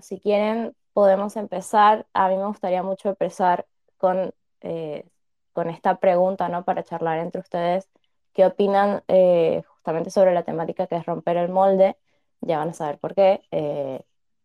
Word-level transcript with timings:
si 0.00 0.18
quieren, 0.20 0.74
podemos 0.92 1.36
empezar. 1.36 2.06
A 2.14 2.28
mí 2.28 2.36
me 2.36 2.46
gustaría 2.46 2.82
mucho 2.82 3.10
empezar 3.10 3.66
con, 3.98 4.32
eh, 4.60 5.04
con 5.52 5.68
esta 5.70 5.98
pregunta, 6.00 6.48
¿no? 6.48 6.64
Para 6.64 6.82
charlar 6.84 7.18
entre 7.18 7.40
ustedes. 7.40 7.88
¿Qué 8.32 8.46
opinan 8.46 9.02
eh, 9.08 9.62
justamente 9.68 10.10
sobre 10.10 10.32
la 10.32 10.44
temática 10.44 10.86
que 10.86 10.96
es 10.96 11.04
romper 11.06 11.36
el 11.36 11.48
molde? 11.50 11.96
Ya 12.40 12.58
van 12.58 12.70
a 12.70 12.72
saber 12.74 12.98
por 12.98 13.14
qué. 13.14 13.42
Eh, 13.50 14.02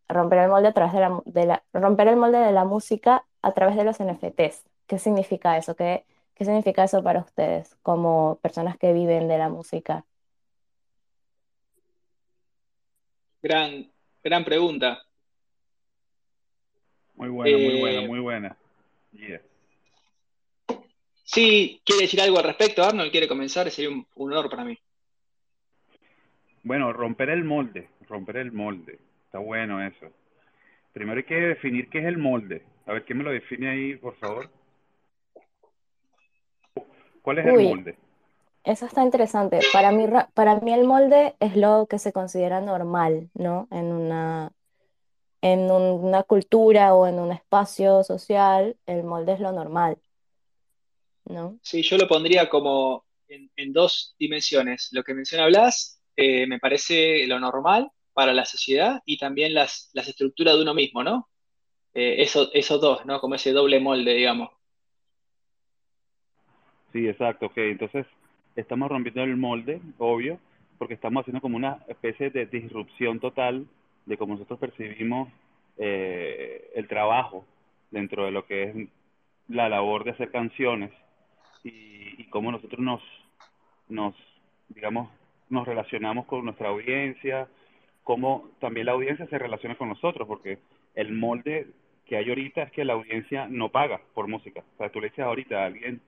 romper 0.08 0.38
el 0.40 0.48
molde 0.50 0.68
a 0.68 0.72
través 0.74 0.92
de 0.94 1.00
la, 1.00 1.22
de 1.24 1.46
la- 1.46 1.64
romper 1.72 2.08
el 2.08 2.16
molde 2.16 2.38
de 2.38 2.52
la 2.52 2.64
música 2.64 3.24
a 3.42 3.52
través 3.54 3.76
de 3.76 3.84
los 3.84 3.98
NFTs. 4.00 4.64
¿Qué 4.86 4.98
significa 4.98 5.56
eso? 5.56 5.76
¿Qué, 5.76 6.04
qué 6.34 6.44
significa 6.44 6.84
eso 6.84 7.02
para 7.02 7.20
ustedes 7.20 7.76
como 7.82 8.38
personas 8.42 8.76
que 8.78 8.92
viven 8.92 9.28
de 9.28 9.38
la 9.38 9.48
música? 9.48 10.04
Gran, 13.42 13.92
gran 14.22 14.44
pregunta. 14.44 15.07
Muy 17.18 17.28
buena, 17.28 17.58
muy 17.58 17.80
buena, 17.80 18.00
Eh, 18.00 18.08
muy 18.08 18.20
buena. 18.20 18.56
Yeah. 19.12 19.40
sí, 21.24 21.80
¿quiere 21.84 22.02
decir 22.02 22.20
algo 22.20 22.38
al 22.38 22.44
respecto, 22.44 22.84
Arnold? 22.84 23.10
¿Quiere 23.10 23.26
comenzar? 23.28 23.70
Sería 23.70 23.90
un, 23.90 24.06
un 24.14 24.32
honor 24.32 24.48
para 24.48 24.64
mí. 24.64 24.78
Bueno, 26.62 26.92
romper 26.92 27.30
el 27.30 27.44
molde, 27.44 27.88
romper 28.08 28.36
el 28.36 28.52
molde. 28.52 28.98
Está 29.26 29.38
bueno 29.38 29.82
eso. 29.84 30.06
Primero 30.92 31.18
hay 31.18 31.24
que 31.24 31.34
definir 31.34 31.88
qué 31.88 31.98
es 32.00 32.04
el 32.06 32.18
molde. 32.18 32.62
A 32.86 32.92
ver, 32.92 33.04
¿quién 33.04 33.18
me 33.18 33.24
lo 33.24 33.30
define 33.30 33.68
ahí, 33.68 33.96
por 33.96 34.16
favor? 34.16 34.50
¿Cuál 37.22 37.38
es 37.38 37.46
el 37.46 37.64
molde? 37.64 37.96
eso 38.64 38.86
está 38.86 39.02
interesante. 39.02 39.60
Para 39.72 39.92
mí, 39.92 40.06
ra- 40.06 40.28
para 40.34 40.56
mí 40.60 40.72
el 40.72 40.84
molde 40.86 41.34
es 41.40 41.56
lo 41.56 41.86
que 41.88 41.98
se 41.98 42.12
considera 42.12 42.60
normal, 42.60 43.30
¿no? 43.34 43.66
En 43.70 43.86
una, 43.86 44.52
en 45.42 45.70
un- 45.70 46.04
una 46.04 46.22
cultura 46.24 46.94
o 46.94 47.06
en 47.06 47.18
un 47.20 47.32
espacio 47.32 48.04
social, 48.04 48.78
el 48.86 49.04
molde 49.04 49.34
es 49.34 49.40
lo 49.40 49.52
normal, 49.52 49.98
¿no? 51.26 51.60
Sí, 51.62 51.82
yo 51.82 51.98
lo 51.98 52.08
pondría 52.08 52.48
como 52.48 53.06
en, 53.28 53.50
en 53.56 53.72
dos 53.72 54.14
dimensiones. 54.18 54.88
Lo 54.92 55.02
que 55.04 55.14
menciona 55.14 55.46
Blas, 55.46 56.02
eh, 56.16 56.46
me 56.46 56.58
parece 56.58 57.26
lo 57.26 57.38
normal 57.40 57.90
para 58.12 58.32
la 58.32 58.44
sociedad 58.44 59.00
y 59.04 59.18
también 59.18 59.54
las, 59.54 59.90
las 59.94 60.08
estructuras 60.08 60.56
de 60.56 60.62
uno 60.62 60.74
mismo, 60.74 61.04
¿no? 61.04 61.28
Eh, 61.94 62.16
eso, 62.22 62.50
esos 62.54 62.80
dos, 62.80 63.06
¿no? 63.06 63.20
Como 63.20 63.36
ese 63.36 63.52
doble 63.52 63.80
molde, 63.80 64.14
digamos. 64.14 64.50
Sí, 66.92 67.06
exacto, 67.08 67.46
ok. 67.46 67.58
Entonces, 67.58 68.06
estamos 68.56 68.88
rompiendo 68.90 69.22
el 69.22 69.36
molde, 69.36 69.80
obvio, 69.98 70.38
porque 70.78 70.94
estamos 70.94 71.22
haciendo 71.22 71.40
como 71.40 71.56
una 71.56 71.78
especie 71.88 72.30
de 72.30 72.46
disrupción 72.46 73.20
total 73.20 73.66
de 74.08 74.16
cómo 74.16 74.34
nosotros 74.34 74.58
percibimos 74.58 75.28
eh, 75.76 76.70
el 76.74 76.88
trabajo 76.88 77.44
dentro 77.90 78.24
de 78.24 78.30
lo 78.30 78.46
que 78.46 78.62
es 78.64 78.88
la 79.48 79.68
labor 79.68 80.04
de 80.04 80.12
hacer 80.12 80.30
canciones 80.30 80.90
y, 81.62 82.20
y 82.20 82.24
cómo 82.30 82.50
nosotros 82.50 82.80
nos, 82.80 83.02
nos, 83.88 84.14
digamos, 84.68 85.10
nos 85.50 85.66
relacionamos 85.66 86.26
con 86.26 86.44
nuestra 86.44 86.68
audiencia, 86.68 87.48
cómo 88.02 88.50
también 88.60 88.86
la 88.86 88.92
audiencia 88.92 89.26
se 89.26 89.38
relaciona 89.38 89.76
con 89.76 89.88
nosotros, 89.90 90.26
porque 90.26 90.58
el 90.94 91.12
molde 91.12 91.66
que 92.06 92.16
hay 92.16 92.28
ahorita 92.28 92.62
es 92.62 92.72
que 92.72 92.84
la 92.84 92.94
audiencia 92.94 93.46
no 93.48 93.68
paga 93.68 94.00
por 94.14 94.26
música. 94.26 94.64
O 94.74 94.78
sea, 94.78 94.90
tú 94.90 95.00
le 95.00 95.08
dices 95.08 95.24
ahorita 95.24 95.62
a 95.62 95.66
alguien 95.66 96.00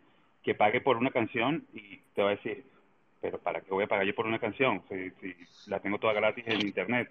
que 0.43 0.55
pague 0.55 0.81
por 0.81 0.97
una 0.97 1.11
canción 1.11 1.67
y 1.75 1.99
te 2.15 2.23
va 2.23 2.31
a 2.31 2.37
decir, 2.37 2.65
pero 3.21 3.39
¿para 3.39 3.61
qué 3.61 3.71
voy 3.71 3.85
a 3.85 3.87
pagar 3.87 4.07
yo 4.07 4.15
por 4.15 4.27
una 4.27 4.39
canción 4.39 4.83
si, 4.89 5.11
si 5.21 5.37
la 5.67 5.81
tengo 5.81 5.99
toda 5.99 6.15
gratis 6.15 6.45
en 6.47 6.63
internet? 6.63 7.11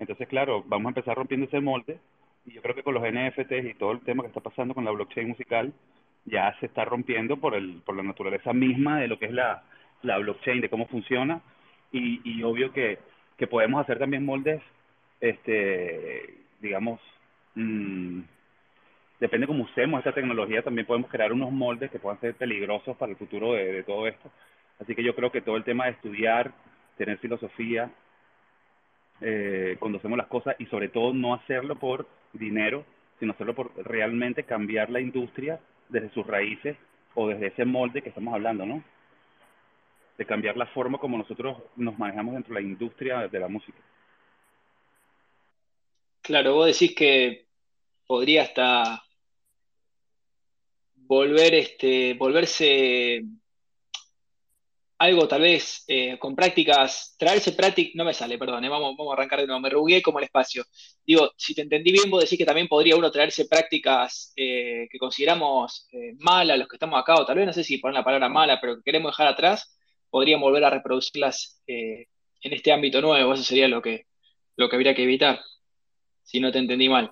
Entonces, 0.00 0.26
claro, 0.28 0.64
vamos 0.66 0.86
a 0.86 0.90
empezar 0.90 1.16
rompiendo 1.16 1.46
ese 1.46 1.60
molde 1.60 1.98
y 2.46 2.52
yo 2.52 2.62
creo 2.62 2.74
que 2.74 2.82
con 2.82 2.94
los 2.94 3.04
NFTs 3.04 3.66
y 3.70 3.74
todo 3.74 3.92
el 3.92 4.00
tema 4.00 4.22
que 4.22 4.28
está 4.28 4.40
pasando 4.40 4.74
con 4.74 4.84
la 4.84 4.90
blockchain 4.90 5.28
musical 5.28 5.72
ya 6.24 6.56
se 6.58 6.66
está 6.66 6.84
rompiendo 6.84 7.36
por 7.36 7.54
el 7.54 7.82
por 7.84 7.96
la 7.96 8.02
naturaleza 8.02 8.52
misma 8.52 8.98
de 9.00 9.08
lo 9.08 9.18
que 9.18 9.26
es 9.26 9.32
la, 9.32 9.62
la 10.02 10.18
blockchain, 10.18 10.60
de 10.60 10.68
cómo 10.68 10.86
funciona 10.86 11.42
y, 11.92 12.20
y 12.24 12.42
obvio 12.42 12.72
que, 12.72 12.98
que 13.36 13.46
podemos 13.46 13.80
hacer 13.82 13.98
también 13.98 14.24
moldes, 14.24 14.62
este, 15.20 16.34
digamos, 16.60 17.00
mm, 17.54 18.20
depende 19.18 19.46
cómo 19.46 19.64
usemos 19.64 19.98
esta 19.98 20.12
tecnología, 20.12 20.62
también 20.62 20.86
podemos 20.86 21.10
crear 21.10 21.32
unos 21.32 21.50
moldes 21.52 21.90
que 21.90 21.98
puedan 21.98 22.20
ser 22.20 22.34
peligrosos 22.34 22.96
para 22.96 23.12
el 23.12 23.18
futuro 23.18 23.54
de, 23.54 23.72
de 23.72 23.82
todo 23.82 24.06
esto. 24.06 24.30
Así 24.78 24.94
que 24.94 25.02
yo 25.02 25.14
creo 25.14 25.30
que 25.30 25.42
todo 25.42 25.56
el 25.56 25.64
tema 25.64 25.86
de 25.86 25.92
estudiar, 25.92 26.52
tener 26.96 27.18
filosofía, 27.18 27.90
eh, 29.20 29.76
cuando 29.78 29.98
hacemos 29.98 30.16
las 30.16 30.28
cosas 30.28 30.56
y 30.58 30.66
sobre 30.66 30.88
todo 30.88 31.12
no 31.12 31.34
hacerlo 31.34 31.78
por 31.78 32.06
dinero, 32.32 32.84
sino 33.18 33.32
hacerlo 33.32 33.54
por 33.54 33.72
realmente 33.86 34.44
cambiar 34.44 34.90
la 34.90 35.00
industria 35.00 35.60
desde 35.88 36.10
sus 36.10 36.26
raíces 36.26 36.76
o 37.14 37.28
desde 37.28 37.48
ese 37.48 37.64
molde 37.64 38.02
que 38.02 38.08
estamos 38.08 38.34
hablando, 38.34 38.64
¿no? 38.64 38.82
De 40.16 40.24
cambiar 40.24 40.56
la 40.56 40.66
forma 40.66 40.98
como 40.98 41.18
nosotros 41.18 41.58
nos 41.76 41.98
manejamos 41.98 42.34
dentro 42.34 42.54
de 42.54 42.60
la 42.60 42.66
industria 42.66 43.28
de 43.28 43.40
la 43.40 43.48
música. 43.48 43.78
Claro, 46.22 46.54
vos 46.54 46.66
decís 46.66 46.94
que 46.94 47.46
podría 48.06 48.42
hasta 48.42 49.02
volver, 50.94 51.54
este, 51.54 52.14
volverse 52.14 53.22
algo 55.00 55.26
tal 55.26 55.40
vez 55.40 55.82
eh, 55.88 56.18
con 56.18 56.36
prácticas, 56.36 57.16
traerse 57.18 57.52
prácticas, 57.52 57.94
no 57.94 58.04
me 58.04 58.12
sale, 58.12 58.36
perdón, 58.36 58.66
eh, 58.66 58.68
vamos, 58.68 58.94
vamos 58.98 59.12
a 59.12 59.14
arrancar 59.14 59.40
de 59.40 59.46
nuevo, 59.46 59.58
me 59.58 59.70
rebugué 59.70 60.02
como 60.02 60.18
el 60.18 60.26
espacio. 60.26 60.62
Digo, 61.06 61.30
si 61.38 61.54
te 61.54 61.62
entendí 61.62 61.90
bien, 61.90 62.10
vos 62.10 62.22
decís 62.22 62.36
que 62.36 62.44
también 62.44 62.68
podría 62.68 62.96
uno 62.96 63.10
traerse 63.10 63.46
prácticas 63.46 64.34
eh, 64.36 64.86
que 64.90 64.98
consideramos 64.98 65.88
malas, 66.18 66.58
los 66.58 66.68
que 66.68 66.76
estamos 66.76 67.00
acá, 67.00 67.14
o 67.14 67.24
tal 67.24 67.38
vez 67.38 67.46
no 67.46 67.52
sé 67.54 67.64
si 67.64 67.78
poner 67.78 67.94
la 67.94 68.04
palabra 68.04 68.28
mala, 68.28 68.60
pero 68.60 68.76
que 68.76 68.82
queremos 68.82 69.12
dejar 69.12 69.28
atrás, 69.28 69.74
podríamos 70.10 70.42
volver 70.42 70.64
a 70.64 70.70
reproducirlas 70.70 71.62
en 71.66 72.06
este 72.52 72.70
ámbito 72.70 73.00
nuevo, 73.00 73.32
eso 73.32 73.42
sería 73.42 73.68
lo 73.68 73.80
que, 73.80 74.04
lo 74.56 74.68
que 74.68 74.76
habría 74.76 74.94
que 74.94 75.04
evitar, 75.04 75.40
si 76.24 76.40
no 76.40 76.52
te 76.52 76.58
entendí 76.58 76.90
mal. 76.90 77.10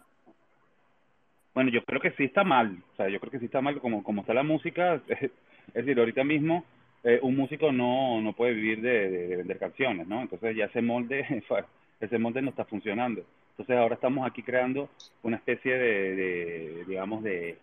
Bueno, 1.55 1.71
yo 1.71 1.83
creo 1.85 2.03
que 2.03 2.13
sí 2.19 2.25
está 2.25 2.45
mal, 2.45 2.83
o 2.93 2.97
sea, 2.97 3.09
yo 3.09 3.19
creo 3.19 3.31
que 3.31 3.39
sí 3.39 3.47
está 3.47 3.63
mal 3.63 3.81
como, 3.81 4.05
como 4.05 4.21
está 4.21 4.35
la 4.35 4.43
música, 4.43 5.01
es 5.09 5.31
decir, 5.73 5.99
ahorita 5.99 6.23
mismo 6.23 6.67
eh, 7.09 7.19
un 7.23 7.37
músico 7.37 7.73
no, 7.73 8.21
no 8.21 8.35
puede 8.35 8.53
vivir 8.53 8.83
de, 8.83 9.09
de, 9.09 9.27
de 9.29 9.37
vender 9.37 9.59
canciones, 9.59 10.07
¿no? 10.07 10.21
Entonces 10.21 10.55
ya 10.55 10.67
ese 10.67 10.83
molde, 10.83 11.25
ese 12.01 12.19
molde 12.19 12.43
no 12.43 12.51
está 12.51 12.67
funcionando. 12.67 13.25
Entonces 13.53 13.77
ahora 13.79 13.95
estamos 13.95 14.29
aquí 14.29 14.43
creando 14.43 14.91
una 15.23 15.37
especie 15.37 15.79
de, 15.79 16.85
digamos, 16.87 17.25
de, 17.25 17.57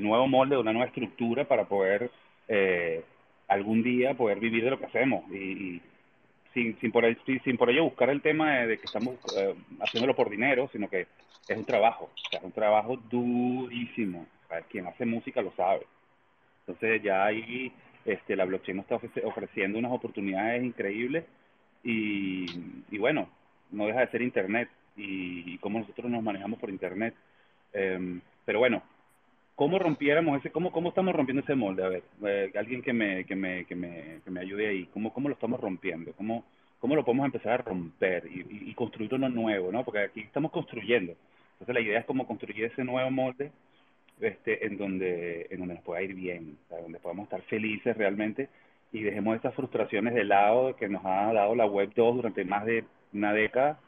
nuevo 0.00 0.26
molde, 0.26 0.56
de 0.56 0.60
una 0.60 0.72
nueva 0.72 0.88
estructura 0.88 1.46
para 1.46 1.64
poder 1.64 2.10
eh, 2.48 3.04
algún 3.46 3.84
día 3.84 4.14
poder 4.14 4.40
vivir 4.40 4.64
de 4.64 4.70
lo 4.70 4.78
que 4.80 4.86
hacemos 4.86 5.24
y, 5.30 5.80
sin, 6.52 6.76
sin, 6.80 6.90
por, 6.90 7.04
ello 7.04 7.84
buscar 7.84 8.10
el 8.10 8.20
tema 8.20 8.58
de, 8.66 8.78
que 8.78 8.84
estamos 8.84 9.14
eh, 9.38 9.54
haciéndolo 9.80 10.16
por 10.16 10.28
dinero, 10.28 10.68
sino 10.72 10.88
que 10.88 11.06
es 11.48 11.56
un 11.56 11.64
trabajo, 11.64 12.10
es 12.32 12.42
un 12.42 12.52
trabajo 12.52 12.96
durísimo. 12.96 14.26
Quien 14.70 14.88
hace 14.88 15.06
música 15.06 15.40
lo 15.40 15.52
sabe. 15.52 15.86
Entonces 16.66 17.00
ya 17.02 17.24
ahí 17.24 17.72
este, 18.06 18.36
la 18.36 18.44
blockchain 18.44 18.76
nos 18.76 18.86
está 18.90 19.26
ofreciendo 19.26 19.78
unas 19.78 19.92
oportunidades 19.92 20.64
increíbles 20.64 21.24
y, 21.82 22.46
bueno, 22.98 23.28
no 23.70 23.86
deja 23.86 24.00
de 24.00 24.08
ser 24.08 24.22
Internet 24.22 24.68
y, 24.96 25.54
y 25.54 25.58
cómo 25.58 25.78
nosotros 25.78 26.10
nos 26.10 26.22
manejamos 26.22 26.58
por 26.58 26.70
Internet. 26.70 27.14
Eh, 27.72 28.20
pero 28.44 28.60
bueno, 28.60 28.82
¿cómo 29.54 29.78
rompiéramos 29.78 30.38
ese, 30.38 30.50
cómo, 30.50 30.72
cómo 30.72 30.88
estamos 30.88 31.14
rompiendo 31.14 31.42
ese 31.42 31.54
molde? 31.54 31.84
A 31.84 31.88
ver, 31.88 32.02
eh, 32.24 32.52
alguien 32.56 32.82
que 32.82 32.92
me, 32.92 33.24
que 33.24 33.36
me, 33.36 33.64
que 33.66 33.74
me, 33.74 34.20
que 34.24 34.30
me 34.30 34.40
ayude 34.40 34.68
ahí, 34.68 34.86
¿cómo, 34.92 35.12
cómo 35.12 35.28
lo 35.28 35.34
estamos 35.34 35.60
rompiendo? 35.60 36.12
¿Cómo, 36.14 36.44
cómo 36.80 36.96
lo 36.96 37.04
podemos 37.04 37.26
empezar 37.26 37.52
a 37.52 37.56
romper 37.58 38.26
y, 38.26 38.70
y 38.70 38.74
construir 38.74 39.14
uno 39.14 39.28
nuevo, 39.28 39.70
¿no? 39.70 39.84
Porque 39.84 40.00
aquí 40.00 40.20
estamos 40.20 40.50
construyendo. 40.50 41.14
Entonces 41.52 41.74
la 41.74 41.80
idea 41.80 42.00
es 42.00 42.04
cómo 42.04 42.26
construir 42.26 42.64
ese 42.64 42.84
nuevo 42.84 43.10
molde 43.10 43.50
este, 44.20 44.66
en, 44.66 44.76
donde, 44.76 45.46
en 45.50 45.58
donde 45.60 45.74
nos 45.74 45.84
pueda 45.84 46.02
ir 46.02 46.14
bien, 46.14 46.58
o 46.64 46.68
sea, 46.68 46.80
donde 46.80 46.98
podamos 46.98 47.24
estar 47.24 47.42
felices 47.42 47.96
realmente 47.96 48.48
y 48.92 49.02
dejemos 49.02 49.36
esas 49.36 49.54
frustraciones 49.54 50.14
de 50.14 50.24
lado 50.24 50.74
que 50.76 50.88
nos 50.88 51.04
ha 51.04 51.32
dado 51.32 51.54
la 51.54 51.66
Web 51.66 51.92
2 51.94 52.16
durante 52.16 52.44
más 52.44 52.64
de 52.64 52.84
una 53.12 53.32
década. 53.32 53.78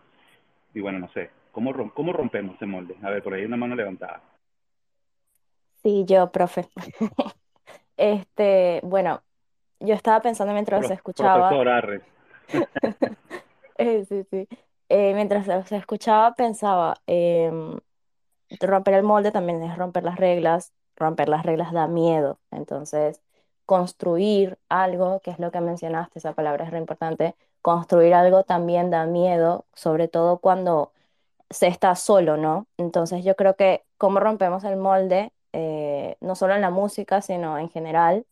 Y 0.75 0.81
bueno, 0.81 0.99
no 0.99 1.09
sé, 1.13 1.31
¿cómo, 1.53 1.73
rom 1.73 1.91
cómo 1.91 2.13
rompemos 2.13 2.57
ese 2.57 2.67
molde? 2.67 2.97
A 3.03 3.11
ver, 3.11 3.23
por 3.23 3.35
ahí 3.35 3.45
una 3.45 3.57
mano 3.57 3.75
levantada. 3.75 4.21
Sí, 5.83 6.05
yo, 6.07 6.31
profe. 6.31 6.69
Este, 8.01 8.79
bueno, 8.85 9.23
yo 9.81 9.93
estaba 9.93 10.21
pensando 10.21 10.53
mientras 10.53 10.87
Pro 10.87 10.95
escuchaba. 10.95 11.49
profesor 11.49 11.69
Arre. 11.69 12.01
eh, 13.79 14.05
sí, 14.09 14.23
sí. 14.31 14.47
Eh, 14.89 15.15
mientras 15.15 15.47
se 15.69 15.77
escuchaba, 15.77 16.33
pensaba, 16.35 16.95
em, 17.09 17.77
romper 18.61 18.95
el 18.95 19.03
molde 19.03 19.33
también 19.33 19.63
es 19.63 19.77
romper 19.77 20.05
las 20.05 20.17
reglas, 20.17 20.73
romper 20.97 21.29
las 21.29 21.45
reglas 21.45 21.73
da 21.73 21.87
miedo, 21.87 22.39
entonces 22.51 23.21
construir 23.67 24.59
algo, 24.69 25.21
que 25.21 25.31
es 25.31 25.39
lo 25.39 25.51
que 25.51 25.61
mencionaste, 25.61 26.19
esa 26.19 26.33
palabra 26.35 26.65
es 26.65 26.71
re 26.71 26.79
importante, 26.79 27.37
construir 27.63 28.15
algo 28.15 28.45
también 28.45 28.91
da 28.91 29.07
miedo, 29.07 29.67
sobre 29.75 30.09
todo 30.09 30.39
cuando 30.39 30.93
se 31.51 31.67
está 31.69 31.95
solo, 31.97 32.37
¿no? 32.37 32.67
Entonces 32.79 33.25
yo 33.25 33.37
creo 33.37 33.57
que 33.57 33.85
cómo 33.99 34.21
rompemos 34.21 34.65
el 34.65 34.77
molde, 34.77 35.33
eh, 35.53 36.17
no 36.21 36.35
solo 36.37 36.55
en 36.55 36.63
la 36.63 36.71
música, 36.71 37.23
sino 37.23 37.59
en 37.59 37.71
general, 37.71 38.27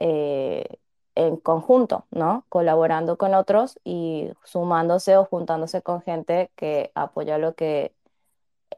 eh, 0.00 0.78
en 1.14 1.36
conjunto, 1.36 2.06
¿no? 2.10 2.44
Colaborando 2.48 3.18
con 3.18 3.34
otros 3.34 3.78
y 3.84 4.30
sumándose 4.44 5.16
o 5.16 5.24
juntándose 5.26 5.82
con 5.82 6.02
gente 6.02 6.50
que 6.56 6.92
apoya 6.94 7.38
lo 7.38 7.54
que 7.54 7.92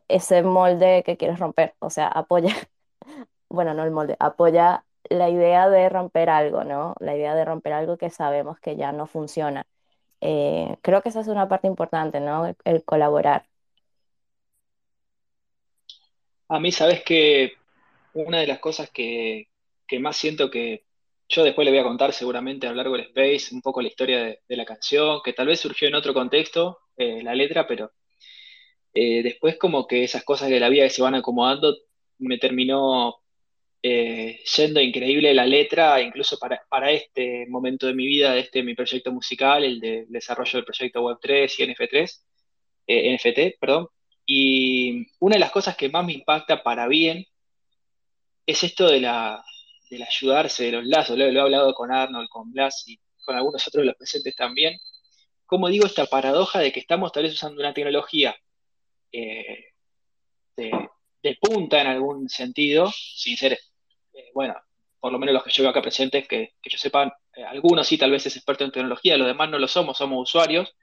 ese 0.08 0.42
molde 0.42 1.02
que 1.04 1.16
quieres 1.16 1.38
romper, 1.38 1.74
o 1.78 1.90
sea, 1.90 2.08
apoya, 2.08 2.54
bueno, 3.48 3.74
no 3.74 3.84
el 3.84 3.90
molde, 3.90 4.16
apoya 4.18 4.84
la 5.10 5.28
idea 5.30 5.68
de 5.68 5.88
romper 5.88 6.30
algo, 6.30 6.64
¿no? 6.64 6.94
La 7.00 7.16
idea 7.16 7.34
de 7.34 7.44
romper 7.44 7.72
algo 7.72 7.96
que 7.96 8.10
sabemos 8.10 8.60
que 8.60 8.76
ya 8.76 8.92
no 8.92 9.06
funciona. 9.06 9.66
Eh, 10.20 10.76
creo 10.82 11.02
que 11.02 11.08
esa 11.08 11.20
es 11.20 11.28
una 11.28 11.48
parte 11.48 11.66
importante, 11.66 12.20
¿no? 12.20 12.54
El, 12.64 12.84
colaborar. 12.84 13.46
A 16.48 16.60
mí, 16.60 16.70
sabes 16.70 17.02
que 17.02 17.54
una 18.14 18.40
de 18.40 18.46
las 18.46 18.58
cosas 18.58 18.90
que, 18.90 19.48
que 19.86 19.98
más 19.98 20.16
siento 20.16 20.50
que 20.50 20.84
yo 21.28 21.42
después 21.44 21.64
le 21.64 21.70
voy 21.70 21.80
a 21.80 21.84
contar 21.84 22.12
seguramente 22.12 22.66
a 22.66 22.70
lo 22.70 22.76
largo 22.76 22.96
del 22.96 23.06
Space 23.06 23.54
un 23.54 23.62
poco 23.62 23.80
la 23.80 23.88
historia 23.88 24.22
de, 24.22 24.40
de 24.46 24.56
la 24.56 24.64
canción, 24.64 25.20
que 25.24 25.32
tal 25.32 25.46
vez 25.46 25.60
surgió 25.60 25.88
en 25.88 25.94
otro 25.94 26.12
contexto, 26.12 26.80
eh, 26.96 27.22
la 27.22 27.34
letra, 27.34 27.66
pero 27.66 27.92
eh, 28.94 29.22
después 29.22 29.56
como 29.58 29.86
que 29.86 30.04
esas 30.04 30.24
cosas 30.24 30.50
de 30.50 30.60
la 30.60 30.68
vida 30.68 30.84
que 30.84 30.90
se 30.90 31.02
van 31.02 31.14
acomodando 31.14 31.76
me 32.18 32.38
terminó 32.38 33.22
eh, 33.82 34.40
yendo 34.56 34.80
increíble 34.80 35.34
la 35.34 35.46
letra, 35.46 36.00
incluso 36.00 36.38
para, 36.38 36.62
para 36.68 36.90
este 36.92 37.46
momento 37.48 37.86
de 37.86 37.94
mi 37.94 38.06
vida, 38.06 38.32
de 38.32 38.40
este 38.40 38.62
mi 38.62 38.74
proyecto 38.74 39.12
musical, 39.12 39.64
el 39.64 39.80
de 39.80 40.06
desarrollo 40.08 40.52
del 40.58 40.64
proyecto 40.64 41.02
Web3 41.02 41.52
y 41.58 41.62
NF3, 41.64 42.20
eh, 42.86 43.16
NFT, 43.16 43.58
perdón. 43.60 43.88
Y 44.26 45.06
una 45.20 45.34
de 45.36 45.40
las 45.40 45.50
cosas 45.50 45.76
que 45.76 45.88
más 45.88 46.04
me 46.06 46.12
impacta 46.12 46.62
para 46.62 46.86
bien 46.88 47.26
es 48.46 48.62
esto 48.62 48.88
de 48.88 49.00
la, 49.00 49.44
del 49.90 50.02
ayudarse, 50.02 50.64
de 50.64 50.72
los 50.72 50.86
lazos. 50.86 51.18
Lo, 51.18 51.30
lo 51.30 51.40
he 51.40 51.42
hablado 51.42 51.74
con 51.74 51.92
Arnold, 51.92 52.28
con 52.28 52.52
Blas 52.52 52.84
y 52.86 52.98
con 53.24 53.36
algunos 53.36 53.66
otros 53.66 53.82
de 53.82 53.86
los 53.86 53.96
presentes 53.96 54.34
también. 54.36 54.78
Como 55.46 55.68
digo, 55.68 55.86
esta 55.86 56.06
paradoja 56.06 56.60
de 56.60 56.72
que 56.72 56.80
estamos 56.80 57.12
tal 57.12 57.24
vez 57.24 57.34
usando 57.34 57.60
una 57.60 57.74
tecnología 57.74 58.36
eh, 59.12 59.66
de, 60.56 61.38
punta 61.40 61.80
en 61.80 61.86
algún 61.88 62.28
sentido, 62.28 62.90
sin 62.90 63.36
ser 63.36 63.58
eh, 64.12 64.30
bueno, 64.34 64.54
por 65.00 65.12
lo 65.12 65.18
menos 65.18 65.34
los 65.34 65.44
que 65.44 65.50
yo 65.50 65.62
veo 65.62 65.70
acá 65.70 65.82
presentes, 65.82 66.26
que, 66.28 66.54
que 66.60 66.70
yo 66.70 66.78
sepan, 66.78 67.12
eh, 67.34 67.44
algunos 67.44 67.86
sí 67.86 67.98
tal 67.98 68.10
vez 68.10 68.26
es 68.26 68.36
experto 68.36 68.64
en 68.64 68.72
tecnología, 68.72 69.16
los 69.16 69.26
demás 69.26 69.50
no 69.50 69.58
lo 69.58 69.68
somos, 69.68 69.96
somos 69.98 70.22
usuarios, 70.22 70.74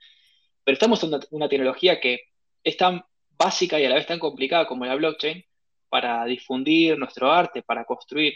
pero 0.64 0.74
estamos 0.74 1.02
en 1.04 1.10
una, 1.10 1.20
una 1.32 1.50
tecnología 1.50 2.00
que 2.00 2.22
es 2.64 2.78
tan 2.78 3.04
básica 3.38 3.80
y 3.80 3.86
a 3.86 3.90
la 3.90 3.96
vez 3.96 4.08
tan 4.08 4.20
complicada 4.20 4.68
como 4.68 4.86
la 4.86 4.96
blockchain 4.96 5.44
para 5.90 6.26
difundir 6.26 6.98
nuestro 6.98 7.32
arte, 7.32 7.64
para 7.64 7.86
construir. 7.86 8.34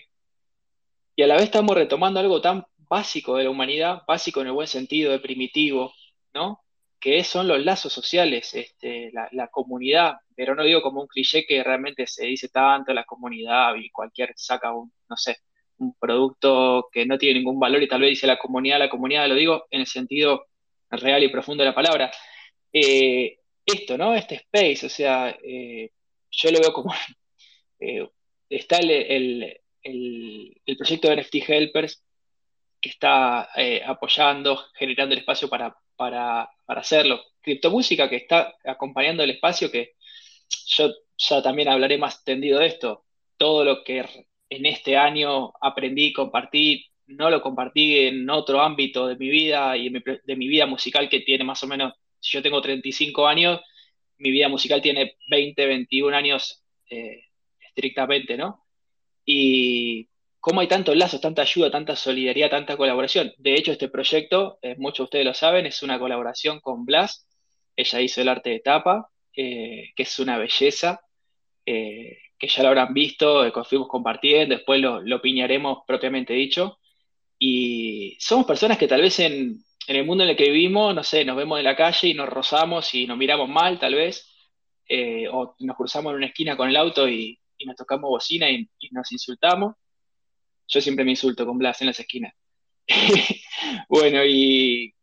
Y 1.16 1.24
a 1.24 1.28
la 1.28 1.36
vez 1.36 1.46
estamos 1.46 1.76
retomando 1.76 2.20
algo 2.20 2.42
tan 2.42 2.66
básico 2.78 3.38
de 3.38 3.44
la 3.46 3.50
humanidad, 3.50 4.04
básico 4.08 4.42
en 4.42 4.48
el 4.48 4.54
buen 4.54 4.68
sentido, 4.68 5.12
de 5.12 5.20
primitivo, 5.20 5.94
¿no? 6.34 6.63
Que 7.04 7.22
son 7.26 7.50
los 7.50 7.60
lazos 7.66 7.92
sociales, 7.92 8.54
este, 8.54 9.12
la, 9.12 9.48
comunidad, 9.50 10.16
pero 10.36 10.56
no 10.56 10.64
digo 10.64 10.82
como 10.82 11.02
un 11.02 11.08
cliché 11.08 11.46
que 11.46 11.62
realmente 11.62 12.08
se 12.08 12.26
dice 12.26 12.48
tanto 12.48 12.94
la 12.94 13.04
comunidad 13.04 13.76
y 13.76 13.90
cualquier 13.90 14.32
saca 14.38 14.72
un, 14.74 14.90
no 15.10 15.18
sé, 15.18 15.40
un 15.80 15.94
producto 16.00 16.88
que 16.94 17.06
no 17.06 17.18
tiene 17.18 17.40
ningún 17.40 17.60
valor 17.60 17.84
y 17.84 17.90
tal 17.90 18.00
vez 18.00 18.12
dice 18.12 18.26
la 18.26 18.40
comunidad, 18.40 18.80
la 18.80 18.90
comunidad, 18.90 19.28
lo 19.28 19.36
digo 19.36 19.66
en 19.70 19.82
el 19.82 19.88
sentido 19.88 20.46
real 20.92 21.24
y 21.24 21.30
profundo 21.30 21.64
de 21.64 21.70
la 21.72 21.76
palabra. 21.76 22.10
Eh, 22.72 23.38
esto, 23.66 23.98
¿no? 23.98 24.16
Este 24.16 24.36
space, 24.36 24.86
o 24.86 24.90
sea, 24.90 25.38
eh, 25.44 25.92
yo 26.32 26.52
lo 26.52 26.60
veo 26.62 26.72
como, 26.72 26.94
eh, 27.82 28.08
está 28.50 28.78
el, 28.78 28.92
el, 28.92 29.62
el, 29.82 30.62
el, 30.66 30.78
proyecto 30.78 31.10
de 31.10 31.18
NFT 31.18 31.36
Helpers 31.50 32.02
que 32.80 32.90
está 32.90 33.50
apoyando, 33.88 34.58
generando 34.76 35.14
el 35.14 35.20
espacio 35.20 35.50
para, 35.50 35.76
para, 36.04 36.50
para 36.66 36.82
hacerlo. 36.82 37.22
Criptomúsica 37.42 38.10
que 38.10 38.18
está 38.18 38.56
acompañando 38.66 39.24
el 39.24 39.30
espacio 39.30 39.72
que 39.72 39.94
yo 40.68 40.94
ya 41.18 41.42
también 41.42 41.70
hablaré 41.70 41.98
más 41.98 42.26
tendido 42.26 42.60
de 42.60 42.66
esto. 42.66 43.06
Todo 43.38 43.64
lo 43.64 43.86
que 43.86 44.04
en 44.50 44.66
este 44.66 44.98
año 44.98 45.54
aprendí, 45.62 46.12
compartí, 46.12 46.86
no 47.08 47.30
lo 47.30 47.42
compartí 47.42 48.00
en 48.00 48.30
otro 48.30 48.62
ámbito 48.62 49.08
de 49.08 49.16
mi 49.16 49.30
vida 49.30 49.78
y 49.78 49.90
de 49.92 50.36
mi 50.36 50.50
vida 50.50 50.66
musical 50.66 51.08
que 51.08 51.22
tiene 51.22 51.46
más 51.46 51.64
o 51.64 51.68
menos, 51.68 51.94
si 52.20 52.34
yo 52.34 52.42
tengo 52.42 52.62
35 52.62 53.26
años, 53.26 53.62
mi 54.18 54.32
vida 54.32 54.50
musical 54.50 54.82
tiene 54.82 55.16
20, 55.30 55.66
21 55.66 56.18
años 56.18 56.64
eh, 56.90 57.28
estrictamente, 57.62 58.36
¿no? 58.36 58.66
Y 59.26 60.10
cómo 60.44 60.60
hay 60.60 60.68
tantos 60.68 60.98
lazos, 60.98 61.22
tanta 61.22 61.44
ayuda, 61.44 61.72
tanta 61.72 61.96
solidaridad, 61.96 62.50
tanta 62.50 62.76
colaboración. 62.76 63.32
De 63.38 63.54
hecho, 63.56 63.72
este 63.72 63.88
proyecto, 63.88 64.60
eh, 64.62 64.76
muchos 64.78 64.98
de 64.98 65.04
ustedes 65.06 65.26
lo 65.26 65.34
saben, 65.34 65.66
es 65.66 65.82
una 65.84 65.98
colaboración 65.98 66.60
con 66.60 66.84
Blas. 66.84 67.26
Ella 67.78 68.02
hizo 68.02 68.20
el 68.20 68.28
arte 68.28 68.50
de 68.50 68.60
tapa, 68.60 69.10
eh, 69.34 69.94
que 69.96 70.04
es 70.04 70.20
una 70.20 70.38
belleza, 70.38 71.00
eh, 71.66 72.18
que 72.38 72.48
ya 72.50 72.62
lo 72.62 72.68
habrán 72.68 72.94
visto, 72.94 73.50
fuimos 73.64 73.88
compartiendo, 73.88 74.56
después 74.56 74.82
lo, 74.82 75.22
piñaremos 75.22 75.84
propiamente 75.88 76.34
dicho. 76.34 76.78
Y 77.40 78.18
somos 78.20 78.46
personas 78.46 78.78
que 78.78 78.90
tal 78.90 79.02
vez 79.02 79.20
en, 79.22 79.64
el 79.88 80.06
mundo 80.06 80.26
en 80.26 80.32
el 80.32 80.36
que 80.36 80.52
vivimos, 80.52 80.94
no 80.94 81.06
sé, 81.06 81.24
nos 81.24 81.38
vemos 81.38 81.58
en 81.60 81.64
la 81.64 81.78
calle 81.78 82.10
y 82.10 82.14
nos 82.16 82.28
rozamos 82.28 82.94
y 82.94 83.08
nos 83.08 83.18
miramos 83.18 83.48
mal 83.48 83.80
tal 83.80 83.96
vez, 83.96 84.30
o 85.32 85.56
nos 85.60 85.78
cruzamos 85.78 86.12
en 86.12 86.18
una 86.18 86.28
esquina 86.28 86.58
con 86.58 86.68
el 86.68 86.76
auto 86.76 87.08
y, 87.08 87.40
y 87.58 87.66
nos 87.66 87.78
tocamos 87.78 88.10
bocina 88.10 88.50
y, 88.50 88.68
y, 88.80 88.90
nos 88.92 89.10
insultamos. 89.14 89.76
Yo 90.68 90.82
siempre 90.82 91.06
me 91.06 91.12
insulto 91.12 91.46
con 91.46 91.58
Blas 91.58 91.82
en 91.82 91.88
las 91.88 92.00
esquinas. 92.00 92.34
bueno, 93.90 94.24
y, 94.26 94.94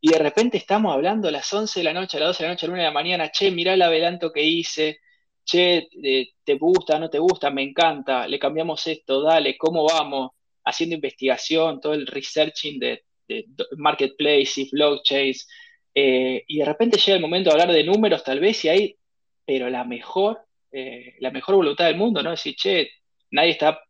y 0.00 0.10
de 0.10 0.18
repente 0.18 0.56
estamos 0.56 0.92
hablando 0.92 1.28
a 1.28 1.30
las 1.30 1.52
11 1.52 1.80
de 1.80 1.84
la 1.84 1.92
noche, 1.92 2.16
a 2.16 2.20
las 2.20 2.28
12 2.30 2.42
de 2.42 2.48
la 2.48 2.54
noche, 2.54 2.66
a 2.66 2.68
la 2.68 2.72
1 2.74 2.82
de 2.82 2.88
la 2.88 2.94
mañana, 2.94 3.30
che, 3.30 3.50
mirá 3.50 3.74
el 3.74 3.82
adelanto 3.82 4.32
que 4.32 4.42
hice, 4.42 5.00
che, 5.44 5.88
eh, 6.02 6.32
¿te 6.42 6.54
gusta, 6.54 6.98
no 6.98 7.10
te 7.10 7.18
gusta? 7.18 7.50
Me 7.50 7.62
encanta, 7.62 8.26
le 8.26 8.38
cambiamos 8.38 8.86
esto, 8.86 9.22
dale, 9.22 9.56
¿cómo 9.58 9.84
vamos? 9.84 10.30
Haciendo 10.64 10.94
investigación, 10.94 11.80
todo 11.80 11.94
el 11.94 12.06
researching 12.06 12.78
de, 12.78 13.04
de 13.28 13.46
marketplace 13.76 14.62
y 14.62 14.70
blockchains, 14.70 15.48
eh, 15.94 16.44
y 16.46 16.58
de 16.58 16.64
repente 16.64 16.98
llega 16.98 17.16
el 17.16 17.22
momento 17.22 17.50
de 17.50 17.60
hablar 17.60 17.74
de 17.74 17.84
números 17.84 18.22
tal 18.24 18.40
vez 18.40 18.64
y 18.64 18.68
hay, 18.68 18.96
pero 19.44 19.68
la 19.68 19.84
mejor, 19.84 20.40
eh, 20.72 21.16
la 21.20 21.30
mejor 21.30 21.56
voluntad 21.56 21.86
del 21.86 21.96
mundo, 21.96 22.22
¿no? 22.22 22.30
Decir, 22.30 22.54
che, 22.56 22.90
nadie 23.30 23.50
está 23.50 23.82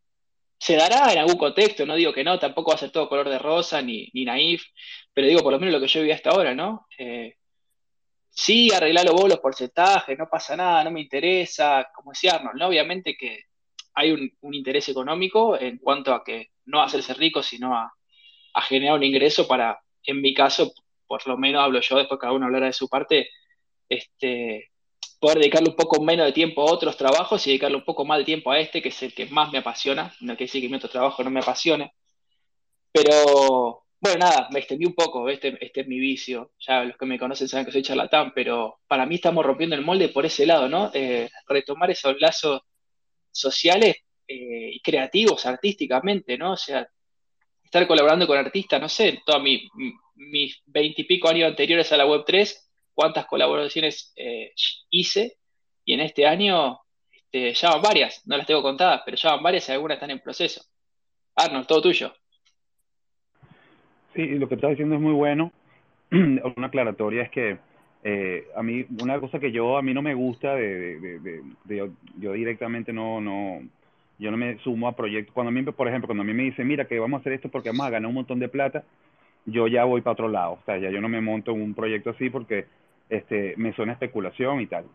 se 0.61 0.75
dará 0.75 1.11
en 1.11 1.17
algún 1.17 1.37
contexto, 1.37 1.87
no 1.87 1.95
digo 1.95 2.13
que 2.13 2.23
no, 2.23 2.37
tampoco 2.37 2.69
va 2.69 2.75
a 2.75 2.77
ser 2.77 2.91
todo 2.91 3.09
color 3.09 3.27
de 3.27 3.39
rosa 3.39 3.81
ni, 3.81 4.11
ni 4.13 4.25
naif, 4.25 4.63
pero 5.11 5.25
digo 5.25 5.41
por 5.41 5.51
lo 5.51 5.59
menos 5.59 5.73
lo 5.73 5.81
que 5.81 5.87
yo 5.87 6.03
vi 6.03 6.11
hasta 6.11 6.29
ahora, 6.29 6.53
¿no? 6.53 6.85
Eh, 6.99 7.33
sí, 8.29 8.71
arreglalo 8.71 9.13
vos 9.13 9.27
los 9.27 9.39
porcentajes, 9.39 10.15
no 10.19 10.29
pasa 10.29 10.55
nada, 10.55 10.83
no 10.83 10.91
me 10.91 11.01
interesa, 11.01 11.89
como 11.95 12.11
decía 12.11 12.35
Arnold, 12.35 12.59
¿no? 12.59 12.67
Obviamente 12.67 13.15
que 13.17 13.45
hay 13.95 14.11
un, 14.11 14.31
interés 14.53 14.87
económico 14.89 15.59
en 15.59 15.79
cuanto 15.79 16.13
a 16.13 16.23
que 16.23 16.51
no 16.65 16.83
hacerse 16.83 17.15
rico, 17.15 17.41
sino 17.41 17.75
a, 17.75 17.91
a, 18.53 18.61
generar 18.61 18.97
un 18.97 19.03
ingreso 19.03 19.47
para, 19.47 19.79
en 20.03 20.21
mi 20.21 20.31
caso, 20.31 20.73
por 21.07 21.25
lo 21.25 21.37
menos 21.37 21.63
hablo 21.63 21.81
yo, 21.81 21.97
después 21.97 22.19
cada 22.19 22.33
uno 22.33 22.45
hablará 22.45 22.67
de 22.67 22.73
su 22.73 22.87
parte, 22.87 23.31
este, 23.89 24.70
poder 25.21 25.37
dedicarle 25.37 25.69
un 25.69 25.75
poco 25.75 26.01
menos 26.01 26.25
de 26.25 26.33
tiempo 26.33 26.63
a 26.63 26.73
otros 26.73 26.97
trabajos 26.97 27.45
y 27.45 27.51
dedicarle 27.51 27.77
un 27.77 27.85
poco 27.85 28.03
más 28.03 28.17
de 28.17 28.25
tiempo 28.25 28.51
a 28.51 28.59
este, 28.59 28.81
que 28.81 28.89
es 28.89 29.03
el 29.03 29.13
que 29.13 29.27
más 29.27 29.51
me 29.51 29.59
apasiona. 29.59 30.11
No 30.19 30.35
quiere 30.35 30.47
decir 30.47 30.61
que 30.63 30.67
mi 30.67 30.77
otro 30.77 30.89
trabajo 30.89 31.23
no 31.23 31.29
me 31.29 31.41
apasione. 31.41 31.93
Pero, 32.91 33.85
bueno, 33.99 34.17
nada, 34.17 34.49
me 34.51 34.59
extendí 34.59 34.85
un 34.85 34.95
poco, 34.95 35.29
este, 35.29 35.63
este 35.63 35.81
es 35.81 35.87
mi 35.87 35.99
vicio. 35.99 36.53
Ya 36.59 36.83
los 36.83 36.97
que 36.97 37.05
me 37.05 37.19
conocen 37.19 37.47
saben 37.47 37.67
que 37.67 37.71
soy 37.71 37.83
charlatán, 37.83 38.33
pero 38.33 38.79
para 38.87 39.05
mí 39.05 39.15
estamos 39.15 39.45
rompiendo 39.45 39.75
el 39.75 39.85
molde 39.85 40.09
por 40.09 40.25
ese 40.25 40.45
lado, 40.47 40.67
¿no? 40.67 40.89
Eh, 40.91 41.29
retomar 41.47 41.91
esos 41.91 42.19
lazos 42.19 42.61
sociales 43.31 43.97
eh, 44.27 44.71
y 44.73 44.81
creativos 44.81 45.45
artísticamente, 45.45 46.35
¿no? 46.35 46.53
O 46.53 46.57
sea, 46.57 46.87
estar 47.63 47.87
colaborando 47.87 48.25
con 48.25 48.39
artistas, 48.39 48.81
no 48.81 48.89
sé, 48.89 49.21
todos 49.23 49.43
mi, 49.43 49.69
mis 50.15 50.61
veintipico 50.65 51.29
años 51.29 51.49
anteriores 51.49 51.91
a 51.91 51.97
la 51.97 52.07
Web3, 52.07 52.70
cuántas 52.93 53.25
colaboraciones 53.25 54.13
eh, 54.15 54.51
hice 54.89 55.37
y 55.85 55.93
en 55.93 56.01
este 56.01 56.25
año 56.25 56.79
este, 57.11 57.53
ya 57.53 57.71
van 57.71 57.81
varias, 57.81 58.21
no 58.27 58.37
las 58.37 58.45
tengo 58.45 58.61
contadas, 58.61 59.01
pero 59.05 59.17
ya 59.17 59.31
van 59.31 59.43
varias 59.43 59.67
y 59.69 59.71
algunas 59.71 59.95
están 59.95 60.11
en 60.11 60.19
proceso. 60.19 60.61
Arnold, 61.35 61.67
todo 61.67 61.81
tuyo. 61.81 62.13
Sí, 64.13 64.27
lo 64.37 64.49
que 64.49 64.55
estás 64.55 64.71
diciendo 64.71 64.95
es 64.95 65.01
muy 65.01 65.13
bueno. 65.13 65.51
Una 66.11 66.67
aclaratoria 66.67 67.23
es 67.23 67.31
que 67.31 67.57
eh, 68.03 68.47
a 68.55 68.63
mí, 68.63 68.85
una 69.01 69.19
cosa 69.19 69.39
que 69.39 69.51
yo, 69.51 69.77
a 69.77 69.81
mí 69.81 69.93
no 69.93 70.01
me 70.01 70.13
gusta 70.13 70.55
de, 70.55 70.99
de, 70.99 71.19
de, 71.19 71.41
de 71.65 71.77
yo, 71.77 71.89
yo, 72.19 72.33
directamente 72.33 72.91
no, 72.91 73.21
no, 73.21 73.61
yo 74.17 74.31
no 74.31 74.37
me 74.37 74.57
sumo 74.59 74.87
a 74.87 74.95
proyectos. 74.95 75.33
Cuando 75.33 75.49
a 75.49 75.53
mí, 75.53 75.63
por 75.63 75.87
ejemplo, 75.87 76.07
cuando 76.07 76.23
a 76.23 76.25
mí 76.25 76.33
me 76.33 76.43
dicen, 76.43 76.67
mira, 76.67 76.85
que 76.85 76.99
vamos 76.99 77.19
a 77.19 77.21
hacer 77.21 77.33
esto 77.33 77.49
porque 77.49 77.69
vamos 77.69 77.85
a 77.85 77.91
ganar 77.91 78.09
un 78.09 78.15
montón 78.15 78.39
de 78.39 78.49
plata, 78.49 78.83
yo 79.45 79.67
ya 79.67 79.85
voy 79.85 80.01
para 80.01 80.13
otro 80.13 80.27
lado. 80.27 80.53
O 80.53 80.63
sea, 80.65 80.77
ya 80.77 80.89
yo 80.89 80.99
no 80.99 81.09
me 81.09 81.21
monto 81.21 81.51
en 81.51 81.61
un 81.61 81.73
proyecto 81.73 82.09
así 82.09 82.29
porque 82.29 82.65
este, 83.11 83.53
me 83.57 83.73
suena 83.73 83.93
especulación 83.93 84.61
y 84.61 84.67
tal. 84.67 84.85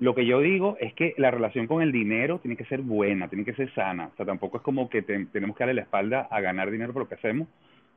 lo 0.00 0.14
que 0.14 0.24
yo 0.24 0.40
digo 0.40 0.78
es 0.80 0.94
que 0.94 1.14
la 1.18 1.30
relación 1.30 1.66
con 1.66 1.82
el 1.82 1.92
dinero 1.92 2.38
tiene 2.38 2.56
que 2.56 2.64
ser 2.64 2.80
buena, 2.80 3.28
tiene 3.28 3.44
que 3.44 3.52
ser 3.52 3.72
sana. 3.74 4.08
O 4.12 4.16
sea, 4.16 4.24
tampoco 4.24 4.56
es 4.56 4.62
como 4.62 4.88
que 4.88 5.02
tenemos 5.02 5.56
que 5.56 5.64
darle 5.64 5.74
la 5.74 5.82
espalda 5.82 6.26
a 6.30 6.40
ganar 6.40 6.70
dinero 6.70 6.94
por 6.94 7.02
lo 7.02 7.08
que 7.08 7.16
hacemos, 7.16 7.46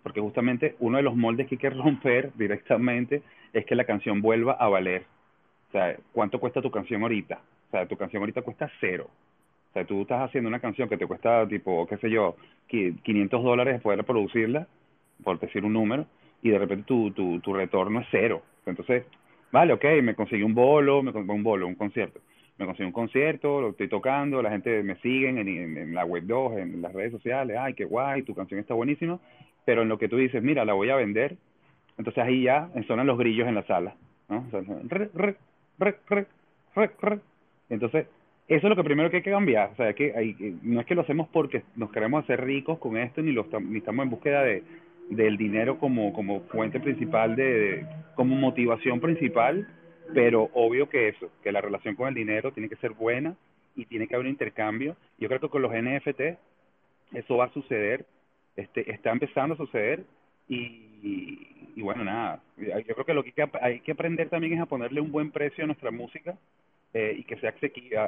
porque 0.03 0.19
justamente 0.19 0.75
uno 0.79 0.97
de 0.97 1.03
los 1.03 1.15
moldes 1.15 1.47
que 1.47 1.55
hay 1.55 1.59
que 1.59 1.69
romper 1.83 2.31
directamente 2.35 3.23
es 3.53 3.65
que 3.65 3.75
la 3.75 3.85
canción 3.85 4.21
vuelva 4.21 4.53
a 4.53 4.67
valer. 4.67 5.05
O 5.69 5.71
sea, 5.71 5.95
¿cuánto 6.11 6.39
cuesta 6.39 6.61
tu 6.61 6.69
canción 6.69 7.01
ahorita? 7.03 7.39
O 7.69 7.71
sea, 7.71 7.87
tu 7.87 7.95
canción 7.95 8.21
ahorita 8.21 8.41
cuesta 8.41 8.69
cero. 8.81 9.09
O 9.69 9.73
sea, 9.73 9.85
tú 9.85 10.01
estás 10.01 10.21
haciendo 10.21 10.49
una 10.49 10.59
canción 10.59 10.89
que 10.89 10.97
te 10.97 11.07
cuesta, 11.07 11.47
tipo, 11.47 11.87
qué 11.87 11.97
sé 11.97 12.09
yo, 12.09 12.35
500 12.67 13.43
dólares 13.43 13.81
poder 13.81 14.03
producirla, 14.03 14.67
por 15.23 15.39
decir 15.39 15.63
un 15.63 15.73
número, 15.73 16.05
y 16.43 16.49
de 16.49 16.59
repente 16.59 16.83
tu, 16.85 17.11
tu, 17.11 17.39
tu 17.39 17.53
retorno 17.53 18.01
es 18.01 18.07
cero. 18.11 18.43
Entonces, 18.65 19.05
vale, 19.53 19.71
ok, 19.71 19.85
me 20.01 20.15
conseguí 20.15 20.43
un 20.43 20.53
bolo, 20.53 21.01
me 21.01 21.11
un 21.11 21.43
bolo, 21.43 21.67
un 21.67 21.75
concierto. 21.75 22.19
Me 22.57 22.65
conseguí 22.65 22.87
un 22.87 22.91
concierto, 22.91 23.61
lo 23.61 23.69
estoy 23.69 23.87
tocando, 23.87 24.41
la 24.41 24.49
gente 24.49 24.83
me 24.83 24.95
sigue 24.97 25.29
en, 25.29 25.37
en, 25.37 25.93
la 25.93 26.05
web 26.05 26.23
2, 26.25 26.57
en 26.57 26.81
las 26.81 26.91
redes 26.91 27.11
sociales, 27.11 27.57
ay, 27.59 27.73
qué 27.73 27.85
guay, 27.85 28.23
tu 28.23 28.35
canción 28.35 28.59
está 28.59 28.73
buenísima, 28.73 29.19
pero 29.65 29.83
en 29.83 29.89
lo 29.89 29.97
que 29.97 30.09
tú 30.09 30.17
dices, 30.17 30.43
mira, 30.43 30.65
la 30.65 30.73
voy 30.73 30.89
a 30.89 30.95
vender, 30.95 31.37
entonces 31.97 32.23
ahí 32.23 32.43
ya 32.43 32.69
sonan 32.87 33.07
los 33.07 33.17
grillos 33.17 33.47
en 33.47 33.55
la 33.55 33.63
sala, 33.63 33.95
entonces, 37.69 38.07
eso 38.47 38.67
es 38.67 38.69
lo 38.69 38.75
que 38.75 38.83
primero 38.83 39.09
que 39.09 39.17
hay 39.17 39.23
que 39.23 39.31
cambiar. 39.31 39.71
O 39.71 39.75
sea, 39.75 39.93
que 39.93 40.13
hay, 40.15 40.57
no 40.61 40.81
es 40.81 40.85
que 40.85 40.95
lo 40.95 41.01
hacemos 41.01 41.27
porque 41.29 41.63
nos 41.75 41.91
queremos 41.91 42.23
hacer 42.23 42.43
ricos 42.43 42.77
con 42.79 42.97
esto, 42.97 43.21
ni, 43.21 43.31
lo, 43.31 43.47
ni 43.61 43.77
estamos 43.79 44.03
en 44.03 44.09
búsqueda 44.09 44.43
de, 44.43 44.63
del 45.09 45.37
dinero 45.37 45.77
como, 45.77 46.13
como 46.13 46.41
fuente 46.41 46.79
principal, 46.79 47.35
de, 47.35 47.85
como 48.15 48.35
motivación 48.35 48.99
principal, 48.99 49.67
pero 50.13 50.49
obvio 50.53 50.89
que 50.89 51.09
eso, 51.09 51.29
que 51.43 51.51
la 51.51 51.61
relación 51.61 51.95
con 51.95 52.07
el 52.07 52.13
dinero 52.13 52.51
tiene 52.51 52.69
que 52.69 52.75
ser 52.77 52.91
buena 52.91 53.35
y 53.75 53.85
tiene 53.85 54.07
que 54.07 54.15
haber 54.15 54.25
un 54.25 54.31
intercambio. 54.31 54.95
Yo 55.17 55.27
creo 55.27 55.39
que 55.39 55.49
con 55.49 55.61
los 55.61 55.71
NFT 55.71 56.21
eso 57.13 57.37
va 57.37 57.45
a 57.45 57.53
suceder, 57.53 58.05
este, 58.55 58.91
está 58.91 59.11
empezando 59.11 59.55
a 59.55 59.57
suceder 59.57 60.03
y, 60.47 61.47
y, 61.75 61.81
bueno, 61.81 62.03
nada, 62.03 62.41
yo 62.57 62.93
creo 62.93 63.05
que 63.05 63.13
lo 63.13 63.23
que 63.23 63.33
hay 63.61 63.79
que 63.81 63.91
aprender 63.91 64.29
también 64.29 64.53
es 64.53 64.59
a 64.59 64.65
ponerle 64.65 65.01
un 65.01 65.11
buen 65.11 65.31
precio 65.31 65.63
a 65.63 65.67
nuestra 65.67 65.91
música 65.91 66.37
eh, 66.93 67.15
y 67.17 67.23
que 67.23 67.37
sea 67.37 67.49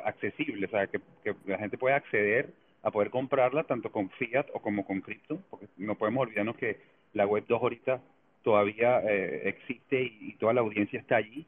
accesible, 0.05 0.67
o 0.67 0.69
sea, 0.69 0.87
que, 0.87 0.99
la 1.45 1.57
gente 1.57 1.77
pueda 1.77 1.95
acceder 1.95 2.49
a 2.86 2.92
poder 2.92 3.10
comprarla 3.10 3.63
tanto 3.63 3.92
con 3.92 4.12
fiat 4.12 4.46
o 4.54 4.62
como 4.62 4.86
con 4.86 5.01
cripto, 5.01 5.42
porque 5.50 5.65
no 5.77 5.96
podemos 5.96 6.27
olvidarnos 6.27 6.56
que 6.56 6.77
la 7.13 7.25
web 7.25 7.44
2 7.48 7.60
ahorita 7.60 8.00
todavía 8.44 9.01
eh, 9.01 9.50
existe 9.50 10.04
y, 10.04 10.34
toda 10.34 10.54
la 10.54 10.62
audiencia 10.62 11.00
está 11.00 11.15
allí. 11.15 11.48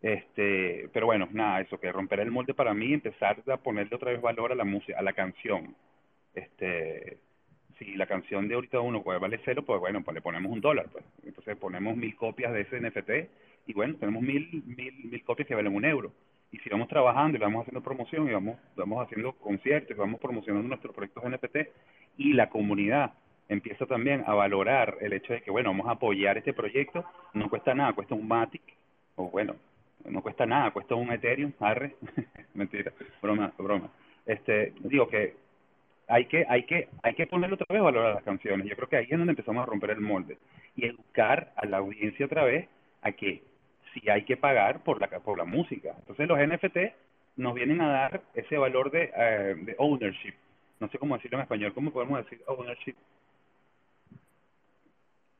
Este, 0.00 0.88
pero 0.92 1.06
bueno, 1.06 1.28
nada, 1.32 1.60
eso, 1.60 1.78
que 1.80 1.90
romper 1.90 2.20
el 2.20 2.30
molde 2.30 2.54
para 2.54 2.72
mí, 2.72 2.94
empezar 2.94 3.42
a 3.50 3.56
ponerle 3.56 3.96
otra 3.96 4.12
vez 4.12 4.22
valor 4.22 4.52
a 4.52 4.54
la 4.54 4.64
música, 4.64 4.96
a 4.96 5.02
la 5.02 5.12
canción. 5.12 5.74
Este, 6.34 7.18
si 7.76 7.96
la 7.96 8.06
canción 8.06 8.46
de 8.46 8.54
ahorita 8.54 8.78
uno 8.78 9.02
puede 9.02 9.18
vale 9.18 9.40
cero, 9.44 9.64
pues 9.66 9.80
bueno, 9.80 10.04
pues 10.04 10.14
le 10.14 10.20
ponemos 10.22 10.52
un 10.52 10.60
dólar, 10.60 10.86
pues. 10.92 11.04
Entonces 11.24 11.56
ponemos 11.56 11.96
mil 11.96 12.14
copias 12.14 12.52
de 12.52 12.60
ese 12.60 12.80
NFT 12.80 13.10
y 13.66 13.72
bueno, 13.72 13.96
tenemos 13.96 14.22
mil, 14.22 14.62
mil, 14.66 14.94
mil 15.10 15.24
copias 15.24 15.48
que 15.48 15.56
valen 15.56 15.74
un 15.74 15.84
euro 15.84 16.12
y 16.52 16.58
si 16.58 16.68
vamos 16.68 16.88
trabajando 16.88 17.36
y 17.36 17.40
vamos 17.40 17.62
haciendo 17.62 17.82
promoción 17.82 18.28
y 18.28 18.32
vamos, 18.32 18.58
vamos 18.76 19.04
haciendo 19.04 19.32
conciertos, 19.32 19.96
vamos 19.96 20.20
promocionando 20.20 20.68
nuestros 20.68 20.94
proyectos 20.94 21.24
NFT 21.24 21.56
y 22.18 22.32
la 22.32 22.48
comunidad 22.48 23.12
empieza 23.48 23.86
también 23.86 24.22
a 24.26 24.34
valorar 24.34 24.96
el 25.00 25.12
hecho 25.12 25.32
de 25.32 25.42
que, 25.42 25.50
bueno, 25.50 25.70
vamos 25.70 25.88
a 25.88 25.92
apoyar 25.92 26.38
este 26.38 26.52
proyecto, 26.52 27.04
no 27.34 27.48
cuesta 27.48 27.74
nada, 27.74 27.92
cuesta 27.92 28.14
un 28.14 28.26
Matic, 28.26 28.62
o 29.16 29.28
bueno, 29.28 29.56
no 30.04 30.22
cuesta 30.22 30.46
nada, 30.46 30.70
cuesta 30.70 30.94
un 30.94 31.12
Ethereum, 31.12 31.52
arre, 31.58 31.96
mentira, 32.54 32.92
broma, 33.20 33.52
broma. 33.58 33.90
Este, 34.24 34.72
digo 34.80 35.08
que 35.08 35.34
hay 36.06 36.26
que, 36.26 36.44
hay 36.48 36.64
que, 36.64 36.88
hay 37.02 37.14
que 37.14 37.26
ponerle 37.26 37.54
otra 37.54 37.66
vez 37.68 37.82
valor 37.82 38.06
a 38.06 38.14
las 38.14 38.22
canciones. 38.22 38.66
Yo 38.66 38.76
creo 38.76 38.88
que 38.88 38.96
ahí 38.96 39.06
es 39.08 39.18
donde 39.18 39.32
empezamos 39.32 39.62
a 39.62 39.66
romper 39.66 39.90
el 39.90 40.00
molde 40.00 40.38
y 40.76 40.86
educar 40.86 41.52
a 41.56 41.66
la 41.66 41.78
audiencia 41.78 42.26
otra 42.26 42.44
vez 42.44 42.68
a 43.02 43.12
que 43.12 43.42
si 43.92 44.08
hay 44.08 44.24
que 44.24 44.36
pagar 44.36 44.82
por 44.82 45.00
la, 45.00 45.08
por 45.20 45.38
la 45.38 45.44
música. 45.44 45.94
Entonces 45.98 46.28
los 46.28 46.38
NFT 46.38 46.76
nos 47.36 47.54
vienen 47.54 47.80
a 47.80 47.88
dar 47.88 48.22
ese 48.34 48.58
valor 48.58 48.90
de, 48.90 49.10
eh, 49.16 49.54
de 49.56 49.74
ownership. 49.78 50.34
No 50.78 50.88
sé 50.88 50.98
cómo 50.98 51.16
decirlo 51.16 51.38
en 51.38 51.42
español. 51.42 51.72
¿Cómo 51.74 51.92
podemos 51.92 52.24
decir 52.24 52.42
ownership? 52.46 52.94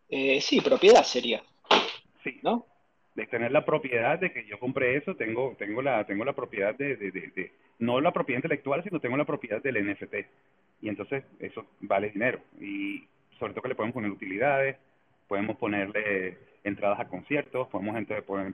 Eh, 0.09 0.41
sí, 0.41 0.61
propiedad 0.61 1.03
sería. 1.03 1.43
Sí. 2.25 2.41
¿No? 2.43 2.67
De 3.15 3.27
tener 3.27 3.51
la 3.53 3.65
propiedad 3.65 4.19
de 4.19 4.33
que 4.33 4.47
yo 4.47 4.59
compré 4.59 4.97
eso, 4.97 5.15
tengo, 5.15 5.55
tengo, 5.59 5.83
la, 5.83 6.05
tengo 6.05 6.25
la 6.25 6.33
propiedad 6.33 6.75
de, 6.75 6.97
de, 6.97 7.11
de, 7.11 7.53
no 7.79 8.01
la 8.01 8.13
propiedad 8.13 8.39
intelectual, 8.39 8.83
sino 8.85 9.01
tengo 9.01 9.17
la 9.17 9.25
propiedad 9.25 9.63
del 9.63 9.85
NFT. 9.85 10.15
Y 10.83 10.89
entonces 10.89 11.25
eso 11.39 11.67
vale 11.81 12.11
dinero. 12.11 12.41
Y 12.61 13.05
sobre 13.39 13.53
todo 13.53 13.63
que 13.63 13.69
le 13.69 13.75
podemos 13.75 13.95
poner 13.95 14.11
utilidades, 14.11 14.77
podemos 15.29 15.57
ponerle 15.57 16.39
entradas 16.65 17.01
a 17.01 17.09
conciertos, 17.09 17.69
podemos 17.69 17.97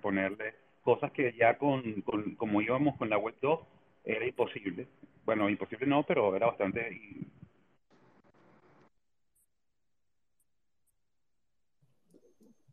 ponerle 0.00 0.54
cosas 0.82 1.10
que 1.12 1.34
ya 1.36 1.58
con, 1.58 2.02
como 2.36 2.62
íbamos 2.62 2.96
con 2.96 3.10
la 3.10 3.18
web 3.18 3.34
2 3.40 3.60
era 4.04 4.26
imposible. 4.26 4.86
Bueno, 5.24 5.48
imposible 5.50 5.86
no, 5.86 6.04
pero 6.04 6.34
era 6.36 6.46
bastante... 6.46 7.00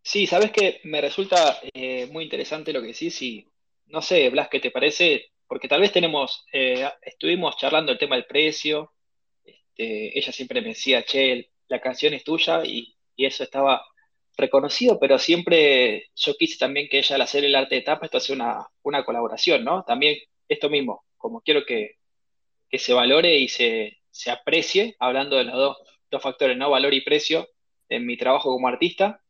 Sí, 0.01 0.27
sabes 0.27 0.51
que 0.51 0.81
me 0.83 1.01
resulta 1.01 1.59
eh, 1.73 2.07
muy 2.11 2.25
interesante 2.25 2.73
lo 2.73 2.81
que 2.81 2.87
decís 2.87 3.21
y 3.21 3.47
no 3.87 4.01
sé, 4.01 4.29
Blas, 4.29 4.49
¿qué 4.49 4.59
te 4.59 4.71
parece? 4.71 5.31
Porque 5.47 5.67
tal 5.67 5.81
vez 5.81 5.91
tenemos, 5.91 6.45
eh, 6.51 6.89
estuvimos 7.01 7.57
charlando 7.57 7.91
el 7.91 7.97
tema 7.97 8.15
del 8.15 8.25
precio, 8.25 8.91
este, 9.45 10.17
ella 10.17 10.31
siempre 10.31 10.61
me 10.61 10.69
decía, 10.69 11.03
che, 11.05 11.51
la 11.67 11.79
canción 11.81 12.13
es 12.13 12.23
tuya 12.23 12.63
y, 12.65 12.95
y 13.15 13.25
eso 13.25 13.43
estaba 13.43 13.83
reconocido, 14.37 14.99
pero 14.99 15.19
siempre 15.19 16.09
yo 16.15 16.35
quise 16.35 16.57
también 16.57 16.87
que 16.89 16.99
ella 16.99 17.15
al 17.15 17.21
hacer 17.21 17.45
el 17.45 17.55
arte 17.55 17.75
de 17.75 17.81
tapa, 17.81 18.05
esto 18.05 18.17
hace 18.17 18.33
una, 18.33 18.67
una 18.83 19.05
colaboración, 19.05 19.63
¿no? 19.63 19.83
También 19.83 20.17
esto 20.47 20.69
mismo, 20.69 21.05
como 21.17 21.41
quiero 21.41 21.65
que, 21.65 21.97
que 22.69 22.79
se 22.79 22.93
valore 22.93 23.37
y 23.37 23.47
se, 23.47 23.99
se, 24.09 24.31
aprecie, 24.31 24.95
hablando 24.99 25.37
de 25.37 25.45
los 25.45 25.55
dos, 25.55 25.77
factores, 26.21 26.55
¿no? 26.57 26.69
Valor 26.69 26.93
y 26.93 27.01
precio 27.01 27.49
en 27.89 28.05
mi 28.05 28.17
trabajo 28.17 28.51
como 28.51 28.67
artista, 28.67 29.21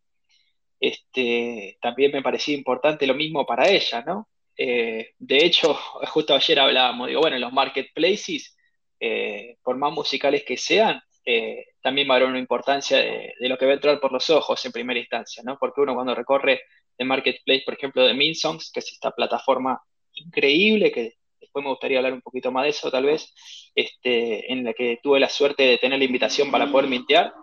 este, 0.79 1.77
también 1.81 2.11
me 2.11 2.21
parecía 2.21 2.55
importante 2.55 3.07
lo 3.07 3.13
mismo 3.13 3.45
para 3.45 3.69
ella, 3.69 4.03
¿no? 4.05 4.27
Eh, 4.57 5.13
de 5.17 5.37
hecho, 5.37 5.73
justo 6.13 6.35
ayer 6.35 6.59
hablábamos, 6.59 7.07
digo, 7.07 7.21
bueno, 7.21 7.37
los 7.39 7.53
marketplaces, 7.53 8.55
eh, 8.99 9.57
por 9.63 9.77
más 9.77 9.93
musicales 9.93 10.43
que 10.43 10.57
sean, 10.57 11.01
eh, 11.25 11.65
también 11.81 12.09
va 12.09 12.13
a 12.13 12.17
haber 12.17 12.29
una 12.29 12.39
importancia 12.39 12.97
de, 12.97 13.33
lo 13.39 13.57
que 13.57 13.65
va 13.65 13.71
a 13.71 13.75
entrar 13.75 13.99
por 13.99 14.11
los 14.11 14.29
ojos 14.29 14.63
en 14.65 14.71
primera 14.71 14.99
instancia, 14.99 15.43
¿no? 15.43 15.57
Porque 15.57 15.81
uno 15.81 15.95
cuando 15.95 16.15
recorre 16.15 16.61
el 16.97 17.07
marketplace, 17.07 17.63
por 17.65 17.75
ejemplo, 17.75 18.05
de 18.05 18.13
Minsongs, 18.13 18.71
que 18.71 18.79
es 18.79 18.91
esta 18.91 19.11
plataforma 19.11 19.81
increíble, 20.13 20.91
que 20.91 21.15
después 21.39 21.63
me 21.63 21.71
gustaría 21.71 21.97
hablar 21.97 22.13
un 22.13 22.21
poquito 22.21 22.51
más 22.51 22.63
de 22.63 22.69
eso 22.69 22.91
tal 22.91 23.05
vez, 23.05 23.33
este, 23.73 24.51
en 24.51 24.63
la 24.63 24.73
que 24.73 24.99
tuve 25.01 25.19
la 25.19 25.29
suerte 25.29 25.63
de 25.63 25.77
tener 25.77 25.99
la 25.99 26.05
invitación 26.05 26.51
para 26.51 26.71
poder 26.71 26.89
mintear, 26.89 27.33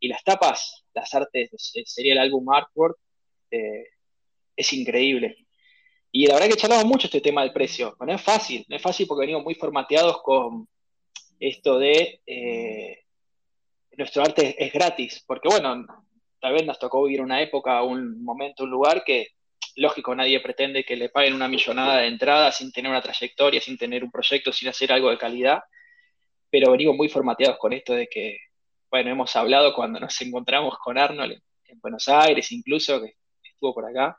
y 0.00 0.08
las 0.08 0.24
tapas, 0.24 0.84
las 0.94 1.14
artes, 1.14 1.50
sería 1.84 2.14
el 2.14 2.18
álbum 2.18 2.52
Artwork, 2.52 2.98
eh, 3.50 3.84
es 4.56 4.72
increíble. 4.72 5.46
Y 6.10 6.26
la 6.26 6.34
verdad 6.34 6.50
que 6.50 6.56
charlamos 6.56 6.84
mucho 6.84 7.06
este 7.06 7.20
tema 7.20 7.42
del 7.42 7.52
precio. 7.52 7.96
No 7.98 8.12
es 8.12 8.20
fácil, 8.20 8.66
no 8.68 8.76
es 8.76 8.82
fácil 8.82 9.06
porque 9.06 9.22
venimos 9.22 9.44
muy 9.44 9.54
formateados 9.54 10.20
con 10.22 10.68
esto 11.38 11.78
de 11.78 12.20
eh, 12.26 13.01
nuestro 13.96 14.22
arte 14.22 14.62
es 14.62 14.72
gratis, 14.72 15.24
porque 15.26 15.48
bueno, 15.48 15.86
tal 16.40 16.52
vez 16.54 16.64
nos 16.64 16.78
tocó 16.78 17.04
vivir 17.04 17.20
una 17.20 17.40
época, 17.40 17.82
un 17.82 18.22
momento, 18.22 18.64
un 18.64 18.70
lugar 18.70 19.04
que, 19.04 19.28
lógico, 19.76 20.14
nadie 20.14 20.40
pretende 20.40 20.84
que 20.84 20.96
le 20.96 21.08
paguen 21.08 21.34
una 21.34 21.48
millonada 21.48 21.98
de 21.98 22.08
entrada 22.08 22.52
sin 22.52 22.72
tener 22.72 22.90
una 22.90 23.02
trayectoria, 23.02 23.60
sin 23.60 23.76
tener 23.76 24.02
un 24.02 24.10
proyecto, 24.10 24.52
sin 24.52 24.68
hacer 24.68 24.92
algo 24.92 25.10
de 25.10 25.18
calidad, 25.18 25.62
pero 26.50 26.72
venimos 26.72 26.96
muy 26.96 27.08
formateados 27.08 27.58
con 27.58 27.72
esto 27.72 27.94
de 27.94 28.08
que, 28.08 28.38
bueno, 28.90 29.10
hemos 29.10 29.34
hablado 29.36 29.74
cuando 29.74 30.00
nos 30.00 30.20
encontramos 30.20 30.76
con 30.78 30.98
Arnold 30.98 31.40
en, 31.66 31.80
Buenos 31.80 32.08
Aires, 32.08 32.52
incluso, 32.52 33.00
que 33.00 33.14
estuvo 33.42 33.74
por 33.74 33.86
acá, 33.86 34.18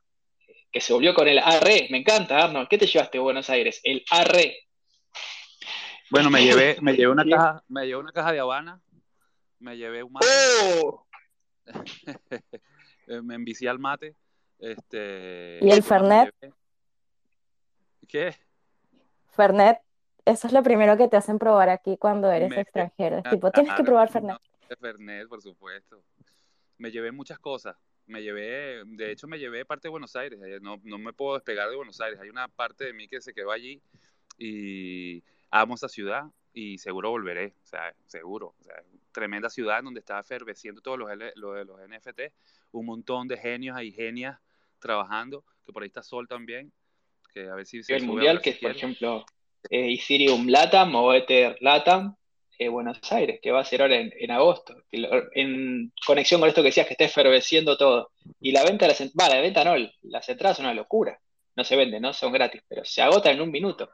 que 0.72 0.82
se 0.82 0.94
volvió 0.94 1.14
con 1.14 1.28
el 1.28 1.38
ARRE, 1.38 1.88
me 1.92 2.00
encanta 2.00 2.44
Arnold, 2.44 2.68
¿qué 2.68 2.78
te 2.78 2.88
llevaste 2.88 3.20
a 3.20 3.22
Buenos 3.22 3.50
Aires? 3.50 3.80
El 3.84 4.04
ARRE. 4.10 4.58
Bueno, 6.10 6.30
me 6.30 6.44
llevé, 6.44 6.78
me 6.82 6.94
llevé 6.94 7.12
una 7.12 7.26
caja, 7.30 7.64
me 7.68 7.86
llevé 7.86 7.98
una 7.98 8.12
caja 8.12 8.32
de 8.32 8.40
Habana 8.40 8.82
me 9.64 9.78
llevé 9.78 10.04
un 10.04 10.12
mate. 10.12 10.28
¡Oh! 10.74 11.06
me 13.24 13.36
envicié 13.36 13.70
al 13.70 13.80
mate. 13.80 14.16
Este, 14.60 15.60
¿Y 15.62 15.72
el 15.72 15.82
Fernet? 15.82 16.34
¿Qué? 18.08 18.36
Fernet, 19.30 19.80
eso 20.26 20.48
es 20.48 20.54
lo 20.54 20.62
primero 20.62 20.96
que 20.96 21.08
te 21.08 21.18
hacen 21.18 21.40
probar 21.40 21.70
aquí 21.70 21.98
cuando 21.98 22.32
eres 22.32 22.56
extranjero. 22.56 23.24
tipo, 23.24 23.52
tienes 23.52 23.74
que 23.74 23.84
probar 23.84 24.10
Fernet. 24.10 24.38
Fernet, 24.80 25.28
por 25.28 25.42
supuesto. 25.42 26.04
Me 26.78 26.92
llevé 26.92 27.12
muchas 27.12 27.40
cosas. 27.40 27.76
me 28.06 28.22
llevé, 28.22 28.84
de 28.86 29.12
hecho 29.12 29.28
me 29.28 29.40
llevé 29.40 29.66
parte 29.66 29.88
de 29.88 29.92
Buenos 29.92 30.16
Aires, 30.18 30.38
eh, 30.44 30.60
no, 30.62 30.78
no 30.84 30.98
me 30.98 31.14
puedo 31.14 31.36
despegar 31.36 31.70
de 31.70 31.78
Buenos 31.78 32.02
Aires, 32.02 32.20
hay 32.20 32.30
una 32.30 32.50
parte 32.50 32.84
de 32.84 32.92
mí 32.92 33.08
que 33.08 33.22
se 33.22 33.34
quedó 33.34 33.52
allí 33.52 33.82
y 34.38 35.24
amo 35.50 35.76
esa 35.76 35.88
ciudad 35.88 36.26
y 36.52 36.78
seguro 36.80 37.12
volveré, 37.12 37.54
o 37.64 37.66
sea, 37.66 37.96
seguro, 38.06 38.56
o 38.60 38.64
sea, 38.64 38.76
tremenda 39.14 39.50
ciudad 39.50 39.82
donde 39.84 40.02
está 40.02 40.20
eferveciendo 40.20 40.82
todos 40.82 41.00
los, 41.00 41.10
lo 41.36 41.54
de 41.54 41.66
los 41.66 41.80
NFT, 41.80 42.34
un 42.72 42.86
montón 42.86 43.28
de 43.28 43.38
genios 43.38 43.82
y 43.82 43.92
genias 43.92 44.38
trabajando, 44.80 45.46
que 45.66 45.72
por 45.72 45.84
ahí 45.84 45.88
está 45.88 46.04
Sol 46.04 46.28
también, 46.28 46.74
que 47.34 47.48
a 47.48 47.56
ver 47.56 47.66
si 47.66 47.84
se 47.84 47.96
El 47.96 48.06
mundial 48.06 48.42
que 48.42 48.52
es, 48.52 48.58
por 48.58 48.72
ejemplo, 48.72 49.26
eh, 49.70 49.94
Ethereum 49.94 50.48
Latam 50.48 50.94
o 50.96 51.14
Ether 51.14 51.58
Latam, 51.62 52.16
eh, 52.60 52.68
Buenos 52.68 53.00
Aires, 53.12 53.40
que 53.42 53.52
va 53.52 53.62
a 53.62 53.66
ser 53.66 53.82
ahora 53.82 53.96
en, 53.96 54.32
agosto, 54.32 54.76
en 54.92 55.92
conexión 56.06 56.40
con 56.40 56.50
esto 56.50 56.62
que 56.62 56.68
decías, 56.68 56.86
que 56.86 56.94
está 56.94 57.06
eferveciendo 57.06 57.78
todo. 57.78 58.12
Y 58.40 58.52
la 58.52 58.64
venta, 58.64 58.88
la, 58.88 58.94
va, 59.20 59.30
la 59.30 59.42
venta 59.42 59.64
no, 59.64 59.76
las 60.04 60.30
entradas 60.30 60.58
son 60.58 60.68
una 60.68 60.76
locura. 60.76 61.20
No 61.56 61.64
se 61.64 61.76
venden, 61.76 62.02
no 62.02 62.14
son 62.14 62.32
gratis, 62.32 62.62
pero 62.68 62.86
se 62.86 63.02
agotan 63.02 63.36
en 63.36 63.42
un 63.42 63.52
minuto. 63.52 63.90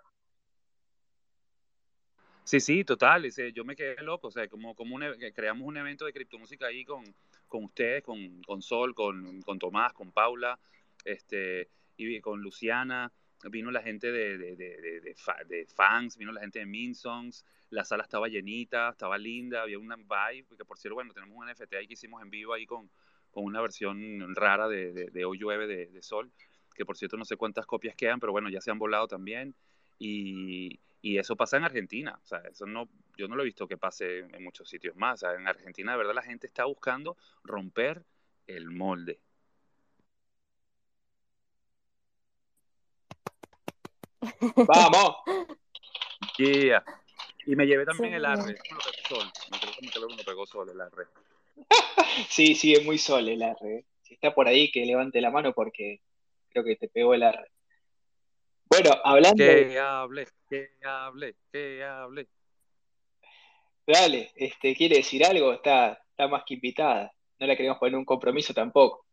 Sí, 2.49 2.59
sí, 2.59 2.83
total. 2.83 3.29
yo 3.53 3.63
me 3.63 3.75
quedé 3.75 4.01
loco. 4.01 4.29
O 4.29 4.31
sea, 4.31 4.47
como, 4.47 4.73
como 4.73 4.99
e, 4.99 5.31
creamos 5.33 5.67
un 5.67 5.77
evento 5.77 6.05
de 6.05 6.13
criptomúsica 6.13 6.65
ahí 6.65 6.83
con, 6.83 7.03
con 7.47 7.65
ustedes, 7.65 8.01
con, 8.01 8.41
con 8.41 8.63
Sol, 8.63 8.95
con, 8.95 9.43
con, 9.43 9.59
Tomás, 9.59 9.93
con 9.93 10.11
Paula, 10.11 10.59
este, 11.05 11.69
y 11.95 12.19
con 12.21 12.41
Luciana. 12.41 13.13
Vino 13.51 13.69
la 13.69 13.83
gente 13.83 14.11
de, 14.11 14.39
de, 14.39 14.55
de, 14.55 15.15
de, 15.47 15.67
fans, 15.67 16.17
vino 16.17 16.31
la 16.31 16.41
gente 16.41 16.57
de 16.57 16.65
Minsongs. 16.65 17.45
La 17.69 17.85
sala 17.85 18.01
estaba 18.01 18.27
llenita, 18.27 18.89
estaba 18.89 19.19
linda, 19.19 19.61
había 19.61 19.77
una 19.77 19.95
vibe. 19.95 20.47
Que 20.57 20.65
por 20.65 20.79
cierto, 20.79 20.95
bueno, 20.95 21.13
tenemos 21.13 21.37
un 21.37 21.47
NFT 21.51 21.75
ahí 21.75 21.85
que 21.85 21.93
hicimos 21.93 22.19
en 22.23 22.31
vivo 22.31 22.55
ahí 22.55 22.65
con, 22.65 22.89
con 23.29 23.43
una 23.43 23.61
versión 23.61 24.35
rara 24.35 24.67
de, 24.67 24.91
de, 24.91 25.23
Hoy 25.23 25.37
Llueve 25.37 25.67
de, 25.67 26.01
Sol. 26.01 26.31
Que 26.73 26.83
por 26.83 26.97
cierto, 26.97 27.15
no 27.15 27.25
sé 27.25 27.37
cuántas 27.37 27.67
copias 27.67 27.93
quedan, 27.95 28.19
pero 28.19 28.31
bueno, 28.31 28.49
ya 28.49 28.59
se 28.59 28.71
han 28.71 28.79
volado 28.79 29.07
también. 29.07 29.53
Y, 29.99 30.79
y 31.01 31.17
eso 31.17 31.35
pasa 31.35 31.57
en 31.57 31.63
Argentina. 31.63 32.19
O 32.23 32.27
sea, 32.27 32.39
eso 32.49 32.65
no, 32.65 32.89
yo 33.17 33.27
no 33.27 33.35
lo 33.35 33.43
he 33.43 33.45
visto 33.45 33.67
que 33.67 33.77
pase 33.77 34.19
en 34.19 34.43
muchos 34.43 34.69
sitios 34.69 34.95
más. 34.95 35.23
O 35.23 35.27
sea, 35.27 35.35
en 35.35 35.47
Argentina, 35.47 35.91
de 35.91 35.97
verdad, 35.97 36.13
la 36.13 36.21
gente 36.21 36.47
está 36.47 36.65
buscando 36.65 37.17
romper 37.43 38.03
el 38.47 38.69
molde. 38.69 39.19
¡Vamos! 44.55 45.15
Yeah. 46.37 46.83
Y 47.45 47.55
me 47.55 47.65
llevé 47.65 47.85
también 47.85 48.13
el 48.13 48.25
arre. 48.25 48.57
Sol. 49.07 49.25
Me 49.51 49.89
creo 49.89 50.07
que 50.07 50.15
me 50.15 50.23
pegó 50.23 50.45
sol 50.45 50.69
el 50.69 50.79
arre. 50.79 51.07
sí, 52.29 52.55
sí, 52.55 52.73
es 52.73 52.85
muy 52.85 52.97
sol 52.97 53.27
el 53.27 53.43
arre. 53.43 53.85
Si 54.03 54.13
está 54.13 54.33
por 54.33 54.47
ahí, 54.47 54.71
que 54.71 54.85
levante 54.85 55.21
la 55.21 55.31
mano 55.31 55.53
porque 55.53 56.01
creo 56.49 56.63
que 56.63 56.75
te 56.75 56.87
pegó 56.87 57.13
el 57.13 57.23
arre. 57.23 57.51
Bueno, 58.69 58.91
hablando. 59.03 59.43
Que 59.43 59.79
hable, 59.79 60.27
que 60.47 60.69
hable, 60.83 61.35
que 61.51 61.83
hable. 61.83 62.27
Dale, 63.87 64.31
este, 64.35 64.75
¿quiere 64.75 64.97
decir 64.97 65.25
algo? 65.25 65.53
Está, 65.53 65.93
está 66.11 66.27
más 66.27 66.43
que 66.45 66.53
invitada. 66.53 67.11
No 67.39 67.47
la 67.47 67.55
queremos 67.55 67.79
poner 67.79 67.95
un 67.95 68.05
compromiso 68.05 68.53
tampoco. 68.53 69.07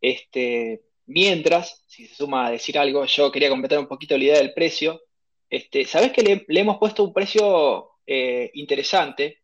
Este, 0.00 0.84
mientras, 1.06 1.82
si 1.88 2.06
se 2.06 2.14
suma 2.14 2.46
a 2.46 2.50
decir 2.52 2.78
algo, 2.78 3.04
yo 3.06 3.32
quería 3.32 3.48
completar 3.48 3.80
un 3.80 3.88
poquito 3.88 4.16
la 4.16 4.24
idea 4.24 4.36
del 4.38 4.54
precio. 4.54 5.02
Este, 5.50 5.84
¿Sabes 5.84 6.12
que 6.12 6.22
le, 6.22 6.60
hemos 6.60 6.78
puesto 6.78 7.02
un 7.02 7.12
precio 7.12 7.90
eh, 8.06 8.50
interesante? 8.54 9.42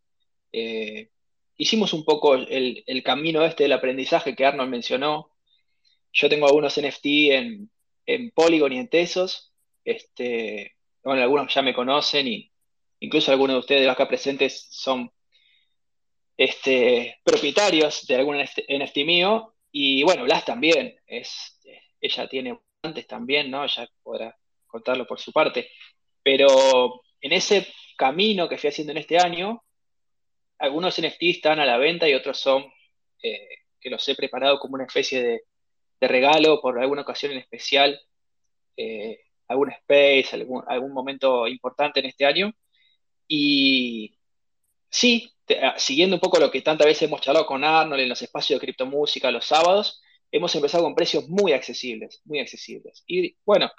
Eh, 0.53 1.11
hicimos 1.57 1.93
un 1.93 2.05
poco 2.05 2.37
el, 2.37 2.85
el, 2.87 3.03
camino 3.03 3.45
este 3.45 3.65
del 3.65 3.73
aprendizaje 3.73 4.37
que 4.37 4.47
Arnold 4.47 4.71
mencionó. 4.71 5.33
Yo 6.13 6.29
tengo 6.29 6.47
algunos 6.47 6.79
NFT 6.81 7.07
en, 7.33 7.71
en 8.07 8.31
Polygon 8.31 8.73
y 8.73 8.79
en 8.79 8.89
Tesos. 8.89 9.53
Este, 9.85 10.77
bueno, 11.03 11.23
algunos 11.23 11.53
ya 11.53 11.63
me 11.63 11.75
conocen 11.75 12.29
y 12.29 12.51
incluso 13.01 13.33
algunos 13.33 13.55
de 13.55 13.61
ustedes 13.61 13.81
de 13.83 13.87
los 13.87 13.95
acá 13.95 14.09
presentes 14.09 14.69
son 14.71 15.11
este, 16.37 17.19
propietarios 17.25 18.07
de 18.07 18.17
algún 18.17 18.37
NFT 18.39 18.97
mío. 19.05 19.55
Y 19.71 20.03
bueno, 20.03 20.25
Blas 20.25 20.45
también, 20.45 20.97
es, 21.07 21.59
ella 22.01 22.29
tiene 22.29 22.59
antes 22.83 23.07
también, 23.07 23.51
¿no? 23.51 23.65
Ella 23.65 23.89
podrá 24.03 24.37
contarlo 24.67 25.07
por 25.07 25.19
su 25.19 25.33
parte. 25.33 25.71
Pero 26.23 27.03
en 27.21 27.33
ese 27.33 27.67
camino 27.97 28.49
que 28.49 28.59
fui 28.59 28.69
haciendo 28.69 28.93
en 28.93 28.99
este 28.99 29.19
año, 29.19 29.63
algunos 30.59 31.01
NFT 31.01 31.23
están 31.23 31.59
a 31.59 31.67
la 31.67 31.79
venta 31.79 32.09
y 32.09 32.15
otros 32.15 32.39
son 32.39 32.65
eh, 33.23 33.49
que 33.81 33.91
los 33.91 34.09
he 34.09 34.15
preparado 34.15 34.59
como 34.59 34.75
una 34.75 34.85
especie 34.85 35.23
de, 35.23 35.45
de 36.03 36.09
regalo 36.09 36.61
por 36.61 36.81
alguna 36.81 37.03
ocasión 37.03 37.31
en 37.31 37.39
especial, 37.39 38.01
eh, 38.77 39.21
algún 39.47 39.71
space, 39.71 40.31
algún, 40.67 40.93
momento 40.93 41.47
importante 41.47 42.01
en 42.01 42.07
este 42.07 42.27
año. 42.27 42.53
Y 43.29 44.19
sí, 44.91 45.33
ah, 45.63 45.75
siguiendo 45.79 46.17
un 46.17 46.21
poco 46.21 46.41
lo 46.41 46.51
que 46.51 46.61
tantas 46.61 46.89
veces 46.89 47.05
hemos 47.05 47.21
charlado 47.21 47.47
con 47.47 47.63
Arnold 47.63 48.03
en 48.03 48.09
los 48.09 48.21
espacios 48.21 48.59
de 48.59 48.67
criptomúsica 48.67 49.31
los 49.31 49.47
sábados, 49.47 50.03
hemos 50.33 50.53
empezado 50.57 50.83
con 50.83 50.97
precios 50.97 51.29
muy 51.29 51.53
accesibles, 51.53 52.21
muy 52.25 52.41
accesibles. 52.41 53.05
Y 53.07 53.37
bueno, 53.45 53.71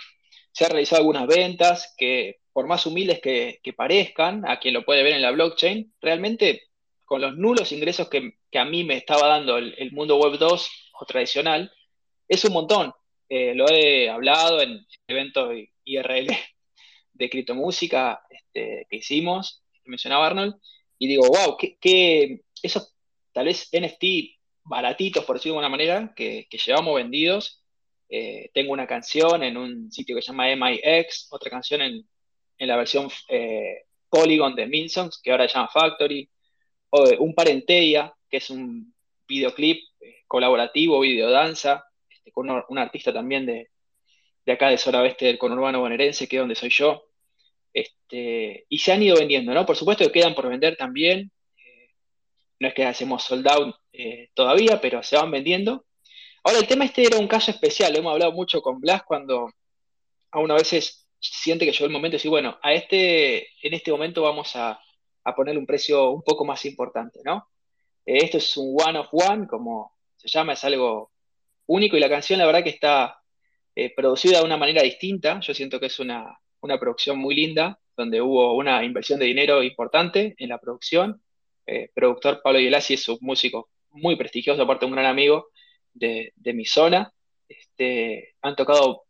se 0.54 0.64
han 0.64 0.72
realizado 0.72 1.02
algunas 1.02 1.28
ventas 1.28 1.94
que, 1.98 2.38
por 2.54 2.68
más 2.68 2.86
humildes 2.86 3.20
que, 3.20 3.74
parezcan, 3.76 4.50
a 4.50 4.62
quien 4.62 4.76
lo 4.76 4.86
puede 4.86 5.04
ver 5.04 5.14
en 5.14 5.22
la 5.22 5.32
blockchain, 5.32 5.94
realmente 6.00 6.62
con 7.04 7.20
los 7.20 7.36
nulos 7.36 7.74
ingresos 7.74 8.08
que, 8.08 8.38
a 8.58 8.64
mí 8.64 8.86
me 8.86 8.96
estaba 8.96 9.28
dando 9.28 9.58
el, 9.58 9.76
el 9.78 9.92
mundo 9.92 10.16
web 10.16 10.38
2 10.38 10.70
o 11.02 11.06
tradicional, 11.06 11.70
es 12.34 12.46
un 12.46 12.54
montón. 12.54 12.94
Eh, 13.30 13.54
lo 13.56 13.70
he 13.70 14.10
hablado 14.10 14.62
en 14.62 14.86
eventos 15.08 15.54
IRL 15.86 16.28
de 17.14 17.30
criptomúsica 17.30 18.22
este, 18.30 18.88
que 18.90 18.98
hicimos, 18.98 19.64
que 19.84 19.90
mencionaba 19.90 20.28
Arnold, 20.28 20.56
y 20.98 21.08
digo, 21.08 21.28
wow, 21.28 21.58
que, 21.58 22.42
esos 22.62 22.96
tal 23.32 23.46
vez 23.46 23.70
NFT 23.74 24.04
baratitos, 24.64 25.26
por 25.26 25.36
decirlo 25.36 25.56
de 25.56 25.66
alguna 25.66 25.78
manera, 25.78 26.14
que, 26.16 26.48
llevamos 26.66 26.96
vendidos. 26.96 27.62
Eh, 28.10 28.52
tengo 28.54 28.72
una 28.74 28.86
canción 28.86 29.44
en 29.44 29.58
un 29.58 29.92
sitio 29.92 30.16
que 30.16 30.22
se 30.22 30.28
llama 30.28 30.56
MIX, 30.56 31.28
otra 31.32 31.50
canción 31.50 31.82
en, 31.82 32.08
la 32.60 32.78
versión 32.78 33.10
eh, 33.28 33.86
Polygon 34.10 34.56
de 34.56 34.68
Minsons, 34.68 35.20
que 35.22 35.32
ahora 35.32 35.48
se 35.48 35.56
llama 35.56 35.70
Factory, 35.74 36.30
o 36.92 37.04
un 37.20 37.34
Parenteia, 37.34 38.14
que 38.30 38.38
es 38.38 38.50
un 38.50 38.94
videoclip 39.28 39.82
colaborativo, 40.28 41.00
videodanza, 41.00 41.84
con 42.32 42.50
un 42.50 42.78
artista 42.78 43.14
también 43.14 43.46
de, 43.46 43.70
acá 44.52 44.70
de 44.70 44.78
zona 44.78 45.02
oeste 45.02 45.26
del 45.26 45.38
conurbano 45.38 45.80
bonaerense, 45.80 46.28
que 46.28 46.38
es 46.38 46.42
donde 46.42 46.56
soy 46.56 46.70
yo. 46.70 47.06
Este, 47.74 48.66
y 48.70 48.78
se 48.78 48.92
han 48.92 49.02
ido 49.04 49.18
vendiendo, 49.18 49.54
¿no? 49.54 49.66
Por 49.66 49.76
supuesto 49.76 50.06
que 50.06 50.12
quedan 50.12 50.36
por 50.36 50.48
vender 50.48 50.76
también. 50.76 51.32
Eh, 51.58 51.90
no 52.60 52.68
es 52.68 52.74
que 52.74 52.86
hacemos 52.86 53.24
sold 53.24 53.48
out 53.48 53.76
eh, 53.92 54.30
todavía, 54.34 54.80
pero 54.82 55.02
se 55.04 55.16
van 55.18 55.32
vendiendo. 55.32 55.86
Ahora, 56.44 56.60
el 56.60 56.68
tema 56.68 56.86
este 56.86 57.06
era 57.06 57.18
un 57.18 57.28
caso 57.28 57.52
especial, 57.52 57.96
hemos 57.96 58.12
hablado 58.12 58.34
mucho 58.34 58.62
con 58.62 58.82
Blas 58.82 59.04
cuando 59.04 59.50
a 60.32 60.40
uno 60.40 60.54
a 60.56 60.58
veces 60.58 61.08
siente 61.20 61.66
que 61.66 61.72
llegó 61.72 61.86
el 61.86 61.92
momento 61.92 62.14
de 62.14 62.18
decir, 62.18 62.32
bueno, 62.32 62.60
a 62.62 62.74
este, 62.74 63.48
en 63.66 63.74
este 63.74 63.92
momento 63.92 64.22
vamos 64.24 64.56
a, 64.56 64.80
a 65.24 65.36
ponerle 65.36 65.60
un 65.60 65.66
precio 65.66 66.10
un 66.10 66.22
poco 66.22 66.44
más 66.44 66.66
importante, 66.66 67.22
¿no? 67.24 67.48
Eh, 68.06 68.18
esto 68.24 68.38
es 68.38 68.58
un 68.58 68.76
one 68.82 69.00
of 69.00 69.08
one, 69.12 69.48
como 69.48 69.94
se 70.18 70.28
llama, 70.28 70.54
es 70.54 70.64
algo 70.66 71.13
único 71.74 71.98
y 71.98 72.00
la 72.00 72.10
canción 72.10 72.40
la 72.40 72.46
verdad 72.46 72.64
que 72.64 72.70
está 72.70 73.18
eh, 73.76 73.94
producida 73.96 74.40
de 74.40 74.46
una 74.46 74.58
manera 74.58 74.84
distinta. 74.84 75.40
Yo 75.40 75.54
siento 75.54 75.80
que 75.80 75.88
es 75.88 76.00
una, 76.00 76.40
producción 76.80 77.18
muy 77.18 77.36
linda, 77.36 77.80
donde 77.98 78.22
hubo 78.22 78.56
una 78.56 78.84
inversión 78.84 79.20
de 79.20 79.26
dinero 79.26 79.64
importante 79.64 80.36
en 80.38 80.50
la 80.50 80.60
producción. 80.60 81.22
Eh, 81.66 81.90
productor 81.94 82.42
Pablo 82.44 82.60
Yelasi 82.60 82.94
es 82.96 83.10
un 83.10 83.18
músico 83.22 83.70
muy 83.92 84.16
prestigioso, 84.16 84.62
aparte 84.62 84.86
un 84.86 84.92
gran 84.92 85.08
amigo 85.08 85.48
de, 85.94 86.34
mi 86.54 86.66
zona. 86.66 87.12
Este, 87.48 88.36
han 88.42 88.56
tocado 88.56 89.04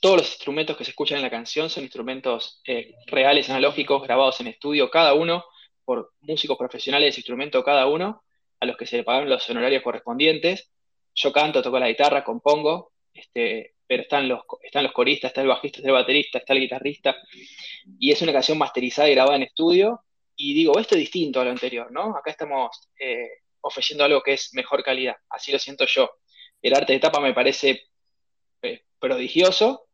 todos 0.00 0.18
los 0.18 0.28
instrumentos 0.28 0.76
que 0.76 0.84
se 0.84 0.90
escuchan 0.90 1.18
en 1.18 1.22
la 1.22 1.30
canción, 1.30 1.70
son 1.70 1.84
instrumentos 1.84 2.60
eh, 2.66 2.94
reales, 3.06 3.48
analógicos, 3.50 4.02
grabados 4.02 4.40
en 4.40 4.48
estudio, 4.48 4.90
cada 4.90 5.14
uno 5.14 5.44
por 5.84 6.12
músicos 6.20 6.58
profesionales 6.58 7.06
de 7.06 7.08
ese 7.10 7.20
instrumento, 7.20 7.62
cada 7.62 7.86
uno, 7.86 8.24
a 8.60 8.66
los 8.66 8.76
que 8.76 8.86
se 8.86 8.96
le 8.96 9.04
pagaron 9.04 9.28
los 9.28 9.48
honorarios 9.48 9.82
correspondientes 9.82 10.70
yo 11.16 11.32
canto, 11.32 11.62
toco 11.62 11.78
la 11.78 11.88
guitarra, 11.88 12.22
compongo, 12.22 12.92
este, 13.12 13.74
pero 13.86 14.02
están 14.02 14.28
los, 14.28 14.40
están 14.62 14.84
los 14.84 14.92
coristas, 14.92 15.30
está 15.30 15.40
el 15.40 15.48
bajista, 15.48 15.78
está 15.78 15.88
el 15.88 15.94
baterista, 15.94 16.38
está 16.38 16.52
el 16.52 16.60
guitarrista, 16.60 17.16
y 17.98 18.12
es 18.12 18.20
una 18.22 18.32
canción 18.32 18.58
masterizada 18.58 19.08
y 19.08 19.14
grabada 19.14 19.36
en 19.36 19.44
estudio, 19.44 20.02
y 20.36 20.54
digo, 20.54 20.78
esto 20.78 20.94
es 20.94 21.00
distinto 21.00 21.40
a 21.40 21.44
lo 21.44 21.50
anterior, 21.50 21.90
¿no? 21.90 22.16
Acá 22.16 22.30
estamos 22.30 22.90
eh, 23.00 23.28
ofreciendo 23.62 24.04
algo 24.04 24.22
que 24.22 24.34
es 24.34 24.52
mejor 24.52 24.82
calidad, 24.82 25.16
así 25.30 25.50
lo 25.50 25.58
siento 25.58 25.86
yo. 25.86 26.10
El 26.60 26.74
arte 26.74 26.92
de 26.92 27.00
tapa 27.00 27.20
me 27.20 27.32
parece 27.32 27.88
eh, 28.60 28.82
prodigioso, 28.98 29.88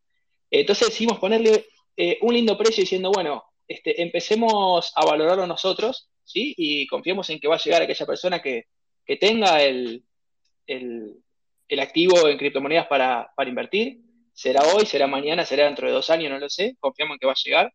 entonces 0.51 0.89
decidimos 0.89 1.19
ponerle 1.21 1.67
eh, 1.97 2.19
un 2.23 2.35
lindo 2.35 2.59
precio 2.59 2.83
diciendo, 2.83 3.13
bueno, 3.13 3.45
este, 3.69 4.03
empecemos 4.03 4.93
a 4.97 5.05
valorarlo 5.05 5.47
nosotros, 5.47 6.11
¿sí? 6.25 6.53
Y 6.57 6.87
confiemos 6.89 7.31
en 7.31 7.39
que 7.39 7.49
va 7.49 7.55
a 7.55 7.63
llegar 7.63 7.83
aquella 7.83 8.07
persona 8.07 8.43
que, 8.43 8.65
que 9.07 9.17
tenga 9.17 9.63
el, 9.63 10.05
el, 10.67 11.23
activo 11.81 12.29
en 12.29 12.39
criptomonedas 12.39 12.87
para, 12.87 13.33
invertir. 13.47 13.99
Será 14.33 14.63
hoy, 14.75 14.87
será 14.87 15.07
mañana, 15.07 15.45
será 15.45 15.65
dentro 15.67 15.87
de 15.87 15.93
dos 15.93 16.11
años, 16.11 16.31
no 16.31 16.39
lo 16.39 16.49
sé. 16.49 16.77
Confiamos 16.81 17.15
en 17.15 17.19
que 17.19 17.27
va 17.27 17.33
a 17.33 17.43
llegar. 17.45 17.73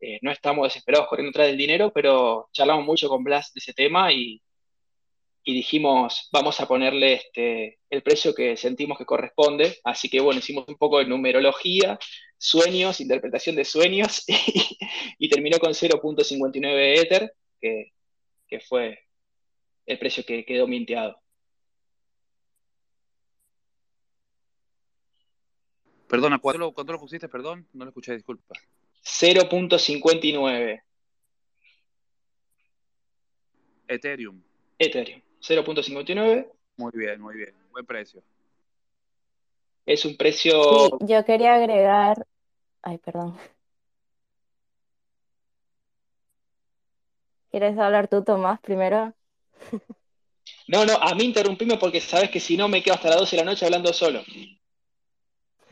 Eh, 0.00 0.18
no 0.22 0.30
estamos 0.30 0.66
desesperados 0.66 1.08
corriendo 1.08 1.30
atrás 1.30 1.48
del 1.48 1.56
dinero, 1.56 1.92
pero 1.92 2.48
charlamos 2.52 2.84
mucho 2.84 3.08
con 3.08 3.24
Blas 3.24 3.52
de 3.52 3.58
ese 3.58 3.72
tema 3.72 4.12
y, 4.12 4.40
dijimos, 5.44 6.28
vamos 6.30 6.60
a 6.60 6.68
ponerle 6.68 7.14
este, 7.14 7.78
el 7.88 8.02
precio 8.02 8.34
que 8.34 8.56
sentimos 8.56 8.98
que 8.98 9.06
corresponde. 9.06 9.78
Así 9.84 10.10
que 10.10 10.20
bueno, 10.20 10.40
hicimos 10.40 10.66
un 10.68 10.76
poco 10.76 10.98
de 10.98 11.06
numerología, 11.06 11.98
sueños, 12.36 13.00
interpretación 13.00 13.56
de 13.56 13.64
sueños 13.64 14.24
y, 15.18 15.28
terminó 15.28 15.58
con 15.58 15.72
0.59 15.72 16.98
Ether, 17.00 17.32
que, 17.60 17.92
que, 18.46 18.60
fue 18.60 18.98
el 19.86 19.98
precio 19.98 20.24
que 20.24 20.44
quedó 20.44 20.66
minteado. 20.66 21.18
Perdona, 26.08 26.38
¿cuánto 26.38 26.58
lo, 26.58 26.72
¿cuánto 26.72 26.92
lo 26.92 27.00
pusiste? 27.00 27.28
Perdón, 27.28 27.66
no 27.74 27.84
lo 27.84 27.90
escuché, 27.90 28.14
disculpa. 28.14 28.54
0.59. 29.04 30.82
Ethereum. 33.86 34.42
Ethereum. 34.78 35.20
0.59. 35.40 36.50
Muy 36.76 36.92
bien, 36.94 37.20
muy 37.20 37.36
bien. 37.36 37.54
Buen 37.70 37.84
precio. 37.84 38.22
Es 39.84 40.04
un 40.04 40.16
precio. 40.16 40.52
Sí, 40.52 40.90
yo 41.00 41.24
quería 41.24 41.54
agregar. 41.54 42.26
Ay, 42.82 42.98
perdón. 42.98 43.36
¿Quieres 47.50 47.78
hablar 47.78 48.08
tú, 48.08 48.22
Tomás, 48.22 48.60
primero? 48.60 49.14
No, 50.68 50.84
no, 50.84 50.94
a 51.00 51.14
mí 51.14 51.24
interrumpime 51.24 51.78
porque 51.78 52.00
sabes 52.00 52.30
que 52.30 52.40
si 52.40 52.56
no 52.56 52.68
me 52.68 52.82
quedo 52.82 52.94
hasta 52.94 53.08
las 53.08 53.20
12 53.20 53.36
de 53.36 53.42
la 53.42 53.50
noche 53.50 53.64
hablando 53.64 53.92
solo. 53.92 54.22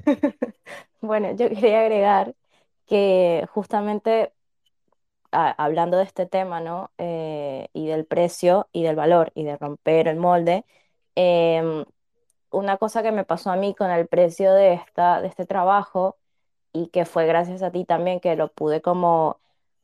Bueno, 1.01 1.31
yo 1.37 1.49
quería 1.49 1.81
agregar 1.81 2.35
que 2.87 3.47
justamente 3.53 4.33
hablando 5.33 5.97
de 5.99 6.05
este 6.05 6.27
tema, 6.27 6.61
¿no? 6.61 6.91
Eh, 6.99 7.69
y 7.73 7.87
del 7.89 8.07
precio 8.07 8.69
y 8.73 8.83
del 8.85 8.97
valor 8.97 9.33
y 9.35 9.45
de 9.45 9.57
romper 9.57 10.09
el 10.09 10.17
molde, 10.17 10.65
em, 11.15 11.85
una 12.51 12.77
cosa 12.79 13.03
que 13.03 13.13
me 13.13 13.25
pasó 13.25 13.51
a 13.51 13.57
mí 13.57 13.75
con 13.75 13.91
el 13.91 14.09
precio 14.09 14.53
de, 14.55 14.75
esta, 14.75 15.21
de 15.23 15.29
este 15.29 15.47
trabajo 15.47 16.19
y 16.73 16.89
que 16.89 17.05
fue 17.07 17.27
gracias 17.27 17.63
a 17.63 17.73
ti 17.73 17.85
también 17.85 18.21
que 18.21 18.37
lo 18.37 18.53
pude 18.53 18.83
como 18.83 19.41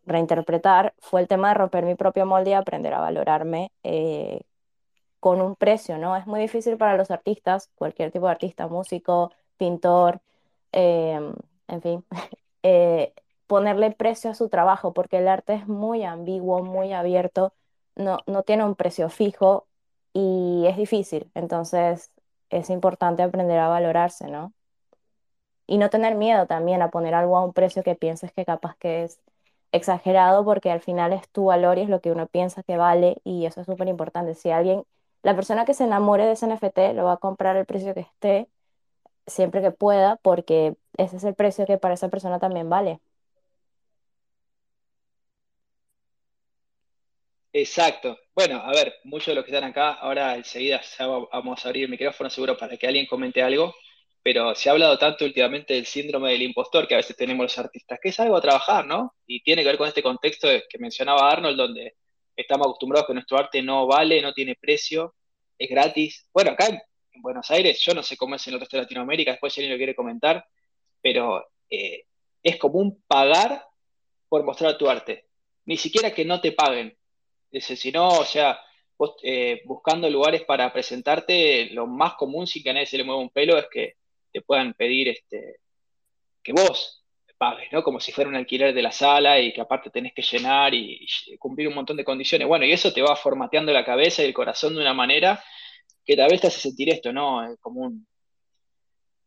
reinterpretar, 0.07 0.95
fue 1.01 1.21
el 1.23 1.29
tema 1.29 1.49
de 1.51 1.55
romper 1.55 1.85
mi 1.87 1.95
propio 1.97 2.27
molde 2.27 2.51
y 2.53 2.55
aprender 2.55 2.95
a 2.95 3.01
valorarme 3.01 3.73
eh, 3.85 4.43
con 5.21 5.41
un 5.41 5.57
precio, 5.57 5.99
¿no? 5.99 6.17
Es 6.17 6.27
muy 6.27 6.41
difícil 6.41 6.77
para 6.77 6.97
los 6.97 7.11
artistas, 7.11 7.71
cualquier 7.77 8.11
tipo 8.13 8.27
de 8.27 8.33
artista, 8.33 8.67
músico, 8.69 9.33
pintor, 9.59 10.21
em, 10.73 11.35
en 11.69 11.83
fin, 11.83 12.05
eh, 12.63 13.13
ponerle 13.47 13.91
precio 13.93 14.31
a 14.31 14.35
su 14.35 14.49
trabajo, 14.49 14.93
porque 14.95 15.19
el 15.19 15.29
arte 15.29 15.55
es 15.55 15.69
muy 15.69 16.05
ambiguo, 16.05 16.63
muy 16.63 16.93
abierto, 16.93 17.55
no, 17.97 18.19
no 18.27 18.43
tiene 18.45 18.65
un 18.65 18.75
precio 18.77 19.09
fijo 19.11 19.67
y 20.13 20.65
es 20.67 20.77
difícil. 20.77 21.31
Entonces 21.35 22.13
es 22.51 22.71
importante 22.71 23.23
aprender 23.23 23.59
a 23.59 23.69
valorarse, 23.69 24.29
¿no? 24.29 24.53
Y 25.67 25.79
no 25.79 25.91
tener 25.91 26.15
miedo 26.17 26.47
también 26.47 26.83
a 26.83 26.91
poner 26.91 27.15
algo 27.15 27.37
a 27.37 27.45
un 27.45 27.53
precio 27.53 27.83
que 27.83 27.95
pienses 27.95 28.33
que 28.33 28.45
capaz 28.45 28.77
que 28.79 29.05
es 29.05 29.21
exagerado, 29.73 30.45
porque 30.45 30.71
al 30.71 30.81
final 30.81 31.13
es 31.13 31.29
tu 31.31 31.47
valor 31.47 31.79
y 31.79 31.83
es 31.83 31.89
lo 31.89 32.01
que 32.01 32.13
uno 32.13 32.27
piensa 32.27 32.63
que 32.63 32.77
vale 32.77 33.21
y 33.25 33.47
eso 33.47 33.61
es 33.61 33.67
súper 33.67 33.89
importante. 33.89 34.35
Si 34.35 34.51
alguien, 34.51 34.85
la 35.23 35.35
persona 35.35 35.65
que 35.65 35.75
se 35.75 35.85
enamore 35.85 36.27
de 36.27 36.33
ese 36.33 36.47
NFT 36.47 36.95
lo 36.95 37.05
va 37.05 37.15
a 37.15 37.17
comprar 37.19 37.57
el 37.57 37.67
precio 37.67 37.95
que 37.95 38.01
esté 38.01 38.49
siempre 39.27 39.63
que 39.63 39.71
pueda, 39.73 40.17
porque 40.17 40.75
ese 40.99 41.17
es 41.17 41.25
el 41.25 41.35
precio 41.35 41.67
que 41.67 41.79
para 41.79 41.95
esa 41.95 42.09
persona 42.09 42.39
también 42.39 42.69
vale. 42.71 43.01
Exacto. 47.55 48.19
Bueno, 48.35 48.57
a 48.63 48.71
ver, 48.73 48.95
muchos 49.05 49.27
de 49.27 49.35
los 49.35 49.45
que 49.45 49.51
están 49.51 49.69
acá, 49.69 49.93
ahora 49.95 50.37
enseguida 50.37 50.81
vamos 51.33 51.65
a 51.65 51.69
abrir 51.69 51.85
el 51.85 51.91
micrófono 51.91 52.31
seguro 52.31 52.57
para 52.57 52.77
que 52.79 52.87
alguien 52.87 53.07
comente 53.07 53.43
algo, 53.43 53.75
pero 54.23 54.55
se 54.55 54.69
ha 54.69 54.73
hablado 54.73 54.99
tanto 54.99 55.25
últimamente 55.27 55.75
del 55.75 55.85
síndrome 55.87 56.31
del 56.31 56.43
impostor 56.43 56.89
que 56.89 56.95
a 56.95 56.99
veces 56.99 57.17
tenemos 57.17 57.45
los 57.45 57.59
artistas, 57.59 57.99
que 58.01 58.09
es 58.09 58.21
algo 58.21 58.37
a 58.37 58.41
trabajar, 58.41 58.87
¿no? 58.87 59.15
Y 59.27 59.43
tiene 59.43 59.63
que 59.63 59.69
ver 59.69 59.79
con 59.79 59.89
este 59.89 60.03
contexto 60.03 60.49
que 60.69 60.79
mencionaba 60.79 61.31
Arnold, 61.31 61.57
donde 61.59 61.97
estamos 62.37 62.67
acostumbrados 62.67 63.07
que 63.07 63.15
nuestro 63.15 63.37
arte 63.39 63.63
no 63.63 63.87
vale, 63.87 64.23
no 64.23 64.33
tiene 64.33 64.57
precio, 64.57 65.15
es 65.59 65.69
gratis. 65.69 66.27
Bueno, 66.33 66.53
acá 66.53 66.69
en 67.13 67.23
Buenos 67.23 67.51
Aires, 67.51 67.81
yo 67.81 67.95
no 67.95 68.03
sé 68.03 68.17
cómo 68.17 68.35
es 68.35 68.47
en 68.47 68.55
el 68.55 68.61
resto 68.61 68.77
de 68.77 68.85
Latinoamérica, 68.85 69.33
después 69.33 69.57
alguien 69.57 69.73
lo 69.73 69.79
quiere 69.79 69.95
comentar, 69.95 70.47
pero 71.01 71.47
eh, 71.69 72.05
es 72.43 72.57
común 72.57 73.03
pagar 73.07 73.65
por 74.29 74.45
mostrar 74.45 74.79
tu 74.79 74.89
arte. 74.89 75.27
Ni 75.67 75.77
siquiera 75.77 76.13
que 76.13 76.25
no 76.25 76.41
te 76.41 76.53
paguen, 76.53 76.97
si 77.51 77.93
no, 77.93 78.09
o 78.09 78.25
sea, 78.25 78.59
eh, 79.23 79.63
buscando 79.65 80.09
lugares 80.09 80.43
para 80.43 80.73
presentarte, 80.73 81.67
lo 81.71 81.87
más 81.87 82.15
común 82.15 82.47
sin 82.47 82.63
que 82.63 82.71
a 82.71 82.73
nadie 82.73 82.87
se 82.87 82.97
le 82.97 83.05
mueva 83.05 83.21
un 83.21 83.31
pelo 83.31 83.59
es 83.59 83.67
que 83.71 83.97
te 84.33 84.43
puedan 84.43 84.75
pedir 84.75 85.09
este, 85.09 85.57
que 86.43 86.53
vos 86.53 87.03
pagues, 87.37 87.73
¿no? 87.73 87.83
Como 87.83 87.99
si 87.99 88.13
fuera 88.13 88.31
un 88.31 88.37
alquiler 88.37 88.73
de 88.73 88.83
la 88.83 88.93
sala 88.93 89.41
y 89.41 89.53
que 89.53 89.61
aparte 89.61 89.91
tenés 89.91 90.13
que 90.15 90.23
llenar 90.23 90.73
y, 90.75 91.07
cumplir 91.41 91.67
un 91.67 91.75
montón 91.75 91.97
de 91.97 92.05
condiciones. 92.05 92.47
Bueno, 92.47 92.65
y 92.65 92.73
eso 92.73 92.93
te 92.93 93.03
va 93.03 93.17
formateando 93.17 93.73
la 93.73 93.85
cabeza 93.85 94.23
y 94.23 94.27
el 94.27 94.35
corazón 94.35 94.75
de 94.75 94.81
una 94.81 94.95
manera 94.95 95.43
que 96.05 96.17
tal 96.17 96.31
vez 96.31 96.41
te 96.41 96.47
hace 96.49 96.61
sentir 96.61 96.91
esto, 96.91 97.13
¿no? 97.13 97.57
Como 97.61 97.83
un, 97.83 98.07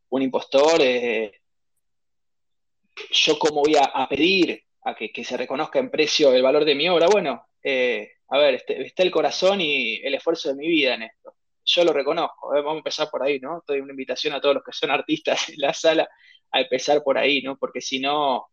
un 0.10 0.22
impostor. 0.22 0.82
Eh, 0.82 1.32
yo 3.12 3.38
cómo 3.38 3.62
voy 3.62 3.76
a, 3.76 4.08
pedir 4.08 4.64
a 4.84 4.96
que, 4.96 5.24
se 5.24 5.38
reconozca 5.38 5.80
en 5.80 5.92
precio 5.92 6.34
el 6.34 6.42
valor 6.42 6.66
de 6.66 6.76
mi 6.76 6.88
obra. 6.90 7.08
Bueno, 7.08 7.48
eh, 7.62 8.14
a 8.30 8.38
ver, 8.38 8.56
este, 8.56 8.82
está 8.82 9.04
el 9.04 9.12
corazón 9.12 9.62
y 9.62 9.98
el 9.98 10.16
esfuerzo 10.16 10.50
de 10.50 10.56
mi 10.56 10.68
vida 10.68 10.96
en 10.96 11.04
esto. 11.04 11.36
Yo 11.66 11.84
lo 11.84 11.94
reconozco, 11.94 12.56
eh, 12.56 12.62
vamos 12.62 12.76
a 12.76 12.78
empezar 12.78 13.10
por 13.10 13.24
ahí, 13.24 13.40
¿no? 13.40 13.64
Doy 13.68 13.80
una 13.80 13.92
invitación 13.92 14.34
a 14.34 14.42
todos 14.42 14.56
los 14.56 14.64
que 14.64 14.72
son 14.72 14.92
artistas 14.92 15.50
en 15.50 15.56
la 15.58 15.74
sala 15.74 16.08
a 16.52 16.62
empezar 16.62 17.04
por 17.04 17.18
ahí, 17.18 17.42
¿no? 17.42 17.58
Porque 17.58 17.82
si 17.82 18.00
no, 18.00 18.48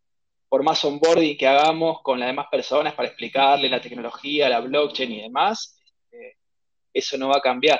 por 0.49 0.63
más 0.63 0.83
onboarding 0.83 1.37
que 1.37 1.47
hagamos 1.47 2.01
con 2.01 2.19
las 2.19 2.27
demás 2.27 2.47
personas 2.51 2.95
para 2.95 3.07
explicarle 3.07 3.69
la 3.69 3.79
tecnología, 3.79 4.49
la 4.49 4.59
blockchain 4.59 5.11
y 5.11 5.21
demás, 5.21 5.79
eso 6.91 7.17
no 7.17 7.29
va 7.29 7.37
a 7.37 7.41
cambiar. 7.41 7.79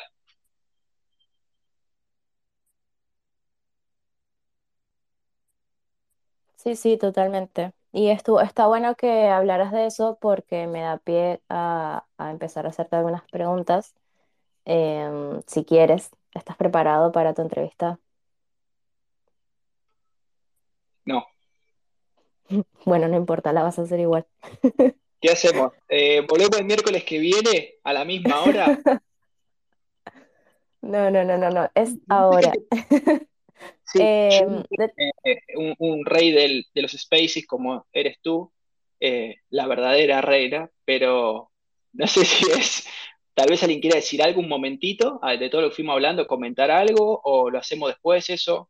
Sí, 6.64 6.78
sí, 6.78 6.98
totalmente. 6.98 7.74
Y 7.92 8.08
esto, 8.10 8.40
está 8.40 8.68
bueno 8.68 8.96
que 8.96 9.28
hablaras 9.28 9.74
de 9.74 9.86
eso 9.86 10.18
porque 10.22 10.66
me 10.66 10.80
da 10.82 10.98
pie 10.98 11.42
a, 11.50 12.06
empezar 12.18 12.66
a 12.66 12.70
hacerte 12.70 12.96
algunas 12.96 13.24
preguntas. 13.30 13.94
Em, 14.66 15.42
si 15.46 15.66
quieres, 15.66 16.12
¿estás 16.34 16.56
preparado 16.56 17.12
para 17.12 17.34
tu 17.34 17.42
entrevista? 17.42 18.00
No. 21.06 21.26
Bueno, 22.86 23.08
no 23.10 23.18
importa, 23.18 23.52
la 23.52 23.64
vas 23.64 23.80
a 23.80 23.82
hacer 23.82 24.00
igual. 24.00 24.26
¿Qué 25.20 25.32
hacemos? 25.32 25.74
Eh, 25.90 26.26
¿Volvemos 26.30 26.58
el 26.60 26.66
miércoles 26.66 27.04
que 27.04 27.20
viene 27.20 27.76
a 27.84 27.94
la 27.94 28.06
misma 28.06 28.42
hora? 28.42 28.80
No, 30.82 31.10
no, 31.10 31.24
no, 31.24 31.38
no, 31.38 31.50
no, 31.50 31.72
es 31.76 31.98
ahora. 32.10 32.52
Em, 33.96 34.64
eh, 35.24 35.40
un, 35.78 36.06
rey 36.06 36.32
de 36.32 36.82
los 36.82 36.92
spaces 36.92 37.46
como 37.46 37.86
eres 37.92 38.18
tú, 38.22 38.52
eh, 39.00 39.36
la 39.50 39.68
verdadera 39.68 40.22
reina, 40.22 40.70
pero 40.86 41.52
no 41.94 42.08
sé 42.08 42.26
si 42.26 42.46
es, 42.52 42.88
tal 43.34 43.50
vez 43.50 43.62
alguien 43.62 43.82
quiera 43.82 43.98
decir 43.98 44.24
algo 44.24 44.40
un 44.40 44.50
momentito 44.50 45.20
de 45.38 45.50
todo 45.50 45.62
lo 45.62 45.70
que 45.70 45.76
fuimos 45.76 45.94
hablando, 45.94 46.26
comentar 46.26 46.72
algo 46.72 47.22
o 47.24 47.50
lo 47.50 47.60
hacemos 47.60 47.90
después 47.90 48.30
eso. 48.30 48.70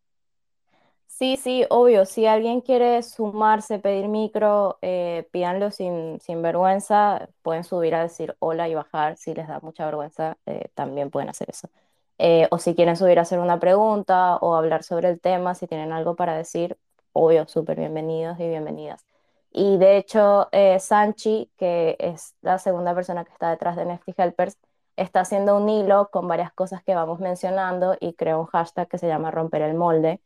Sí, 1.07 1.37
sí, 1.37 1.63
obvio. 1.69 2.05
Si 2.05 2.25
alguien 2.25 2.61
quiere 2.61 3.03
sumarse, 3.03 3.77
pedir 3.77 4.07
micro, 4.07 4.79
eh, 4.81 5.27
pídanlo 5.31 5.69
sin, 5.69 6.19
sin, 6.19 6.41
vergüenza. 6.41 7.29
Pueden 7.43 7.63
subir 7.63 7.93
a 7.93 8.01
decir 8.01 8.35
hola 8.39 8.67
y 8.67 8.73
bajar. 8.73 9.15
Si 9.17 9.33
les 9.35 9.47
da 9.47 9.59
mucha 9.59 9.85
vergüenza, 9.85 10.37
también 10.73 11.11
pueden 11.11 11.29
hacer 11.29 11.51
eso. 11.51 11.69
Eh, 12.17 12.47
o 12.51 12.57
si 12.59 12.75
quieren 12.75 12.95
subir 12.95 13.19
a 13.19 13.23
hacer 13.23 13.39
una 13.39 13.59
pregunta 13.59 14.37
o 14.37 14.55
hablar 14.55 14.83
sobre 14.83 15.09
el 15.09 15.19
tema, 15.19 15.55
si 15.55 15.67
tienen 15.67 15.91
algo 15.91 16.15
para 16.15 16.35
decir, 16.37 16.77
obvio, 17.11 17.47
súper 17.47 17.77
bienvenidos 17.79 18.39
y 18.39 18.47
bienvenidas. 18.47 19.05
Y 19.51 19.77
de 19.77 19.97
hecho, 19.97 20.49
eh, 20.51 20.79
Sanchi, 20.79 21.51
que 21.57 21.95
es 21.99 22.35
la 22.41 22.59
segunda 22.59 22.95
persona 22.95 23.23
que 23.23 23.31
está 23.31 23.49
detrás 23.51 23.75
de 23.75 23.85
Nefty 23.85 24.13
Helpers, 24.17 24.57
está 24.95 25.21
haciendo 25.21 25.57
un 25.57 25.69
hilo 25.69 26.09
con 26.11 26.27
varias 26.27 26.53
cosas 26.53 26.83
que 26.83 26.95
vamos 26.95 27.19
mencionando 27.19 27.95
y 27.99 28.13
creó 28.13 28.39
un 28.41 28.47
hashtag 28.47 28.87
que 28.87 28.97
se 28.97 29.07
llama 29.07 29.31
Romper 29.31 29.61
el 29.63 29.75
Molde, 29.75 30.21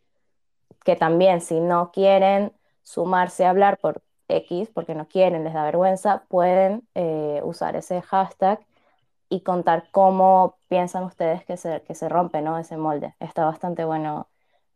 que 0.86 0.95
también 0.95 1.41
si 1.41 1.60
no 1.60 1.91
quieren 1.91 2.54
sumarse 2.84 3.45
a 3.45 3.50
hablar 3.52 3.78
por 3.80 4.02
X, 4.30 4.69
porque 4.73 4.95
no 4.95 5.08
quieren, 5.08 5.43
les 5.43 5.54
da 5.54 5.63
vergüenza, 5.63 6.23
pueden 6.30 6.88
eh, 6.95 7.41
usar 7.43 7.76
ese 7.76 8.02
hashtag 8.02 8.60
y 9.29 9.41
contar 9.41 9.89
cómo 9.91 10.57
piensan 10.67 11.03
ustedes 11.03 11.43
que 11.45 11.57
se, 11.57 11.83
que 11.87 11.95
se 11.95 12.09
rompe, 12.09 12.41
¿no? 12.41 12.57
Ese 12.57 12.77
molde. 12.77 13.15
Está 13.19 13.45
bastante 13.45 13.85
bueno 13.85 14.29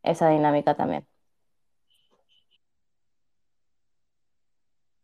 esa 0.03 0.29
dinámica 0.29 0.75
también. 0.75 1.07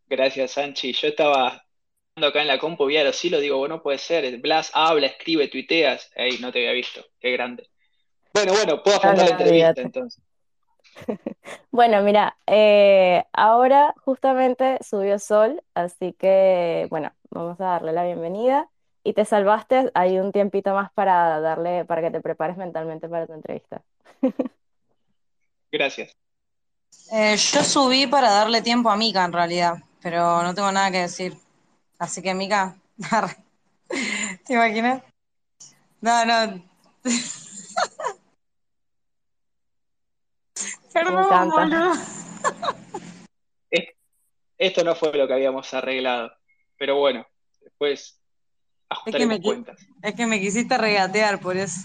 Gracias, 0.09 0.51
Sanchi. 0.51 0.93
Yo 0.93 1.09
estaba 1.09 1.63
acá 2.15 2.41
en 2.41 2.47
la 2.47 2.57
compu, 2.57 2.85
vi 2.85 2.97
a 2.97 3.03
lo 3.03 3.39
digo, 3.39 3.57
bueno, 3.57 3.81
puede 3.81 3.97
ser. 3.97 4.37
Blas 4.39 4.71
habla, 4.73 5.07
escribe, 5.07 5.47
tuiteas. 5.47 6.09
Ey, 6.15 6.37
no 6.39 6.51
te 6.51 6.59
había 6.59 6.71
visto. 6.71 7.05
Qué 7.19 7.31
grande. 7.31 7.69
Bueno, 8.33 8.53
bueno, 8.53 8.81
puedo 8.83 8.97
afrontar 8.97 9.29
la 9.29 9.31
entrevista 9.31 9.81
entonces. 9.81 10.23
Bueno, 11.71 12.01
mira, 12.01 12.37
eh, 12.47 13.23
ahora 13.33 13.93
justamente 14.03 14.79
subió 14.81 15.19
sol, 15.19 15.61
así 15.75 16.13
que 16.13 16.87
bueno, 16.89 17.13
vamos 17.29 17.59
a 17.61 17.65
darle 17.65 17.91
la 17.93 18.03
bienvenida. 18.03 18.67
Y 19.07 19.13
te 19.13 19.23
salvaste, 19.23 19.89
hay 19.93 20.19
un 20.19 20.33
tiempito 20.33 20.73
más 20.73 20.91
para 20.91 21.39
darle, 21.39 21.85
para 21.85 22.01
que 22.01 22.11
te 22.11 22.19
prepares 22.19 22.57
mentalmente 22.57 23.07
para 23.07 23.25
tu 23.25 23.31
entrevista. 23.31 23.81
Gracias. 25.71 26.11
Eh, 27.13 27.37
yo 27.37 27.63
subí 27.63 28.05
para 28.05 28.29
darle 28.29 28.61
tiempo 28.61 28.89
a 28.89 28.97
Mika 28.97 29.23
en 29.23 29.31
realidad, 29.31 29.75
pero 30.01 30.43
no 30.43 30.53
tengo 30.53 30.69
nada 30.73 30.91
que 30.91 30.99
decir. 30.99 31.37
Así 31.97 32.21
que 32.21 32.33
Mika, 32.33 32.75
¿te 34.45 34.53
imaginas? 34.53 35.01
No, 36.01 36.25
no. 36.25 36.61
Perdón, 40.91 41.49
boludo. 41.49 41.93
Esto 44.57 44.83
no 44.83 44.95
fue 44.95 45.13
lo 45.13 45.27
que 45.27 45.33
habíamos 45.33 45.73
arreglado, 45.73 46.29
pero 46.77 46.97
bueno, 46.97 47.25
después 47.61 48.19
ajustaremos 48.89 49.35
es 49.35 49.41
que 49.41 49.47
me, 49.47 49.55
cuentas. 49.55 49.87
Es 50.01 50.15
que 50.15 50.25
me 50.27 50.39
quisiste 50.39 50.77
regatear 50.77 51.39
por 51.39 51.57
eso. 51.57 51.81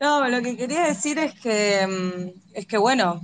No, 0.00 0.28
lo 0.28 0.42
que 0.42 0.56
quería 0.56 0.82
decir 0.82 1.18
es 1.18 1.34
que, 1.34 1.86
mm, 1.86 2.54
es 2.54 2.66
que 2.66 2.78
bueno, 2.78 3.20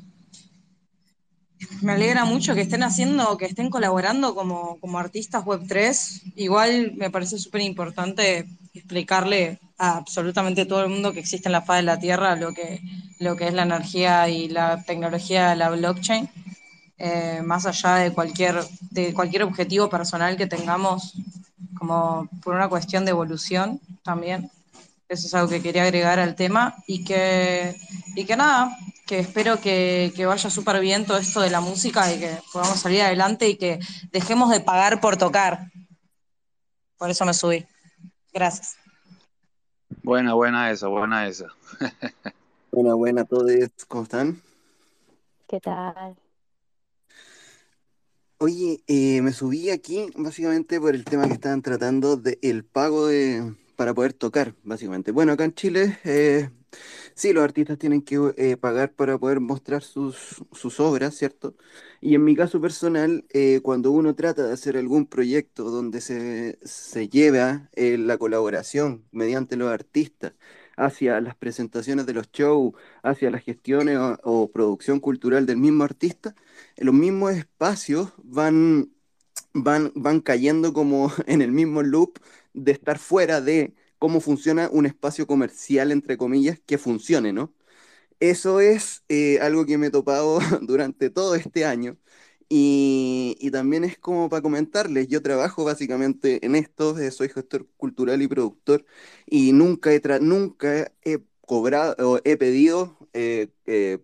me 1.81 1.93
alegra 1.93 2.25
mucho 2.25 2.55
que 2.55 2.63
estén 2.63 2.83
haciendo, 2.83 3.37
que 3.39 3.47
estén 3.47 3.71
colaborando 3.71 4.35
como, 4.35 4.79
como 4.81 4.99
artistas 4.99 5.45
Web3. 5.45 6.33
Igual 6.37 6.93
me 6.97 7.11
parece 7.11 7.39
súper 7.39 7.63
importante 7.63 8.47
explicarle 8.75 9.59
a 9.79 9.99
absolutamente 9.99 10.67
todo 10.67 10.83
el 10.83 10.91
mundo 10.91 11.13
que 11.13 11.21
existe 11.21 11.49
en 11.49 11.53
la 11.53 11.63
faz 11.63 11.79
de 11.79 11.83
la 11.85 11.99
Tierra 11.99 12.37
lo 12.37 12.53
que, 12.53 12.81
lo 13.21 13.37
que 13.37 13.49
es 13.49 13.55
la 13.55 13.63
energía 13.63 14.29
y 14.29 14.49
la 14.49 14.83
tecnología 14.83 15.51
de 15.51 15.57
la 15.57 15.71
blockchain, 15.71 16.29
eh, 16.99 17.41
más 17.45 17.67
allá 17.67 17.97
de 17.97 18.13
cualquier, 18.13 18.57
de 18.91 19.15
cualquier 19.15 19.45
objetivo 19.45 19.89
personal 19.89 20.37
que 20.37 20.47
tengamos, 20.47 21.15
como 21.79 22.29
por 22.43 22.55
una 22.55 22.69
cuestión 22.69 23.05
de 23.05 23.11
evolución 23.11 23.81
también. 24.03 24.51
Eso 25.09 25.27
es 25.27 25.35
algo 25.35 25.49
que 25.49 25.63
quería 25.63 25.83
agregar 25.83 26.19
al 26.19 26.35
tema 26.35 26.75
y 26.87 27.05
que, 27.05 27.77
y 28.17 28.25
que 28.25 28.37
nada, 28.37 28.77
que 29.07 29.19
espero 29.19 29.61
que, 29.61 30.13
que 30.17 30.27
vaya 30.27 30.49
súper 30.49 30.81
bien 30.81 31.05
todo 31.05 31.19
esto 31.19 31.41
de 31.41 31.51
la 31.51 31.61
música 31.61 32.13
y 32.13 32.19
que 32.19 32.39
podamos 32.53 32.81
salir 32.81 33.03
adelante 33.03 33.49
y 33.49 33.57
que 33.57 33.79
dejemos 34.13 34.51
de 34.51 34.61
pagar 34.61 35.01
por 35.01 35.17
tocar. 35.17 35.71
Por 36.97 37.11
eso 37.11 37.25
me 37.27 37.35
subí. 37.35 37.67
Gracias. 38.33 38.77
Buena, 40.03 40.35
buena 40.35 40.71
esa, 40.71 40.89
buena 40.89 41.29
esa. 41.29 41.47
buena, 42.73 42.95
buena 42.95 43.23
a 43.23 43.25
todos. 43.25 43.53
¿Cómo 43.89 44.05
están? 44.05 44.43
¿Qué 45.47 45.61
tal? 45.61 46.17
Oye, 48.47 48.83
eh, 48.89 49.23
me 49.23 49.33
subí 49.33 49.71
aquí 49.71 50.07
básicamente 50.17 50.79
por 50.79 50.95
el 50.95 51.05
tema 51.07 51.27
que 51.27 51.33
estaban 51.33 51.63
tratando 51.63 52.19
del 52.19 52.63
pago 52.63 53.07
de, 53.07 53.55
para 53.75 53.95
poder 53.95 54.13
tocar, 54.13 54.55
básicamente. 54.65 55.13
Bueno, 55.13 55.33
acá 55.33 55.45
en 55.45 55.55
Chile 55.55 55.99
eh, 56.05 56.51
Sí, 57.15 57.33
los 57.33 57.43
artistas 57.45 57.79
tienen 57.79 58.03
que 58.03 58.19
eh, 58.37 58.57
pagar 58.59 58.93
para 58.93 59.19
poder 59.19 59.41
mostrar 59.41 59.83
sus, 59.83 60.45
sus 60.53 60.79
obras, 60.81 61.15
¿cierto? 61.17 61.57
Y 62.03 62.15
en 62.17 62.25
mi 62.25 62.37
caso 62.37 62.61
personal, 62.61 63.25
cuando 63.63 63.93
uno 63.93 64.15
trata 64.15 64.47
de 64.47 64.53
hacer 64.53 64.77
algún 64.77 65.07
proyecto 65.07 65.65
donde 65.71 66.03
se, 66.03 66.59
se 66.65 67.09
lleva 67.09 67.71
la 67.77 68.19
colaboración 68.19 69.05
mediante 69.13 69.57
los 69.57 69.73
artistas 69.73 70.35
hacia 70.77 71.21
las 71.21 71.37
presentaciones 71.37 72.07
de 72.07 72.15
los 72.15 72.31
shows, 72.33 72.75
hacia 73.03 73.31
las 73.31 73.43
gestiones 73.45 73.99
o, 74.23 74.51
producción 74.53 75.01
cultural 75.01 75.47
del 75.47 75.57
mismo 75.59 75.85
artista, 75.85 76.35
los 76.77 76.95
mismos 76.95 77.33
espacios 77.35 78.13
van, 78.23 78.91
van, 79.53 79.93
van 79.95 80.21
cayendo 80.21 80.73
como 80.73 81.13
en 81.27 81.43
el 81.43 81.53
mismo 81.53 81.83
loop 81.83 82.19
de 82.55 82.73
estar 82.73 82.99
fuera 82.99 83.41
de 83.41 83.75
cómo 83.99 84.21
funciona 84.21 84.69
un 84.71 84.87
espacio 84.87 85.27
comercial, 85.27 85.93
entre 85.93 86.17
comillas, 86.17 86.61
que 86.67 86.79
funcione, 86.79 87.33
¿no? 87.33 87.55
Eso 88.21 88.61
es 88.61 89.05
eh, 89.09 89.41
algo 89.41 89.67
que 89.67 89.79
me 89.79 89.89
he 89.89 89.91
topado 89.91 90.39
durante 90.63 91.11
todo 91.11 91.35
este 91.35 91.65
año 91.65 91.99
y, 92.49 93.51
también 93.53 93.85
es 93.85 93.99
como 93.99 94.29
para 94.29 94.43
comentarles, 94.43 95.09
yo 95.09 95.23
trabajo 95.23 95.65
básicamente 95.65 96.45
en 96.45 96.57
esto, 96.57 96.99
eh, 96.99 97.11
soy 97.11 97.29
gestor 97.29 97.67
cultural 97.77 98.23
y 98.23 98.29
productor 98.29 98.85
y 99.27 99.53
nunca 99.53 99.93
he, 99.93 100.01
nunca 100.21 100.93
he 101.05 101.21
cobrado, 101.43 102.21
he 102.25 102.37
pedido 102.37 102.99
eh, 103.13 103.49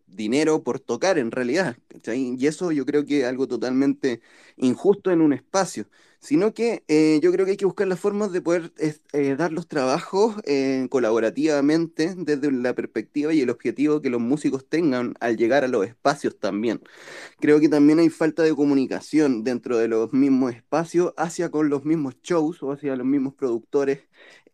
dinero 0.07 0.63
por 0.63 0.81
tocar 0.81 1.19
en 1.19 1.31
realidad, 1.31 1.77
Y 2.15 2.47
eso 2.47 2.73
yo 2.73 2.87
creo 2.87 3.05
que 3.05 3.21
es 3.21 3.27
algo 3.27 3.49
totalmente 3.49 4.21
injusto 4.57 5.11
en 5.11 5.21
un 5.21 5.33
espacio 5.33 5.87
sino 6.21 6.53
que 6.55 6.85
eh, 6.89 7.19
yo 7.23 7.33
creo 7.33 7.47
que 7.47 7.53
hay 7.53 7.57
que 7.57 7.65
buscar 7.65 7.89
las 7.89 7.99
formas 7.99 8.31
de 8.33 8.43
poder 8.43 8.73
eh, 9.13 9.35
dar 9.37 9.53
los 9.53 9.67
trabajos 9.67 10.37
eh, 10.45 10.87
colaborativamente 10.91 12.15
desde 12.17 12.53
la 12.53 12.75
perspectiva 12.75 13.33
y 13.33 13.41
el 13.41 13.51
objetivo 13.51 14.01
que 14.03 14.11
los 14.11 14.21
músicos 14.21 14.69
tengan 14.69 15.15
al 15.21 15.37
llegar 15.37 15.65
a 15.65 15.69
los 15.69 15.87
espacios 15.87 16.39
también. 16.39 16.83
Creo 17.41 17.59
que 17.61 17.69
también 17.69 17.99
hay 18.01 18.11
falta 18.11 18.43
de 18.43 18.55
comunicación 18.55 19.45
dentro 19.45 19.79
de 19.79 19.89
los 19.89 20.13
mismos 20.13 20.55
espacios 20.55 21.15
hacia 21.17 21.51
con 21.51 21.71
los 21.71 21.85
mismos 21.85 22.17
shows 22.23 22.63
o 22.63 22.73
hacia 22.73 22.97
los 22.97 23.07
mismos 23.07 23.35
productores 23.35 24.01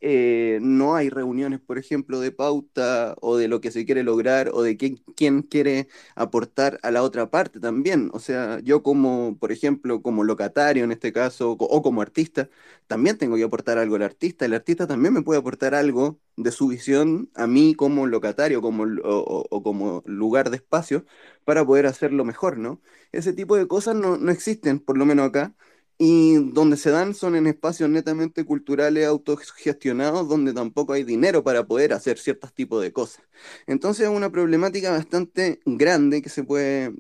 eh, 0.01 0.59
no 0.63 0.95
hay 0.97 1.11
reuniones, 1.11 1.61
por 1.61 1.79
ejemplo, 1.79 2.21
de 2.21 2.33
pauta 2.33 3.15
o 3.21 3.37
de 3.37 3.49
lo 3.49 3.61
que 3.61 3.71
se 3.71 3.85
quiere 3.87 4.03
lograr 4.03 4.51
o 4.53 4.63
de 4.63 4.77
quién, 4.77 5.43
quiere 5.43 5.89
aportar 6.15 6.79
a 6.83 6.91
la 6.91 7.03
otra 7.03 7.31
parte 7.31 7.61
también. 7.61 8.11
O 8.13 8.19
sea, 8.21 8.61
yo 8.61 8.83
como, 8.83 9.37
por 9.39 9.53
ejemplo, 9.53 10.03
como 10.03 10.25
locatario 10.25 10.85
en 10.85 10.93
este 10.93 11.13
caso 11.13 11.53
o 11.53 11.83
como 11.83 12.03
artista, 12.03 12.49
también 12.87 13.19
tengo 13.19 13.37
que 13.37 13.45
aportar 13.45 13.79
algo 13.79 13.97
al 13.97 14.03
artista. 14.03 14.45
El 14.45 14.55
artista 14.55 14.87
también 14.87 15.15
me 15.15 15.23
puede 15.23 15.41
aportar 15.41 15.75
algo 15.75 16.19
de 16.37 16.53
su 16.53 16.69
visión 16.69 17.31
a 17.35 17.47
mí 17.47 17.75
como 17.75 18.07
locatario 18.07 18.61
como, 18.63 18.85
o, 19.05 19.63
como 19.63 20.03
lugar 20.07 20.51
de 20.51 20.57
espacio 20.57 21.05
para 21.45 21.65
poder 21.65 21.87
hacerlo 21.87 22.25
mejor, 22.25 22.59
¿no? 22.59 22.81
Ese 23.13 23.33
tipo 23.33 23.57
de 23.57 23.67
cosas 23.69 23.95
no, 23.97 24.17
no 24.19 24.31
existen, 24.31 24.79
por 24.81 24.99
lo 24.99 25.07
menos 25.07 25.29
acá 25.29 25.55
y 25.99 26.37
donde 26.53 26.77
se 26.77 26.91
dan 26.91 27.15
son 27.15 27.37
en 27.37 27.47
espacios 27.47 27.89
netamente 27.91 28.45
culturales 28.45 29.07
autogestionados 29.07 30.29
donde 30.29 30.53
tampoco 30.53 30.93
hay 30.93 31.05
dinero 31.05 31.43
para 31.45 31.67
poder 31.67 31.93
hacer 31.93 32.19
ciertos 32.19 32.53
tipos 32.55 32.83
de 32.83 32.93
cosas. 32.93 33.23
Entonces 33.67 34.07
es 34.09 34.11
una 34.15 34.31
problemática 34.31 34.91
bastante 34.91 35.61
grande 35.65 36.23
que 36.23 36.29
se 36.29 36.45
puede 36.45 36.95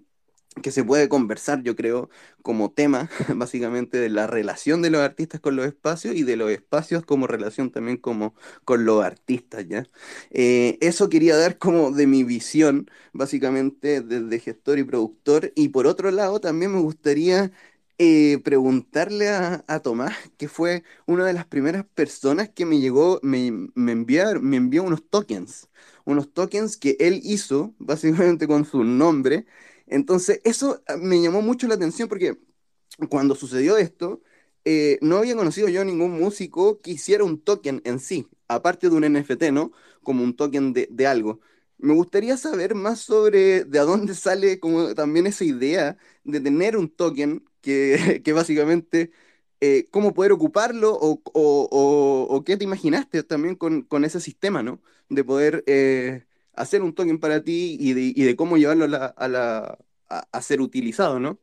que 0.63 0.71
se 0.71 0.85
puede 0.85 1.09
conversar, 1.09 1.63
yo 1.63 1.77
creo, 1.77 2.09
como 2.43 2.73
tema, 2.73 3.11
básicamente, 3.37 3.99
de 3.99 4.09
la 4.09 4.27
relación 4.27 4.81
de 4.83 4.91
los 4.91 5.03
artistas 5.03 5.41
con 5.41 5.55
los 5.57 5.67
espacios 5.67 6.15
y 6.17 6.23
de 6.23 6.37
los 6.37 6.51
espacios 6.51 7.05
como 7.05 7.27
relación 7.27 7.71
también 7.71 7.99
como 7.99 8.35
con 8.65 8.85
los 8.87 9.05
artistas, 9.05 9.67
¿ya? 9.69 9.87
Eh, 10.31 10.79
eso 10.81 11.09
quería 11.11 11.37
dar 11.37 11.59
como 11.59 11.91
de 11.91 12.07
mi 12.07 12.25
visión, 12.25 12.91
básicamente, 13.13 14.01
desde 14.01 14.41
gestor 14.41 14.79
y 14.79 14.85
productor. 14.85 15.53
Y 15.55 15.69
por 15.69 15.87
otro 15.87 16.11
lado, 16.11 16.41
también 16.41 16.73
me 16.73 16.81
gustaría 16.81 17.53
eh, 17.99 18.39
preguntarle 18.45 19.29
a, 19.31 19.81
Tomás, 19.83 20.15
que 20.37 20.49
fue 20.49 20.85
una 21.07 21.25
de 21.27 21.33
las 21.33 21.47
primeras 21.47 21.85
personas 21.95 22.49
que 22.51 22.67
me 22.67 22.79
llegó, 22.81 23.21
me, 23.23 23.51
me, 23.75 23.95
me 23.95 24.57
envió 24.57 24.83
unos 24.83 25.09
tokens, 25.09 25.69
unos 26.05 26.33
tokens 26.33 26.77
que 26.77 26.97
él 27.01 27.21
hizo 27.25 27.75
básicamente 27.79 28.47
con 28.47 28.65
su 28.65 28.85
nombre. 28.85 29.47
Entonces, 29.87 30.41
eso 30.45 30.83
ah, 30.89 30.97
me 30.97 31.21
llamó 31.23 31.43
mucho 31.43 31.67
la 31.69 31.75
atención 31.77 32.09
porque 32.09 32.39
cuando 33.09 33.35
sucedió 33.35 33.77
esto, 33.77 34.23
eh, 34.65 34.99
no 35.03 35.19
había 35.19 35.37
conocido 35.37 35.69
yo 35.69 35.85
ningún 35.85 36.13
músico 36.19 36.81
que 36.81 36.93
hiciera 36.93 37.25
un 37.25 37.41
token 37.41 37.83
en 37.85 38.01
sí, 38.01 38.29
aparte 38.49 38.89
de 38.91 38.97
un 38.97 39.05
NFT, 39.05 39.53
¿no? 39.53 39.73
Como 40.03 40.25
un 40.25 40.35
token 40.37 40.73
de, 40.73 40.89
de 40.91 41.07
algo. 41.07 41.41
Me 41.79 41.95
gustaría 41.95 42.37
saber 42.37 42.75
más 42.75 43.01
sobre 43.01 43.65
de 43.65 43.79
a 43.79 43.83
dónde 43.85 44.15
sale 44.15 44.59
como 44.61 44.95
también 44.95 45.27
esa 45.27 45.45
idea 45.45 45.97
de 46.25 46.41
tener 46.41 46.77
un 46.77 46.89
token 46.89 47.45
que, 48.25 48.33
básicamente 48.33 49.11
eh, 49.61 49.87
cómo 49.91 50.15
poder 50.15 50.33
ocuparlo 50.33 50.97
o, 51.01 52.43
qué 52.45 52.57
te 52.57 52.65
imaginaste 52.65 53.23
también 53.23 53.57
con, 53.57 54.05
ese 54.05 54.21
sistema, 54.21 54.63
¿no? 54.63 54.81
De 55.09 55.25
poder 55.25 55.65
eh, 55.67 56.27
hacer 56.55 56.83
un 56.83 56.95
token 56.95 57.19
para 57.21 57.43
ti 57.43 57.77
y 57.81 57.93
de, 57.95 58.37
cómo 58.37 58.57
llevarlo 58.57 58.87
a, 58.97 59.79
a, 60.09 60.43
ser 60.43 60.61
utilizado, 60.61 61.21
¿no? 61.21 61.39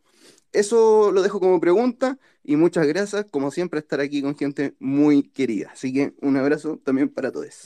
eso 0.54 1.12
lo 1.12 1.22
dejo 1.24 1.40
como 1.40 1.60
pregunta 1.60 2.20
y 2.44 2.56
muchas 2.56 2.88
gracias, 2.88 3.26
como 3.26 3.52
siempre, 3.52 3.80
estar 3.80 4.00
aquí 4.00 4.22
con 4.22 4.38
gente 4.38 4.76
muy 4.80 5.24
querida. 5.24 5.72
Así 5.74 5.92
que 5.92 6.14
un 6.22 6.38
abrazo 6.38 6.80
también 6.84 7.10
para 7.10 7.32
todos. 7.32 7.64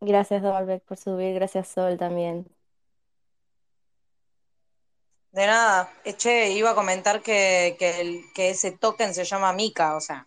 Gracias, 0.00 0.42
Dolbeck, 0.42 0.82
por 0.84 0.96
subir. 0.96 1.34
Gracias, 1.34 1.68
Sol, 1.68 1.98
también. 1.98 2.46
De 5.32 5.46
nada. 5.46 5.92
Che, 6.16 6.50
iba 6.50 6.70
a 6.70 6.74
comentar 6.74 7.22
que, 7.22 7.76
que, 7.78 8.24
que 8.34 8.50
ese 8.50 8.72
token 8.72 9.14
se 9.14 9.24
llama 9.24 9.52
Mica, 9.52 9.96
o 9.96 10.00
sea, 10.00 10.26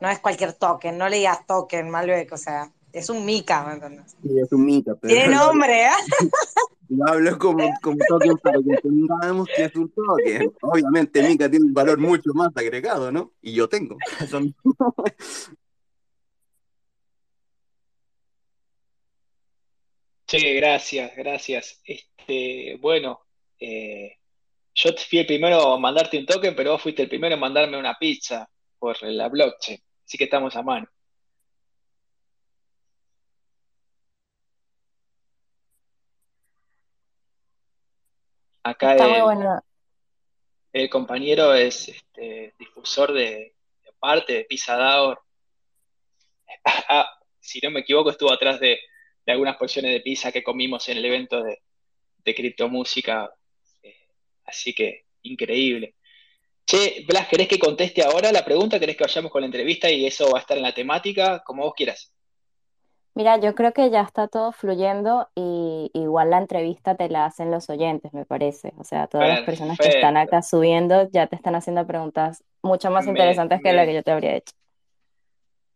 no 0.00 0.10
es 0.10 0.18
cualquier 0.18 0.52
token, 0.52 0.98
no 0.98 1.08
le 1.08 1.16
digas 1.18 1.46
token, 1.46 1.88
Malbec, 1.88 2.32
o 2.32 2.36
sea, 2.36 2.70
es 2.92 3.08
un 3.08 3.24
Mica, 3.24 3.64
¿me 3.64 3.74
entiendes? 3.74 4.16
Sí, 4.22 4.38
es 4.38 4.52
un 4.52 4.66
Mica, 4.66 4.94
pero... 5.00 5.14
Tiene 5.14 5.34
nombre, 5.34 5.86
¿eh? 5.86 5.90
Lo 6.88 7.06
hablo 7.08 7.38
como, 7.38 7.72
como 7.80 7.96
token 8.06 8.36
para 8.36 8.58
que 8.58 8.74
entendamos 8.74 9.48
que 9.56 9.64
es 9.64 9.74
un 9.76 9.90
token. 9.90 10.52
Obviamente 10.60 11.22
Mica 11.26 11.48
tiene 11.48 11.64
un 11.64 11.72
valor 11.72 11.98
mucho 11.98 12.34
más 12.34 12.50
agregado, 12.54 13.10
¿no? 13.10 13.32
Y 13.40 13.54
yo 13.54 13.66
tengo. 13.66 13.96
Son... 14.28 14.54
Sí, 20.26 20.54
gracias, 20.54 21.12
gracias. 21.16 21.80
Este, 21.84 22.76
bueno, 22.82 23.20
eh, 23.62 24.18
yo 24.74 24.90
fui 25.08 25.20
el 25.20 25.26
primero 25.26 25.76
en 25.76 25.80
mandarte 25.80 26.18
un 26.18 26.26
token, 26.26 26.54
pero 26.56 26.72
vos 26.72 26.82
fuiste 26.82 27.02
el 27.02 27.08
primero 27.08 27.34
en 27.34 27.40
mandarme 27.40 27.78
una 27.78 27.96
pizza 27.98 28.48
por 28.78 29.00
la 29.02 29.28
blockchain. 29.28 29.78
Así 30.04 30.18
que 30.18 30.24
estamos 30.24 30.56
a 30.56 30.62
mano. 30.62 30.88
Acá 38.64 38.92
Está 38.92 39.06
muy 39.08 39.16
el, 39.16 39.22
bueno. 39.22 39.60
el 40.72 40.90
compañero 40.90 41.54
es 41.54 41.88
este, 41.88 42.54
difusor 42.58 43.12
de, 43.12 43.54
de 43.84 43.92
parte 43.98 44.32
de 44.34 44.44
Pizza 44.44 44.76
DAO. 44.76 45.18
Ah, 46.64 47.08
si 47.40 47.58
no 47.62 47.70
me 47.70 47.80
equivoco, 47.80 48.10
estuvo 48.10 48.32
atrás 48.32 48.60
de, 48.60 48.78
de 49.26 49.32
algunas 49.32 49.56
porciones 49.56 49.92
de 49.92 50.00
pizza 50.00 50.30
que 50.30 50.42
comimos 50.44 50.88
en 50.88 50.98
el 50.98 51.04
evento 51.04 51.42
de, 51.42 51.60
de 52.18 52.34
criptomúsica. 52.34 53.32
Así 54.52 54.74
que 54.74 55.06
increíble. 55.22 55.96
Che, 56.66 57.04
Blas, 57.08 57.28
¿querés 57.28 57.48
que 57.48 57.58
conteste 57.58 58.02
ahora 58.02 58.32
la 58.32 58.44
pregunta? 58.44 58.78
¿Querés 58.80 58.96
que 58.96 59.04
vayamos 59.04 59.32
con 59.32 59.42
la 59.42 59.46
entrevista 59.46 59.90
y 59.90 60.06
eso 60.06 60.30
va 60.30 60.38
a 60.38 60.42
estar 60.42 60.56
en 60.56 60.62
la 60.64 60.74
temática? 60.74 61.42
Como 61.44 61.64
vos 61.64 61.74
quieras. 61.74 62.12
Mira, 63.14 63.38
yo 63.40 63.54
creo 63.54 63.72
que 63.74 63.90
ya 63.90 64.00
está 64.02 64.28
todo 64.28 64.52
fluyendo 64.52 65.28
y 65.34 65.90
igual 65.94 66.30
la 66.30 66.38
entrevista 66.38 66.96
te 66.96 67.08
la 67.10 67.26
hacen 67.26 67.50
los 67.50 67.68
oyentes, 67.68 68.12
me 68.14 68.24
parece. 68.24 68.72
O 68.78 68.84
sea, 68.84 69.06
todas 69.06 69.28
las 69.28 69.42
personas 69.42 69.78
que 69.80 69.88
están 69.88 70.16
acá 70.16 70.42
subiendo 70.42 71.08
ya 71.10 71.26
te 71.26 71.36
están 71.36 71.54
haciendo 71.54 71.86
preguntas 71.86 72.42
mucho 72.62 72.90
más 72.90 73.06
Me, 73.06 73.10
interesantes 73.10 73.60
que 73.62 73.72
la 73.74 73.84
que 73.86 73.94
yo 73.94 74.02
te 74.02 74.12
habría 74.12 74.36
hecho. 74.36 74.54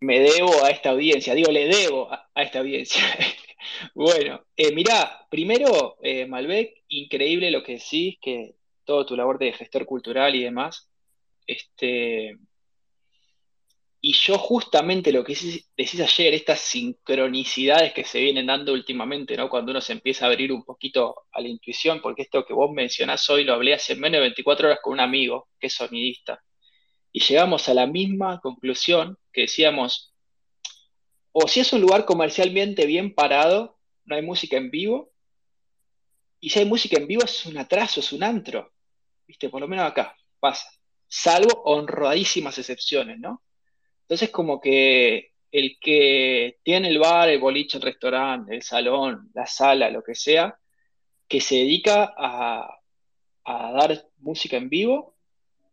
me 0.01 0.21
debo 0.21 0.65
a 0.65 0.71
esta 0.71 0.91
audiencia, 0.91 1.35
digo, 1.35 1.51
le 1.51 1.67
debo 1.69 2.13
a, 2.13 2.29
a 2.35 2.43
esta 2.43 2.61
audiencia. 2.61 3.03
Bueno, 3.95 4.43
eh, 4.57 4.73
mirá, 4.73 5.27
primero, 5.29 5.99
eh, 6.03 6.27
Malbec, 6.27 6.85
increíble 6.89 7.51
lo 7.51 7.63
que 7.65 7.73
decís, 7.75 8.17
que 8.21 8.56
todo 8.87 9.05
tu 9.05 9.17
labor 9.17 9.39
de 9.39 9.53
gestor 9.53 9.85
cultural 9.85 10.35
y 10.35 10.45
demás. 10.45 10.91
Este, 11.47 12.39
y 14.01 14.13
yo 14.13 14.39
justamente 14.39 15.11
lo 15.11 15.25
que 15.25 15.35
decís 15.77 16.01
ayer, 16.01 16.33
estas 16.33 16.61
sincronicidades 16.61 17.93
que 17.93 18.05
se 18.05 18.21
vienen 18.21 18.47
dando 18.47 18.73
últimamente, 18.73 19.37
¿no? 19.37 19.49
Cuando 19.49 19.73
uno 19.73 19.81
se 19.81 19.95
empieza 19.95 20.25
a 20.25 20.29
abrir 20.29 20.53
un 20.53 20.65
poquito 20.65 21.25
a 21.33 21.41
la 21.41 21.49
intuición, 21.49 22.01
porque 22.01 22.23
esto 22.23 22.45
que 22.47 22.55
vos 22.55 22.71
mencionás 22.71 23.29
hoy 23.29 23.43
lo 23.43 23.55
hablé 23.55 23.75
hace 23.75 23.97
menos 23.97 24.19
de 24.19 24.29
24 24.29 24.69
horas 24.69 24.79
con 24.81 24.93
un 24.93 25.01
amigo 25.01 25.49
que 25.59 25.67
es 25.67 25.75
sonidista, 25.75 26.41
y 27.11 27.21
llegamos 27.21 27.69
a 27.69 27.75
la 27.75 27.89
misma 27.89 28.41
conclusión 28.41 29.19
que 29.33 29.43
decíamos, 29.43 30.15
o 31.33 31.49
si 31.49 31.61
es 31.61 31.73
un 31.73 31.81
lugar 31.81 32.05
comercialmente 32.05 32.87
bien 32.87 33.13
parado, 33.13 33.77
no 34.05 34.15
hay 34.15 34.23
música 34.23 34.57
en 34.57 34.71
vivo, 34.71 35.11
y 36.39 36.51
si 36.51 36.61
hay 36.61 36.65
música 36.67 36.97
en 36.97 37.09
vivo 37.09 37.25
es 37.25 37.45
un 37.47 37.59
atraso, 37.59 37.99
es 37.99 38.13
un 38.13 38.23
antro, 38.23 38.73
¿viste? 39.27 39.49
Por 39.49 39.61
lo 39.61 39.69
menos 39.69 39.87
acá 39.87 40.17
pasa, 40.41 40.69
salvo 41.09 41.63
honradísimas 41.65 42.59
excepciones, 42.59 43.19
¿no? 43.19 43.43
Entonces 44.03 44.31
como 44.31 44.61
que 44.61 45.33
el 45.51 45.79
que 45.81 46.59
tiene 46.63 46.89
el 46.89 46.99
bar, 46.99 47.29
el 47.29 47.41
boliche, 47.41 47.79
el 47.79 47.83
restaurante, 47.83 48.55
el 48.55 48.63
salón, 48.63 49.31
la 49.35 49.47
sala, 49.47 49.91
lo 49.91 50.03
que 50.03 50.15
sea, 50.15 50.59
que 51.29 51.41
se 51.41 51.57
dedica 51.57 52.15
a, 52.17 52.79
a 53.45 53.73
dar 53.73 54.05
música 54.19 54.57
en 54.57 54.69
vivo, 54.69 55.17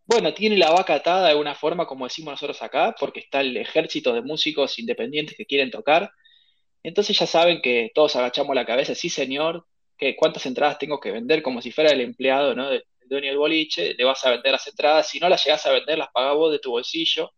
bueno, 0.05 0.33
tiene 0.33 0.57
la 0.57 0.71
vaca 0.71 0.95
atada 0.95 1.25
de 1.25 1.31
alguna 1.31 1.55
forma, 1.55 1.85
como 1.85 2.05
decimos 2.05 2.33
nosotros 2.33 2.61
acá, 2.61 2.93
porque 2.99 3.21
está 3.21 3.41
el 3.41 3.55
ejército 3.57 4.13
de 4.13 4.21
músicos 4.21 4.77
independientes 4.79 5.35
que 5.37 5.45
quieren 5.45 5.71
tocar. 5.71 6.11
Entonces 6.83 7.17
ya 7.17 7.25
saben 7.27 7.61
que 7.61 7.91
todos 7.95 8.15
agachamos 8.15 8.55
la 8.55 8.65
cabeza, 8.65 8.95
sí 8.95 9.09
señor, 9.09 9.65
que 9.97 10.15
cuántas 10.15 10.45
entradas 10.45 10.77
tengo 10.77 10.99
que 10.99 11.11
vender 11.11 11.41
como 11.41 11.61
si 11.61 11.71
fuera 11.71 11.91
el 11.91 12.01
empleado, 12.01 12.55
¿no? 12.55 12.69
Dueño 13.13 13.29
del 13.29 13.37
boliche, 13.37 13.93
le 13.93 14.03
vas 14.03 14.23
a 14.25 14.31
vender 14.31 14.51
las 14.51 14.67
entradas, 14.67 15.07
si 15.07 15.19
no 15.19 15.29
las 15.29 15.43
llegas 15.43 15.65
a 15.65 15.71
vender, 15.71 15.97
las 15.97 16.11
pagás 16.11 16.35
vos 16.35 16.51
de 16.51 16.59
tu 16.59 16.71
bolsillo, 16.71 17.31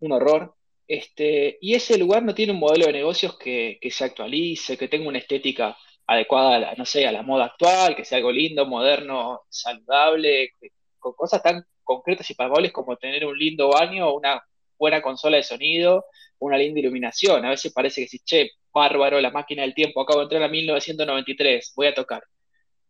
un 0.00 0.12
horror. 0.12 0.54
Este, 0.88 1.58
y 1.60 1.74
ese 1.74 1.98
lugar 1.98 2.22
no 2.22 2.34
tiene 2.34 2.52
un 2.52 2.60
modelo 2.60 2.86
de 2.86 2.92
negocios 2.92 3.36
que, 3.36 3.78
que 3.80 3.90
se 3.90 4.04
actualice, 4.04 4.78
que 4.78 4.88
tenga 4.88 5.08
una 5.08 5.18
estética 5.18 5.76
adecuada 6.06 6.56
a 6.56 6.58
la, 6.58 6.74
no 6.74 6.86
sé, 6.86 7.06
a 7.06 7.12
la 7.12 7.22
moda 7.22 7.46
actual, 7.46 7.96
que 7.96 8.04
sea 8.04 8.18
algo 8.18 8.30
lindo, 8.30 8.66
moderno, 8.66 9.42
saludable, 9.48 10.52
con 10.98 11.14
cosas 11.14 11.42
tan 11.42 11.64
concretas 11.82 12.30
y 12.30 12.34
palpables 12.34 12.72
como 12.72 12.96
tener 12.96 13.26
un 13.26 13.36
lindo 13.38 13.70
baño, 13.70 14.14
una 14.14 14.42
buena 14.78 15.02
consola 15.02 15.38
de 15.38 15.42
sonido, 15.42 16.06
una 16.38 16.58
linda 16.58 16.80
iluminación. 16.80 17.44
A 17.44 17.50
veces 17.50 17.72
parece 17.72 18.02
que 18.02 18.08
si, 18.08 18.18
che, 18.20 18.50
bárbaro, 18.72 19.20
la 19.20 19.30
máquina 19.30 19.62
del 19.62 19.74
tiempo, 19.74 20.00
acabo 20.00 20.20
de 20.20 20.24
entrar 20.24 20.42
a 20.44 20.48
1993, 20.48 21.72
voy 21.74 21.86
a 21.88 21.94
tocar, 21.94 22.22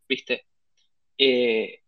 ¿viste? 0.09 0.47
Eh, 1.19 1.81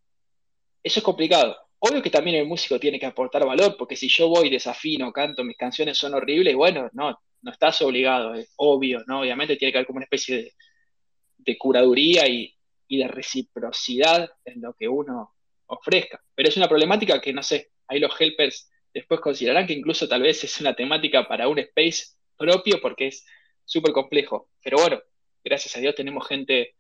eso 0.83 1.01
es 1.01 1.05
complicado. 1.05 1.57
Obvio 1.81 2.03
que 2.03 2.11
también 2.11 2.37
el 2.37 2.47
músico 2.47 2.79
tiene 2.79 2.99
que 2.99 3.07
aportar 3.07 3.45
valor, 3.47 3.77
porque 3.77 3.97
si 3.97 4.09
yo 4.09 4.29
voy, 4.29 4.51
desafino, 4.51 5.13
canto, 5.13 5.45
mis 5.45 5.57
canciones 5.57 5.97
son 5.97 6.15
horribles, 6.15 6.57
bueno, 6.57 6.91
no, 6.93 7.19
no 7.43 7.51
estás 7.53 7.81
obligado, 7.83 8.35
es 8.35 8.53
obvio, 8.57 9.03
¿no? 9.07 9.21
Obviamente 9.21 9.57
tiene 9.57 9.73
que 9.73 9.79
haber 9.79 9.87
como 9.87 9.99
una 9.99 10.05
especie 10.05 10.37
de, 10.37 10.53
de 11.39 11.59
curaduría 11.59 12.27
y, 12.29 12.53
y 12.89 12.99
de 12.99 13.09
reciprocidad 13.09 14.29
en 14.45 14.61
lo 14.61 14.75
que 14.75 14.89
uno 14.89 15.35
ofrezca. 15.67 16.21
Pero 16.35 16.49
es 16.49 16.57
una 16.57 16.69
problemática 16.69 17.21
que, 17.21 17.33
no 17.33 17.43
sé, 17.43 17.71
ahí 17.87 18.01
los 18.01 18.19
helpers 18.21 18.71
después 18.93 19.21
considerarán 19.21 19.67
que 19.67 19.75
incluso 19.75 20.09
tal 20.09 20.23
vez 20.23 20.43
es 20.43 20.61
una 20.61 20.75
temática 20.75 21.29
para 21.29 21.49
un 21.49 21.59
space 21.59 22.17
propio 22.37 22.81
porque 22.81 23.09
es 23.09 23.27
súper 23.65 23.93
complejo. 23.93 24.51
Pero 24.63 24.79
bueno, 24.79 25.01
gracias 25.45 25.77
a 25.77 25.81
Dios 25.81 25.95
tenemos 25.95 26.27
gente 26.27 26.75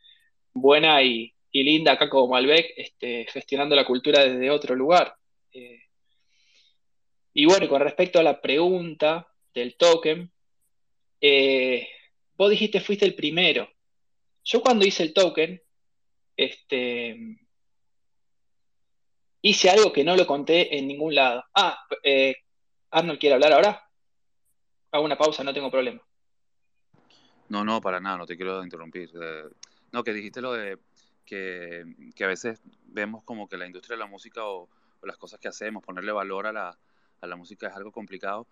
buena 0.52 1.02
y, 1.02 1.34
y 1.50 1.62
linda 1.62 1.92
acá 1.92 2.08
como 2.08 2.28
Malbec, 2.28 2.72
este, 2.76 3.26
gestionando 3.30 3.74
la 3.74 3.86
cultura 3.86 4.24
desde 4.24 4.50
otro 4.50 4.74
lugar. 4.74 5.16
Eh, 5.52 5.80
y 7.34 7.46
bueno, 7.46 7.68
con 7.68 7.80
respecto 7.80 8.18
a 8.18 8.22
la 8.22 8.40
pregunta 8.40 9.26
del 9.54 9.76
token, 9.76 10.30
eh, 11.20 11.88
vos 12.36 12.50
dijiste 12.50 12.80
fuiste 12.80 13.06
el 13.06 13.14
primero. 13.14 13.68
Yo 14.44 14.62
cuando 14.62 14.86
hice 14.86 15.02
el 15.02 15.12
token, 15.12 15.60
este, 16.36 17.38
hice 19.42 19.70
algo 19.70 19.92
que 19.92 20.04
no 20.04 20.16
lo 20.16 20.26
conté 20.26 20.76
en 20.76 20.86
ningún 20.86 21.14
lado. 21.14 21.44
Ah, 21.54 21.78
eh, 22.02 22.36
Arnold 22.90 23.18
quiere 23.18 23.34
hablar 23.34 23.52
ahora. 23.52 23.84
Hago 24.90 25.04
una 25.04 25.18
pausa, 25.18 25.44
no 25.44 25.52
tengo 25.52 25.70
problema. 25.70 26.02
No, 27.48 27.64
no, 27.64 27.80
para 27.80 28.00
nada, 28.00 28.18
no 28.18 28.26
te 28.26 28.36
quiero 28.36 28.62
interrumpir. 28.62 29.10
No, 29.92 30.04
que 30.04 30.12
dijiste 30.12 30.40
lo 30.40 30.52
de 30.52 30.78
que, 31.28 31.84
a 32.24 32.26
veces 32.26 32.60
vemos 32.86 33.22
como 33.24 33.48
que 33.48 33.56
la 33.58 33.66
industria 33.66 33.96
de 33.96 34.00
la 34.00 34.06
música 34.06 34.44
o, 34.46 34.68
las 35.02 35.16
cosas 35.18 35.38
que 35.40 35.48
hacemos, 35.48 35.84
ponerle 35.84 36.10
valor 36.12 36.46
a 36.46 36.52
la, 36.52 36.76
a 37.20 37.26
la 37.26 37.36
música 37.36 37.68
es 37.68 37.74
algo 37.76 37.92
complicado. 37.92 38.46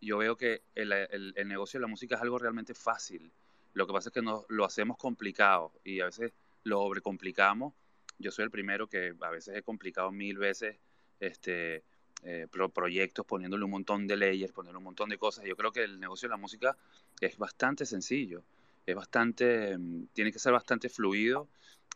Yo 0.00 0.18
veo 0.18 0.36
que 0.36 0.62
el, 0.74 0.92
el- 0.92 1.34
el 1.36 1.48
negocio 1.48 1.78
de 1.78 1.82
la 1.82 1.88
música 1.88 2.14
es 2.16 2.22
algo 2.22 2.38
realmente 2.38 2.74
fácil. 2.74 3.30
Lo 3.74 3.86
que 3.86 3.92
pasa 3.92 4.08
es 4.08 4.12
que 4.14 4.22
nos, 4.22 4.44
lo 4.48 4.64
hacemos 4.64 4.96
complicado 4.96 5.72
y 5.84 6.00
a 6.00 6.06
veces 6.06 6.32
lo 6.64 6.78
sobrecomplicamos. 6.78 7.74
Yo 8.18 8.30
soy 8.30 8.44
el 8.44 8.50
primero 8.50 8.86
que 8.88 9.14
a 9.20 9.30
veces 9.30 9.56
he 9.56 9.62
complicado 9.62 10.10
mil 10.10 10.38
veces 10.38 10.76
este, 11.20 11.82
eh, 12.24 12.46
pro- 12.50 12.68
proyectos, 12.70 13.26
poniéndole 13.26 13.64
un 13.64 13.70
montón 13.70 14.06
de 14.06 14.16
leyes, 14.16 14.52
poniéndole 14.52 14.78
un 14.78 14.84
montón 14.84 15.08
de 15.10 15.18
cosas. 15.18 15.44
Yo 15.44 15.56
creo 15.56 15.72
que 15.72 15.84
el 15.84 16.00
negocio 16.00 16.28
de 16.28 16.30
la 16.30 16.36
música 16.36 16.76
es 17.20 17.36
bastante 17.38 17.86
sencillo, 17.86 18.42
es 18.86 18.94
bastante, 18.94 19.76
mm, 19.78 20.06
tiene 20.12 20.32
que 20.32 20.38
ser 20.38 20.52
bastante 20.52 20.88
fluido 20.88 21.48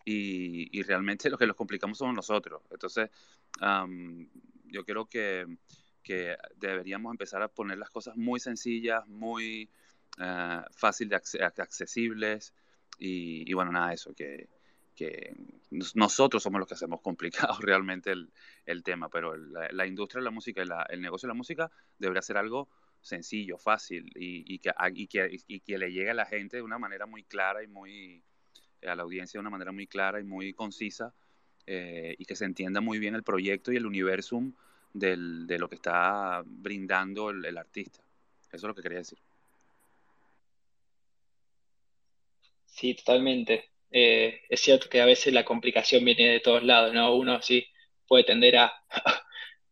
y, 0.05 0.79
y 0.79 0.83
realmente 0.83 1.31
lo 1.31 1.39
que 1.39 1.47
los 1.47 1.57
complicamos 1.57 1.99
somos 1.99 2.15
nosotros. 2.15 2.63
Entonces, 2.71 3.11
am, 3.61 4.29
yo 4.67 4.85
creo 4.85 5.07
que, 5.07 5.47
que 6.03 6.37
deberíamos 6.57 7.13
empezar 7.13 7.43
a 7.43 7.49
poner 7.49 7.79
las 7.79 7.91
cosas 7.91 8.17
muy 8.17 8.41
sencillas, 8.41 9.07
muy 9.07 9.71
ah, 10.19 10.67
fácil 10.73 11.09
de 11.09 11.17
acce- 11.17 11.41
ac- 11.41 11.61
accesibles 11.63 12.55
y, 12.99 13.51
y 13.51 13.55
bueno, 13.55 13.73
nada, 13.73 13.93
eso, 13.93 14.15
que, 14.15 14.49
que 14.95 15.35
nosotros 15.71 16.43
somos 16.43 16.59
los 16.59 16.69
que 16.69 16.75
hacemos 16.75 17.01
complicado 17.01 17.57
realmente 17.61 18.13
el, 18.67 18.83
tema, 18.83 19.09
pero 19.09 19.37
la, 19.37 19.87
industria 19.87 20.21
de 20.21 20.25
la 20.25 20.31
música 20.31 20.63
y 20.63 20.93
el 20.93 21.01
negocio 21.01 21.27
de 21.27 21.33
la 21.33 21.37
música 21.37 21.71
debería 21.99 22.23
ser 22.23 22.37
algo 22.37 22.69
sencillo, 23.01 23.59
fácil 23.59 24.11
y, 24.15 24.59
que, 24.59 24.73
y, 25.47 25.61
que, 25.61 25.79
le 25.79 25.93
llegue 25.93 26.11
a 26.11 26.15
la 26.15 26.25
gente 26.25 26.57
de 26.57 26.63
una 26.63 26.79
manera 26.79 27.07
muy 27.07 27.25
clara 27.25 27.63
y 27.63 27.67
muy, 27.67 28.23
a 28.87 28.95
la 28.95 29.03
audiencia 29.03 29.39
de 29.39 29.43
una 29.43 29.51
manera 29.51 29.73
muy 29.73 29.87
clara 29.87 30.21
y 30.21 30.25
muy 30.25 30.53
concisa 30.53 31.15
eh, 31.67 32.15
y 32.19 32.25
que 32.25 32.37
se 32.37 32.45
entienda 32.45 32.81
muy 32.81 32.99
bien 32.99 33.15
el 33.15 33.23
proyecto 33.23 33.73
y 33.73 33.77
el 33.77 33.87
universum 33.87 34.53
de 34.93 35.17
lo 35.59 35.69
que 35.69 35.75
está 35.75 36.43
brindando 36.45 37.31
el, 37.31 37.59
artista. 37.59 38.01
Eso 38.53 38.57
es 38.57 38.63
lo 38.63 38.75
que 38.75 38.83
quería 38.83 38.99
decir. 38.99 39.19
Sí, 42.67 42.95
totalmente. 42.95 43.71
Eh, 43.91 44.43
es 44.49 44.61
cierto 44.61 44.89
que 44.89 45.01
a 45.01 45.05
veces 45.05 45.33
la 45.33 45.45
complicación 45.45 46.05
viene 46.05 46.29
de 46.29 46.41
todos 46.41 46.63
lados, 46.63 46.95
¿no? 46.95 47.15
Uno 47.17 47.43
sí 47.43 47.67
puede 48.07 48.25
tender 48.25 48.57
a, 48.57 48.73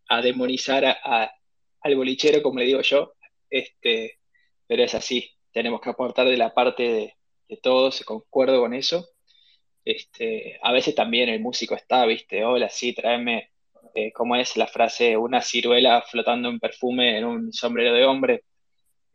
a 0.09 0.23
demonizar 0.23 0.85
al 0.85 1.95
bolichero, 1.97 2.43
como 2.43 2.59
le 2.59 2.67
digo 2.67 2.81
yo, 2.83 3.15
este, 3.49 4.19
pero 4.67 4.83
es 4.83 4.95
así. 4.95 5.31
Tenemos 5.53 5.81
que 5.81 5.91
aportar 5.91 6.27
de 6.27 6.37
la 6.37 6.53
parte 6.53 6.83
de, 6.83 7.17
de 7.53 7.59
todos, 7.59 8.03
concuerdo 8.05 8.61
con 8.61 8.75
eso. 8.75 9.09
Este, 9.85 10.59
a 10.63 10.73
veces 10.73 10.95
también 10.95 11.29
el 11.29 11.41
músico 11.41 11.75
está, 11.75 12.07
viste, 12.07 12.45
hola, 12.45 12.69
sí, 12.71 12.95
tráeme, 12.95 13.51
eh, 13.95 14.13
¿cómo 14.13 14.37
es 14.37 14.57
la 14.57 14.67
frase? 14.67 15.17
Una 15.17 15.43
ciruela 15.43 16.03
flotando 16.03 16.49
en 16.49 16.59
perfume 16.59 17.19
en 17.19 17.25
un 17.25 17.53
sombrero 17.53 17.93
de 17.93 18.05
hombre. 18.07 18.45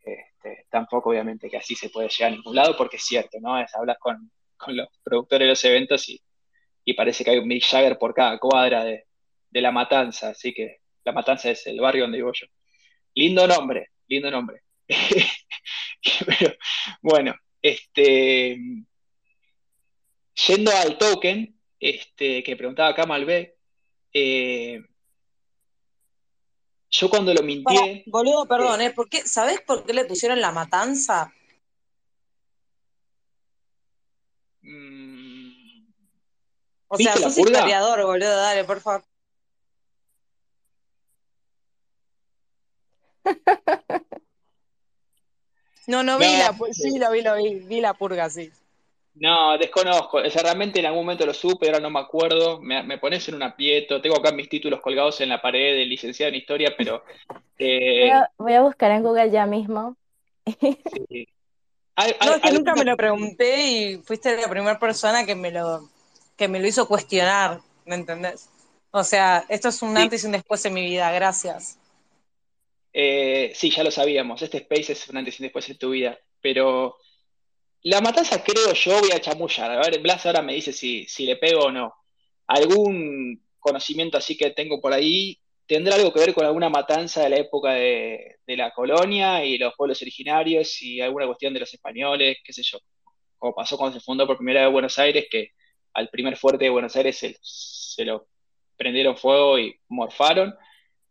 Este, 0.03 0.67
tampoco 0.69 1.09
obviamente 1.09 1.49
que 1.49 1.57
así 1.57 1.75
se 1.75 1.89
puede 1.89 2.09
llegar 2.09 2.31
a 2.31 2.35
ningún 2.35 2.55
lado, 2.55 2.77
porque 2.77 2.97
es 2.97 3.05
cierto, 3.05 3.39
¿no? 3.41 3.59
Es, 3.59 3.73
hablas 3.75 3.97
con, 3.99 4.31
los 4.67 4.87
productores 5.03 5.45
de 5.45 5.49
los 5.49 5.63
eventos 5.65 6.07
y, 6.09 6.21
parece 6.95 7.23
que 7.23 7.31
hay 7.31 7.37
un 7.39 7.47
Mick 7.47 7.63
Jagger 7.63 7.97
por 7.97 8.13
cada 8.13 8.39
cuadra 8.39 8.83
de, 8.83 9.05
La 9.51 9.71
Matanza, 9.71 10.29
así 10.29 10.53
que 10.53 10.77
La 11.03 11.11
Matanza 11.11 11.49
es 11.49 11.65
el 11.67 11.79
barrio 11.81 12.03
donde 12.03 12.17
vivo 12.19 12.31
yo. 12.33 12.47
Lindo 13.15 13.47
nombre, 13.47 13.89
lindo 14.07 14.29
nombre. 14.31 14.61
Pero, 16.25 16.55
bueno, 17.01 17.35
este, 17.67 18.57
yendo 20.47 20.71
al 20.71 20.97
token, 20.97 21.59
este, 21.79 22.43
que 22.43 22.55
preguntaba 22.55 22.89
acá 22.89 23.05
Malvé, 23.05 23.57
eh, 24.13 24.81
yo 26.89 27.09
cuando 27.09 27.33
lo 27.33 27.43
mintié. 27.43 28.03
boludo, 28.07 28.47
perdón, 28.47 28.81
¿eh? 28.81 28.91
¿Por 28.91 29.09
qué, 29.09 29.27
¿Sabés 29.27 29.61
por 29.61 29.85
qué 29.85 29.93
le 29.93 30.05
pusieron 30.05 30.39
la 30.39 30.51
matanza? 30.51 31.33
Mm, 34.61 35.87
o 36.87 36.97
sea, 36.97 37.17
sos 37.17 37.37
historiador, 37.37 38.05
boludo, 38.05 38.35
dale, 38.35 38.63
por 38.63 38.81
favor. 38.81 39.03
No, 45.87 46.03
no 46.03 46.17
vi 46.17 46.25
la, 46.25 46.55
sí, 46.71 46.99
lo 46.99 47.11
vi, 47.11 47.21
lo 47.21 47.35
vi, 47.35 47.55
vi 47.55 47.81
la 47.81 47.93
purga, 47.93 48.29
sí. 48.29 48.51
No, 49.19 49.57
desconozco. 49.57 50.17
O 50.17 50.21
realmente 50.21 50.79
en 50.79 50.85
algún 50.85 51.03
momento 51.03 51.25
lo 51.25 51.33
supe, 51.33 51.67
ahora 51.67 51.79
no 51.79 51.89
me 51.89 51.99
acuerdo. 51.99 52.59
Me, 52.61 52.97
pones 52.97 53.27
en 53.29 53.35
un 53.35 53.43
aprieto. 53.43 54.01
Tengo 54.01 54.17
acá 54.17 54.31
mis 54.31 54.49
títulos 54.49 54.81
colgados 54.81 55.19
en 55.21 55.29
la 55.29 55.41
pared 55.41 55.75
de 55.75 55.85
licenciado 55.85 56.29
en 56.29 56.35
historia, 56.35 56.73
pero. 56.77 57.03
Eh, 57.59 58.11
voy, 58.37 58.53
a, 58.53 58.61
buscar 58.61 58.91
en 58.91 59.01
Google 59.01 59.31
ya 59.31 59.47
mismo. 59.47 59.95
Sí. 61.09 61.27
no, 62.23 62.35
es 62.35 62.41
que 62.43 62.51
nunca 62.51 62.75
me 62.75 62.85
lo 62.85 62.95
pregunté 62.95 63.65
y 63.65 63.97
fuiste 63.97 64.39
la 64.39 64.47
primera 64.47 64.77
persona 64.77 65.25
que 65.25 65.33
me 65.33 65.49
lo, 65.49 65.89
que 66.35 66.47
me 66.47 66.59
lo 66.59 66.67
hizo 66.67 66.87
cuestionar, 66.87 67.61
¿me 67.85 67.95
entendés? 67.95 68.51
O 68.91 69.03
sea, 69.03 69.43
esto 69.49 69.69
es 69.69 69.81
un 69.81 69.97
antes 69.97 70.23
y 70.23 70.27
un 70.27 70.33
después 70.33 70.63
en 70.65 70.75
mi 70.75 70.85
vida, 70.85 71.11
gracias. 71.11 71.79
Eh, 72.99 73.51
sí, 73.53 73.69
ya 73.69 73.83
lo 73.83 73.91
sabíamos. 73.91 74.41
Este 74.41 74.57
Space 74.57 74.93
es 74.93 75.09
un 75.09 75.17
antes 75.17 75.39
y 75.39 75.43
después 75.43 75.69
en 75.69 75.77
tu 75.77 75.91
vida, 75.91 76.17
pero 76.41 76.97
la 77.83 78.01
matanza 78.01 78.43
creo 78.43 78.73
yo, 78.73 78.99
voy 78.99 79.11
a 79.11 79.21
chamullar. 79.21 79.71
A 79.71 79.81
ver, 79.81 79.99
Blas 80.01 80.25
ahora 80.25 80.41
me 80.41 80.53
dice 80.53 80.73
si, 80.73 81.05
si 81.05 81.25
le 81.25 81.35
pego 81.37 81.65
o 81.65 81.71
no. 81.71 81.93
Algún 82.47 83.43
conocimiento 83.59 84.17
así 84.17 84.37
que 84.37 84.51
tengo 84.51 84.81
por 84.81 84.93
ahí 84.93 85.39
tendrá 85.67 85.95
algo 85.95 86.11
que 86.13 86.21
ver 86.21 86.33
con 86.33 86.45
alguna 86.45 86.69
matanza 86.69 87.21
de 87.21 87.29
la 87.29 87.37
época 87.37 87.73
de, 87.73 88.37
la 88.47 88.71
colonia 88.71 89.43
y 89.43 89.57
los 89.57 89.75
pueblos 89.75 90.01
originarios 90.01 90.81
y 90.81 91.01
alguna 91.01 91.27
cuestión 91.27 91.53
de 91.53 91.59
los 91.59 91.73
españoles, 91.73 92.37
qué 92.43 92.53
sé 92.53 92.63
yo. 92.63 92.79
Como 93.37 93.53
pasó 93.53 93.77
cuando 93.77 93.99
se 93.99 94.03
fundó 94.03 94.25
por 94.25 94.37
primera 94.37 94.63
vez 94.63 94.71
Buenos 94.71 94.97
Aires, 94.97 95.27
que 95.29 95.51
al 95.93 96.09
primer 96.09 96.37
fuerte 96.37 96.65
de 96.65 96.71
Buenos 96.71 96.95
Aires 96.95 97.17
se, 97.41 98.05
lo 98.05 98.27
prendieron 98.75 99.17
fuego 99.17 99.59
y 99.59 99.77
morfaron. 99.89 100.55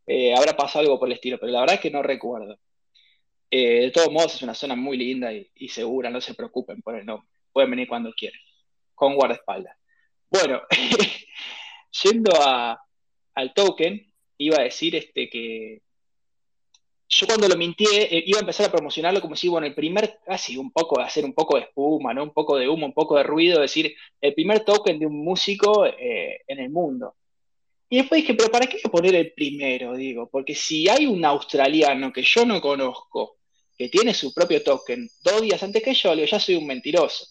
Eh, 0.07 0.35
habrá 0.35 0.57
pasado 0.57 0.85
algo 0.85 0.99
por 0.99 1.09
el 1.09 1.15
estilo, 1.15 1.39
pero 1.39 1.53
la 1.53 1.61
verdad 1.61 1.77
es 1.77 1.81
que 1.81 1.91
no 1.91 2.03
recuerdo. 2.03 2.59
Eh, 3.51 3.81
de 3.83 3.91
todos 3.91 4.11
modos, 4.13 4.35
es 4.35 4.43
una 4.43 4.55
zona 4.55 4.77
muy 4.77 4.97
linda 4.97 5.33
y, 5.33 5.69
segura, 5.69 6.11
no 6.11 6.21
se 6.21 6.35
preocupen 6.35 6.83
por 6.83 6.97
el 6.97 7.07
nombre. 7.07 7.29
Pueden 7.53 7.71
venir 7.71 7.89
cuando 7.89 8.13
quieran, 8.13 8.41
con 8.95 9.15
guardaespaldas. 9.15 9.77
Bueno, 10.31 10.63
yendo 12.03 12.33
al 13.35 13.55
token, 13.55 14.13
iba 14.39 14.59
a 14.59 14.65
decir 14.65 14.95
este, 14.97 15.29
que 15.29 15.83
yo 17.09 17.27
cuando 17.27 17.49
lo 17.49 17.57
mintié, 17.57 18.17
eh, 18.17 18.25
iba 18.27 18.39
a 18.39 18.41
empezar 18.41 18.67
a 18.67 18.73
promocionarlo 18.73 19.21
como 19.21 19.37
si, 19.37 19.49
bueno, 19.49 19.67
el 19.67 19.75
primer, 19.75 20.19
casi 20.25 20.57
un 20.57 20.73
poco, 20.73 21.01
hacer 21.01 21.25
un 21.25 21.35
poco 21.35 21.57
de 21.57 21.65
espuma, 21.65 22.13
¿no? 22.15 22.25
Un 22.25 22.33
poco 22.33 22.57
de 22.59 22.69
humo, 22.69 22.87
un 22.87 22.93
poco 22.93 23.17
de 23.17 23.23
ruido, 23.23 23.61
decir, 23.61 23.95
el 24.21 24.35
primer 24.35 24.65
token 24.65 24.99
de 24.99 25.07
un 25.07 25.25
músico 25.25 25.87
en 25.87 26.59
el 26.59 26.71
mundo. 26.71 27.15
Y 27.89 27.99
después 27.99 28.23
dije, 28.23 28.35
pero 28.35 28.51
¿para 28.51 28.67
qué 28.67 28.79
poner 28.91 29.15
el 29.15 29.33
primero? 29.33 29.95
Digo, 29.95 30.29
porque 30.29 30.55
si 30.55 30.89
hay 30.89 31.07
un 31.07 31.25
australiano 31.25 32.13
que 32.13 32.23
yo 32.23 32.45
no 32.45 32.61
conozco, 32.61 33.39
que 33.77 33.89
tiene 33.89 34.15
su 34.15 34.33
propio 34.35 34.63
token, 34.63 35.09
dos 35.23 35.43
días 35.43 35.63
antes 35.63 35.83
que 35.83 35.95
yo, 35.95 36.15
digo, 36.15 36.27
ya 36.27 36.41
soy 36.41 36.57
un 36.57 36.67
mentiroso. 36.67 37.27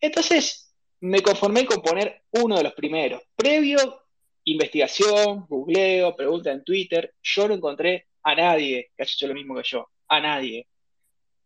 Entonces, 0.00 0.72
me 1.00 1.22
conformé 1.22 1.66
con 1.66 1.82
poner 1.82 2.22
uno 2.32 2.56
de 2.56 2.62
los 2.62 2.74
primeros. 2.74 3.22
Previo, 3.34 4.04
investigación, 4.44 5.46
googleo, 5.48 6.14
pregunta 6.14 6.52
en 6.52 6.62
Twitter, 6.62 7.14
yo 7.22 7.48
no 7.48 7.54
encontré 7.54 8.06
a 8.22 8.34
nadie 8.34 8.90
que 8.96 9.02
haya 9.02 9.12
hecho 9.12 9.26
lo 9.26 9.34
mismo 9.34 9.54
que 9.56 9.62
yo, 9.64 9.88
a 10.08 10.20
nadie. 10.20 10.66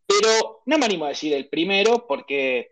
Pero 0.05 0.61
no 0.65 0.77
me 0.77 0.85
animo 0.85 1.05
a 1.05 1.09
decir 1.09 1.33
el 1.33 1.47
primero 1.47 2.05
porque 2.07 2.71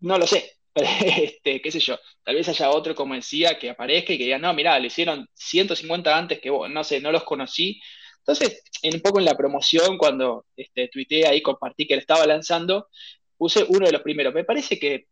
no 0.00 0.18
lo 0.18 0.26
sé. 0.26 0.55
este, 1.16 1.62
qué 1.62 1.70
sé 1.72 1.80
yo, 1.80 1.98
tal 2.22 2.34
vez 2.34 2.48
haya 2.48 2.70
otro 2.70 2.94
como 2.94 3.14
decía 3.14 3.58
que 3.58 3.70
aparezca 3.70 4.12
y 4.12 4.18
que 4.18 4.24
diga, 4.24 4.38
no, 4.38 4.52
mira, 4.52 4.78
lo 4.78 4.86
hicieron 4.86 5.26
150 5.34 6.16
antes 6.16 6.40
que 6.40 6.50
vos, 6.50 6.68
no 6.70 6.84
sé, 6.84 7.00
no 7.00 7.10
los 7.10 7.24
conocí. 7.24 7.80
Entonces, 8.18 8.62
un 8.82 9.00
poco 9.00 9.18
en 9.18 9.24
la 9.24 9.36
promoción, 9.36 9.96
cuando 9.96 10.46
este, 10.56 10.88
tuiteé 10.88 11.26
ahí, 11.26 11.40
compartí 11.42 11.86
que 11.86 11.94
lo 11.94 12.00
estaba 12.00 12.26
lanzando, 12.26 12.88
puse 13.36 13.64
uno 13.68 13.86
de 13.86 13.92
los 13.92 14.02
primeros. 14.02 14.34
Me 14.34 14.44
parece 14.44 14.78
que 14.78 15.06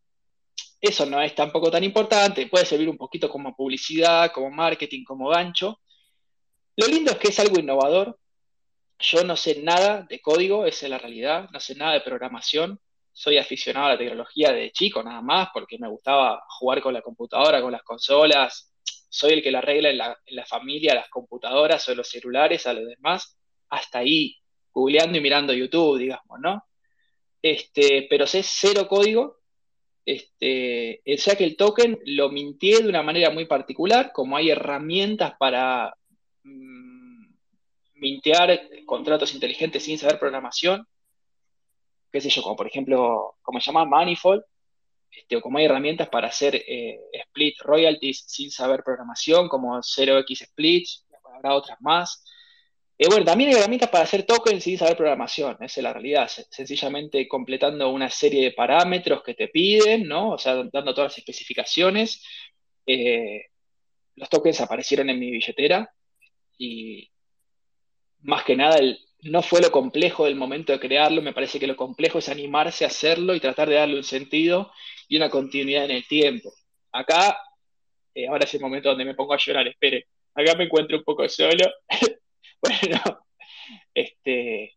eso 0.81 1.07
no 1.07 1.23
es 1.23 1.35
tampoco 1.35 1.71
tan 1.71 1.85
importante, 1.85 2.47
puede 2.49 2.67
servir 2.67 2.89
un 2.91 2.99
poquito 2.99 3.31
como 3.31 3.57
publicidad, 3.57 4.33
como 4.33 4.51
marketing, 4.51 5.05
como 5.05 5.29
gancho. 5.29 5.81
Lo 6.77 6.87
lindo 6.89 7.13
es 7.13 7.19
que 7.19 7.29
es 7.29 7.41
algo 7.41 7.59
innovador. 7.59 8.19
Yo 8.99 9.25
no 9.25 9.37
sé 9.37 9.63
nada 9.63 10.03
de 10.03 10.21
código, 10.21 10.67
esa 10.67 10.87
es 10.87 10.91
la 10.91 10.99
realidad, 10.99 11.49
no 11.53 11.61
sé 11.61 11.75
nada 11.75 11.95
de 11.95 12.01
programación, 12.03 12.81
soy 13.15 13.39
aficionado 13.39 13.87
a 13.87 13.91
la 13.91 13.99
tecnología 13.99 14.53
de 14.53 14.73
chico 14.73 15.03
nada 15.03 15.23
más, 15.23 15.49
porque 15.55 15.79
me 15.79 15.89
gustaba 15.89 16.43
jugar 16.59 16.83
con 16.83 16.93
la 16.93 17.01
computadora, 17.01 17.63
con 17.63 17.71
las 17.71 17.85
consolas. 17.85 18.73
Soy 19.09 19.35
el 19.35 19.43
que 19.43 19.53
la 19.53 19.59
arregla 19.59 19.91
en 19.91 19.99
la, 20.37 20.47
familia, 20.47 20.97
las 20.97 21.09
computadoras 21.09 21.89
o 21.89 21.95
los 21.95 22.09
celulares, 22.09 22.67
a 22.67 22.73
los 22.73 22.87
demás, 22.87 23.39
hasta 23.69 24.01
ahí, 24.01 24.37
googleando 24.73 25.17
y 25.17 25.21
mirando 25.21 25.53
YouTube, 25.53 25.99
digamos, 25.99 26.41
¿no? 26.41 26.65
Este, 27.41 28.09
pero 28.11 28.27
sé 28.27 28.43
cero 28.43 28.89
código. 28.89 29.39
Este, 30.05 31.01
o 31.07 31.17
sea 31.17 31.37
que 31.37 31.45
el 31.45 31.57
token 31.57 32.01
lo 32.07 32.31
mintié 32.31 32.83
de 32.83 32.89
una 32.89 33.05
manera 33.05 33.31
muy 33.31 33.47
particular, 33.47 34.11
como 34.13 34.37
hay 34.37 34.51
herramientas 34.51 35.35
para 35.39 35.95
mm, 36.43 37.27
mintear 37.95 38.69
contratos 38.85 39.33
inteligentes 39.35 39.85
sin 39.85 39.99
saber 39.99 40.19
programación, 40.19 40.87
qué 42.15 42.21
sé 42.21 42.31
yo, 42.31 42.43
como 42.43 42.55
por 42.55 42.69
ejemplo, 42.69 43.39
como 43.43 43.61
se 43.61 43.67
llama 43.67 43.85
Manifold, 43.87 44.45
este, 45.11 45.35
o 45.35 45.41
como 45.41 45.59
hay 45.59 45.65
herramientas 45.65 46.09
para 46.09 46.29
hacer 46.29 46.55
eh, 46.55 47.01
split 47.13 47.61
royalties 47.61 48.25
sin 48.29 48.53
saber 48.53 48.85
programación, 48.85 49.49
como 49.49 49.77
0x 49.83 50.47
splits, 50.47 51.07
habrá 51.35 51.57
otras 51.57 51.77
más. 51.81 52.25
Eh, 52.97 53.09
bueno, 53.09 53.25
también 53.25 53.51
hay 53.51 53.57
herramientas 53.57 53.91
para 53.91 54.05
hacer 54.05 54.23
tokens 54.23 54.63
sin 54.63 54.79
saber 54.79 54.97
programación, 54.97 55.57
esa 55.57 55.81
es 55.81 55.83
la 55.83 55.93
realidad, 55.93 56.29
sencillamente 56.29 57.27
completando 57.27 57.91
una 57.91 58.09
serie 58.09 58.45
de 58.45 58.53
parámetros 58.53 59.25
que 59.25 59.35
te 59.35 59.49
piden, 59.49 60.07
¿no? 60.07 60.31
O 60.35 60.39
sea, 60.39 60.55
dando 60.55 60.95
todas 60.95 61.11
las 61.11 61.19
especificaciones. 61.19 62.23
Eh, 62.87 63.47
los 64.15 64.29
tokens 64.29 64.61
aparecieron 64.61 65.11
en 65.11 65.19
mi 65.19 65.33
billetera 65.33 65.93
y 66.59 67.11
más 68.21 68.45
que 68.45 68.55
nada 68.55 68.77
el, 68.77 69.01
no 69.25 69.43
fue 69.43 69.61
lo 69.61 69.71
complejo 69.71 70.27
del 70.27 70.37
momento 70.37 70.73
de 70.73 70.81
crearlo, 70.81 71.23
me 71.23 71.33
parece 71.33 71.59
que 71.59 71.67
lo 71.67 71.77
complejo 71.77 72.19
es 72.19 72.29
animarse 72.29 72.85
a 72.85 72.89
hacerlo 72.89 73.35
y 73.35 73.41
tratar 73.41 73.69
de 73.69 73.77
darle 73.77 73.97
un 73.97 74.05
sentido 74.05 74.71
y 75.09 75.17
una 75.17 75.31
continuidad 75.31 75.87
en 75.87 75.93
el 75.93 76.07
tiempo. 76.07 76.53
acá, 76.93 77.37
eh, 78.15 78.29
ahora 78.29 78.45
es 78.45 78.55
el 78.55 78.61
momento 78.61 78.91
donde 78.91 79.05
me 79.05 79.15
pongo 79.15 79.35
a 79.35 79.39
llorar, 79.39 79.67
espere, 79.67 80.07
acá 80.35 80.55
me 80.57 80.65
encuentro 80.65 80.99
un 80.99 81.05
poco 81.05 81.29
solo. 81.29 81.71
bueno, 82.61 83.25
este, 83.95 84.77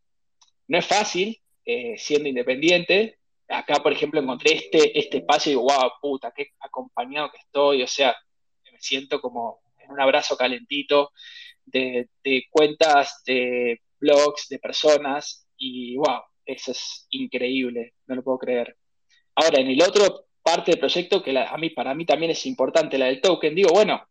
no 0.67 0.77
es 0.77 0.85
fácil 0.85 1.39
eh, 1.65 1.95
siendo 1.97 2.29
independiente. 2.29 3.19
Acá, 3.49 3.75
por 3.83 3.93
ejemplo, 3.93 4.19
encontré 4.19 4.53
este, 4.55 4.97
este 4.97 5.17
espacio 5.19 5.51
y 5.51 5.55
digo, 5.55 5.63
wow, 5.63 5.91
puta, 6.01 6.33
qué 6.35 6.51
acompañado 6.59 7.31
que 7.31 7.37
estoy. 7.37 7.83
O 7.83 7.87
sea, 7.87 8.15
me 8.71 8.79
siento 8.79 9.21
como 9.21 9.61
en 9.77 9.91
un 9.91 9.99
abrazo 10.01 10.35
calentito 10.37 11.11
de, 11.65 12.09
de 12.23 12.45
cuentas, 12.49 13.23
de 13.25 13.81
blogs, 13.99 14.47
de 14.49 14.59
personas. 14.59 15.47
Y 15.57 15.95
wow, 15.97 16.21
eso 16.45 16.71
es 16.71 17.07
increíble, 17.11 17.93
no 18.05 18.15
lo 18.15 18.23
puedo 18.23 18.39
creer. 18.39 18.77
Ahora, 19.35 19.59
en 19.59 19.67
el 19.67 19.81
otro 19.81 20.27
parte 20.41 20.71
del 20.71 20.79
proyecto, 20.79 21.21
que 21.21 21.37
a 21.37 21.57
mí, 21.57 21.71
para 21.71 21.93
mí 21.93 22.05
también 22.05 22.31
es 22.31 22.45
importante, 22.45 22.97
la 22.97 23.07
del 23.07 23.19
token, 23.19 23.53
digo, 23.53 23.69
bueno, 23.73 24.07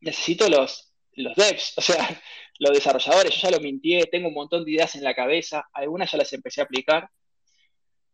necesito 0.00 0.48
los, 0.48 0.92
los 1.12 1.34
devs, 1.34 1.72
o 1.78 1.80
sea, 1.80 2.22
los 2.58 2.72
desarrolladores, 2.72 3.34
yo 3.34 3.48
ya 3.48 3.56
lo 3.56 3.60
mintié, 3.62 4.04
tengo 4.04 4.28
un 4.28 4.34
montón 4.34 4.64
de 4.64 4.72
ideas 4.72 4.94
en 4.96 5.04
la 5.04 5.14
cabeza, 5.14 5.64
algunas 5.72 6.12
ya 6.12 6.18
las 6.18 6.32
empecé 6.34 6.60
a 6.60 6.64
aplicar. 6.64 7.08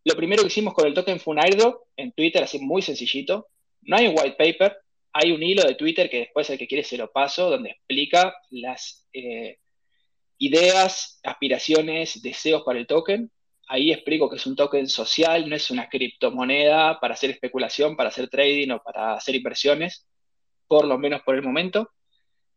Lo 0.04 0.14
primero 0.14 0.42
que 0.42 0.48
hicimos 0.48 0.74
con 0.74 0.86
el 0.86 0.94
token 0.94 1.20
fue 1.20 1.34
un 1.34 1.40
airdrop 1.40 1.82
en 1.96 2.12
Twitter, 2.12 2.42
así 2.42 2.58
muy 2.60 2.82
sencillito. 2.82 3.48
No 3.82 3.96
hay 3.96 4.06
un 4.06 4.16
white 4.16 4.36
paper, 4.38 4.78
hay 5.12 5.32
un 5.32 5.42
hilo 5.42 5.64
de 5.64 5.74
Twitter 5.74 6.08
que 6.08 6.18
después 6.18 6.48
el 6.50 6.58
que 6.58 6.66
quiere 6.66 6.84
se 6.84 6.96
lo 6.96 7.10
paso, 7.10 7.50
donde 7.50 7.70
explica 7.70 8.34
las 8.50 9.06
eh, 9.12 9.58
ideas, 10.42 11.20
aspiraciones, 11.22 12.20
deseos 12.20 12.62
para 12.64 12.78
el 12.80 12.86
token. 12.86 13.30
Ahí 13.68 13.92
explico 13.92 14.28
que 14.28 14.36
es 14.36 14.46
un 14.46 14.56
token 14.56 14.88
social, 14.88 15.48
no 15.48 15.54
es 15.54 15.70
una 15.70 15.88
criptomoneda 15.88 16.98
para 17.00 17.14
hacer 17.14 17.30
especulación, 17.30 17.96
para 17.96 18.08
hacer 18.08 18.28
trading 18.28 18.70
o 18.72 18.82
para 18.82 19.14
hacer 19.14 19.36
inversiones, 19.36 20.04
por 20.66 20.84
lo 20.84 20.98
menos 20.98 21.22
por 21.22 21.36
el 21.36 21.42
momento. 21.42 21.90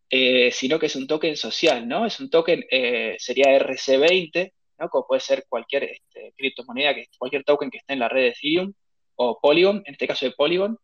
Eh, 0.10 0.52
sino 0.52 0.80
que 0.80 0.86
es 0.88 0.96
un 0.96 1.08
token 1.08 1.36
social, 1.36 1.88
¿no? 1.88 2.06
Es 2.06 2.20
un 2.20 2.30
token, 2.30 2.64
eh, 2.70 3.16
sería 3.20 3.56
RC20, 3.58 4.54
¿no? 4.80 4.90
Como 4.90 5.08
puede 5.08 5.22
ser 5.22 5.46
cualquier 5.50 5.84
este, 5.86 6.34
criptomoneda, 6.38 6.94
que, 6.94 7.08
cualquier 7.18 7.44
token 7.44 7.70
que 7.72 7.80
esté 7.80 7.94
en 7.94 8.00
la 8.00 8.10
red 8.10 8.22
de 8.22 8.28
Ethereum 8.30 8.74
o 9.16 9.40
Polygon, 9.40 9.84
en 9.86 9.94
este 9.94 10.08
caso 10.08 10.26
de 10.26 10.32
Polygon. 10.32 10.78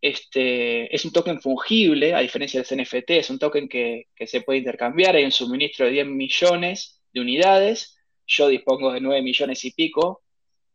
Este, 0.00 0.94
es 0.94 1.04
un 1.04 1.12
token 1.12 1.40
fungible, 1.40 2.14
a 2.14 2.20
diferencia 2.20 2.62
del 2.62 2.80
NFT, 2.82 3.10
es 3.10 3.30
un 3.30 3.38
token 3.38 3.68
que, 3.68 4.08
se 4.26 4.42
puede 4.42 4.58
intercambiar, 4.58 5.16
hay 5.16 5.24
un 5.24 5.32
suministro 5.32 5.86
de 5.86 5.92
10 5.92 6.06
millones 6.06 7.00
de 7.12 7.20
unidades, 7.20 7.98
yo 8.26 8.48
dispongo 8.48 8.92
de 8.92 9.00
9 9.00 9.22
millones 9.22 9.64
y 9.64 9.72
pico, 9.72 10.22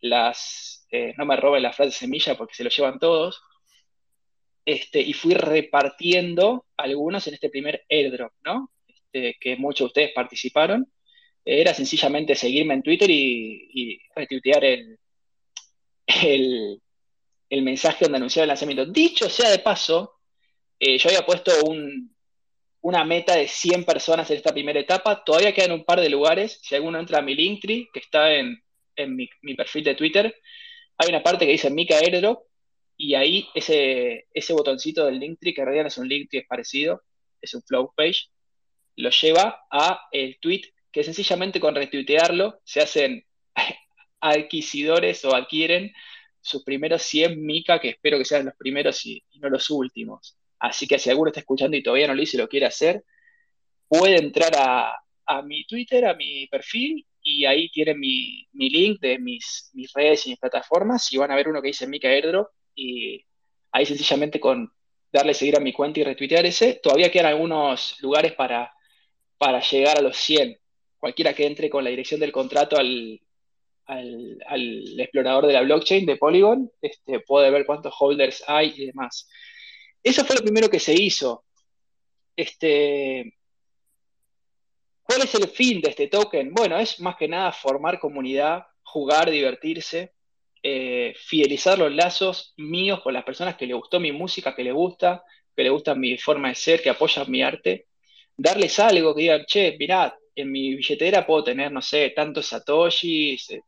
eh, 0.01 1.13
no 1.17 1.25
me 1.25 1.35
roben 1.35 1.63
la 1.63 1.73
frase 1.73 1.91
semilla 1.91 2.35
porque 2.35 2.55
se 2.55 2.63
lo 2.63 2.69
llevan 2.69 2.99
todos, 2.99 3.41
este, 4.65 5.01
y 5.01 5.13
fui 5.13 5.33
repartiendo 5.33 6.65
algunos 6.77 7.27
en 7.27 7.33
este 7.33 7.49
primer 7.49 7.83
airdrop, 7.89 8.33
¿no? 8.43 8.71
Este, 8.87 9.37
que 9.39 9.55
muchos 9.57 9.79
de 9.79 9.87
ustedes 9.87 10.11
participaron. 10.13 10.91
Era 11.43 11.73
sencillamente 11.73 12.35
seguirme 12.35 12.75
en 12.75 12.83
Twitter 12.83 13.09
y, 13.09 13.99
retuitear 14.15 14.63
el, 14.63 14.99
mensaje 17.61 18.05
donde 18.05 18.17
anunciaba 18.17 18.45
el 18.45 18.49
lanzamiento. 18.49 18.85
Dicho 18.85 19.29
sea 19.29 19.49
de 19.49 19.59
paso, 19.59 20.19
eh, 20.79 20.97
yo 20.97 21.09
había 21.09 21.25
puesto 21.25 21.51
una 22.81 23.03
meta 23.03 23.35
de 23.35 23.47
100 23.47 23.83
personas 23.83 24.29
en 24.31 24.37
esta 24.37 24.53
primera 24.53 24.79
etapa. 24.79 25.23
Todavía 25.23 25.53
quedan 25.53 25.73
un 25.73 25.83
par 25.83 25.99
de 25.99 26.09
lugares. 26.09 26.59
Si 26.63 26.73
alguno 26.75 26.97
entra 26.97 27.19
a 27.19 27.21
mi 27.21 27.35
Linktree, 27.35 27.89
que 27.93 27.99
está 27.99 28.33
en, 28.33 28.63
mi, 29.07 29.27
perfil 29.55 29.83
de 29.83 29.95
Twitter, 29.95 30.33
hay 30.97 31.09
una 31.09 31.21
parte 31.21 31.45
que 31.45 31.51
dice 31.51 31.69
Mika 31.69 31.97
Airdrop 31.97 32.43
y 32.95 33.15
ahí 33.15 33.47
ese, 33.53 34.27
ese 34.33 34.53
botoncito 34.53 35.05
del 35.05 35.19
Linktree, 35.19 35.53
que 35.53 35.61
en 35.61 35.67
realidad 35.67 35.83
no 35.83 35.87
es 35.89 35.97
un 35.97 36.07
Linktree, 36.07 36.41
es 36.41 36.47
parecido, 36.47 37.03
es 37.41 37.53
un 37.53 37.63
flow 37.63 37.93
page, 37.95 38.29
lo 38.95 39.09
lleva 39.09 39.65
a 39.69 40.07
el 40.11 40.39
tweet 40.39 40.71
que 40.91 41.03
sencillamente 41.03 41.59
con 41.59 41.75
retuitearlo 41.75 42.59
se 42.63 42.81
hacen 42.81 43.25
adquisidores 44.21 45.23
o 45.25 45.35
adquieren 45.35 45.93
sus 46.41 46.63
primeros 46.63 47.03
100 47.03 47.43
mica, 47.43 47.79
que 47.79 47.89
espero 47.89 48.17
que 48.17 48.25
sean 48.25 48.45
los 48.45 48.55
primeros 48.55 49.05
y, 49.05 49.23
no 49.39 49.49
los 49.49 49.69
últimos. 49.69 50.37
Así 50.59 50.87
que 50.87 50.99
si 50.99 51.09
alguno 51.09 51.29
está 51.29 51.39
escuchando 51.39 51.77
y 51.77 51.83
todavía 51.83 52.07
no 52.07 52.15
lo 52.15 52.21
hizo 52.21 52.37
y 52.37 52.39
lo 52.39 52.49
quiere 52.49 52.65
hacer, 52.65 53.03
puede 53.87 54.17
entrar 54.17 54.51
a, 54.57 54.95
a 55.25 55.41
mi 55.41 55.65
Twitter, 55.65 56.05
a 56.05 56.13
mi 56.15 56.47
perfil, 56.47 57.05
y 57.23 57.45
ahí 57.45 57.69
tienen 57.69 57.99
mi, 57.99 58.47
mi 58.53 58.69
link 58.69 58.99
de 58.99 59.19
mis, 59.19 59.69
mis, 59.73 59.91
redes 59.93 60.25
y 60.25 60.31
mis 60.31 60.39
plataformas, 60.39 61.11
y 61.13 61.17
van 61.17 61.31
a 61.31 61.35
ver 61.35 61.47
uno 61.47 61.61
que 61.61 61.69
dice 61.69 61.87
Mica 61.87 62.09
Airdrop, 62.09 62.49
y 62.75 63.23
ahí 63.71 63.85
sencillamente 63.85 64.39
con 64.39 64.71
darle 65.11 65.33
seguir 65.33 65.57
a 65.57 65.59
mi 65.59 65.73
cuenta 65.73 65.99
y 65.99 66.03
retuitear 66.03 66.45
ese, 66.45 66.75
todavía 66.75 67.11
quedan 67.11 67.27
algunos 67.27 67.97
lugares 68.01 68.33
para, 68.33 68.73
para 69.37 69.59
llegar 69.61 69.97
a 69.97 70.01
los 70.01 70.17
100. 70.17 70.57
Cualquiera 70.97 71.33
que 71.33 71.45
entre 71.45 71.69
con 71.69 71.83
la 71.83 71.89
dirección 71.89 72.19
del 72.19 72.31
contrato 72.31 72.77
al, 72.77 73.19
al, 73.85 74.99
explorador 74.99 75.47
de 75.47 75.53
la 75.53 75.61
blockchain 75.61 76.05
de 76.05 76.17
Polygon 76.17 76.71
este, 76.81 77.19
puede 77.21 77.51
ver 77.51 77.65
cuántos 77.65 77.93
holders 77.99 78.43
hay 78.47 78.73
y 78.75 78.85
demás. 78.87 79.27
Eso 80.03 80.25
fue 80.25 80.35
lo 80.35 80.43
primero 80.43 80.69
que 80.69 80.79
se 80.79 80.93
hizo. 80.93 81.45
Este, 82.35 83.35
¿Cuál 85.03 85.21
es 85.23 85.35
el 85.35 85.47
fin 85.47 85.81
de 85.81 85.89
este 85.89 86.07
token? 86.07 86.53
Bueno, 86.53 86.77
es 86.77 86.99
más 86.99 87.15
que 87.17 87.27
nada 87.27 87.51
formar 87.51 87.99
comunidad, 87.99 88.65
jugar, 88.83 89.29
divertirse. 89.29 90.13
Eh, 90.63 91.15
fidelizar 91.17 91.79
los 91.79 91.91
lazos 91.91 92.53
míos 92.57 93.01
con 93.01 93.15
las 93.15 93.23
personas 93.23 93.55
que 93.55 93.65
le 93.65 93.73
gustó 93.73 93.99
mi 93.99 94.11
música, 94.11 94.55
que 94.55 94.63
le 94.63 94.71
gusta, 94.71 95.23
que 95.55 95.63
le 95.63 95.71
gusta 95.71 95.95
mi 95.95 96.17
forma 96.19 96.49
de 96.49 96.55
ser, 96.55 96.83
que 96.83 96.91
apoyan 96.91 97.29
mi 97.31 97.41
arte, 97.41 97.87
darles 98.37 98.77
algo 98.79 99.15
que 99.15 99.21
digan, 99.23 99.45
che, 99.47 99.75
mirá, 99.79 100.15
en 100.35 100.51
mi 100.51 100.75
billetera 100.75 101.25
puedo 101.25 101.43
tener, 101.45 101.71
no 101.71 101.81
sé, 101.81 102.11
tantos 102.11 102.47
satoshis, 102.47 103.49
eh, 103.49 103.61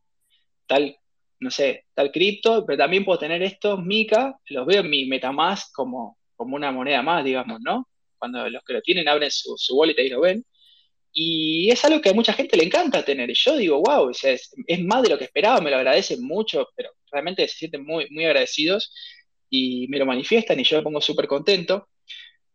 tal, 0.66 0.96
no 1.40 1.50
sé, 1.50 1.86
tal 1.94 2.10
cripto, 2.12 2.64
pero 2.66 2.78
también 2.78 3.04
puedo 3.04 3.18
tener 3.18 3.42
estos 3.42 3.82
Mica, 3.82 4.38
los 4.46 4.66
veo 4.66 4.80
en 4.82 4.90
mi 4.90 5.06
Metamask 5.06 5.72
como, 5.72 6.18
como 6.36 6.56
una 6.56 6.72
moneda 6.72 7.02
más, 7.02 7.24
digamos, 7.24 7.60
¿no? 7.60 7.88
Cuando 8.18 8.48
los 8.48 8.62
que 8.64 8.74
lo 8.74 8.82
tienen 8.82 9.08
abren 9.08 9.30
su, 9.30 9.54
su 9.56 9.76
wallet 9.76 9.98
y 9.98 10.08
lo 10.08 10.20
ven. 10.20 10.44
Y 11.16 11.70
es 11.70 11.84
algo 11.84 12.00
que 12.00 12.10
a 12.10 12.14
mucha 12.14 12.32
gente 12.32 12.56
le 12.56 12.64
encanta 12.64 13.04
tener. 13.04 13.30
Y 13.30 13.34
yo 13.34 13.56
digo, 13.56 13.80
wow, 13.80 14.10
es, 14.10 14.50
más 14.84 15.02
de 15.02 15.10
lo 15.10 15.16
que 15.16 15.24
esperaba, 15.24 15.60
me 15.60 15.70
lo 15.70 15.76
agradecen 15.76 16.22
mucho, 16.22 16.68
pero 16.74 16.90
realmente 17.10 17.46
se 17.46 17.56
sienten 17.56 17.84
muy, 17.84 18.08
muy 18.10 18.24
agradecidos 18.24 18.92
y 19.48 19.86
me 19.88 19.98
lo 19.98 20.06
manifiestan 20.06 20.58
y 20.58 20.64
yo 20.64 20.76
me 20.76 20.82
pongo 20.82 21.00
súper 21.00 21.28
contento. 21.28 21.88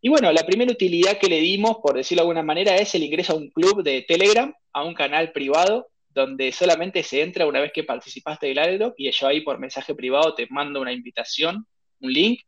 Y 0.01 0.10
bueno, 0.10 0.32
la 0.34 0.45
primera 0.45 0.72
utilidad 0.72 1.18
que 1.18 1.28
le 1.28 1.39
dimos, 1.39 1.78
por 1.82 1.95
decirlo 1.95 2.22
de 2.22 2.24
alguna 2.24 2.43
manera, 2.43 2.76
es 2.76 2.93
el 2.95 3.03
ingreso 3.03 3.34
a 3.34 3.38
un 3.38 3.49
club 3.49 3.82
de 3.82 4.01
Telegram, 4.01 4.53
a 4.74 4.84
un 4.84 4.93
canal 4.93 5.32
privado, 5.32 5.88
donde 6.10 6.51
solamente 6.51 7.03
se 7.03 7.22
entra 7.22 7.45
una 7.45 7.60
vez 7.60 7.72
que 7.74 7.84
participaste 7.84 8.47
del 8.47 8.60
airdrop 8.60 8.95
y 8.97 9.12
yo 9.12 9.28
ahí 9.28 9.41
por 9.41 9.60
mensaje 9.60 9.95
privado 9.95 10.34
te 10.36 10.47
mando 10.49 10.82
una 10.82 10.91
invitación, 10.91 11.68
un 12.01 12.14
link, 12.14 12.41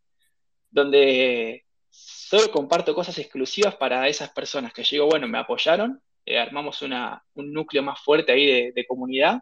donde 0.70 1.66
Solo 1.92 2.50
comparto 2.50 2.96
cosas 2.96 3.18
exclusivas 3.18 3.76
para 3.76 4.08
esas 4.08 4.30
personas 4.30 4.72
que 4.72 4.84
yo 4.84 5.06
bueno, 5.06 5.28
me 5.28 5.38
apoyaron, 5.38 6.02
eh, 6.26 6.40
armamos 6.40 6.82
una, 6.82 7.22
un 7.34 7.52
núcleo 7.52 7.84
más 7.84 8.00
fuerte 8.00 8.32
ahí 8.32 8.72
de, 8.72 8.86
comunidad. 8.88 9.42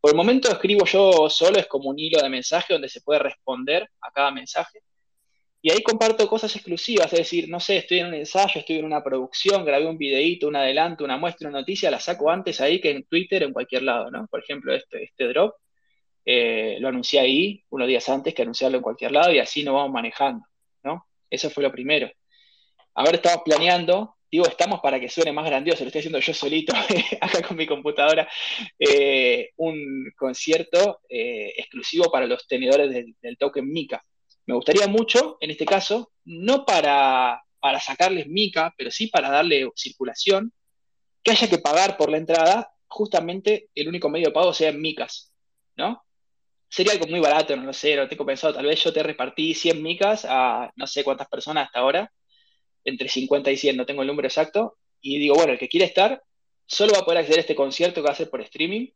Por 0.00 0.12
el 0.12 0.16
momento 0.16 0.50
escribo 0.50 0.86
yo 0.86 1.28
solo, 1.28 1.58
es 1.58 1.66
como 1.66 1.90
un 1.90 1.98
hilo 1.98 2.22
de 2.22 2.30
mensaje 2.30 2.72
donde 2.72 2.88
se 2.88 3.02
puede 3.02 3.20
responder 3.20 3.90
a 4.00 4.10
cada 4.10 4.30
mensaje. 4.30 4.80
Y 5.64 5.70
ahí 5.70 5.82
comparto 5.82 6.28
cosas 6.28 6.54
exclusivas, 6.54 7.10
es 7.14 7.20
decir, 7.20 7.48
no 7.48 7.58
sé, 7.58 7.78
estoy 7.78 8.00
en 8.00 8.08
un 8.08 8.14
ensayo, 8.14 8.60
estoy 8.60 8.76
en 8.76 8.84
una 8.84 9.02
producción, 9.02 9.64
grabé 9.64 9.86
un 9.86 9.96
videíto, 9.96 10.46
un 10.46 10.56
adelanto, 10.56 11.04
una 11.04 11.16
muestra, 11.16 11.48
una 11.48 11.60
noticia, 11.60 11.90
la 11.90 11.98
saco 11.98 12.30
antes 12.30 12.60
ahí 12.60 12.82
que 12.82 12.90
en 12.90 13.04
Twitter, 13.04 13.42
en 13.42 13.54
cualquier 13.54 13.82
lado, 13.82 14.10
¿no? 14.10 14.26
Por 14.26 14.40
ejemplo, 14.40 14.74
este, 14.74 15.04
este 15.04 15.26
drop, 15.28 15.54
eh, 16.26 16.76
lo 16.80 16.88
anuncié 16.88 17.20
ahí 17.20 17.64
unos 17.70 17.88
días 17.88 18.06
antes 18.10 18.34
que 18.34 18.42
anunciarlo 18.42 18.76
en 18.76 18.82
cualquier 18.82 19.12
lado 19.12 19.32
y 19.32 19.38
así 19.38 19.64
nos 19.64 19.72
vamos 19.76 19.90
manejando, 19.90 20.44
¿no? 20.82 21.06
Eso 21.30 21.48
fue 21.48 21.62
lo 21.62 21.72
primero. 21.72 22.10
Ahora 22.92 23.12
estamos 23.12 23.40
planeando, 23.42 24.16
digo, 24.30 24.46
estamos 24.46 24.80
para 24.82 25.00
que 25.00 25.08
suene 25.08 25.32
más 25.32 25.46
grandioso, 25.46 25.82
lo 25.82 25.86
estoy 25.86 26.00
haciendo 26.00 26.20
yo 26.20 26.34
solito 26.34 26.74
acá 27.22 27.40
con 27.40 27.56
mi 27.56 27.66
computadora, 27.66 28.28
eh, 28.78 29.52
un 29.56 30.12
concierto 30.14 31.00
eh, 31.08 31.54
exclusivo 31.56 32.10
para 32.10 32.26
los 32.26 32.46
tenedores 32.46 32.90
del, 32.90 33.38
token 33.38 33.66
Mica. 33.66 34.04
Me 34.46 34.54
gustaría 34.54 34.86
mucho, 34.86 35.38
en 35.40 35.50
este 35.50 35.64
caso, 35.64 36.12
no 36.24 36.64
para, 36.64 37.42
para 37.60 37.80
sacarles 37.80 38.26
Mica, 38.28 38.74
pero 38.76 38.90
sí 38.90 39.06
para 39.06 39.30
darle 39.30 39.70
circulación, 39.74 40.52
que 41.22 41.30
haya 41.30 41.48
que 41.48 41.58
pagar 41.58 41.96
por 41.96 42.10
la 42.10 42.18
entrada, 42.18 42.72
justamente 42.86 43.70
el 43.74 43.88
único 43.88 44.08
medio 44.08 44.28
de 44.28 44.32
pago 44.32 44.52
sea 44.52 44.68
en 44.68 44.80
Micas, 44.80 45.32
¿no? 45.76 46.04
sería 46.74 46.92
algo 46.92 47.06
muy 47.06 47.20
barato, 47.20 47.54
no 47.54 47.62
lo 47.62 47.72
sé, 47.72 47.94
lo 47.94 48.08
tengo 48.08 48.26
pensado. 48.26 48.54
Tal 48.54 48.66
vez 48.66 48.82
yo 48.82 48.92
te 48.92 49.02
repartí 49.02 49.54
100 49.54 49.80
micas 49.80 50.26
a 50.28 50.72
no 50.74 50.88
sé 50.88 51.04
cuántas 51.04 51.28
personas 51.28 51.66
hasta 51.66 51.78
ahora, 51.78 52.12
entre 52.84 53.08
50 53.08 53.52
y 53.52 53.56
100, 53.56 53.76
no 53.76 53.86
tengo 53.86 54.02
el 54.02 54.08
número 54.08 54.26
exacto. 54.26 54.76
Y 55.00 55.20
digo, 55.20 55.36
bueno, 55.36 55.52
el 55.52 55.58
que 55.58 55.68
quiere 55.68 55.86
estar 55.86 56.20
solo 56.66 56.94
va 56.94 57.00
a 57.00 57.04
poder 57.04 57.18
acceder 57.18 57.38
a 57.38 57.42
este 57.42 57.54
concierto 57.54 58.00
que 58.00 58.08
va 58.08 58.12
a 58.12 58.16
ser 58.16 58.28
por 58.28 58.40
streaming, 58.40 58.88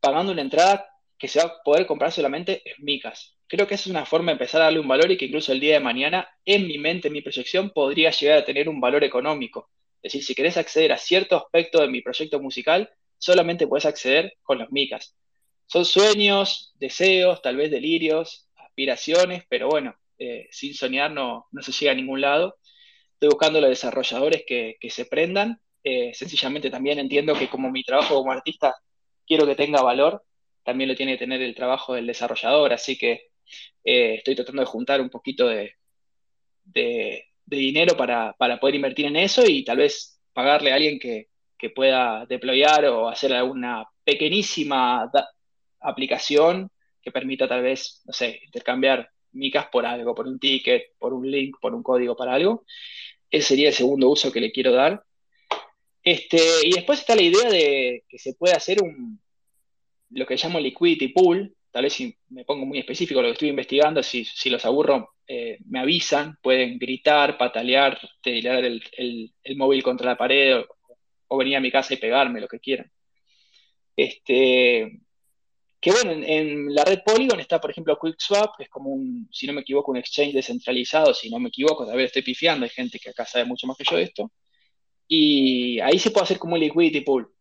pagando 0.00 0.32
una 0.32 0.42
entrada 0.42 0.88
que 1.22 1.28
se 1.28 1.38
va 1.38 1.44
a 1.44 1.62
poder 1.62 1.86
comprar 1.86 2.10
solamente 2.10 2.62
en 2.64 2.84
micas. 2.84 3.36
Creo 3.46 3.68
que 3.68 3.76
esa 3.76 3.82
es 3.82 3.92
una 3.92 4.04
forma 4.04 4.32
de 4.32 4.32
empezar 4.32 4.60
a 4.60 4.64
darle 4.64 4.80
un 4.80 4.88
valor 4.88 5.08
y 5.08 5.16
que 5.16 5.26
incluso 5.26 5.52
el 5.52 5.60
día 5.60 5.74
de 5.74 5.78
mañana, 5.78 6.28
en 6.44 6.66
mi 6.66 6.78
mente, 6.78 7.06
en 7.06 7.14
mi 7.14 7.22
proyección, 7.22 7.70
podría 7.70 8.10
llegar 8.10 8.38
a 8.38 8.44
tener 8.44 8.68
un 8.68 8.80
valor 8.80 9.04
económico. 9.04 9.70
Es 10.02 10.10
decir, 10.10 10.24
si 10.24 10.34
querés 10.34 10.56
acceder 10.56 10.90
a 10.90 10.98
cierto 10.98 11.36
aspecto 11.36 11.80
de 11.80 11.86
mi 11.86 12.02
proyecto 12.02 12.40
musical, 12.40 12.90
solamente 13.18 13.68
puedes 13.68 13.86
acceder 13.86 14.36
con 14.42 14.58
los 14.58 14.72
micas. 14.72 15.14
Son 15.68 15.84
sueños, 15.84 16.72
deseos, 16.80 17.40
tal 17.40 17.56
vez 17.56 17.70
delirios, 17.70 18.48
aspiraciones, 18.56 19.44
pero 19.48 19.68
bueno, 19.68 19.94
eh, 20.18 20.48
sin 20.50 20.74
soñar 20.74 21.12
no, 21.12 21.46
se 21.60 21.70
llega 21.70 21.92
a 21.92 21.94
ningún 21.94 22.20
lado. 22.20 22.58
Estoy 23.12 23.28
buscando 23.28 23.60
los 23.60 23.70
desarrolladores 23.70 24.42
que, 24.44 24.76
que 24.80 24.90
se 24.90 25.04
prendan. 25.04 25.60
Eh, 25.84 26.12
sencillamente 26.14 26.68
también 26.68 26.98
entiendo 26.98 27.36
que 27.36 27.48
como 27.48 27.70
mi 27.70 27.84
trabajo 27.84 28.16
como 28.16 28.32
artista 28.32 28.74
quiero 29.24 29.46
que 29.46 29.54
tenga 29.54 29.82
valor, 29.82 30.24
también 30.64 30.88
lo 30.88 30.96
tiene 30.96 31.12
que 31.12 31.18
tener 31.18 31.42
el 31.42 31.54
trabajo 31.54 31.94
del 31.94 32.06
desarrollador, 32.06 32.72
así 32.72 32.96
que 32.96 33.30
eh, 33.84 34.14
estoy 34.14 34.34
tratando 34.34 34.62
de 34.62 34.66
juntar 34.66 35.00
un 35.00 35.10
poquito 35.10 35.48
de, 35.48 35.74
de, 36.64 37.24
dinero 37.44 37.96
para, 37.96 38.32
para, 38.34 38.58
poder 38.58 38.76
invertir 38.76 39.06
en 39.06 39.16
eso 39.16 39.44
y 39.46 39.64
tal 39.64 39.78
vez 39.78 40.20
pagarle 40.32 40.72
a 40.72 40.76
alguien 40.76 40.98
que, 40.98 41.28
que 41.58 41.70
pueda 41.70 42.24
deployar 42.26 42.86
o 42.86 43.08
hacer 43.08 43.32
alguna 43.32 43.84
pequeñísima 44.04 45.10
aplicación 45.80 46.70
que 47.02 47.12
permita 47.12 47.48
tal 47.48 47.62
vez, 47.62 48.02
no 48.04 48.12
sé, 48.12 48.40
intercambiar 48.44 49.10
micas 49.32 49.66
por 49.70 49.84
algo, 49.86 50.14
por 50.14 50.26
un 50.26 50.38
ticket, 50.38 50.96
por 50.98 51.12
un 51.12 51.30
link, 51.30 51.56
por 51.60 51.74
un 51.74 51.82
código 51.82 52.16
para 52.16 52.34
algo. 52.34 52.64
Ese 53.30 53.48
sería 53.48 53.68
el 53.68 53.74
segundo 53.74 54.08
uso 54.08 54.32
que 54.32 54.40
le 54.40 54.52
quiero 54.52 54.72
dar. 54.72 55.04
Este, 56.02 56.38
y 56.64 56.72
después 56.72 57.00
está 57.00 57.14
la 57.14 57.22
idea 57.22 57.48
de 57.48 58.04
que 58.08 58.18
se 58.18 58.34
puede 58.34 58.54
hacer 58.54 58.82
un, 58.82 59.20
lo 60.12 60.26
que 60.26 60.36
llamo 60.36 60.60
liquidity 60.60 61.08
pool. 61.08 61.54
Tal 61.70 61.84
vez 61.84 61.94
si 61.94 62.14
me 62.28 62.44
pongo 62.44 62.66
muy 62.66 62.78
específico 62.78 63.22
lo 63.22 63.28
que 63.28 63.32
estoy 63.32 63.48
investigando, 63.48 64.02
si, 64.02 64.26
los 64.50 64.64
aburro, 64.64 65.14
eh, 65.26 65.58
me 65.66 65.80
avisan, 65.80 66.38
pueden 66.42 66.78
gritar, 66.78 67.38
patalear, 67.38 67.98
tirar 68.20 68.64
el, 68.64 68.82
el, 68.96 69.56
móvil 69.56 69.82
contra 69.82 70.10
la 70.10 70.16
pared 70.16 70.58
o, 70.58 70.66
o, 71.28 71.36
venir 71.38 71.56
a 71.56 71.60
mi 71.60 71.70
casa 71.70 71.94
y 71.94 71.96
pegarme, 71.96 72.40
lo 72.40 72.48
que 72.48 72.60
quieran. 72.60 72.90
Este, 73.96 75.00
que 75.82 75.90
bueno, 75.90 76.12
en, 76.12 76.72
la 76.72 76.84
red 76.84 77.00
Polygon 77.04 77.40
está, 77.40 77.60
por 77.60 77.72
ejemplo, 77.72 77.98
QuickSwap, 77.98 78.56
que 78.56 78.64
es 78.64 78.70
como 78.70 78.90
un, 78.90 79.28
si 79.32 79.48
no 79.48 79.52
me 79.52 79.62
equivoco, 79.62 79.90
un 79.90 79.96
exchange 79.96 80.32
descentralizado, 80.32 81.12
si 81.12 81.28
no 81.28 81.40
me 81.40 81.48
equivoco, 81.48 81.84
tal 81.84 81.96
vez 81.96 82.06
estoy 82.06 82.22
pifiando, 82.22 82.64
hay 82.64 82.70
gente 82.70 83.00
que 83.00 83.10
acá 83.10 83.26
sabe 83.26 83.46
mucho 83.46 83.66
más 83.66 83.76
que 83.76 83.84
yo 83.90 83.96
de 83.96 84.04
esto. 84.04 84.30
Y 85.08 85.80
ahí 85.80 85.98
se 85.98 86.12
puede 86.12 86.22
hacer 86.24 86.38
como 86.38 86.54
un 86.54 86.60
liquidity 86.60 87.00
pool. 87.00 87.34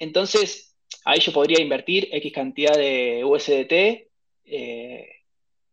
Entonces, 0.00 0.73
ahí 1.04 1.20
yo 1.20 1.32
podría 1.32 1.60
invertir 1.60 2.08
X 2.12 2.32
cantidad 2.32 2.76
de 2.76 3.24
USDT 3.24 4.08
eh, 4.44 5.08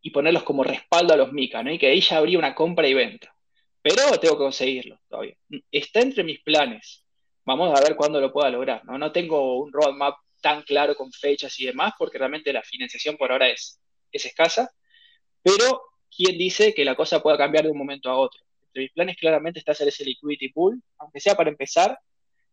y 0.01 0.09
ponerlos 0.11 0.43
como 0.43 0.63
respaldo 0.63 1.13
a 1.13 1.17
los 1.17 1.31
MICA, 1.31 1.63
¿no? 1.63 1.71
Y 1.71 1.77
que 1.77 1.87
ahí 1.87 2.01
ya 2.01 2.17
habría 2.17 2.39
una 2.39 2.55
compra 2.55 2.87
y 2.87 2.93
venta. 2.93 3.33
Pero 3.81 4.19
tengo 4.19 4.35
que 4.35 4.43
conseguirlo 4.43 4.99
todavía. 5.07 5.35
Está 5.71 6.01
entre 6.01 6.23
mis 6.23 6.41
planes. 6.41 7.03
Vamos 7.45 7.77
a 7.77 7.81
ver 7.81 7.95
cuándo 7.95 8.21
lo 8.21 8.31
pueda 8.31 8.49
lograr, 8.49 8.85
¿no? 8.85 8.97
No 8.97 9.11
tengo 9.11 9.57
un 9.59 9.71
roadmap 9.71 10.15
tan 10.41 10.63
claro 10.63 10.95
con 10.95 11.11
fechas 11.11 11.59
y 11.59 11.65
demás, 11.65 11.93
porque 11.97 12.17
realmente 12.17 12.53
la 12.53 12.63
financiación 12.63 13.17
por 13.17 13.31
ahora 13.31 13.49
es, 13.49 13.79
es 14.11 14.25
escasa, 14.25 14.71
pero 15.43 15.81
¿quién 16.15 16.37
dice 16.37 16.73
que 16.73 16.85
la 16.85 16.95
cosa 16.95 17.21
pueda 17.21 17.37
cambiar 17.37 17.65
de 17.65 17.71
un 17.71 17.77
momento 17.77 18.09
a 18.09 18.17
otro? 18.17 18.41
Entre 18.67 18.83
mis 18.83 18.91
planes 18.91 19.17
claramente 19.17 19.59
está 19.59 19.71
hacer 19.71 19.87
ese 19.87 20.05
liquidity 20.05 20.49
pool, 20.49 20.81
aunque 20.97 21.19
sea 21.19 21.35
para 21.35 21.49
empezar, 21.49 21.97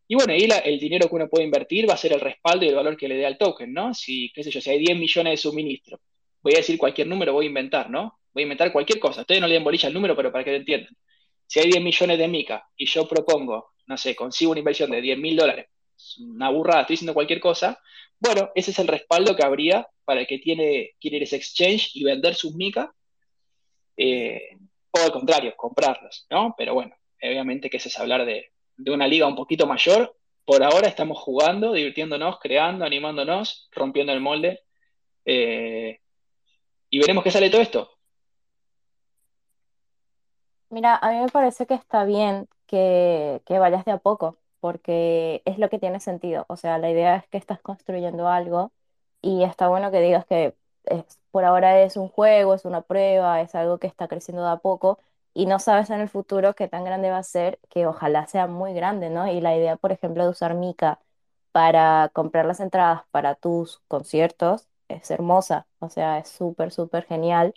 y 0.08 0.14
bueno, 0.14 0.32
ahí 0.32 0.48
el 0.64 0.80
dinero 0.80 1.08
que 1.08 1.14
uno 1.14 1.28
puede 1.28 1.44
invertir 1.44 1.88
va 1.88 1.94
a 1.94 1.98
ser 1.98 2.12
el 2.14 2.20
respaldo 2.20 2.64
y 2.64 2.68
el 2.68 2.74
valor 2.74 2.96
que 2.96 3.08
le 3.08 3.16
dé 3.16 3.26
al 3.26 3.38
token, 3.38 3.72
¿no? 3.72 3.94
Si, 3.94 4.32
qué 4.34 4.42
sé 4.42 4.50
yo, 4.50 4.60
si 4.60 4.70
hay 4.70 4.78
10 4.78 4.98
millones 4.98 5.32
de 5.32 5.36
suministro, 5.36 6.00
voy 6.40 6.54
a 6.54 6.58
decir 6.58 6.78
cualquier 6.78 7.06
número, 7.06 7.32
voy 7.32 7.46
a 7.46 7.48
inventar, 7.48 7.90
¿no? 7.90 8.20
Voy 8.32 8.42
a 8.42 8.44
inventar 8.44 8.72
cualquier 8.72 8.98
cosa. 8.98 9.20
Ustedes 9.20 9.40
no 9.40 9.46
le 9.46 9.54
den 9.54 9.64
bolilla 9.64 9.88
al 9.88 9.94
número, 9.94 10.16
pero 10.16 10.32
para 10.32 10.44
que 10.44 10.50
lo 10.50 10.56
entiendan. 10.56 10.96
Si 11.46 11.60
hay 11.60 11.70
10 11.70 11.82
millones 11.82 12.18
de 12.18 12.28
MICA 12.28 12.68
y 12.76 12.86
yo 12.86 13.06
propongo, 13.06 13.72
no 13.86 13.96
sé, 13.96 14.14
consigo 14.14 14.52
una 14.52 14.60
inversión 14.60 14.90
de 14.90 15.00
10 15.00 15.18
mil 15.18 15.36
dólares 15.36 15.66
una 16.20 16.50
burrada, 16.50 16.82
estoy 16.82 16.94
diciendo 16.94 17.14
cualquier 17.14 17.40
cosa, 17.40 17.80
bueno, 18.18 18.50
ese 18.54 18.70
es 18.70 18.78
el 18.78 18.88
respaldo 18.88 19.36
que 19.36 19.44
habría 19.44 19.86
para 20.04 20.20
el 20.20 20.26
que 20.26 20.38
tiene, 20.38 20.94
quiere 21.00 21.18
ir 21.18 21.22
ese 21.24 21.36
exchange 21.36 21.90
y 21.94 22.04
vender 22.04 22.34
sus 22.34 22.54
mica, 22.54 22.92
eh, 23.96 24.56
o 24.90 25.00
al 25.00 25.12
contrario, 25.12 25.54
comprarlos, 25.56 26.26
¿no? 26.30 26.54
Pero 26.56 26.74
bueno, 26.74 26.94
obviamente 27.22 27.68
que 27.68 27.76
ese 27.76 27.88
es 27.88 27.98
hablar 27.98 28.24
de, 28.24 28.50
una 28.86 29.06
liga 29.06 29.26
un 29.26 29.36
poquito 29.36 29.66
mayor. 29.66 30.14
Por 30.44 30.62
ahora 30.62 30.88
estamos 30.88 31.18
jugando, 31.18 31.72
divirtiéndonos, 31.72 32.38
creando, 32.40 32.84
animándonos, 32.84 33.68
rompiendo 33.72 34.12
el 34.12 34.20
molde. 34.20 34.60
Eh, 35.24 36.00
y 36.90 36.98
veremos 36.98 37.22
qué 37.22 37.30
sale 37.30 37.50
todo 37.50 37.60
esto. 37.60 37.90
Mira, 40.70 40.96
a 40.96 41.10
mí 41.10 41.18
me 41.18 41.28
parece 41.28 41.66
que 41.66 41.74
está 41.74 42.04
bien 42.04 42.48
que, 42.66 43.42
que 43.46 43.58
vayas 43.58 43.84
de 43.84 43.92
a 43.92 43.98
poco 43.98 44.38
porque 44.60 45.42
es 45.44 45.58
lo 45.58 45.68
que 45.68 45.78
tiene 45.78 46.00
sentido. 46.00 46.44
O 46.48 46.56
sea, 46.56 46.78
la 46.78 46.90
idea 46.90 47.16
es 47.16 47.26
que 47.28 47.38
estás 47.38 47.60
construyendo 47.60 48.28
algo 48.28 48.72
y 49.22 49.44
está 49.44 49.68
bueno 49.68 49.90
que 49.90 50.00
digas 50.00 50.26
que 50.26 50.54
por 51.30 51.44
ahora 51.44 51.82
es 51.82 51.96
un 51.96 52.08
juego, 52.08 52.54
es 52.54 52.64
una 52.64 52.82
prueba, 52.82 53.40
es 53.40 53.54
algo 53.54 53.78
que 53.78 53.86
está 53.86 54.08
creciendo 54.08 54.44
de 54.44 54.50
a 54.50 54.56
poco 54.56 54.98
y 55.42 55.46
no 55.46 55.58
sabes 55.58 55.90
en 55.90 56.00
el 56.00 56.08
futuro 56.08 56.54
qué 56.54 56.68
tan 56.68 56.84
grande 56.84 57.10
va 57.10 57.18
a 57.18 57.22
ser, 57.22 57.58
que 57.70 57.86
ojalá 57.86 58.26
sea 58.26 58.46
muy 58.46 58.74
grande, 58.74 59.10
¿no? 59.10 59.28
Y 59.30 59.40
la 59.40 59.56
idea, 59.56 59.76
por 59.76 59.92
ejemplo, 59.92 60.24
de 60.24 60.30
usar 60.30 60.54
Mica 60.54 61.00
para 61.52 62.10
comprar 62.12 62.46
las 62.46 62.60
entradas 62.60 63.02
para 63.10 63.34
tus 63.34 63.80
conciertos 63.88 64.68
es 64.88 65.10
hermosa, 65.10 65.66
o 65.80 65.88
sea, 65.90 66.18
es 66.18 66.28
súper, 66.28 66.70
súper 66.72 67.04
genial 67.06 67.54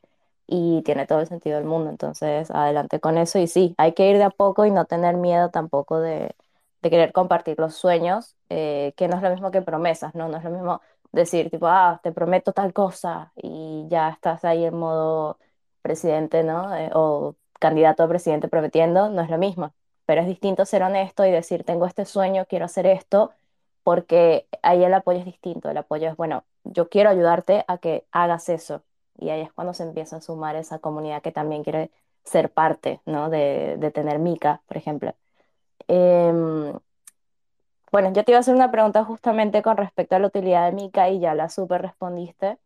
y 0.47 0.81
tiene 0.83 1.05
todo 1.07 1.19
el 1.21 1.27
sentido 1.27 1.57
del 1.57 1.65
mundo. 1.65 1.89
Entonces, 1.89 2.51
adelante 2.51 2.99
con 2.99 3.17
eso 3.17 3.39
y 3.39 3.47
sí, 3.47 3.73
hay 3.77 3.93
que 3.93 4.09
ir 4.09 4.17
de 4.17 4.23
a 4.25 4.29
poco 4.29 4.65
y 4.65 4.71
no 4.71 4.85
tener 4.85 5.15
miedo 5.17 5.49
tampoco 5.49 5.99
de 5.99 6.35
de 6.81 6.89
querer 6.89 7.11
compartir 7.13 7.59
los 7.59 7.75
sueños, 7.75 8.35
eh, 8.49 8.93
que 8.97 9.07
no 9.07 9.15
es 9.17 9.21
lo 9.23 9.29
mismo 9.29 9.51
que 9.51 9.61
promesas, 9.61 10.15
¿no? 10.15 10.27
No 10.29 10.37
es 10.37 10.43
lo 10.43 10.49
mismo 10.49 10.81
decir, 11.11 11.49
tipo, 11.51 11.67
ah, 11.67 11.99
te 12.03 12.11
prometo 12.11 12.53
tal 12.53 12.73
cosa 12.73 13.31
y 13.35 13.85
ya 13.89 14.09
estás 14.09 14.43
ahí 14.45 14.65
en 14.65 14.75
modo 14.77 15.37
presidente, 15.83 16.43
¿no? 16.43 16.75
Eh, 16.75 16.89
o 16.95 17.35
candidato 17.61 18.03
a 18.03 18.09
presidente 18.09 18.49
prometiendo, 18.49 19.09
no 19.09 19.21
es 19.21 19.29
lo 19.29 19.37
mismo. 19.37 19.73
Pero 20.05 20.21
es 20.21 20.27
distinto 20.27 20.65
ser 20.65 20.83
honesto 20.83 21.25
y 21.25 21.31
decir, 21.31 21.63
tengo 21.63 21.85
este 21.85 22.05
sueño, 22.05 22.45
quiero 22.49 22.65
hacer 22.65 22.87
esto, 22.87 23.31
porque 23.83 24.47
ahí 24.63 24.83
el 24.83 24.93
apoyo 24.93 25.19
es 25.19 25.25
distinto. 25.25 25.69
El 25.69 25.77
apoyo 25.77 26.09
es, 26.09 26.17
bueno, 26.17 26.43
yo 26.65 26.89
quiero 26.89 27.09
ayudarte 27.11 27.63
a 27.67 27.77
que 27.77 28.05
hagas 28.11 28.49
eso. 28.49 28.83
Y 29.19 29.29
ahí 29.29 29.41
es 29.41 29.53
cuando 29.53 29.73
se 29.73 29.83
empieza 29.83 30.17
a 30.17 30.21
sumar 30.21 30.55
esa 30.55 30.79
comunidad 30.79 31.21
que 31.21 31.31
también 31.31 31.63
quiere 31.63 31.91
ser 32.23 32.51
parte, 32.51 33.01
¿no? 33.05 33.29
De, 33.29 33.77
de 33.79 33.91
tener 33.91 34.19
Mica, 34.19 34.61
por 34.67 34.77
ejemplo. 34.77 35.13
Em, 35.87 36.73
bueno, 37.91 38.13
yo 38.13 38.23
te 38.23 38.31
iba 38.31 38.37
a 38.37 38.41
hacer 38.41 38.55
una 38.55 38.71
pregunta 38.71 39.03
justamente 39.03 39.61
con 39.61 39.77
respecto 39.77 40.15
a 40.15 40.19
la 40.19 40.27
utilidad 40.27 40.65
de 40.65 40.71
Mica 40.75 41.09
y 41.09 41.19
ya 41.19 41.35
la 41.35 41.49
super 41.49 41.81
respondiste. 41.81 42.57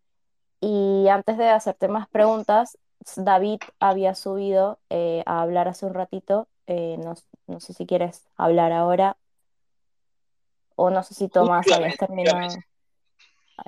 Y 0.62 1.08
antes 1.10 1.38
de 1.38 1.50
hacerte 1.50 1.88
más 1.90 2.10
preguntas, 2.10 2.78
David 3.18 3.60
había 3.80 4.16
subido 4.16 4.80
eh, 4.90 5.24
a 5.26 5.42
hablar 5.42 5.68
hace 5.68 5.86
un 5.86 5.94
ratito. 5.94 6.48
Eh, 6.68 6.98
no, 6.98 7.16
no, 7.48 7.60
sé 7.60 7.74
si 7.74 7.86
quieres 7.86 8.24
hablar 8.36 8.72
ahora. 8.72 9.18
O 10.76 10.90
no 10.90 11.04
sé 11.04 11.14
si 11.14 11.30
Tomás 11.30 11.66
habías 11.72 11.98
terminado. 11.98 12.48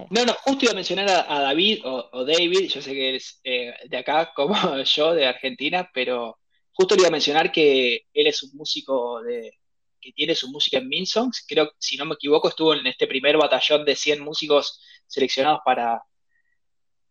No, 0.09 0.25
no, 0.25 0.33
justo 0.43 0.65
iba 0.65 0.73
a 0.73 0.75
mencionar 0.75 1.09
a, 1.09 1.39
David 1.39 1.79
o, 1.85 2.25
David, 2.25 2.67
yo 2.67 2.81
sé 2.81 2.91
que 2.91 3.09
eres 3.09 3.39
eh, 3.43 3.73
de 3.87 3.97
acá 3.97 4.33
como 4.33 4.53
yo, 4.83 5.13
de 5.13 5.25
Argentina, 5.25 5.89
pero 5.93 6.37
Justo 6.77 6.93
le 6.93 7.01
iba 7.01 7.07
a 7.07 7.11
mencionar 7.11 7.51
que 7.51 8.05
él 8.13 8.27
es 8.27 8.43
un 8.43 8.51
músico 8.53 9.23
de, 9.23 9.51
que 9.99 10.11
tiene 10.11 10.35
su 10.35 10.47
música 10.51 10.77
en 10.77 10.87
Minsongs. 10.87 11.43
Creo, 11.47 11.71
si 11.79 11.97
no 11.97 12.05
me 12.05 12.13
equivoco, 12.13 12.49
estuvo 12.49 12.75
en 12.75 12.85
este 12.85 13.07
primer 13.07 13.35
batallón 13.35 13.83
de 13.83 13.95
100 13.95 14.23
músicos 14.23 14.79
seleccionados 15.07 15.61
para, 15.65 16.03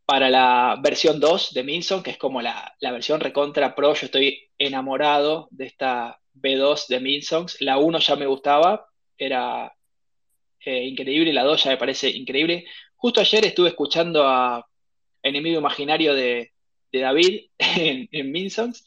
para 0.06 0.30
la 0.30 0.78
versión 0.80 1.18
2 1.18 1.52
de 1.52 1.64
Minson, 1.64 2.02
que 2.02 2.12
es 2.12 2.18
como 2.18 2.40
la, 2.40 2.74
versión 2.80 3.20
recontra 3.20 3.74
pro. 3.74 3.92
Yo 3.94 4.06
estoy 4.06 4.48
enamorado 4.56 5.48
de 5.50 5.66
esta 5.66 6.20
B2 6.34 6.86
de 6.86 7.00
Minsongs. 7.00 7.60
La 7.60 7.78
1 7.78 7.98
ya 7.98 8.14
me 8.16 8.26
gustaba, 8.26 8.86
era 9.18 9.74
eh, 10.60 10.84
increíble, 10.84 11.32
la 11.32 11.42
2 11.42 11.64
ya 11.64 11.70
me 11.72 11.76
parece 11.76 12.08
increíble. 12.08 12.64
Justo 12.94 13.20
ayer 13.20 13.44
estuve 13.46 13.70
escuchando 13.70 14.26
a 14.26 14.64
Enemigo 15.22 15.58
Imaginario 15.58 16.14
de, 16.14 16.52
David 16.92 17.50
en, 17.58 18.08
en 18.10 18.32
Minsongs 18.32 18.82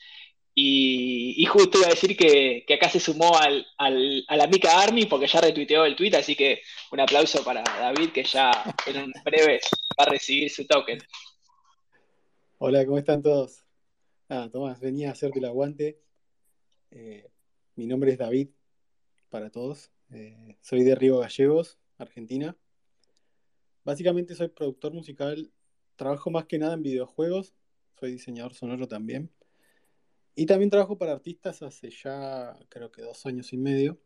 y, 0.56 1.46
justo 1.46 1.78
iba 1.78 1.88
a 1.88 1.92
decir 1.92 2.18
que, 2.18 2.66
acá 2.74 2.90
se 2.90 3.00
sumó 3.00 3.38
al, 3.38 3.66
a 3.78 4.38
la 4.38 4.48
Mica 4.48 4.82
Army 4.82 5.06
porque 5.06 5.28
ya 5.28 5.42
retuiteó 5.42 5.86
el 5.86 5.96
tweet, 5.96 6.16
así 6.16 6.36
que 6.36 6.62
un 6.92 7.00
aplauso 7.00 7.44
para 7.44 7.64
David 7.64 8.12
que 8.12 8.24
ya 8.24 8.52
en 8.88 9.12
breve 9.24 9.62
va 10.00 10.04
a 10.04 10.10
recibir 10.10 10.50
su 10.50 10.66
token. 10.66 11.00
Hola, 12.58 12.86
¿cómo 12.86 12.98
están 12.98 13.22
todos? 13.22 13.64
Nada, 14.28 14.50
Tomás, 14.50 14.80
venía 14.80 15.10
a 15.10 15.12
hacerte 15.14 15.40
el 15.40 15.46
aguante. 15.46 16.00
Eh, 16.92 17.30
mi 17.76 17.88
nombre 17.88 18.12
es 18.12 18.18
David, 18.18 18.50
para 19.30 19.50
todos. 19.50 19.92
Eh, 20.12 20.58
soy 20.62 20.84
de 20.84 20.96
Río 20.96 21.20
Gallegos, 21.20 21.80
Argentina. 21.98 22.58
básicamente 23.84 24.36
soy 24.36 24.50
productor 24.50 24.94
musical, 24.94 25.52
trabajo 25.96 26.30
más 26.32 26.46
que 26.46 26.60
nada 26.60 26.74
en 26.74 26.84
videojuegos, 26.84 27.54
soy 28.00 28.12
diseñador 28.12 28.54
sonoro 28.54 28.88
también. 28.88 29.32
Y 30.36 30.46
también 30.46 30.70
trabajo 30.70 30.98
para 30.98 31.14
artistas 31.14 31.62
hace 31.62 31.90
ya 31.90 32.58
creo 32.70 32.92
que 32.92 33.02
dos 33.02 33.26
años 33.26 33.52
y 33.54 33.58
medio. 33.58 34.00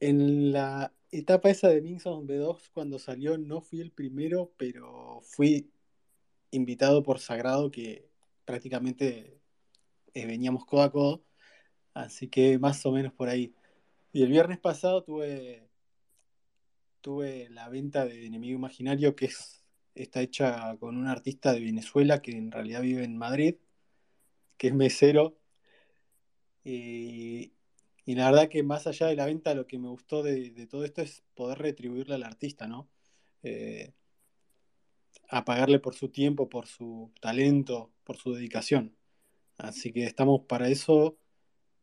En 0.00 0.52
la 0.52 0.92
etapa 1.10 1.50
esa 1.50 1.68
de 1.68 1.80
Minson 1.80 2.26
B2, 2.26 2.70
cuando 2.72 2.98
salió, 2.98 3.38
no 3.38 3.60
fui 3.60 3.80
el 3.80 3.90
primero, 3.90 4.52
pero 4.56 5.20
fui 5.22 5.70
invitado 6.50 7.02
por 7.02 7.18
Sagrado, 7.18 7.70
que 7.70 8.08
prácticamente 8.44 9.40
eh, 10.14 10.26
veníamos 10.26 10.64
codo 10.66 10.82
a 10.82 10.92
codo. 10.92 11.24
Así 11.94 12.28
que 12.28 12.58
más 12.58 12.84
o 12.86 12.92
menos 12.92 13.12
por 13.12 13.28
ahí. 13.28 13.54
Y 14.12 14.22
el 14.22 14.30
viernes 14.30 14.58
pasado 14.58 15.02
tuve, 15.02 15.68
tuve 17.00 17.48
la 17.50 17.68
venta 17.68 18.06
de 18.06 18.26
Enemigo 18.26 18.56
Imaginario, 18.58 19.16
que 19.16 19.26
es, 19.26 19.64
está 19.94 20.22
hecha 20.22 20.76
con 20.78 20.96
un 20.96 21.08
artista 21.08 21.52
de 21.52 21.60
Venezuela 21.60 22.22
que 22.22 22.32
en 22.32 22.50
realidad 22.52 22.82
vive 22.82 23.04
en 23.04 23.16
Madrid, 23.16 23.56
que 24.58 24.68
es 24.68 24.74
mesero. 24.74 25.38
Y, 26.64 27.52
y 28.04 28.14
la 28.14 28.30
verdad 28.30 28.48
que 28.48 28.62
más 28.62 28.86
allá 28.86 29.06
de 29.06 29.16
la 29.16 29.26
venta, 29.26 29.54
lo 29.54 29.66
que 29.66 29.78
me 29.78 29.88
gustó 29.88 30.22
de, 30.22 30.50
de 30.50 30.66
todo 30.66 30.84
esto 30.84 31.00
es 31.02 31.22
poder 31.34 31.58
retribuirle 31.58 32.14
al 32.16 32.24
artista, 32.24 32.66
¿no? 32.66 32.90
Eh, 33.42 33.94
a 35.30 35.44
pagarle 35.44 35.78
por 35.78 35.94
su 35.94 36.08
tiempo, 36.10 36.48
por 36.48 36.66
su 36.66 37.12
talento, 37.20 37.92
por 38.04 38.16
su 38.16 38.34
dedicación. 38.34 38.96
Así 39.58 39.92
que 39.92 40.04
estamos 40.04 40.42
para 40.46 40.68
eso. 40.68 41.18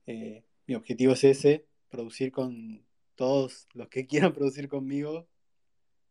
Eh, 0.08 0.44
mi 0.68 0.76
objetivo 0.76 1.14
es 1.14 1.24
ese, 1.24 1.68
producir 1.90 2.32
con 2.32 2.86
todos 3.16 3.68
los 3.74 3.88
que 3.90 4.08
quieran 4.08 4.34
producir 4.34 4.68
conmigo. 4.70 5.28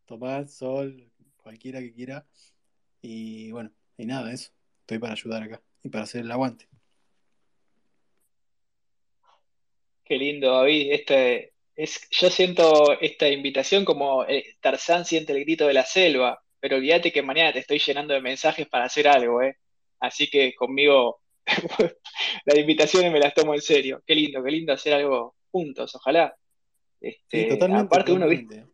Tomás, 0.05 0.53
Sol, 0.53 1.11
cualquiera 1.37 1.79
que 1.81 1.93
quiera. 1.93 2.27
Y 3.01 3.51
bueno, 3.51 3.71
y 3.97 4.05
nada, 4.05 4.31
eso. 4.33 4.51
Estoy 4.81 4.99
para 4.99 5.13
ayudar 5.13 5.43
acá 5.43 5.61
y 5.85 5.89
para 5.89 6.03
hacer 6.03 6.21
el 6.21 6.31
aguante. 6.31 6.67
Qué 10.03 10.17
lindo, 10.17 10.51
David. 10.51 10.91
Este, 10.91 11.53
es, 11.75 12.07
yo 12.09 12.29
siento 12.29 12.99
esta 12.99 13.29
invitación 13.29 13.85
como 13.85 14.25
eh, 14.25 14.55
Tarzán 14.59 15.05
siente 15.05 15.33
el 15.33 15.41
grito 15.41 15.67
de 15.67 15.73
la 15.73 15.85
selva, 15.85 16.43
pero 16.59 16.77
olvídate 16.77 17.11
que 17.11 17.21
mañana 17.21 17.53
te 17.53 17.59
estoy 17.59 17.77
llenando 17.77 18.15
de 18.15 18.21
mensajes 18.21 18.67
para 18.67 18.85
hacer 18.85 19.07
algo, 19.07 19.43
¿eh? 19.43 19.57
Así 19.99 20.27
que 20.27 20.55
conmigo 20.55 21.21
las 22.45 22.57
invitaciones 22.57 23.11
me 23.11 23.19
las 23.19 23.35
tomo 23.35 23.53
en 23.53 23.61
serio. 23.61 24.01
Qué 24.07 24.15
lindo, 24.15 24.43
qué 24.43 24.51
lindo 24.51 24.73
hacer 24.73 24.93
algo 24.93 25.35
juntos, 25.51 25.93
ojalá. 25.95 26.35
Sí, 26.99 27.09
Este, 27.09 27.45
totalmente, 27.45 27.85
aparte 27.85 28.11
uno, 28.11 28.27
¿viste? 28.27 28.65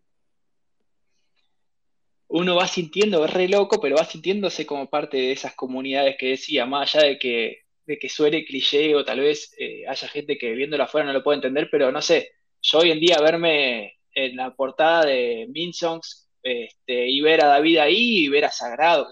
Uno 2.33 2.55
va 2.55 2.67
sintiendo, 2.67 3.25
es 3.25 3.33
re 3.33 3.47
loco, 3.49 3.81
pero 3.81 3.97
va 3.97 4.05
sintiéndose 4.05 4.65
como 4.65 4.89
parte 4.89 5.17
de 5.17 5.31
esas 5.33 5.53
comunidades 5.53 6.15
que 6.17 6.29
decía, 6.29 6.65
más 6.65 6.95
allá 6.95 7.07
de 7.07 7.19
que, 7.19 7.63
de 7.85 7.99
que 7.99 8.09
suene 8.09 8.45
cliché 8.45 8.95
o 8.95 9.03
tal 9.03 9.19
vez 9.19 9.53
eh, 9.57 9.83
haya 9.87 10.07
gente 10.07 10.37
que 10.37 10.51
viéndolo 10.53 10.83
afuera 10.83 11.07
no 11.07 11.13
lo 11.13 11.23
puede 11.23 11.37
entender, 11.37 11.67
pero 11.69 11.91
no 11.91 12.01
sé, 12.01 12.31
yo 12.61 12.79
hoy 12.79 12.91
en 12.91 13.01
día 13.01 13.17
verme 13.21 13.99
en 14.13 14.37
la 14.37 14.55
portada 14.55 15.05
de 15.05 15.47
Minsongs 15.49 16.29
este, 16.41 17.09
y 17.09 17.19
ver 17.21 17.43
a 17.43 17.47
David 17.47 17.77
ahí 17.79 18.25
y 18.25 18.29
ver 18.29 18.45
a 18.45 18.51
Sagrado, 18.51 19.11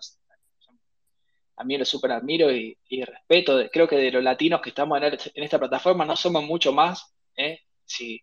a 1.58 1.64
mí 1.66 1.78
lo 1.78 1.84
súper 1.84 2.14
admiro 2.14 2.50
y, 2.52 2.78
respeto, 3.06 3.60
creo 3.70 3.88
que 3.88 3.98
de 3.98 4.12
los 4.12 4.24
latinos 4.24 4.62
que 4.62 4.70
estamos 4.70 4.98
en 5.02 5.44
esta 5.44 5.60
plataforma 5.60 6.06
no 6.06 6.16
somos 6.16 6.44
mucho 6.46 6.72
más, 6.72 7.14
¿eh? 7.36 7.60
Si 7.84 8.22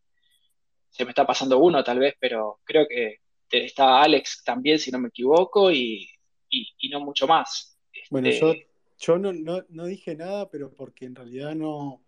se 0.88 1.04
me 1.04 1.10
está 1.10 1.26
pasando 1.26 1.58
uno 1.58 1.84
tal 1.84 1.98
vez, 1.98 2.14
pero 2.18 2.60
creo 2.64 2.86
que 2.88 3.25
está 3.50 4.02
Alex 4.02 4.42
también, 4.44 4.78
si 4.78 4.90
no 4.90 4.98
me 4.98 5.08
equivoco, 5.08 5.70
y, 5.70 6.08
y- 6.50 6.68
y 6.78 6.88
no 6.88 7.00
mucho 7.00 7.26
más. 7.26 7.78
Bueno, 8.10 8.28
yo, 8.30 8.50
Este, 8.52 8.68
yo 8.98 9.18
no, 9.18 9.32
no, 9.32 9.64
no 9.68 9.86
dije 9.86 10.14
nada, 10.16 10.48
pero 10.50 10.72
porque 10.72 11.04
en 11.06 11.14
realidad 11.14 11.54
no 11.54 12.02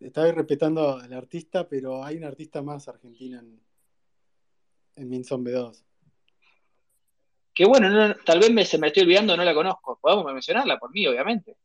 estaba 0.00 0.30
respetando 0.32 0.96
al 0.98 1.12
artista, 1.12 1.68
pero 1.68 2.04
hay 2.04 2.16
una 2.16 2.28
artista 2.28 2.60
más 2.62 2.88
argentina 2.88 3.38
en, 3.40 3.60
en 4.96 5.08
Minson 5.08 5.44
B2. 5.44 5.82
que 7.54 7.64
bueno, 7.64 7.88
no- 7.88 8.14
tal 8.24 8.40
vez 8.40 8.50
me, 8.50 8.64
se 8.64 8.78
me 8.78 8.88
estoy 8.88 9.04
olvidando, 9.04 9.36
no 9.36 9.44
la 9.44 9.54
conozco. 9.54 9.98
Podemos 10.02 10.32
mencionarla 10.32 10.76
por 10.78 10.90
mí, 10.92 11.06
obviamente. 11.06 11.56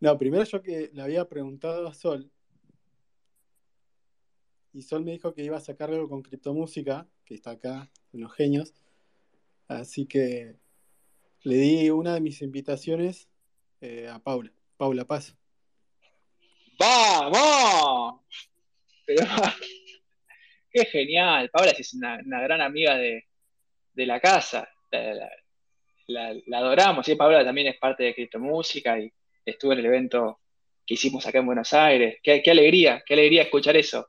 No, 0.00 0.16
primero 0.16 0.44
yo 0.44 0.62
que 0.62 0.90
le 0.92 1.02
había 1.02 1.28
preguntado 1.28 1.88
a 1.88 1.92
Sol, 1.94 2.30
y 4.72 4.82
Sol 4.82 5.04
me 5.04 5.12
dijo 5.12 5.34
que 5.34 5.42
iba 5.42 5.56
a 5.56 5.60
sacar 5.60 5.90
algo 5.90 6.08
con 6.08 6.22
criptomúsica, 6.22 7.06
que 7.24 7.34
está 7.34 7.52
acá, 7.52 7.90
unos 8.12 8.32
genios, 8.34 8.74
así 9.66 10.06
que 10.06 10.56
le 11.42 11.56
di 11.56 11.90
una 11.90 12.14
de 12.14 12.20
mis 12.20 12.42
invitaciones 12.42 13.28
eh, 13.80 14.08
a 14.08 14.18
Paula, 14.18 14.52
Paula 14.76 15.04
Paz. 15.04 15.36
¡Vamos! 16.78 18.20
Qué 20.70 20.84
genial. 20.84 21.50
Paula 21.50 21.72
sí 21.72 21.82
es 21.82 21.94
una, 21.94 22.20
gran 22.22 22.60
amiga 22.60 22.96
de, 22.96 23.26
de 23.94 24.06
la 24.06 24.20
casa. 24.20 24.68
La, 26.06 26.34
adoramos. 26.52 27.08
Y 27.08 27.14
Paula 27.14 27.44
también 27.44 27.68
es 27.68 27.78
parte 27.78 28.04
de 28.04 28.14
Criptomúsica 28.14 28.98
y 28.98 29.12
estuvo 29.44 29.72
en 29.72 29.80
el 29.80 29.86
evento 29.86 30.40
que 30.86 30.94
hicimos 30.94 31.26
acá 31.26 31.38
en 31.38 31.46
Buenos 31.46 31.72
Aires. 31.72 32.18
Qué 32.22 32.42
alegría, 32.50 33.02
qué 33.06 33.14
alegría 33.14 33.42
escuchar 33.42 33.76
eso. 33.76 34.08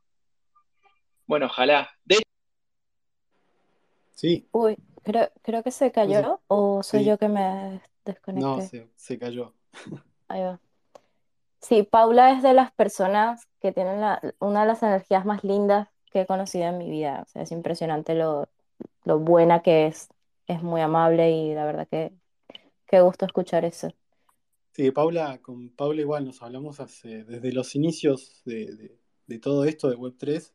Bueno, 1.29 1.45
ojalá. 1.45 1.87
De 2.05 2.17
Sí, 4.15 4.47
Uy, 4.51 4.77
creo, 5.03 5.29
creo 5.43 5.63
que 5.63 5.71
se 5.71 5.85
no 5.85 5.91
cayó 5.93 6.41
o 6.47 6.83
soy 6.83 7.01
sí, 7.01 7.05
yo 7.05 7.17
que 7.17 7.29
me 7.29 7.81
no, 8.33 8.55
desconecté. 8.55 8.67
se, 8.69 8.89
se 8.95 9.19
cayó. 9.19 9.53
Ahí 10.27 10.41
va. 10.43 10.59
Sí, 11.61 11.83
Paula 11.83 12.31
es 12.31 12.43
de 12.43 12.53
las 12.53 12.71
personas 12.71 13.47
que 13.59 13.71
tienen 13.71 14.01
la- 14.01 14.21
una 14.39 14.61
de 14.61 14.67
las 14.67 14.81
energías 14.83 15.25
más 15.25 15.43
lindas 15.43 15.89
que 16.11 16.21
he 16.21 16.25
conocido 16.25 16.65
en 16.67 16.77
mi 16.77 16.89
vida. 16.89 17.23
O 17.25 17.29
sea, 17.29 17.43
es 17.43 17.51
impresionante 17.51 18.15
lo, 18.15 18.47
lo 19.05 19.19
buena 19.19 19.61
que 19.61 19.87
es. 19.87 20.09
Es 20.47 20.63
muy 20.63 20.81
amable 20.81 21.31
y 21.31 21.53
la 21.53 21.65
verdad 21.65 21.87
que 21.89 22.11
qué 22.87 23.01
gusto 23.01 23.25
escuchar 23.25 23.65
eso. 23.65 23.89
Sí, 24.73 24.91
Paula, 24.91 25.39
con 25.41 25.69
Paula 25.69 26.01
igual 26.01 26.25
nos 26.25 26.41
hablamos 26.41 26.79
hace, 26.79 27.23
desde 27.23 27.51
los 27.51 27.75
inicios 27.75 28.41
de, 28.45 28.65
de- 28.75 28.99
de 29.27 29.39
todo 29.39 29.65
esto 29.65 29.89
de 29.89 29.95
Web3. 29.95 30.53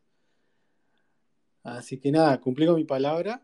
Así 1.65 1.97
que 1.99 2.11
nada, 2.11 2.39
cumplí 2.39 2.67
con 2.67 2.75
mi 2.75 2.83
palabra. 2.83 3.43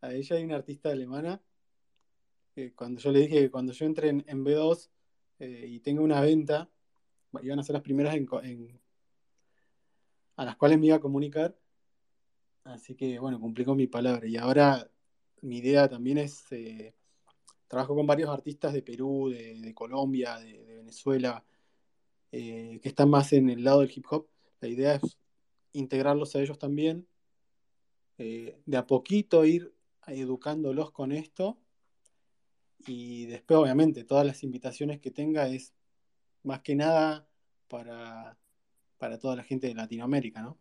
A 0.00 0.14
ella 0.14 0.36
hay 0.36 0.44
una 0.44 0.56
artista 0.56 0.90
alemana 0.90 1.42
que 2.54 2.72
cuando 2.74 2.98
yo 2.98 3.12
le 3.12 3.20
dije 3.20 3.40
que 3.40 3.50
cuando 3.50 3.74
yo 3.74 3.84
entre 3.84 4.08
en, 4.08 4.24
en 4.26 4.42
B2 4.42 4.88
eh, 5.38 5.66
y 5.68 5.80
tenga 5.80 6.00
una 6.00 6.22
venta, 6.22 6.70
iban 7.42 7.58
a 7.58 7.62
ser 7.62 7.74
las 7.74 7.82
primeras 7.82 8.14
en 8.14 8.80
a 10.36 10.44
las 10.46 10.56
cuales 10.56 10.78
me 10.78 10.86
iba 10.86 10.96
a 10.96 11.00
comunicar. 11.00 11.54
Así 12.64 12.94
que 12.94 13.18
bueno, 13.18 13.38
cumplí 13.38 13.66
con 13.66 13.76
mi 13.76 13.86
palabra. 13.86 14.26
Y 14.26 14.38
ahora 14.38 14.90
mi 15.42 15.58
idea 15.58 15.90
también 15.90 16.16
es, 16.16 16.50
eh, 16.52 16.94
trabajo 17.68 17.94
con 17.94 18.06
varios 18.06 18.30
artistas 18.30 18.72
de 18.72 18.80
Perú, 18.80 19.28
de, 19.28 19.74
Colombia, 19.74 20.38
de, 20.38 20.76
Venezuela, 20.76 21.44
eh, 22.32 22.80
que 22.82 22.88
están 22.88 23.10
más 23.10 23.30
en 23.34 23.50
el 23.50 23.62
lado 23.62 23.80
del 23.80 23.92
hip 23.94 24.06
hop. 24.08 24.26
La 24.60 24.68
idea 24.68 24.94
es 24.94 25.18
integrarlos 25.72 26.34
a 26.36 26.40
ellos 26.40 26.58
también, 26.58 27.06
eh, 28.18 28.60
de 28.66 28.76
a 28.76 28.86
poquito 28.86 29.44
ir 29.44 29.74
educándolos 30.06 30.90
con 30.92 31.12
esto 31.12 31.58
y 32.86 33.26
después 33.26 33.58
obviamente 33.58 34.04
todas 34.04 34.26
las 34.26 34.42
invitaciones 34.42 35.00
que 35.00 35.10
tenga 35.10 35.48
es 35.48 35.74
más 36.42 36.62
que 36.62 36.74
nada 36.74 37.26
para, 37.68 38.38
para 38.98 39.18
toda 39.18 39.36
la 39.36 39.44
gente 39.44 39.68
de 39.68 39.74
Latinoamérica, 39.74 40.42
¿no? 40.42 40.58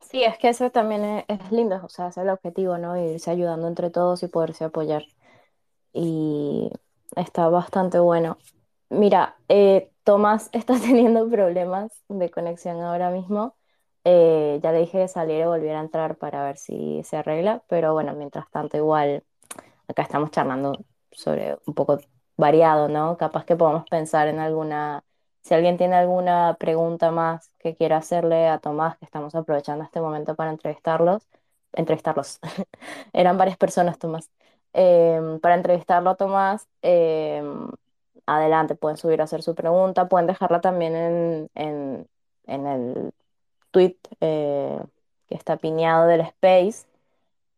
Sí, 0.00 0.22
es 0.24 0.36
que 0.38 0.50
eso 0.50 0.70
también 0.70 1.04
es, 1.04 1.24
es 1.28 1.50
lindo, 1.52 1.80
o 1.82 1.88
sea, 1.88 2.08
ese 2.08 2.20
es 2.20 2.24
el 2.24 2.30
objetivo, 2.30 2.76
¿no? 2.76 2.96
Irse 2.98 3.30
ayudando 3.30 3.66
entre 3.68 3.90
todos 3.90 4.22
y 4.22 4.28
poderse 4.28 4.64
apoyar. 4.64 5.04
Y 5.92 6.70
está 7.16 7.48
bastante 7.48 7.98
bueno. 7.98 8.38
Mira, 8.90 9.36
eh, 9.48 9.90
Tomás 10.04 10.50
está 10.54 10.78
teniendo 10.80 11.28
problemas 11.30 11.92
de 12.08 12.30
conexión 12.30 12.80
ahora 12.80 13.10
mismo. 13.10 13.56
Eh, 14.04 14.60
ya 14.62 14.72
le 14.72 14.80
dije 14.80 14.98
que 15.00 15.08
saliera 15.08 15.44
y 15.44 15.48
volviera 15.48 15.78
a 15.80 15.82
entrar 15.82 16.16
para 16.18 16.44
ver 16.44 16.58
si 16.58 17.02
se 17.04 17.16
arregla, 17.16 17.62
pero 17.68 17.92
bueno, 17.94 18.14
mientras 18.14 18.50
tanto 18.50 18.76
igual 18.76 19.24
acá 19.88 20.02
estamos 20.02 20.30
charlando 20.30 20.72
sobre 21.12 21.58
un 21.66 21.74
poco 21.74 21.98
variado, 22.36 22.88
¿no? 22.88 23.16
Capaz 23.16 23.44
que 23.44 23.56
podamos 23.56 23.84
pensar 23.88 24.28
en 24.28 24.38
alguna, 24.40 25.04
si 25.42 25.54
alguien 25.54 25.76
tiene 25.78 25.96
alguna 25.96 26.56
pregunta 26.58 27.10
más 27.12 27.50
que 27.58 27.76
quiera 27.76 27.98
hacerle 27.98 28.48
a 28.48 28.58
Tomás, 28.58 28.98
que 28.98 29.04
estamos 29.04 29.34
aprovechando 29.34 29.84
este 29.84 30.00
momento 30.00 30.34
para 30.36 30.50
entrevistarlos, 30.50 31.28
entrevistarlos. 31.72 32.40
Eran 33.12 33.38
varias 33.38 33.56
personas, 33.58 33.98
Tomás. 33.98 34.30
Em, 34.74 35.38
para 35.40 35.54
entrevistarlo 35.56 36.10
a 36.10 36.14
Tomás, 36.16 36.66
em, 36.82 37.68
adelante, 38.26 38.74
pueden 38.74 38.96
subir 38.96 39.20
a 39.20 39.24
hacer 39.24 39.42
su 39.42 39.54
pregunta, 39.54 40.08
pueden 40.08 40.26
dejarla 40.26 40.60
también 40.60 40.96
en, 40.96 41.50
en, 41.54 42.08
en 42.46 42.66
el 42.66 43.12
tweet 43.70 43.96
eh, 44.20 44.80
que 45.28 45.34
está 45.34 45.56
piñado 45.56 46.06
del 46.06 46.22
space 46.22 46.86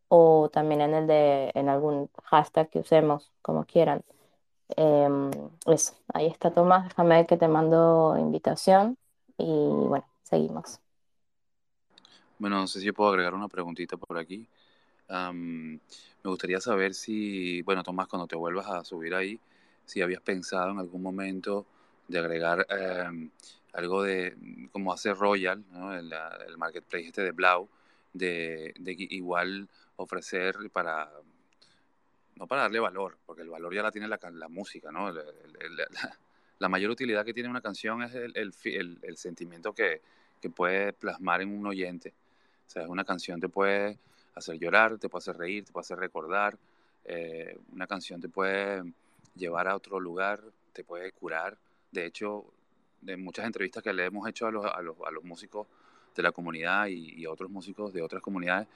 o 0.09 0.51
también 0.53 0.81
en 0.81 0.95
el 0.95 1.07
de 1.07 1.51
en 1.55 1.69
algún 1.69 2.11
hashtag 2.25 2.71
que 2.71 2.81
usemos, 2.81 3.31
como 3.43 3.65
quieran. 3.65 4.03
Em, 4.77 5.31
eso, 5.67 5.95
ahí 6.15 6.27
está 6.27 6.51
Tomás, 6.53 6.85
déjame 6.89 7.27
que 7.27 7.37
te 7.37 7.49
mando 7.49 8.17
invitación 8.19 8.97
y 9.39 9.45
bueno, 9.45 10.07
seguimos. 10.23 10.81
Bueno, 12.39 12.61
no 12.61 12.67
sé 12.67 12.81
si 12.81 12.91
puedo 12.93 13.11
agregar 13.11 13.35
una 13.35 13.49
preguntita 13.49 13.97
por 13.97 14.19
aquí. 14.19 14.49
Me 16.25 16.31
gustaría 16.31 16.59
saber 16.59 16.95
si, 16.95 17.61
bueno, 17.63 17.83
Tomás, 17.83 18.09
cuando 18.09 18.27
te 18.27 18.35
vuelvas 18.35 18.67
a 18.69 18.83
subir 18.83 19.15
ahí, 19.15 19.39
si 19.85 20.01
habías 20.01 20.23
pensado 20.23 20.71
en 20.71 20.79
algún 20.79 21.03
momento 21.03 21.67
de 22.09 22.19
agregar 22.19 22.67
em, 22.71 23.31
algo 23.75 24.03
de, 24.03 24.35
como 24.73 24.93
hace 24.93 25.13
Royal, 25.13 25.63
el, 25.93 26.13
el, 26.49 26.57
marketplace 26.57 27.09
este 27.09 27.23
de 27.23 27.33
Blau, 27.33 27.69
de, 28.15 28.73
igual 29.11 29.69
ofrecer 29.97 30.57
para, 30.73 31.11
no 32.37 32.47
para 32.47 32.63
darle 32.63 32.81
valor, 32.81 33.19
porque 33.27 33.43
el 33.43 33.51
valor 33.51 33.75
ya 33.75 33.83
la 33.83 33.93
tiene 33.93 34.09
la, 34.09 34.19
la 34.33 34.49
música, 34.49 34.91
¿no? 34.91 35.13
La, 36.59 36.69
mayor 36.71 36.91
utilidad 36.91 37.27
que 37.27 37.35
tiene 37.35 37.51
una 37.51 37.61
canción 37.61 38.03
es 38.03 38.15
el, 38.15 38.55
sentimiento 39.17 39.75
que, 39.75 40.01
que 40.41 40.49
puede 40.49 40.95
plasmar 40.95 41.43
en 41.43 41.55
un 41.55 41.67
oyente. 41.67 42.15
O 42.67 42.71
sea, 42.71 42.89
una 42.89 43.05
canción 43.05 43.41
te 43.41 43.51
puede 43.51 43.99
hacer 44.35 44.59
llorar, 44.59 44.99
te 44.99 45.09
puede 45.09 45.21
hacer 45.21 45.37
reír, 45.37 45.65
te 45.65 45.73
puede 45.73 45.83
hacer 45.83 45.99
recordar. 45.99 46.59
Eh, 47.05 47.59
una 47.73 47.87
canción 47.87 48.21
te 48.21 48.29
puede 48.29 48.83
llevar 49.35 49.69
a 49.69 49.77
otro 49.77 50.01
lugar, 50.01 50.41
te 50.73 50.85
puede 50.85 51.13
curar. 51.13 51.57
De 51.91 52.07
hecho, 52.07 52.45
de 53.01 53.17
muchas 53.17 53.47
entrevistas 53.47 53.83
que 53.83 53.93
le 53.93 54.07
hemos 54.07 54.29
hecho 54.29 54.47
a 54.47 54.51
los, 54.51 54.65
a 54.65 54.81
los, 54.81 54.97
a 55.07 55.11
los 55.11 55.25
músicos 55.25 55.67
de 56.15 56.23
la 56.23 56.33
comunidad 56.33 56.87
y, 56.87 57.21
y, 57.21 57.27
otros 57.27 57.51
músicos 57.51 57.93
de 57.93 58.01
otras 58.01 58.23
comunidades, 58.23 58.69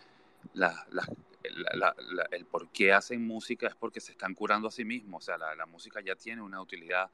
el 2.30 2.44
por 2.46 2.68
qué 2.68 2.92
hacen 2.92 3.26
música 3.26 3.66
es 3.68 3.74
porque 3.74 4.00
se 4.00 4.12
están 4.12 4.34
curando 4.34 4.68
a 4.68 4.70
sí 4.70 4.84
mismos. 4.84 5.24
O 5.24 5.26
sea, 5.26 5.38
la, 5.38 5.66
música 5.66 6.00
ya 6.00 6.14
tiene 6.16 6.42
una 6.42 6.60
utilidad 6.60 7.10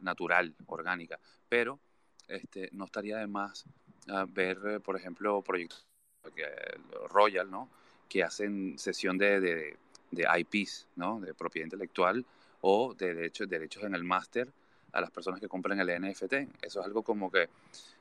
natural, 0.00 0.54
orgánica. 0.66 1.18
Pero 1.48 1.78
este, 2.28 2.70
no 2.72 2.84
estaría 2.86 3.18
de 3.18 3.26
más 3.26 3.64
uh, 4.08 4.26
ver, 4.28 4.58
eh, 4.66 4.80
por 4.80 4.96
ejemplo, 4.96 5.42
proyectos 5.42 5.86
Royal, 7.10 7.50
¿no? 7.50 7.68
Que 8.08 8.22
hacen 8.22 8.78
sesión 8.78 9.18
de, 9.18 9.40
de, 9.40 9.76
de 10.10 10.26
IPs, 10.38 10.86
¿no? 10.96 11.20
De 11.20 11.34
propiedad 11.34 11.66
intelectual 11.66 12.24
o 12.60 12.94
de 12.94 13.14
derechos, 13.14 13.48
derechos 13.48 13.82
en 13.84 13.94
el 13.94 14.04
máster 14.04 14.50
a 14.92 15.00
las 15.00 15.10
personas 15.10 15.40
que 15.40 15.48
compran 15.48 15.78
el 15.80 16.00
NFT. 16.00 16.32
Eso 16.62 16.80
es 16.80 16.86
algo 16.86 17.02
como 17.02 17.30
que 17.30 17.48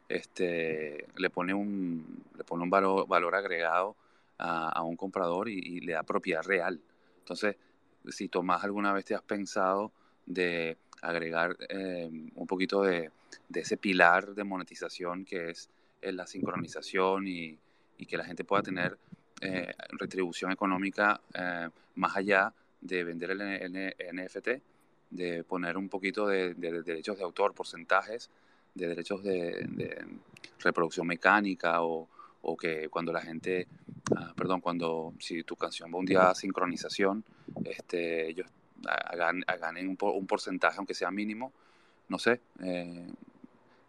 este, 0.08 1.08
le 1.18 1.30
pone 1.30 1.54
un, 1.54 2.24
le 2.38 2.44
pone 2.44 2.64
un 2.64 2.70
valor, 2.70 3.08
valor 3.08 3.36
agregado 3.36 3.96
a, 4.38 4.70
a 4.70 4.84
un 4.84 4.96
comprador 4.96 5.50
y, 5.50 5.82
le 5.82 5.94
da 5.94 6.04
propiedad 6.04 6.44
real. 6.44 6.80
Entonces, 7.20 7.56
si 8.10 8.28
Tomás 8.28 8.64
alguna 8.64 8.94
vez 8.94 9.06
te 9.06 9.16
has 9.16 9.22
pensado 9.22 9.92
de 10.26 10.78
agregar 11.02 11.58
eh, 11.70 12.10
un 12.36 12.48
poquito 12.48 12.84
de, 12.84 13.12
de, 13.50 13.60
ese 13.60 13.78
pilar 13.78 14.34
de 14.36 14.44
monetización 14.44 15.26
que 15.26 15.50
es 15.50 15.70
la 16.02 16.28
sincronización 16.28 17.28
y, 17.28 17.58
y 17.98 18.06
que 18.06 18.18
la 18.18 18.26
gente 18.26 18.44
pueda 18.44 18.62
tener 18.62 18.98
eh, 19.42 19.74
retribución 19.92 20.52
económica 20.52 21.20
eh, 21.34 21.70
más 21.96 22.16
allá 22.16 22.54
de 22.82 23.04
vender 23.04 23.32
el, 23.32 23.94
NFT, 24.14 24.50
de 25.10 25.44
poner 25.44 25.78
un 25.78 25.90
poquito 25.90 26.28
de, 26.28 26.54
de, 26.54 26.72
de, 26.72 26.84
derechos 26.84 27.18
de 27.18 27.24
autor, 27.24 27.54
porcentajes 27.54 28.30
de 28.74 28.88
derechos 28.88 29.24
de, 29.24 30.06
reproducción 30.60 31.08
mecánica 31.08 31.82
o, 31.84 32.08
que 32.60 32.90
cuando 32.90 33.12
la 33.12 33.22
gente, 33.22 33.68
ah, 34.16 34.34
perdón, 34.36 34.62
cuando 34.62 35.14
si 35.20 35.44
tu 35.44 35.56
canción 35.56 35.92
va 35.94 35.98
un 35.98 36.06
día 36.06 36.30
a 36.30 36.36
sincronización, 36.36 37.24
este, 37.64 38.30
ellos 38.30 38.48
hagan, 38.86 39.44
un, 39.78 39.98
un, 40.00 40.28
porcentaje, 40.28 40.78
aunque 40.78 40.94
sea 40.94 41.10
mínimo, 41.10 41.52
no 42.10 42.20
sé, 42.20 42.42
eh, 42.62 43.08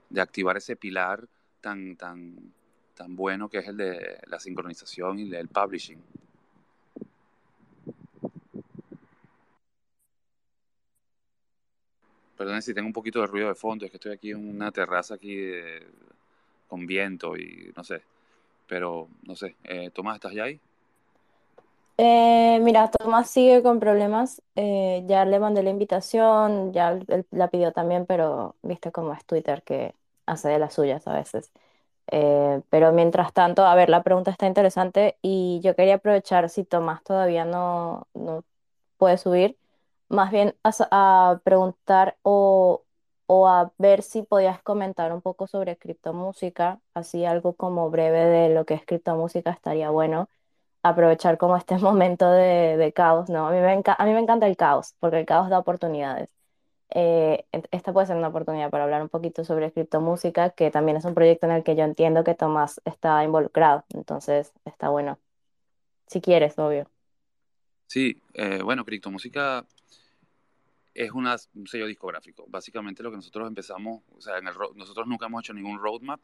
de 0.09 0.21
activar 0.21 0.57
ese 0.57 0.77
pilar 0.77 1.27
tan, 1.61 1.97
tan, 1.97 2.37
tan 2.95 3.17
bueno 3.17 3.49
que 3.49 3.59
es 3.59 3.69
el 3.69 3.77
de 3.77 4.19
la 4.27 4.39
sincronización 4.39 5.19
y 5.19 5.35
el 5.35 5.49
publishing. 5.49 6.03
Perdón 12.37 12.63
si 12.63 12.75
tengo 12.75 12.87
un 12.87 12.93
poquito 12.93 13.21
de 13.21 13.27
ruido 13.27 13.49
de 13.49 13.55
fondo, 13.55 13.85
es 13.85 13.91
que 13.91 13.97
estoy 13.97 14.13
aquí 14.13 14.31
en 14.31 14.49
una 14.49 14.73
terraza 14.73 15.15
aquí 15.15 15.37
de, 15.37 15.87
con 16.69 16.87
viento 16.87 17.37
y 17.37 17.73
no 17.77 17.85
sé. 17.85 18.03
Pero 18.67 19.09
no 19.23 19.37
sé, 19.37 19.57
eh, 19.65 19.91
Tomás, 19.91 20.17
¿estás 20.17 20.33
ya 20.33 20.45
ahí? 20.45 20.61
Eh, 21.97 22.59
mira, 22.63 22.91
Tomás 22.91 23.31
sigue 23.31 23.63
con 23.63 23.79
problemas. 23.79 24.43
Eh, 24.57 25.05
ya 25.07 25.25
le 25.25 25.39
mandé 25.39 25.63
la 25.63 25.71
invitación, 25.71 26.73
ya 26.73 26.91
él 26.91 27.27
la 27.31 27.49
pidió 27.49 27.73
también, 27.73 28.07
pero 28.07 28.57
viste 28.63 28.91
cómo 28.91 29.13
es 29.13 29.25
Twitter 29.25 29.63
que 29.63 29.95
hace 30.27 30.49
de 30.49 30.59
las 30.59 30.75
suyas 30.75 31.07
a 31.07 31.15
veces. 31.15 31.53
Eh, 32.09 32.63
pero 32.71 32.93
mientras 32.93 33.33
tanto, 33.33 33.65
a 33.65 33.75
ver, 33.75 33.89
la 33.89 34.03
pregunta 34.03 34.31
está 34.31 34.47
interesante 34.47 35.19
y 35.23 35.61
yo 35.63 35.75
quería 35.75 35.97
aprovechar 35.97 36.49
si 36.51 36.65
Tomás 36.65 37.03
todavía 37.03 37.45
no, 37.45 38.09
no 38.15 38.45
puede 38.99 39.19
subir, 39.19 39.59
más 40.09 40.31
bien 40.33 40.57
a, 40.65 41.41
preguntar 41.45 42.19
o, 42.23 42.85
o, 43.27 43.49
a 43.49 43.73
ver 43.79 44.03
si 44.03 44.23
podías 44.23 44.63
comentar 44.63 45.13
un 45.13 45.23
poco 45.23 45.47
sobre 45.47 45.77
criptomúsica, 45.79 46.81
así 46.95 47.25
algo 47.25 47.55
como 47.57 47.91
breve 47.91 48.25
de 48.27 48.55
lo 48.55 48.65
que 48.67 48.75
es 48.75 48.85
criptomúsica 48.87 49.51
estaría 49.51 49.91
bueno. 49.91 50.29
Aprovechar 50.83 51.39
como 51.39 51.57
este 51.57 51.79
momento 51.79 52.31
de, 52.31 52.77
de 52.77 52.93
caos, 52.93 53.29
¿no? 53.31 53.49
A 53.49 53.53
mí, 53.53 53.59
me 53.61 53.73
a 53.87 54.05
mí 54.07 54.13
me 54.13 54.21
encanta 54.21 54.47
el 54.47 54.57
caos, 54.57 54.95
porque 55.01 55.21
el 55.21 55.27
caos 55.27 55.51
da 55.51 55.59
oportunidades. 55.61 56.29
Eh, 56.97 57.45
esta 57.73 57.93
puede 57.93 58.07
ser 58.07 58.17
una 58.17 58.29
oportunidad 58.29 58.71
para 58.71 58.85
hablar 58.85 59.03
un 59.03 59.09
poquito 59.09 59.45
sobre 59.45 59.73
criptomúsica, 59.73 60.51
que 60.51 60.71
también 60.71 60.97
es 60.97 61.05
un 61.05 61.15
proyecto 61.15 61.47
en 61.47 61.53
el 61.53 61.65
que 61.65 61.75
yo 61.75 61.83
entiendo 61.83 62.23
que 62.23 62.37
Tomás 62.37 62.81
está 62.85 63.23
involucrado, 63.25 63.85
entonces 63.93 64.53
está 64.65 64.91
bueno. 64.91 65.19
Si 66.07 66.21
quieres, 66.21 66.57
obvio. 66.57 66.89
Sí, 67.89 68.17
eh, 68.35 68.61
bueno, 68.63 68.85
criptomúsica 68.85 69.67
es 70.95 71.11
un 71.11 71.27
sello 71.67 71.87
discográfico. 71.87 72.45
Básicamente 72.49 73.03
lo 73.03 73.11
que 73.11 73.17
nosotros 73.17 73.49
empezamos, 73.49 74.03
o 74.17 74.21
sea, 74.21 74.39
en 74.39 74.47
el, 74.47 74.55
nosotros 74.77 75.09
nunca 75.09 75.27
hemos 75.27 75.43
hecho 75.43 75.53
ningún 75.53 75.81
roadmap, 75.81 76.21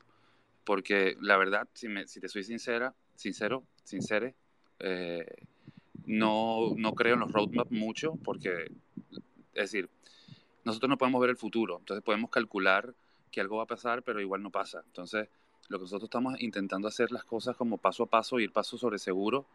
porque 0.64 1.16
la 1.20 1.36
verdad, 1.36 1.68
si, 1.74 1.88
me, 1.88 2.06
si 2.06 2.20
te 2.20 2.28
soy 2.28 2.44
sincera, 2.44 2.94
sincero, 3.16 3.64
sincere, 3.82 4.36
eh, 4.78 5.26
no, 6.06 6.74
no 6.76 6.94
creo 6.94 7.14
en 7.14 7.20
los 7.20 7.32
roadmaps 7.32 7.72
mucho, 7.72 8.14
porque, 8.22 8.70
es 9.54 9.72
decir, 9.72 9.90
nosotros 10.64 10.88
no 10.88 10.98
podemos 10.98 11.20
ver 11.20 11.30
el 11.30 11.36
futuro, 11.36 11.78
entonces 11.78 12.04
podemos 12.04 12.30
calcular 12.30 12.94
que 13.30 13.40
algo 13.40 13.58
va 13.58 13.64
a 13.64 13.66
pasar, 13.66 14.02
pero 14.02 14.20
igual 14.20 14.42
no 14.42 14.50
pasa. 14.50 14.82
Entonces, 14.86 15.28
lo 15.68 15.78
que 15.78 15.82
nosotros 15.82 16.08
estamos 16.08 16.40
intentando 16.40 16.88
hacer 16.88 17.12
las 17.12 17.24
cosas 17.24 17.56
como 17.56 17.78
paso 17.78 18.04
a 18.04 18.06
paso, 18.06 18.40
ir 18.40 18.52
paso 18.52 18.76
sobre 18.76 18.98
seguro, 18.98 19.46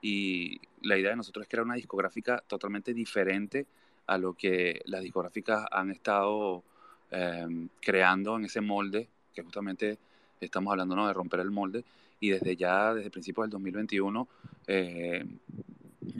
y 0.00 0.60
la 0.82 0.98
idea 0.98 1.10
de 1.10 1.16
nosotros 1.16 1.44
es 1.44 1.48
crear 1.48 1.64
una 1.64 1.76
discográfica 1.76 2.42
totalmente 2.46 2.92
diferente 2.92 3.66
a 4.06 4.18
lo 4.18 4.34
que 4.34 4.82
las 4.84 5.02
discográficas 5.02 5.64
han 5.70 5.90
estado 5.90 6.64
eh, 7.10 7.68
creando 7.80 8.36
en 8.36 8.44
ese 8.44 8.60
molde, 8.60 9.08
que 9.32 9.42
justamente 9.42 9.98
estamos 10.40 10.72
hablando 10.72 10.96
¿no? 10.96 11.06
de 11.06 11.12
romper 11.12 11.40
el 11.40 11.50
molde, 11.50 11.84
y 12.20 12.30
desde 12.30 12.56
ya, 12.56 12.94
desde 12.94 13.10
principios 13.10 13.44
del 13.44 13.50
2021, 13.50 14.28
eh, 14.66 15.24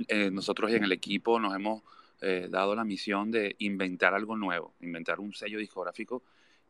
eh, 0.09 0.30
nosotros 0.30 0.72
en 0.72 0.84
el 0.84 0.93
equipo 0.93 1.38
nos 1.38 1.55
hemos 1.55 1.82
eh, 2.23 2.47
dado 2.49 2.75
la 2.75 2.85
misión 2.85 3.31
de 3.31 3.57
inventar 3.59 4.14
algo 4.14 4.37
nuevo, 4.37 4.75
inventar 4.81 5.20
un 5.20 5.33
sello 5.33 5.59
discográfico 5.59 6.23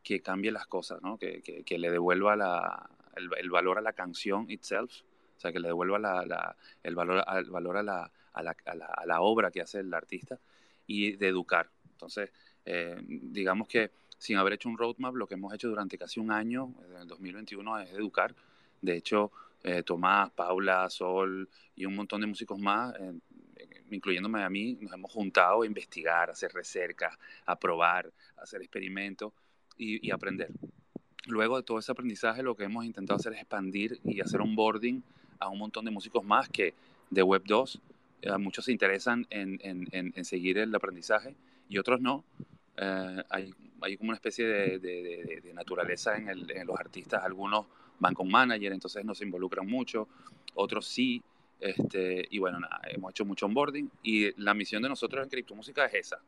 que 0.02 0.20
cambie 0.20 0.50
las 0.50 0.66
cosas, 0.66 1.00
¿no? 1.02 1.18
que, 1.18 1.42
que, 1.42 1.62
que, 1.62 1.78
le 1.78 1.90
devuelva 1.90 2.34
la, 2.34 2.90
el, 3.14 3.28
el, 3.38 3.50
valor 3.50 3.78
a 3.78 3.82
la 3.82 3.92
canción 3.92 4.50
itself, 4.50 5.02
o 5.36 5.40
sea, 5.40 5.52
que 5.52 5.60
le 5.60 5.68
devuelva 5.68 5.98
la, 5.98 6.26
la, 6.26 6.56
el 6.82 6.94
valor, 6.94 7.24
el 7.36 7.50
valor 7.50 7.76
a, 7.76 7.82
la, 7.82 8.10
a, 8.32 8.40
a, 8.40 8.54
a 8.96 9.06
la 9.06 9.20
obra 9.20 9.50
que 9.50 9.60
hace 9.60 9.80
el 9.80 9.92
artista 9.94 10.38
y 10.86 11.12
de 11.12 11.28
educar. 11.28 11.70
Entonces, 11.90 12.30
eh, 12.64 12.96
digamos 13.06 13.68
que 13.68 13.90
sin 14.22 14.36
haber 14.36 14.52
hecho 14.54 14.68
un 14.68 14.78
roadmap, 14.78 15.16
lo 15.16 15.26
que 15.26 15.34
hemos 15.34 15.52
hecho 15.52 15.68
durante 15.68 15.98
casi 15.98 16.20
un 16.20 16.30
año, 16.30 16.72
en 16.88 16.96
el 17.02 17.08
2021, 17.08 17.80
es 17.80 17.90
educar. 17.90 18.34
De 18.80 18.96
hecho, 18.96 19.32
eh, 19.64 19.82
Tomás, 19.82 20.30
Paula, 20.30 20.88
Sol 20.90 21.48
y 21.74 21.86
un 21.86 21.96
montón 21.96 22.20
de 22.20 22.28
músicos 22.28 22.58
más, 22.58 22.94
eh, 23.00 23.14
incluyéndome 23.94 24.42
a 24.42 24.50
mí, 24.50 24.78
nos 24.80 24.92
hemos 24.92 25.10
juntado 25.10 25.62
a 25.62 25.66
investigar, 25.66 26.28
a 26.28 26.32
hacer 26.32 26.52
recerca, 26.52 27.18
a 27.46 27.56
probar, 27.56 28.12
a 28.36 28.42
hacer 28.42 28.62
experimentos 28.62 29.32
y, 29.76 30.06
y, 30.06 30.10
aprender. 30.10 30.50
Luego 31.26 31.56
de 31.56 31.62
todo 31.62 31.78
ese 31.78 31.92
aprendizaje, 31.92 32.42
lo 32.42 32.56
que 32.56 32.64
hemos 32.64 32.84
intentado 32.84 33.16
hacer 33.16 33.32
es 33.34 33.40
expandir 33.40 34.00
y 34.04 34.20
hacer 34.20 34.40
un 34.40 34.56
boarding 34.56 35.02
a 35.38 35.48
un 35.48 35.58
montón 35.58 35.84
de 35.84 35.90
músicos 35.90 36.24
más 36.24 36.48
que 36.48 36.74
de 37.10 37.22
Web 37.22 37.42
2. 37.46 37.80
Eh, 38.22 38.38
muchos 38.38 38.64
se 38.64 38.72
interesan 38.72 39.26
en, 39.30 39.58
en, 39.62 39.88
en, 39.92 40.12
en, 40.14 40.24
seguir 40.24 40.58
el 40.58 40.74
aprendizaje 40.74 41.34
y 41.68 41.78
otros 41.78 42.00
no. 42.00 42.24
eh, 42.76 43.22
hay, 43.30 43.54
hay, 43.80 43.96
como 43.96 44.10
una 44.10 44.16
especie 44.16 44.46
de, 44.46 44.78
de, 44.78 45.40
de 45.42 45.54
naturaleza 45.54 46.16
el, 46.16 46.50
en, 46.50 46.66
los 46.66 46.78
artistas. 46.78 47.22
Algunos 47.24 47.66
van 47.98 48.14
con 48.14 48.28
manager, 48.30 48.72
entonces 48.72 49.04
no 49.04 49.14
se 49.14 49.24
involucran 49.24 49.66
mucho, 49.66 50.08
otros 50.54 50.86
sí. 50.86 51.22
Este, 51.62 52.26
y 52.28 52.40
bueno, 52.40 52.58
nada, 52.58 52.80
hemos 52.88 53.12
hecho 53.12 53.24
mucho 53.24 53.46
onboarding 53.46 53.88
y 54.02 54.32
la 54.42 54.52
misión 54.52 54.82
de 54.82 54.88
nosotros 54.88 55.22
en 55.22 55.30
Criptomúsica 55.30 55.86
es 55.86 55.94
esa, 55.94 56.20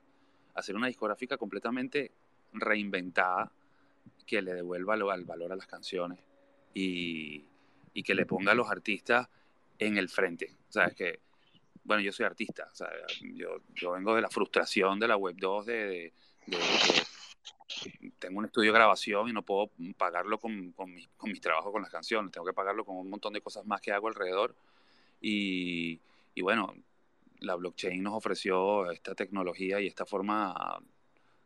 hacer 0.55 0.77
una 0.77 0.87
discográfica 0.87 1.37
completamente 1.37 2.13
reinventada 2.53 3.51
que 4.25 4.41
le 4.41 4.55
devuelva 4.55 4.95
el 4.95 5.25
valor 5.25 5.51
a 5.51 5.57
las 5.57 5.67
canciones 5.67 6.21
y, 6.73 7.45
y, 7.95 8.03
que 8.05 8.15
le 8.15 8.27
ponga 8.27 8.53
a 8.53 8.55
los 8.55 8.71
artistas 8.71 9.29
en 9.77 9.97
el 9.99 10.09
frente. 10.09 10.55
O 10.69 10.73
sea, 10.73 10.85
es 10.85 10.95
que, 10.95 11.19
bueno, 11.83 12.01
yo 12.01 12.13
soy 12.13 12.27
artista, 12.27 12.71
yo, 13.35 13.57
yo 13.75 13.91
vengo 13.91 14.15
de 14.15 14.23
la 14.23 14.31
frustración 14.31 15.01
de 15.01 15.09
la 15.09 15.17
Web 15.17 15.35
2, 15.37 15.67
de, 15.67 16.13
de, 16.47 16.63
tengo 18.21 18.39
un 18.39 18.45
estudio 18.45 18.71
de 18.71 18.79
grabación 18.79 19.29
y 19.29 19.33
no 19.33 19.43
puedo 19.43 19.73
pagarlo 19.99 20.39
con, 20.39 20.71
con, 20.71 20.95
mi, 20.95 21.05
con 21.17 21.29
mis 21.29 21.41
trabajos 21.41 21.73
con 21.73 21.83
las 21.83 21.91
canciones, 21.91 22.31
tengo 22.31 22.47
que 22.47 22.53
pagarlo 22.53 22.85
con 22.85 22.97
un 22.97 23.11
montón 23.11 23.33
de 23.33 23.41
cosas 23.41 23.67
más 23.67 23.81
que 23.81 23.91
hago 23.91 24.07
alrededor. 24.07 24.55
Y, 25.27 26.01
bueno, 26.43 26.75
la 27.41 27.55
blockchain 27.55 28.03
nos 28.03 28.13
ofreció 28.13 28.91
esta 28.91 29.15
tecnología 29.15 29.81
y 29.81 29.87
esta 29.87 30.05
forma 30.05 30.79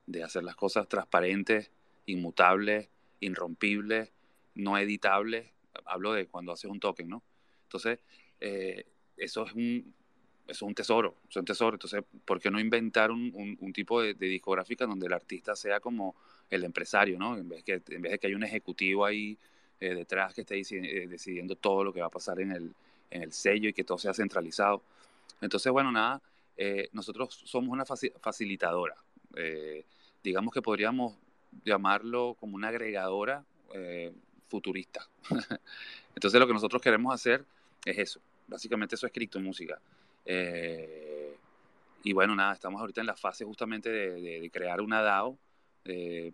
de 0.05 0.25
hacer 0.25 0.43
las 0.43 0.57
cosas 0.57 0.89
transparentes, 0.89 1.71
inmutables, 2.07 2.91
irrompibles, 3.21 4.13
no 4.57 4.77
editables. 4.79 5.53
Hablo 5.85 6.13
de 6.13 6.27
cuando 6.27 6.51
haces 6.51 6.69
un 6.69 6.81
token, 6.81 7.09
¿no? 7.09 7.23
Entonces, 7.65 8.01
eh, 8.41 8.85
eso 9.17 9.47
es 9.47 9.53
un, 9.53 9.95
es 10.49 10.61
un 10.61 10.75
tesoro, 10.75 11.15
es 11.31 11.37
un 11.37 11.45
tesoro. 11.45 11.77
Entonces, 11.77 12.03
¿por 12.25 12.41
qué 12.41 12.51
no 12.51 12.59
inventar 12.59 13.13
un, 13.13 13.57
un, 13.61 13.73
tipo 13.73 14.03
de, 14.03 14.15
de, 14.15 14.27
discográfica 14.27 14.87
donde 14.87 15.07
el 15.07 15.13
artista 15.13 15.55
sea 15.55 15.79
como 15.79 16.17
el 16.51 16.65
empresario, 16.65 17.17
¿no? 17.17 17.37
En 17.37 17.49
vez, 17.49 17.63
que, 17.63 17.75
en 17.75 18.03
vez 18.03 18.11
de 18.11 18.19
que 18.19 18.27
haya 18.27 18.37
un 18.37 18.43
ejecutivo 18.43 19.05
ahí 19.05 19.39
eh, 19.79 19.95
detrás 19.95 20.35
que 20.35 20.41
esté 20.41 20.59
eh, 20.59 21.07
decidiendo 21.07 21.55
todo 21.55 21.85
lo 21.85 21.93
que 21.93 22.01
va 22.01 22.07
a 22.07 22.11
pasar 22.11 22.41
en 22.41 22.51
el, 22.51 22.75
en 23.11 23.23
el 23.23 23.33
sello 23.33 23.69
y 23.69 23.73
que 23.73 23.85
todo 23.85 23.99
sea 23.99 24.15
centralizado. 24.15 24.83
Entonces, 25.41 25.71
bueno, 25.73 25.93
nada, 25.93 26.21
eh, 26.57 26.89
nosotros 26.93 27.41
somos 27.45 27.71
una 27.71 27.85
facilitadora. 27.85 28.97
Eh, 29.37 29.85
digamos 30.23 30.53
que 30.53 30.61
podríamos 30.61 31.17
llamarlo 31.65 32.37
como 32.39 32.57
una 32.57 32.69
agregadora 32.69 33.45
eh, 33.73 34.13
futurista. 34.49 35.07
Entonces, 36.15 36.41
lo 36.41 36.47
que 36.47 36.53
nosotros 36.53 36.83
queremos 36.83 37.15
hacer 37.15 37.45
es 37.85 37.99
eso. 37.99 38.21
Básicamente 38.49 38.97
eso 38.97 39.07
es 39.07 39.13
criptomúsica. 39.13 39.81
Eh, 40.25 41.37
y 42.03 42.13
bueno, 42.13 42.35
nada, 42.35 42.55
estamos 42.55 42.81
ahorita 42.81 43.01
en 43.01 43.07
la 43.07 43.17
fase 43.17 43.45
justamente 43.45 43.91
de, 43.91 44.51
crear 44.53 44.81
una 44.81 45.01
DAO 45.03 45.39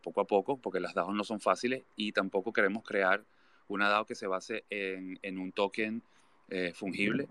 poco 0.02 0.20
a 0.20 0.24
poco, 0.26 0.56
porque 0.56 0.80
las 0.80 0.94
DAOs 0.94 1.14
no 1.14 1.22
son 1.22 1.40
fáciles 1.40 1.84
y 1.94 2.10
tampoco 2.10 2.52
queremos 2.52 2.82
crear 2.82 3.22
una 3.68 3.88
DAO 3.88 4.04
que 4.04 4.16
se 4.16 4.26
base 4.26 4.64
en 4.70 5.38
un 5.38 5.52
token 5.52 6.02
eh, 6.48 6.72
fungible. 6.74 7.26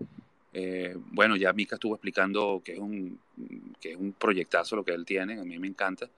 Eh, 0.52 0.96
bueno, 0.96 1.36
ya 1.36 1.52
Mika 1.52 1.76
estuvo 1.76 1.94
explicando 1.94 2.62
que 2.64 2.74
es, 2.74 2.78
un, 2.78 3.18
que 3.80 3.92
es 3.92 3.96
un 3.96 4.12
proyectazo 4.12 4.76
lo 4.76 4.84
que 4.84 4.92
él 4.92 5.04
tiene, 5.04 5.40
a 5.40 5.44
mí 5.44 5.58
me 5.58 5.66
encanta, 5.66 6.08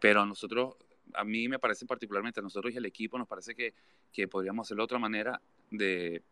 pero 0.00 0.22
a 0.22 0.26
nosotros, 0.26 0.74
a 1.14 1.22
mí 1.22 1.48
me 1.48 1.60
parece 1.60 1.86
particularmente, 1.86 2.40
a 2.40 2.42
nosotros 2.42 2.74
y 2.74 2.76
el 2.76 2.86
equipo 2.86 3.16
nos 3.16 3.28
parece 3.28 3.54
que, 3.54 3.74
que 4.12 4.26
podríamos 4.26 4.66
hacerlo 4.66 4.82
de 4.82 4.84
otra 4.86 4.98
manera 4.98 5.40
de, 5.70 6.22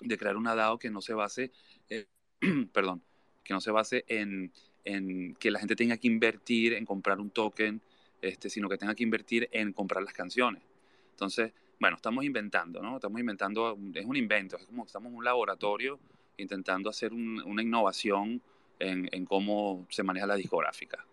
de 0.00 0.18
crear 0.18 0.36
una 0.36 0.54
DAO 0.54 0.78
que 0.78 0.90
no 0.90 1.00
se 1.00 1.12
base, 1.12 1.50
eh, 1.90 2.06
perdón, 2.72 3.02
que 3.42 3.52
no 3.52 3.60
se 3.60 3.72
base 3.72 4.04
en, 4.06 4.52
en, 4.84 5.34
que 5.34 5.50
la 5.50 5.58
gente 5.58 5.74
tenga 5.74 5.96
que 5.96 6.06
invertir 6.06 6.74
en 6.74 6.84
comprar 6.84 7.18
un 7.20 7.30
token, 7.30 7.80
este, 8.22 8.48
sino 8.48 8.68
que 8.68 8.78
tenga 8.78 8.94
que 8.94 9.02
invertir 9.02 9.48
en 9.52 9.72
comprar 9.72 10.02
las 10.04 10.14
canciones. 10.14 10.62
Entonces, 11.10 11.52
bueno, 11.78 11.96
estamos 11.96 12.24
inventando, 12.24 12.82
¿no? 12.82 12.96
Estamos 12.96 13.20
inventando, 13.20 13.78
es 13.94 14.04
un 14.04 14.16
invento, 14.16 14.56
es 14.56 14.66
como 14.66 14.84
estamos 14.84 15.10
en 15.10 15.18
un 15.18 15.24
laboratorio 15.24 15.98
intentando 16.38 16.90
hacer 16.90 17.12
un, 17.12 17.42
una 17.42 17.62
innovación 17.62 18.40
en, 18.78 19.08
en, 19.12 19.24
cómo 19.24 19.86
se 19.90 20.02
maneja 20.02 20.26
la 20.26 20.36
discográfica. 20.36 21.04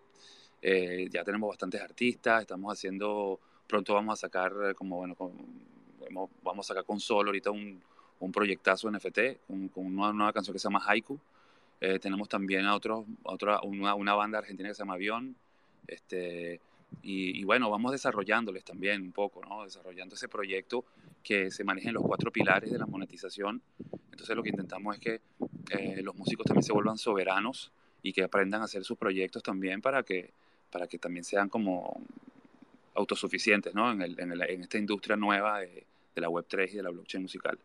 Eh, 0.60 1.08
ya 1.10 1.24
tenemos 1.24 1.48
bastantes 1.48 1.80
artistas, 1.80 2.42
estamos 2.42 2.72
haciendo, 2.72 3.38
pronto 3.66 3.94
vamos 3.94 4.18
a 4.18 4.20
sacar, 4.20 4.74
como 4.74 4.96
bueno, 4.96 5.14
con, 5.14 5.32
vamos 6.42 6.66
a 6.66 6.68
sacar 6.68 6.84
con 6.84 7.00
Sol 7.00 7.26
ahorita 7.26 7.50
un, 7.50 7.82
un 8.20 8.32
proyectazo 8.32 8.90
NFT, 8.90 9.46
con, 9.46 9.68
con 9.68 9.86
una 9.86 10.12
nueva 10.12 10.32
canción 10.32 10.52
que 10.54 10.58
se 10.58 10.64
llama 10.64 10.82
Haiku. 10.86 11.18
Eh, 11.80 11.98
tenemos 11.98 12.28
también 12.28 12.64
a, 12.64 12.74
otros, 12.74 13.04
a 13.24 13.32
otra, 13.32 13.60
una, 13.62 13.94
una, 13.94 14.14
banda 14.14 14.38
argentina 14.38 14.68
que 14.70 14.74
se 14.74 14.82
llama 14.82 14.94
Avión. 14.94 15.36
Este, 15.86 16.60
y, 17.02 17.38
y, 17.40 17.44
bueno, 17.44 17.70
vamos 17.70 17.92
desarrollándoles 17.92 18.64
también 18.64 19.02
un 19.02 19.12
poco, 19.12 19.42
¿no? 19.44 19.64
desarrollando 19.64 20.14
ese 20.14 20.28
proyecto 20.28 20.84
que 21.22 21.50
se 21.50 21.64
maneje 21.64 21.88
en 21.88 21.94
los 21.94 22.02
cuatro 22.02 22.30
pilares 22.30 22.70
de 22.70 22.78
la 22.78 22.86
monetización. 22.86 23.62
Entonces 24.10 24.36
lo 24.36 24.42
que 24.42 24.50
intentamos 24.50 24.94
es 24.96 25.00
que 25.00 25.20
eh, 25.70 26.02
los 26.02 26.14
músicos 26.14 26.46
también 26.46 26.62
se 26.62 26.72
vuelvan 26.72 26.98
soberanos 26.98 27.72
y 28.02 28.12
que 28.12 28.22
aprendan 28.22 28.62
a 28.62 28.64
hacer 28.64 28.84
sus 28.84 28.98
proyectos 28.98 29.42
también 29.42 29.80
para 29.80 30.02
que, 30.02 30.32
para 30.70 30.86
que 30.86 30.98
también 30.98 31.24
sean 31.24 31.48
como 31.48 32.00
autosuficientes 32.94 33.74
¿no? 33.74 33.90
en, 33.90 34.02
el, 34.02 34.20
en, 34.20 34.32
el, 34.32 34.42
en 34.42 34.62
esta 34.62 34.78
industria 34.78 35.16
nueva 35.16 35.60
de, 35.60 35.86
de, 36.14 36.20
la 36.20 36.28
Web3 36.28 36.72
y 36.72 36.76
de 36.76 36.82
la 36.82 36.90
blockchain 36.90 37.22
musical. 37.22 37.58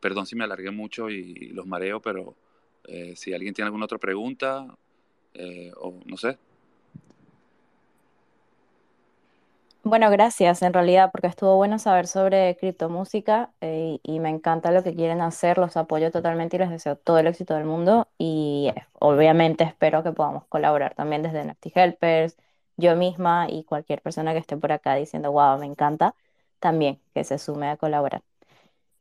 Perdón 0.00 0.26
si 0.26 0.34
me 0.34 0.44
alargué 0.44 0.70
mucho 0.70 1.10
y, 1.10 1.34
y 1.38 1.48
los 1.50 1.66
mareo, 1.66 2.00
pero 2.00 2.34
eh, 2.84 3.14
si 3.14 3.32
alguien 3.32 3.54
tiene 3.54 3.66
alguna 3.66 3.84
otra 3.84 3.98
pregunta 3.98 4.66
eh, 5.34 5.72
o 5.76 6.00
no 6.04 6.16
sé, 6.16 6.36
Bueno, 9.84 10.10
gracias 10.10 10.62
en 10.62 10.72
realidad, 10.72 11.10
porque 11.10 11.26
estuvo 11.26 11.56
bueno 11.56 11.78
saber 11.80 12.06
sobre 12.06 12.56
criptomúsica 12.56 13.52
eh, 13.60 13.98
y, 14.04 14.20
me 14.20 14.28
encanta 14.28 14.70
lo 14.70 14.84
que 14.84 14.94
quieren 14.94 15.20
hacer, 15.20 15.58
los 15.58 15.76
apoyo 15.76 16.12
totalmente 16.12 16.56
y 16.56 16.60
les 16.60 16.70
deseo 16.70 16.94
todo 16.96 17.18
el 17.18 17.26
éxito 17.26 17.54
del 17.54 17.64
mundo 17.64 18.08
y 18.16 18.72
eh, 18.76 18.86
obviamente 19.00 19.64
espero 19.64 20.04
que 20.04 20.12
podamos 20.12 20.44
colaborar 20.46 20.94
también 20.94 21.22
desde 21.22 21.40
NFT 21.44 21.66
Helpers, 21.74 22.36
yo 22.76 22.94
misma 22.94 23.48
y 23.50 23.64
cualquier 23.64 24.00
persona 24.02 24.32
que 24.32 24.38
esté 24.38 24.56
por 24.56 24.70
acá 24.70 24.94
diciendo, 24.94 25.32
wow, 25.32 25.58
me 25.58 25.66
encanta, 25.66 26.14
también 26.60 27.00
que 27.12 27.24
se 27.24 27.38
sume 27.38 27.68
a 27.68 27.76
colaborar. 27.76 28.22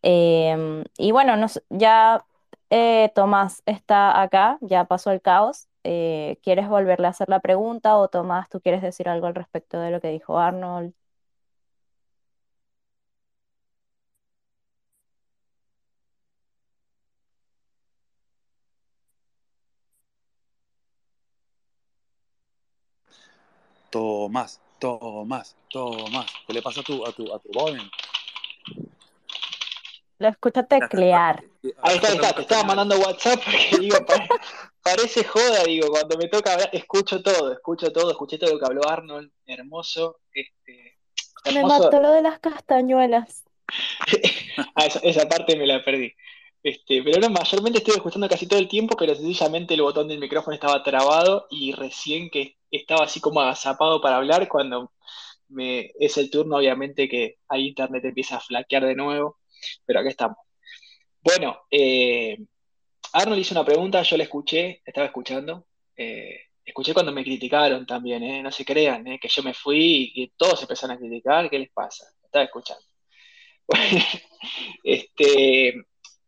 Eh, 0.03 0.83
y 0.97 1.11
bueno, 1.11 1.37
nos, 1.37 1.61
ya 1.69 2.25
eh, 2.69 3.11
Tomás 3.15 3.61
está 3.65 4.21
acá, 4.21 4.57
ya 4.61 4.85
pasó 4.85 5.11
el 5.11 5.21
caos. 5.21 5.67
Eh, 5.83 6.37
¿quieres 6.43 6.69
volverle 6.69 7.07
a 7.07 7.09
hacer 7.09 7.27
la 7.29 7.39
pregunta 7.39 7.97
o 7.97 8.07
Tomás, 8.07 8.49
tú 8.49 8.61
quieres 8.61 8.81
decir 8.83 9.09
algo 9.09 9.27
al 9.27 9.35
respecto 9.35 9.79
de 9.79 9.89
lo 9.91 9.99
que 9.99 10.09
dijo 10.09 10.37
Arnold? 10.37 10.93
Tomás, 23.89 24.61
Tomás, 24.79 25.55
Tomás, 25.69 26.31
¿qué 26.47 26.53
le 26.53 26.61
pasa 26.61 26.81
a 26.81 26.83
tu, 26.83 27.05
a 27.05 27.11
tu, 27.11 27.33
a 27.33 27.39
tu 27.39 27.49
joven? 27.53 27.81
Lo 30.19 30.27
escucho 30.27 30.63
teclear. 30.63 31.43
Ahí 31.81 31.95
está, 31.95 32.07
ahí 32.09 32.15
está, 32.15 32.33
te 32.33 32.41
estaba 32.41 32.63
mandando 32.63 32.99
WhatsApp 32.99 33.41
porque 33.43 33.79
digo, 33.79 33.97
parece 34.83 35.23
joda, 35.23 35.63
digo, 35.65 35.87
cuando 35.89 36.17
me 36.17 36.27
toca 36.27 36.53
hablar, 36.53 36.69
escucho 36.73 37.21
todo, 37.21 37.51
escucho 37.51 37.91
todo, 37.91 38.11
escuché 38.11 38.37
todo 38.37 38.53
lo 38.53 38.59
que 38.59 38.65
habló 38.65 38.87
Arnold, 38.87 39.31
hermoso. 39.45 40.19
Este, 40.33 40.97
hermoso. 41.45 41.77
Me 41.77 41.83
mató 41.85 42.01
lo 42.01 42.11
de 42.11 42.21
las 42.21 42.39
castañuelas. 42.39 43.43
ah, 44.75 44.85
esa, 44.85 44.99
esa, 44.99 45.27
parte 45.27 45.55
me 45.55 45.67
la 45.67 45.83
perdí. 45.83 46.13
Este, 46.63 47.01
pero 47.01 47.19
no, 47.19 47.29
mayormente 47.29 47.79
estoy 47.79 47.95
escuchando 47.95 48.29
casi 48.29 48.47
todo 48.47 48.59
el 48.59 48.67
tiempo, 48.67 48.95
pero 48.95 49.15
sencillamente 49.15 49.73
el 49.73 49.81
botón 49.81 50.07
del 50.07 50.19
micrófono 50.19 50.53
estaba 50.53 50.83
trabado 50.83 51.47
y 51.49 51.71
recién 51.73 52.29
que 52.29 52.57
estaba 52.69 53.05
así 53.05 53.19
como 53.19 53.41
agazapado 53.41 54.01
para 54.01 54.17
hablar, 54.17 54.47
cuando 54.47 54.91
me, 55.49 55.91
es 55.99 56.17
el 56.17 56.29
turno, 56.29 56.57
obviamente, 56.57 57.09
que 57.09 57.37
ahí 57.47 57.67
internet 57.67 58.05
empieza 58.05 58.37
a 58.37 58.41
flaquear 58.41 58.85
de 58.85 58.95
nuevo, 58.95 59.39
pero 59.85 59.99
aquí 59.99 60.09
estamos. 60.09 60.37
Bueno, 61.23 61.61
eh, 61.69 62.37
Arnold 63.13 63.39
hizo 63.39 63.53
una 63.53 63.65
pregunta, 63.65 64.01
yo 64.03 64.17
la 64.17 64.23
escuché, 64.23 64.81
estaba 64.85 65.07
escuchando. 65.07 65.67
Eh, 65.95 66.39
escuché 66.63 66.93
cuando 66.93 67.11
me 67.11 67.23
criticaron 67.23 67.85
también, 67.85 68.23
¿eh? 68.23 68.41
no 68.41 68.51
se 68.51 68.65
crean, 68.65 69.05
¿eh? 69.07 69.19
que 69.21 69.27
yo 69.27 69.43
me 69.43 69.53
fui 69.53 70.11
y, 70.15 70.29
todos 70.37 70.61
empezaron 70.61 70.95
a 70.95 70.99
criticar, 70.99 71.49
¿qué 71.49 71.59
les 71.59 71.71
pasa? 71.71 72.05
Estaba 72.23 72.45
escuchando. 72.45 72.83
este, 74.83 75.73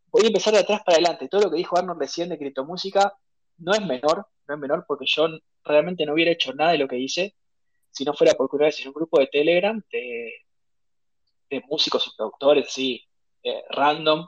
voy 0.07 0.23
a 0.23 0.27
empezar 0.27 0.53
de 0.53 0.59
atrás 0.59 0.81
para 0.85 0.97
adelante. 0.97 1.27
Todo 1.29 1.41
lo 1.41 1.51
que 1.51 1.57
dijo 1.57 1.77
Arnold 1.77 1.99
recién 1.99 2.29
de 2.29 2.37
criptomúsica 2.37 3.13
no 3.57 3.73
es 3.73 3.85
menor, 3.85 4.27
no 4.47 4.53
es 4.55 4.59
menor 4.59 4.85
porque 4.87 5.05
yo 5.07 5.27
realmente 5.63 6.05
no 6.05 6.13
hubiera 6.13 6.31
hecho 6.31 6.53
nada 6.53 6.71
de 6.71 6.77
lo 6.79 6.87
que 6.87 6.97
hice 6.97 7.35
si 7.93 8.03
no 8.03 8.13
fuera 8.13 8.33
por 8.33 8.49
una 8.53 8.65
vez 8.65 8.79
en 8.81 8.87
un 8.87 8.93
grupo 8.93 9.19
de 9.19 9.27
Telegram 9.27 9.79
de, 9.91 10.33
de 11.49 11.63
músicos 11.69 12.07
y 12.07 12.17
productores 12.17 12.67
así, 12.67 13.07
eh, 13.43 13.63
random, 13.69 14.27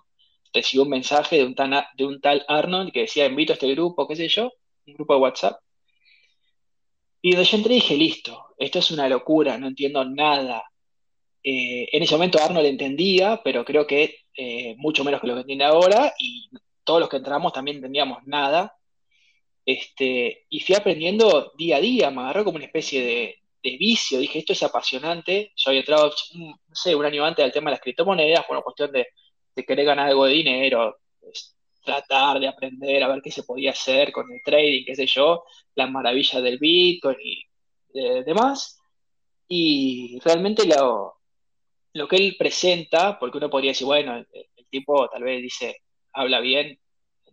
recibió 0.56 0.84
un 0.84 0.90
mensaje 0.90 1.38
de 1.38 1.44
un, 1.46 1.54
de 1.54 2.20
tal 2.20 2.46
Arnold 2.48 2.92
que 2.92 3.02
decía, 3.02 3.26
invito 3.26 3.54
a 3.54 3.56
este 3.56 3.72
grupo, 3.72 4.08
qué 4.08 4.16
sé 4.16 4.28
yo, 4.28 4.52
un 4.88 4.94
grupo 4.94 5.14
de 5.14 5.20
WhatsApp. 5.20 5.60
Y 7.22 7.32
donde 7.32 7.46
yo 7.46 7.58
entré 7.58 7.74
dije, 7.76 7.96
listo, 7.96 8.56
esto 8.58 8.80
es 8.80 8.92
una 8.92 9.10
locura, 9.10 9.58
no 9.58 9.68
entiendo 9.68 10.04
nada. 10.06 10.64
Eh, 11.44 11.90
en 11.92 12.04
ese 12.04 12.16
momento 12.16 12.40
Arnold 12.42 12.66
entendía, 12.66 13.42
pero 13.44 13.66
creo 13.66 13.86
que 13.86 14.20
eh, 14.36 14.76
mucho 14.78 15.04
menos 15.04 15.22
que 15.22 15.28
lo 15.28 15.36
que 15.36 15.42
entiende 15.42 15.66
ahora, 15.66 16.14
y 16.20 16.50
todos 16.84 17.00
los 17.00 17.10
que 17.10 17.18
entramos 17.18 17.54
también 17.54 17.78
entendíamos 17.78 18.20
nada. 18.26 18.76
Este, 19.66 20.46
y 20.50 20.60
fui 20.60 20.76
aprendiendo 20.76 21.54
día 21.58 21.78
a 21.78 21.82
día, 21.82 22.12
me 22.12 22.22
agarró 22.22 22.46
como 22.46 22.58
una 22.58 22.66
especie 22.66 23.04
de, 23.04 23.42
vicio, 23.80 24.20
dije, 24.20 24.38
esto 24.38 24.54
es 24.54 24.62
apasionante. 24.62 25.52
Yo 25.56 25.70
había 25.70 25.80
entrado, 25.80 26.14
no 26.36 26.56
sé, 26.72 26.94
un 26.96 27.04
año 27.04 27.26
antes 27.26 27.44
al 27.44 27.52
tema 27.52 27.72
de 27.72 27.78
las 27.78 27.82
criptomonedas, 27.82 28.46
por 28.46 28.58
una 28.58 28.64
cuestión 28.64 28.92
de, 28.92 29.08
querer 29.64 29.86
ganar 29.86 30.08
algo 30.08 30.26
de 30.26 30.34
dinero, 30.34 30.98
tratar 31.84 32.40
de 32.40 32.48
aprender 32.48 33.04
a 33.04 33.08
ver 33.08 33.22
qué 33.22 33.32
se 33.32 33.44
podía 33.44 33.72
hacer 33.72 34.12
con 34.12 34.32
el 34.32 34.42
trading, 34.44 34.86
qué 34.86 34.96
sé 34.96 35.06
yo, 35.06 35.44
las 35.76 35.90
maravillas 35.90 36.42
del 36.44 36.58
Bitcoin 36.58 37.18
y 37.22 37.46
demás. 38.26 38.80
Y 39.48 40.20
realmente 40.24 40.64
lo, 40.66 41.20
que 42.08 42.16
él 42.16 42.36
presenta, 42.38 43.20
porque 43.20 43.38
uno 43.38 43.50
podría 43.50 43.72
decir, 43.72 43.86
bueno, 43.86 44.18
el, 44.18 44.28
tipo 44.70 45.08
tal 45.10 45.24
vez 45.24 45.42
dice, 45.42 45.82
habla 46.14 46.40
bien. 46.40 46.80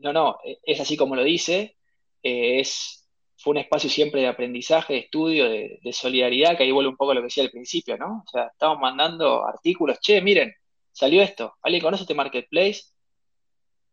No, 0.00 0.12
no, 0.12 0.38
es 0.64 0.80
así 0.80 0.96
como 0.96 1.16
lo 1.16 1.24
dice. 1.24 1.76
Eh, 2.22 2.60
es, 2.60 3.08
fue 3.36 3.52
un 3.52 3.58
espacio 3.58 3.90
siempre 3.90 4.20
de 4.20 4.28
aprendizaje, 4.28 4.94
de 4.94 4.98
estudio, 5.00 5.48
de, 5.48 5.80
solidaridad, 5.92 6.56
que 6.56 6.64
ahí 6.64 6.70
vuelve 6.70 6.90
un 6.90 6.96
poco 6.96 7.14
lo 7.14 7.20
que 7.20 7.26
decía 7.26 7.44
al 7.44 7.50
principio, 7.50 7.96
¿no? 7.98 8.22
O 8.26 8.30
sea, 8.30 8.46
estamos 8.46 8.78
mandando 8.78 9.44
artículos, 9.46 9.98
che, 10.00 10.20
miren, 10.20 10.54
salió 10.92 11.22
esto, 11.22 11.56
¿alguien 11.62 11.82
conoce 11.82 12.04
este 12.04 12.14
marketplace? 12.14 12.82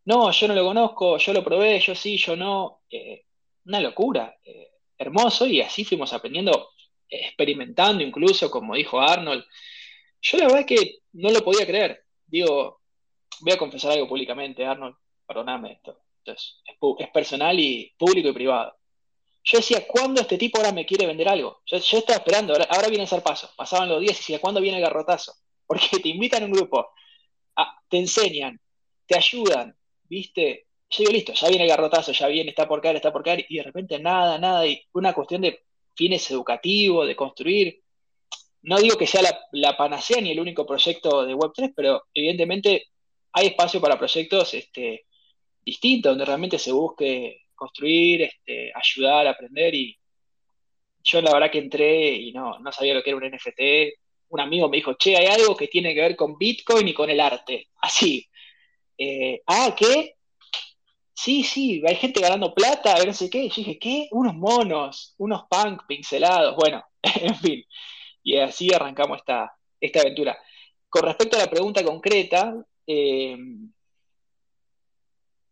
No, 0.05 0.31
yo 0.31 0.47
no 0.47 0.55
lo 0.55 0.65
conozco, 0.65 1.17
yo 1.17 1.33
lo 1.33 1.43
probé, 1.43 1.79
yo 1.79 1.95
sí, 1.95 2.17
yo 2.17 2.35
no. 2.35 2.81
Eh, 2.89 3.25
una 3.65 3.79
locura, 3.79 4.35
eh, 4.43 4.71
hermoso, 4.97 5.45
y 5.45 5.61
así 5.61 5.85
fuimos 5.85 6.11
aprendiendo, 6.13 6.71
experimentando 7.07 8.03
incluso, 8.03 8.49
como 8.49 8.75
dijo 8.75 8.99
Arnold. 8.99 9.45
Yo 10.21 10.37
la 10.37 10.45
verdad 10.45 10.61
es 10.61 10.65
que 10.65 10.97
no 11.13 11.29
lo 11.29 11.43
podía 11.43 11.65
creer. 11.65 12.03
Digo, 12.25 12.81
voy 13.41 13.53
a 13.53 13.57
confesar 13.57 13.91
algo 13.91 14.07
públicamente, 14.07 14.65
Arnold, 14.65 14.95
perdóname 15.27 15.73
esto. 15.73 15.99
Entonces, 16.19 16.61
es, 16.65 17.09
personal 17.11 17.59
y 17.59 17.93
público 17.97 18.29
y 18.29 18.33
privado. 18.33 18.75
Yo 19.43 19.57
decía, 19.57 19.85
¿cuándo 19.87 20.21
este 20.21 20.37
tipo 20.37 20.57
ahora 20.57 20.71
me 20.71 20.85
quiere 20.85 21.07
vender 21.07 21.29
algo? 21.29 21.61
Yo, 21.65 21.77
estaba 21.77 22.17
esperando, 22.17 22.53
ahora, 22.53 22.87
viene 22.89 23.07
el 23.09 23.21
paso. 23.21 23.49
Pasaban 23.55 23.89
los 23.89 24.01
días 24.01 24.13
y 24.13 24.17
decía, 24.17 24.39
¿cuándo 24.41 24.61
viene 24.61 24.77
el 24.77 24.83
garrotazo? 24.83 25.33
Porque 25.69 25.99
te 26.01 26.09
invitan 26.09 26.41
a 26.41 26.45
un 26.47 26.51
grupo, 26.51 26.89
te 27.87 27.97
enseñan, 27.97 28.59
te 29.05 29.15
ayudan, 29.15 29.75
¿viste? 30.05 30.65
Yo 30.89 30.99
digo, 30.99 31.11
listo, 31.11 31.33
ya 31.33 31.47
viene 31.47 31.65
el 31.65 31.69
garrotazo, 31.69 32.11
ya 32.11 32.27
viene, 32.27 32.49
está 32.49 32.67
por 32.67 32.81
caer, 32.81 32.95
está 32.95 33.13
por 33.13 33.23
caer, 33.23 33.45
y 33.47 33.57
de 33.57 33.63
repente 33.63 33.99
nada, 33.99 34.39
nada, 34.39 34.65
y 34.65 34.81
una 34.93 35.13
cuestión 35.13 35.41
de 35.41 35.61
fines 35.95 36.29
educativos, 36.31 37.07
de 37.07 37.15
construir. 37.15 37.83
No 38.63 38.79
digo 38.79 38.97
que 38.97 39.05
sea 39.05 39.21
la, 39.51 39.77
panacea 39.77 40.19
ni 40.21 40.31
el 40.31 40.39
único 40.39 40.65
proyecto 40.65 41.23
de 41.23 41.35
Web3, 41.35 41.73
pero 41.75 42.03
evidentemente 42.15 42.87
hay 43.33 43.47
espacio 43.47 43.79
para 43.79 43.99
proyectos 43.99 44.55
este, 44.55 45.05
distintos, 45.63 46.13
donde 46.13 46.25
realmente 46.25 46.57
se 46.57 46.71
busque 46.71 47.43
construir, 47.53 48.23
este, 48.23 48.71
ayudar, 48.73 49.27
aprender, 49.27 49.75
y 49.75 49.95
yo 51.03 51.21
la 51.21 51.31
verdad 51.31 51.51
que 51.51 51.59
entré 51.59 52.11
y 52.13 52.31
no, 52.31 52.57
no 52.57 52.71
sabía 52.71 52.95
lo 52.95 53.03
que 53.03 53.11
era 53.11 53.17
un 53.17 53.25
NFT. 53.25 54.08
Un 54.29 54.39
amigo 54.39 54.69
me 54.69 54.77
dijo, 54.77 54.93
che, 54.93 55.17
hay 55.17 55.27
algo 55.27 55.55
que 55.55 55.67
tiene 55.67 55.93
que 55.93 56.01
ver 56.01 56.15
con 56.15 56.37
Bitcoin 56.37 56.87
y 56.87 56.93
con 56.93 57.09
el 57.09 57.19
arte. 57.19 57.69
Así, 57.81 58.27
eh, 58.97 59.41
ah, 59.47 59.75
¿qué? 59.77 60.15
Sí, 61.13 61.43
sí, 61.43 61.81
hay 61.85 61.95
gente 61.95 62.21
ganando 62.21 62.53
plata, 62.53 63.03
no 63.05 63.13
sé 63.13 63.29
qué. 63.29 63.45
Y 63.45 63.49
yo 63.49 63.55
dije, 63.57 63.79
¿qué? 63.79 64.07
Unos 64.11 64.35
monos, 64.35 65.15
unos 65.17 65.43
punk 65.49 65.83
pincelados. 65.87 66.55
Bueno, 66.55 66.83
en 67.03 67.35
fin. 67.35 67.63
Y 68.23 68.37
así 68.37 68.73
arrancamos 68.73 69.19
esta, 69.19 69.53
esta 69.79 70.01
aventura. 70.01 70.37
Con 70.89 71.03
respecto 71.03 71.37
a 71.37 71.41
la 71.41 71.49
pregunta 71.49 71.83
concreta, 71.83 72.55
eh, 72.87 73.37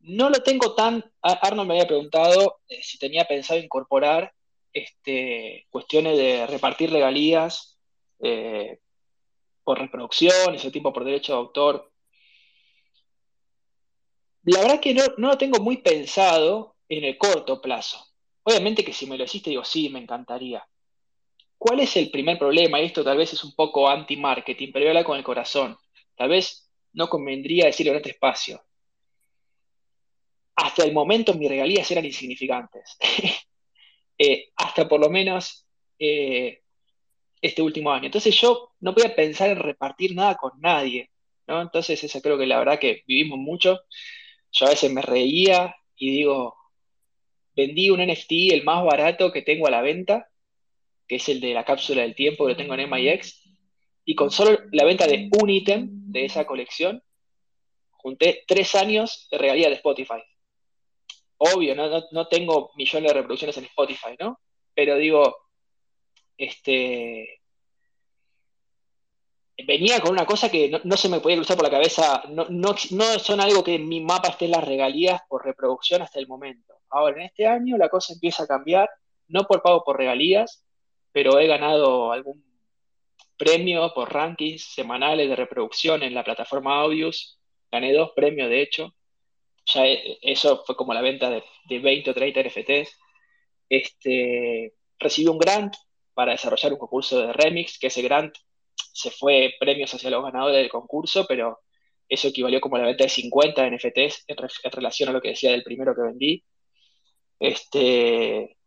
no 0.01 0.29
lo 0.29 0.41
tengo 0.43 0.73
tan. 0.75 1.03
Arnold 1.21 1.67
me 1.67 1.75
había 1.75 1.87
preguntado 1.87 2.59
eh, 2.69 2.81
si 2.81 2.97
tenía 2.97 3.25
pensado 3.25 3.59
incorporar 3.59 4.33
este, 4.73 5.67
cuestiones 5.69 6.17
de 6.17 6.47
repartir 6.47 6.91
regalías 6.91 7.76
por 9.63 9.79
reproducción, 9.79 10.55
ese 10.55 10.71
tipo 10.71 10.93
por 10.93 11.03
derecho 11.03 11.33
de 11.33 11.39
autor. 11.39 11.91
La 14.43 14.61
verdad 14.61 14.79
que 14.79 14.93
no, 14.93 15.03
lo 15.17 15.37
tengo 15.37 15.59
muy 15.59 15.77
pensado 15.77 16.77
en 16.87 17.03
el 17.03 17.17
corto 17.17 17.61
plazo. 17.61 18.01
Obviamente 18.43 18.83
que 18.85 18.93
si 18.93 19.05
me 19.05 19.17
lo 19.17 19.25
hiciste, 19.25 19.49
digo, 19.49 19.65
sí, 19.65 19.89
me 19.89 19.99
encantaría. 19.99 20.65
¿Cuál 21.57 21.81
es 21.81 21.97
el 21.97 22.09
primer 22.09 22.39
problema? 22.39 22.79
Y 22.79 22.85
esto 22.85 23.03
tal 23.03 23.17
vez 23.17 23.33
es 23.33 23.43
un 23.43 23.53
poco 23.55 23.89
anti-marketing, 23.89 24.69
pero 24.71 24.83
voy 24.83 24.87
a 24.87 24.91
hablar 24.91 25.05
con 25.05 25.17
el 25.17 25.23
corazón. 25.23 25.77
Tal 26.15 26.29
vez 26.29 26.71
no 26.93 27.09
convendría 27.09 27.65
decirlo 27.65 27.91
en 27.91 27.97
este 27.97 28.11
espacio. 28.11 28.63
Hasta 30.55 30.85
el 30.85 30.93
momento 30.93 31.33
mis 31.33 31.49
regalías 31.49 31.91
eran 31.91 32.05
insignificantes. 32.05 32.97
Eh, 34.19 34.49
hasta 34.55 34.89
por 34.89 34.99
lo 34.99 35.11
menos 35.11 35.67
eh, 35.99 36.63
este 37.41 37.61
último 37.61 37.91
año. 37.91 38.05
Entonces 38.05 38.39
yo 38.39 38.71
no 38.79 38.93
podía 38.93 39.15
pensar 39.15 39.49
en 39.49 39.57
repartir 39.57 40.15
nada 40.15 40.35
con 40.35 40.51
nadie. 40.59 41.09
¿no? 41.47 41.61
Entonces 41.61 42.03
eso 42.03 42.21
creo 42.21 42.37
que 42.37 42.45
la 42.45 42.59
verdad 42.59 42.79
que 42.79 43.03
vivimos 43.07 43.39
mucho 43.39 43.79
yo 44.51 44.65
a 44.65 44.69
veces 44.69 44.91
me 44.91 45.01
reía 45.01 45.75
y 45.95 46.11
digo, 46.11 46.55
vendí 47.55 47.89
un 47.89 48.01
NFT, 48.01 48.53
el 48.53 48.63
más 48.63 48.83
barato 48.83 49.31
que 49.31 49.41
tengo 49.41 49.67
a 49.67 49.71
la 49.71 49.81
venta, 49.81 50.29
que 51.07 51.15
es 51.15 51.29
el 51.29 51.39
de 51.39 51.53
la 51.53 51.65
cápsula 51.65 52.01
del 52.01 52.15
tiempo 52.15 52.45
que 52.45 52.51
lo 52.51 52.57
tengo 52.57 52.75
en 52.75 52.89
MIX, 52.89 53.43
y 54.05 54.15
con 54.15 54.31
solo 54.31 54.59
la 54.71 54.85
venta 54.85 55.05
de 55.07 55.29
un 55.41 55.49
ítem 55.49 55.89
de 56.11 56.25
esa 56.25 56.45
colección, 56.45 57.03
junté 57.91 58.43
tres 58.47 58.75
años 58.75 59.27
de 59.31 59.37
regalía 59.37 59.69
de 59.69 59.75
Spotify. 59.75 60.21
Obvio, 61.37 61.75
no, 61.75 62.27
tengo 62.27 62.71
millones 62.75 63.09
de 63.09 63.13
reproducciones 63.13 63.57
en 63.57 63.65
Spotify, 63.65 64.15
¿no? 64.19 64.39
Pero 64.73 64.97
digo, 64.97 65.46
este, 66.37 67.41
venía 69.65 69.99
con 69.99 70.11
una 70.11 70.25
cosa 70.25 70.49
que 70.49 70.69
no, 70.83 70.97
se 70.97 71.09
me 71.09 71.19
podía 71.19 71.37
cruzar 71.37 71.57
por 71.57 71.65
la 71.65 71.71
cabeza, 71.71 72.23
no, 72.29 72.45
no, 72.49 72.75
son 73.19 73.41
algo 73.41 73.63
que 73.63 73.75
en 73.75 73.87
mi 73.87 74.01
mapa 74.01 74.29
estén 74.29 74.51
las 74.51 74.63
regalías 74.63 75.21
por 75.27 75.43
reproducción 75.43 76.01
hasta 76.01 76.19
el 76.19 76.27
momento. 76.27 76.75
Ahora, 76.89 77.17
en 77.17 77.23
este 77.23 77.47
año 77.47 77.77
la 77.77 77.89
cosa 77.89 78.13
empieza 78.13 78.43
a 78.43 78.47
cambiar, 78.47 78.89
no 79.27 79.43
por 79.45 79.61
pago 79.61 79.83
por 79.83 79.97
regalías, 79.97 80.63
pero 81.11 81.39
he 81.39 81.47
ganado 81.47 82.11
algún 82.11 82.43
premio 83.37 83.93
por 83.93 84.13
rankings 84.13 84.63
semanales 84.73 85.29
de 85.29 85.35
reproducción 85.35 86.03
en 86.03 86.13
la 86.13 86.23
plataforma 86.23 86.79
Audius, 86.79 87.39
gané 87.71 87.93
dos 87.93 88.11
premios 88.15 88.49
de 88.49 88.61
hecho, 88.61 88.93
ya 89.65 89.83
eso 90.21 90.63
fue 90.65 90.75
como 90.75 90.93
la 90.93 91.01
venta 91.01 91.29
de, 91.29 91.43
20 91.79 92.11
o 92.11 92.13
30 92.13 92.41
NFTs. 92.41 92.97
Este, 93.69 94.73
recibí 94.97 95.27
un 95.27 95.37
grant 95.37 95.75
para 96.17 96.31
desarrollar 96.31 96.73
un 96.73 96.79
concurso 96.79 97.21
de 97.21 97.31
remix, 97.31 97.77
que 97.77 97.87
ese 97.87 98.01
grant 98.01 98.35
se 98.73 99.11
fue 99.11 99.53
premios 99.59 99.93
hacia 99.93 100.09
los 100.09 100.23
ganadores 100.23 100.57
del 100.57 100.69
concurso, 100.69 101.25
pero 101.27 101.59
eso 102.09 102.29
equivalió 102.29 102.59
como 102.59 102.77
a 102.77 102.79
la 102.79 102.87
venta 102.87 103.03
de 103.03 103.11
50 103.11 103.69
NFTs 103.69 104.25
en, 104.25 104.37
relación 104.71 105.09
a 105.09 105.11
lo 105.11 105.21
que 105.21 105.29
decía 105.29 105.51
del 105.51 105.63
primero 105.63 105.93
que 105.93 106.01
vendí. 106.01 106.43
Este, 107.39 108.57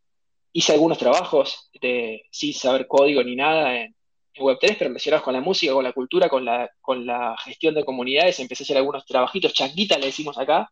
hice 0.53 0.73
algunos 0.73 0.97
trabajos 0.97 1.71
de, 1.83 2.23
sin 2.31 2.55
saber 2.55 2.87
código 2.87 3.25
ni 3.25 3.35
nada 3.35 3.81
en, 3.81 3.97
Web3, 4.37 4.77
pero 4.79 4.89
relacionados 4.91 5.25
con 5.25 5.35
la 5.35 5.41
música, 5.41 5.73
con 5.73 5.85
la 5.85 5.93
cultura, 5.93 6.29
con 6.29 6.45
la, 6.45 6.71
con 6.81 7.05
la 7.05 7.37
gestión 7.45 7.75
de 7.75 7.85
comunidades. 7.85 8.39
Empecé 8.39 8.63
a 8.63 8.65
hacer 8.65 8.77
algunos 8.77 9.05
trabajitos, 9.05 9.53
changuitas 9.53 9.99
le 9.99 10.07
decimos 10.07 10.39
acá. 10.39 10.71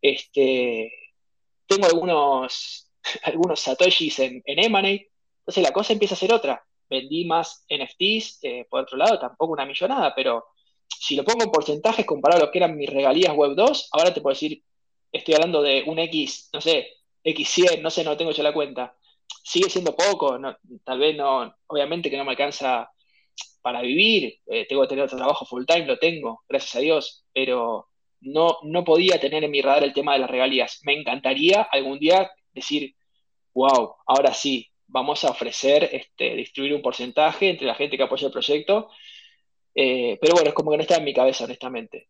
Este, 0.00 0.90
tengo 1.66 1.86
algunos, 1.86 2.90
algunos 3.24 3.60
satoshis 3.60 4.18
en, 4.20 4.42
en 4.46 4.58
Emanate. 4.58 5.11
Entonces 5.52 5.68
la 5.68 5.74
cosa 5.74 5.92
empieza 5.92 6.14
a 6.14 6.18
ser 6.18 6.32
otra 6.32 6.64
vendí 6.92 7.24
más 7.24 7.64
NFTs, 7.68 8.38
eh, 8.42 8.66
por 8.68 8.82
otro 8.82 8.98
lado, 8.98 9.18
tampoco 9.18 9.52
una 9.52 9.64
millonada, 9.64 10.14
pero 10.14 10.44
si 10.86 11.16
lo 11.16 11.24
pongo 11.24 11.42
en 11.42 11.50
porcentajes 11.50 12.04
comparado 12.04 12.42
a 12.42 12.46
lo 12.46 12.52
que 12.52 12.58
eran 12.58 12.76
mis 12.76 12.90
regalías 12.90 13.34
Web 13.34 13.54
2, 13.56 13.88
ahora 13.92 14.12
te 14.12 14.20
puedo 14.20 14.34
decir, 14.34 14.62
estoy 15.10 15.34
hablando 15.34 15.62
de 15.62 15.84
un 15.86 15.98
X, 15.98 16.50
no 16.52 16.60
sé, 16.60 16.88
X100, 17.24 17.80
no 17.80 17.90
sé, 17.90 18.04
no 18.04 18.16
tengo 18.16 18.32
yo 18.32 18.42
la 18.42 18.52
cuenta. 18.52 18.94
Sigue 19.42 19.70
siendo 19.70 19.96
poco, 19.96 20.38
tal 20.84 20.98
vez 20.98 21.16
no, 21.16 21.54
obviamente 21.66 22.10
que 22.10 22.16
no 22.16 22.24
me 22.24 22.32
alcanza 22.32 22.90
para 23.62 23.80
vivir, 23.80 24.40
eh, 24.46 24.66
tengo 24.68 24.82
que 24.82 24.88
tener 24.88 25.04
otro 25.04 25.16
trabajo 25.16 25.46
full 25.46 25.64
time, 25.64 25.86
lo 25.86 25.98
tengo, 25.98 26.42
gracias 26.48 26.76
a 26.76 26.80
Dios, 26.80 27.24
pero 27.32 27.88
no, 28.20 28.58
no 28.62 28.84
podía 28.84 29.18
tener 29.18 29.44
en 29.44 29.50
mi 29.50 29.62
radar 29.62 29.84
el 29.84 29.94
tema 29.94 30.12
de 30.12 30.20
las 30.20 30.30
regalías. 30.30 30.80
Me 30.84 30.92
encantaría 30.92 31.62
algún 31.62 31.98
día 31.98 32.30
decir, 32.52 32.94
wow, 33.54 33.94
ahora 34.06 34.34
sí, 34.34 34.71
vamos 34.92 35.24
a 35.24 35.30
ofrecer, 35.30 35.88
este, 35.90 36.36
distribuir 36.36 36.74
un 36.74 36.82
porcentaje 36.82 37.48
entre 37.50 37.66
la 37.66 37.74
gente 37.74 37.96
que 37.96 38.02
apoya 38.02 38.26
el 38.26 38.32
proyecto. 38.32 38.90
Eh, 39.74 40.18
pero 40.20 40.34
bueno, 40.34 40.50
es 40.50 40.54
como 40.54 40.70
que 40.70 40.76
no 40.76 40.82
está 40.82 40.96
en 40.96 41.04
mi 41.04 41.14
cabeza, 41.14 41.44
honestamente. 41.44 42.08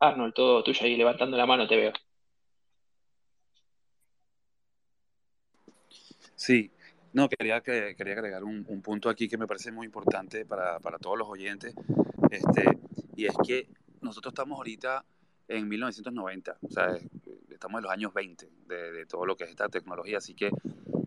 Arnold, 0.00 0.34
todo 0.34 0.64
tuyo 0.64 0.84
ahí, 0.84 0.96
levantando 0.96 1.36
la 1.36 1.46
mano 1.46 1.66
te 1.66 1.76
veo. 1.76 1.92
Sí, 6.34 6.70
No, 7.12 7.28
quería, 7.28 7.62
que, 7.62 7.94
quería 7.96 8.12
agregar 8.12 8.44
un, 8.44 8.64
un, 8.68 8.82
punto 8.82 9.08
aquí 9.08 9.26
que 9.26 9.38
me 9.38 9.46
parece 9.46 9.72
muy 9.72 9.86
importante 9.86 10.44
para, 10.44 10.78
para 10.80 10.98
todos 10.98 11.16
los 11.16 11.28
oyentes, 11.28 11.74
este, 12.30 12.78
y 13.16 13.24
es 13.24 13.34
que 13.46 13.68
nosotros 14.02 14.32
estamos 14.32 14.58
ahorita 14.58 15.02
en 15.48 15.66
1990, 15.66 16.58
o 16.60 16.68
sea, 16.68 16.98
estamos 17.66 17.80
en 17.80 17.82
los 17.82 17.92
años 17.92 18.14
20 18.14 18.48
de, 18.68 18.92
de, 18.92 19.06
todo 19.06 19.26
lo 19.26 19.36
que 19.36 19.42
es 19.42 19.50
esta 19.50 19.68
tecnología, 19.68 20.18
así 20.18 20.34
que 20.34 20.50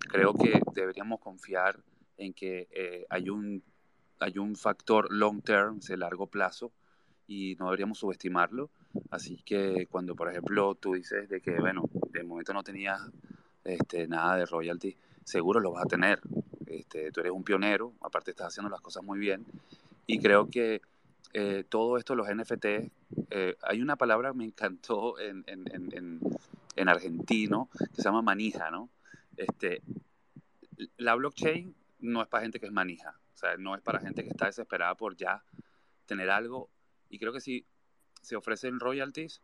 creo 0.10 0.34
que 0.34 0.60
deberíamos 0.73 1.22
confiar 1.22 1.80
en 2.18 2.34
que 2.34 2.68
eh, 2.72 3.06
hay, 3.10 3.30
un, 3.30 3.64
hay 4.19 4.38
un 4.38 4.57
factor 4.57 5.07
long 5.10 5.41
term, 5.41 5.80
de 5.80 5.95
largo 5.95 6.27
plazo, 6.27 6.73
y 7.27 7.56
no 7.60 7.68
deberíamos 7.68 7.99
subestimarlo. 7.99 8.72
Así 9.10 9.41
que 9.45 9.88
cuando, 9.90 10.18
por 10.18 10.30
ejemplo, 10.30 10.76
tú 10.76 10.95
dices 10.95 11.30
de 11.30 11.40
que, 11.40 11.57
bueno, 11.61 11.90
de 12.11 12.23
momento 12.23 12.53
no 12.53 12.61
tenías 12.61 12.99
este, 13.64 14.10
nada 14.10 14.36
de 14.36 14.45
royalty, 14.45 14.98
seguro 15.23 15.61
lo 15.61 15.72
vas 15.72 15.86
a 15.86 15.88
tener. 15.88 16.19
Este, 16.65 17.10
tú 17.14 17.22
eres 17.22 17.31
un 17.31 17.45
pionero, 17.45 17.94
aparte 18.02 18.31
estás 18.31 18.48
haciendo 18.48 18.69
las 18.69 18.81
cosas 18.81 19.02
muy 19.02 19.18
bien. 19.18 19.45
Y 20.07 20.19
creo 20.19 20.49
que 20.49 20.81
eh, 21.34 21.64
todo 21.68 21.97
esto, 21.97 22.15
los 22.15 22.27
NFT, 22.27 22.65
eh, 23.30 23.57
hay 23.61 23.81
una 23.81 23.95
palabra 23.95 24.31
que 24.31 24.38
me 24.38 24.45
encantó 24.45 25.19
en, 25.19 25.43
en, 25.47 25.65
en, 25.73 26.19
en, 26.76 26.89
argentino 26.89 27.69
que 27.73 27.95
se 27.95 28.03
llama 28.03 28.22
manija, 28.22 28.72
¿no? 28.72 28.89
Este, 29.38 29.84
la 30.97 31.15
blockchain 31.15 31.76
no 31.99 32.22
es 32.22 32.27
para 32.27 32.43
gente 32.43 32.60
que 32.60 32.65
es 32.65 32.72
manija, 32.72 33.19
o 33.35 33.38
sea, 33.38 33.57
no 33.57 33.76
es 33.76 33.81
para 33.81 33.99
gente 33.99 34.23
que 34.23 34.30
está 34.30 34.47
desesperada 34.47 34.95
por 34.95 35.15
ya 35.15 35.43
tener 36.06 36.30
algo. 36.30 36.69
Y 37.10 37.19
creo 37.19 37.31
que 37.34 37.41
si 37.41 37.65
se 38.22 38.35
ofrecen 38.35 38.80
royalties, 38.80 39.41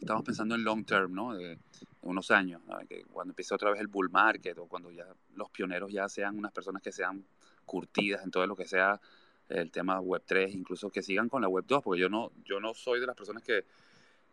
estamos 0.00 0.24
pensando 0.24 0.54
en 0.54 0.64
long 0.64 0.84
term, 0.84 1.12
¿no? 1.12 1.34
De, 1.34 1.58
unos 2.04 2.30
años, 2.30 2.62
¿no? 2.66 2.78
que 2.86 3.02
cuando 3.04 3.32
empiece 3.32 3.54
otra 3.54 3.70
vez 3.70 3.80
el 3.80 3.86
bull 3.86 4.10
market 4.10 4.58
o 4.58 4.66
cuando 4.66 4.90
ya 4.90 5.06
los 5.34 5.50
pioneros 5.50 5.90
ya 5.90 6.08
sean 6.08 6.38
unas 6.38 6.52
personas 6.52 6.82
que 6.82 6.92
sean 6.92 7.24
curtidas 7.64 8.22
en 8.24 8.30
todo 8.30 8.46
lo 8.46 8.54
que 8.54 8.66
sea 8.66 9.00
el 9.48 9.70
tema 9.70 10.00
web 10.00 10.22
3, 10.24 10.54
incluso 10.54 10.90
que 10.90 11.02
sigan 11.02 11.28
con 11.28 11.42
la 11.42 11.48
web 11.48 11.64
2, 11.66 11.82
porque 11.82 12.00
yo 12.00 12.08
no, 12.08 12.32
yo 12.44 12.60
no 12.60 12.74
soy 12.74 13.00
de 13.00 13.06
las 13.06 13.16
personas 13.16 13.42
que, 13.42 13.64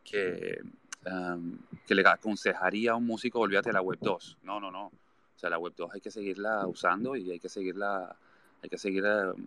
que, 0.04 0.62
um, 1.06 1.58
que 1.86 1.96
le 1.96 2.08
aconsejaría 2.08 2.92
a 2.92 2.96
un 2.96 3.06
músico 3.06 3.40
olvídate 3.40 3.70
de 3.70 3.74
la 3.74 3.82
web 3.82 4.00
2. 4.02 4.38
No, 4.44 4.60
no, 4.60 4.72
no. 4.72 4.88
O 4.88 5.40
sea, 5.40 5.50
la 5.50 5.58
web 5.58 5.74
2 5.76 5.92
hay 5.94 6.02
que 6.02 6.12
seguirla 6.12 6.66
usando 6.68 7.16
y 7.16 7.32
hay 7.32 7.40
que 7.40 7.50
seguirla, 7.50 8.16
hay 8.62 8.70
que 8.70 8.78
seguir 8.78 9.04
um, 9.04 9.46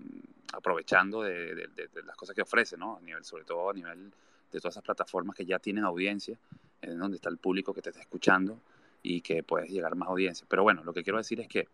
aprovechando 0.53 1.23
de, 1.23 1.55
de, 1.55 1.69
de, 1.69 2.03
las 2.05 2.17
cosas 2.17 2.35
que 2.35 2.43
ofrece, 2.43 2.77
¿no? 2.77 2.97
A 2.97 3.01
nivel, 3.01 3.25
sobre 3.25 3.45
todo 3.45 3.71
a 3.71 3.73
nivel 3.73 4.13
de 4.53 4.61
todas 4.61 4.75
esas 4.75 4.85
plataformas 4.85 5.37
que 5.37 5.45
ya 5.45 5.59
tienen 5.59 5.85
audiencia, 5.85 6.39
en 6.81 6.99
donde 6.99 7.17
está 7.17 7.29
el 7.29 7.39
público 7.39 7.73
que 7.73 7.83
te 7.83 7.91
está 7.91 8.01
escuchando 8.01 8.61
y 9.03 9.21
que 9.21 9.43
puedes 9.43 9.71
llegar 9.71 9.93
a 9.93 9.95
más 9.97 10.09
audiencia. 10.09 10.47
Pero 10.49 10.63
bueno, 10.63 10.85
lo 10.85 10.93
que 10.93 11.03
quiero 11.03 11.19
decir 11.19 11.41
es 11.41 11.49
que 11.49 11.69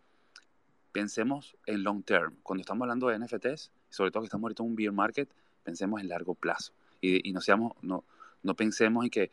pensemos 0.92 1.56
en 1.66 1.82
long 1.82 2.02
term. 2.02 2.36
Cuando 2.42 2.60
estamos 2.62 2.82
hablando 2.82 3.08
de 3.08 3.18
NFTs, 3.18 3.70
sobre 3.90 4.10
todo 4.10 4.22
que 4.22 4.26
estamos 4.26 4.44
ahorita 4.44 4.62
en 4.62 4.70
un 4.70 4.76
beer 4.76 4.92
market, 4.92 5.28
pensemos 5.62 6.00
en 6.00 6.08
largo 6.08 6.34
plazo. 6.34 6.72
Y, 7.00 7.32
no, 7.32 7.40
seamos, 7.40 7.72
no, 7.82 8.04
no 8.42 8.54
pensemos 8.54 9.04
en 9.04 9.10
que, 9.10 9.30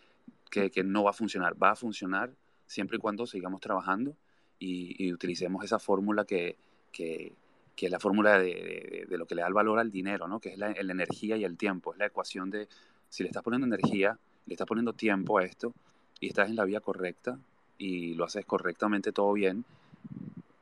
que, 0.49 0.71
que, 0.71 0.83
no 0.83 1.03
va 1.03 1.11
a 1.11 1.13
funcionar. 1.13 1.61
Va 1.61 1.71
a 1.71 1.75
funcionar 1.75 2.31
siempre 2.65 2.97
y 2.97 2.99
cuando 2.99 3.25
sigamos 3.25 3.61
trabajando 3.61 4.15
y, 4.59 5.11
utilicemos 5.11 5.63
esa 5.63 5.79
fórmula 5.79 6.25
que, 6.25 6.57
que, 6.91 7.33
que, 7.75 7.85
es 7.87 7.91
la 7.91 7.99
fórmula 7.99 8.39
de, 8.39 8.45
de, 8.45 9.05
de, 9.09 9.17
lo 9.17 9.25
que 9.25 9.35
le 9.35 9.41
da 9.41 9.47
el 9.47 9.53
valor 9.53 9.79
al 9.79 9.91
dinero, 9.91 10.27
¿no? 10.27 10.39
que 10.39 10.49
es 10.49 10.57
la, 10.57 10.69
la, 10.69 10.91
energía 10.93 11.37
y 11.37 11.43
el 11.43 11.57
tiempo. 11.57 11.93
Es 11.93 11.99
la 11.99 12.05
ecuación 12.07 12.49
de 12.49 12.67
si 13.09 13.23
le 13.23 13.29
estás 13.29 13.43
poniendo 13.43 13.67
energía, 13.67 14.17
le 14.45 14.53
estás 14.53 14.67
poniendo 14.67 14.93
tiempo 14.93 15.37
a 15.37 15.43
esto 15.43 15.73
y 16.19 16.27
estás 16.27 16.49
en 16.49 16.55
la 16.55 16.65
vía 16.65 16.79
correcta 16.79 17.37
y 17.77 18.15
lo 18.15 18.25
haces 18.25 18.45
correctamente 18.45 19.11
todo 19.11 19.33
bien, 19.33 19.65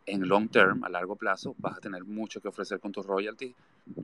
en 0.05 0.27
long 0.27 0.49
term, 0.49 0.83
a 0.83 0.89
largo 0.89 1.15
plazo, 1.15 1.55
vas 1.57 1.77
a 1.77 1.81
tener 1.81 2.03
mucho 2.03 2.41
que 2.41 2.47
ofrecer 2.47 2.79
con 2.79 2.91
tus 2.91 3.05
royalties. 3.05 3.55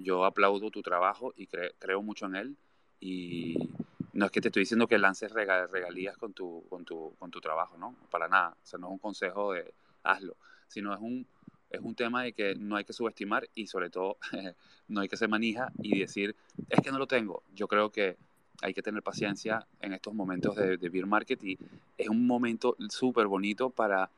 Yo 0.02 0.26
aplaudo 0.26 0.72
tu 0.72 0.82
trabajo 0.82 1.34
y 1.38 1.48
cre 1.48 1.74
creo 1.80 2.02
mucho 2.02 2.26
en 2.26 2.36
él. 2.36 2.56
Y 3.00 3.70
no 4.14 4.26
es 4.26 4.32
que 4.32 4.42
te 4.42 4.50
estoy 4.50 4.62
diciendo 4.62 4.88
que 4.88 4.98
lances 4.98 5.32
regalías 5.32 6.18
con 6.18 6.34
tu, 6.34 6.64
con, 6.70 6.86
tu, 6.86 7.14
con 7.18 7.32
tu 7.32 7.40
trabajo, 7.40 7.78
¿no? 7.78 7.96
Para 8.10 8.28
nada. 8.28 8.50
O 8.50 8.66
sea, 8.66 8.80
no 8.80 8.88
es 8.88 8.94
un 8.94 9.00
consejo 9.00 9.54
de 9.54 9.74
hazlo, 10.04 10.36
sino 10.68 10.94
es 10.94 11.00
un, 11.00 11.26
es 11.70 11.80
un 11.82 11.96
tema 11.96 12.24
de 12.24 12.34
que 12.34 12.56
no 12.56 12.76
hay 12.76 12.84
que 12.84 12.94
subestimar 12.94 13.48
y 13.56 13.68
sobre 13.68 13.90
todo 13.90 14.18
no 14.88 15.02
hay 15.02 15.08
que 15.08 15.18
ser 15.18 15.30
manija 15.30 15.72
y 15.82 16.00
decir, 16.00 16.36
es 16.70 16.82
que 16.82 16.92
no 16.92 16.98
lo 16.98 17.08
tengo. 17.08 17.44
Yo 17.56 17.68
creo 17.68 17.92
que 17.92 18.18
hay 18.62 18.74
que 18.74 18.82
tener 18.82 19.02
paciencia 19.02 19.66
en 19.80 19.94
estos 19.94 20.14
momentos 20.14 20.56
de, 20.56 20.78
de 20.78 20.90
beer 20.90 21.08
market 21.08 21.44
y 21.44 21.58
es 21.98 22.10
un 22.10 22.28
momento 22.28 22.76
súper 22.90 23.28
bonito 23.28 23.70
para, 23.72 24.10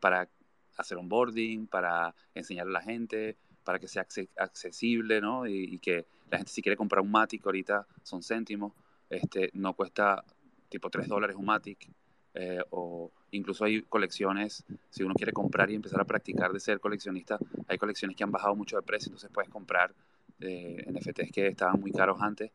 para 0.00 0.28
hacer 0.76 0.98
onboarding, 0.98 1.66
para 1.66 2.14
enseñar 2.34 2.66
a 2.66 2.70
la 2.70 2.82
gente, 2.82 3.36
para 3.64 3.78
que 3.78 3.88
sea 3.88 4.06
accesible, 4.36 5.20
¿no? 5.20 5.46
Y, 5.46 5.74
y, 5.74 5.78
que 5.78 6.06
la 6.30 6.38
gente 6.38 6.52
si 6.52 6.62
quiere 6.62 6.76
comprar 6.76 7.02
un 7.02 7.10
Matic, 7.10 7.44
ahorita 7.46 7.86
son 8.02 8.22
céntimos, 8.22 8.72
este, 9.08 9.50
no 9.54 9.74
cuesta 9.74 10.24
tipo 10.68 10.90
3 10.90 11.06
dólares 11.08 11.36
un 11.36 11.44
Matic, 11.44 11.88
eh, 12.34 12.62
o 12.70 13.12
incluso 13.32 13.64
hay 13.64 13.82
colecciones, 13.82 14.64
si 14.90 15.02
uno 15.02 15.14
quiere 15.14 15.32
comprar 15.32 15.70
y 15.70 15.74
empezar 15.74 16.00
a 16.00 16.04
practicar 16.04 16.52
de 16.52 16.60
ser 16.60 16.80
coleccionista, 16.80 17.38
hay 17.68 17.76
colecciones 17.76 18.16
que 18.16 18.24
han 18.24 18.32
bajado 18.32 18.54
mucho 18.54 18.76
de 18.76 18.82
precio, 18.82 19.08
entonces 19.08 19.30
puedes 19.32 19.50
comprar 19.50 19.94
eh, 20.40 20.84
NFTs 20.90 21.30
que 21.30 21.48
estaban 21.48 21.78
muy 21.78 21.92
caros 21.92 22.20
antes, 22.20 22.50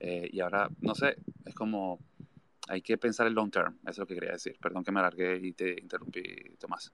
eh, 0.00 0.28
y 0.32 0.40
ahora, 0.40 0.70
no 0.80 0.94
sé, 0.94 1.16
es 1.44 1.54
como, 1.54 1.98
hay 2.68 2.80
que 2.80 2.96
pensar 2.96 3.26
en 3.26 3.34
long 3.34 3.50
term, 3.50 3.76
eso 3.82 3.90
es 3.90 3.98
lo 3.98 4.06
que 4.06 4.14
quería 4.14 4.32
decir. 4.32 4.56
Perdón 4.60 4.82
que 4.82 4.92
me 4.92 5.00
alargué 5.00 5.36
y 5.36 5.52
te 5.52 5.78
interrumpí, 5.78 6.22
Tomás. 6.58 6.90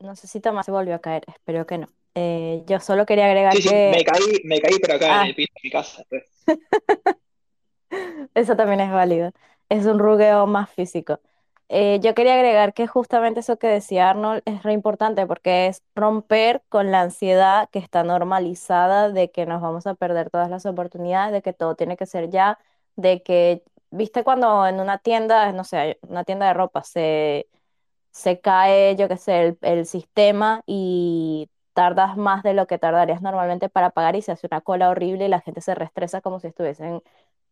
No 0.00 0.14
sé 0.14 0.28
si 0.28 0.40
Tomás 0.40 0.66
se 0.66 0.72
volvió 0.72 0.94
a 0.94 1.00
caer, 1.00 1.24
espero 1.26 1.66
que 1.66 1.78
no. 1.78 1.88
Eh, 2.14 2.62
yo 2.66 2.80
solo 2.80 3.04
quería 3.04 3.26
agregar 3.26 3.52
sí, 3.54 3.62
sí, 3.62 3.68
que... 3.68 3.92
me 3.94 4.04
caí, 4.04 4.40
me 4.44 4.60
caí 4.60 4.78
pero 4.80 4.94
acá 4.94 5.20
ah. 5.20 5.22
en 5.22 5.28
el 5.28 5.34
piso 5.34 5.52
de 5.54 5.60
mi 5.62 5.70
casa. 5.70 6.02
Pues. 6.08 6.24
eso 8.34 8.56
también 8.56 8.80
es 8.80 8.90
válido. 8.90 9.32
Es 9.68 9.86
un 9.86 9.98
rugueo 9.98 10.46
más 10.46 10.70
físico. 10.70 11.20
Eh, 11.70 12.00
yo 12.02 12.14
quería 12.14 12.34
agregar 12.34 12.72
que 12.72 12.86
justamente 12.86 13.40
eso 13.40 13.58
que 13.58 13.66
decía 13.66 14.08
Arnold 14.10 14.42
es 14.46 14.62
re 14.62 14.72
importante 14.72 15.26
porque 15.26 15.66
es 15.66 15.82
romper 15.94 16.62
con 16.70 16.90
la 16.90 17.02
ansiedad 17.02 17.68
que 17.70 17.78
está 17.78 18.04
normalizada 18.04 19.10
de 19.10 19.30
que 19.30 19.44
nos 19.44 19.60
vamos 19.60 19.86
a 19.86 19.94
perder 19.94 20.30
todas 20.30 20.48
las 20.48 20.64
oportunidades, 20.64 21.32
de 21.32 21.42
que 21.42 21.52
todo 21.52 21.74
tiene 21.74 21.96
que 21.98 22.06
ser 22.06 22.30
ya, 22.30 22.58
de 22.96 23.22
que, 23.22 23.62
viste, 23.90 24.24
cuando 24.24 24.66
en 24.66 24.80
una 24.80 24.98
tienda, 24.98 25.52
no 25.52 25.64
sé, 25.64 25.98
una 26.02 26.24
tienda 26.24 26.46
de 26.48 26.54
ropa 26.54 26.82
se 26.84 27.48
se 28.18 28.40
cae, 28.40 28.96
yo 28.96 29.06
qué 29.06 29.16
sé, 29.16 29.46
el, 29.46 29.58
el, 29.62 29.86
sistema 29.86 30.62
y 30.66 31.48
tardas 31.72 32.16
más 32.16 32.42
de 32.42 32.52
lo 32.52 32.66
que 32.66 32.76
tardarías 32.76 33.22
normalmente 33.22 33.68
para 33.68 33.90
pagar 33.90 34.16
y 34.16 34.22
se 34.22 34.32
hace 34.32 34.48
una 34.50 34.60
cola 34.60 34.90
horrible 34.90 35.26
y 35.26 35.28
la 35.28 35.40
gente 35.40 35.60
se 35.60 35.76
reestresa 35.76 36.20
como 36.20 36.40
si 36.40 36.48
estuviesen, 36.48 37.00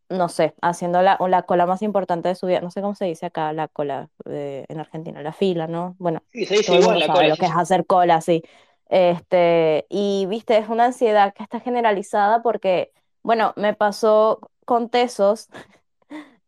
no 0.09 0.27
sé, 0.27 0.55
haciendo 0.61 1.01
la, 1.01 1.17
la 1.25 1.43
cola 1.43 1.65
más 1.65 1.81
importante 1.83 2.27
de 2.27 2.35
su 2.35 2.47
vida. 2.47 2.59
No 2.59 2.69
sé 2.69 2.81
cómo 2.81 2.95
se 2.95 3.05
dice 3.05 3.27
acá 3.27 3.53
la 3.53 3.69
cola 3.69 4.09
eh, 4.25 4.65
en 4.67 4.81
Argentina, 4.81 5.21
la 5.21 5.31
fila, 5.31 5.67
¿no? 5.67 5.95
Bueno, 5.99 6.21
sí, 6.33 6.45
se 6.45 6.57
dice 6.57 6.75
igual 6.75 6.99
la 6.99 7.07
cola. 7.07 7.29
Lo 7.29 7.37
que 7.37 7.45
es 7.45 7.55
hacer 7.55 7.85
cola, 7.85 8.19
sí. 8.19 8.43
Este, 8.89 9.85
y 9.89 10.25
viste, 10.25 10.57
es 10.57 10.67
una 10.67 10.85
ansiedad 10.85 11.33
que 11.33 11.43
está 11.43 11.61
generalizada 11.61 12.41
porque, 12.41 12.91
bueno, 13.23 13.53
me 13.55 13.73
pasó 13.73 14.41
con 14.65 14.89
Tesos 14.89 15.47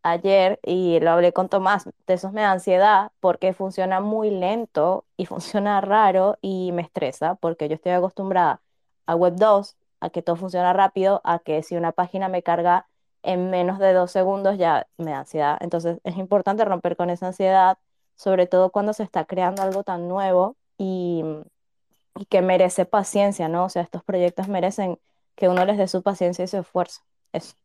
ayer 0.03 0.59
y 0.63 0.99
lo 0.99 1.11
hablé 1.11 1.34
con 1.34 1.49
Tomás, 1.49 1.89
Tesos 2.05 2.31
me 2.34 2.41
da 2.41 2.51
ansiedad 2.51 3.11
porque 3.19 3.53
funciona 3.53 3.99
muy 4.01 4.30
lento 4.31 5.05
y 5.17 5.26
funciona 5.27 5.81
raro 5.81 6.38
y 6.41 6.71
me 6.71 6.81
estresa 6.81 7.35
porque 7.35 7.67
yo 7.69 7.76
estoy 7.76 7.91
acostumbrada 7.93 8.61
a 9.05 9.15
Web 9.15 9.35
2, 9.38 9.76
a 10.01 10.09
que 10.09 10.21
todo 10.21 10.35
funciona 10.35 10.73
rápido, 10.73 11.21
a 11.23 11.39
que 11.39 11.63
si 11.63 11.76
una 11.76 11.91
página 11.91 12.30
me 12.30 12.43
carga 12.43 12.88
en 13.23 13.49
menos 13.49 13.80
de 13.80 13.93
dos 13.93 14.11
segundos 14.11 14.57
ya 14.57 14.88
me 14.97 15.11
da 15.11 15.19
ansiedad. 15.19 15.57
Entonces 15.61 15.99
es 16.03 16.17
importante 16.17 16.65
romper 16.65 16.95
con 16.95 17.09
esa 17.09 17.27
ansiedad, 17.27 17.77
sobre 18.15 18.47
todo 18.47 18.71
cuando 18.71 18.93
se 18.93 19.03
está 19.03 19.26
creando 19.26 19.61
algo 19.61 19.84
tan 19.84 20.07
nuevo 20.07 20.55
y, 20.77 21.23
y 22.15 22.26
que 22.26 22.41
merece 22.41 22.85
paciencia, 22.85 23.47
¿no? 23.49 23.65
O 23.65 23.69
sea, 23.69 23.81
estos 23.84 24.03
proyectos 24.03 24.47
merecen 24.47 24.99
que 25.35 25.49
uno 25.49 25.65
les 25.65 25.77
dé 25.77 25.88
su 25.88 26.03
paciencia 26.03 26.43
y 26.45 26.47
su 26.47 26.57
esfuerzo. 26.57 27.01
Eso. 27.34 27.55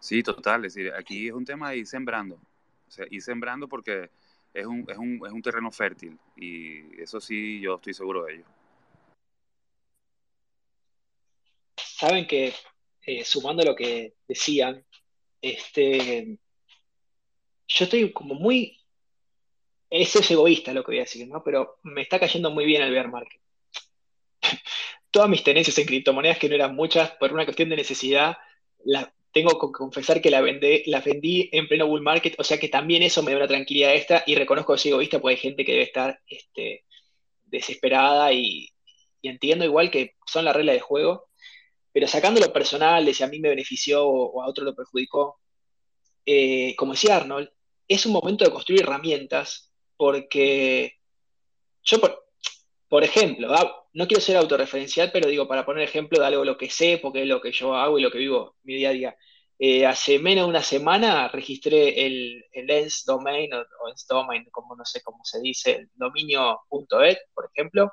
Sí, 0.00 0.22
total. 0.22 0.64
Es 0.64 0.74
decir, 0.74 0.92
aquí 0.92 1.28
es 1.28 1.34
un 1.34 1.44
tema 1.44 1.70
de 1.70 1.78
ir 1.78 1.86
sembrando. 1.86 2.36
O 2.36 2.90
sea, 2.90 3.06
ir 3.10 3.22
sembrando 3.22 3.68
porque 3.68 4.10
es 4.54 4.66
un, 4.66 4.86
es 4.88 4.96
un, 4.96 5.20
es 5.26 5.32
un 5.32 5.42
terreno 5.42 5.70
fértil. 5.70 6.18
Y 6.36 7.00
eso 7.00 7.20
sí, 7.20 7.60
yo 7.60 7.76
estoy 7.76 7.94
seguro 7.94 8.24
de 8.24 8.34
ello. 8.36 8.44
Saben 11.76 12.26
que, 12.26 12.54
eh, 13.02 13.24
sumando 13.24 13.64
lo 13.64 13.74
que 13.74 14.14
decían, 14.26 14.84
este, 15.42 16.38
yo 17.66 17.84
estoy 17.84 18.12
como 18.12 18.34
muy. 18.34 18.78
Ese 19.90 20.18
es 20.20 20.30
egoísta 20.30 20.72
lo 20.72 20.84
que 20.84 20.92
voy 20.92 20.98
a 20.98 21.02
decir, 21.02 21.26
¿no? 21.26 21.42
Pero 21.42 21.78
me 21.82 22.02
está 22.02 22.20
cayendo 22.20 22.50
muy 22.50 22.66
bien 22.66 22.82
el 22.82 22.92
bear 22.92 23.10
market. 23.10 23.40
todas 25.10 25.28
mis 25.28 25.42
tenencias 25.42 25.78
en 25.78 25.86
criptomonedas, 25.86 26.38
que 26.38 26.48
no 26.48 26.54
eran 26.54 26.74
muchas, 26.74 27.10
por 27.12 27.32
una 27.32 27.44
cuestión 27.44 27.70
de 27.70 27.76
necesidad, 27.76 28.36
la, 28.84 29.12
tengo 29.32 29.58
que 29.58 29.72
confesar 29.72 30.20
que 30.20 30.30
la, 30.30 30.40
vendé, 30.40 30.82
la 30.86 31.00
vendí 31.00 31.48
en 31.52 31.68
pleno 31.68 31.86
bull 31.86 32.02
market, 32.02 32.34
o 32.38 32.44
sea 32.44 32.58
que 32.58 32.68
también 32.68 33.02
eso 33.02 33.22
me 33.22 33.32
da 33.32 33.38
una 33.38 33.48
tranquilidad 33.48 33.94
extra 33.94 34.24
y 34.26 34.34
reconozco 34.34 34.72
que 34.72 34.78
soy 34.78 34.90
egoísta 34.92 35.20
porque 35.20 35.36
hay 35.36 35.40
gente 35.40 35.64
que 35.64 35.72
debe 35.72 35.84
estar 35.84 36.20
este, 36.26 36.84
desesperada 37.44 38.32
y, 38.32 38.70
entiendo 39.22 39.64
igual 39.64 39.90
que 39.90 40.14
son 40.26 40.44
las 40.44 40.56
reglas 40.56 40.74
de 40.76 40.80
juego, 40.80 41.28
pero 41.92 42.06
sacando 42.06 42.40
lo 42.40 42.52
personal, 42.52 43.04
de 43.04 43.14
si 43.14 43.22
a 43.22 43.28
mí 43.28 43.40
me 43.40 43.50
benefició 43.50 44.06
o, 44.06 44.42
a 44.42 44.48
otro 44.48 44.64
lo 44.64 44.74
perjudicó, 44.74 45.40
eh, 46.24 46.74
como 46.76 46.92
decía 46.92 47.16
Arnold, 47.16 47.50
es 47.88 48.06
un 48.06 48.12
momento 48.12 48.44
de 48.44 48.50
construir 48.50 48.82
herramientas 48.82 49.72
porque 49.96 50.98
yo, 51.82 51.98
por, 52.88 53.04
ejemplo, 53.04 53.52
ah, 53.54 53.87
no 53.98 54.06
quiero 54.06 54.20
ser 54.20 54.36
autorreferencial, 54.36 55.10
pero 55.12 55.28
digo, 55.28 55.48
para 55.48 55.66
poner 55.66 55.82
ejemplo 55.82 56.20
de 56.20 56.26
algo 56.26 56.44
lo 56.44 56.56
que 56.56 56.70
sé, 56.70 57.00
porque 57.02 57.22
es 57.22 57.26
lo 57.26 57.40
que 57.40 57.50
yo 57.50 57.74
hago 57.74 57.98
y 57.98 58.02
lo 58.02 58.12
que 58.12 58.18
vivo 58.18 58.54
mi 58.62 58.76
día 58.76 58.90
a 58.90 58.92
día. 58.92 59.16
Eh, 59.58 59.84
hace 59.86 60.20
menos 60.20 60.44
de 60.44 60.50
una 60.50 60.62
semana 60.62 61.26
registré 61.26 62.06
el, 62.06 62.44
el 62.52 62.70
ENS 62.70 63.04
domain 63.04 63.52
o, 63.52 63.58
ENS 63.88 64.06
domain, 64.08 64.44
como 64.52 64.76
no 64.76 64.84
sé 64.84 65.02
cómo 65.02 65.24
se 65.24 65.40
dice, 65.40 65.72
el 65.72 65.90
dominio.et, 65.94 67.18
por 67.34 67.50
ejemplo. 67.52 67.90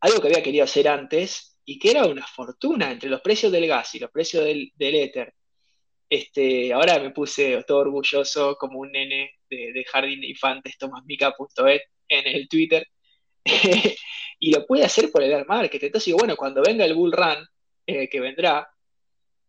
Algo 0.00 0.20
que 0.20 0.28
había 0.28 0.44
querido 0.44 0.62
hacer 0.62 0.86
antes 0.86 1.58
y 1.64 1.80
que 1.80 1.90
era 1.90 2.06
una 2.06 2.24
fortuna 2.24 2.92
entre 2.92 3.10
los 3.10 3.20
precios 3.20 3.50
del 3.50 3.66
gas 3.66 3.92
y 3.96 3.98
los 3.98 4.12
precios 4.12 4.44
del, 4.44 4.70
del 4.76 4.94
éter. 4.94 5.34
Este, 6.08 6.72
ahora 6.72 7.00
me 7.00 7.10
puse 7.10 7.64
todo 7.66 7.78
orgulloso 7.78 8.54
como 8.56 8.78
un 8.78 8.92
nene 8.92 9.32
de, 9.48 9.84
jardín 9.90 10.20
de 10.20 10.28
infantes, 10.28 10.78
tomasmica.et 10.78 11.82
en 12.08 12.26
el 12.28 12.48
Twitter. 12.48 12.86
y 14.40 14.52
lo 14.52 14.66
puede 14.66 14.84
hacer 14.84 15.12
por 15.12 15.22
el 15.22 15.32
air 15.32 15.46
market. 15.46 15.82
Entonces 15.82 16.12
bueno, 16.14 16.34
cuando 16.34 16.62
venga 16.62 16.84
el 16.84 16.94
bull 16.94 17.12
run, 17.12 17.46
eh, 17.86 18.08
que 18.08 18.20
vendrá, 18.20 18.68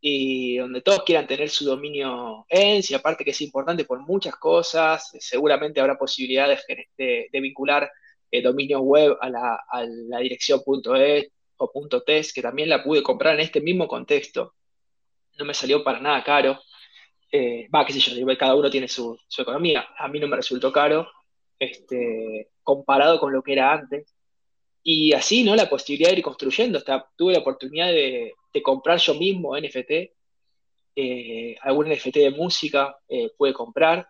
y 0.02 0.58
donde 0.58 0.82
todos 0.82 1.04
quieran 1.04 1.28
tener 1.28 1.50
su 1.50 1.64
dominio 1.66 2.46
en, 2.50 2.82
y 2.88 2.94
aparte 2.96 3.24
que 3.24 3.32
es 3.32 3.42
importante 3.42 3.86
por 3.86 4.00
muchas 4.00 4.36
cosas, 4.36 5.12
seguramente 5.20 5.80
habrá 5.80 5.98
posibilidad 5.98 6.50
de, 6.98 7.30
vincular 7.32 7.90
el 8.32 8.44
dominio 8.44 8.80
web 8.82 9.18
a 9.22 9.30
la, 9.30 9.60
a 9.70 9.84
la 9.86 10.20
dirección 10.20 10.62
.es 10.98 11.32
o 11.58 12.02
.test, 12.06 12.34
que 12.34 12.42
también 12.42 12.70
la 12.70 12.84
pude 12.84 13.04
comprar 13.04 13.36
en 13.36 13.42
este 13.42 13.62
mismo 13.62 13.88
contexto. 13.88 14.56
No 15.38 15.46
me 15.46 15.54
salió 15.54 15.84
para 15.84 16.00
nada 16.00 16.24
caro. 16.24 16.60
Eh, 17.32 17.68
va, 17.74 17.86
qué 17.86 17.94
sé 17.94 18.00
yo, 18.00 18.38
cada 18.38 18.56
uno 18.56 18.70
tiene 18.70 18.88
su, 18.88 19.18
su, 19.28 19.42
economía. 19.44 19.88
A 19.98 20.08
mí 20.08 20.20
no 20.20 20.28
me 20.28 20.36
resultó 20.36 20.72
caro, 20.72 21.08
este, 21.60 22.50
comparado 22.64 23.20
con 23.20 23.32
lo 23.32 23.44
que 23.44 23.54
era 23.54 23.72
antes. 23.72 24.16
Y 24.84 25.14
así, 25.14 25.44
¿no? 25.44 25.56
La 25.56 25.70
posibilidad 25.70 26.10
de 26.12 26.18
ir 26.18 26.24
construyendo. 26.24 26.78
Hasta 26.78 27.08
tuve 27.16 27.34
la 27.34 27.40
oportunidad 27.40 27.88
de, 27.88 28.34
comprar 28.64 29.00
yo 29.00 29.14
mismo 29.16 29.56
NFT. 29.58 30.12
Eh, 30.96 31.56
algún 31.62 31.90
NFT 31.90 32.18
de 32.18 32.32
música 32.32 32.98
eh, 33.08 33.32
pude 33.38 33.54
comprar. 33.54 34.08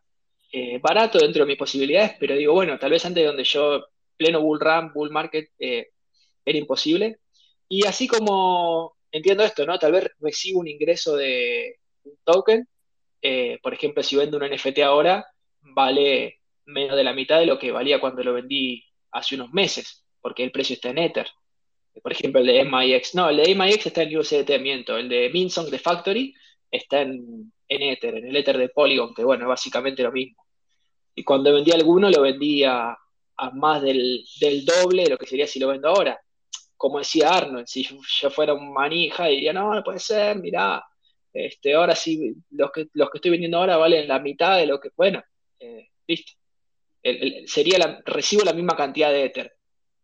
Eh, 0.54 0.80
barato 0.80 1.20
dentro 1.20 1.44
de 1.44 1.48
mis 1.48 1.58
posibilidades, 1.58 2.14
pero 2.20 2.36
digo, 2.36 2.54
bueno, 2.54 2.78
tal 2.78 2.92
vez 2.92 3.06
antes 3.06 3.24
de 3.24 3.28
donde 3.28 3.44
yo, 3.46 3.86
pleno 4.18 4.42
bull 4.42 4.60
run, 4.60 4.92
bull 4.94 5.10
market, 5.10 5.50
era 5.58 6.58
imposible. 6.58 7.20
Y 7.70 7.86
así 7.88 8.08
como 8.08 8.98
entiendo 9.12 9.44
esto, 9.44 9.66
¿no? 9.66 9.80
Tal 9.80 9.94
vez 9.94 10.10
recibo 10.20 10.60
un 10.60 10.68
ingreso 10.68 11.16
de 11.16 11.78
un 12.04 12.18
token. 12.24 12.68
por 13.64 13.74
ejemplo, 13.74 14.04
si 14.04 14.16
vendo 14.18 14.38
un 14.38 14.44
NFT 14.50 14.80
ahora, 14.80 15.26
vale 15.62 16.42
menos 16.66 16.98
de 16.98 17.04
la 17.04 17.14
mitad 17.14 17.40
de 17.40 17.46
lo 17.46 17.60
que 17.60 17.72
valía 17.72 18.00
cuando 18.00 18.24
lo 18.24 18.34
vendí 18.34 18.84
hace 19.12 19.36
unos 19.36 19.52
meses 19.52 20.01
porque 20.22 20.44
el 20.44 20.52
precio 20.52 20.76
está 20.76 20.90
en 20.90 21.00
Ether. 21.00 21.28
Por 22.02 22.12
ejemplo, 22.12 22.40
el 22.40 22.48
de 22.48 22.64
MIX, 22.64 23.16
no, 23.16 23.30
el 23.30 23.38
de 23.38 23.56
MIX 23.56 23.86
está 23.86 24.04
en 24.04 24.18
USDT, 24.18 24.60
miento. 24.62 24.98
El 24.98 25.10
de 25.10 25.30
Minsong 25.30 25.70
de 25.70 25.80
Factory 25.80 26.34
está 26.70 27.02
en, 27.02 27.52
en 27.68 27.82
Ether, 27.82 28.16
en 28.16 28.28
el 28.28 28.36
Ether 28.36 28.58
de 28.58 28.70
Polygon, 28.70 29.14
que 29.14 29.24
bueno, 29.24 29.44
es 29.44 29.50
básicamente 29.50 30.04
lo 30.04 30.12
mismo. 30.12 30.46
Y 31.16 31.24
cuando 31.24 31.54
vendí 31.54 31.72
alguno, 31.72 32.10
lo 32.10 32.22
vendía 32.22 32.98
a, 33.38 33.50
más 33.52 33.82
del, 33.82 34.24
doble 34.66 35.04
de 35.04 35.10
lo 35.10 35.18
que 35.18 35.26
sería 35.26 35.48
si 35.48 35.60
lo 35.60 35.68
vendo 35.68 35.90
ahora. 35.90 36.20
Como 36.78 37.00
decía 37.00 37.30
Arnold, 37.30 37.68
si 37.68 37.84
yo 37.84 38.30
fuera 38.30 38.54
un 38.54 38.74
manija, 38.74 39.26
diría, 39.28 39.52
no, 39.54 39.74
no 39.74 39.84
puede 39.84 40.00
ser, 40.00 40.38
mirá, 40.40 40.84
este, 41.34 41.74
ahora 41.74 41.96
sí, 41.96 42.34
los 42.52 42.72
que, 42.72 42.88
los 42.94 43.10
que 43.10 43.18
estoy 43.18 43.32
vendiendo 43.32 43.58
ahora 43.58 43.78
valen 43.78 44.08
la 44.08 44.20
mitad 44.20 44.58
de 44.58 44.66
lo 44.66 44.80
que, 44.80 44.90
bueno, 44.96 45.22
eh, 45.60 45.90
listo. 46.08 46.34
sería 47.46 47.78
la, 47.78 48.02
recibo 48.06 48.44
la 48.44 48.54
misma 48.54 48.76
cantidad 48.76 49.12
de 49.12 49.26
Ether 49.26 49.54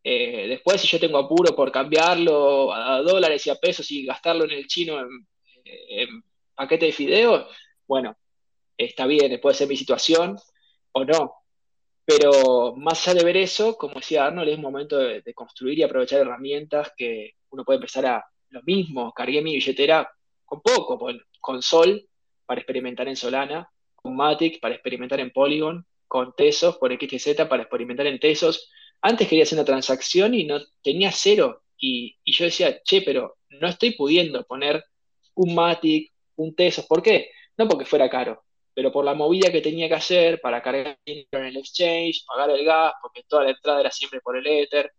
eh, 0.04 0.48
después, 0.48 0.80
si 0.80 0.88
yo 0.88 1.00
tengo 1.00 1.18
apuro 1.18 1.56
por 1.56 1.72
cambiarlo 1.72 2.74
a 2.74 3.02
dólares 3.02 3.46
y 3.46 3.50
a 3.50 3.56
pesos 3.56 3.90
y 3.92 4.06
gastarlo 4.06 4.46
en 4.46 4.52
el 4.52 4.68
chino 4.68 5.00
en, 5.66 6.24
paquete 6.56 6.88
de 6.88 6.92
fideos, 6.92 7.46
bueno, 7.88 8.18
está 8.78 9.06
bien, 9.06 9.40
puede 9.42 9.56
ser 9.56 9.68
mi 9.68 9.76
situación 9.76 10.38
o 10.94 11.06
no. 11.06 11.34
Pero 12.06 12.74
más 12.78 13.06
allá 13.08 13.20
de 13.20 13.26
ver 13.26 13.38
eso, 13.38 13.78
como 13.78 13.96
decía 13.96 14.26
Arnold, 14.26 14.50
es 14.50 14.60
momento 14.60 14.98
de, 14.98 15.34
construir 15.34 15.78
y 15.80 15.84
aprovechar 15.84 16.22
herramientas 16.22 16.94
que 16.96 17.34
uno 17.50 17.66
puede 17.66 17.78
empezar 17.78 18.06
a 18.06 18.26
lo 18.50 18.64
mismo. 18.64 19.14
Cargué 19.14 19.42
mi 19.42 19.56
billetera 19.56 20.10
con 20.46 20.62
poco, 20.62 20.98
con 21.42 21.62
Sol 21.62 22.08
para 22.46 22.62
experimentar 22.62 23.08
en 23.10 23.18
Solana, 23.18 23.70
con 23.94 24.16
Matic 24.16 24.62
para 24.62 24.74
experimentar 24.74 25.20
en 25.20 25.32
Polygon, 25.32 25.86
con 26.08 26.34
Tesos 26.34 26.78
por 26.78 26.94
XTZ 26.94 27.46
para 27.50 27.64
experimentar 27.64 28.08
en 28.08 28.20
Tesos 28.20 28.72
antes 29.02 29.28
quería 29.28 29.44
hacer 29.44 29.58
una 29.58 29.66
transacción 29.66 30.34
y 30.34 30.46
no 30.46 30.60
tenía 30.82 31.12
cero. 31.12 31.64
Y, 31.78 32.18
yo 32.26 32.46
decía, 32.46 32.82
che, 32.84 33.02
pero 33.02 33.38
no 33.50 33.68
estoy 33.68 33.92
pudiendo 33.92 34.44
poner 34.46 34.84
un 35.36 35.56
Matic, 35.56 36.12
un 36.36 36.56
Tesos. 36.56 36.86
¿Por 36.86 37.02
qué? 37.02 37.32
No 37.58 37.68
porque 37.68 37.86
fuera 37.86 38.10
caro, 38.10 38.44
pero 38.74 38.92
por 38.92 39.06
la 39.06 39.14
movida 39.14 39.52
que 39.52 39.62
tenía 39.62 39.88
que 39.88 39.96
hacer 39.96 40.42
para 40.42 40.62
cargar 40.62 40.98
en 41.06 41.26
el 41.32 41.58
exchange, 41.58 42.26
pagar 42.26 42.50
el 42.52 42.66
gas, 42.66 42.94
porque 43.02 43.24
toda 43.28 43.44
la 43.44 43.52
entrada 43.52 43.82
era 43.82 43.92
siempre 43.92 44.22
por 44.22 44.38
el 44.38 44.48
Ether, 44.48 44.92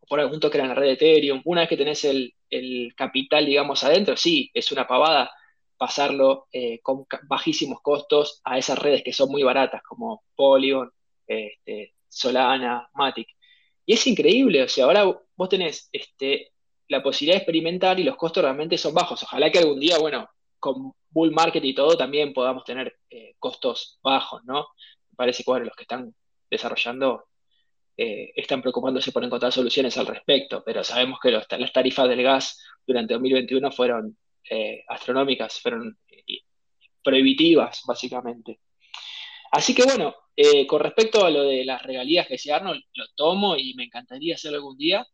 o 0.00 0.06
por 0.06 0.20
algún 0.20 0.40
token 0.40 0.62
en 0.62 0.68
la 0.68 0.74
red 0.74 0.86
de 0.86 0.92
Ethereum. 0.92 1.42
Una 1.44 1.62
vez 1.62 1.70
que 1.70 1.76
tenés 1.76 2.04
el, 2.04 2.34
capital, 2.96 3.46
digamos, 3.46 3.82
adentro, 3.84 4.16
sí, 4.16 4.50
es 4.52 4.70
una 4.72 4.86
pavada 4.86 5.30
pasarlo 5.78 6.46
eh, 6.52 6.80
con 6.80 7.06
bajísimos 7.24 7.80
costos 7.80 8.40
a 8.44 8.58
esas 8.58 8.78
redes 8.78 9.02
que 9.02 9.12
son 9.12 9.30
muy 9.30 9.42
baratas, 9.42 9.82
como 9.82 10.22
Polygon, 10.36 10.90
este, 11.26 11.94
Solana, 12.12 12.88
Matic. 12.94 13.28
Y 13.86 13.94
es 13.94 14.06
increíble, 14.06 14.62
o 14.62 14.68
sea, 14.68 14.84
ahora 14.84 15.04
vos 15.34 15.48
tenés 15.48 15.88
este, 15.92 16.52
la 16.88 17.02
posibilidad 17.02 17.36
de 17.36 17.42
experimentar 17.42 17.98
y 17.98 18.04
los 18.04 18.16
costos 18.16 18.42
realmente 18.42 18.78
son 18.78 18.94
bajos. 18.94 19.22
Ojalá 19.22 19.50
que 19.50 19.58
algún 19.58 19.80
día, 19.80 19.98
bueno, 19.98 20.28
con 20.58 20.92
bull 21.10 21.32
market 21.32 21.64
y 21.64 21.74
todo 21.74 21.96
también 21.96 22.32
podamos 22.32 22.64
tener 22.64 22.96
eh, 23.10 23.34
costos 23.38 23.98
bajos, 24.02 24.44
¿no? 24.44 24.68
Me 25.10 25.16
parece 25.16 25.42
que 25.42 25.50
los 25.60 25.74
que 25.76 25.82
están 25.82 26.14
desarrollando 26.50 27.24
eh, 27.96 28.32
están 28.36 28.62
preocupándose 28.62 29.10
por 29.12 29.24
encontrar 29.24 29.52
soluciones 29.52 29.96
al 29.98 30.06
respecto, 30.06 30.62
pero 30.64 30.84
sabemos 30.84 31.18
que 31.20 31.30
las 31.30 31.72
tarifas 31.72 32.08
del 32.08 32.22
gas 32.22 32.62
durante 32.86 33.14
2021 33.14 33.72
fueron 33.72 34.16
eh, 34.48 34.84
astronómicas, 34.88 35.60
fueron 35.60 35.98
prohibitivas, 37.02 37.82
básicamente. 37.86 38.60
Así 39.52 39.74
que 39.74 39.84
bueno, 39.84 40.14
eh, 40.34 40.66
con 40.66 40.80
respecto 40.80 41.24
a 41.24 41.30
lo 41.30 41.44
de 41.44 41.64
las 41.64 41.82
regalías 41.82 42.26
que 42.26 42.34
decía 42.34 42.56
Arnold, 42.56 42.82
lo 42.94 43.04
tomo 43.14 43.56
y 43.56 43.74
me 43.74 43.84
encantaría 43.84 44.34
hacerlo 44.34 44.56
algún 44.56 44.78
día. 44.78 45.06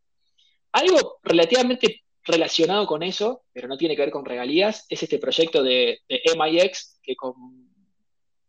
Algo 0.72 1.18
relativamente 1.24 2.04
relacionado 2.22 2.86
con 2.86 3.02
eso, 3.02 3.42
pero 3.52 3.66
no 3.66 3.76
tiene 3.76 3.96
que 3.96 4.02
ver 4.02 4.10
con 4.12 4.24
regalías, 4.24 4.86
es 4.88 5.02
este 5.02 5.18
proyecto 5.18 5.62
de, 5.62 6.02
MIX 6.08 7.00
que 7.02 7.16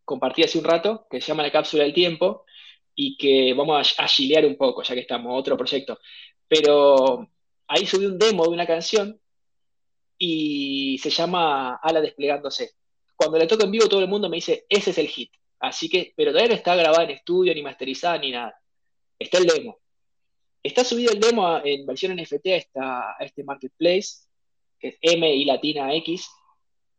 compartí 0.06 0.44
hace 0.44 0.60
un 0.60 0.66
rato, 0.66 1.08
que 1.10 1.22
se 1.22 1.28
llama 1.28 1.44
La 1.44 1.52
Cápsula 1.52 1.84
del 1.84 1.94
Tiempo, 1.94 2.46
y 2.94 3.18
que 3.18 3.54
vamos 3.56 3.96
a, 3.98 4.04
a 4.04 4.48
un 4.48 4.58
poco, 4.58 4.84
ya 4.84 4.94
que 4.94 5.02
estamos, 5.02 5.40
otro 5.40 5.58
proyecto. 5.58 6.00
Pero 6.48 7.28
ahí 7.68 7.86
subí 7.88 8.06
un 8.06 8.20
demo 8.20 8.44
de 8.44 8.50
una 8.50 8.68
canción 8.68 9.20
y 10.18 11.00
se 11.00 11.10
llama 11.10 11.80
Ala 11.82 12.02
Desplegándose. 12.02 12.74
Cuando 13.16 13.38
la 13.38 13.48
toco 13.48 13.64
en 13.64 13.72
vivo, 13.72 13.88
todo 13.88 14.02
el 14.02 14.08
mundo 14.08 14.30
me 14.30 14.38
dice, 14.38 14.66
ese 14.70 14.92
es 14.92 14.98
el 14.98 15.08
hit. 15.08 15.32
Así 15.60 15.90
que, 15.90 16.14
pero 16.16 16.32
todavía 16.32 16.50
no 16.50 16.56
está 16.56 16.76
grabada 16.76 17.04
en 17.04 17.12
estudio, 17.12 17.54
ni 17.54 17.62
masterizada, 17.62 18.18
ni 18.18 18.32
nada. 18.32 18.60
Está 19.18 19.40
el 19.40 19.46
demo. 19.46 19.80
Está 20.64 20.84
subido 20.84 21.12
el 21.12 21.20
demo 21.20 21.60
en 21.64 21.86
versión 21.86 22.16
NFT 22.16 22.48
a, 22.76 23.16
este 23.20 23.44
marketplace, 23.44 24.26
que 24.80 24.90
es 24.90 24.98
M 25.02 25.34
y 25.34 25.46
latina 25.46 25.94
X. 25.96 26.30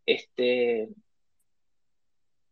Este, 0.05 0.89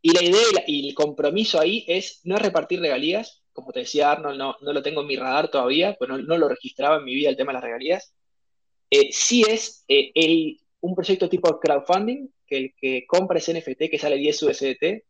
y 0.00 0.12
la 0.12 0.22
idea 0.22 0.64
y, 0.66 0.88
el 0.88 0.94
compromiso 0.94 1.60
ahí 1.60 1.84
es 1.86 2.20
no 2.24 2.38
repartir 2.38 2.80
regalías. 2.80 3.42
Como 3.52 3.72
te 3.72 3.80
decía 3.80 4.12
Arnold, 4.12 4.38
no, 4.38 4.56
no 4.60 4.72
lo 4.72 4.82
tengo 4.82 5.02
en 5.02 5.08
mi 5.08 5.16
radar 5.16 5.50
todavía, 5.50 5.94
pues 5.98 6.08
no, 6.08 6.18
lo 6.18 6.48
registraba 6.48 6.96
en 6.96 7.04
mi 7.04 7.14
vida 7.14 7.30
el 7.30 7.36
tema 7.36 7.52
de 7.52 7.54
las 7.54 7.64
regalías. 7.64 8.14
Eh, 8.90 9.08
sí 9.12 9.42
es 9.46 9.84
eh, 9.88 10.56
un 10.80 10.94
proyecto 10.94 11.28
tipo 11.28 11.58
crowdfunding, 11.58 12.28
que 12.46 12.56
el 12.56 12.74
que 12.74 13.06
compra 13.06 13.38
ese 13.38 13.58
NFT 13.58 13.90
que 13.90 13.98
sale 13.98 14.16
10 14.16 14.42
USDT, 14.44 15.04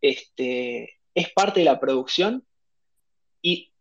este, 0.00 0.98
es 1.14 1.32
parte 1.32 1.60
de 1.60 1.66
la 1.66 1.80
producción 1.80 2.46
y 3.42 3.72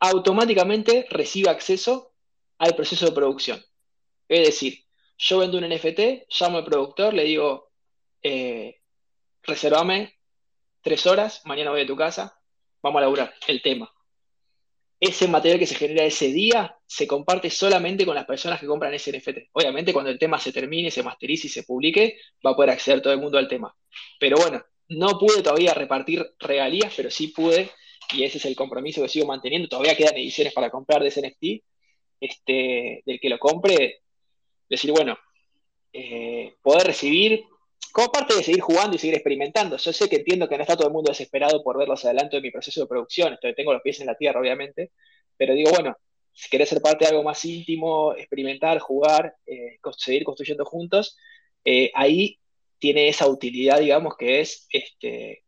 automáticamente 0.00 1.06
recibe 1.10 1.50
acceso 1.50 2.12
al 2.58 2.74
proceso 2.74 3.06
de 3.06 3.12
producción. 3.12 3.64
Es 4.28 4.46
decir, 4.46 4.84
yo 5.18 5.38
vendo 5.38 5.58
un 5.58 5.68
NFT, 5.68 6.26
llamo 6.40 6.58
al 6.58 6.64
productor, 6.64 7.14
le 7.14 7.24
digo, 7.24 7.70
eh, 8.22 8.80
reservame 9.42 10.14
tres 10.80 11.06
horas, 11.06 11.42
mañana 11.44 11.70
voy 11.70 11.82
a 11.82 11.86
tu 11.86 11.96
casa, 11.96 12.38
vamos 12.82 12.98
a 12.98 13.02
laburar 13.02 13.34
el 13.46 13.62
tema. 13.62 13.90
Ese 15.00 15.28
material 15.28 15.58
que 15.58 15.66
se 15.66 15.74
genera 15.74 16.04
ese 16.04 16.28
día 16.28 16.78
se 16.86 17.06
comparte 17.06 17.50
solamente 17.50 18.06
con 18.06 18.14
las 18.14 18.24
personas 18.24 18.60
que 18.60 18.66
compran 18.66 18.94
ese 18.94 19.16
NFT. 19.16 19.50
Obviamente, 19.52 19.92
cuando 19.92 20.10
el 20.10 20.18
tema 20.18 20.38
se 20.38 20.52
termine, 20.52 20.90
se 20.90 21.02
masterice 21.02 21.48
y 21.48 21.50
se 21.50 21.64
publique, 21.64 22.18
va 22.44 22.52
a 22.52 22.56
poder 22.56 22.70
acceder 22.70 23.02
todo 23.02 23.12
el 23.12 23.20
mundo 23.20 23.36
al 23.36 23.48
tema. 23.48 23.74
Pero 24.18 24.36
bueno, 24.38 24.64
no 24.88 25.18
pude 25.18 25.42
todavía 25.42 25.74
repartir 25.74 26.34
regalías, 26.38 26.92
pero 26.96 27.10
sí 27.10 27.28
pude, 27.28 27.70
y 28.12 28.24
ese 28.24 28.38
es 28.38 28.44
el 28.44 28.56
compromiso 28.56 29.02
que 29.02 29.08
sigo 29.08 29.26
manteniendo. 29.26 29.68
Todavía 29.68 29.96
quedan 29.96 30.16
ediciones 30.16 30.52
para 30.52 30.70
comprar 30.70 31.02
de 31.02 31.08
ese 31.08 31.20
NFT. 31.20 31.64
Este, 32.20 33.02
del 33.04 33.20
que 33.20 33.28
lo 33.28 33.38
compre, 33.38 34.00
decir, 34.68 34.92
bueno, 34.92 35.18
eh, 35.92 36.54
poder 36.62 36.86
recibir, 36.86 37.44
como 37.92 38.10
parte 38.10 38.34
de 38.34 38.42
seguir 38.42 38.62
jugando 38.62 38.96
y 38.96 38.98
seguir 38.98 39.14
experimentando. 39.14 39.76
Yo 39.76 39.92
sé 39.92 40.08
que 40.08 40.16
entiendo 40.16 40.48
que 40.48 40.56
no 40.56 40.62
está 40.62 40.74
todo 40.74 40.88
el 40.88 40.94
mundo 40.94 41.10
desesperado 41.10 41.62
por 41.62 41.76
ver 41.78 41.86
los 41.86 42.04
adelantos 42.04 42.38
de 42.38 42.40
mi 42.40 42.50
proceso 42.50 42.80
de 42.80 42.86
producción, 42.86 43.34
estoy, 43.34 43.54
tengo 43.54 43.72
los 43.72 43.82
pies 43.82 44.00
en 44.00 44.06
la 44.06 44.16
tierra, 44.16 44.40
obviamente, 44.40 44.92
pero 45.36 45.54
digo, 45.54 45.70
bueno, 45.70 45.96
si 46.32 46.48
querés 46.48 46.70
ser 46.70 46.80
parte 46.80 47.04
de 47.04 47.10
algo 47.10 47.22
más 47.22 47.44
íntimo, 47.44 48.14
experimentar, 48.14 48.78
jugar, 48.78 49.36
eh, 49.46 49.78
seguir 49.98 50.24
construyendo 50.24 50.64
juntos, 50.64 51.18
eh, 51.64 51.90
ahí 51.94 52.38
tiene 52.78 53.08
esa 53.08 53.26
utilidad, 53.28 53.80
digamos, 53.80 54.16
que 54.16 54.40
es 54.40 54.66
este, 54.70 55.44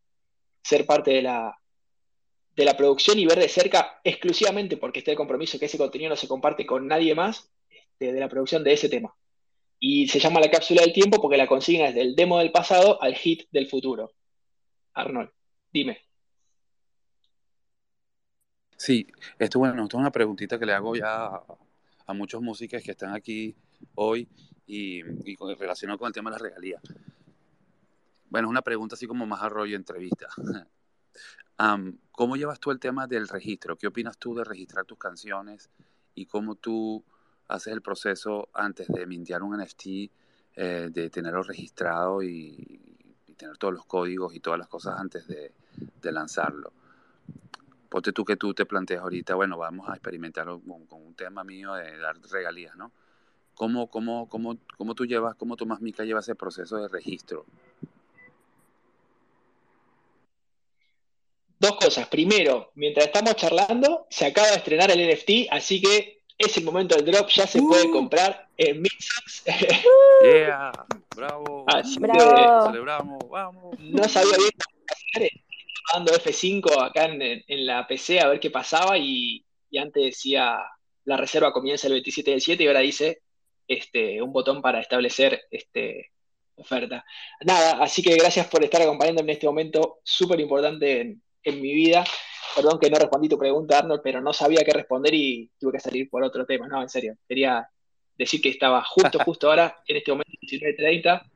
ser 0.63 0.85
parte 0.85 1.11
de 1.11 1.21
la, 1.21 1.57
de 2.55 2.65
la 2.65 2.75
producción 2.75 3.19
y 3.19 3.25
ver 3.25 3.39
de 3.39 3.47
cerca, 3.47 4.01
exclusivamente 4.03 4.77
porque 4.77 4.99
está 4.99 5.11
el 5.11 5.17
compromiso 5.17 5.59
que 5.59 5.65
ese 5.65 5.77
contenido 5.77 6.09
no 6.09 6.15
se 6.15 6.27
comparte 6.27 6.65
con 6.65 6.87
nadie 6.87 7.13
más, 7.13 7.51
este, 7.69 8.11
de 8.11 8.19
la 8.19 8.27
producción 8.27 8.63
de 8.63 8.73
ese 8.73 8.89
tema. 8.89 9.15
Y 9.79 10.07
se 10.07 10.19
llama 10.19 10.39
la 10.39 10.49
cápsula 10.49 10.81
del 10.81 10.91
tiempo 10.91 11.21
porque 11.21 11.37
la 11.37 11.47
consigna 11.47 11.89
es 11.89 11.95
del 11.95 12.15
demo 12.15 12.39
del 12.39 12.51
pasado 12.51 13.01
al 13.01 13.15
hit 13.15 13.47
del 13.51 13.67
futuro. 13.67 14.11
Arnold, 14.93 15.29
dime. 15.71 16.01
Sí, 18.75 19.07
esto 19.37 19.59
bueno, 19.59 19.83
esto 19.83 19.97
es 19.97 20.01
una 20.01 20.11
preguntita 20.11 20.57
que 20.57 20.65
le 20.65 20.73
hago 20.73 20.95
ya 20.95 21.41
a, 22.05 22.13
muchos 22.13 22.41
músicos 22.41 22.81
que 22.83 22.91
están 22.91 23.13
aquí 23.13 23.55
hoy 23.95 24.27
y, 24.65 24.99
y 24.99 25.35
relacionado 25.59 25.99
con 25.99 26.07
el 26.07 26.13
tema 26.13 26.31
de 26.31 26.35
las 26.35 26.41
regalías. 26.41 26.81
Bueno, 28.29 28.47
es 28.47 28.49
una 28.49 28.61
pregunta 28.61 28.95
así 28.95 29.07
como 29.07 29.25
más 29.25 29.41
arroyo 29.41 29.75
entrevista. 29.75 30.27
¿Cómo 32.11 32.35
llevas 32.35 32.59
tú 32.59 32.71
el 32.71 32.79
tema 32.79 33.07
del 33.07 33.27
registro? 33.27 33.77
¿Qué 33.77 33.87
opinas 33.87 34.17
tú 34.17 34.35
de 34.35 34.43
registrar 34.43 34.85
tus 34.85 34.97
canciones 34.97 35.69
y 36.13 36.25
cómo 36.25 36.55
tú 36.55 37.03
haces 37.47 37.73
el 37.73 37.81
proceso 37.81 38.49
antes 38.53 38.87
de 38.87 39.05
mintear 39.05 39.43
un 39.43 39.57
NFT, 39.57 39.85
eh, 40.55 40.89
de 40.91 41.09
tenerlo 41.09 41.43
registrado 41.43 42.21
y, 42.21 42.81
tener 43.37 43.55
todos 43.59 43.75
los 43.75 43.85
códigos 43.85 44.33
y 44.33 44.39
todas 44.39 44.57
las 44.57 44.67
cosas 44.67 44.99
antes 44.99 45.27
de, 45.27 45.53
lanzarlo. 46.11 46.73
Ponte 47.87 48.11
tú 48.11 48.25
que 48.25 48.35
tú 48.35 48.53
te 48.55 48.65
planteas 48.65 49.03
ahorita, 49.03 49.35
bueno, 49.35 49.59
vamos 49.59 49.87
a 49.89 49.93
experimentar 49.93 50.45
con, 50.45 50.87
un 50.89 51.13
tema 51.13 51.43
mío 51.43 51.75
de 51.75 51.97
dar 51.97 52.17
regalías, 52.31 52.75
¿no? 52.75 52.91
¿Cómo, 53.53 53.87
cómo, 53.91 54.27
cómo, 54.27 54.57
cómo 54.75 54.95
tú 54.95 55.05
llevas, 55.05 55.35
cómo 55.35 55.55
Tomás 55.55 55.81
Mica 55.81 56.03
lleva 56.03 56.21
ese 56.21 56.33
proceso 56.33 56.77
de 56.77 56.87
registro? 56.87 57.45
Dos 61.67 61.75
cosas. 61.75 62.07
Primero, 62.07 62.71
mientras 62.75 63.07
estamos 63.07 63.35
charlando, 63.35 64.07
se 64.09 64.25
acaba 64.25 64.47
de 64.47 64.55
estrenar 64.55 64.89
el 64.89 65.05
NFT, 65.05 65.51
así 65.51 65.81
que 65.81 66.21
es 66.37 66.55
el 66.55 66.63
momento 66.63 66.95
del 66.95 67.03
drop, 67.03 67.27
ya 67.27 67.45
se 67.45 67.61
puede 67.61 67.87
uh. 67.87 67.91
comprar 67.91 68.47
en 68.55 68.81
Mixax. 68.81 69.43
yeah, 70.23 70.71
bravo. 71.13 71.65
Así 71.67 71.99
bravo. 71.99 72.67
celebramos, 72.67 73.29
vamos. 73.29 73.77
No 73.79 74.07
sabía 74.07 74.37
bien 74.37 74.51
cómo 74.63 74.85
hacer, 74.89 75.31
dando 75.93 76.13
F5 76.13 76.81
acá 76.83 77.05
en, 77.05 77.65
la 77.65 77.85
PC 77.85 78.21
a 78.21 78.29
ver 78.29 78.39
qué 78.39 78.49
pasaba 78.49 78.97
y, 78.97 79.43
antes 79.77 80.03
decía 80.03 80.57
la 81.03 81.17
reserva 81.17 81.51
comienza 81.51 81.87
el 81.87 81.93
27 81.93 82.31
del 82.31 82.41
7 82.41 82.63
y 82.63 82.67
ahora 82.67 82.79
dice 82.79 83.21
este, 83.67 84.21
un 84.21 84.31
botón 84.31 84.61
para 84.61 84.79
establecer 84.79 85.41
este, 85.51 86.11
oferta. 86.55 87.03
Nada, 87.45 87.83
así 87.83 88.01
que 88.01 88.15
gracias 88.15 88.47
por 88.47 88.63
estar 88.63 88.81
acompañándome 88.81 89.31
en 89.31 89.35
este 89.35 89.47
momento 89.47 89.99
súper 90.03 90.39
importante 90.39 91.01
en, 91.01 91.21
en 91.43 91.61
mi 91.61 91.73
vida. 91.73 92.03
Perdón 92.55 92.79
que 92.79 92.89
no 92.89 92.97
respondí 92.97 93.29
tu 93.29 93.37
pregunta, 93.37 93.79
Arnold, 93.79 94.01
pero 94.03 94.21
no 94.21 94.33
sabía 94.33 94.63
qué 94.63 94.71
responder 94.71 95.13
y 95.13 95.51
tuve 95.59 95.73
que 95.73 95.79
salir 95.79 96.09
por 96.09 96.23
otro 96.23 96.45
tema. 96.45 96.67
No, 96.67 96.81
en 96.81 96.89
serio. 96.89 97.17
Quería 97.27 97.69
decir 98.17 98.41
que 98.41 98.49
estaba 98.49 98.83
justo, 98.83 99.19
justo 99.25 99.49
ahora, 99.49 99.81
en 99.85 99.97
este 99.97 100.11
momento, 100.11 100.31
19.30, 100.41 101.29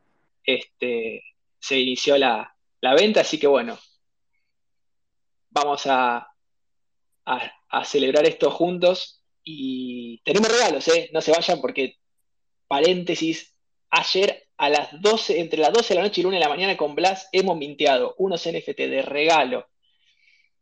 este, 0.43 1.23
se 1.59 1.79
inició 1.79 2.17
la, 2.17 2.55
venta, 2.81 3.21
así 3.21 3.39
que 3.39 3.47
bueno, 3.47 3.77
vamos 5.51 5.85
a, 5.85 6.27
a, 7.25 7.85
celebrar 7.85 8.25
esto 8.25 8.49
juntos 8.49 9.23
y 9.43 10.21
tenemos 10.23 10.51
regalos, 10.51 10.87
¿eh? 10.87 11.09
No 11.13 11.21
se 11.21 11.31
vayan 11.31 11.61
porque, 11.61 11.97
paréntesis, 12.67 13.55
ayer 13.91 14.47
a 14.57 14.69
las 14.69 15.01
12, 15.01 15.39
entre 15.39 15.59
las 15.59 15.73
12 15.73 15.89
de 15.89 15.95
la 15.95 16.07
noche 16.07 16.21
y 16.21 16.23
la 16.23 16.29
1 16.29 16.37
de 16.37 16.43
la 16.43 16.49
mañana 16.49 16.77
con 16.77 16.95
Blas 16.95 17.29
hemos 17.31 17.57
minteado 17.57 18.15
unos 18.17 18.47
NFT 18.47 18.77
de 18.77 19.01
regalo 19.01 19.67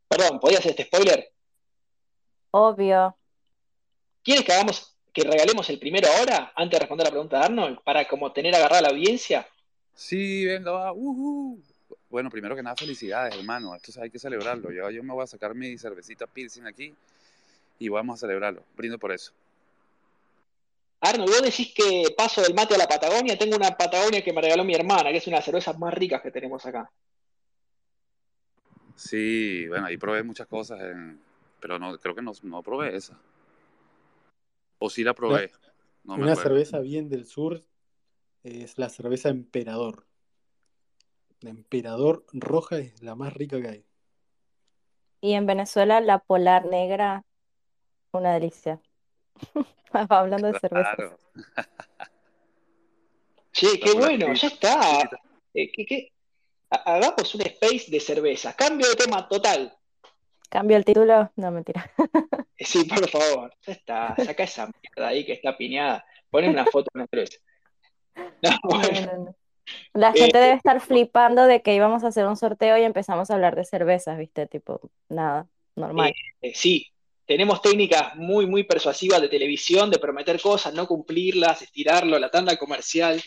Perdón, 0.10 0.40
¿podía 0.40 0.58
hacer 0.58 0.72
este 0.72 0.86
spoiler? 0.86 1.32
Obvio. 2.52 3.16
¿Quieres 4.24 4.44
que 4.44 4.52
hagamos, 4.52 4.98
que 5.14 5.22
regalemos 5.22 5.70
el 5.70 5.80
primero 5.80 6.08
ahora, 6.10 6.52
antes 6.56 6.72
de 6.72 6.80
responder 6.80 7.06
la 7.06 7.12
pregunta 7.12 7.38
de 7.38 7.46
Arnold, 7.46 7.80
para 7.84 8.08
como 8.08 8.32
tener 8.34 8.56
agarrada 8.56 8.82
la 8.82 8.90
audiencia? 8.90 9.48
Sí, 9.94 10.46
venga, 10.46 10.72
va. 10.72 10.94
Bueno, 12.10 12.32
primero 12.32 12.56
que 12.56 12.64
nada, 12.64 12.76
felicidades, 12.76 13.36
hermano. 13.36 13.76
Esto 13.76 14.02
hay 14.02 14.10
que 14.10 14.18
celebrarlo. 14.18 14.72
Yo, 14.72 14.90
yo 14.90 15.04
me 15.04 15.14
voy 15.14 15.24
a 15.24 15.28
sacar 15.28 15.54
mi 15.54 15.78
cervecita 15.78 16.26
Pilsen 16.26 16.66
aquí 16.66 16.94
y 17.78 17.88
vamos 17.90 18.16
a 18.16 18.20
celebrarlo. 18.26 18.64
Brindo 18.76 18.98
por 18.98 19.12
eso. 19.12 19.32
Arnold, 21.02 21.30
vos 21.30 21.42
decís 21.44 21.72
que 21.74 22.06
paso 22.18 22.42
del 22.42 22.56
mate 22.56 22.74
a 22.74 22.80
la 22.80 22.88
Patagonia. 22.88 23.38
Tengo 23.38 23.56
una 23.56 23.78
Patagonia 23.78 24.24
que 24.24 24.34
me 24.34 24.42
regaló 24.42 24.64
mi 24.64 24.74
hermana, 24.74 25.12
que 25.12 25.18
es 25.18 25.28
una 25.28 25.36
de 25.36 25.40
las 25.40 25.46
cervezas 25.46 25.78
más 25.78 25.94
ricas 25.94 26.22
que 26.22 26.32
tenemos 26.32 26.66
acá. 26.66 26.90
Sí, 29.00 29.66
bueno, 29.70 29.86
ahí 29.86 29.96
probé 29.96 30.24
muchas 30.24 30.46
cosas, 30.46 30.78
pero 31.62 31.80
no 31.80 31.98
creo 32.00 32.14
que 32.14 32.22
no, 32.22 32.34
no 32.44 32.62
probé 32.62 32.98
esa. 32.98 33.18
O 34.78 34.90
sí 34.90 35.06
la 35.06 35.14
probé. 35.14 35.54
una 36.04 36.36
cerveza 36.36 36.80
bien 36.80 37.08
del 37.08 37.26
sur 37.26 37.64
es 38.44 38.78
la 38.78 38.90
cerveza 38.90 39.30
Emperador. 39.30 40.06
La 41.40 41.50
Emperador 41.50 42.26
roja 42.34 42.80
es 42.80 43.02
la 43.02 43.16
más 43.16 43.34
rica 43.34 43.62
que 43.62 43.70
hay. 43.70 43.86
Y 45.22 45.32
en 45.32 45.46
Venezuela 45.46 46.02
la 46.02 46.20
Polar 46.20 46.66
Negra, 46.66 47.24
una 48.12 48.34
delicia. 48.34 48.82
Hablando 49.94 50.52
de 50.52 50.60
cerveza. 50.60 50.96
Claro. 50.98 51.18
Sí, 53.54 53.80
qué 53.82 53.94
bueno, 53.94 54.34
ya 54.34 54.48
está. 54.50 55.10
Eh, 55.54 55.72
¿Qué, 55.72 55.86
qué, 55.86 56.12
hagamos 56.70 57.36
un 57.36 57.42
space 57.42 57.86
de 57.90 58.00
cerveza. 58.00 58.54
Cambio 58.54 58.88
de 58.88 58.96
tema 58.96 59.28
total. 59.28 59.74
¿Cambio 60.50 60.78
el 60.78 60.86
título? 60.86 61.32
No, 61.36 61.52
mentira. 61.52 61.92
Sí, 62.62 62.84
por 62.84 63.10
favor. 63.10 63.54
Ya 63.66 63.72
está. 63.72 64.16
Saca 64.18 64.44
esa 64.44 64.68
mierda 64.68 65.08
ahí 65.08 65.26
que 65.26 65.32
está 65.32 65.56
piñada. 65.56 66.06
Ponen 66.30 66.50
una 66.50 66.66
foto 66.66 66.90
en 66.94 67.00
la 67.00 67.08
cerveza. 67.08 67.38
La 69.94 70.12
gente 70.12 70.38
debe 70.38 70.54
estar 70.56 70.82
flipando 70.82 71.46
de 71.46 71.62
que 71.62 71.74
íbamos 71.74 72.04
a 72.04 72.08
hacer 72.08 72.26
un 72.26 72.36
sorteo 72.36 72.78
y 72.78 72.84
empezamos 72.84 73.30
a 73.30 73.36
hablar 73.36 73.56
de 73.56 73.64
cervezas, 73.64 74.18
¿viste? 74.18 74.46
Tipo, 74.48 74.82
nada, 75.08 75.48
normal. 75.76 76.14
Eh, 76.42 76.52
sí, 76.54 76.86
tenemos 77.26 77.62
técnicas 77.62 78.16
muy, 78.16 78.46
muy 78.46 78.64
persuasivas 78.64 79.22
de 79.22 79.30
televisión, 79.30 79.90
de 79.90 80.00
prometer 80.00 80.42
cosas, 80.42 80.74
no 80.74 80.88
cumplirlas, 80.88 81.62
estirarlo, 81.62 82.20
la 82.20 82.30
tanda 82.30 82.58
comercial. 82.58 83.22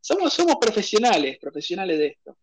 Somos, 0.00 0.32
somos 0.32 0.56
profesionales, 0.56 1.38
profesionales 1.38 1.98
de 1.98 2.06
esto. 2.06 2.36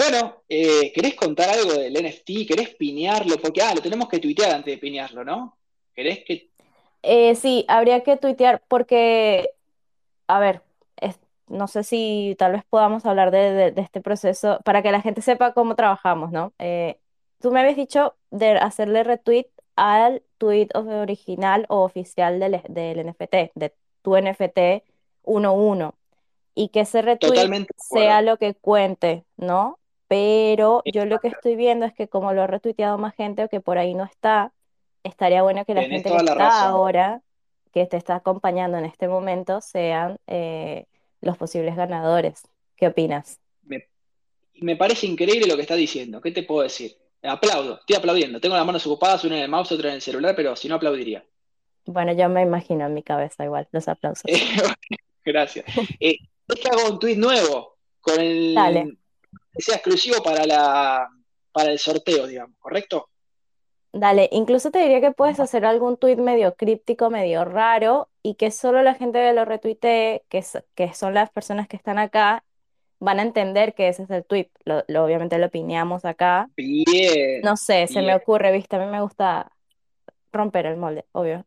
Bueno, 0.00 0.44
eh, 0.48 0.92
¿querés 0.94 1.14
contar 1.14 1.50
algo 1.50 1.74
del 1.74 1.92
NFT? 1.92 2.48
¿Querés 2.48 2.74
piñarlo? 2.74 3.36
Porque, 3.36 3.60
ah, 3.60 3.74
lo 3.74 3.82
tenemos 3.82 4.08
que 4.08 4.18
tuitear 4.18 4.50
antes 4.50 4.72
de 4.72 4.78
piñarlo, 4.78 5.24
¿no? 5.24 5.58
¿Querés 5.92 6.24
que...? 6.24 6.48
Eh, 7.02 7.34
sí, 7.34 7.66
habría 7.68 8.02
que 8.02 8.16
tuitear 8.16 8.62
porque, 8.66 9.50
a 10.26 10.40
ver, 10.40 10.62
no 11.48 11.66
sé 11.68 11.84
si 11.84 12.34
tal 12.38 12.52
vez 12.52 12.62
podamos 12.70 13.04
hablar 13.04 13.30
de, 13.30 13.74
este 13.76 14.00
proceso 14.00 14.60
para 14.64 14.80
que 14.80 14.90
la 14.90 15.02
gente 15.02 15.20
sepa 15.20 15.52
cómo 15.52 15.74
trabajamos, 15.74 16.32
¿no? 16.32 16.54
Eh, 16.58 16.98
tú 17.38 17.50
me 17.50 17.60
habías 17.60 17.76
dicho 17.76 18.14
de 18.30 18.52
hacerle 18.52 19.04
retweet 19.04 19.50
al 19.76 20.22
tweet 20.38 20.68
original 20.74 21.66
o 21.68 21.82
oficial 21.82 22.40
del, 22.40 22.62
del 22.70 23.06
NFT, 23.06 23.52
de 23.54 23.74
tu 24.00 24.16
NFT 24.16 24.82
11 25.24 25.90
y 26.54 26.68
que 26.70 26.80
ese 26.80 27.02
retweet 27.02 27.66
sea 27.76 28.22
lo 28.22 28.38
que 28.38 28.54
cuente, 28.54 29.26
¿no? 29.36 29.79
Pero 30.10 30.82
yo 30.92 31.04
lo 31.04 31.20
que 31.20 31.28
estoy 31.28 31.54
viendo 31.54 31.86
es 31.86 31.94
que 31.94 32.08
como 32.08 32.32
lo 32.32 32.42
ha 32.42 32.48
retuiteado 32.48 32.98
más 32.98 33.14
gente 33.14 33.44
o 33.44 33.48
que 33.48 33.60
por 33.60 33.78
ahí 33.78 33.94
no 33.94 34.02
está, 34.02 34.52
estaría 35.04 35.40
bueno 35.42 35.64
que 35.64 35.72
la 35.72 35.82
gente 35.82 36.10
que 36.10 36.16
está 36.16 36.64
ahora 36.64 37.22
que 37.72 37.86
te 37.86 37.96
está 37.96 38.16
acompañando 38.16 38.76
en 38.76 38.86
este 38.86 39.06
momento 39.06 39.60
sean 39.60 40.18
eh, 40.26 40.86
los 41.20 41.38
posibles 41.38 41.76
ganadores. 41.76 42.42
¿Qué 42.74 42.88
opinas? 42.88 43.38
Me, 43.62 43.86
me 44.54 44.74
parece 44.74 45.06
increíble 45.06 45.46
lo 45.46 45.54
que 45.54 45.62
está 45.62 45.76
diciendo. 45.76 46.20
¿Qué 46.20 46.32
te 46.32 46.42
puedo 46.42 46.62
decir? 46.62 46.96
Aplaudo, 47.22 47.78
estoy 47.78 47.94
aplaudiendo. 47.94 48.40
Tengo 48.40 48.56
las 48.56 48.66
manos 48.66 48.84
ocupadas, 48.88 49.22
una 49.22 49.36
en 49.36 49.42
el 49.44 49.48
mouse, 49.48 49.70
otra 49.70 49.90
en 49.90 49.94
el 49.94 50.02
celular, 50.02 50.34
pero 50.34 50.56
si 50.56 50.66
no 50.68 50.74
aplaudiría. 50.74 51.24
Bueno, 51.86 52.12
yo 52.14 52.28
me 52.28 52.42
imagino 52.42 52.84
en 52.84 52.94
mi 52.94 53.04
cabeza 53.04 53.44
igual, 53.44 53.68
los 53.70 53.86
aplausos. 53.88 54.24
Gracias. 55.24 55.66
Eh, 56.00 56.16
es 56.48 56.60
que 56.60 56.68
hago 56.68 56.94
un 56.94 56.98
tweet 56.98 57.14
nuevo 57.14 57.76
con 58.00 58.20
el 58.20 58.54
Dale. 58.56 58.99
Que 59.52 59.62
sea 59.62 59.76
exclusivo 59.76 60.22
para 60.22 60.44
la 60.46 61.08
para 61.52 61.72
el 61.72 61.78
sorteo, 61.78 62.26
digamos, 62.26 62.56
¿correcto? 62.60 63.08
Dale, 63.92 64.28
incluso 64.32 64.70
te 64.70 64.78
diría 64.78 65.00
que 65.00 65.10
puedes 65.10 65.40
hacer 65.40 65.64
algún 65.64 65.96
tweet 65.96 66.16
medio 66.16 66.54
críptico, 66.54 67.10
medio 67.10 67.44
raro, 67.44 68.08
y 68.22 68.36
que 68.36 68.52
solo 68.52 68.82
la 68.82 68.94
gente 68.94 69.18
que 69.20 69.32
lo 69.32 69.44
retuitee, 69.44 70.22
que, 70.28 70.38
es- 70.38 70.62
que 70.76 70.94
son 70.94 71.12
las 71.14 71.30
personas 71.30 71.66
que 71.66 71.76
están 71.76 71.98
acá, 71.98 72.44
van 73.00 73.18
a 73.18 73.22
entender 73.22 73.74
que 73.74 73.88
ese 73.88 74.04
es 74.04 74.10
el 74.10 74.24
tweet. 74.24 74.48
Lo, 74.64 74.84
lo- 74.86 75.04
obviamente 75.04 75.38
lo 75.38 75.50
pineamos 75.50 76.04
acá. 76.04 76.48
Bien, 76.56 77.42
No 77.42 77.56
sé, 77.56 77.86
se 77.88 78.02
me 78.02 78.14
ocurre, 78.14 78.52
viste, 78.52 78.76
a 78.76 78.78
mí 78.80 78.86
me 78.86 79.00
gusta 79.02 79.50
romper 80.32 80.66
el 80.66 80.76
molde, 80.76 81.06
obvio. 81.12 81.46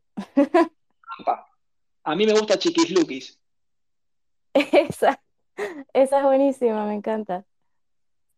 A 2.04 2.14
mí 2.14 2.24
me 2.24 2.32
gusta 2.32 2.58
Chiquis 2.58 2.90
Lukis. 2.92 3.38
Esa, 4.54 5.20
esa 5.92 6.18
es 6.18 6.24
buenísima, 6.24 6.86
me 6.86 6.94
encanta. 6.94 7.44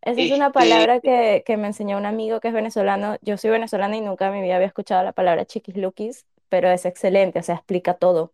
Esa 0.01 0.21
es 0.21 0.31
una 0.31 0.51
palabra 0.51 0.99
que, 1.01 1.43
que 1.45 1.57
me 1.57 1.67
enseñó 1.67 1.97
un 1.97 2.05
amigo 2.05 2.39
que 2.39 2.47
es 2.49 2.53
venezolano. 2.53 3.17
Yo 3.21 3.37
soy 3.37 3.49
venezolana 3.51 3.97
y 3.97 4.01
nunca 4.01 4.27
en 4.27 4.33
mi 4.33 4.41
vida 4.41 4.55
había 4.55 4.67
escuchado 4.67 5.03
la 5.03 5.11
palabra 5.11 5.45
chiquisluquis, 5.45 6.25
pero 6.49 6.69
es 6.69 6.85
excelente, 6.85 7.39
o 7.39 7.43
sea, 7.43 7.55
explica 7.55 7.95
todo. 7.95 8.33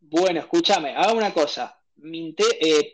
bueno, 0.00 0.40
escúchame, 0.40 0.94
haga 0.94 1.12
una 1.12 1.32
cosa. 1.32 1.76
Minte- 1.96 2.58
eh, 2.60 2.92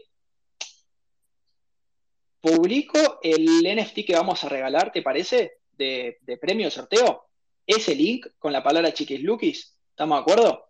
publico 2.41 3.19
el 3.23 3.45
NFT 3.65 4.05
que 4.07 4.15
vamos 4.15 4.43
a 4.45 4.49
regalar, 4.49 4.91
¿te 4.93 5.03
parece? 5.03 5.59
De, 5.73 6.19
de 6.23 6.37
premio 6.39 6.71
sorteo. 6.71 7.27
Ese 7.67 7.95
link 7.95 8.27
con 8.39 8.53
la 8.53 8.63
palabra 8.63 8.93
Chiquis 8.93 9.23
Lukis. 9.23 9.77
¿Estamos 9.91 10.19
de 10.19 10.23
acuerdo? 10.23 10.69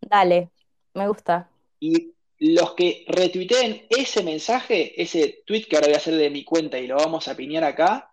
Dale, 0.00 0.50
me 0.94 1.08
gusta. 1.08 1.48
Y 1.80 2.13
los 2.46 2.74
que 2.74 3.06
retuiteen 3.08 3.86
ese 3.88 4.22
mensaje, 4.22 5.00
ese 5.00 5.42
tweet 5.46 5.64
que 5.64 5.76
ahora 5.76 5.88
voy 5.88 5.94
a 5.94 5.98
hacer 5.98 6.14
de 6.14 6.28
mi 6.28 6.44
cuenta 6.44 6.78
y 6.78 6.86
lo 6.86 6.96
vamos 6.96 7.26
a 7.26 7.34
piñar 7.34 7.64
acá, 7.64 8.12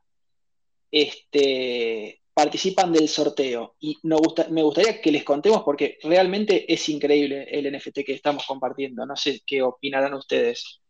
este, 0.90 2.22
participan 2.34 2.94
del 2.94 3.10
sorteo. 3.10 3.76
Y 3.82 3.98
me 4.04 4.64
gustaría 4.64 5.02
que 5.02 5.12
les 5.12 5.26
contemos 5.26 5.64
porque 5.64 5.98
realmente 6.04 6.72
es 6.72 6.88
increíble 6.88 7.46
el 7.52 7.76
NFT 7.76 8.06
que 8.06 8.14
estamos 8.14 8.46
compartiendo. 8.46 9.06
No 9.06 9.18
sé 9.18 9.42
qué 9.46 9.62
opinarán 9.62 10.14
ustedes. 10.14 10.82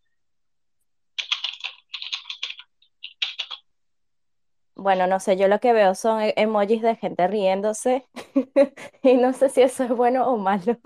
Bueno, 4.75 5.07
no 5.07 5.19
sé, 5.19 5.35
yo 5.35 5.47
lo 5.47 5.59
que 5.59 5.73
veo 5.73 5.95
son 5.95 6.21
e- 6.21 6.33
emojis 6.37 6.83
de 6.83 6.95
gente 6.95 7.27
riéndose 7.27 8.05
y 9.03 9.13
no 9.15 9.33
sé 9.33 9.49
si 9.49 9.61
eso 9.63 9.83
es 9.83 9.89
bueno 9.89 10.27
o 10.27 10.37
malo. 10.37 10.77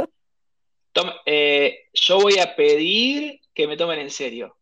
Toma- 0.96 1.22
eh, 1.26 1.90
yo 1.94 2.20
voy 2.22 2.40
a 2.40 2.56
pedir 2.56 3.42
que 3.54 3.68
me 3.68 3.76
tomen 3.76 4.00
en 4.00 4.10
serio. 4.10 4.58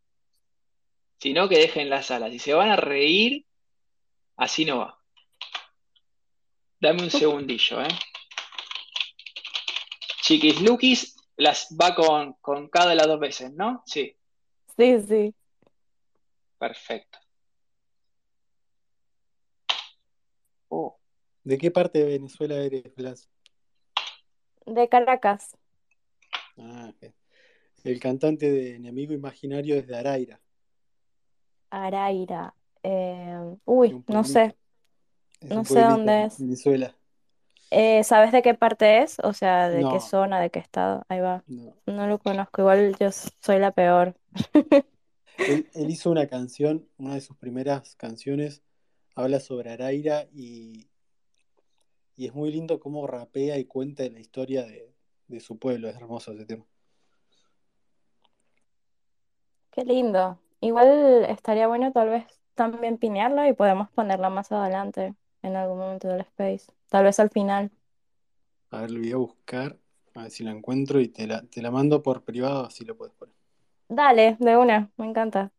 Si 1.20 1.32
no, 1.32 1.48
que 1.48 1.60
dejen 1.60 1.92
la 1.92 2.02
sala. 2.02 2.32
Si 2.32 2.40
se 2.40 2.56
van 2.56 2.70
a 2.72 2.76
reír, 2.76 3.46
así 4.38 4.66
no 4.66 4.80
va. 4.80 5.00
Dame 6.80 7.04
un 7.04 7.12
segundillo, 7.12 7.82
¿eh? 7.84 7.88
Chiquis 10.24 10.60
Lukis 10.62 11.16
las 11.38 11.68
va 11.80 11.94
con, 11.94 12.34
con 12.42 12.68
cada 12.68 12.90
de 12.90 12.96
las 12.96 13.06
dos 13.08 13.20
veces, 13.20 13.54
¿no? 13.54 13.84
Sí, 13.86 14.18
Sí, 14.76 15.00
sí. 15.08 15.36
perfecto. 16.58 17.20
Oh, 20.70 20.98
¿De 21.44 21.60
qué 21.60 21.70
parte 21.70 22.00
de 22.00 22.06
Venezuela 22.06 22.56
eres, 22.56 22.84
Blas? 22.96 23.30
De 24.66 24.90
Caracas. 24.90 25.56
Ah. 26.58 26.94
El 27.84 28.00
cantante 28.00 28.52
de 28.52 28.76
Enemigo 28.76 29.14
Imaginario 29.14 29.76
es 29.76 29.88
de 29.88 29.98
Araira, 29.98 30.40
Araira. 31.70 32.54
Eh, 32.84 33.56
uy, 33.66 34.04
no 34.08 34.24
sé, 34.24 34.56
Es 35.42 35.50
no 35.50 35.66
sé 35.66 35.82
dónde 35.82 36.26
es. 36.26 36.40
Venezuela. 36.40 36.96
Eh, 37.72 38.04
¿sabes 38.04 38.32
de 38.32 38.44
qué 38.44 38.54
parte 38.54 39.02
es? 39.02 39.18
O 39.24 39.34
sea, 39.34 39.70
de 39.70 39.84
qué 39.90 40.00
zona, 40.00 40.40
de 40.40 40.52
qué 40.52 40.60
estado. 40.60 41.04
Ahí 41.10 41.20
va. 41.20 41.44
no. 41.48 41.76
No 41.88 42.08
lo 42.08 42.20
conozco, 42.20 42.62
igual 42.62 42.96
yo 43.00 43.10
soy 43.12 43.60
la 43.60 43.72
peor. 43.72 44.16
Él, 45.36 45.68
él 45.74 45.90
hizo 45.90 46.12
una 46.12 46.28
canción, 46.28 46.88
una 46.98 47.16
de 47.16 47.22
sus 47.22 47.36
primeras 47.38 47.96
canciones, 47.96 48.62
habla 49.16 49.40
sobre 49.40 49.72
Araira 49.72 50.28
y, 50.32 50.88
y 52.16 52.28
es 52.28 52.36
muy 52.36 52.52
lindo 52.52 52.80
cómo 52.80 53.08
rapea 53.08 53.58
y 53.58 53.66
cuenta 53.66 54.08
la 54.08 54.20
historia 54.20 54.64
de, 54.64 54.93
de 55.34 55.40
su 55.42 55.58
pueblo. 55.60 55.90
Es 55.90 55.96
hermoso 55.96 56.32
ese 56.34 56.46
tema. 56.46 56.66
Qué 59.72 59.84
lindo. 59.84 60.40
Igual 60.62 61.26
estaría 61.28 61.68
bueno 61.68 61.92
tal 61.92 62.10
vez 62.10 62.26
también 62.56 62.98
pinearla 62.98 63.50
y 63.50 63.54
podemos 63.54 63.90
ponerla 63.92 64.30
más 64.30 64.52
adelante 64.52 65.16
en 65.42 65.56
algún 65.56 65.80
momento 65.80 66.08
del 66.08 66.22
space. 66.22 66.72
Tal 66.90 67.04
vez 67.04 67.20
al 67.20 67.30
final. 67.30 67.72
A 68.72 68.82
ver, 68.82 68.92
lo 68.92 69.00
voy 69.00 69.12
a 69.14 69.18
buscar, 69.18 69.80
a 70.16 70.24
ver 70.24 70.32
si 70.32 70.44
la 70.44 70.52
encuentro 70.52 71.00
y 71.00 71.08
te 71.08 71.28
la, 71.28 71.44
te 71.44 71.62
la 71.62 71.72
mando 71.72 72.04
por 72.04 72.24
privado, 72.26 72.66
así 72.66 72.84
lo 72.84 72.98
puedes 72.98 73.14
poner. 73.16 73.36
Dale, 73.88 74.36
de 74.42 74.58
una, 74.58 74.92
me 74.98 75.06
encanta. 75.06 75.52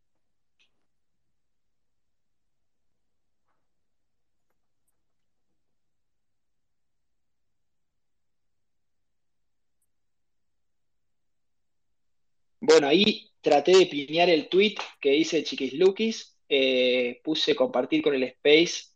Bueno, 12.85 13.01
ahí 13.03 13.31
traté 13.41 13.75
de 13.79 13.87
piñar 13.87 14.29
el 14.29 14.49
tweet 14.49 14.75
que 15.01 15.11
dice 15.13 15.43
Chiquis 15.43 15.73
Lukis. 15.73 16.37
eh, 16.51 17.21
puse 17.25 17.57
compartir 17.57 18.03
con 18.03 18.15
el 18.15 18.23
Space. 18.25 18.89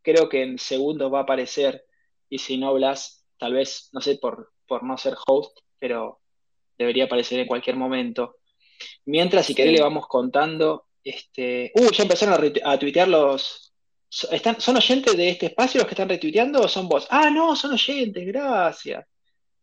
Creo 0.00 0.30
que 0.30 0.42
en 0.42 0.58
segundos 0.58 1.12
va 1.12 1.18
a 1.18 1.22
aparecer. 1.24 1.84
Y 2.30 2.38
si 2.38 2.56
no, 2.56 2.72
Blas, 2.72 3.26
tal 3.38 3.52
vez, 3.52 3.90
no 3.92 4.00
sé, 4.00 4.16
por, 4.16 4.52
por 4.66 4.82
no 4.82 4.96
ser 4.96 5.14
host, 5.26 5.58
pero 5.78 6.20
debería 6.78 7.04
aparecer 7.04 7.38
en 7.40 7.46
cualquier 7.46 7.76
momento. 7.76 8.38
Mientras, 9.04 9.44
si 9.44 9.54
querés, 9.54 9.74
le 9.74 9.82
vamos 9.82 10.06
contando. 10.08 10.86
Este... 11.04 11.70
Uh, 11.74 11.90
ya 11.92 12.04
empezaron 12.04 12.34
a, 12.64 12.70
a 12.72 12.78
tuitear 12.78 13.08
los. 13.08 13.74
so- 14.08 14.30
¿Están, 14.30 14.58
¿Son 14.58 14.74
oyentes 14.78 15.14
de 15.14 15.28
este 15.28 15.46
espacio 15.46 15.80
los 15.80 15.86
que 15.86 15.92
están 15.94 16.08
retuiteando 16.08 16.62
o 16.62 16.68
son 16.68 16.88
vos? 16.88 17.06
Ah, 17.10 17.28
no, 17.28 17.54
son 17.54 17.74
oyentes, 17.74 18.26
gracias. 18.26 19.04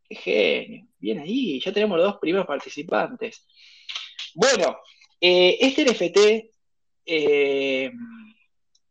Qué 0.07 0.15
genio. 0.15 0.87
Bien 0.99 1.17
ahí, 1.17 1.59
ya 1.59 1.73
tenemos 1.73 1.97
los 1.97 2.05
dos 2.11 2.19
primeros 2.21 2.45
participantes. 2.45 3.47
Bueno, 4.35 4.77
eh, 5.19 5.57
este 5.59 5.83
NFT 5.83 6.51
eh, 7.05 7.91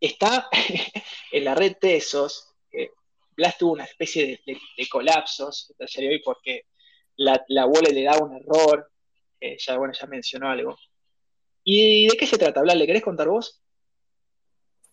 está 0.01 0.49
en 1.33 1.45
la 1.45 1.55
red 1.55 1.77
Tesos. 1.81 2.55
Eh, 2.73 2.91
Blas 3.37 3.57
tuvo 3.59 3.73
una 3.73 3.85
especie 3.85 4.41
de, 4.47 4.59
colapsos 4.89 5.75
hoy 5.79 6.23
porque 6.25 6.67
la, 7.17 7.43
la 7.49 7.67
le 7.67 8.03
da 8.03 8.19
un 8.19 8.37
error. 8.37 8.91
eh, 9.41 9.57
ya, 9.59 9.79
bueno, 9.79 9.95
ya 9.99 10.07
mencionó 10.07 10.49
algo. 10.49 10.77
¿Y 11.65 12.09
de 12.09 12.17
qué 12.17 12.27
se 12.27 12.39
trata, 12.39 12.63
Blas? 12.63 12.77
¿Le 12.77 12.87
querés 12.87 13.03
contar 13.03 13.29
vos? 13.29 13.63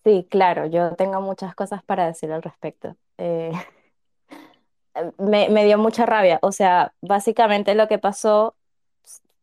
Sí, 0.03 0.25
claro, 0.29 0.65
yo 0.67 0.95
tengo 0.95 1.19
muchas 1.21 1.53
cosas 1.55 1.83
para 1.83 2.07
decir 2.07 2.31
al 2.31 2.43
respecto. 2.43 2.95
Me 5.17 5.65
dio 5.65 5.77
mucha 5.77 6.05
rabia. 6.05 6.39
O 6.41 6.51
sea, 6.51 6.93
básicamente 7.01 7.75
lo 7.75 7.87
que 7.87 7.99
pasó, 7.99 8.55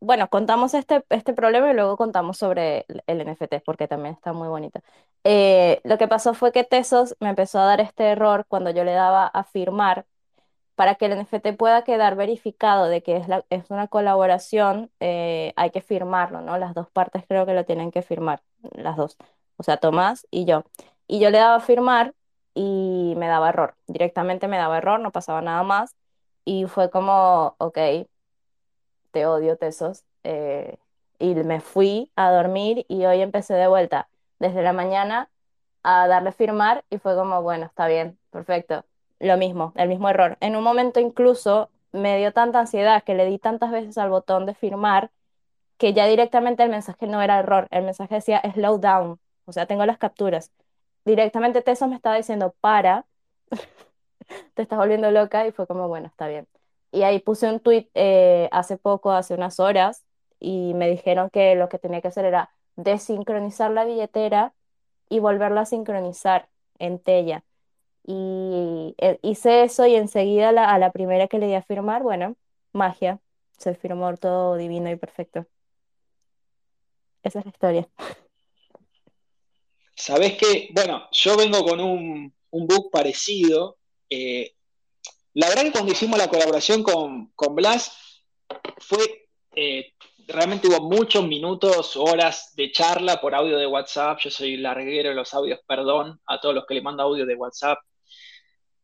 bueno, 0.05 0.29
contamos 0.29 0.73
este, 0.73 1.03
este 1.09 1.33
problema 1.33 1.71
y 1.71 1.73
luego 1.75 1.97
contamos 1.97 2.37
sobre 2.37 2.85
el, 2.87 3.03
el 3.07 3.21
NFT, 3.21 3.61
porque 3.61 3.87
también 3.87 4.15
está 4.15 4.33
muy 4.33 4.47
bonito. 4.47 4.79
Eh, 5.23 5.81
lo 5.83 5.97
que 5.97 6.07
pasó 6.07 6.33
fue 6.33 6.51
que 6.51 6.63
Tesos 6.63 7.15
me 7.19 7.29
empezó 7.29 7.59
a 7.59 7.65
dar 7.65 7.81
este 7.81 8.05
error 8.11 8.45
cuando 8.47 8.69
yo 8.71 8.83
le 8.83 8.93
daba 8.93 9.27
a 9.27 9.43
firmar. 9.43 10.05
Para 10.75 10.95
que 10.95 11.05
el 11.05 11.13
NFT 11.13 11.53
pueda 11.53 11.83
quedar 11.85 12.15
verificado 12.17 12.87
de 12.87 13.01
que 13.03 13.17
es, 13.17 13.27
la- 13.29 13.45
es 13.49 13.69
una 13.71 13.87
colaboración, 13.87 14.91
eh, 14.99 15.53
hay 15.55 15.71
que 15.71 15.81
firmarlo, 15.81 16.41
¿no? 16.41 16.57
Las 16.57 16.73
dos 16.73 16.89
partes 16.89 17.23
creo 17.27 17.45
que 17.45 17.53
lo 17.53 17.65
tienen 17.65 17.91
que 17.91 18.01
firmar, 18.01 18.41
las 18.73 18.97
dos. 18.97 19.17
O 19.57 19.63
sea, 19.63 19.77
Tomás 19.77 20.27
y 20.31 20.45
yo. 20.45 20.65
Y 21.07 21.19
yo 21.21 21.29
le 21.29 21.37
daba 21.39 21.55
a 21.55 21.59
firmar 21.61 22.13
y 22.53 23.13
me 23.17 23.27
daba 23.27 23.49
error. 23.49 23.75
Directamente 23.87 24.47
me 24.49 24.57
daba 24.57 24.77
error, 24.79 24.99
no 24.99 25.11
pasaba 25.11 25.41
nada 25.41 25.63
más. 25.63 25.95
Y 26.45 26.65
fue 26.65 26.89
como, 26.91 27.55
ok, 27.59 27.77
te 29.15 29.25
odio, 29.25 29.57
Tesos. 29.57 30.03
eh, 30.23 30.77
y 31.19 31.35
me 31.35 31.61
fui 31.61 32.11
a 32.17 32.31
dormir 32.31 32.85
y 32.89 33.05
hoy 33.05 33.21
empecé 33.21 33.53
de 33.53 33.67
vuelta 33.67 34.09
desde 34.39 34.61
la 34.61 34.73
mañana 34.73 35.29
a 35.83 36.07
darle 36.07 36.33
firmar 36.33 36.83
y 36.89 36.97
fue 36.99 37.15
como, 37.15 37.41
bueno, 37.41 37.65
está 37.65 37.87
bien, 37.87 38.19
perfecto. 38.31 38.83
lo 39.19 39.37
mismo, 39.37 39.71
el 39.77 39.87
mismo 39.89 40.09
error. 40.09 40.37
En 40.41 40.57
un 40.57 40.63
momento 40.65 40.99
incluso 40.99 41.69
me 41.93 42.17
dio 42.17 42.33
tanta 42.33 42.59
ansiedad 42.59 43.03
que 43.05 43.15
le 43.15 43.25
di 43.25 43.39
tantas 43.39 43.71
veces 43.71 43.97
al 43.97 44.09
botón 44.09 44.45
de 44.45 44.53
firmar 44.55 45.11
que 45.77 45.93
ya 45.93 46.07
directamente 46.07 46.63
el 46.63 46.69
mensaje 46.71 47.07
no 47.07 47.21
era 47.21 47.39
error, 47.39 47.67
el 47.71 47.83
mensaje 47.85 48.15
decía 48.15 48.41
slow 48.53 48.79
down, 48.79 49.19
o 49.45 49.53
sea, 49.53 49.65
tengo 49.67 49.85
las 49.85 49.97
capturas. 49.97 50.51
Directamente 51.05 51.61
Tesos 51.61 51.89
me 51.89 51.95
estaba 51.95 52.17
diciendo 52.17 52.55
para, 52.61 53.05
te 54.55 54.61
estás 54.63 54.79
volviendo 54.79 55.11
loca 55.11 55.47
y 55.47 55.51
fue 55.51 55.67
como, 55.67 55.87
bueno, 55.87 56.07
está 56.07 56.27
bien. 56.27 56.47
Y 56.95 57.03
ahí 57.03 57.19
puse 57.21 57.49
un 57.49 57.61
tweet 57.61 57.89
eh, 57.95 58.49
hace 58.53 58.77
poco, 58.77 59.11
hace 59.13 59.35
unas 59.35 59.59
horas, 59.61 60.05
y 60.41 60.73
me 60.75 60.89
dijeron 60.89 61.29
que 61.31 61.55
lo 61.55 61.69
que 61.69 61.79
tenía 61.79 62.01
que 62.01 62.09
hacer 62.09 62.25
era 62.25 62.51
desincronizar 62.77 63.71
la 63.71 63.85
billetera 63.85 64.55
y 65.09 65.19
volverla 65.19 65.63
a 65.63 65.67
sincronizar 65.67 66.49
en 66.79 66.99
Tella. 66.99 67.45
Y 68.05 68.95
eh, 68.99 69.19
hice 69.23 69.63
eso 69.63 69.87
y 69.87 69.95
enseguida 69.95 70.51
la- 70.53 70.71
a 70.73 70.79
la 70.79 70.91
primera 70.93 71.27
que 71.29 71.39
le 71.39 71.47
di 71.47 71.55
a 71.55 71.63
firmar, 71.63 72.03
bueno, 72.03 72.37
magia, 72.73 73.21
se 73.59 73.75
firmó 73.75 74.15
todo 74.17 74.57
divino 74.57 74.91
y 74.91 74.97
perfecto. 74.97 75.47
Esa 77.23 77.39
es 77.39 77.45
la 77.45 77.51
historia. 77.51 77.89
Sabés 79.95 80.37
que, 80.37 80.69
bueno, 80.73 81.07
yo 81.11 81.37
vengo 81.37 81.63
con 81.65 81.79
un, 81.81 82.33
un 82.51 82.67
book 82.67 82.91
parecido. 82.91 83.77
Eh, 84.09 84.54
la 85.35 85.49
verdad 85.49 85.63
que 85.63 85.71
cuando 85.73 85.91
hicimos 85.91 86.17
la 86.17 86.29
colaboración 86.29 86.81
con, 86.81 87.27
con 87.35 87.55
Blas, 87.55 88.23
fue, 88.77 89.27
eh, 89.53 89.93
realmente 90.27 90.67
hubo 90.69 90.89
muchos 90.89 91.27
minutos, 91.27 91.97
horas 91.97 92.53
de 92.55 92.71
charla 92.71 93.19
por 93.19 93.35
audio 93.35 93.57
de 93.57 93.67
WhatsApp. 93.67 94.19
Yo 94.21 94.29
soy 94.29 94.55
larguero 94.55 95.09
de 95.09 95.15
los 95.15 95.33
audios, 95.33 95.59
perdón 95.67 96.21
a 96.25 96.39
todos 96.39 96.55
los 96.55 96.65
que 96.65 96.75
le 96.75 96.81
mando 96.81 97.03
audio 97.03 97.25
de 97.25 97.35
WhatsApp. 97.35 97.79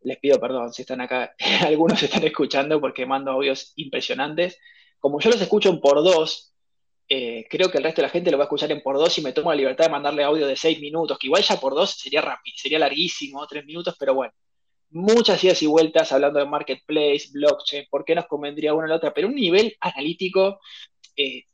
Les 0.02 0.19
pido 0.19 0.40
perdón 0.41 0.73
si 0.73 0.82
están 0.82 0.99
acá, 0.99 1.36
algunos 1.65 2.03
están 2.03 2.23
escuchando 2.26 2.82
porque 2.82 3.06
mando 3.06 3.32
audios 3.32 3.72
impresionantes. 3.78 4.57
Como 4.99 5.22
yo 5.22 5.30
los 5.30 5.41
escucho 5.41 5.69
en 5.69 5.80
por 5.80 6.03
dos, 6.03 6.53
eh, 7.07 7.45
creo 7.49 7.72
que 7.72 7.78
el 7.78 7.86
resto 7.86 8.02
de 8.02 8.07
la 8.07 8.11
gente 8.11 8.30
lo 8.30 8.38
va 8.38 8.44
a 8.44 8.48
escuchar 8.48 8.72
en 8.73 8.82
por 8.82 8.98
dos 8.98 9.18
y 9.18 9.22
me 9.22 9.32
tomo 9.32 9.52
la 9.52 9.56
libertad 9.56 9.86
de 9.86 9.91
mandarle 9.91 10.23
audio 10.23 10.48
de 10.48 10.57
seis 10.57 10.82
minutos, 10.82 11.18
que 11.18 11.28
igual 11.28 11.44
ya 11.44 11.57
por 11.61 11.76
dos 11.76 11.91
sería 11.91 12.19
rápido, 12.19 12.56
sería 12.57 12.80
larguísimo, 12.80 13.48
tres 13.48 13.65
minutos, 13.65 13.95
pero 13.98 14.14
bueno, 14.14 14.34
muchas 14.91 15.43
idas 15.43 15.61
y 15.61 15.68
vueltas 15.68 16.11
hablando 16.11 16.39
de 16.39 16.45
marketplace, 16.45 17.30
blockchain, 17.31 17.88
por 17.89 18.05
qué 18.05 18.15
nos 18.15 18.27
convendría 18.27 18.73
una 18.73 18.85
a 18.85 18.89
la 18.89 18.95
otra, 18.95 19.13
pero 19.13 19.27
un 19.27 19.35
nivel 19.35 19.76
analítico, 19.80 20.59
eh, 21.15 21.45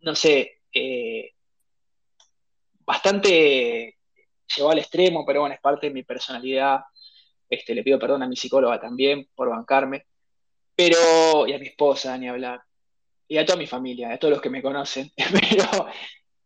no 0.00 0.14
sé, 0.14 0.62
eh, 0.72 1.32
bastante 2.80 3.96
llevado 4.56 4.72
al 4.72 4.78
extremo, 4.78 5.24
pero 5.26 5.40
bueno, 5.40 5.54
es 5.54 5.60
parte 5.60 5.88
de 5.88 5.94
mi 5.94 6.02
personalidad. 6.02 6.80
Este, 7.48 7.74
le 7.74 7.82
pido 7.82 7.98
perdón 7.98 8.22
a 8.22 8.28
mi 8.28 8.36
psicóloga 8.36 8.80
también 8.80 9.28
por 9.34 9.50
bancarme, 9.50 10.06
pero, 10.74 11.46
y 11.46 11.52
a 11.52 11.58
mi 11.58 11.66
esposa, 11.66 12.16
ni 12.18 12.28
hablar, 12.28 12.62
y 13.26 13.36
a 13.38 13.44
toda 13.44 13.58
mi 13.58 13.66
familia, 13.66 14.12
a 14.12 14.18
todos 14.18 14.32
los 14.32 14.42
que 14.42 14.50
me 14.50 14.62
conocen, 14.62 15.10
pero 15.16 15.86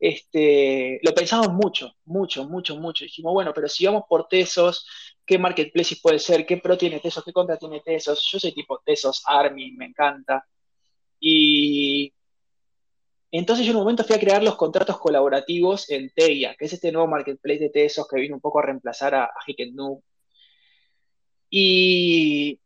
este, 0.02 0.98
lo 1.04 1.14
pensamos 1.14 1.52
mucho, 1.52 1.94
mucho, 2.06 2.44
mucho, 2.48 2.74
mucho. 2.76 3.04
Dijimos, 3.04 3.32
bueno, 3.34 3.52
pero 3.54 3.68
si 3.68 3.86
vamos 3.86 4.02
por 4.08 4.26
Tesos, 4.26 4.84
¿qué 5.24 5.38
marketplaces 5.38 6.00
puede 6.00 6.18
ser? 6.18 6.44
¿Qué 6.44 6.56
pro 6.56 6.76
tiene 6.76 6.98
Tesos? 6.98 7.22
¿Qué 7.22 7.32
contra 7.32 7.56
tiene 7.56 7.80
Tesos? 7.80 8.28
Yo 8.32 8.40
soy 8.40 8.52
tipo 8.52 8.80
Tesos 8.84 9.22
Army, 9.26 9.70
me 9.70 9.86
encanta. 9.86 10.44
Y 11.20 12.12
entonces 13.30 13.64
yo 13.64 13.70
en 13.70 13.76
un 13.76 13.82
momento 13.84 14.02
fui 14.02 14.16
a 14.16 14.18
crear 14.18 14.42
los 14.42 14.56
contratos 14.56 14.98
colaborativos 14.98 15.88
en 15.88 16.10
Teia, 16.10 16.56
que 16.56 16.64
es 16.64 16.72
este 16.72 16.90
nuevo 16.90 17.06
marketplace 17.06 17.60
de 17.60 17.70
Tesos 17.70 18.08
que 18.08 18.20
vino 18.20 18.34
un 18.34 18.40
poco 18.40 18.58
a 18.58 18.62
reemplazar 18.62 19.14
a, 19.14 19.24
a 19.26 19.30
Hikenu. 19.46 20.02
Y 21.48 22.58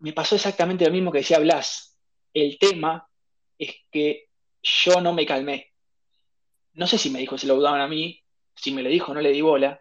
me 0.00 0.12
pasó 0.12 0.34
exactamente 0.34 0.84
lo 0.84 0.90
mismo 0.90 1.12
que 1.12 1.18
decía 1.18 1.38
Blas. 1.38 1.96
El 2.32 2.58
tema 2.58 3.08
es 3.56 3.72
que 3.92 4.30
yo 4.62 5.00
no 5.00 5.12
me 5.12 5.26
calmé. 5.26 5.73
No 6.74 6.86
sé 6.86 6.98
si 6.98 7.10
me 7.10 7.18
dijo 7.18 7.38
se 7.38 7.46
lo 7.46 7.56
dudaban 7.56 7.80
a 7.80 7.88
mí, 7.88 8.22
si 8.54 8.72
me 8.72 8.82
lo 8.82 8.88
dijo 8.88 9.14
no 9.14 9.20
le 9.20 9.32
di 9.32 9.40
bola, 9.40 9.80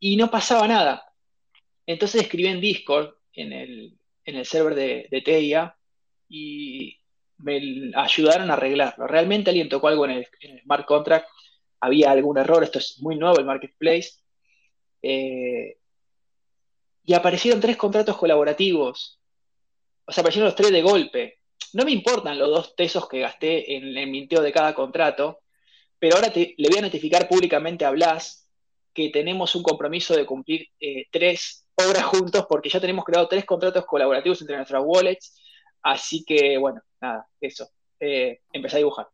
y 0.00 0.16
no 0.16 0.30
pasaba 0.30 0.66
nada. 0.68 1.12
Entonces 1.86 2.22
escribí 2.22 2.48
en 2.48 2.60
Discord, 2.60 3.14
en 3.32 3.52
el, 3.52 3.98
en 4.24 4.36
el 4.36 4.44
server 4.44 4.74
de, 4.74 5.08
de 5.10 5.22
Teia, 5.22 5.76
y 6.28 6.98
me 7.38 7.92
ayudaron 7.94 8.50
a 8.50 8.54
arreglarlo. 8.54 9.06
Realmente 9.06 9.50
alguien 9.50 9.68
tocó 9.68 9.88
algo 9.88 10.04
en 10.04 10.12
el, 10.12 10.28
en 10.40 10.52
el 10.52 10.62
smart 10.62 10.86
contract, 10.86 11.28
había 11.80 12.10
algún 12.10 12.38
error, 12.38 12.62
esto 12.62 12.78
es 12.78 13.00
muy 13.00 13.16
nuevo 13.16 13.38
el 13.38 13.44
marketplace, 13.44 14.10
eh, 15.02 15.78
y 17.04 17.14
aparecieron 17.14 17.60
tres 17.60 17.76
contratos 17.76 18.16
colaborativos, 18.16 19.20
o 20.04 20.12
sea, 20.12 20.22
aparecieron 20.22 20.46
los 20.46 20.56
tres 20.56 20.72
de 20.72 20.82
golpe. 20.82 21.38
No 21.74 21.84
me 21.84 21.92
importan 21.92 22.38
los 22.38 22.48
dos 22.48 22.70
pesos 22.72 23.08
que 23.08 23.20
gasté 23.20 23.76
en 23.76 23.96
el 23.96 24.08
minteo 24.08 24.42
de 24.42 24.52
cada 24.52 24.74
contrato, 24.74 25.40
pero 25.98 26.16
ahora 26.16 26.32
te, 26.32 26.54
le 26.56 26.68
voy 26.68 26.78
a 26.78 26.82
notificar 26.82 27.28
públicamente 27.28 27.84
a 27.84 27.90
Blas 27.90 28.48
que 28.92 29.10
tenemos 29.10 29.54
un 29.54 29.62
compromiso 29.62 30.16
de 30.16 30.26
cumplir 30.26 30.68
eh, 30.80 31.06
tres 31.10 31.66
obras 31.76 32.04
juntos 32.04 32.46
porque 32.48 32.68
ya 32.68 32.80
tenemos 32.80 33.04
creado 33.04 33.28
tres 33.28 33.44
contratos 33.44 33.84
colaborativos 33.86 34.40
entre 34.40 34.56
nuestras 34.56 34.82
wallets. 34.84 35.40
Así 35.82 36.24
que, 36.24 36.58
bueno, 36.58 36.80
nada, 37.00 37.28
eso. 37.40 37.68
Eh, 38.00 38.40
empecé 38.52 38.76
a 38.76 38.78
dibujar. 38.78 39.08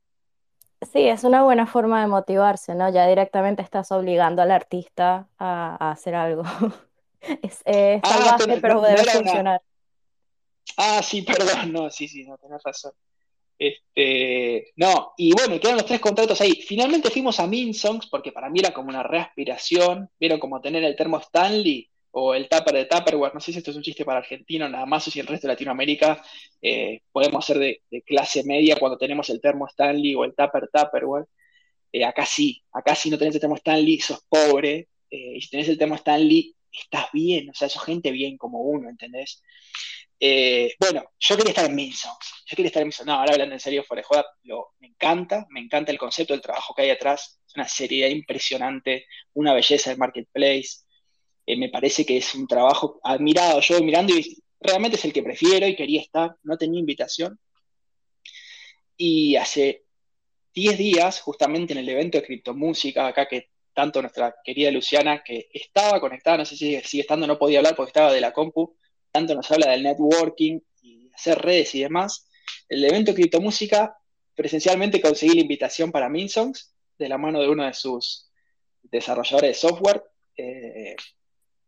Sí, 0.93 1.09
es 1.09 1.25
una 1.25 1.43
buena 1.43 1.67
forma 1.67 2.01
de 2.03 2.07
motivarse, 2.09 2.75
¿no? 2.75 2.91
Ya 2.91 3.07
directamente 3.07 3.63
estás 3.63 3.91
obligando 3.93 4.43
al 4.43 4.51
artista 4.51 5.29
a, 5.39 5.77
a 5.79 5.91
hacer 5.93 6.15
algo. 6.15 6.43
Es 7.43 7.63
eh, 7.65 8.01
Ah, 8.03 8.37
pero 8.39 8.75
no, 8.75 8.81
no 8.83 8.87
debe 8.87 9.01
una. 9.01 9.13
funcionar. 9.13 9.63
Ah, 10.77 11.03
sí, 11.03 11.23
perdón, 11.27 11.73
no, 11.73 11.91
sí, 11.91 12.07
sí, 12.07 12.25
no, 12.25 12.37
tenés 12.37 12.63
razón. 12.63 12.93
Este, 13.59 14.73
no, 14.77 15.13
y 15.17 15.33
bueno, 15.33 15.59
quedaron 15.61 15.79
los 15.79 15.87
tres 15.87 16.01
contratos 16.01 16.41
ahí. 16.41 16.53
Finalmente 16.67 17.11
fuimos 17.11 17.39
a 17.41 17.47
Minsongs 17.47 18.09
porque 18.09 18.33
para 18.33 18.51
mí 18.51 18.61
era 18.61 18.73
como 18.73 18.89
una 18.89 19.03
reaspiración. 19.03 20.11
Vieron 20.19 20.39
como 20.41 20.61
tener 20.61 20.83
el 20.85 20.97
termo 20.97 21.19
Stanley 21.19 21.89
o 22.11 22.35
el 22.35 22.49
tupper 22.49 22.75
de 22.75 22.85
Tupperware. 22.87 23.35
No 23.35 23.41
sé 23.41 23.53
si 23.53 23.59
esto 23.59 23.71
es 23.71 23.77
un 23.77 23.83
chiste 23.83 24.05
para 24.05 24.19
argentino, 24.21 24.69
nada 24.69 24.87
más, 24.87 25.07
o 25.09 25.11
si 25.11 25.21
el 25.21 25.27
resto 25.27 25.47
de 25.47 25.53
Latinoamérica 25.55 26.23
eh, 26.63 27.01
podemos 27.13 27.45
ser 27.45 27.59
de, 27.59 27.83
de 27.91 28.03
clase 28.03 28.45
media 28.45 28.77
cuando 28.77 28.99
tenemos 28.99 29.29
el 29.31 29.41
termo 29.41 29.67
Stanley 29.67 30.15
o 30.15 30.25
el 30.25 30.35
tupper 30.35 30.69
Tupperware. 30.73 31.27
Eh, 31.93 32.05
acá 32.05 32.27
sí, 32.27 32.63
acá 32.73 32.95
si 32.95 33.09
no 33.11 33.19
tenés 33.19 33.35
el 33.37 33.41
termo 33.41 33.57
Stanley, 33.57 34.01
sos 34.01 34.21
pobre. 34.29 34.89
eh, 35.11 35.37
y 35.37 35.41
si 35.41 35.51
tenés 35.51 35.69
el 35.69 35.79
termo 35.79 35.95
Stanley, 35.97 36.55
estás 36.81 37.07
bien, 37.13 37.51
o 37.51 37.55
sea, 37.55 37.69
sos 37.69 37.85
gente 37.85 38.11
bien 38.11 38.37
como 38.37 38.61
uno, 38.63 38.89
¿entendés? 38.89 39.43
Eh, 40.21 40.75
bueno, 40.79 41.05
yo 41.19 41.37
quería 41.37 41.51
estar 41.51 41.67
en 41.67 41.75
Minsons. 41.75 42.17
Yo 42.47 42.57
quería 42.57 42.69
estar 42.69 42.83
en 42.83 42.89
Minsons. 42.89 43.07
No, 43.07 43.15
ahora 43.15 43.33
hablando 43.33 43.55
en 43.55 43.61
serio, 43.61 43.85
fuera 43.85 44.01
de 44.01 44.07
joda, 44.07 44.27
me 44.81 44.89
encanta, 44.89 45.47
me 45.51 45.61
encanta 45.61 45.93
el 45.93 45.99
concepto, 45.99 46.35
el 46.35 46.41
trabajo 46.41 46.75
que 46.75 46.83
hay 46.83 46.91
atrás. 46.91 47.41
Es 47.47 47.55
una 47.57 47.69
seriedad 47.69 48.09
impresionante, 48.09 49.07
una 49.35 49.53
belleza 49.55 49.91
del 49.91 49.99
marketplace. 49.99 50.85
Eh, 51.47 51.57
me 51.57 51.69
parece 51.69 52.07
que 52.07 52.17
es 52.17 52.35
un 52.35 52.47
trabajo 52.47 53.01
admirado. 53.03 53.61
Yo 53.61 53.83
mirando 53.83 54.15
y 54.17 54.43
realmente 54.61 54.97
es 54.97 55.05
el 55.05 55.13
que 55.13 55.23
prefiero 55.23 55.67
y 55.67 55.77
quería 55.77 56.01
estar. 56.01 56.37
No 56.43 56.57
tenía 56.57 56.81
invitación. 56.81 57.39
Y 58.97 59.37
hace 59.37 59.85
10 60.55 60.79
días, 60.79 61.21
justamente 61.21 61.73
en 61.73 61.81
el 61.81 61.89
evento 61.89 62.19
de 62.19 62.25
criptomúsica, 62.25 63.07
acá 63.09 63.27
que 63.27 63.51
tanto 63.75 64.01
nuestra 64.01 64.37
querida 64.43 64.71
Luciana, 64.71 65.23
que 65.23 65.49
estaba 65.53 66.01
conectada, 66.01 66.39
no 66.39 66.45
sé 66.45 66.57
si 66.57 66.81
sigue 66.83 67.03
estando, 67.03 67.27
no 67.27 67.39
podía 67.39 67.59
hablar 67.59 67.77
porque 67.77 67.91
estaba 67.91 68.13
de 68.13 68.21
la 68.21 68.33
compu, 68.33 68.77
tanto 69.11 69.35
nos 69.35 69.51
habla 69.51 69.71
del 69.73 69.83
networking 69.83 70.61
y 70.83 71.11
hacer 71.13 71.39
redes 71.39 71.75
y 71.75 71.81
demás. 71.81 72.29
El 72.69 72.85
evento 72.85 73.13
criptomúsica, 73.15 73.97
presencialmente 74.35 75.01
conseguí 75.01 75.35
la 75.35 75.43
invitación 75.43 75.93
para 75.93 76.09
Minsongs, 76.09 76.73
de 76.99 77.09
la 77.09 77.19
mano 77.19 77.41
de 77.41 77.49
uno 77.49 77.65
de 77.65 77.75
sus 77.75 78.31
desarrolladores 78.83 79.51
de 79.51 79.55
software, 79.55 80.03
eh, 80.37 80.97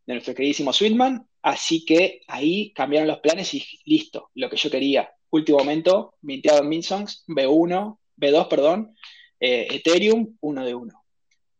de 0.07 0.15
nuestro 0.15 0.35
queridísimo 0.35 0.73
Sweetman. 0.73 1.28
Así 1.43 1.85
que 1.85 2.23
ahí 2.28 2.73
cambiaron 2.73 3.09
los 3.09 3.19
planes 3.19 3.53
y 3.55 3.65
listo, 3.85 4.31
lo 4.35 4.49
que 4.49 4.57
yo 4.57 4.70
quería. 4.70 5.11
Último 5.31 5.59
momento, 5.59 6.15
minteado 6.23 6.62
en 6.62 6.69
Minsongs, 6.69 7.24
B1, 7.27 7.99
B2, 8.16 8.49
perdón, 8.49 8.97
eh, 9.41 9.66
Ethereum, 9.70 10.37
uno 10.41 10.65
de 10.65 10.74
uno. 10.74 11.06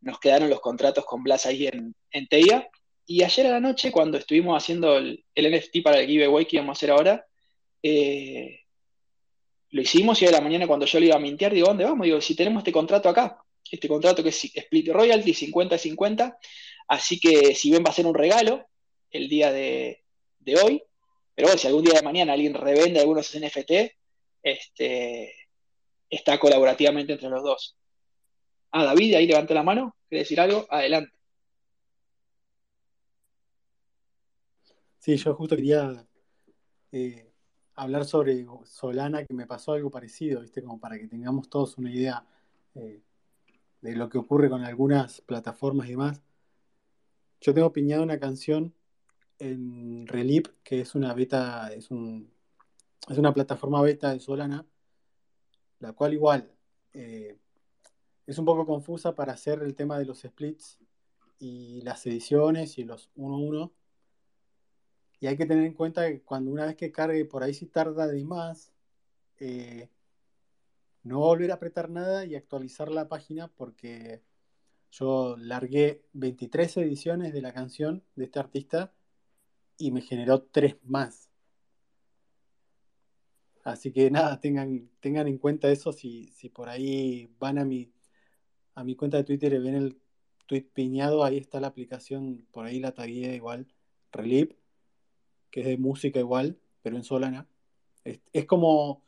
Nos 0.07 0.21
quedaron 0.21 0.49
los 0.49 0.61
contratos 0.61 1.05
con 1.05 1.25
Blas 1.25 1.47
ahí 1.47 1.67
en, 1.67 2.29
Teia. 2.29 2.71
Y 3.07 3.25
ayer 3.25 3.47
a 3.47 3.51
la 3.51 3.61
noche, 3.61 3.91
cuando 3.91 4.19
estuvimos 4.19 4.57
haciendo 4.57 4.99
el, 4.99 5.25
NFT 5.35 5.83
para 5.83 5.99
el 5.99 6.07
giveaway 6.07 6.47
que 6.47 6.59
íbamos 6.59 6.77
a 6.77 6.79
hacer 6.79 6.93
ahora, 6.93 7.27
eh, 7.83 8.61
lo 9.71 9.83
hicimos 9.83 10.23
y 10.23 10.27
a 10.27 10.31
la 10.31 10.41
mañana 10.41 10.69
cuando 10.69 10.87
yo 10.87 11.01
le 11.01 11.07
iba 11.07 11.17
a 11.17 11.19
mintear, 11.19 11.53
digo, 11.53 11.67
¿dónde 11.67 11.83
vamos? 11.83 12.05
Digo, 12.05 12.21
si 12.21 12.37
tenemos 12.37 12.61
este 12.61 12.71
contrato 12.71 13.09
acá, 13.09 13.37
este 13.69 13.89
contrato 13.89 14.23
que 14.23 14.29
es 14.29 14.45
split 14.45 14.91
royalty 14.91 15.33
50-50, 15.33 16.37
así 16.87 17.19
que 17.19 17.53
si 17.57 17.71
bien 17.71 17.83
va 17.85 17.91
a 17.91 17.95
ser 17.95 18.07
un 18.07 18.15
regalo 18.15 18.65
el 19.11 19.29
día 19.29 19.51
de, 19.51 20.05
de 20.39 20.57
hoy, 20.57 20.83
pero 21.35 21.49
bueno, 21.49 21.59
si 21.59 21.67
algún 21.67 21.83
día 21.83 21.95
de 21.95 22.03
mañana 22.03 22.33
alguien 22.33 22.55
revende 22.55 23.01
algunos 23.01 23.37
NFT, 23.37 23.73
este, 24.41 25.35
está 26.09 26.39
colaborativamente 26.39 27.13
entre 27.13 27.29
los 27.29 27.43
dos. 27.43 27.77
Ah, 28.79 28.85
David, 28.85 29.15
ahí 29.15 29.27
levantó 29.27 29.55
la 29.55 29.63
mano, 29.63 29.97
¿quiere 30.07 30.21
decir 30.25 30.39
algo? 30.39 30.67
Adelante. 30.69 31.11
Sí, 34.99 35.17
yo 35.17 35.35
justo 35.35 35.57
quería 35.57 36.07
eh, 36.93 37.33
hablar 37.75 38.05
sobre 38.05 38.45
Solana, 38.67 39.25
que 39.25 39.33
me 39.33 39.47
pasó 39.47 39.73
algo 39.73 39.91
parecido, 39.91 40.43
¿viste? 40.43 40.63
Como 40.63 40.79
para 40.79 40.99
que 40.99 41.09
tengamos 41.09 41.49
todos 41.49 41.79
una 41.79 41.91
idea 41.91 42.27
eh, 42.75 43.01
de 43.81 43.97
lo 43.97 44.11
que 44.11 44.19
ocurre 44.19 44.51
con 44.51 44.63
algunas 44.63 45.23
plataformas 45.23 45.87
y 45.89 45.93
demás. 45.93 46.21
Yo 47.41 47.55
tengo 47.55 47.73
piñado 47.73 48.03
una 48.03 48.21
canción 48.21 48.75
en 49.39 50.07
Relip, 50.07 50.49
que 50.63 50.83
es 50.83 50.95
una 50.95 51.15
beta, 51.15 51.73
es 51.73 51.91
un, 51.91 52.31
es 53.09 53.17
una 53.17 53.33
plataforma 53.33 53.81
beta 53.81 54.13
de 54.13 54.21
Solana, 54.21 54.67
la 55.79 55.95
cual 55.95 56.13
igual 56.13 56.53
eh, 56.93 57.39
es 58.27 58.39
un 58.39 58.45
poco 58.45 58.67
confusa 58.67 59.15
para 59.15 59.33
hacer 59.33 59.63
el 59.63 59.75
tema 59.75 59.99
de 59.99 60.05
los 60.05 60.21
splits 60.21 60.79
y 61.39 61.81
las 61.83 62.05
ediciones 62.07 62.79
y 62.79 62.85
los 62.85 63.11
1-1. 63.17 63.73
Y 65.21 65.29
hay 65.29 65.37
que 65.37 65.47
tener 65.47 65.65
en 65.65 65.75
cuenta 65.75 66.09
que 66.09 66.23
cuando 66.23 66.51
una 66.51 66.67
vez 66.67 66.77
que 66.77 66.93
cargue 66.93 67.25
por 67.25 67.43
ahí 67.43 67.55
si 67.55 67.67
tarda 67.67 68.07
de 68.07 68.25
más, 68.25 68.73
eh, 69.39 69.89
no 71.05 71.21
volver 71.21 71.53
a 71.53 71.55
apretar 71.55 71.89
nada 71.89 72.25
y 72.25 72.35
actualizar 72.35 72.91
la 72.91 73.09
página 73.09 73.49
porque 73.49 74.23
yo 74.91 75.37
largué 75.39 76.05
23 76.13 76.79
ediciones 76.79 77.33
de 77.33 77.43
la 77.43 77.53
canción 77.53 78.03
de 78.17 78.25
este 78.25 78.41
artista 78.41 78.93
y 79.79 79.93
me 79.93 80.01
generó 80.01 80.43
3 80.43 80.77
más. 80.83 81.31
Así 83.63 83.93
que 83.93 84.11
nada, 84.11 84.41
tengan, 84.41 84.89
tengan 85.01 85.27
en 85.29 85.39
cuenta 85.39 85.69
eso 85.71 85.93
si, 85.93 86.29
si 86.29 86.49
por 86.49 86.69
ahí 86.69 87.35
van 87.39 87.59
a 87.59 87.65
mi, 87.65 87.93
a 88.77 88.85
mi 88.85 88.95
cuenta 88.95 89.17
de 89.17 89.25
Twitter 89.25 89.53
y 89.55 89.59
ven 89.59 89.75
el 89.75 89.99
tweet 90.47 90.67
piñado, 90.73 91.25
ahí 91.25 91.39
está 91.39 91.61
la 91.61 91.67
aplicación, 91.69 92.47
por 92.53 92.67
ahí 92.67 92.79
la 92.79 92.93
tagué 92.93 93.35
igual, 93.35 93.67
Relip, 94.13 94.53
que 95.51 95.61
es 95.61 95.67
de 95.67 95.79
música 95.79 96.21
igual, 96.21 96.61
pero 96.83 96.97
en 96.97 97.03
Solana. 97.03 97.49
Es, 98.05 98.45
como, 98.45 99.03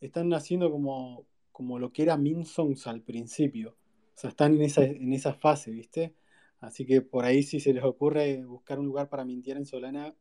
están 0.00 0.32
haciendo 0.32 0.70
como, 0.70 1.26
como 1.52 1.78
lo 1.78 1.92
que 1.92 2.02
era 2.02 2.16
Minsongs 2.16 2.86
al 2.86 3.02
principio. 3.02 3.76
O 4.14 4.18
sea, 4.20 4.30
están 4.30 4.54
en 4.54 4.62
esa, 4.62 4.84
en 4.84 5.12
esa 5.12 5.34
fase, 5.34 5.70
¿viste? 5.70 6.14
Así 6.60 6.86
que 6.86 7.02
por 7.02 7.24
ahí 7.24 7.42
si 7.42 7.58
se 7.60 7.74
les 7.74 7.84
ocurre 7.84 8.44
buscar 8.44 8.78
un 8.78 8.86
lugar 8.86 9.08
para 9.08 9.24
mintiar 9.24 9.56
en 9.56 9.66
Solana, 9.66 10.14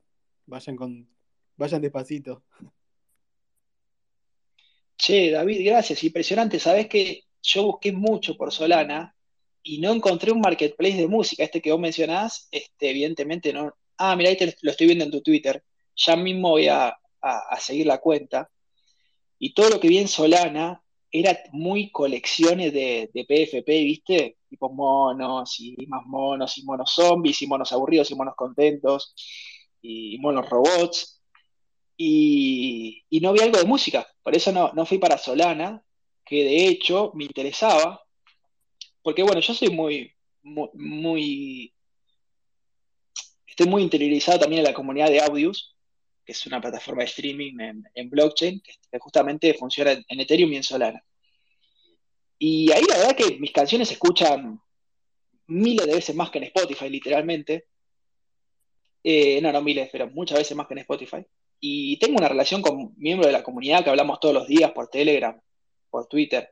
vayan 0.47 0.75
con, 0.75 1.07
vayan 1.57 1.81
despacito. 1.81 2.43
Che, 4.97 5.31
David, 5.31 5.65
gracias. 5.65 6.03
Impresionante. 6.03 6.59
Sabes 6.59 6.87
que 6.87 7.28
yo 7.41 7.63
busqué 7.63 7.91
mucho 7.91 8.35
por 8.35 8.51
Solana 8.51 9.15
y 9.63 9.79
no 9.79 9.91
encontré 9.91 10.31
un 10.31 10.41
marketplace 10.41 10.97
de 10.97 11.07
música. 11.07 11.43
Este 11.43 11.61
que 11.61 11.71
vos 11.71 11.79
mencionás, 11.79 12.47
este, 12.51 12.89
evidentemente 12.91 13.53
no. 13.53 13.73
Ah, 13.97 14.15
mira, 14.15 14.29
ahí 14.29 14.37
te 14.37 14.55
lo 14.61 14.71
estoy 14.71 14.87
viendo 14.87 15.05
en 15.05 15.11
tu 15.11 15.21
Twitter. 15.21 15.63
Ya 15.95 16.15
mismo 16.15 16.51
voy 16.51 16.67
a, 16.67 16.97
a 17.21 17.59
seguir 17.59 17.85
la 17.85 17.97
cuenta. 17.97 18.49
Y 19.37 19.53
todo 19.53 19.69
lo 19.69 19.79
que 19.79 19.89
vi 19.89 19.97
en 19.97 20.07
Solana 20.07 20.81
era 21.11 21.37
muy 21.51 21.91
colecciones 21.91 22.73
de, 22.73 23.09
de, 23.13 23.25
PFP, 23.25 23.67
¿viste? 23.83 24.37
Tipo 24.47 24.69
monos 24.69 25.59
y 25.59 25.75
más 25.87 26.05
monos 26.05 26.57
y 26.57 26.63
monos 26.63 26.91
zombies 26.93 27.41
y 27.41 27.47
monos 27.47 27.71
aburridos 27.71 28.11
y 28.11 28.15
monos 28.15 28.35
contentos 28.35 29.15
y 29.81 30.17
monos 30.19 30.49
robots. 30.49 31.21
Y, 31.97 33.03
y 33.09 33.19
no 33.19 33.33
vi 33.33 33.41
algo 33.41 33.57
de 33.57 33.65
música, 33.65 34.07
por 34.23 34.33
eso 34.35 34.53
no, 34.53 34.71
no 34.73 34.85
fui 34.85 34.99
para 34.99 35.17
Solana, 35.17 35.83
que 36.29 36.43
de 36.43 36.67
hecho 36.67 37.11
me 37.15 37.23
interesaba, 37.23 38.05
porque 39.01 39.23
bueno, 39.23 39.41
yo 39.41 39.51
soy 39.51 39.69
muy, 39.69 40.13
muy, 40.43 40.69
muy 40.75 41.73
estoy 43.47 43.65
muy 43.65 43.81
interiorizado 43.81 44.37
también 44.39 44.59
en 44.59 44.67
la 44.67 44.75
comunidad 44.75 45.09
de 45.09 45.21
Audius, 45.21 45.75
que 46.23 46.33
es 46.33 46.45
una 46.45 46.61
plataforma 46.61 47.01
de 47.01 47.07
streaming 47.07 47.57
en, 47.95 48.09
blockchain, 48.11 48.61
que 48.61 48.99
justamente 48.99 49.55
funciona 49.55 49.91
en, 49.91 50.19
Ethereum 50.19 50.53
y 50.53 50.57
en 50.57 50.63
Solana. 50.63 51.03
Y 52.37 52.71
ahí 52.71 52.83
la 52.87 52.97
verdad 52.97 53.15
que 53.15 53.39
mis 53.39 53.51
canciones 53.51 53.87
se 53.87 53.95
escuchan 53.95 54.61
miles 55.47 55.87
de 55.87 55.95
veces 55.95 56.15
más 56.15 56.29
que 56.29 56.37
en 56.37 56.43
Spotify, 56.43 56.89
literalmente. 56.89 57.65
Eh, 59.03 59.41
no, 59.41 59.51
no 59.51 59.63
miles, 59.63 59.89
pero 59.91 60.07
muchas 60.11 60.37
veces 60.37 60.55
más 60.55 60.67
que 60.67 60.75
en 60.75 60.79
Spotify. 60.81 61.25
Y 61.59 61.97
tengo 61.97 62.19
una 62.19 62.29
relación 62.29 62.61
con 62.61 62.93
miembros 62.97 63.25
de 63.25 63.33
la 63.33 63.43
comunidad 63.43 63.83
que 63.83 63.89
hablamos 63.89 64.19
todos 64.19 64.35
los 64.35 64.47
días 64.47 64.71
por 64.71 64.89
Telegram, 64.89 65.35
por 65.89 66.07
Twitter. 66.07 66.51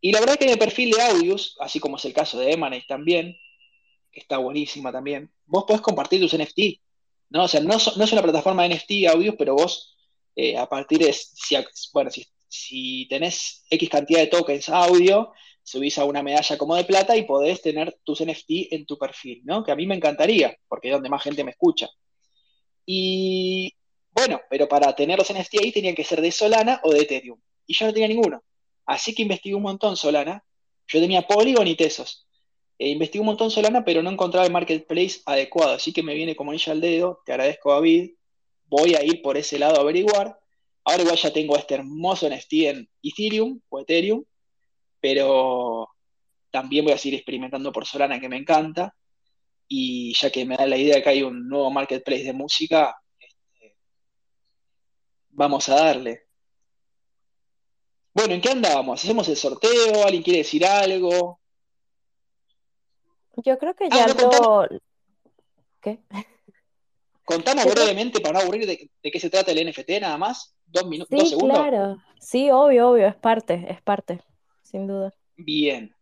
Y 0.00 0.12
la 0.12 0.20
verdad 0.20 0.36
que 0.36 0.44
en 0.44 0.50
el 0.50 0.58
perfil 0.58 0.90
de 0.90 1.02
Audius, 1.02 1.56
así 1.60 1.80
como 1.80 1.96
es 1.96 2.04
el 2.04 2.12
caso 2.12 2.38
de 2.38 2.52
Emanate 2.52 2.84
también, 2.86 3.36
que 4.12 4.20
está 4.20 4.38
buenísima 4.38 4.92
también, 4.92 5.32
vos 5.46 5.64
podés 5.66 5.82
compartir 5.82 6.20
tus 6.20 6.36
NFT. 6.36 6.80
¿no? 7.30 7.44
O 7.44 7.48
sea, 7.48 7.60
no, 7.60 7.76
es 7.76 8.12
una 8.12 8.22
plataforma 8.22 8.62
de 8.62 8.76
NFT 8.76 9.08
audios, 9.08 9.34
pero 9.38 9.54
vos 9.54 9.96
eh, 10.36 10.56
a 10.56 10.68
partir 10.68 10.98
de, 10.98 11.12
si, 11.12 11.56
bueno, 11.92 12.10
si, 12.48 13.06
tenés 13.08 13.64
X 13.70 13.88
cantidad 13.88 14.20
de 14.20 14.26
tokens 14.28 14.68
audio, 14.68 15.32
subís 15.62 15.98
a 15.98 16.04
una 16.04 16.22
medalla 16.22 16.58
como 16.58 16.76
de 16.76 16.84
plata 16.84 17.16
y 17.16 17.24
podés 17.24 17.62
tener 17.62 17.98
tus 18.04 18.22
NFT 18.24 18.72
en 18.72 18.86
tu 18.86 18.98
perfil, 18.98 19.42
¿no? 19.44 19.64
Que 19.64 19.72
a 19.72 19.76
mí 19.76 19.86
me 19.86 19.94
encantaría, 19.94 20.56
porque 20.68 20.88
es 20.88 20.94
donde 20.94 21.08
más 21.08 21.22
gente 21.22 21.42
me 21.44 21.52
escucha. 21.52 21.88
Y 22.86 23.72
bueno, 24.12 24.40
pero 24.50 24.68
para 24.68 24.94
tener 24.94 25.18
los 25.18 25.32
NFT 25.32 25.62
ahí 25.62 25.72
tenían 25.72 25.94
que 25.94 26.04
ser 26.04 26.20
de 26.20 26.30
Solana 26.30 26.80
o 26.84 26.92
de 26.92 27.00
Ethereum. 27.00 27.40
Y 27.66 27.74
yo 27.74 27.86
no 27.86 27.92
tenía 27.92 28.08
ninguno. 28.08 28.42
Así 28.86 29.14
que 29.14 29.22
investigué 29.22 29.54
un 29.54 29.62
montón 29.62 29.96
Solana. 29.96 30.44
Yo 30.86 31.00
tenía 31.00 31.22
Polygon 31.22 31.66
y 31.66 31.76
Tesos. 31.76 32.26
E 32.78 32.88
investigué 32.88 33.20
un 33.20 33.26
montón 33.26 33.50
Solana, 33.50 33.84
pero 33.84 34.02
no 34.02 34.10
encontraba 34.10 34.46
el 34.46 34.52
marketplace 34.52 35.20
adecuado, 35.26 35.74
así 35.74 35.92
que 35.92 36.02
me 36.02 36.14
viene 36.14 36.34
como 36.34 36.50
anilla 36.50 36.72
al 36.72 36.80
dedo, 36.80 37.22
te 37.24 37.32
agradezco 37.32 37.72
David, 37.72 38.10
voy 38.66 38.94
a 38.94 39.04
ir 39.04 39.22
por 39.22 39.36
ese 39.36 39.58
lado 39.58 39.76
a 39.76 39.80
averiguar. 39.82 40.38
Ahora 40.84 41.02
igual 41.02 41.16
ya 41.16 41.32
tengo 41.32 41.56
este 41.56 41.74
hermoso 41.74 42.28
NFT 42.28 42.52
en 42.52 42.90
Ethereum 43.02 43.60
o 43.68 43.80
Ethereum, 43.80 44.24
pero 45.00 45.88
también 46.50 46.84
voy 46.84 46.94
a 46.94 46.98
seguir 46.98 47.16
experimentando 47.18 47.72
por 47.72 47.86
Solana 47.86 48.20
que 48.20 48.28
me 48.28 48.36
encanta. 48.36 48.94
Y 49.66 50.14
ya 50.14 50.30
que 50.30 50.44
me 50.44 50.56
da 50.56 50.66
la 50.66 50.76
idea 50.76 51.02
que 51.02 51.08
hay 51.08 51.22
un 51.22 51.48
nuevo 51.48 51.70
marketplace 51.70 52.24
de 52.24 52.32
música, 52.32 52.94
este, 53.18 53.76
vamos 55.30 55.68
a 55.68 55.76
darle. 55.76 56.24
Bueno, 58.14 58.34
¿en 58.34 58.40
qué 58.40 58.50
andábamos? 58.50 59.02
¿Hacemos 59.02 59.28
el 59.28 59.36
sorteo? 59.36 60.04
¿Alguien 60.04 60.22
quiere 60.22 60.38
decir 60.38 60.64
algo? 60.64 61.40
Yo 63.36 63.58
creo 63.58 63.74
que 63.74 63.88
ah, 63.90 64.06
ya 64.06 64.14
lo... 64.14 64.68
¿Qué? 65.80 66.00
Contanos 67.24 67.64
brevemente, 67.64 68.20
para 68.20 68.34
no 68.34 68.44
aburrir, 68.44 68.66
de, 68.66 68.90
qué 69.02 69.20
se 69.20 69.30
trata 69.30 69.50
el 69.50 69.68
NFT, 69.68 70.00
nada 70.00 70.16
más. 70.16 70.54
Dos 70.66 70.86
minutos, 70.86 71.18
dos 71.18 71.30
segundos. 71.30 71.58
claro. 71.58 71.96
Sí, 72.20 72.50
obvio, 72.50 72.90
obvio, 72.90 73.08
es 73.08 73.16
parte, 73.16 73.66
es 73.68 73.82
parte, 73.82 74.22
sin 74.62 74.86
duda. 74.86 75.12
Bien. 75.36 75.94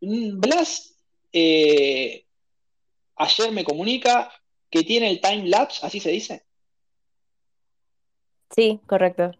Mm, 0.00 0.40
Blas 0.40 0.98
eh, 1.32 2.24
ayer 3.16 3.52
me 3.52 3.64
comunica 3.64 4.32
que 4.70 4.82
tiene 4.82 5.10
el 5.10 5.20
time 5.20 5.46
lapse, 5.46 5.84
así 5.86 6.00
se 6.00 6.10
dice. 6.10 6.44
Sí, 8.50 8.80
correcto. 8.86 9.32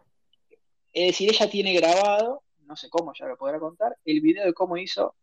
Es 0.99 1.07
decir, 1.07 1.31
ella 1.31 1.49
tiene 1.49 1.73
grabado, 1.75 2.43
no 2.67 2.75
sé 2.75 2.91
cómo, 2.91 3.13
ya 3.17 3.27
lo 3.27 3.37
podrá 3.37 3.61
contar, 3.61 3.97
el 4.05 4.21
video 4.21 4.45
de 4.45 4.53
cómo 4.53 4.77
hizo 4.77 5.15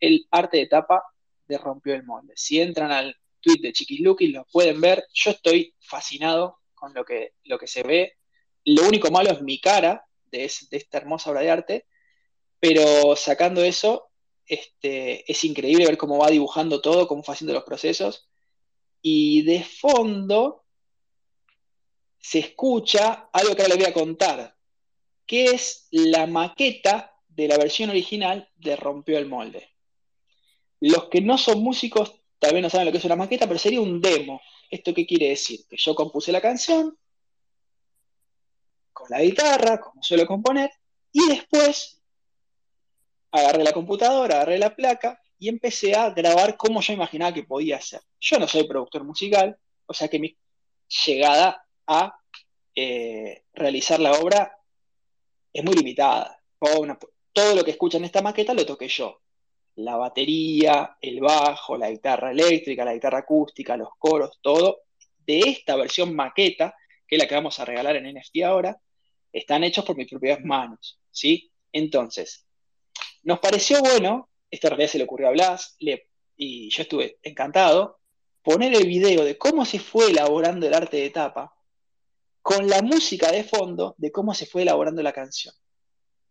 el 0.00 0.26
arte 0.30 0.56
de 0.56 0.66
tapa 0.66 1.04
de 1.46 1.58
Rompió 1.58 1.94
el 1.94 2.04
Molde. 2.04 2.32
Si 2.36 2.58
entran 2.58 2.90
al 2.90 3.14
tweet 3.38 3.60
de 3.60 3.74
Chiquisluki 3.74 4.28
lo 4.28 4.46
pueden 4.46 4.80
ver. 4.80 5.04
Yo 5.12 5.32
estoy 5.32 5.74
fascinado 5.78 6.60
con 6.74 6.94
lo 6.94 7.04
que, 7.04 7.34
lo 7.44 7.58
que 7.58 7.66
se 7.66 7.82
ve. 7.82 8.14
Lo 8.64 8.88
único 8.88 9.10
malo 9.10 9.30
es 9.30 9.42
mi 9.42 9.60
cara 9.60 10.06
de, 10.24 10.44
esta 10.44 10.96
hermosa 10.96 11.30
obra 11.30 11.42
de 11.42 11.50
arte, 11.50 11.86
pero 12.58 13.14
sacando 13.14 13.62
eso, 13.62 14.08
este, 14.46 15.30
es 15.30 15.44
increíble 15.44 15.84
ver 15.84 15.98
cómo 15.98 16.16
va 16.16 16.30
dibujando 16.30 16.80
todo, 16.80 17.06
cómo 17.06 17.22
va 17.22 17.34
haciendo 17.34 17.52
los 17.52 17.64
procesos. 17.64 18.30
Y 19.02 19.42
de 19.42 19.64
fondo 19.64 20.64
se 22.18 22.38
escucha 22.38 23.28
algo 23.34 23.54
que 23.54 23.60
ahora 23.60 23.74
les 23.74 23.84
voy 23.84 23.86
a 23.86 23.92
contar, 23.92 24.56
que 25.30 25.44
es 25.44 25.86
la 25.92 26.26
maqueta 26.26 27.14
de 27.28 27.46
la 27.46 27.56
versión 27.56 27.88
original 27.88 28.48
de 28.56 28.74
Rompió 28.74 29.16
el 29.16 29.26
Molde. 29.26 29.70
Los 30.80 31.08
que 31.08 31.20
no 31.20 31.38
son 31.38 31.62
músicos 31.62 32.16
tal 32.40 32.54
vez 32.54 32.60
no 32.60 32.68
saben 32.68 32.86
lo 32.86 32.90
que 32.90 32.98
es 32.98 33.04
una 33.04 33.14
maqueta, 33.14 33.46
pero 33.46 33.60
sería 33.60 33.80
un 33.80 34.00
demo. 34.00 34.40
¿Esto 34.68 34.92
qué 34.92 35.06
quiere 35.06 35.28
decir? 35.28 35.60
Que 35.68 35.76
yo 35.76 35.94
compuse 35.94 36.32
la 36.32 36.40
canción 36.40 36.98
con 38.92 39.08
la 39.08 39.22
guitarra, 39.22 39.78
como 39.78 40.02
suelo 40.02 40.26
componer, 40.26 40.68
y 41.12 41.24
después 41.28 42.02
agarré 43.30 43.62
la 43.62 43.72
computadora, 43.72 44.34
agarré 44.34 44.58
la 44.58 44.74
placa 44.74 45.22
y 45.38 45.48
empecé 45.48 45.94
a 45.94 46.10
grabar 46.10 46.56
como 46.56 46.80
yo 46.80 46.92
imaginaba 46.92 47.32
que 47.32 47.44
podía 47.44 47.80
ser. 47.80 48.00
Yo 48.18 48.40
no 48.40 48.48
soy 48.48 48.64
productor 48.66 49.04
musical, 49.04 49.56
o 49.86 49.94
sea 49.94 50.08
que 50.08 50.18
mi 50.18 50.36
llegada 51.06 51.64
a 51.86 52.18
eh, 52.74 53.44
realizar 53.52 54.00
la 54.00 54.14
obra 54.14 54.56
es 55.52 55.64
muy 55.64 55.74
limitada. 55.74 56.40
todo 57.32 57.54
lo 57.54 57.64
que 57.64 57.70
escuchan 57.72 58.02
en 58.02 58.06
esta 58.06 58.22
maqueta 58.22 58.54
lo 58.54 58.66
toqué 58.66 58.88
yo 58.88 59.20
la 59.76 59.96
batería, 59.96 60.96
el 61.00 61.20
bajo, 61.20 61.76
la 61.76 61.90
guitarra 61.90 62.30
eléctrica, 62.30 62.84
la 62.84 62.94
guitarra 62.94 63.20
acústica, 63.20 63.76
los 63.76 63.90
coros, 63.98 64.38
todo, 64.40 64.82
de 65.18 65.40
esta 65.40 65.76
versión 65.76 66.14
maqueta, 66.14 66.74
que 67.06 67.16
es 67.16 67.22
la 67.22 67.28
que 67.28 67.34
vamos 67.34 67.58
a 67.58 67.64
regalar 67.64 67.96
en 67.96 68.14
NFT 68.14 68.42
ahora, 68.44 68.80
están 69.32 69.64
hechos 69.64 69.84
por 69.84 69.96
mis 69.96 70.08
propias 70.08 70.40
manos, 70.44 70.98
¿sí? 71.10 71.50
Entonces, 71.72 72.46
nos 73.22 73.38
pareció 73.38 73.80
bueno, 73.80 74.28
esto 74.50 74.66
en 74.66 74.70
realidad 74.70 74.90
se 74.90 74.98
le 74.98 75.04
ocurrió 75.04 75.28
a 75.28 75.32
Blas, 75.32 75.76
y 76.36 76.70
yo 76.70 76.82
estuve 76.82 77.18
encantado, 77.22 78.00
poner 78.42 78.74
el 78.74 78.86
video 78.86 79.24
de 79.24 79.38
cómo 79.38 79.64
se 79.64 79.78
fue 79.78 80.10
elaborando 80.10 80.66
el 80.66 80.74
arte 80.74 80.96
de 80.96 81.10
tapa 81.10 81.54
con 82.42 82.68
la 82.68 82.82
música 82.82 83.30
de 83.30 83.44
fondo 83.44 83.94
de 83.98 84.10
cómo 84.10 84.34
se 84.34 84.46
fue 84.46 84.62
elaborando 84.62 85.02
la 85.02 85.12
canción. 85.12 85.54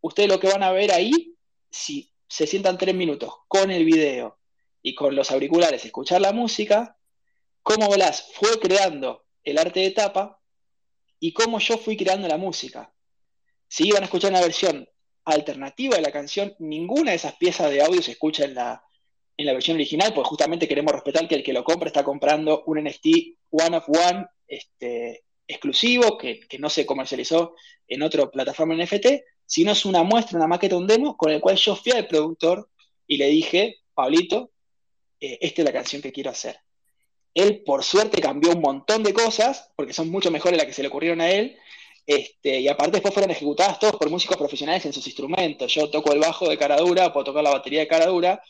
Ustedes 0.01 0.29
lo 0.29 0.39
que 0.39 0.47
van 0.47 0.63
a 0.63 0.71
ver 0.71 0.91
ahí, 0.91 1.35
si 1.69 2.11
se 2.27 2.47
sientan 2.47 2.77
tres 2.77 2.95
minutos 2.95 3.33
con 3.47 3.71
el 3.71 3.85
video 3.85 4.39
y 4.81 4.95
con 4.95 5.15
los 5.15 5.31
auriculares, 5.31 5.83
escuchar 5.85 6.21
la 6.21 6.31
música, 6.31 6.97
cómo 7.63 7.89
Blas 7.89 8.31
fue 8.33 8.59
creando 8.59 9.25
el 9.43 9.57
arte 9.57 9.81
de 9.81 9.91
tapa 9.91 10.41
y 11.19 11.33
cómo 11.33 11.59
yo 11.59 11.77
fui 11.77 11.97
creando 11.97 12.27
la 12.27 12.37
música. 12.37 12.93
Si 13.67 13.87
iban 13.87 14.03
a 14.03 14.05
escuchar 14.05 14.31
una 14.31 14.41
versión 14.41 14.87
alternativa 15.25 15.95
de 15.95 16.01
la 16.01 16.11
canción, 16.11 16.55
ninguna 16.59 17.11
de 17.11 17.17
esas 17.17 17.35
piezas 17.35 17.69
de 17.69 17.83
audio 17.83 18.01
se 18.01 18.11
escucha 18.11 18.45
en 18.45 18.55
la, 18.55 18.83
en 19.37 19.45
la 19.45 19.53
versión 19.53 19.75
original, 19.75 20.13
porque 20.13 20.29
justamente 20.29 20.67
queremos 20.67 20.93
respetar 20.93 21.27
que 21.27 21.35
el 21.35 21.43
que 21.43 21.53
lo 21.53 21.63
compra 21.63 21.87
está 21.87 22.03
comprando 22.03 22.63
un 22.65 22.83
NFT 22.83 23.05
one 23.51 23.77
of 23.77 23.89
one 23.89 24.25
este, 24.47 25.25
exclusivo 25.49 26.17
que, 26.17 26.47
no 26.59 26.69
se 26.69 26.85
comercializó 26.85 27.55
en 27.87 28.03
otra 28.03 28.29
plataforma 28.29 28.75
NFT, 28.75 29.07
sino 29.45 29.71
es 29.71 29.83
una 29.83 30.03
muestra, 30.03 30.37
una 30.37 30.47
maqueta, 30.47 30.77
un 30.77 30.85
demo 30.85 31.17
con 31.17 31.31
el 31.31 31.41
cual 31.41 31.57
yo 31.57 31.75
fui 31.75 31.91
al 31.91 32.07
productor 32.07 32.69
y 33.07 33.17
le 33.17 33.27
dije, 33.29 33.79
Pablito, 33.95 34.51
eh, 35.19 35.39
esta 35.41 35.63
es 35.63 35.65
la 35.65 35.73
canción 35.73 36.03
que 36.03 36.11
quiero 36.11 36.29
hacer. 36.29 36.59
Él, 37.33 37.63
por 37.65 37.83
suerte, 37.83 38.21
cambió 38.21 38.51
un 38.51 38.61
montón 38.61 39.01
de 39.01 39.11
cosas, 39.11 39.71
porque 39.75 39.93
son 39.93 40.09
mucho 40.09 40.29
mejores 40.29 40.57
las 40.57 40.67
que 40.67 40.73
se 40.73 40.83
le 40.83 40.89
ocurrieron 40.89 41.19
a 41.19 41.31
él, 41.31 41.57
este, 42.05 42.59
y 42.59 42.67
aparte 42.67 42.93
después 42.93 43.13
fueron 43.13 43.31
ejecutadas 43.31 43.79
todos 43.79 43.95
por 43.95 44.09
músicos 44.09 44.37
profesionales 44.37 44.85
en 44.85 44.93
sus 44.93 45.05
instrumentos. 45.07 45.73
Yo 45.73 45.89
toco 45.89 46.13
el 46.13 46.19
bajo 46.19 46.47
de 46.47 46.57
cara 46.57 46.77
dura, 46.77 47.11
puedo 47.11 47.25
tocar 47.25 47.43
la 47.43 47.51
batería 47.51 47.81
de 47.81 47.87
cara 47.87 48.05
dura, 48.05 48.41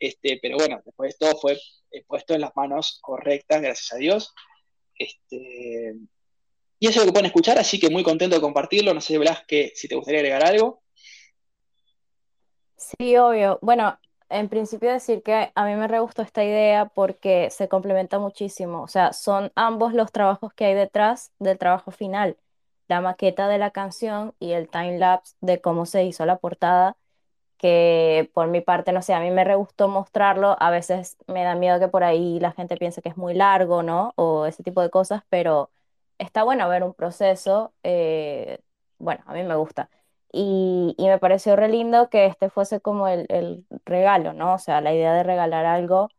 este, 0.00 0.38
pero 0.42 0.56
bueno, 0.56 0.80
después 0.84 1.16
todo 1.16 1.36
fue 1.36 1.58
eh, 1.92 2.04
puesto 2.06 2.34
en 2.34 2.40
las 2.40 2.50
manos 2.56 2.98
correctas, 3.00 3.62
gracias 3.62 3.92
a 3.92 3.96
Dios. 3.96 4.34
Este, 4.96 5.94
y 6.80 6.86
eso 6.86 6.98
es 6.98 7.04
lo 7.04 7.06
que 7.06 7.12
pueden 7.12 7.26
escuchar, 7.26 7.58
así 7.58 7.78
que 7.78 7.90
muy 7.90 8.02
contento 8.02 8.34
de 8.34 8.42
compartirlo. 8.42 8.94
No 8.94 9.02
sé, 9.02 9.18
Blas, 9.18 9.44
que 9.46 9.70
si 9.74 9.86
te 9.86 9.96
gustaría 9.96 10.20
agregar 10.20 10.44
algo. 10.44 10.82
Sí, 12.76 13.16
obvio. 13.18 13.58
Bueno, 13.60 13.98
en 14.30 14.48
principio 14.48 14.90
decir 14.90 15.22
que 15.22 15.52
a 15.54 15.64
mí 15.66 15.74
me 15.74 15.88
re 15.88 16.00
gustó 16.00 16.22
esta 16.22 16.42
idea 16.42 16.86
porque 16.86 17.50
se 17.50 17.68
complementa 17.68 18.18
muchísimo. 18.18 18.82
O 18.82 18.88
sea, 18.88 19.12
son 19.12 19.52
ambos 19.56 19.92
los 19.92 20.10
trabajos 20.10 20.54
que 20.54 20.64
hay 20.64 20.74
detrás 20.74 21.32
del 21.38 21.58
trabajo 21.58 21.90
final. 21.90 22.38
La 22.88 23.02
maqueta 23.02 23.46
de 23.46 23.58
la 23.58 23.70
canción 23.72 24.34
y 24.40 24.52
el 24.52 24.68
time 24.68 24.98
lapse 24.98 25.36
de 25.42 25.60
cómo 25.60 25.84
se 25.84 26.04
hizo 26.04 26.24
la 26.24 26.38
portada 26.38 26.96
que 27.58 28.30
por 28.32 28.48
mi 28.48 28.62
parte, 28.62 28.92
no 28.92 29.02
sé, 29.02 29.12
a 29.12 29.20
mí 29.20 29.30
me 29.30 29.44
re 29.44 29.54
gustó 29.54 29.86
mostrarlo, 29.88 30.56
a 30.60 30.70
veces 30.70 31.18
me 31.26 31.44
da 31.44 31.54
miedo 31.54 31.78
que 31.78 31.88
por 31.88 32.04
ahí 32.04 32.40
la 32.40 32.52
gente 32.52 32.78
piense 32.78 33.02
que 33.02 33.10
es 33.10 33.18
muy 33.18 33.34
largo, 33.34 33.82
¿no? 33.82 34.14
O 34.16 34.46
ese 34.46 34.62
tipo 34.62 34.80
de 34.80 34.88
cosas, 34.88 35.22
pero 35.28 35.70
está 36.20 36.44
bueno 36.44 36.68
ver 36.68 36.84
un 36.84 36.94
proceso, 36.94 37.72
eh, 37.82 38.60
bueno, 38.98 39.22
a 39.26 39.34
mí 39.34 39.42
me 39.44 39.56
gusta. 39.56 39.90
Y, 40.32 40.94
me 40.98 41.18
pareció 41.18 41.56
re 41.56 41.68
lindo 41.68 42.08
que 42.10 42.26
este 42.26 42.50
fuese 42.50 42.80
como 42.80 43.08
el, 43.08 43.26
el, 43.30 43.66
regalo, 43.84 44.32
¿no? 44.32 44.54
O 44.54 44.58
sea, 44.58 44.80
la 44.80 44.94
idea 44.94 45.12
de 45.14 45.24
regalar 45.24 45.66
algo 45.66 46.10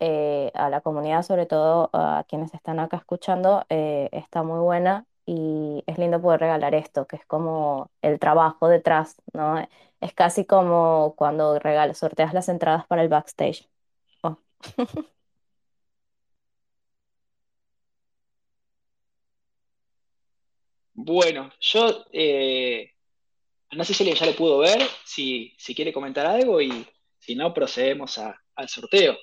eh, 0.00 0.50
a 0.54 0.70
la 0.70 0.80
comunidad, 0.80 1.22
sobre 1.22 1.46
todo 1.46 1.90
a 1.92 2.24
quienes 2.28 2.54
están 2.54 2.80
acá 2.80 2.96
escuchando, 2.98 3.64
eh, 3.70 4.08
está 4.12 4.42
muy 4.42 4.60
buena 4.60 5.06
y 5.26 5.84
es 5.86 5.98
lindo 5.98 6.20
poder 6.22 6.40
regalar 6.40 6.74
esto, 6.74 7.06
que 7.06 7.16
es 7.16 7.26
como 7.26 7.90
el 8.02 8.18
trabajo 8.20 8.68
detrás, 8.68 9.16
¿no? 9.32 9.58
Es 10.00 10.14
casi 10.14 10.44
como 10.46 11.14
cuando 11.16 11.58
regalas, 11.58 11.98
sorteas 11.98 12.34
las 12.34 12.48
entradas 12.48 12.86
para 12.86 13.02
el 13.02 13.08
backstage. 13.08 13.68
Oh. 14.22 14.38
Bueno, 20.94 21.50
yo 21.60 22.04
eh, 22.12 22.92
no 23.72 23.84
sé 23.84 23.94
si 23.94 24.14
ya 24.14 24.26
le 24.26 24.34
pudo 24.34 24.58
ver, 24.58 24.80
si, 25.04 25.54
si 25.58 25.74
quiere 25.74 25.92
comentar 25.92 26.26
algo 26.26 26.60
y 26.60 26.86
si 27.18 27.34
no, 27.34 27.52
procedemos 27.52 28.18
al 28.18 28.68
sorteo. 28.68 29.16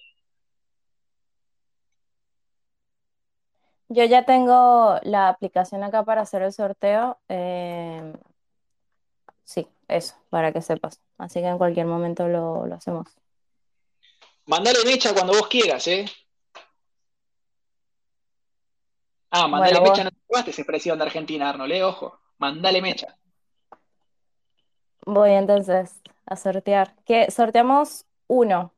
Yo 3.88 4.06
ya 4.06 4.24
tengo 4.26 5.00
la 5.04 5.28
aplicación 5.28 5.84
acá 5.84 6.04
para 6.06 6.22
hacer 6.22 6.42
el 6.44 6.54
sorteo. 6.54 7.20
Eh, 7.28 8.14
sí, 9.44 9.68
eso, 9.88 10.16
para 10.30 10.54
que 10.54 10.62
sepas. 10.62 11.02
Así 11.18 11.42
que 11.42 11.48
en 11.48 11.58
cualquier 11.58 11.86
momento 11.86 12.28
lo, 12.28 12.64
hacemos. 12.74 13.10
Mandale 14.46 14.80
mecha 14.86 15.14
cuando 15.14 15.34
vos 15.34 15.48
quieras, 15.48 15.88
¿eh? 15.88 16.06
Ah, 19.32 19.48
mandale 19.48 19.80
mecha, 19.80 20.04
no 20.04 20.12
te 20.12 20.18
jugaste 20.28 20.52
esa 20.52 20.62
expresión 20.62 20.98
de 20.98 21.06
Argentina, 21.06 21.50
Arnold, 21.50 21.72
¿eh? 21.72 21.84
Ojo, 21.84 22.20
mandale 22.38 22.82
mecha. 22.82 23.18
Voy 25.06 25.32
entonces 25.32 26.02
a 26.26 26.36
sortear. 26.36 26.96
¿Qué? 27.06 27.32
Sorteamos 27.32 28.06
uno. 28.28 28.74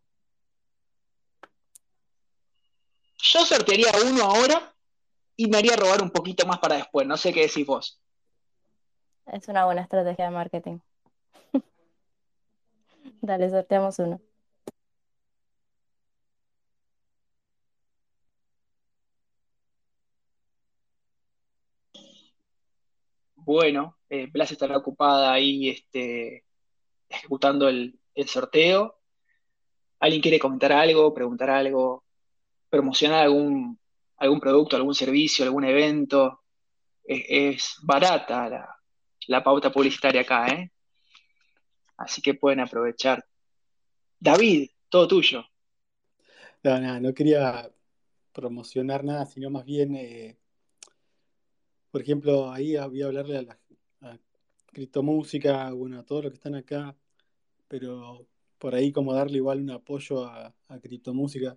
Yo 3.17 3.45
sortearía 3.45 3.91
uno 4.05 4.23
ahora 4.23 4.73
y 5.35 5.47
me 5.47 5.57
haría 5.57 5.75
robar 5.75 6.03
un 6.03 6.11
poquito 6.11 6.45
más 6.45 6.59
para 6.59 6.75
después. 6.75 7.07
No 7.07 7.17
sé 7.17 7.33
qué 7.33 7.41
decís 7.41 7.65
vos. 7.65 7.99
Es 9.25 9.47
una 9.47 9.65
buena 9.65 9.81
estrategia 9.81 10.25
de 10.25 10.31
marketing. 10.31 10.79
Dale, 13.21 13.49
sorteamos 13.49 13.97
uno. 13.97 14.21
Bueno, 23.45 23.97
eh, 24.09 24.27
Blas 24.31 24.51
estará 24.51 24.77
ocupada 24.77 25.33
ahí 25.33 25.69
este, 25.69 26.45
ejecutando 27.09 27.67
el, 27.67 27.99
sorteo. 28.25 28.99
¿Alguien 29.99 30.21
quiere 30.21 30.39
comentar 30.39 30.71
algo, 30.71 31.13
preguntar 31.13 31.49
algo, 31.49 32.05
promocionar 32.69 33.23
algún 33.23 34.39
producto, 34.39 34.75
algún 34.75 34.95
servicio, 34.95 35.45
algún 35.45 35.65
evento. 35.65 36.43
Es, 37.03 37.77
barata 37.81 38.77
la, 39.27 39.43
pauta 39.43 39.71
publicitaria 39.71 40.21
acá, 40.21 40.47
¿eh? 40.47 40.71
Así 41.97 42.21
que 42.21 42.33
pueden 42.33 42.61
aprovechar. 42.61 43.25
David, 44.19 44.69
todo 44.87 45.07
tuyo. 45.07 45.45
No, 46.63 46.79
no, 46.79 46.99
no 46.99 47.13
quería 47.13 47.69
promocionar 48.31 49.03
nada, 49.03 49.25
sino 49.25 49.49
más 49.49 49.65
bien, 49.65 49.95
eh, 49.95 50.37
por 51.93 52.01
ejemplo, 52.01 52.51
ahí 52.51 52.75
voy 52.75 53.03
a 53.03 53.05
hablarle 53.05 53.37
a 53.37 53.41
la 53.43 54.19
criptomúsica, 54.65 55.71
bueno, 55.73 55.99
a 55.99 56.03
todos 56.03 56.23
los 56.23 56.31
que 56.31 56.37
están 56.37 56.55
acá, 56.55 56.97
pero 57.67 58.25
por 58.57 58.73
ahí 58.73 58.91
como 58.91 59.13
darle 59.13 59.37
igual 59.37 59.61
un 59.61 59.69
apoyo 59.69 60.25
a, 60.25 60.51
criptomúsica. 60.81 61.55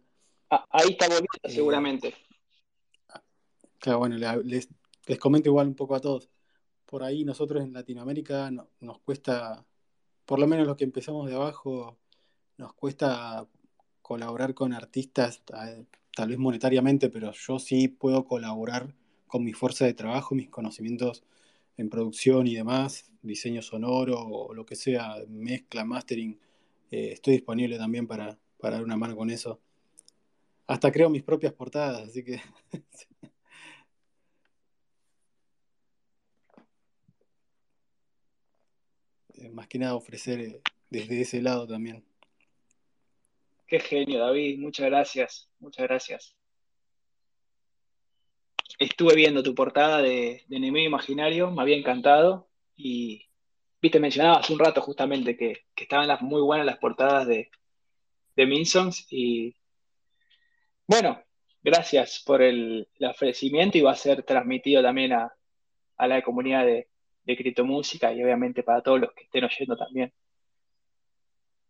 Ah, 0.51 0.63
ahí 0.69 0.91
está 0.91 1.07
volviendo 1.07 1.27
eh, 1.43 1.51
seguramente. 1.51 2.15
Claro, 3.79 4.01
bueno, 4.01 4.19
les, 4.45 4.69
les 5.07 5.19
comento 5.19 5.49
igual 5.49 5.69
un 5.69 5.75
poco 5.75 5.95
a 5.95 6.01
todos. 6.01 6.29
Por 6.85 7.03
ahí 7.03 7.25
nosotros 7.25 7.65
en 7.65 7.73
Latinoamérica 7.73 8.51
nos 8.51 8.99
cuesta, 8.99 9.65
por 10.27 10.39
lo 10.39 10.47
menos 10.47 10.67
los 10.67 10.77
que 10.77 10.85
empezamos 10.85 11.31
de 11.31 11.35
abajo, 11.35 11.97
nos 12.59 12.75
cuesta 12.75 13.49
colaborar 14.03 14.53
con 14.53 14.75
artistas, 14.75 15.43
tal 15.47 16.29
vez 16.29 16.37
monetariamente, 16.37 17.09
pero 17.09 17.33
yo 17.33 17.59
sí 17.59 17.89
puedo 17.89 18.27
colaborar 18.27 18.93
con 19.27 19.45
mi 19.45 19.53
fuerza 19.53 19.85
de 19.85 19.95
trabajo, 19.95 20.35
mis 20.35 20.49
conocimientos 20.49 21.25
en 21.77 21.91
producción 21.91 22.47
y 22.47 22.55
demás, 22.55 23.11
diseño 23.23 23.63
sonoro 23.63 24.21
o 24.21 24.55
lo 24.55 24.65
que 24.65 24.77
sea, 24.77 25.17
mezcla, 25.29 25.85
mastering. 25.85 26.39
Eh, 26.91 27.11
estoy 27.13 27.35
disponible 27.35 27.79
también 27.79 28.07
para, 28.07 28.39
para 28.59 28.77
dar 28.77 28.85
una 28.85 28.97
mano 28.97 29.17
con 29.17 29.31
eso. 29.31 29.61
Hasta 30.67 30.91
creo 30.91 31.11
mis 31.11 31.23
propias 31.23 31.53
portadas, 31.53 32.09
así 32.09 32.25
que 32.25 32.41
Eh, 39.37 39.51
más 39.51 39.69
que 39.69 39.79
nada 39.79 39.95
ofrecer 39.95 40.41
eh, 40.41 40.61
desde 40.91 41.21
ese 41.21 41.43
lado 41.43 41.67
también. 41.67 42.05
Qué 43.67 43.81
genio, 43.81 44.21
David, 44.21 44.59
muchas 44.59 44.87
gracias, 44.87 45.51
muchas 45.59 45.87
gracias. 45.87 46.37
Estuve 48.79 49.15
viendo 49.15 49.43
tu 49.43 49.55
portada 49.55 50.03
de, 50.03 50.43
Enemigo 50.51 50.87
Imaginario, 50.87 51.51
me 51.51 51.63
había 51.63 51.77
encantado 51.77 52.49
y, 52.77 53.27
viste, 53.81 54.01
mencionaba 54.01 54.39
hace 54.39 54.53
un 54.53 54.59
rato 54.59 54.83
justamente 54.83 55.37
que, 55.37 55.65
estaban 55.77 56.09
las, 56.09 56.23
muy 56.23 56.43
buenas 56.43 56.67
las 56.67 56.79
portadas 56.79 57.27
de, 57.27 57.51
de 58.37 58.47
Minsons. 58.47 59.07
Y 59.11 59.55
bueno, 60.87 61.23
gracias 61.63 62.23
por 62.25 62.43
el, 62.43 62.89
ofrecimiento 63.01 63.79
y 63.79 63.83
va 63.83 63.93
a 63.93 63.97
ser 63.97 64.23
transmitido 64.23 64.83
también 64.83 65.13
a, 65.13 65.33
la 65.99 66.23
comunidad 66.23 66.67
de, 66.67 66.89
de 67.25 67.37
criptomúsica 67.37 68.13
y 68.13 68.23
obviamente 68.23 68.63
para 68.63 68.83
todos 68.83 69.01
los 69.01 69.13
que 69.13 69.25
estén 69.25 69.45
oyendo 69.45 69.77
también. 69.77 70.13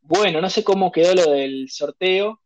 Bueno, 0.01 0.41
no 0.41 0.51
sé 0.51 0.63
cómo 0.63 0.93
quedó 0.93 1.15
lo 1.15 1.31
del 1.33 1.69
sorteo. 1.69 2.41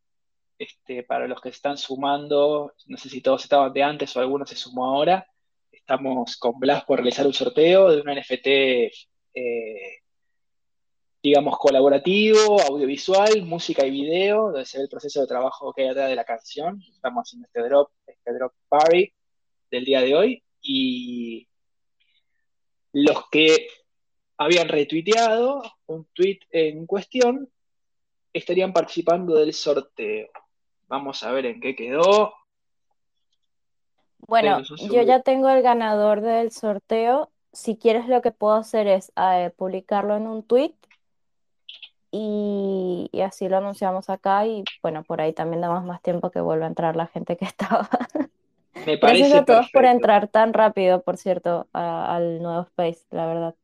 Este, 0.60 1.04
para 1.04 1.26
los 1.26 1.40
que 1.40 1.48
están 1.48 1.78
sumando, 1.78 2.74
no 2.86 2.96
sé 2.98 3.08
si 3.08 3.22
todos 3.22 3.44
estaban 3.44 3.72
de 3.72 3.82
antes 3.82 4.14
o 4.14 4.20
alguno 4.20 4.44
se 4.44 4.56
sumó 4.56 4.84
ahora. 4.84 5.26
Estamos 5.72 6.36
con 6.36 6.60
Blas 6.60 6.84
por 6.84 6.98
realizar 6.98 7.26
un 7.26 7.32
sorteo 7.32 7.90
de 7.90 8.02
un 8.02 8.10
NFT, 8.10 8.46
eh, 8.46 10.02
digamos, 11.22 11.56
colaborativo, 11.58 12.60
audiovisual, 12.60 13.42
música 13.46 13.86
y 13.86 13.90
video, 13.90 14.50
donde 14.50 14.66
se 14.66 14.76
ve 14.76 14.82
el 14.84 14.90
proceso 14.90 15.22
de 15.22 15.26
trabajo 15.26 15.72
que 15.72 15.84
hay 15.84 15.88
atrás 15.88 16.10
de 16.10 16.16
la 16.16 16.26
canción. 16.26 16.78
Estamos 16.92 17.26
haciendo 17.26 17.46
este 17.46 17.62
drop, 17.62 17.90
este 18.06 18.34
drop 18.34 18.52
party 18.68 19.14
del 19.70 19.84
día 19.86 20.02
de 20.02 20.14
hoy. 20.14 20.44
Y 20.60 21.48
los 22.92 23.30
que 23.30 23.66
habían 24.36 24.68
retuiteado 24.68 25.62
un 25.86 26.04
tweet 26.12 26.40
en 26.50 26.84
cuestión 26.84 27.50
estarían 28.34 28.74
participando 28.74 29.36
del 29.36 29.54
sorteo. 29.54 30.28
Vamos 30.90 31.22
a 31.22 31.30
ver 31.30 31.46
en 31.46 31.60
qué 31.60 31.76
quedó. 31.76 32.34
Bueno, 34.18 34.60
yo 34.62 35.02
ya 35.02 35.22
tengo 35.22 35.48
el 35.48 35.62
ganador 35.62 36.20
del 36.20 36.50
sorteo. 36.50 37.30
Si 37.52 37.76
quieres, 37.76 38.08
lo 38.08 38.20
que 38.22 38.32
puedo 38.32 38.54
hacer 38.54 38.88
es 38.88 39.12
eh, 39.16 39.52
publicarlo 39.56 40.16
en 40.16 40.26
un 40.26 40.42
tweet 40.42 40.74
y, 42.10 43.08
así 43.24 43.48
lo 43.48 43.58
anunciamos 43.58 44.10
acá. 44.10 44.44
Y 44.46 44.64
bueno, 44.82 45.04
por 45.04 45.20
ahí 45.20 45.32
también 45.32 45.60
damos 45.60 45.84
más 45.84 46.02
tiempo 46.02 46.32
que 46.32 46.40
vuelva 46.40 46.64
a 46.64 46.68
entrar 46.68 46.96
la 46.96 47.06
gente 47.06 47.36
que 47.36 47.44
estaba. 47.46 47.88
Me 48.84 48.98
parece 48.98 49.28
Gracias 49.28 49.42
a 49.42 49.44
todos 49.44 49.70
por 49.70 49.84
entrar 49.84 50.26
tan 50.26 50.52
rápido, 50.52 51.02
por 51.02 51.18
cierto, 51.18 51.68
al 51.72 52.42
nuevo 52.42 52.62
Space, 52.62 53.04
la 53.10 53.26
verdad. 53.26 53.54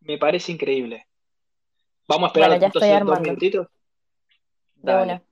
Me 0.00 0.18
parece 0.18 0.50
increíble. 0.50 1.06
Vamos 2.08 2.24
a 2.24 2.26
esperar 2.30 2.50
bueno, 2.50 2.60
ya 2.60 2.66
estoy 2.66 2.88
armando. 2.88 3.12
dos 3.12 3.22
minutitos. 3.22 3.68
De 4.74 4.94
una. 4.96 5.22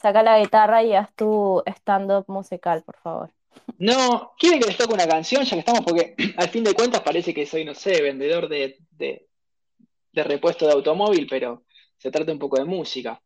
Saca 0.00 0.22
la 0.22 0.40
guitarra 0.40 0.82
y 0.82 0.94
haz 0.94 1.14
tu 1.14 1.62
stand-up 1.66 2.24
musical, 2.28 2.82
por 2.82 2.96
favor. 2.96 3.30
No, 3.78 4.32
¿quieren 4.38 4.58
que 4.58 4.66
les 4.66 4.76
toque 4.76 4.94
una 4.94 5.06
canción 5.06 5.44
ya 5.44 5.50
que 5.50 5.58
estamos? 5.58 5.82
Porque 5.84 6.14
al 6.38 6.48
fin 6.48 6.64
de 6.64 6.72
cuentas 6.72 7.02
parece 7.02 7.34
que 7.34 7.44
soy, 7.44 7.64
no 7.64 7.74
sé, 7.74 8.00
vendedor 8.00 8.48
de, 8.48 8.78
de, 8.92 9.26
repuesto 10.14 10.66
de 10.66 10.72
automóvil, 10.72 11.26
pero 11.28 11.64
se 11.98 12.10
trata 12.10 12.32
un 12.32 12.38
poco 12.38 12.58
de 12.58 12.64
música. 12.64 13.20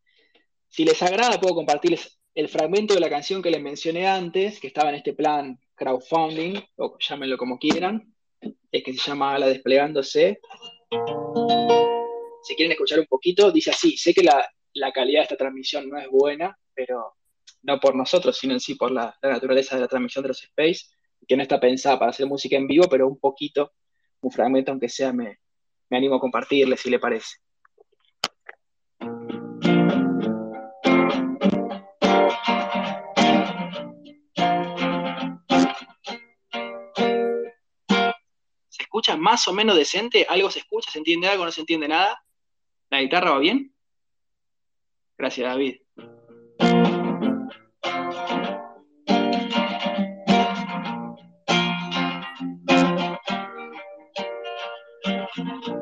Si 0.67 0.83
les 0.83 1.01
agrada, 1.01 1.39
puedo 1.39 1.55
compartirles 1.55 2.19
el 2.33 2.49
fragmento 2.49 2.93
de 2.93 2.99
la 2.99 3.09
canción 3.09 3.41
que 3.41 3.51
les 3.51 3.61
mencioné 3.61 4.07
antes, 4.07 4.59
que 4.59 4.67
estaba 4.67 4.89
en 4.89 4.95
este 4.95 5.13
plan 5.13 5.57
crowdfunding, 5.75 6.61
o 6.75 6.97
llámenlo 6.99 7.37
como 7.37 7.57
quieran, 7.57 8.13
es 8.69 8.83
que 8.83 8.93
se 8.93 8.99
llama 8.99 9.39
La 9.39 9.47
Desplegándose. 9.47 10.41
Si 12.43 12.55
quieren 12.55 12.73
escuchar 12.73 12.99
un 12.99 13.05
poquito, 13.05 13.49
dice 13.51 13.71
así, 13.71 13.95
sé 13.95 14.13
que 14.13 14.23
la, 14.23 14.45
la 14.75 14.91
calidad 14.91 15.21
de 15.21 15.23
esta 15.23 15.37
transmisión 15.37 15.89
no 15.89 15.97
es 15.97 16.07
buena, 16.09 16.57
pero 16.73 17.15
no 17.63 17.79
por 17.79 17.95
nosotros, 17.95 18.37
sino 18.37 18.53
en 18.53 18.59
sí 18.59 18.75
por 18.75 18.91
la, 18.91 19.17
naturaleza 19.23 19.75
de 19.75 19.81
la 19.81 19.87
transmisión 19.87 20.21
de 20.21 20.27
los 20.29 20.43
Space, 20.43 20.87
que 21.27 21.37
no 21.37 21.43
está 21.43 21.59
pensada 21.59 21.97
para 21.97 22.11
hacer 22.11 22.27
música 22.27 22.57
en 22.57 22.67
vivo, 22.67 22.87
pero 22.89 23.07
un 23.07 23.17
poquito, 23.17 23.71
un 24.21 24.31
fragmento, 24.31 24.71
aunque 24.71 24.89
sea, 24.89 25.13
me, 25.13 25.39
me 25.89 25.97
animo 25.97 26.15
a 26.15 26.19
compartirle 26.19 26.75
si 26.75 26.89
le 26.89 26.99
parece. 26.99 27.37
¿Se 38.67 38.83
escucha 38.83 39.15
más 39.15 39.47
o 39.47 39.53
menos 39.53 39.77
decente? 39.77 40.25
¿Algo 40.27 40.51
se 40.51 40.59
escucha? 40.59 40.91
¿Se 40.91 40.97
entiende 40.97 41.29
algo? 41.29 41.45
¿No 41.45 41.51
se 41.51 41.61
entiende 41.61 41.87
nada? 41.87 42.21
¿La 42.89 43.01
guitarra 43.01 43.31
va 43.31 43.39
bien? 43.39 43.74
Gracias, 45.17 45.47
David. 45.47 45.75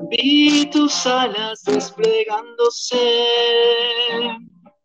Vi 0.09 0.69
tus 0.71 1.07
alas 1.07 1.63
desplegándose, 1.63 2.97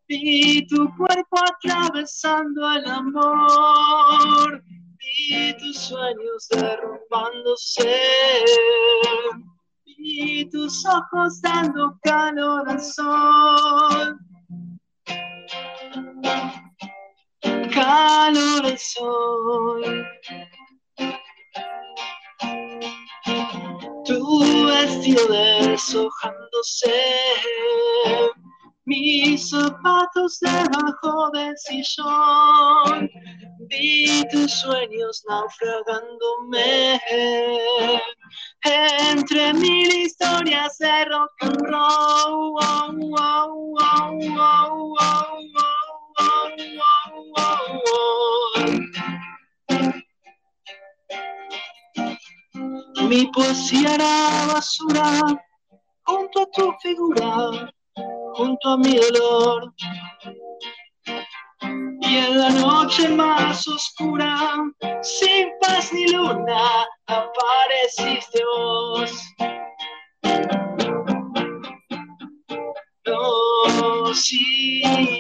vi 0.09 0.67
tu 0.67 0.89
cuerpo 0.97 1.37
atravesando 1.47 2.71
el 2.73 2.91
amor, 2.91 4.63
vi 4.99 5.55
tus 5.59 5.79
sueños 5.79 6.49
derrumbándose, 6.51 8.01
vi 9.85 10.49
tus 10.51 10.85
ojos 10.87 11.41
dando 11.43 11.99
calor 12.03 12.69
al 12.69 12.81
sol 12.81 14.19
calor 17.71 18.63
del 18.63 18.79
sol. 18.79 20.07
Tu 24.05 24.67
vestido 24.67 25.27
deshojándose, 25.29 27.01
mis 28.87 29.51
zapatos 29.51 30.41
debajo 30.41 31.31
del 31.35 31.55
sillón, 31.59 33.11
vi 33.69 34.25
tus 34.31 34.51
sueños 34.51 35.23
naufragándome 35.29 37.01
entre 38.65 39.53
mil 39.55 39.93
historias 39.93 40.79
de 40.79 41.05
rock 41.05 41.33
and 41.43 41.61
roll. 41.67 42.29
Mi 53.09 53.27
poesía 53.33 53.95
era 53.95 54.47
basura 54.53 55.21
junto 56.05 56.43
a 56.43 56.47
tu 56.53 56.73
figura, 56.83 57.73
junto 58.35 58.69
a 58.69 58.77
mi 58.77 58.97
dolor. 58.97 59.73
Y 62.01 62.17
en 62.17 62.39
la 62.39 62.51
noche 62.51 63.09
más 63.09 63.67
oscura, 63.67 64.57
sin 65.03 65.49
paz 65.61 65.93
ni 65.93 66.07
luna, 66.09 66.87
apareciste 67.07 68.43
vos. 68.45 69.11
Nos 73.07 74.33
iremos 74.33 75.18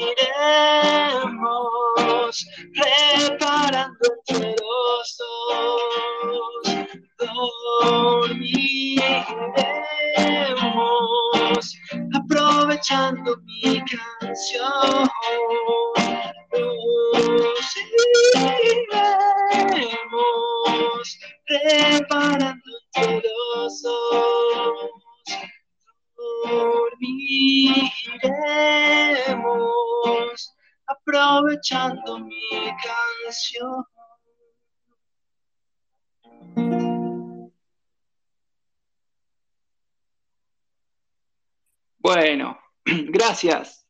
Bueno, 42.08 42.58
gracias. 42.86 43.86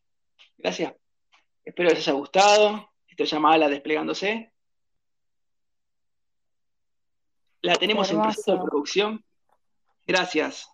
Gracias. 0.57 0.93
Espero 1.65 1.90
les 1.90 2.01
haya 2.01 2.19
gustado. 2.19 2.90
Esto 3.07 3.24
se 3.24 3.36
llama 3.36 3.53
Ala 3.53 3.69
desplegándose. 3.69 4.53
La 7.62 7.77
tenemos 7.77 8.11
en 8.11 8.20
proceso 8.20 8.55
de 8.55 8.59
producción. 8.59 9.24
Gracias. 10.05 10.69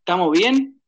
¿Estamos 0.00 0.30
bien? 0.32 0.82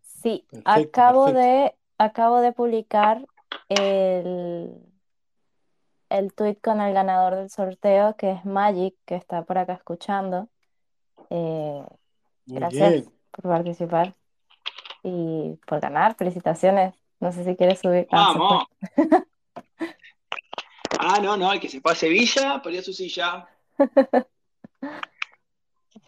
Sí, 0.00 0.46
acabo 0.64 1.32
de 1.32 1.74
acabo 1.98 2.38
de 2.42 2.52
publicar 2.52 3.26
el, 3.68 4.76
el 6.08 6.32
tweet 6.34 6.58
con 6.62 6.80
el 6.80 6.94
ganador 6.94 7.34
del 7.34 7.50
sorteo, 7.50 8.14
que 8.16 8.30
es 8.30 8.44
Magic, 8.44 8.94
que 9.04 9.16
está 9.16 9.42
por 9.42 9.58
acá 9.58 9.72
escuchando. 9.72 10.48
Eh, 11.30 11.82
gracias 12.46 13.15
por 13.36 13.50
participar. 13.50 14.14
y 15.02 15.58
por 15.66 15.80
ganar. 15.80 16.16
Felicitaciones. 16.16 16.94
No 17.20 17.32
sé 17.32 17.44
si 17.44 17.56
quieres 17.56 17.78
subir. 17.80 18.06
Ah, 18.10 18.34
¡Vamos! 18.36 18.64
Ah, 20.98 21.20
no, 21.22 21.36
no, 21.36 21.52
el 21.52 21.60
que 21.60 21.68
se 21.68 21.80
pase 21.80 22.08
Villa, 22.08 22.60
perdió 22.62 22.82
su 22.82 22.92
silla. 22.92 23.46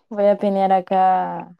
Voy 0.09 0.25
a 0.27 0.37
pinear 0.37 0.73
acá. 0.73 1.55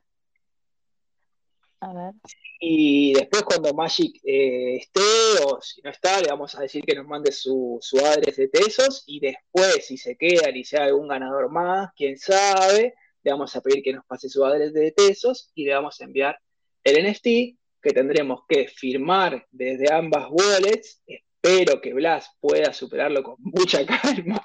A 1.81 1.93
ver. 1.93 2.15
Y 2.61 3.13
después 3.13 3.43
cuando 3.43 3.73
Magic 3.75 4.21
eh, 4.25 4.77
esté 4.77 5.01
o 5.45 5.61
si 5.61 5.81
no 5.83 5.91
está, 5.91 6.21
le 6.21 6.29
vamos 6.29 6.57
a 6.57 6.63
decir 6.63 6.85
que 6.85 6.97
nos 6.97 7.07
mande 7.07 7.31
su, 7.31 7.79
su 7.81 7.99
adres 7.99 8.37
de 8.37 8.49
tesos 8.49 9.05
y 9.07 9.21
después 9.21 9.87
si 9.87 9.97
se 9.97 10.17
queda 10.17 10.51
y 10.51 10.65
sea 10.65 10.85
algún 10.85 11.07
ganador 11.07 11.51
más, 11.51 11.93
quién 11.95 12.19
sabe, 12.19 12.95
le 13.29 13.33
vamos 13.33 13.55
a 13.55 13.61
pedir 13.61 13.83
que 13.83 13.93
nos 13.93 14.07
pase 14.07 14.31
su 14.31 14.43
adres 14.43 14.73
de 14.73 14.91
tesos 14.93 15.51
y 15.55 15.67
le 15.67 15.75
vamos 15.75 16.01
a 16.01 16.05
enviar 16.05 16.39
el 16.83 17.07
NFT 17.07 17.59
que 17.83 17.93
tendremos 17.93 18.41
que 18.49 18.69
firmar 18.69 19.47
desde 19.51 19.93
ambas 19.93 20.29
wallets. 20.31 21.03
Espero 21.07 21.81
que 21.83 21.93
Blas 21.93 22.35
pueda 22.41 22.73
superarlo 22.73 23.23
con 23.23 23.37
mucha 23.41 23.85
calma 24.03 24.43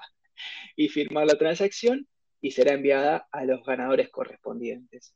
y 0.75 0.89
firmar 0.89 1.25
la 1.25 1.37
transacción 1.37 2.05
y 2.41 2.51
será 2.51 2.73
enviada 2.73 3.25
a 3.31 3.45
los 3.45 3.63
ganadores 3.63 4.09
correspondientes. 4.09 5.15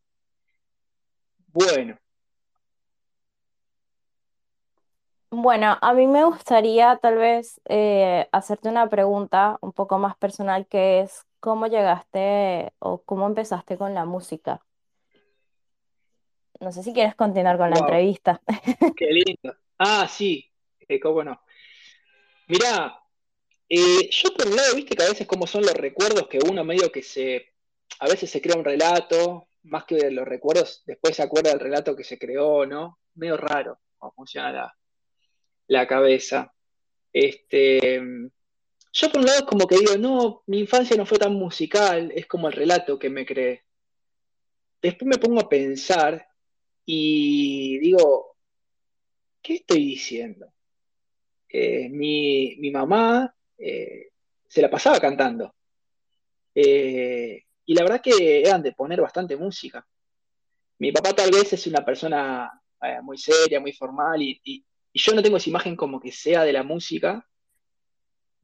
Bueno, 1.48 1.98
Bueno, 5.30 5.77
a 5.81 5.94
mí 5.94 6.07
me 6.07 6.23
gustaría 6.23 6.98
tal 7.02 7.18
vez 7.18 7.60
eh, 7.65 8.30
hacerte 8.31 8.69
una 8.69 8.88
pregunta 8.89 9.57
un 9.60 9.73
poco 9.73 9.98
más 9.99 10.15
personal 10.15 10.65
que 10.68 11.02
es 11.02 11.26
¿cómo 11.39 11.68
llegaste 11.68 12.73
o 12.80 13.03
cómo 13.03 13.27
empezaste 13.27 13.77
con 13.77 13.93
la 13.93 14.05
música? 14.05 14.65
No 16.59 16.72
sé 16.72 16.84
si 16.84 16.93
quieres 16.93 17.15
continuar 17.15 17.57
con 17.57 17.69
la 17.69 17.77
wow, 17.77 17.85
entrevista. 17.85 18.41
qué 18.95 19.05
lindo. 19.11 19.55
Ah, 19.77 20.07
sí, 20.09 20.51
eh, 20.88 20.99
cómo 20.99 21.23
no. 21.23 21.39
Mirá, 22.47 22.99
eh, 23.69 24.09
yo 24.09 24.34
por 24.34 24.47
un 24.47 24.55
lado, 24.55 24.76
viste 24.76 24.95
que 24.95 25.03
a 25.03 25.09
veces 25.09 25.27
como 25.27 25.45
son 25.45 25.61
los 25.64 25.73
recuerdos 25.73 26.27
que 26.27 26.39
uno 26.49 26.64
medio 26.64 26.91
que 26.91 27.03
se, 27.03 27.53
a 27.99 28.07
veces 28.07 28.30
se 28.30 28.41
crea 28.41 28.57
un 28.57 28.65
relato, 28.65 29.47
más 29.64 29.85
que 29.85 29.95
de 29.95 30.11
los 30.11 30.27
recuerdos, 30.27 30.84
después 30.85 31.15
se 31.15 31.23
acuerda 31.23 31.51
del 31.51 31.59
relato 31.59 31.95
que 31.95 32.03
se 32.03 32.18
creó, 32.18 32.65
¿no? 32.65 32.99
Medio 33.15 33.38
raro 33.38 33.80
cómo 33.97 34.14
funciona 34.14 34.51
la, 34.51 34.77
la 35.68 35.88
cabeza. 35.88 36.53
Este, 37.11 38.01
yo 38.99 39.09
por 39.11 39.19
un 39.21 39.25
lado 39.27 39.39
es 39.39 39.45
como 39.45 39.65
que 39.67 39.77
digo, 39.77 39.97
no, 39.97 40.43
mi 40.47 40.59
infancia 40.59 40.97
no 40.97 41.05
fue 41.05 41.17
tan 41.19 41.33
musical, 41.33 42.11
es 42.15 42.25
como 42.27 42.47
el 42.47 42.53
relato 42.53 42.99
que 42.99 43.09
me 43.09 43.25
creé. 43.25 43.63
Después 44.81 45.07
me 45.07 45.17
pongo 45.19 45.39
a 45.41 45.49
pensar 45.49 46.27
y 46.85 47.79
digo, 47.79 48.37
¿qué 49.41 49.55
estoy 49.55 49.83
diciendo? 49.85 50.53
Eh, 51.49 51.89
mi, 51.89 52.55
mi 52.59 52.71
mamá 52.71 53.33
eh, 53.57 54.09
se 54.47 54.61
la 54.61 54.69
pasaba 54.69 54.99
cantando. 54.99 55.53
Eh, 56.55 57.43
y 57.65 57.73
la 57.75 57.83
verdad 57.83 58.01
que 58.01 58.41
eran 58.41 58.61
de 58.63 58.73
poner 58.73 59.01
bastante 59.01 59.35
música. 59.37 59.85
Mi 60.79 60.91
papá 60.91 61.13
tal 61.15 61.31
vez 61.31 61.53
es 61.53 61.67
una 61.67 61.85
persona 61.85 62.51
muy 63.03 63.17
seria, 63.17 63.59
muy 63.59 63.73
formal, 63.73 64.21
y, 64.21 64.39
y- 64.43 64.65
y 64.93 64.99
yo 64.99 65.13
no 65.13 65.21
tengo 65.23 65.37
esa 65.37 65.49
imagen 65.49 65.75
como 65.75 65.99
que 65.99 66.11
sea 66.11 66.43
de 66.43 66.53
la 66.53 66.63
música. 66.63 67.27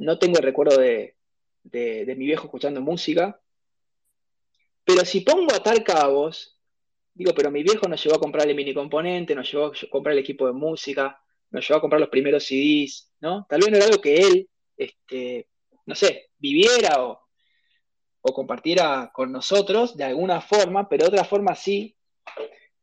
No 0.03 0.19
tengo 0.19 0.37
el 0.37 0.43
recuerdo 0.43 0.77
de, 0.79 1.15
de- 1.63 2.15
mi 2.17 2.25
viejo 2.25 2.45
escuchando 2.45 2.81
música. 2.81 3.39
Pero 4.85 5.05
si 5.05 5.21
pongo 5.21 5.53
a 5.53 5.57
atar 5.57 5.83
cabos, 5.83 6.59
digo, 7.13 7.33
pero 7.35 7.51
mi 7.51 7.63
viejo 7.63 7.87
nos 7.87 8.03
llevó 8.03 8.15
a 8.17 8.19
comprar 8.19 8.47
el 8.47 8.55
mini 8.55 8.73
componente, 8.73 9.35
nos 9.35 9.51
llevó 9.51 9.67
a 9.67 9.73
comprar 9.89 10.13
el 10.13 10.19
equipo 10.19 10.47
de 10.47 10.53
música, 10.53 11.19
nos 11.51 11.67
llevó 11.67 11.77
a 11.77 11.81
comprar 11.81 12.01
los 12.01 12.09
primeros 12.09 12.43
CDs, 12.45 13.11
¿no? 13.21 13.45
Tal 13.49 13.61
vez 13.61 13.71
no 13.71 13.77
era 13.77 13.85
algo 13.85 14.01
que 14.01 14.15
él, 14.17 14.49
este, 14.77 15.47
no 15.85 15.95
sé, 15.95 16.31
viviera 16.37 17.03
o, 17.05 17.21
o 18.21 18.33
compartiera 18.33 19.11
con 19.13 19.31
nosotros 19.31 19.95
de 19.97 20.05
alguna 20.05 20.41
forma, 20.41 20.87
pero 20.89 21.05
de 21.05 21.09
otra 21.09 21.25
forma 21.25 21.55
sí, 21.55 21.95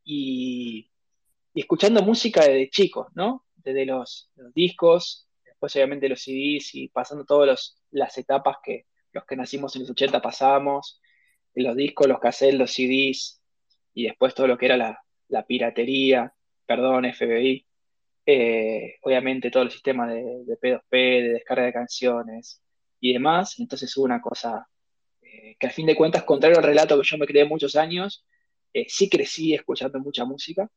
y, 0.04 0.90
escuchando 1.54 2.02
música 2.02 2.42
desde 2.42 2.70
chicos, 2.70 3.08
¿no? 3.14 3.46
Desde 3.56 3.86
los 3.86 4.30
discos, 4.54 5.28
después 5.60 5.76
obviamente 5.76 6.08
los 6.08 6.22
CDs 6.22 6.74
y 6.74 6.88
pasando 6.88 7.26
todas 7.26 7.78
las 7.90 8.16
etapas 8.16 8.56
que 8.64 8.86
los 9.12 9.26
que 9.26 9.36
nacimos 9.36 9.76
en 9.76 9.82
los 9.82 9.90
80 9.90 10.22
pasamos, 10.22 11.02
los 11.54 11.76
discos, 11.76 12.08
los 12.08 12.18
cassettes, 12.18 12.58
los 12.58 12.72
CDs, 12.72 13.42
y 13.92 14.04
después 14.04 14.34
todo 14.34 14.46
lo 14.46 14.56
que 14.56 14.66
era 14.66 14.76
la, 15.28 15.46
piratería, 15.46 16.32
perdón, 16.64 17.04
FBI, 17.12 17.66
eh, 18.24 18.96
obviamente 19.02 19.50
todo 19.50 19.64
el 19.64 19.70
sistema 19.70 20.10
de, 20.10 20.44
de 20.46 20.58
P2P, 20.58 20.90
de 20.90 21.28
descarga 21.34 21.64
de 21.64 21.72
canciones 21.74 22.62
y 22.98 23.12
demás, 23.12 23.58
entonces 23.58 23.94
hubo 23.98 24.06
una 24.06 24.22
cosa 24.22 24.66
eh, 25.20 25.56
que 25.58 25.66
al 25.66 25.72
fin 25.72 25.86
de 25.86 25.96
cuentas, 25.96 26.22
contrario 26.24 26.56
al 26.56 26.64
relato 26.64 26.96
que 26.98 27.06
yo 27.06 27.18
me 27.18 27.26
creé 27.26 27.44
muchos 27.44 27.76
años, 27.76 28.24
eh, 28.72 28.86
sí 28.88 29.10
crecí 29.10 29.52
escuchando 29.52 29.98
mucha 29.98 30.24
música. 30.24 30.70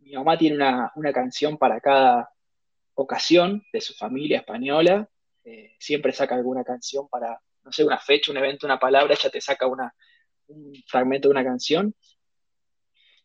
Mi 0.00 0.12
mamá 0.12 0.36
tiene 0.36 0.56
una 0.56 1.12
canción 1.14 1.56
para 1.56 1.80
cada 1.80 2.33
ocasión 2.94 3.64
de 3.72 3.80
su 3.80 3.94
familia 3.94 4.38
española, 4.38 5.08
eh, 5.44 5.74
siempre 5.78 6.12
saca 6.12 6.34
alguna 6.34 6.64
canción 6.64 7.08
para, 7.08 7.40
no 7.62 7.72
sé, 7.72 7.84
una 7.84 7.98
fecha, 7.98 8.30
un 8.30 8.38
evento, 8.38 8.66
una 8.66 8.78
palabra, 8.78 9.14
ella 9.14 9.30
te 9.30 9.40
saca 9.40 9.66
una, 9.66 9.94
un 10.48 10.72
fragmento 10.86 11.28
de 11.28 11.32
una 11.32 11.44
canción. 11.44 11.94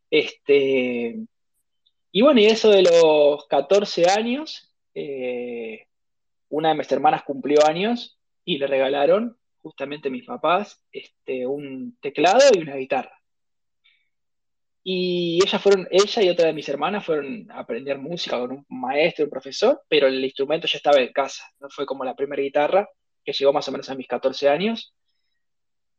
Este, 0.09 1.19
y 2.11 2.21
bueno, 2.21 2.39
y 2.39 2.45
eso 2.45 2.69
de 2.69 2.83
los 2.83 3.47
14 3.47 4.09
años, 4.09 4.73
eh, 4.93 5.87
una 6.49 6.69
de 6.69 6.75
mis 6.75 6.91
hermanas 6.91 7.23
cumplió 7.23 7.65
años 7.65 8.19
y 8.43 8.57
le 8.57 8.67
regalaron 8.67 9.37
justamente 9.61 10.09
mis 10.09 10.25
papás 10.25 10.83
este, 10.91 11.45
un 11.45 11.97
teclado 12.01 12.39
y 12.53 12.59
una 12.59 12.75
guitarra. 12.75 13.18
Y 14.91 15.39
ellas 15.45 15.61
fueron, 15.61 15.87
ella 15.91 16.23
y 16.23 16.29
otra 16.29 16.47
de 16.47 16.53
mis 16.53 16.67
hermanas 16.67 17.05
fueron 17.05 17.45
a 17.51 17.59
aprender 17.59 17.99
música 17.99 18.39
con 18.39 18.51
un 18.53 18.65
maestro, 18.69 19.25
un 19.25 19.29
profesor, 19.29 19.83
pero 19.87 20.07
el 20.07 20.25
instrumento 20.25 20.65
ya 20.65 20.77
estaba 20.77 20.99
en 20.99 21.13
casa, 21.13 21.43
no 21.59 21.69
fue 21.69 21.85
como 21.85 22.03
la 22.03 22.15
primera 22.15 22.41
guitarra, 22.41 22.89
que 23.23 23.31
llegó 23.31 23.53
más 23.53 23.67
o 23.67 23.71
menos 23.71 23.87
a 23.91 23.93
mis 23.93 24.07
14 24.07 24.49
años. 24.49 24.95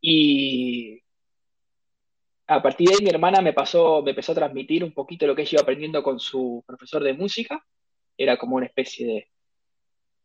Y 0.00 1.00
a 2.48 2.60
partir 2.60 2.88
de 2.88 2.94
ahí 2.96 3.04
mi 3.04 3.10
hermana 3.10 3.40
me 3.40 3.52
pasó, 3.52 4.02
me 4.02 4.10
empezó 4.10 4.32
a 4.32 4.34
transmitir 4.34 4.82
un 4.82 4.92
poquito 4.92 5.24
lo 5.24 5.36
que 5.36 5.42
ella 5.42 5.50
iba 5.52 5.62
aprendiendo 5.62 6.02
con 6.02 6.18
su 6.18 6.64
profesor 6.66 7.04
de 7.04 7.12
música. 7.12 7.64
Era 8.16 8.38
como 8.38 8.56
una 8.56 8.66
especie 8.66 9.06
de, 9.06 9.28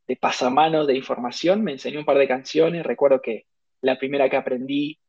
de 0.07 0.15
pasamanos 0.15 0.87
de 0.87 0.97
información, 0.97 1.63
me 1.63 1.73
enseñó 1.73 1.99
un 1.99 2.05
par 2.05 2.17
de 2.17 2.27
canciones, 2.27 2.83
recuerdo 2.83 3.21
que 3.21 3.45
la 3.81 3.99
primera 3.99 4.27
que 4.27 4.37
aprendí 4.37 4.99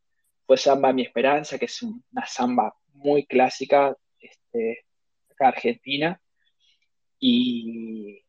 fue 0.47 0.59
Samba 0.59 0.93
Mi 0.93 1.01
Esperanza, 1.01 1.59
que 1.59 1.65
es 1.65 1.83
una 1.83 2.27
samba 2.27 2.75
muy 2.97 3.27
clásica 3.27 3.97
este, 4.19 4.85
acá 5.31 5.49
argentina, 5.49 6.21
y 7.19 8.23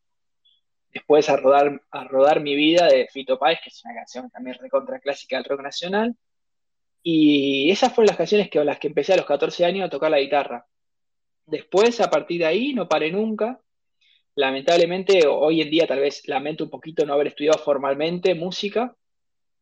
después 0.94 1.30
a 1.30 1.38
rodar, 1.38 1.82
a 1.92 2.04
rodar 2.06 2.42
mi 2.42 2.56
vida 2.56 2.88
de 2.88 3.08
Fito 3.08 3.38
Páez, 3.38 3.60
que 3.64 3.70
es 3.70 3.86
una 3.86 3.96
canción 3.96 4.30
también 4.30 4.58
recontra 4.60 5.00
clásica 5.00 5.38
del 5.38 5.46
rock 5.46 5.62
nacional, 5.62 6.16
y 7.04 7.72
esas 7.72 7.94
fueron 7.94 8.08
las 8.08 8.18
canciones 8.18 8.50
que, 8.50 8.64
las 8.64 8.80
que 8.80 8.88
empecé 8.88 9.14
a 9.14 9.18
los 9.18 9.26
14 9.26 9.66
años 9.66 9.86
a 9.86 9.90
tocar 9.90 10.12
la 10.12 10.20
guitarra. 10.20 10.66
Después, 11.46 12.02
a 12.02 12.10
partir 12.10 12.40
de 12.40 12.46
ahí, 12.46 12.74
no 12.74 12.90
paré 12.90 13.12
nunca, 13.12 13.62
lamentablemente 14.36 15.26
hoy 15.26 15.62
en 15.62 15.70
día 15.70 15.88
tal 15.88 16.00
vez 16.00 16.28
lamento 16.28 16.64
un 16.64 16.70
poquito 16.70 17.06
no 17.06 17.14
haber 17.14 17.28
estudiado 17.28 17.58
formalmente 17.58 18.36
música, 18.36 18.96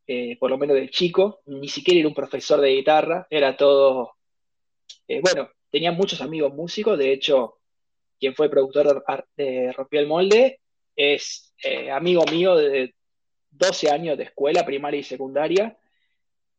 eh, 0.08 0.38
por 0.38 0.50
lo 0.52 0.58
menos 0.58 0.76
de 0.76 0.90
chico, 0.90 1.42
ni 1.46 1.68
siquiera 1.68 2.00
era 2.00 2.10
un 2.10 2.14
profesor 2.14 2.60
de 2.60 2.76
guitarra, 2.76 3.26
era 3.30 3.56
todo, 3.56 4.15
eh, 5.08 5.22
bueno, 5.22 5.50
tenía 5.70 5.92
muchos 5.92 6.22
amigos 6.22 6.54
músicos, 6.54 6.98
de 6.98 7.14
hecho, 7.14 7.60
quien 8.20 8.36
fue 8.36 8.50
productor 8.50 9.04
de, 9.36 9.72
Rompió 9.74 10.00
el 10.00 10.08
Molde 10.08 10.60
es 10.96 11.54
eh, 11.64 11.92
amigo 11.92 12.24
mío 12.32 12.56
de 12.56 12.96
12 13.52 13.90
años 13.90 14.18
de 14.18 14.26
escuela 14.26 14.66
primaria 14.66 15.00
y 15.00 15.04
secundaria, 15.04 15.78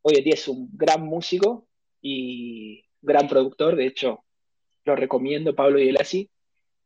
hoy 0.02 0.14
en 0.16 0.24
día 0.24 0.34
es 0.34 0.48
un 0.48 0.68
gran 0.72 1.02
músico 1.02 1.66
y 2.00 2.84
gran 3.00 3.28
productor, 3.28 3.76
de 3.76 3.86
hecho, 3.86 4.24
lo 4.84 4.96
recomiendo, 4.96 5.54
Pablo 5.54 5.78
Ielasi, 5.78 6.30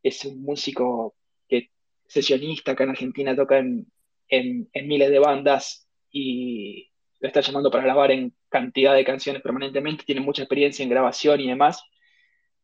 es 0.01 0.25
un 0.25 0.41
músico 0.41 1.15
que 1.47 1.69
sesionista 2.07 2.71
acá 2.71 2.83
en 2.85 2.89
Argentina, 2.91 3.35
toca 3.35 3.59
en, 3.59 3.91
en, 4.31 4.87
miles 4.87 5.09
de 5.11 5.19
bandas 5.19 5.87
y 6.11 6.90
lo 7.21 7.27
está 7.27 7.41
llamando 7.41 7.69
para 7.69 7.83
grabar 7.83 8.11
en 8.11 8.33
cantidad 8.49 8.95
de 8.95 9.05
canciones 9.05 9.43
permanentemente, 9.43 10.03
tiene 10.03 10.21
mucha 10.21 10.41
experiencia 10.41 10.81
en 10.83 10.89
grabación 10.89 11.39
y 11.39 11.47
demás. 11.47 11.83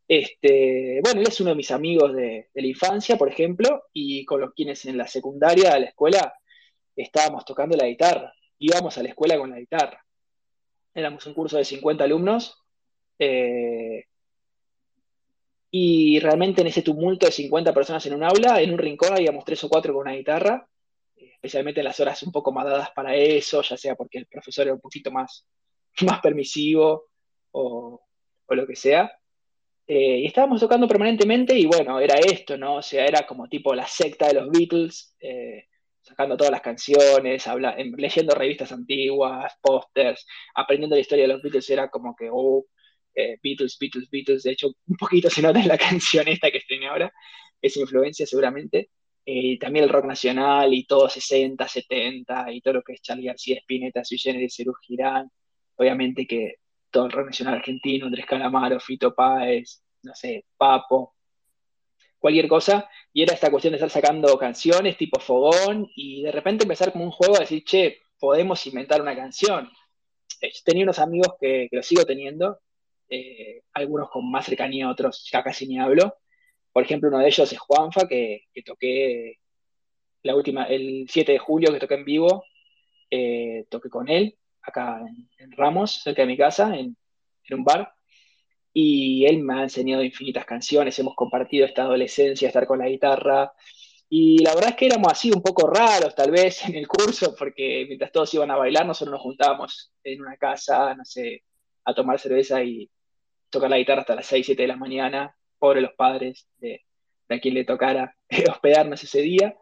Este, 0.07 0.99
bueno, 1.03 1.21
él 1.21 1.27
es 1.27 1.39
uno 1.41 1.51
de 1.51 1.55
mis 1.55 1.69
amigos 1.69 2.15
de, 2.15 2.49
la 2.53 2.67
infancia, 2.67 3.17
por 3.17 3.29
ejemplo, 3.29 3.83
y 3.93 4.25
con 4.25 4.41
los 4.41 4.53
quienes 4.53 4.83
en 4.85 4.97
la 4.97 5.07
secundaria, 5.07 5.73
a 5.73 5.79
la 5.79 5.87
escuela, 5.87 6.33
estábamos 6.95 7.45
tocando 7.45 7.77
la 7.77 7.85
guitarra, 7.85 8.33
íbamos 8.57 8.97
a 8.97 9.03
la 9.03 9.09
escuela 9.09 9.37
con 9.37 9.51
la 9.51 9.59
guitarra. 9.59 10.03
Éramos 10.93 11.25
un 11.27 11.35
curso 11.35 11.57
de 11.57 11.65
50 11.65 12.03
alumnos, 12.03 12.57
eh, 13.19 14.05
Y 15.69 16.19
realmente 16.19 16.61
en 16.61 16.67
ese 16.67 16.81
tumulto 16.81 17.25
de 17.25 17.31
50 17.31 17.73
personas 17.73 18.05
en 18.05 18.15
un 18.15 18.23
aula, 18.23 18.61
en 18.61 18.71
un 18.71 18.79
rincón 18.79 19.13
habíamos 19.13 19.45
tres 19.45 19.63
o 19.63 19.69
cuatro 19.69 19.93
con 19.93 20.01
una 20.03 20.15
guitarra, 20.15 20.67
especialmente 21.47 21.79
en 21.79 21.85
las 21.85 21.99
horas 21.99 22.21
un 22.23 22.31
poco 22.31 22.51
más 22.51 22.65
dadas 22.65 22.91
para 22.91 23.15
eso, 23.15 23.61
ya 23.61 23.77
sea 23.77 23.95
porque 23.95 24.19
el 24.19 24.27
profesor 24.27 24.67
era 24.67 24.75
un 24.75 24.81
poquito 24.81 25.11
más, 25.11 25.45
más 26.05 26.19
permisivo 26.21 27.05
o, 27.51 28.01
o 28.45 28.55
lo 28.55 28.67
que 28.67 28.75
sea. 28.75 29.11
Eh, 29.87 30.19
y 30.19 30.25
estábamos 30.25 30.59
tocando 30.59 30.87
permanentemente 30.87 31.57
y 31.57 31.65
bueno, 31.65 31.99
era 31.99 32.15
esto, 32.15 32.57
¿no? 32.57 32.75
O 32.75 32.81
sea, 32.81 33.05
era 33.05 33.25
como 33.25 33.47
tipo 33.47 33.73
la 33.73 33.87
secta 33.87 34.27
de 34.27 34.33
los 34.33 34.49
Beatles, 34.49 35.15
eh, 35.21 35.67
sacando 36.01 36.35
todas 36.35 36.51
las 36.51 36.61
canciones, 36.61 37.47
habla, 37.47 37.75
leyendo 37.77 38.35
revistas 38.35 38.71
antiguas, 38.73 39.53
pósters, 39.61 40.25
aprendiendo 40.55 40.95
la 40.95 41.01
historia 41.01 41.25
de 41.25 41.33
los 41.33 41.41
Beatles, 41.41 41.69
era 41.69 41.89
como 41.89 42.15
que, 42.15 42.29
oh, 42.31 42.65
Beatles, 43.41 43.77
Beatles, 43.79 44.09
Beatles, 44.11 44.43
de 44.43 44.51
hecho, 44.51 44.67
un 44.87 44.97
poquito 44.97 45.29
se 45.29 45.41
nota 45.41 45.59
en 45.59 45.67
la 45.69 45.77
canción 45.77 46.27
esta 46.27 46.51
que 46.51 46.61
tiene 46.67 46.87
ahora, 46.87 47.11
esa 47.61 47.79
influencia 47.79 48.25
seguramente. 48.25 48.89
También 49.59 49.83
el 49.83 49.89
rock 49.89 50.05
nacional 50.05 50.73
y 50.73 50.85
todo 50.85 51.09
60, 51.09 51.67
70 51.67 52.51
y 52.51 52.61
todo 52.61 52.75
lo 52.75 52.81
que 52.81 52.93
es 52.93 53.01
Charlie 53.01 53.27
García, 53.27 53.57
Spinetta, 53.59 54.03
Sui 54.03 54.17
Generis, 54.17 54.55
Cerú 54.55 54.73
Girán, 54.81 55.29
obviamente 55.75 56.25
que 56.25 56.55
todo 56.89 57.05
el 57.05 57.11
rock 57.11 57.27
nacional 57.27 57.55
argentino, 57.55 58.05
Andrés 58.05 58.25
Calamaro, 58.25 58.79
Fito 58.79 59.13
Páez, 59.13 59.83
no 60.03 60.15
sé, 60.15 60.45
Papo, 60.55 61.15
cualquier 62.19 62.47
cosa, 62.47 62.89
y 63.13 63.23
era 63.23 63.33
esta 63.33 63.51
cuestión 63.51 63.73
de 63.73 63.77
estar 63.77 63.89
sacando 63.89 64.37
canciones 64.37 64.97
tipo 64.97 65.19
fogón 65.19 65.87
y 65.95 66.23
de 66.23 66.31
repente 66.31 66.63
empezar 66.63 66.91
como 66.91 67.03
un 67.05 67.11
juego 67.11 67.35
a 67.35 67.41
decir, 67.41 67.63
che, 67.65 67.99
podemos 68.19 68.65
inventar 68.65 69.01
una 69.01 69.15
canción. 69.15 69.69
Eh, 70.41 70.51
tenía 70.63 70.83
unos 70.83 70.99
amigos 70.99 71.35
que, 71.39 71.67
que 71.69 71.75
los 71.75 71.85
sigo 71.85 72.05
teniendo, 72.05 72.59
eh, 73.09 73.61
algunos 73.73 74.09
con 74.09 74.29
más 74.29 74.45
cercanía, 74.45 74.89
otros 74.89 75.27
ya 75.31 75.43
casi 75.43 75.67
ni 75.67 75.79
hablo. 75.79 76.15
Por 76.77 76.83
ejemplo, 76.83 77.09
uno 77.09 77.17
de 77.17 77.25
ellos 77.25 77.51
es 77.51 77.57
Juanfa, 77.57 78.07
que, 78.07 78.43
toqué 78.63 79.39
la 80.21 80.35
última, 80.35 80.65
el 80.65 81.07
7 81.09 81.31
de 81.31 81.39
julio 81.39 81.73
que 81.73 81.79
toqué 81.79 81.95
en 81.95 82.05
vivo, 82.05 82.43
eh, 83.09 83.65
toqué 83.67 83.89
con 83.89 84.07
él 84.07 84.37
acá 84.61 85.01
en, 85.39 85.51
Ramos, 85.53 86.03
cerca 86.03 86.21
de 86.21 86.27
mi 86.27 86.37
casa, 86.37 86.77
en, 86.77 86.95
un 87.49 87.63
bar. 87.63 87.91
Y 88.71 89.25
él 89.25 89.39
me 89.41 89.55
ha 89.55 89.63
enseñado 89.63 90.03
infinitas 90.03 90.45
canciones, 90.45 90.99
hemos 90.99 91.15
compartido 91.15 91.65
esta 91.65 91.81
adolescencia, 91.81 92.47
estar 92.47 92.67
con 92.67 92.77
la 92.77 92.89
guitarra. 92.89 93.51
Y 94.07 94.43
la 94.43 94.53
verdad 94.53 94.69
es 94.69 94.75
que 94.75 94.85
éramos 94.85 95.11
así 95.11 95.31
un 95.31 95.41
poco 95.41 95.67
raros 95.67 96.13
tal 96.13 96.29
vez 96.29 96.63
en 96.69 96.75
el 96.75 96.87
curso, 96.87 97.33
porque 97.35 97.85
mientras 97.87 98.11
todos 98.11 98.31
iban 98.35 98.51
a 98.51 98.55
bailar, 98.55 98.85
nosotros 98.85 99.13
nos 99.13 99.23
juntábamos 99.23 99.93
en 100.03 100.21
una 100.21 100.37
casa, 100.37 100.93
no 100.93 101.03
sé, 101.03 101.43
a 101.85 101.95
tomar 101.95 102.19
cerveza 102.19 102.63
y 102.63 102.87
tocar 103.49 103.67
la 103.67 103.79
guitarra 103.79 104.01
hasta 104.01 104.13
las 104.13 104.27
6, 104.27 104.45
7 104.45 104.61
de 104.61 104.67
la 104.67 104.75
mañana. 104.75 105.33
Pobre 105.59 105.81
los 105.81 105.93
padres 105.93 106.47
de, 106.57 106.85
de 107.27 107.35
a 107.35 107.39
quien 107.39 107.53
le 107.53 107.65
tocara 107.65 108.15
hospedarnos 108.49 109.03
ese 109.03 109.21
día. 109.21 109.55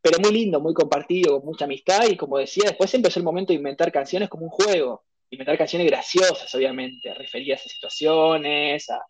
Pero 0.00 0.20
muy 0.20 0.32
lindo, 0.32 0.60
muy 0.60 0.74
compartido, 0.74 1.38
con 1.38 1.46
mucha 1.46 1.64
amistad. 1.64 2.04
Y 2.08 2.16
como 2.16 2.38
decía, 2.38 2.64
después 2.66 2.92
empezó 2.94 3.18
el 3.18 3.24
momento 3.24 3.52
de 3.52 3.56
inventar 3.56 3.90
canciones 3.90 4.28
como 4.28 4.44
un 4.44 4.50
juego, 4.50 5.04
inventar 5.30 5.58
canciones 5.58 5.88
graciosas, 5.88 6.54
obviamente, 6.54 7.12
referidas 7.14 7.64
a 7.64 7.68
situaciones, 7.68 8.88
a, 8.90 9.04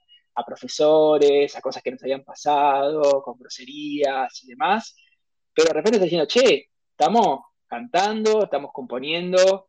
profesores, 0.46 1.56
a 1.56 1.60
cosas 1.60 1.82
que 1.82 1.90
nos 1.90 2.02
habían 2.02 2.22
pasado, 2.22 3.22
con 3.22 3.38
groserías 3.38 4.44
y 4.44 4.48
demás, 4.48 4.94
pero 5.54 5.68
de 5.68 5.74
repente 5.74 5.96
está 5.96 6.04
diciendo, 6.04 6.26
che, 6.26 6.68
estamos 6.90 7.40
cantando, 7.66 8.44
estamos 8.44 8.70
componiendo, 8.72 9.68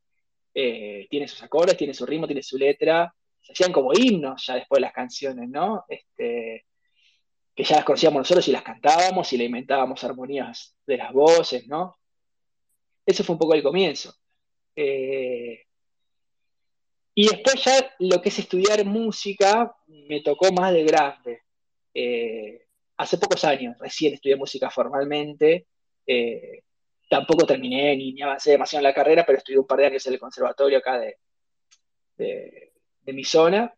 eh, 0.53 1.07
tiene 1.09 1.27
sus 1.27 1.41
acordes, 1.41 1.77
tiene 1.77 1.93
su 1.93 2.05
ritmo, 2.05 2.27
tiene 2.27 2.43
su 2.43 2.57
letra, 2.57 3.13
se 3.47 3.53
hacían 3.53 3.71
como 3.71 3.93
himnos 3.93 4.45
ya 4.45 4.55
después 4.55 4.77
de 4.77 4.81
las 4.81 4.93
canciones, 4.93 5.49
¿no? 5.49 5.85
Este, 5.87 6.65
que 7.55 7.63
ya 7.63 7.77
las 7.77 7.85
conocíamos 7.85 8.19
nosotros 8.19 8.45
y 8.49 8.51
las 8.51 8.61
cantábamos 8.61 9.31
y 9.31 9.37
le 9.37 9.45
inventábamos 9.45 10.03
armonías 10.03 10.75
de 10.85 10.97
las 10.97 11.13
voces, 11.13 11.65
¿no? 11.67 11.97
Eso 13.05 13.23
fue 13.23 13.33
un 13.33 13.39
poco 13.39 13.53
el 13.53 13.63
comienzo. 13.63 14.13
Eh, 14.75 15.63
y 17.15 17.29
después 17.29 17.63
ya 17.63 17.95
lo 17.99 18.21
que 18.21 18.29
es 18.29 18.39
estudiar 18.39 18.83
música 18.85 19.73
me 19.87 20.21
tocó 20.21 20.51
más 20.51 20.73
de 20.73 20.83
grande. 20.83 21.41
Eh, 21.93 22.67
hace 22.97 23.17
pocos 23.17 23.45
años 23.45 23.77
recién 23.79 24.13
estudié 24.13 24.35
música 24.35 24.69
formalmente. 24.69 25.67
Eh, 26.05 26.63
tampoco 27.09 27.45
terminé 27.45 27.95
ni, 27.95 28.11
ni, 28.11 28.21
avancé 28.21 28.51
demasiado 28.51 28.81
en 28.81 28.89
la 28.89 28.93
carrera, 28.93 29.25
pero 29.25 29.37
estudié 29.37 29.57
un 29.57 29.65
par 29.65 29.79
de 29.79 29.85
años 29.85 30.05
en 30.05 30.13
el 30.13 30.19
conservatorio 30.19 30.79
acá 30.79 30.99
de, 30.99 31.15
de, 32.17 32.73
de 33.07 33.13
mi 33.13 33.23
zona, 33.23 33.73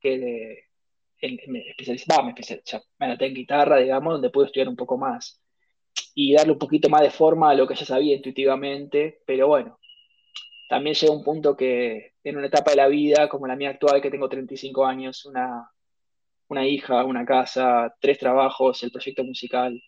que 0.00 0.18
de, 0.18 0.64
me 1.48 1.68
especializaba, 1.70 2.24
me, 2.24 2.34
me 2.98 3.06
anoté 3.06 3.26
en 3.26 3.34
guitarra, 3.34 3.76
digamos, 3.76 4.14
donde 4.14 4.30
pude 4.30 4.46
estudiar 4.46 4.68
un 4.68 4.76
poco 4.76 4.96
más 4.96 5.40
y 6.14 6.32
darle 6.34 6.52
un 6.52 6.58
poquito 6.58 6.88
más 6.88 7.02
de 7.02 7.10
forma 7.10 7.50
a 7.50 7.54
lo 7.54 7.66
que 7.68 7.74
ya 7.74 7.84
sabía 7.84 8.16
intuitivamente, 8.16 9.20
pero 9.26 9.48
bueno, 9.48 9.78
también 10.68 10.94
llega 10.96 11.12
un 11.12 11.22
punto 11.22 11.56
que 11.56 12.14
en 12.24 12.36
una 12.36 12.46
etapa 12.46 12.70
de 12.70 12.78
la 12.78 12.88
vida, 12.88 13.28
como 13.28 13.46
la 13.46 13.56
mía 13.56 13.70
actual, 13.70 14.00
que 14.00 14.10
tengo 14.10 14.28
35 14.28 14.86
años, 14.86 15.26
una, 15.26 15.70
una 16.48 16.66
hija, 16.66 17.04
una 17.04 17.26
casa, 17.26 17.94
tres 18.00 18.18
trabajos, 18.18 18.82
el 18.82 18.90
proyecto 18.90 19.22
musical 19.24 19.80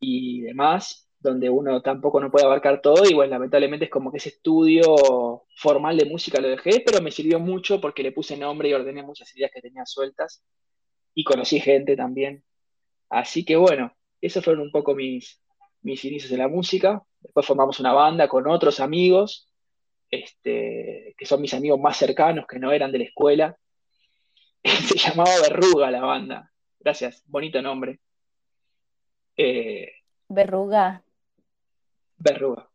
y 0.00 0.42
demás, 0.42 1.08
donde 1.24 1.48
uno 1.48 1.80
tampoco 1.80 2.20
no 2.20 2.30
puede 2.30 2.44
abarcar 2.44 2.82
todo 2.82 3.08
y 3.08 3.14
bueno, 3.14 3.30
lamentablemente 3.30 3.86
es 3.86 3.90
como 3.90 4.10
que 4.10 4.18
ese 4.18 4.28
estudio 4.28 4.84
formal 5.56 5.96
de 5.96 6.04
música 6.04 6.38
lo 6.38 6.48
dejé, 6.48 6.82
pero 6.84 7.00
me 7.00 7.10
sirvió 7.10 7.40
mucho 7.40 7.80
porque 7.80 8.02
le 8.02 8.12
puse 8.12 8.36
nombre 8.36 8.68
y 8.68 8.74
ordené 8.74 9.02
muchas 9.02 9.34
ideas 9.34 9.50
que 9.52 9.62
tenía 9.62 9.86
sueltas 9.86 10.44
y 11.14 11.24
conocí 11.24 11.60
gente 11.60 11.96
también. 11.96 12.44
Así 13.08 13.42
que 13.44 13.56
bueno, 13.56 13.96
esos 14.20 14.44
fueron 14.44 14.64
un 14.64 14.70
poco 14.70 14.94
mis, 14.94 15.40
mis 15.80 16.04
inicios 16.04 16.30
en 16.30 16.38
la 16.38 16.48
música. 16.48 17.02
Después 17.20 17.46
formamos 17.46 17.80
una 17.80 17.94
banda 17.94 18.28
con 18.28 18.46
otros 18.46 18.78
amigos, 18.80 19.48
este, 20.10 21.14
que 21.16 21.24
son 21.24 21.40
mis 21.40 21.54
amigos 21.54 21.80
más 21.80 21.96
cercanos, 21.96 22.46
que 22.46 22.58
no 22.58 22.70
eran 22.70 22.92
de 22.92 22.98
la 22.98 23.04
escuela. 23.04 23.56
Se 24.62 24.98
llamaba 24.98 25.30
Verruga 25.40 25.90
la 25.90 26.02
banda. 26.02 26.52
Gracias, 26.80 27.22
bonito 27.24 27.62
nombre. 27.62 27.98
Eh, 29.38 29.90
Verruga. 30.28 31.03
Verruga, 32.24 32.68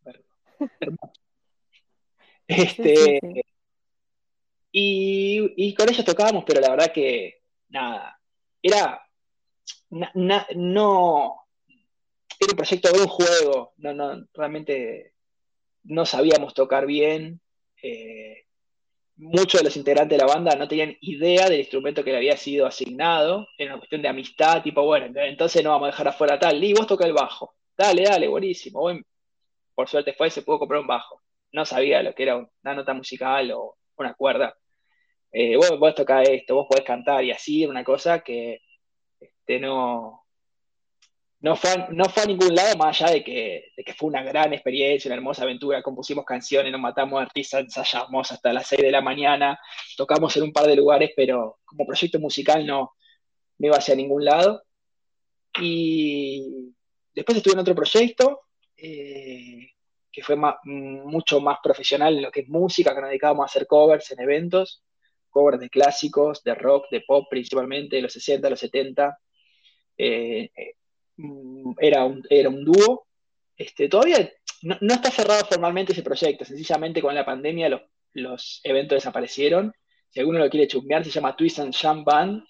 Este, 2.48 3.20
Y, 4.72 5.74
con 5.76 5.90
ellos 5.90 6.06
tocábamos, 6.06 6.44
pero 6.46 6.62
la 6.62 6.70
verdad 6.72 6.92
que 6.92 7.42
nada, 7.70 8.20
era 8.62 9.02
no 9.90 11.40
era 12.40 12.52
un 12.52 12.56
proyecto 12.56 12.92
de 12.92 13.02
un 13.02 13.08
juego, 13.08 13.74
no, 13.78 13.94
no, 13.94 14.26
realmente 14.34 15.14
no 15.84 16.06
sabíamos 16.06 16.54
tocar 16.54 16.86
bien. 16.86 17.42
Eh, 17.82 18.46
muchos 19.18 19.60
de 19.60 19.66
los 19.66 19.78
integrantes 19.78 20.18
de 20.18 20.26
la 20.26 20.34
banda 20.34 20.56
no 20.56 20.68
tenían 20.68 20.96
idea 21.02 21.50
del 21.50 21.60
instrumento 21.60 22.04
que 22.04 22.12
le 22.12 22.18
había 22.18 22.38
sido 22.38 22.66
asignado, 22.66 23.48
era 23.58 23.74
una 23.74 23.80
cuestión 23.80 24.02
de 24.02 24.08
amistad, 24.08 24.64
tipo, 24.64 24.84
bueno, 24.84 25.08
entonces 25.22 25.64
no 25.64 25.72
vamos 25.72 25.88
a 25.88 25.92
dejar 25.92 26.08
afuera 26.08 26.40
tal, 26.40 26.64
y 26.64 26.74
vos 26.74 26.88
toca 26.88 27.06
el 27.06 27.14
bajo, 27.14 27.56
dale, 27.78 28.04
dale, 28.04 28.28
buenísimo, 28.30 28.80
por 29.80 29.88
suerte 29.88 30.12
fue, 30.12 30.30
se 30.30 30.42
pudo 30.42 30.60
comprar 30.60 30.82
un 30.82 30.88
bajo. 30.88 31.22
No 31.54 31.64
sabía 31.64 32.04
lo 32.04 32.14
que 32.14 32.24
era 32.24 32.36
una 32.36 32.74
nota 32.76 32.94
musical 32.94 33.50
o 33.52 33.78
una 33.96 34.14
cuerda. 34.14 34.54
Eh, 35.32 35.56
vos 35.56 35.96
tocar 35.96 36.30
esto, 36.30 36.56
vos 36.56 36.68
podés 36.70 36.84
cantar 36.84 37.24
y 37.24 37.32
así, 37.32 37.66
una 37.66 37.82
cosa 37.86 38.20
que 38.20 38.60
este, 39.22 39.58
no, 39.58 40.26
no, 41.40 41.56
fue, 41.56 41.70
no 41.92 42.04
fue 42.10 42.24
a 42.24 42.26
ningún 42.26 42.54
lado 42.54 42.76
más 42.76 43.02
allá 43.02 43.14
de 43.14 43.24
que, 43.24 43.72
de 43.78 43.84
que 43.86 43.94
fue 43.94 44.10
una 44.10 44.22
gran 44.22 44.52
experiencia, 44.52 45.08
una 45.08 45.16
hermosa 45.16 45.44
aventura. 45.44 45.82
Compusimos 45.82 46.26
canciones, 46.26 46.74
nos 46.74 46.82
matamos 46.82 47.22
artistas, 47.22 47.62
ensayamos 47.62 48.34
hasta 48.34 48.52
las 48.52 48.68
6 48.68 48.82
de 48.82 48.92
la 48.92 49.02
mañana, 49.02 49.58
tocamos 49.96 50.36
en 50.36 50.44
un 50.44 50.52
par 50.52 50.68
de 50.68 50.76
lugares, 50.76 51.12
pero 51.16 51.60
como 51.64 51.86
proyecto 51.86 52.20
musical 52.20 52.68
no, 52.68 52.96
no 53.58 53.68
iba 53.68 53.78
hacia 53.78 53.96
ningún 53.96 54.26
lado. 54.26 54.62
Y 55.62 56.76
después 57.14 57.38
estuve 57.38 57.54
en 57.54 57.60
otro 57.60 57.76
proyecto 57.76 58.42
eh, 58.82 59.49
que 60.12 60.24
fue 60.24 60.36
mucho 60.64 61.40
más 61.40 61.60
profesional 61.64 62.16
en 62.16 62.24
lo 62.24 62.32
que 62.32 62.42
es 62.42 62.50
música, 62.50 62.94
que 62.94 63.02
nos 63.02 63.10
dedicábamos 63.10 63.44
a 63.44 63.46
hacer 63.46 63.68
covers 63.68 64.12
en 64.12 64.22
eventos, 64.22 64.84
covers 65.30 65.60
de 65.60 65.70
clásicos, 65.70 66.44
de 66.44 66.56
rock, 66.56 66.86
de 66.92 67.02
pop 67.02 67.28
principalmente, 67.30 67.98
de 67.98 68.02
los 68.02 68.14
60, 68.14 68.50
los 68.50 68.60
70. 68.60 69.20
Eh, 69.98 70.50
eh, 70.56 70.76
mm, 71.18 71.74
era, 71.80 72.06
un, 72.06 72.66
dúo. 72.66 73.06
Este, 73.56 73.88
todavía 73.88 74.32
no, 74.62 74.94
está 74.94 75.12
cerrado 75.12 75.46
formalmente 75.46 75.92
ese 75.92 76.04
proyecto, 76.04 76.46
sencillamente 76.46 77.02
con 77.02 77.14
la 77.14 77.26
pandemia 77.26 77.70
los, 78.14 78.62
eventos 78.64 78.98
desaparecieron. 78.98 79.74
Si 80.10 80.20
alguno 80.20 80.40
lo 80.40 80.50
quiere 80.50 80.68
chumbear, 80.68 81.04
se 81.04 81.12
llama 81.12 81.36
Twist 81.36 81.60
and 81.60 81.74
Sham 81.74 82.04
Band. 82.04 82.44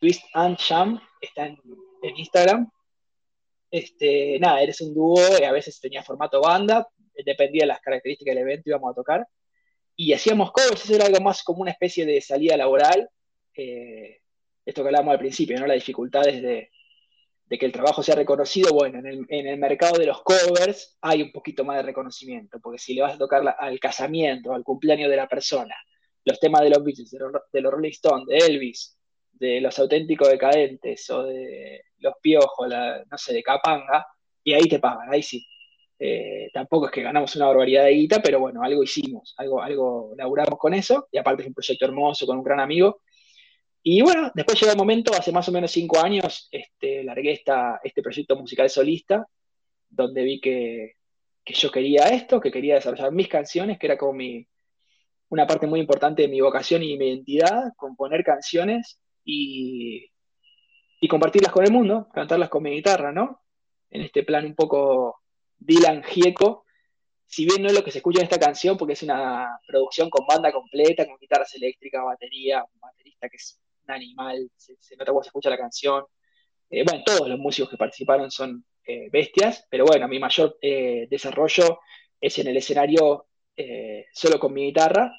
Twist 0.00 0.24
and 0.34 0.56
Sham 0.58 1.00
está 1.20 1.46
en 1.46 1.58
Instagram 2.16 2.68
este, 3.70 4.38
nada, 4.40 4.60
eres 4.62 4.80
un 4.80 4.94
dúo, 4.94 5.20
y 5.40 5.44
a 5.44 5.52
veces 5.52 5.80
tenía 5.80 6.02
formato 6.02 6.40
banda, 6.40 6.88
dependía 7.24 7.62
de 7.62 7.68
las 7.68 7.80
características 7.80 8.34
del 8.34 8.42
evento, 8.42 8.70
íbamos 8.70 8.92
a 8.92 8.94
tocar. 8.94 9.26
Y 9.96 10.12
hacíamos 10.12 10.52
covers, 10.52 10.84
eso 10.84 10.94
era 10.94 11.06
algo 11.06 11.20
más 11.20 11.42
como 11.42 11.60
una 11.60 11.72
especie 11.72 12.06
de 12.06 12.20
salida 12.20 12.56
laboral. 12.56 13.08
Eh, 13.54 14.18
esto 14.64 14.82
que 14.82 14.88
hablábamos 14.88 15.12
al 15.12 15.18
principio, 15.18 15.58
¿no? 15.58 15.66
La 15.66 15.74
dificultad 15.74 16.22
de, 16.22 16.70
de 17.50 17.58
que 17.58 17.66
el 17.66 17.72
trabajo 17.72 18.02
sea 18.02 18.14
reconocido, 18.14 18.72
bueno, 18.72 19.00
en 19.00 19.06
el, 19.06 19.26
en 19.28 19.48
el, 19.48 19.58
mercado 19.58 19.98
de 19.98 20.06
los 20.06 20.22
covers 20.22 20.96
hay 21.00 21.22
un 21.22 21.32
poquito 21.32 21.64
más 21.64 21.78
de 21.78 21.82
reconocimiento, 21.82 22.60
porque 22.60 22.78
si 22.78 22.94
le 22.94 23.02
vas 23.02 23.14
a 23.14 23.18
tocar 23.18 23.56
al 23.58 23.80
casamiento, 23.80 24.54
al 24.54 24.62
cumpleaños 24.62 25.10
de 25.10 25.16
la 25.16 25.28
persona, 25.28 25.74
los 26.24 26.38
temas 26.38 26.62
de 26.62 26.70
los 26.70 26.84
Beatles, 26.84 27.10
de 27.10 27.60
los 27.60 27.72
Rolling 27.72 27.90
Stones, 27.90 28.26
de 28.26 28.36
Elvis, 28.36 28.96
de 29.40 29.60
los 29.60 29.78
auténticos 29.78 30.28
decadentes 30.28 31.08
o 31.10 31.24
de 31.24 31.82
los 31.98 32.14
piojos, 32.22 32.68
no 33.10 33.18
sé, 33.18 33.32
de 33.32 33.42
Capanga, 33.42 34.06
y 34.44 34.52
ahí 34.52 34.68
te 34.68 34.78
pagan, 34.78 35.12
ahí 35.12 35.22
sí. 35.22 35.44
Eh, 35.98 36.50
tampoco 36.52 36.86
es 36.86 36.92
que 36.92 37.02
ganamos 37.02 37.34
una 37.36 37.46
barbaridad 37.46 37.84
de 37.84 37.90
guita, 37.92 38.22
pero 38.22 38.40
bueno, 38.40 38.62
algo 38.62 38.82
hicimos, 38.82 39.34
algo, 39.36 39.62
algo 39.62 40.14
laburamos 40.16 40.58
con 40.58 40.74
eso, 40.74 41.08
y 41.10 41.18
aparte 41.18 41.42
es 41.42 41.48
un 41.48 41.54
proyecto 41.54 41.84
hermoso 41.86 42.26
con 42.26 42.38
un 42.38 42.44
gran 42.44 42.60
amigo, 42.60 43.00
y 43.82 44.02
bueno, 44.02 44.30
después 44.34 44.60
llegó 44.60 44.72
el 44.72 44.78
momento, 44.78 45.12
hace 45.14 45.32
más 45.32 45.48
o 45.48 45.52
menos 45.52 45.70
cinco 45.70 46.00
años, 46.00 46.48
este, 46.52 47.02
largué 47.02 47.32
esta, 47.32 47.80
este 47.82 48.02
proyecto 48.02 48.36
musical 48.36 48.68
solista, 48.68 49.26
donde 49.88 50.22
vi 50.22 50.40
que, 50.40 50.96
yo 51.46 51.70
quería 51.70 52.04
esto, 52.08 52.40
que 52.40 52.50
quería 52.50 52.74
desarrollar 52.74 53.10
mis 53.12 53.28
canciones, 53.28 53.78
que 53.78 53.86
era 53.86 53.96
como 53.96 54.12
mi, 54.12 54.46
una 55.30 55.46
parte 55.46 55.66
muy 55.66 55.80
importante 55.80 56.22
de 56.22 56.28
mi 56.28 56.40
vocación 56.40 56.82
y 56.82 56.96
mi 56.98 57.08
identidad, 57.08 57.72
componer 57.76 58.22
canciones 58.22 59.00
y, 59.24 60.10
y 61.00 61.08
compartirlas 61.08 61.52
con 61.52 61.64
el 61.64 61.72
mundo, 61.72 62.08
cantarlas 62.12 62.48
con 62.48 62.62
mi 62.62 62.70
guitarra, 62.72 63.12
¿no? 63.12 63.42
En 63.90 64.02
este 64.02 64.22
plan 64.22 64.46
un 64.46 64.54
poco 64.54 65.22
Dylan 65.58 66.02
Gieco, 66.02 66.64
si 67.30 67.44
bien 67.44 67.62
no 67.62 67.68
es 67.68 67.74
lo 67.74 67.84
que 67.84 67.92
se 67.92 67.98
escucha 67.98 68.18
en 68.18 68.24
esta 68.24 68.40
canción, 68.40 68.76
porque 68.76 68.94
es 68.94 69.02
una 69.04 69.60
producción 69.64 70.10
con 70.10 70.26
banda 70.26 70.50
completa, 70.50 71.06
con 71.06 71.16
guitarras 71.16 71.54
eléctricas, 71.54 72.04
batería, 72.04 72.64
un 72.64 72.80
baterista 72.80 73.28
que 73.28 73.36
es 73.36 73.60
animal, 73.86 74.50
se, 74.56 74.74
nota 74.96 75.12
cuando 75.12 75.22
se 75.22 75.28
escucha 75.28 75.50
la 75.50 75.56
canción. 75.56 76.04
Eh, 76.68 76.82
bueno, 76.84 77.02
todos 77.04 77.28
los 77.28 77.38
músicos 77.38 77.70
que 77.70 77.76
participaron 77.76 78.32
son 78.32 78.64
eh, 78.84 79.08
bestias, 79.12 79.64
pero 79.70 79.84
bueno, 79.84 80.08
mi 80.08 80.18
mayor 80.18 80.58
eh, 80.60 81.06
desarrollo 81.08 81.80
es 82.20 82.38
en 82.38 82.48
el 82.48 82.56
escenario 82.56 83.26
solo 84.12 84.40
con 84.40 84.54
mi 84.54 84.64
guitarra. 84.64 85.12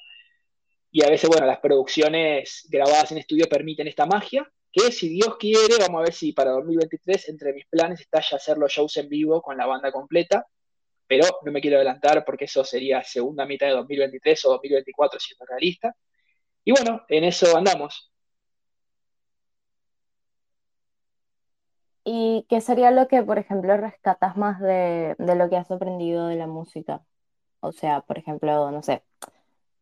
Y 0.92 1.04
a 1.04 1.08
veces, 1.08 1.28
bueno, 1.28 1.46
las 1.46 1.58
producciones 1.58 2.66
grabadas 2.68 3.10
en 3.12 3.18
estudio 3.18 3.48
permiten 3.48 3.88
esta 3.88 4.06
magia, 4.06 4.48
que 4.70 4.92
si 4.92 5.08
Dios 5.08 5.36
quiere, 5.38 5.76
vamos 5.80 6.00
a 6.00 6.04
ver 6.04 6.12
si 6.14 6.32
para 6.32 6.52
2023 6.52 7.28
entre 7.30 7.52
mis 7.54 7.66
planes 7.66 8.00
está 8.00 8.20
ya 8.20 8.36
hacer 8.36 8.58
los 8.58 8.70
shows 8.70 8.96
en 8.98 9.08
vivo 9.08 9.42
con 9.42 9.56
la 9.56 9.66
banda 9.66 9.90
completa, 9.90 10.46
pero 11.06 11.26
no 11.44 11.52
me 11.52 11.60
quiero 11.60 11.76
adelantar 11.76 12.24
porque 12.24 12.44
eso 12.46 12.64
sería 12.64 13.02
segunda 13.02 13.46
mitad 13.46 13.66
de 13.66 13.72
2023 13.72 14.44
o 14.46 14.50
2024 14.52 15.20
siendo 15.20 15.46
realista. 15.46 15.96
Y 16.64 16.72
bueno, 16.72 17.04
en 17.08 17.24
eso 17.24 17.56
andamos. 17.56 18.12
¿Y 22.04 22.46
qué 22.48 22.60
sería 22.60 22.90
lo 22.90 23.06
que, 23.08 23.22
por 23.22 23.38
ejemplo, 23.38 23.76
rescatas 23.76 24.36
más 24.36 24.60
de, 24.60 25.14
lo 25.18 25.48
que 25.48 25.56
has 25.56 25.70
aprendido 25.70 26.26
de 26.28 26.36
la 26.36 26.46
música? 26.46 27.02
O 27.60 27.72
sea, 27.72 28.00
por 28.02 28.18
ejemplo, 28.18 28.70
no 28.70 28.82
sé, 28.82 29.04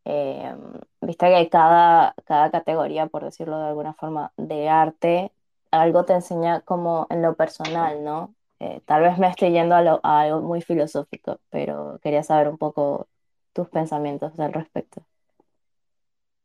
eh, 0.05 0.55
viste 1.01 1.27
que 1.29 1.49
cada, 1.49 2.15
cada 2.25 2.51
categoría, 2.51 3.07
por 3.07 3.25
decirlo 3.25 3.59
de 3.59 3.69
alguna 3.69 3.95
forma, 3.95 4.33
de 4.37 4.69
arte, 4.69 5.33
algo 5.71 6.05
te 6.05 6.15
enseña 6.15 6.61
como 6.63 7.07
en 7.11 7.23
lo 7.23 7.37
personal, 7.37 8.05
¿no? 8.05 8.35
Eh, 8.61 8.81
tal 8.87 9.03
vez 9.03 9.19
me 9.19 9.29
estoy 9.29 9.53
yendo 9.53 9.75
a, 9.75 10.01
a 10.03 10.21
algo 10.21 10.41
muy 10.43 10.63
filosófico, 10.63 11.41
pero 11.51 11.99
quería 12.03 12.23
saber 12.23 12.49
un 12.49 12.59
poco 12.59 13.09
tus 13.53 13.69
pensamientos 13.69 14.39
al 14.39 14.53
respecto. 14.53 15.03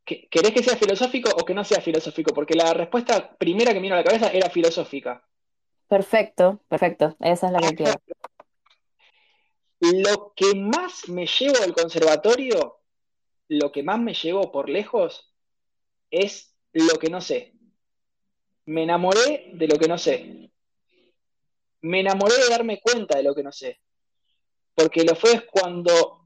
¿Querés 0.06 0.52
que 0.52 0.62
sea 0.64 0.78
filosófico 0.78 1.30
o 1.36 1.44
que 1.44 1.56
no 1.56 1.64
sea 1.64 1.82
filosófico? 1.82 2.32
Porque 2.34 2.54
la 2.54 2.74
respuesta 2.74 3.36
primera 3.38 3.74
que 3.74 3.80
me 3.80 3.84
vino 3.84 3.96
a 3.96 3.98
la 3.98 4.04
cabeza 4.04 4.30
era 4.32 4.52
filosófica. 4.52 5.28
Perfecto, 5.88 6.60
perfecto. 6.68 7.16
Esa 7.20 7.48
es 7.48 7.54
la 7.54 7.60
que 7.60 7.76
quiero. 7.76 7.94
Lo 9.80 10.34
que 10.36 10.56
más 10.56 11.10
me 11.10 11.26
llevo 11.26 11.58
al 11.64 11.74
conservatorio, 11.74 12.80
lo 13.48 13.72
que 13.72 13.84
más 13.84 14.00
me 14.00 14.14
llevo 14.14 14.52
por 14.52 14.70
lejos, 14.70 15.34
es 16.10 16.56
lo 16.74 16.98
que 17.00 17.10
no 17.10 17.22
sé. 17.22 17.54
Me 18.66 18.84
enamoré 18.84 19.52
de 19.54 19.68
lo 19.68 19.78
que 19.78 19.88
no 19.88 19.98
sé. 19.98 20.52
Me 21.82 22.00
enamoré 22.00 22.36
de 22.36 22.50
darme 22.50 22.82
cuenta 22.82 23.18
de 23.18 23.24
lo 23.24 23.36
que 23.36 23.44
no 23.44 23.52
sé. 23.52 23.80
Porque 24.74 25.04
lo 25.04 25.16
fue 25.16 25.34
es 25.34 25.44
cuando 25.44 26.26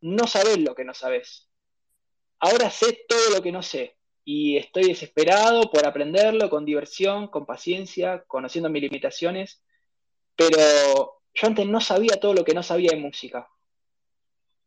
no 0.00 0.26
sabes 0.26 0.58
lo 0.58 0.74
que 0.74 0.84
no 0.84 0.94
sabes. 0.94 1.48
Ahora 2.38 2.70
sé 2.70 3.04
todo 3.08 3.30
lo 3.34 3.42
que 3.42 3.52
no 3.52 3.62
sé 3.62 3.96
y 4.24 4.56
estoy 4.56 4.84
desesperado 4.84 5.70
por 5.70 5.86
aprenderlo 5.86 6.48
con 6.48 6.64
diversión, 6.64 7.28
con 7.28 7.46
paciencia, 7.46 8.24
conociendo 8.26 8.70
mis 8.70 8.82
limitaciones, 8.82 9.62
pero 10.36 11.22
yo 11.34 11.46
antes 11.46 11.66
no 11.66 11.80
sabía 11.80 12.20
todo 12.20 12.34
lo 12.34 12.44
que 12.44 12.54
no 12.54 12.62
sabía 12.62 12.90
de 12.92 12.96
música. 13.00 13.48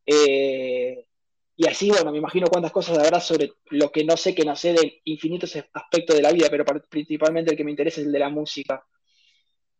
Eh, 0.04 1.05
y 1.56 1.66
así, 1.66 1.88
bueno, 1.90 2.12
me 2.12 2.18
imagino 2.18 2.48
cuántas 2.48 2.70
cosas 2.70 2.98
habrá 2.98 3.18
sobre 3.18 3.52
lo 3.70 3.90
que 3.90 4.04
no 4.04 4.16
sé, 4.16 4.34
que 4.34 4.44
no 4.44 4.54
sé 4.54 4.74
de 4.74 5.00
infinitos 5.04 5.56
aspectos 5.72 6.14
de 6.14 6.22
la 6.22 6.30
vida, 6.30 6.48
pero 6.50 6.66
principalmente 6.88 7.50
el 7.50 7.56
que 7.56 7.64
me 7.64 7.70
interesa 7.70 8.00
es 8.00 8.06
el 8.06 8.12
de 8.12 8.18
la 8.18 8.28
música. 8.28 8.86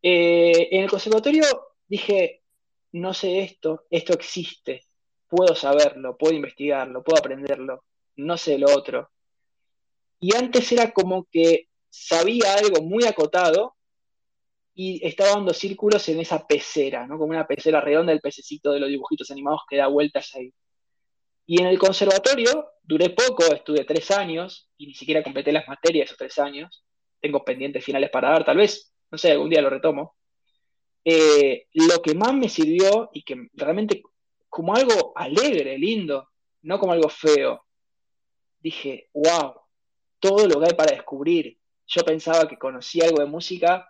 Eh, 0.00 0.68
en 0.70 0.84
el 0.84 0.90
conservatorio 0.90 1.44
dije, 1.86 2.42
no 2.92 3.12
sé 3.12 3.40
esto, 3.40 3.84
esto 3.90 4.14
existe, 4.14 4.86
puedo 5.28 5.54
saberlo, 5.54 6.16
puedo 6.16 6.34
investigarlo, 6.34 7.02
puedo 7.02 7.18
aprenderlo, 7.18 7.84
no 8.16 8.38
sé 8.38 8.58
lo 8.58 8.74
otro. 8.74 9.10
Y 10.18 10.34
antes 10.34 10.72
era 10.72 10.92
como 10.92 11.26
que 11.30 11.68
sabía 11.90 12.54
algo 12.54 12.82
muy 12.82 13.04
acotado 13.04 13.76
y 14.74 15.06
estaba 15.06 15.30
dando 15.30 15.52
círculos 15.52 16.08
en 16.08 16.20
esa 16.20 16.46
pecera, 16.46 17.06
¿no? 17.06 17.18
Como 17.18 17.30
una 17.30 17.46
pecera 17.46 17.82
redonda, 17.82 18.12
el 18.12 18.20
pececito 18.20 18.72
de 18.72 18.80
los 18.80 18.88
dibujitos 18.88 19.30
animados 19.30 19.60
que 19.68 19.76
da 19.76 19.88
vueltas 19.88 20.34
ahí. 20.34 20.52
Y 21.46 21.60
en 21.60 21.68
el 21.68 21.78
conservatorio 21.78 22.72
duré 22.82 23.10
poco, 23.10 23.44
estuve 23.44 23.84
tres 23.84 24.10
años 24.10 24.68
y 24.76 24.88
ni 24.88 24.94
siquiera 24.94 25.22
completé 25.22 25.52
las 25.52 25.68
materias 25.68 26.06
esos 26.06 26.18
tres 26.18 26.38
años. 26.38 26.84
Tengo 27.20 27.44
pendientes 27.44 27.84
finales 27.84 28.10
para 28.10 28.30
dar, 28.30 28.44
tal 28.44 28.56
vez, 28.56 28.92
no 29.10 29.16
sé, 29.16 29.32
algún 29.32 29.50
día 29.50 29.62
lo 29.62 29.70
retomo. 29.70 30.16
Eh, 31.04 31.68
lo 31.72 32.02
que 32.02 32.14
más 32.14 32.34
me 32.34 32.48
sirvió 32.48 33.10
y 33.12 33.22
que 33.22 33.48
realmente 33.54 34.02
como 34.48 34.74
algo 34.74 35.12
alegre, 35.14 35.78
lindo, 35.78 36.30
no 36.62 36.78
como 36.80 36.92
algo 36.92 37.08
feo, 37.08 37.64
dije, 38.58 39.10
wow, 39.14 39.54
todo 40.18 40.48
lo 40.48 40.58
que 40.58 40.66
hay 40.66 40.74
para 40.74 40.92
descubrir. 40.92 41.58
Yo 41.86 42.02
pensaba 42.02 42.48
que 42.48 42.58
conocía 42.58 43.04
algo 43.04 43.20
de 43.20 43.26
música 43.26 43.88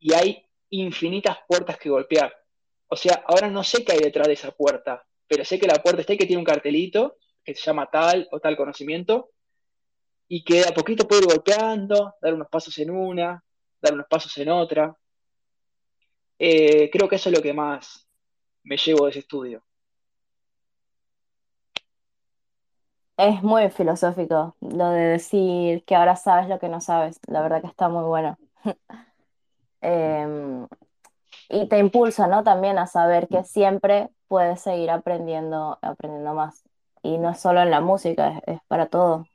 y 0.00 0.12
hay 0.14 0.44
infinitas 0.70 1.38
puertas 1.46 1.78
que 1.78 1.90
golpear. 1.90 2.34
O 2.88 2.96
sea, 2.96 3.22
ahora 3.26 3.48
no 3.48 3.62
sé 3.62 3.84
qué 3.84 3.92
hay 3.92 4.00
detrás 4.00 4.26
de 4.26 4.32
esa 4.32 4.50
puerta, 4.50 5.06
pero 5.28 5.44
sé 5.44 5.58
que 5.58 5.66
la 5.66 5.82
puerta 5.82 6.00
está 6.00 6.14
y 6.14 6.18
que 6.18 6.26
tiene 6.26 6.40
un 6.40 6.46
cartelito 6.46 7.16
que 7.44 7.54
se 7.54 7.62
llama 7.62 7.88
tal 7.90 8.28
o 8.32 8.40
tal 8.40 8.56
conocimiento 8.56 9.30
y 10.28 10.44
que 10.44 10.62
a 10.62 10.74
poquito 10.74 11.06
puede 11.08 11.22
ir 11.22 11.28
golpeando, 11.28 12.14
dar 12.20 12.34
unos 12.34 12.48
pasos 12.48 12.76
en 12.78 12.90
una, 12.90 13.42
dar 13.80 13.94
unos 13.94 14.06
pasos 14.08 14.36
en 14.38 14.50
otra. 14.50 14.94
Eh, 16.38 16.90
creo 16.90 17.08
que 17.08 17.16
eso 17.16 17.30
es 17.30 17.36
lo 17.36 17.42
que 17.42 17.54
más 17.54 18.06
me 18.64 18.76
llevo 18.76 19.04
de 19.04 19.10
ese 19.10 19.20
estudio. 19.20 19.62
Es 23.16 23.42
muy 23.42 23.68
filosófico 23.70 24.54
lo 24.60 24.90
de 24.90 25.00
decir 25.00 25.82
que 25.84 25.96
ahora 25.96 26.14
sabes 26.14 26.48
lo 26.48 26.60
que 26.60 26.68
no 26.68 26.80
sabes. 26.80 27.18
La 27.26 27.42
verdad 27.42 27.60
que 27.60 27.66
está 27.66 27.88
muy 27.88 28.04
bueno. 28.04 28.38
Em, 29.80 30.66
y 31.48 31.68
te 31.68 31.78
impulsa, 31.78 32.26
¿no? 32.26 32.42
También 32.42 32.78
a 32.78 32.88
saber 32.88 33.28
que 33.28 33.44
siempre 33.44 34.08
puedes 34.28 34.60
seguir 34.60 34.90
aprendiendo, 34.90 35.78
aprendiendo 35.82 36.34
más. 36.34 36.62
Y 37.02 37.18
no 37.18 37.30
es 37.30 37.40
solo 37.40 37.62
en 37.62 37.70
la 37.70 37.80
música, 37.80 38.40
es, 38.46 38.60
para 38.68 38.86
todo. 38.86 39.26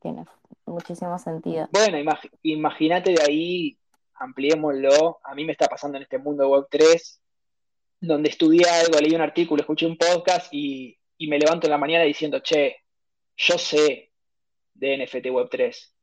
Tiene 0.00 0.24
muchísimo 0.66 1.18
sentido. 1.18 1.68
Bueno, 1.72 1.98
imagínate 2.42 3.12
de 3.12 3.22
ahí, 3.22 3.78
ampliémoslo. 4.14 5.20
A 5.22 5.34
mí 5.34 5.44
me 5.44 5.52
está 5.52 5.66
pasando 5.66 5.96
en 5.96 6.04
este 6.04 6.18
mundo 6.18 6.44
de 6.44 6.50
Web3, 6.50 7.20
donde 8.00 8.30
estudié 8.30 8.64
algo, 8.68 8.98
leí 8.98 9.14
un 9.14 9.20
artículo, 9.20 9.60
escuché 9.60 9.86
un 9.86 9.96
podcast 9.96 10.52
y, 10.52 10.98
y 11.18 11.28
me 11.28 11.38
levanto 11.38 11.66
en 11.66 11.72
la 11.72 11.78
mañana 11.78 12.04
diciendo, 12.04 12.40
che, 12.40 12.76
yo 13.36 13.58
sé 13.58 14.12
de 14.74 15.04
NFT 15.04 15.30
Web 15.30 15.48
3. 15.50 15.94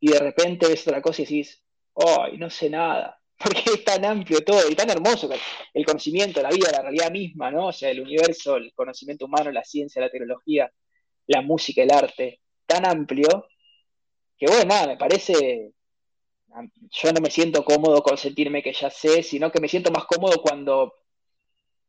Y 0.00 0.08
de 0.10 0.18
repente 0.18 0.68
ves 0.68 0.86
otra 0.86 1.00
cosa 1.00 1.22
y 1.22 1.24
decís, 1.24 1.62
¡ay, 1.94 2.36
no 2.36 2.50
sé 2.50 2.68
nada! 2.68 3.20
Porque 3.44 3.62
es 3.66 3.84
tan 3.84 4.04
amplio 4.04 4.42
todo 4.42 4.68
y 4.70 4.74
tan 4.74 4.88
hermoso 4.90 5.28
el 5.74 5.84
conocimiento, 5.84 6.40
la 6.40 6.50
vida, 6.50 6.70
la 6.72 6.82
realidad 6.82 7.10
misma, 7.10 7.50
¿no? 7.50 7.66
O 7.66 7.72
sea, 7.72 7.90
el 7.90 8.00
universo, 8.00 8.56
el 8.56 8.72
conocimiento 8.74 9.26
humano, 9.26 9.50
la 9.50 9.64
ciencia, 9.64 10.00
la 10.00 10.10
tecnología, 10.10 10.72
la 11.26 11.42
música, 11.42 11.82
el 11.82 11.90
arte, 11.92 12.40
tan 12.66 12.86
amplio 12.86 13.46
que, 14.38 14.46
bueno, 14.46 14.64
nada, 14.66 14.86
me 14.88 14.96
parece. 14.96 15.72
Yo 16.90 17.12
no 17.12 17.20
me 17.20 17.30
siento 17.30 17.64
cómodo 17.64 18.02
con 18.02 18.16
sentirme 18.16 18.62
que 18.62 18.72
ya 18.72 18.88
sé, 18.88 19.22
sino 19.22 19.52
que 19.52 19.60
me 19.60 19.68
siento 19.68 19.90
más 19.90 20.06
cómodo 20.06 20.40
cuando 20.40 20.94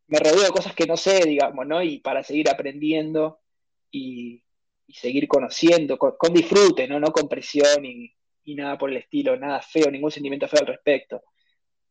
me 0.07 0.19
rodeo 0.19 0.43
de 0.43 0.49
cosas 0.49 0.75
que 0.75 0.85
no 0.85 0.97
sé, 0.97 1.25
digamos, 1.25 1.65
¿no? 1.65 1.81
Y 1.81 1.99
para 1.99 2.23
seguir 2.23 2.49
aprendiendo 2.49 3.39
y, 3.91 4.43
seguir 4.89 5.27
conociendo 5.27 5.97
con, 5.97 6.33
disfrute, 6.33 6.87
¿no? 6.87 6.99
no 6.99 7.11
con 7.11 7.27
presión 7.27 7.83
y 7.85 8.55
nada 8.55 8.77
por 8.77 8.89
el 8.89 8.97
estilo, 8.97 9.35
nada 9.37 9.61
feo, 9.61 9.91
ningún 9.91 10.11
sentimiento 10.11 10.47
feo 10.47 10.61
al 10.61 10.67
respecto, 10.67 11.23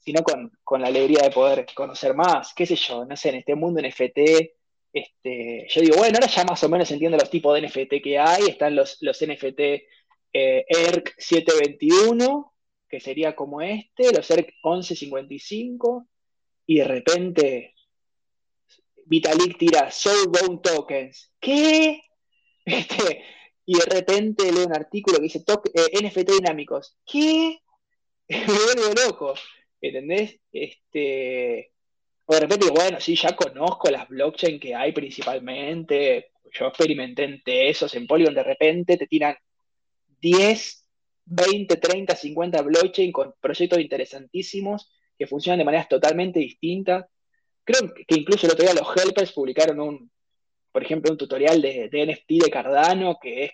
sino 0.06 0.22
con, 0.22 0.52
con 0.62 0.80
la 0.80 0.86
alegría 0.86 1.24
de 1.24 1.30
poder 1.30 1.66
conocer 1.74 2.14
más, 2.14 2.54
qué 2.54 2.64
sé 2.64 2.76
yo, 2.76 3.04
no 3.04 3.16
sé, 3.16 3.30
en 3.30 3.34
este 3.34 3.56
mundo 3.56 3.82
NFT, 3.82 4.18
este, 4.92 5.66
yo 5.68 5.80
digo, 5.80 5.96
bueno, 5.96 6.16
ahora 6.16 6.28
ya 6.28 6.44
más 6.44 6.62
o 6.62 6.68
menos 6.68 6.88
entiendo 6.92 7.18
los 7.18 7.28
tipos 7.28 7.52
de 7.52 7.66
NFT 7.66 8.02
que 8.02 8.16
hay, 8.16 8.44
están 8.46 8.76
los, 8.76 8.98
los 9.00 9.20
NFT 9.20 9.60
ERC 10.32 11.14
721, 11.18 12.54
que 12.88 13.00
sería 13.00 13.34
como 13.34 13.60
este, 13.60 14.12
los 14.12 14.30
ERC 14.30 14.54
1155, 14.62 16.06
y 16.66 16.78
de 16.78 16.84
repente 16.84 17.74
Vitalik 19.06 19.58
tira 19.58 19.90
Soulbound 19.90 20.62
Tokens. 20.62 21.32
¿Qué? 21.40 22.02
Este, 22.68 23.22
y 23.64 23.78
de 23.78 23.84
repente 23.84 24.50
leo 24.50 24.66
un 24.66 24.74
artículo 24.74 25.18
que 25.18 25.24
dice 25.24 25.44
eh, 25.72 26.02
NFT 26.02 26.30
dinámicos. 26.32 26.96
¿Qué? 27.06 27.60
Me 28.28 28.44
vuelvo 28.44 28.92
loco. 29.06 29.34
¿Entendés? 29.88 30.40
Este, 30.52 31.72
o 32.26 32.34
de 32.34 32.40
repente, 32.40 32.70
bueno, 32.70 33.00
sí, 33.00 33.16
ya 33.16 33.34
conozco 33.36 33.90
las 33.90 34.08
blockchain 34.08 34.58
que 34.58 34.74
hay 34.74 34.92
principalmente. 34.92 36.32
Yo 36.52 36.66
experimenté 36.66 37.24
en 37.24 37.42
esos 37.46 37.94
en 37.94 38.06
Polygon, 38.06 38.34
de 38.34 38.42
repente 38.42 38.96
te 38.96 39.06
tiran 39.06 39.36
10, 40.20 40.88
20, 41.26 41.76
30, 41.76 42.16
50 42.16 42.62
blockchain 42.62 43.12
con 43.12 43.34
proyectos 43.40 43.80
interesantísimos 43.80 44.90
que 45.18 45.26
funcionan 45.26 45.58
de 45.58 45.64
maneras 45.64 45.88
totalmente 45.88 46.40
distintas. 46.40 47.06
Creo 47.64 47.92
que 47.94 48.14
incluso 48.14 48.46
el 48.46 48.52
otro 48.52 48.64
día 48.64 48.74
los 48.74 48.96
helpers 48.96 49.32
publicaron 49.32 49.80
un, 49.80 50.10
por 50.70 50.82
ejemplo, 50.82 51.10
un 51.10 51.18
tutorial 51.18 51.60
de, 51.62 51.88
NFT 51.90 52.44
de 52.44 52.50
Cardano 52.50 53.18
que 53.20 53.52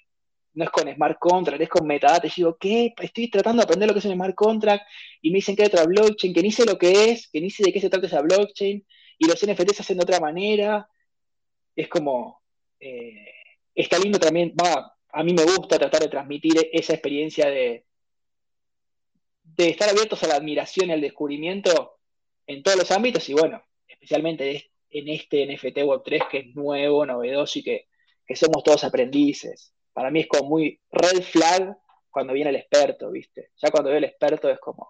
no 0.54 0.64
es 0.64 0.70
con 0.70 0.92
smart 0.92 1.18
contract, 1.18 1.60
es 1.60 1.68
con 1.68 1.86
metadata. 1.86 2.26
Y 2.26 2.32
digo, 2.36 2.56
¿qué? 2.58 2.94
Estoy 3.00 3.28
tratando 3.30 3.60
de 3.60 3.64
aprender 3.64 3.88
lo 3.88 3.94
que 3.94 4.00
es 4.00 4.04
un 4.04 4.14
smart 4.14 4.34
contract 4.34 4.84
y 5.20 5.30
me 5.30 5.36
dicen 5.36 5.56
que 5.56 5.62
hay 5.62 5.68
otra 5.68 5.84
blockchain, 5.84 6.34
que 6.34 6.42
ni 6.42 6.52
sé 6.52 6.64
lo 6.64 6.78
que 6.78 7.10
es, 7.10 7.28
que 7.28 7.40
ni 7.40 7.50
sé 7.50 7.64
de 7.64 7.72
qué 7.72 7.80
se 7.80 7.90
trata 7.90 8.06
esa 8.06 8.22
blockchain 8.22 8.86
y 9.18 9.26
los 9.26 9.44
NFTs 9.46 9.76
se 9.76 9.82
hacen 9.82 9.98
de 9.98 10.04
otra 10.04 10.20
manera. 10.20 10.88
Es 11.74 11.88
como, 11.88 12.42
eh, 12.80 13.26
está 13.74 13.98
lindo 13.98 14.18
también, 14.18 14.54
va, 14.60 14.92
a 15.12 15.22
mí 15.22 15.32
me 15.32 15.44
gusta 15.44 15.78
tratar 15.78 16.00
de 16.00 16.08
transmitir 16.08 16.54
esa 16.72 16.94
experiencia 16.94 17.48
de, 17.48 17.84
estar 19.58 19.88
abiertos 19.90 20.22
a 20.22 20.28
la 20.28 20.36
admiración 20.36 20.88
y 20.88 20.92
al 20.92 21.00
descubrimiento 21.00 21.98
en 22.46 22.62
todos 22.62 22.78
los 22.78 22.90
ámbitos 22.90 23.28
y 23.28 23.34
bueno, 23.34 23.62
especialmente 23.86 24.72
en 24.88 25.08
este 25.08 25.46
NFT 25.46 25.78
Web3 25.78 26.28
que 26.28 26.38
es 26.38 26.54
nuevo, 26.54 27.06
novedoso 27.06 27.58
y 27.58 27.62
que, 27.62 27.88
somos 28.34 28.64
todos 28.64 28.82
aprendices. 28.84 29.74
Para 29.92 30.10
mí 30.10 30.20
es 30.20 30.26
como 30.26 30.48
muy 30.48 30.80
red 30.90 31.22
flag 31.22 31.76
cuando 32.10 32.32
viene 32.32 32.50
el 32.50 32.56
experto, 32.56 33.10
¿viste? 33.10 33.50
Ya 33.56 33.70
cuando 33.70 33.90
veo 33.90 33.98
el 33.98 34.04
experto 34.04 34.48
es 34.48 34.58
como, 34.58 34.88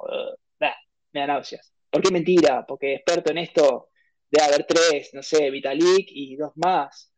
me 0.61 1.21
da 1.21 1.27
náuseas. 1.27 1.73
¿Por 1.91 2.03
qué 2.03 2.11
mentira? 2.11 2.65
Porque 2.67 2.95
experto 2.95 3.31
en 3.31 3.39
esto 3.39 3.91
debe 4.31 4.47
haber 4.47 4.65
tres, 4.65 5.13
no 5.13 5.23
sé, 5.23 5.51
Vitalik 5.51 6.07
y 6.09 6.37
dos 6.37 6.53
más. 6.57 7.13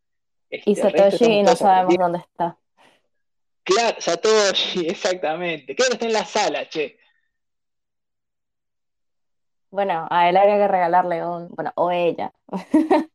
y 0.51 0.73
este, 0.73 0.75
Satoshi 0.75 1.43
no 1.43 1.55
sabemos 1.55 1.97
dónde 1.97 2.19
está. 2.19 2.59
Claro, 3.63 3.97
Satoshi, 4.01 4.87
exactamente. 4.89 5.75
¿Qué 5.75 5.83
está 5.83 6.05
en 6.05 6.13
la 6.13 6.25
sala, 6.25 6.69
che? 6.69 6.99
Bueno, 9.71 10.07
a 10.11 10.29
él 10.29 10.37
habría 10.37 10.57
que 10.57 10.69
regalarle 10.69 11.27
un, 11.27 11.49
bueno, 11.49 11.73
o 11.77 11.91
ella. 11.91 12.33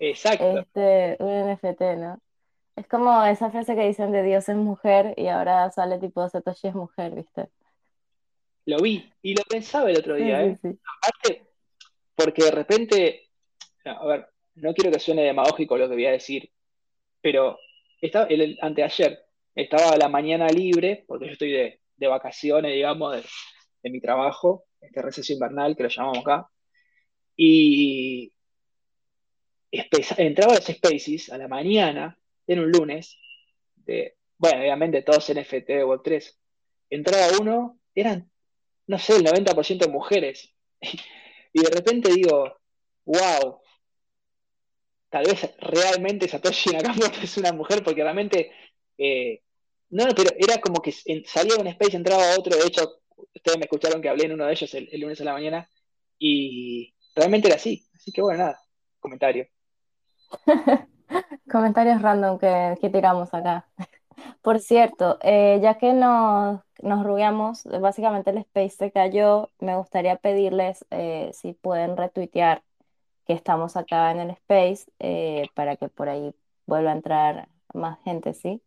Exacto. 0.00 0.58
Este, 0.58 1.16
un 1.20 1.52
NFT, 1.52 1.80
¿no? 1.96 2.20
Es 2.76 2.86
como 2.88 3.24
esa 3.24 3.50
frase 3.50 3.74
que 3.74 3.86
dicen 3.86 4.12
de 4.12 4.22
Dios 4.22 4.48
es 4.50 4.56
mujer 4.56 5.14
y 5.16 5.28
ahora 5.28 5.70
sale 5.70 5.98
tipo 5.98 6.28
Satoshi 6.28 6.68
es 6.68 6.74
mujer, 6.74 7.14
¿viste? 7.14 7.48
Lo 8.66 8.78
vi 8.80 9.10
y 9.22 9.34
lo 9.34 9.42
pensaba 9.44 9.90
el 9.90 9.96
otro 9.96 10.14
día, 10.14 10.44
¿eh? 10.44 10.58
Aparte, 10.62 11.46
porque 12.14 12.44
de 12.44 12.50
repente, 12.50 13.30
a 13.84 14.04
ver, 14.06 14.28
no 14.56 14.74
quiero 14.74 14.90
que 14.90 14.98
suene 14.98 15.22
demagógico 15.22 15.78
lo 15.78 15.88
que 15.88 15.94
voy 15.94 16.06
a 16.06 16.12
decir, 16.12 16.50
pero 17.22 17.58
estaba 18.00 18.26
el, 18.26 18.58
anteayer 18.60 19.26
estaba 19.54 19.96
la 19.96 20.08
mañana 20.08 20.46
libre, 20.48 21.04
porque 21.08 21.26
yo 21.26 21.32
estoy 21.32 21.52
de, 21.52 22.06
vacaciones, 22.06 22.72
digamos, 22.72 23.16
de, 23.82 23.90
mi 23.90 24.00
trabajo, 24.00 24.64
este 24.80 25.00
receso 25.00 25.32
invernal 25.32 25.76
que 25.76 25.84
lo 25.84 25.88
llamamos 25.88 26.18
acá, 26.18 26.48
y 27.36 28.32
entraba 29.70 30.52
a 30.52 30.56
los 30.56 30.64
Spaces 30.64 31.30
a 31.32 31.38
la 31.38 31.48
mañana, 31.48 32.18
en 32.46 32.60
un 32.60 32.70
lunes, 32.70 33.18
de, 33.76 34.16
bueno, 34.38 34.60
obviamente 34.60 35.02
todos 35.02 35.30
NFT 35.30 35.66
de 35.68 35.84
Web3, 35.84 36.34
entraba 36.90 37.38
uno, 37.40 37.78
eran, 37.94 38.30
no 38.86 38.98
sé, 38.98 39.16
el 39.16 39.24
90% 39.24 39.78
de 39.78 39.88
mujeres, 39.88 40.54
y 41.52 41.62
de 41.62 41.70
repente 41.70 42.12
digo, 42.12 42.58
wow, 43.04 43.60
tal 45.08 45.24
vez 45.24 45.54
realmente 45.58 46.28
Satoshi 46.28 46.70
Nakamoto 46.70 47.20
es 47.22 47.36
una 47.36 47.52
mujer, 47.52 47.82
porque 47.82 48.02
realmente 48.02 48.50
eh, 48.98 49.42
no, 49.90 50.04
pero 50.16 50.30
era 50.36 50.60
como 50.60 50.82
que 50.82 50.92
salía 50.92 51.56
un 51.58 51.66
space, 51.68 51.96
entraba 51.96 52.36
otro. 52.38 52.56
De 52.56 52.66
hecho, 52.66 53.00
ustedes 53.34 53.58
me 53.58 53.64
escucharon 53.64 54.02
que 54.02 54.08
hablé 54.08 54.24
en 54.24 54.32
uno 54.32 54.46
de 54.46 54.52
ellos 54.52 54.74
el, 54.74 54.88
lunes 55.00 55.20
a 55.20 55.24
la 55.24 55.32
mañana. 55.32 55.70
Y 56.18 56.94
realmente 57.14 57.48
era 57.48 57.56
así. 57.56 57.86
Así 57.94 58.10
que 58.12 58.22
bueno, 58.22 58.38
nada, 58.38 58.60
comentario. 58.98 59.48
Comentarios 61.50 62.02
random 62.02 62.38
que, 62.38 62.90
tiramos 62.92 63.32
acá. 63.34 63.66
Por 64.42 64.60
cierto, 64.60 65.18
eh, 65.22 65.60
ya 65.62 65.74
que 65.78 65.92
nos, 65.92 66.60
nos 66.82 67.04
rubiamos, 67.04 67.64
básicamente 67.80 68.30
el 68.30 68.38
space 68.38 68.70
se 68.70 68.90
cayó, 68.92 69.50
me 69.60 69.76
gustaría 69.76 70.16
pedirles 70.16 70.84
eh, 70.90 71.30
si 71.34 71.52
pueden 71.52 71.96
retuitear 71.96 72.62
que 73.26 73.34
estamos 73.34 73.76
acá 73.76 74.10
en 74.12 74.20
el 74.20 74.30
space 74.30 74.90
eh, 75.00 75.48
para 75.54 75.76
que 75.76 75.88
por 75.88 76.08
ahí 76.08 76.34
vuelva 76.66 76.90
a 76.90 76.94
entrar 76.94 77.48
más 77.74 77.98
gente, 78.04 78.34
¿sí? 78.34 78.62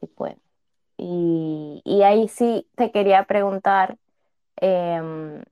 si 0.00 0.06
pueden. 0.06 0.40
Y, 0.96 2.02
ahí 2.04 2.28
sí 2.28 2.68
te 2.76 2.90
quería 2.92 3.24
preguntar, 3.24 3.98
em, 4.56 5.42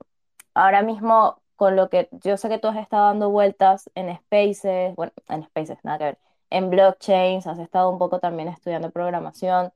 ahora 0.53 0.81
mismo 0.81 1.40
con 1.61 1.75
lo 1.75 1.89
que 1.89 2.09
yo 2.23 2.37
sé 2.37 2.49
que 2.49 2.57
tú 2.57 2.69
has 2.69 2.77
estado 2.77 3.05
dando 3.05 3.29
vueltas 3.29 3.91
en 3.93 4.15
Spaces, 4.17 4.95
bueno, 4.95 5.13
en 5.29 5.43
Spaces, 5.43 5.77
nada 5.83 5.99
que 5.99 6.03
ver, 6.05 6.17
en 6.49 6.71
blockchains, 6.71 7.45
has 7.45 7.59
estado 7.59 7.91
un 7.91 7.99
poco 7.99 8.19
también 8.19 8.47
estudiando 8.47 8.89
programación 8.89 9.71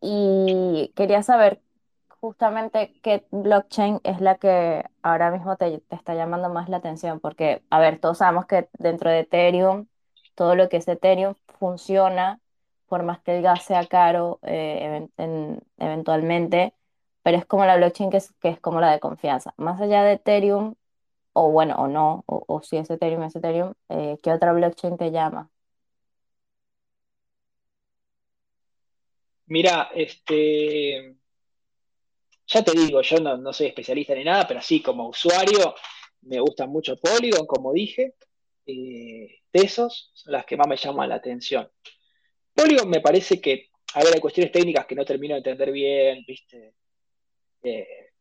y 0.00 0.92
quería 0.94 1.24
saber 1.24 1.60
justamente 2.20 2.94
qué 3.02 3.26
blockchain 3.32 4.00
es 4.04 4.20
la 4.20 4.36
que 4.36 4.84
ahora 5.02 5.32
mismo 5.32 5.56
te, 5.56 5.78
te, 5.80 5.96
está 5.96 6.14
llamando 6.14 6.50
más 6.50 6.68
la 6.68 6.76
atención, 6.76 7.18
porque, 7.18 7.64
a 7.68 7.80
ver, 7.80 7.98
todos 7.98 8.18
sabemos 8.18 8.46
que 8.46 8.68
dentro 8.78 9.10
de 9.10 9.20
Ethereum, 9.20 9.86
todo 10.36 10.54
lo 10.54 10.68
que 10.68 10.76
es 10.76 10.86
Ethereum 10.86 11.34
funciona 11.58 12.38
por 12.86 13.02
más 13.02 13.18
que 13.22 13.38
el 13.38 13.42
gas 13.42 13.64
sea 13.64 13.86
caro 13.86 14.38
eh, 14.42 15.08
eventualmente, 15.78 16.74
pero 17.24 17.38
es 17.38 17.44
como 17.46 17.64
la 17.64 17.76
blockchain 17.76 18.10
que 18.10 18.18
es, 18.18 18.32
que 18.40 18.50
es 18.50 18.60
como 18.60 18.80
la 18.80 18.92
de 18.92 19.00
confianza. 19.00 19.52
Más 19.56 19.80
allá 19.80 20.04
de 20.04 20.12
Ethereum, 20.12 20.76
o 21.34 21.50
bueno, 21.50 21.74
o 21.76 21.88
no, 21.88 22.24
o, 22.26 22.62
si 22.62 22.76
es 22.76 22.88
Ethereum, 22.90 23.24
es 23.24 23.36
Ethereum, 23.36 23.74
eh, 23.88 24.18
¿qué 24.22 24.32
otra 24.32 24.52
blockchain 24.52 24.96
te 24.96 25.10
llama? 25.10 25.50
Mira, 29.46 29.90
este, 29.94 31.16
ya 32.46 32.62
te 32.62 32.72
digo, 32.72 33.02
yo 33.02 33.18
no, 33.18 33.52
soy 33.52 33.66
especialista 33.66 34.14
ni 34.14 34.24
nada, 34.24 34.46
pero 34.46 34.62
sí, 34.62 34.80
como 34.80 35.08
usuario, 35.08 35.74
me 36.22 36.40
gustan 36.40 36.70
mucho 36.70 36.96
Polygon, 36.96 37.46
como 37.46 37.72
dije. 37.72 38.14
Eh, 38.66 39.40
Tesos 39.50 40.10
son 40.14 40.32
las 40.32 40.46
que 40.46 40.56
más 40.56 40.68
me 40.68 40.76
llaman 40.76 41.08
la 41.08 41.16
atención. 41.16 41.70
Polygon 42.54 42.88
me 42.88 43.00
parece 43.00 43.40
que, 43.40 43.70
a 43.94 44.04
ver, 44.04 44.14
hay 44.14 44.20
cuestiones 44.20 44.52
técnicas 44.52 44.86
que 44.86 44.94
no 44.94 45.04
termino 45.04 45.34
de 45.34 45.38
entender 45.38 45.72
bien, 45.72 46.24
¿viste? 46.26 46.74
Eh, 47.62 48.12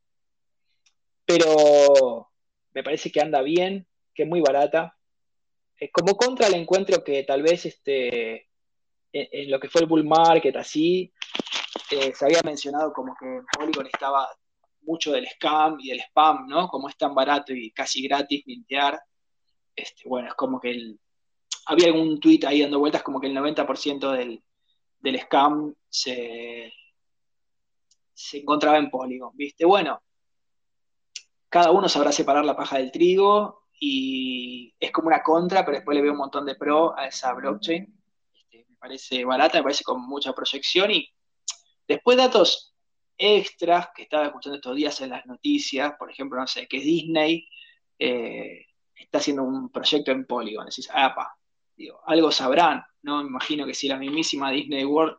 pero 1.26 2.33
me 2.74 2.84
parece 2.84 3.12
que 3.12 3.22
anda 3.22 3.42
bien, 3.42 3.88
que 4.14 4.24
es 4.24 4.30
muy 4.30 4.42
barata. 4.42 4.98
Eh, 5.80 5.90
como 5.92 6.16
contra 6.16 6.48
el 6.48 6.56
encuentro 6.56 7.04
que 7.04 7.24
tal 7.24 7.42
vez 7.42 7.66
este, 7.66 8.50
en, 9.12 9.52
lo 9.52 9.60
que 9.60 9.70
fue 9.70 9.82
el 9.82 9.88
bull 9.88 10.04
market, 10.04 10.56
así, 10.56 11.14
eh, 11.92 12.14
se 12.14 12.26
había 12.26 12.42
mencionado 12.44 12.92
como 12.94 13.16
que 13.20 13.42
Polygon 13.58 13.88
estaba 13.88 14.28
mucho 14.82 15.12
del 15.12 15.28
scam 15.28 15.78
y 15.80 15.90
del 15.90 16.02
spam, 16.02 16.48
¿no? 16.48 16.68
Como 16.68 16.90
es 16.90 16.98
tan 16.98 17.16
barato 17.16 17.54
y 17.54 17.72
casi 17.72 18.02
gratis 18.04 18.46
mintear. 18.46 19.02
Este, 19.76 20.08
bueno, 20.08 20.30
es 20.30 20.34
como 20.36 20.60
que 20.60 20.72
el, 20.72 21.00
había 21.66 21.88
algún 21.88 22.20
tweet 22.20 22.42
ahí 22.46 22.62
dando 22.62 22.80
vueltas 22.80 23.04
como 23.04 23.20
que 23.20 23.28
el 23.28 23.36
90% 23.36 24.12
del, 24.12 24.44
del 25.00 25.20
scam 25.22 25.74
se, 25.90 26.72
se 28.14 28.38
encontraba 28.40 28.78
en 28.78 28.90
Polygon, 28.90 29.36
¿viste? 29.36 29.66
Bueno, 29.66 30.02
cada 31.54 31.70
uno 31.70 31.88
sabrá 31.88 32.12
separar 32.12 32.44
la 32.46 32.56
paja 32.56 32.80
del 32.80 32.92
trigo 32.92 33.66
y 33.80 34.74
es 34.80 34.90
como 34.90 35.10
una 35.10 35.22
contra, 35.22 35.64
pero 35.64 35.78
después 35.78 35.94
le 35.94 36.02
veo 36.02 36.14
un 36.14 36.18
montón 36.18 36.48
de 36.48 36.56
pro 36.56 36.98
a 36.98 37.06
esa 37.06 37.32
blockchain. 37.32 37.96
Este, 38.34 38.66
me 38.68 38.76
parece 38.78 39.24
barata, 39.24 39.60
me 39.60 39.64
parece 39.64 39.84
con 39.84 40.02
mucha 40.02 40.34
proyección 40.34 40.90
y 40.90 41.08
después 41.88 42.18
datos 42.18 42.74
extras 43.16 43.90
que 43.96 44.02
estaba 44.02 44.26
escuchando 44.26 44.56
estos 44.56 44.76
días 44.76 45.00
en 45.02 45.12
las 45.12 45.28
noticias, 45.28 45.94
por 46.00 46.10
ejemplo, 46.10 46.40
no 46.40 46.48
sé, 46.48 46.68
que 46.68 46.80
Disney 46.80 47.48
eh, 48.00 48.66
está 48.96 49.20
haciendo 49.20 49.44
un 49.44 49.70
proyecto 49.70 50.10
en 50.10 50.26
Polygon. 50.26 50.66
Decís, 50.66 50.90
apa, 50.92 51.38
digo, 51.76 52.02
algo 52.08 52.32
sabrán, 52.32 52.84
¿no? 53.04 53.22
Me 53.22 53.30
imagino 53.30 53.68
que 53.68 53.76
si 53.76 53.88
la 53.88 53.98
mismísima 53.98 54.50
Disney 54.50 54.86
World 54.86 55.18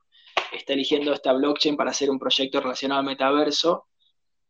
está 0.50 0.72
eligiendo 0.72 1.12
esta 1.12 1.32
blockchain 1.32 1.76
para 1.76 1.92
hacer 1.92 2.10
un 2.10 2.18
proyecto 2.18 2.60
relacionado 2.60 2.98
al 2.98 3.06
metaverso, 3.06 3.86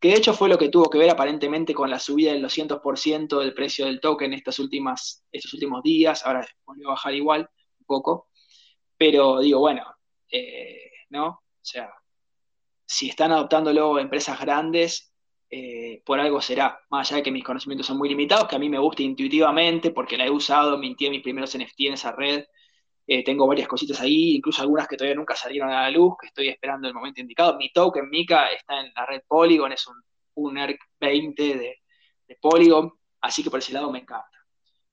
que 0.04 0.10
de 0.10 0.16
hecho 0.16 0.34
fue 0.34 0.50
lo 0.50 0.58
que 0.58 0.68
tuvo 0.68 0.90
que 0.90 0.98
ver 0.98 1.08
aparentemente 1.08 1.72
con 1.72 1.88
la 1.88 1.98
subida 1.98 2.30
del 2.30 2.44
200% 2.44 3.38
del 3.38 3.54
precio 3.54 3.86
del 3.86 4.00
token 4.00 4.34
estas 4.34 4.58
últimas, 4.58 5.24
estos 5.32 5.54
últimos 5.54 5.82
días, 5.82 6.26
ahora 6.26 6.46
volvió 6.66 6.88
a 6.88 6.90
bajar 6.90 7.14
igual 7.14 7.48
un 7.78 7.86
poco, 7.86 8.28
pero 8.98 9.40
digo, 9.40 9.60
bueno, 9.60 9.82
eh, 10.30 10.90
¿no? 11.08 11.26
O 11.26 11.40
sea, 11.62 11.90
si 12.84 13.08
están 13.08 13.32
adoptándolo 13.32 13.98
empresas 13.98 14.38
grandes, 14.38 15.10
eh, 15.48 16.02
por 16.04 16.20
algo 16.20 16.42
será, 16.42 16.78
más 16.90 17.08
allá 17.08 17.16
de 17.16 17.22
que 17.22 17.32
mis 17.32 17.42
conocimientos 17.42 17.86
son 17.86 17.96
muy 17.96 18.10
limitados, 18.10 18.46
que 18.46 18.56
a 18.56 18.58
mí 18.58 18.68
me 18.68 18.78
gusta 18.78 19.02
intuitivamente 19.02 19.90
porque 19.90 20.18
la 20.18 20.26
he 20.26 20.30
usado, 20.30 20.76
mintié 20.76 21.08
mis 21.08 21.22
primeros 21.22 21.56
NFT 21.56 21.80
en 21.80 21.94
esa 21.94 22.12
red, 22.12 22.44
eh, 23.06 23.22
tengo 23.22 23.46
varias 23.46 23.68
cositas 23.68 24.00
ahí, 24.00 24.36
incluso 24.36 24.62
algunas 24.62 24.88
que 24.88 24.96
todavía 24.96 25.16
nunca 25.16 25.36
salieron 25.36 25.70
a 25.70 25.82
la 25.82 25.90
luz, 25.90 26.14
que 26.18 26.28
estoy 26.28 26.48
esperando 26.48 26.88
el 26.88 26.94
momento 26.94 27.20
indicado. 27.20 27.56
Mi 27.56 27.70
token 27.70 28.08
Mika 28.08 28.50
está 28.52 28.80
en 28.80 28.92
la 28.94 29.04
red 29.04 29.22
Polygon, 29.28 29.72
es 29.72 29.86
un, 29.86 30.02
un 30.34 30.56
ERC 30.58 30.80
20 31.00 31.56
de, 31.56 31.80
Polygon, 32.40 32.92
así 33.20 33.42
que 33.42 33.50
por 33.50 33.58
ese 33.58 33.72
lado 33.72 33.90
me 33.90 34.00
encanta. 34.00 34.28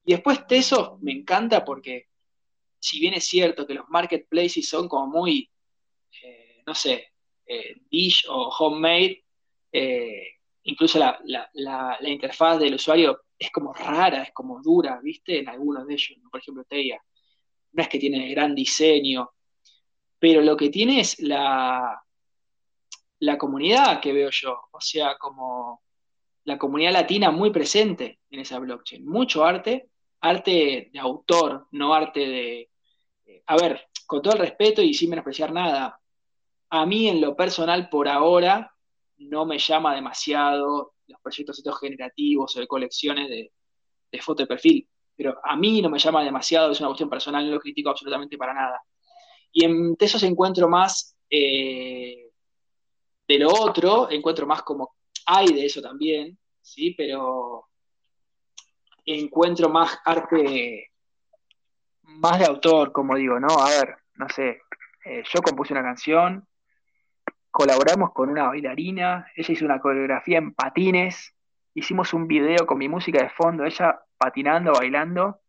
Y 0.05 0.13
después 0.13 0.45
Teso 0.45 0.99
me 1.01 1.11
encanta 1.11 1.63
porque 1.63 2.07
si 2.79 2.99
bien 2.99 3.13
es 3.13 3.25
cierto 3.25 3.65
que 3.65 3.73
los 3.73 3.87
marketplaces 3.89 4.67
son 4.67 4.87
como 4.87 5.07
muy, 5.07 5.49
eh, 6.23 6.61
no 6.65 6.75
sé, 6.75 7.13
eh, 7.45 7.75
dish 7.89 8.25
o 8.29 8.49
homemade, 8.49 9.23
eh, 9.71 10.27
incluso 10.63 10.99
la, 10.99 11.19
la, 11.25 11.49
la, 11.53 11.97
la, 11.99 12.09
interfaz 12.09 12.59
del 12.59 12.75
usuario 12.75 13.23
es 13.37 13.51
como 13.51 13.73
rara, 13.73 14.23
es 14.23 14.31
como 14.33 14.61
dura, 14.61 14.99
¿viste? 15.01 15.39
En 15.39 15.49
algunos 15.49 15.87
de 15.87 15.93
ellos, 15.93 16.19
por 16.29 16.39
ejemplo, 16.39 16.63
Teia 16.65 17.01
no 17.73 17.83
es 17.83 17.89
que 17.89 17.99
tiene 17.99 18.29
gran 18.31 18.55
diseño, 18.55 19.31
pero 20.19 20.41
lo 20.41 20.55
que 20.55 20.69
tiene 20.69 20.99
es 20.99 21.19
la, 21.19 22.01
la 23.19 23.37
comunidad 23.37 23.99
que 24.01 24.13
veo 24.13 24.29
yo, 24.31 24.59
o 24.71 24.81
sea, 24.81 25.17
como 25.17 25.81
la 26.43 26.57
comunidad 26.57 26.93
latina 26.93 27.31
muy 27.31 27.51
presente 27.51 28.19
en 28.29 28.39
esa 28.39 28.59
blockchain, 28.59 29.05
mucho 29.05 29.45
arte, 29.45 29.89
arte 30.21 30.89
de 30.91 30.99
autor, 30.99 31.67
no 31.71 31.93
arte 31.93 32.19
de... 32.19 32.69
A 33.47 33.55
ver, 33.57 33.87
con 34.05 34.21
todo 34.21 34.33
el 34.33 34.39
respeto 34.39 34.81
y 34.81 34.93
sin 34.93 35.09
menospreciar 35.09 35.51
nada, 35.51 35.99
a 36.69 36.85
mí 36.85 37.07
en 37.07 37.21
lo 37.21 37.35
personal 37.35 37.89
por 37.89 38.07
ahora 38.07 38.73
no 39.17 39.45
me 39.45 39.57
llama 39.57 39.95
demasiado 39.95 40.93
los 41.07 41.21
proyectos 41.21 41.57
estos 41.57 41.79
generativos 41.79 42.55
o 42.55 42.59
de 42.59 42.67
colecciones 42.67 43.29
de, 43.29 43.51
de 44.11 44.21
foto 44.21 44.43
de 44.43 44.47
perfil 44.47 44.87
pero 45.21 45.39
a 45.43 45.55
mí 45.55 45.83
no 45.83 45.89
me 45.89 45.99
llama 45.99 46.23
demasiado, 46.23 46.71
es 46.71 46.79
una 46.79 46.89
cuestión 46.89 47.09
personal, 47.09 47.45
no 47.45 47.53
lo 47.53 47.59
critico 47.59 47.91
absolutamente 47.91 48.39
para 48.39 48.55
nada. 48.55 48.81
Y 49.51 49.65
en 49.65 49.95
Tesos 49.95 50.23
encuentro 50.23 50.67
más 50.67 51.15
eh, 51.29 52.31
de 53.27 53.37
lo 53.37 53.49
otro, 53.49 54.09
encuentro 54.09 54.47
más 54.47 54.63
como 54.63 54.95
hay 55.27 55.53
de 55.53 55.67
eso 55.67 55.79
también, 55.79 56.39
¿sí? 56.59 56.95
Pero 56.97 57.67
encuentro 59.05 59.69
más 59.69 59.99
arte, 60.03 60.89
más 62.01 62.39
de 62.39 62.45
autor, 62.45 62.91
como 62.91 63.15
digo, 63.15 63.39
¿no? 63.39 63.49
A 63.59 63.69
ver, 63.69 63.97
no 64.15 64.27
sé, 64.27 64.61
eh, 65.05 65.21
yo 65.31 65.41
compuse 65.43 65.73
una 65.73 65.83
canción, 65.83 66.47
colaboramos 67.51 68.11
con 68.11 68.29
una 68.29 68.47
bailarina, 68.47 69.27
ella 69.35 69.53
hizo 69.53 69.65
una 69.65 69.79
coreografía 69.79 70.39
en 70.39 70.55
patines, 70.55 71.35
hicimos 71.75 72.11
un 72.15 72.25
video 72.25 72.65
con 72.65 72.79
mi 72.79 72.89
música 72.89 73.21
de 73.21 73.29
fondo, 73.29 73.65
ella 73.65 74.01
patinando, 74.21 74.73
bailando, 74.73 75.41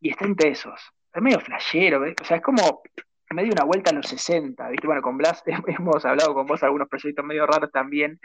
y 0.00 0.10
está 0.10 0.24
en 0.24 0.34
tesos. 0.34 0.80
Es 1.12 1.22
medio 1.22 1.40
flashero, 1.40 2.02
o 2.02 2.24
sea, 2.24 2.38
es 2.38 2.42
como 2.42 2.82
me 3.30 3.42
dio 3.42 3.52
una 3.52 3.64
vuelta 3.64 3.90
a 3.90 3.94
los 3.94 4.06
60, 4.06 4.68
¿viste? 4.68 4.86
Bueno, 4.86 5.02
con 5.02 5.16
Blas 5.16 5.42
hemos 5.66 6.04
hablado 6.04 6.34
con 6.34 6.46
vos 6.46 6.62
algunos 6.62 6.88
proyectos 6.88 7.24
medio 7.24 7.46
raros 7.46 7.70
también, 7.72 8.20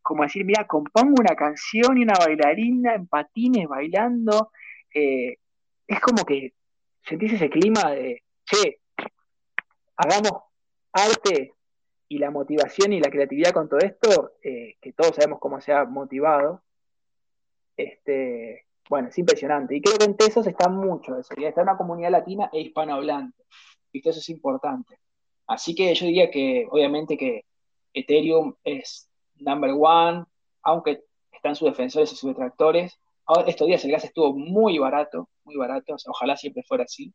como 0.00 0.24
decir, 0.24 0.44
mira, 0.44 0.66
compongo 0.66 1.14
una 1.20 1.36
canción 1.36 1.96
y 1.96 2.02
una 2.02 2.14
bailarina 2.14 2.94
en 2.94 3.06
patines 3.06 3.68
bailando, 3.68 4.50
eh, 4.92 5.36
es 5.86 6.00
como 6.00 6.24
que 6.24 6.54
sentís 7.04 7.34
ese 7.34 7.48
clima 7.48 7.90
de, 7.90 8.22
che, 8.44 8.80
hagamos 9.96 10.42
arte 10.92 11.54
y 12.08 12.18
la 12.18 12.30
motivación 12.30 12.92
y 12.92 13.00
la 13.00 13.10
creatividad 13.10 13.52
con 13.52 13.68
todo 13.68 13.80
esto, 13.80 14.34
eh, 14.42 14.76
que 14.80 14.92
todos 14.92 15.14
sabemos 15.14 15.38
cómo 15.38 15.60
se 15.60 15.72
ha 15.72 15.84
motivado, 15.84 16.62
este, 17.76 18.66
bueno, 18.88 19.08
es 19.08 19.18
impresionante. 19.18 19.76
Y 19.76 19.80
creo 19.80 19.98
que 19.98 20.04
en 20.04 20.16
Tesos 20.16 20.46
está 20.46 20.68
mucho 20.68 21.18
eso, 21.18 21.34
está 21.36 21.62
una 21.62 21.76
comunidad 21.76 22.10
latina 22.10 22.50
e 22.52 22.60
hispanohablante. 22.60 23.44
¿Viste? 23.92 24.10
Eso 24.10 24.20
es 24.20 24.28
importante. 24.30 24.98
Así 25.46 25.74
que 25.74 25.94
yo 25.94 26.06
diría 26.06 26.30
que, 26.30 26.66
obviamente, 26.70 27.16
que 27.16 27.44
Ethereum 27.92 28.54
es 28.64 29.08
number 29.36 29.72
one, 29.78 30.24
aunque 30.62 31.02
están 31.32 31.56
sus 31.56 31.68
defensores 31.68 32.12
y 32.12 32.16
sus 32.16 32.30
detractores. 32.30 32.98
Ahora, 33.26 33.48
estos 33.48 33.66
días 33.66 33.84
el 33.84 33.92
gas 33.92 34.04
estuvo 34.04 34.32
muy 34.34 34.78
barato, 34.78 35.28
muy 35.44 35.56
barato, 35.56 35.96
ojalá 36.06 36.36
siempre 36.36 36.62
fuera 36.62 36.84
así. 36.84 37.12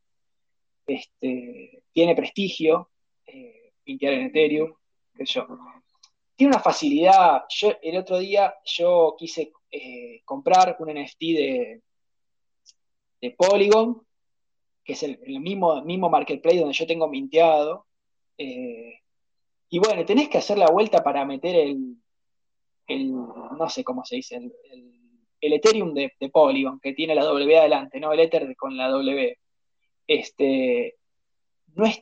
Este, 0.86 1.82
tiene 1.92 2.14
prestigio, 2.14 2.90
eh, 3.26 3.72
pintear 3.84 4.14
en 4.14 4.26
Ethereum, 4.26 4.74
que 5.14 5.24
yo. 5.24 5.46
Tiene 6.38 6.52
una 6.52 6.62
facilidad. 6.62 7.46
El 7.82 7.96
otro 7.96 8.16
día 8.20 8.54
yo 8.64 9.16
quise 9.18 9.50
eh, 9.72 10.22
comprar 10.24 10.76
un 10.78 10.88
NFT 10.88 11.18
de, 11.20 11.82
de 13.20 13.30
Polygon, 13.32 14.06
que 14.84 14.92
es 14.92 15.02
el, 15.02 15.18
el, 15.26 15.40
mismo, 15.40 15.82
mismo 15.82 16.08
marketplace 16.08 16.60
donde 16.60 16.74
yo 16.74 16.86
tengo 16.86 17.08
minteado. 17.08 17.86
Eh, 18.38 19.00
y 19.68 19.80
bueno, 19.80 20.04
tenés 20.04 20.28
que 20.28 20.38
hacer 20.38 20.58
la 20.58 20.70
vuelta 20.70 21.02
para 21.02 21.24
meter 21.24 21.56
el, 21.56 21.96
el 22.86 23.10
no 23.10 23.68
sé 23.68 23.82
cómo 23.82 24.04
se 24.04 24.14
dice, 24.14 24.36
el, 24.36 24.52
el 25.40 25.52
Ethereum 25.54 25.92
de, 25.92 26.12
de, 26.20 26.28
Polygon, 26.30 26.78
que 26.78 26.92
tiene 26.92 27.16
la 27.16 27.24
W 27.24 27.58
adelante, 27.58 27.98
¿no? 27.98 28.12
El 28.12 28.20
Ether 28.20 28.54
con 28.54 28.76
la 28.76 28.88
W. 28.90 29.36
Este, 30.06 30.98
no 31.74 31.84
es, 31.84 32.00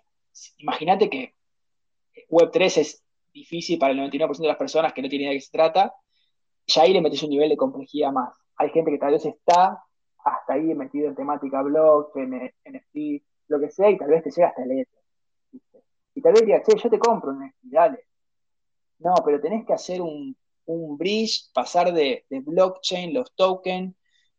imagínate 0.59 1.09
que 1.09 1.33
Web3 2.29 2.77
es 2.77 3.06
difícil 3.37 3.79
para 3.79 3.93
el 3.93 3.99
99% 3.99 4.39
de 4.39 4.49
las 4.49 4.57
personas 4.57 4.93
que 4.93 5.03
no 5.03 5.09
tienen 5.09 5.27
idea 5.27 5.33
de 5.33 5.39
qué 5.39 5.45
se 5.45 5.53
trata, 5.53 5.95
ya 6.67 6.83
ahí 6.83 6.93
le 6.93 7.01
metes 7.01 7.23
un 7.23 7.31
nivel 7.31 7.49
de 7.49 7.57
complejidad 7.57 8.13
más. 8.13 8.35
Hay 8.57 8.71
gente 8.71 8.91
que 8.91 8.99
tal 8.99 9.13
vez 9.13 9.25
está 9.25 9.83
hasta 10.25 10.55
ahí 10.55 10.75
metido 10.75 11.09
en 11.09 11.15
temática 11.15 11.63
blog, 11.63 12.11
NFT, 12.17 13.23
lo 13.49 13.61
que 13.61 13.71
sea, 13.71 13.91
y 13.91 13.99
tal 13.99 14.09
vez 14.09 14.25
te 14.25 14.31
llega 14.31 14.49
hasta 14.49 14.65
el 14.65 14.73
Ether. 14.73 15.03
Y 16.15 16.23
tal 16.23 16.33
vez 16.33 16.47
digas, 16.47 16.63
che, 16.67 16.77
yo 16.77 16.91
te 16.91 16.99
compro 16.99 17.31
un 17.31 17.47
NFT, 17.47 17.65
dale. 17.65 18.07
No, 18.99 19.15
pero 19.25 19.41
tenés 19.41 19.67
que 19.67 19.75
hacer 19.75 20.01
un, 20.01 20.37
bridge, 20.67 21.53
pasar 21.53 21.93
de, 21.93 22.25
de, 22.29 22.41
blockchain, 22.41 23.15
los 23.15 23.35
tokens, 23.37 23.95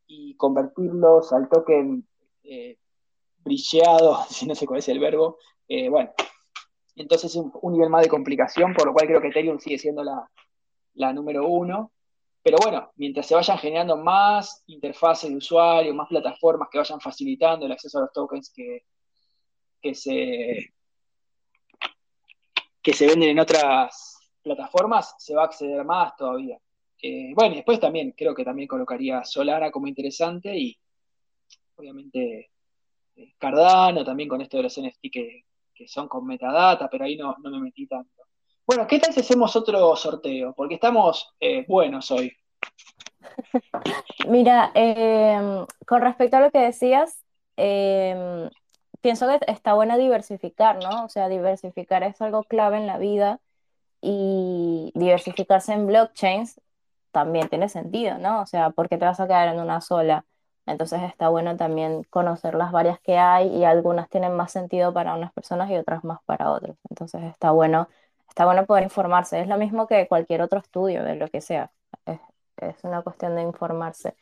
y 0.07 0.35
convertirlos 0.35 1.31
al 1.33 1.49
token 1.49 2.07
eh, 2.43 2.77
brilleado, 3.37 4.23
si 4.29 4.45
no 4.47 4.55
sé 4.55 4.65
cuál 4.65 4.79
es 4.79 4.89
el 4.89 4.99
verbo. 4.99 5.37
Eh, 5.67 5.89
bueno, 5.89 6.11
entonces 6.97 7.35
un, 7.35 7.51
un, 7.61 7.73
nivel 7.73 7.89
más 7.89 8.03
de 8.03 8.09
complicación, 8.09 8.73
por 8.73 8.87
lo 8.87 8.93
cual 8.93 9.07
creo 9.07 9.21
que 9.21 9.27
Ethereum 9.27 9.59
sigue 9.59 9.77
siendo 9.77 10.03
la, 10.03 10.29
la 10.95 11.13
número 11.13 11.47
uno. 11.47 11.91
Pero 12.43 12.57
bueno, 12.61 12.91
mientras 12.95 13.27
se 13.27 13.35
vayan 13.35 13.57
generando 13.57 13.97
más 13.97 14.63
interfaces 14.67 15.29
de 15.29 15.35
usuario, 15.35 15.93
más 15.93 16.07
plataformas 16.07 16.69
que 16.71 16.77
vayan 16.77 16.99
facilitando 16.99 17.65
el 17.65 17.71
acceso 17.71 17.97
a 17.97 18.01
los 18.01 18.13
tokens 18.13 18.51
que, 18.53 18.85
que, 19.81 19.93
se, 19.93 20.73
que 22.81 22.93
se 22.93 23.07
venden 23.07 23.29
en 23.29 23.39
otras 23.39 24.31
plataformas, 24.41 25.15
se 25.19 25.35
va 25.35 25.43
a 25.43 25.45
acceder 25.45 25.83
más 25.83 26.15
todavía. 26.15 26.57
Eh, 27.01 27.31
bueno, 27.35 27.53
y 27.53 27.57
después 27.57 27.79
también 27.79 28.13
creo 28.17 28.33
que 28.33 28.45
también 28.45 28.67
colocaría 28.67 29.23
Solana 29.23 29.69
como 29.69 29.87
interesante 29.87 30.57
y 30.57 30.77
obviamente 31.75 32.49
eh, 33.15 33.33
Cardano 33.37 34.03
también 34.03 34.29
con 34.29 34.41
esto 34.41 34.57
de 34.57 34.63
los 34.63 34.79
NFT 34.79 35.11
que, 35.11 35.43
que 35.77 35.87
son 35.87 36.07
con 36.07 36.25
metadata, 36.25 36.89
pero 36.89 37.05
ahí 37.05 37.15
no, 37.15 37.35
no 37.41 37.49
me 37.51 37.59
metí 37.59 37.87
tanto. 37.87 38.23
Bueno, 38.65 38.85
¿qué 38.87 38.99
tal 38.99 39.13
si 39.13 39.21
hacemos 39.21 39.55
otro 39.55 39.95
sorteo? 39.95 40.53
Porque 40.53 40.75
estamos 40.75 41.33
eh, 41.39 41.65
buenos 41.67 42.11
hoy. 42.11 42.33
Mira, 44.27 44.71
eh, 44.73 45.65
con 45.85 46.01
respecto 46.01 46.37
a 46.37 46.41
lo 46.41 46.51
que 46.51 46.59
decías, 46.59 47.23
eh, 47.55 48.49
pienso 49.01 49.27
que 49.27 49.39
está 49.51 49.73
bueno 49.73 49.97
diversificar, 49.97 50.83
¿no? 50.83 51.05
O 51.05 51.09
sea, 51.09 51.29
diversificar 51.29 52.03
es 52.03 52.21
algo 52.21 52.43
clave 52.43 52.77
en 52.77 52.87
la 52.87 52.97
vida 52.97 53.39
y 54.01 54.91
diversificarse 54.95 55.73
en 55.73 55.87
blockchains 55.87 56.59
también 57.11 57.49
tiene 57.49 57.69
sentido, 57.69 58.17
¿no? 58.17 58.41
O 58.41 58.45
sea, 58.45 58.69
porque 58.71 58.97
te 58.97 59.05
vas 59.05 59.19
a 59.19 59.27
quedar 59.27 59.47
en 59.47 59.59
una 59.59 59.81
sola. 59.81 60.25
Entonces 60.67 61.01
está 61.03 61.29
bueno 61.29 61.57
también 61.57 62.03
conocer 62.09 62.55
las 62.55 62.71
varias 62.71 62.99
que 62.99 63.17
hay 63.17 63.47
y 63.55 63.63
algunas 63.63 64.09
tienen 64.09 64.33
más 64.35 64.51
sentido 64.51 64.93
para 64.93 65.15
unas 65.15 65.33
personas 65.33 65.69
y 65.71 65.75
otras 65.77 66.03
más 66.03 66.19
para 66.25 66.51
otros. 66.51 66.77
Entonces 66.89 67.23
está 67.23 67.51
bueno 67.51 67.87
está 68.37 68.45
bueno 68.45 68.67
poder 68.67 68.83
informarse. 68.83 69.41
Es 69.41 69.47
lo 69.47 69.57
mismo 69.57 69.87
que 69.87 70.07
cualquier 70.07 70.41
otro 70.43 70.59
estudio 70.59 71.03
de 71.03 71.15
lo 71.15 71.27
que 71.29 71.41
sea. 71.41 71.71
Es, 72.05 72.83
una 72.83 73.01
cuestión 73.03 73.35
de 73.35 73.41
informarse. 73.43 74.15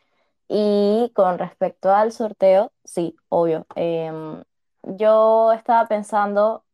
Y 0.47 1.11
con 1.15 1.39
respecto 1.39 1.91
al 1.93 2.11
sorteo, 2.13 2.72
sí, 2.85 3.17
obvio. 3.30 3.65
Em, 3.76 4.43
yo 4.84 5.51
estaba 5.53 5.88
pensando, 5.88 6.65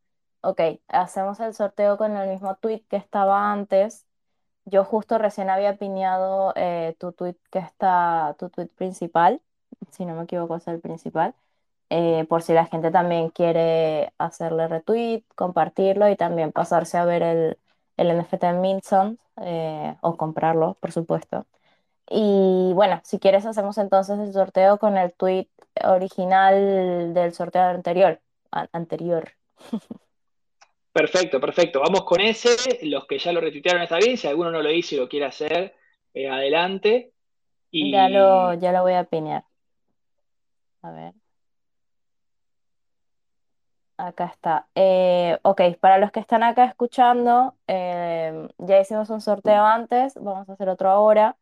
ok, 0.41 0.61
hacemos 0.89 1.39
el 1.39 1.53
sorteo 1.55 1.97
con 1.97 2.15
el 2.17 2.29
mismo 2.29 2.55
tweet 2.57 2.85
que 2.89 2.97
estaba 2.97 3.51
antes. 3.51 4.07
Yo 4.65 4.85
justo 4.85 5.17
recién 5.17 5.49
había 5.49 5.77
piñado 5.77 6.53
eh, 6.55 6.95
tu 6.99 7.13
tweet 7.13 7.37
que 7.51 7.59
está, 7.59 8.35
tu 8.39 8.49
tweet 8.49 8.67
principal, 8.69 9.41
si 9.89 10.05
no 10.05 10.15
me 10.15 10.23
equivoco 10.23 10.55
es 10.55 10.67
el 10.67 10.79
principal, 10.79 11.33
eh, 11.89 12.25
por 12.29 12.41
si 12.41 12.53
la 12.53 12.65
gente 12.65 12.91
también 12.91 13.29
quiere 13.29 14.13
hacerle 14.17 14.67
retweet, 14.67 15.23
compartirlo 15.35 16.09
y 16.09 16.15
también 16.15 16.51
pasarse 16.51 16.97
a 16.97 17.05
ver 17.05 17.23
el, 17.23 17.57
el 17.97 18.17
NFT 18.17 18.43
en 18.45 18.61
Minson 18.61 19.19
eh, 19.43 19.95
o 20.01 20.17
comprarlo, 20.17 20.77
por 20.79 20.91
supuesto. 20.91 21.45
Y 22.09 22.71
bueno, 22.73 23.01
si 23.03 23.19
quieres 23.19 23.45
hacemos 23.45 23.77
entonces 23.77 24.19
el 24.19 24.33
sorteo 24.33 24.77
con 24.77 24.97
el 24.97 25.13
tweet 25.13 25.47
original 25.83 27.13
del 27.13 27.33
sorteo 27.33 27.63
anterior. 27.63 28.19
anterior. 28.51 29.31
Perfecto, 30.93 31.39
perfecto. 31.39 31.79
Vamos 31.79 32.03
con 32.03 32.19
ese. 32.19 32.49
Los 32.81 33.05
que 33.05 33.17
ya 33.17 33.31
lo 33.31 33.39
retuitearon 33.39 33.81
está 33.81 33.95
bien. 33.97 34.17
Si 34.17 34.27
alguno 34.27 34.51
no 34.51 34.61
lo 34.61 34.69
hizo 34.69 34.95
y 34.95 34.97
lo 34.97 35.07
quiere 35.07 35.25
hacer, 35.25 35.73
eh, 36.13 36.27
adelante. 36.27 37.13
Y... 37.71 37.93
Ya 37.93 38.09
lo, 38.09 38.53
ya 38.55 38.73
lo 38.73 38.81
voy 38.81 38.93
a 38.95 39.05
pinear. 39.05 39.45
A 40.83 40.91
ver. 40.91 41.13
Acá 43.97 44.25
está. 44.25 44.67
Eh, 44.75 45.37
ok, 45.43 45.61
para 45.79 45.99
los 45.99 46.11
que 46.11 46.19
están 46.19 46.41
acá 46.43 46.65
escuchando, 46.65 47.55
eh, 47.67 48.47
ya 48.57 48.79
hicimos 48.79 49.09
un 49.11 49.21
sorteo 49.21 49.63
antes, 49.63 50.15
vamos 50.15 50.49
a 50.49 50.53
hacer 50.53 50.69
otro 50.69 50.89
ahora. 50.89 51.37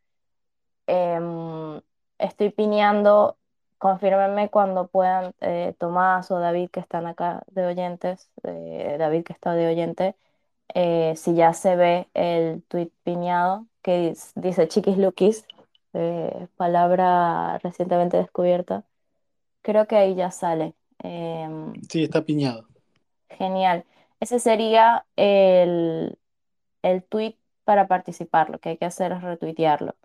Em, 0.87 1.81
estoy 2.19 2.51
pineando, 2.51 3.37
confírmenme 3.79 4.49
cuando 4.49 4.87
puedan, 4.87 5.33
eh, 5.41 5.75
Tomás 5.79 6.31
o 6.31 6.39
David 6.39 6.69
que 6.71 6.79
están 6.81 7.07
acá 7.07 7.43
de 7.47 7.65
oyentes, 7.67 8.31
David 8.43 9.23
que 9.25 9.33
está 9.33 9.53
de 9.55 9.67
oyente, 9.67 10.15
eh, 10.75 11.15
si 11.17 11.35
ya 11.35 11.53
se 11.53 11.75
ve 11.75 12.09
el 12.15 12.63
tweet 12.69 12.91
piñado 13.03 13.67
que 13.83 14.13
dice, 14.35 14.67
Chiquis 14.67 15.45
eh, 15.93 16.47
palabra 16.57 17.59
recientemente 17.59 18.17
descubierta. 18.17 18.85
Creo 19.61 19.87
que 19.87 19.95
ahí 19.95 20.15
ya 20.15 20.31
sale. 20.31 20.73
Em, 20.99 21.73
sí, 21.89 22.03
está 22.03 22.23
piñado. 22.23 22.67
Genial. 23.29 23.85
Ese 24.19 24.39
sería 24.39 25.05
el, 25.15 26.17
el 26.81 27.03
tweet 27.03 27.35
para 27.63 27.87
participar. 27.87 28.49
Lo 28.49 28.59
que 28.59 28.69
hay 28.69 28.77
que 28.77 28.85
hacer 28.85 29.11
es 29.11 29.21
retuitearlo. 29.21 29.95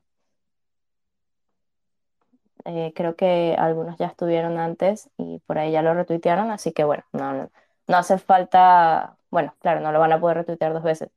Eh, 2.64 2.92
creo 2.94 3.14
que 3.16 3.54
algunos 3.58 3.98
ya 3.98 4.06
estuvieron 4.06 4.58
antes 4.58 5.10
y 5.18 5.38
por 5.40 5.58
ahí 5.58 5.72
ya 5.72 5.82
lo 5.82 5.92
retuitearon, 5.92 6.50
así 6.50 6.72
que 6.72 6.84
bueno, 6.84 7.04
no, 7.12 7.50
no, 7.88 7.96
hace 7.96 8.16
falta, 8.18 9.18
bueno, 9.30 9.54
claro, 9.60 9.80
no 9.80 9.92
lo 9.92 10.00
van 10.00 10.12
a 10.12 10.20
poder 10.20 10.38
retuitear 10.38 10.72
dos 10.72 10.82
veces. 10.82 11.10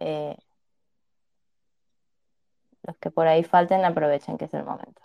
Eh, 0.00 0.36
los 2.82 2.96
que 2.98 3.10
por 3.10 3.26
ahí 3.26 3.44
falten, 3.44 3.84
aprovechen 3.84 4.38
que 4.38 4.46
es 4.46 4.54
el 4.54 4.64
momento. 4.64 5.00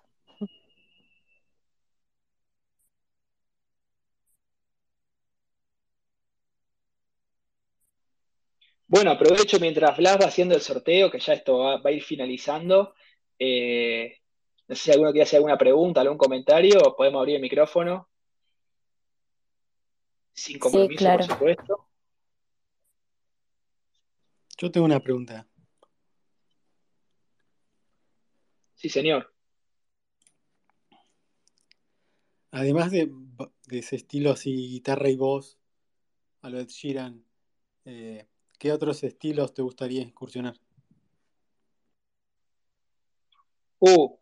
Bueno, 8.87 9.11
aprovecho 9.11 9.59
mientras 9.59 9.97
Blas 9.97 10.17
va 10.21 10.27
haciendo 10.27 10.55
el 10.55 10.61
sorteo, 10.61 11.11
que 11.11 11.19
ya 11.19 11.33
esto 11.33 11.57
va, 11.57 11.81
a 11.83 11.91
ir 11.91 12.01
finalizando. 12.01 12.93
Eh, 13.37 14.17
no 14.67 14.75
sé 14.75 14.81
si 14.81 14.91
alguno 14.91 15.11
quiere 15.11 15.23
hacer 15.23 15.37
alguna 15.37 15.57
pregunta, 15.57 15.99
algún 15.99 16.17
comentario, 16.17 16.95
podemos 16.95 17.19
abrir 17.19 17.35
el 17.35 17.41
micrófono. 17.41 18.09
Sin 20.31 20.57
compromiso, 20.57 21.05
por 21.05 21.23
supuesto. 21.23 21.87
Yo 24.57 24.71
tengo 24.71 24.85
una 24.85 25.01
pregunta. 25.01 25.45
Sí, 28.75 28.87
señor. 28.87 29.33
Además 32.51 32.91
de, 32.91 33.11
ese 33.69 33.97
estilo 33.97 34.31
así, 34.31 34.55
guitarra 34.55 35.09
y 35.09 35.17
voz, 35.17 35.59
a 36.41 36.49
lo 36.49 36.57
de 36.57 36.65
Sheeran, 36.65 37.25
eh, 37.85 38.27
¿qué 38.57 38.71
otros 38.71 39.03
estilos 39.03 39.53
te 39.53 39.61
gustaría 39.61 40.01
incursionar? 40.01 40.55
Uh, 43.79 44.17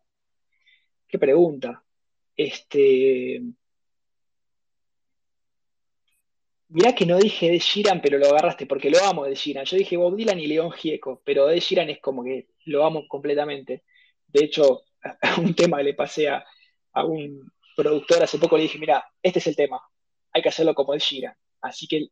Qué 1.08 1.18
pregunta. 1.18 1.84
Este. 2.36 3.42
Mirá 6.68 6.94
que 6.94 7.06
no 7.06 7.18
dije 7.18 7.50
de 7.50 7.58
Sheeran, 7.58 8.00
pero 8.02 8.18
lo 8.18 8.26
agarraste 8.26 8.66
porque 8.66 8.90
lo 8.90 8.98
amo 9.04 9.24
de 9.24 9.34
Sheeran. 9.34 9.64
Yo 9.64 9.76
dije 9.76 9.96
Bob 9.96 10.16
Dylan 10.16 10.40
y 10.40 10.46
León 10.48 10.72
Gieco, 10.72 11.22
pero 11.24 11.46
de 11.46 11.60
Sheeran 11.60 11.90
es 11.90 12.00
como 12.00 12.24
que 12.24 12.48
lo 12.64 12.84
amo 12.84 13.06
completamente. 13.08 13.84
De 14.26 14.44
hecho, 14.44 14.82
un 15.38 15.54
tema 15.54 15.82
le 15.82 15.94
pasé 15.94 16.28
a, 16.28 16.44
un 17.04 17.50
productor 17.76 18.22
hace 18.22 18.38
poco 18.38 18.56
le 18.56 18.64
dije, 18.64 18.78
mira, 18.78 19.04
este 19.22 19.38
es 19.38 19.46
el 19.46 19.56
tema, 19.56 19.80
hay 20.32 20.42
que 20.42 20.48
hacerlo 20.48 20.74
como 20.74 20.92
de 20.92 20.98
Sheeran. 20.98 21.34
Así 21.60 21.86
que 21.86 22.08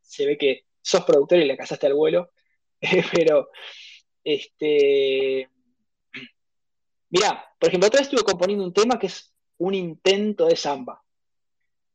se 0.00 0.26
ve 0.26 0.38
que 0.38 0.66
sos 0.86 1.04
productor 1.04 1.38
y 1.38 1.44
le 1.44 1.56
casaste 1.56 1.86
al 1.86 1.94
vuelo, 1.94 2.30
pero 3.12 3.48
este, 4.22 5.48
Mirá, 7.10 7.44
por 7.58 7.68
ejemplo, 7.68 7.86
otra 7.86 8.00
vez 8.00 8.08
estuve 8.08 8.24
componiendo 8.24 8.64
un 8.64 8.72
tema 8.72 8.98
que 8.98 9.06
es 9.06 9.32
un 9.58 9.74
intento 9.74 10.46
de 10.46 10.56
samba. 10.56 11.02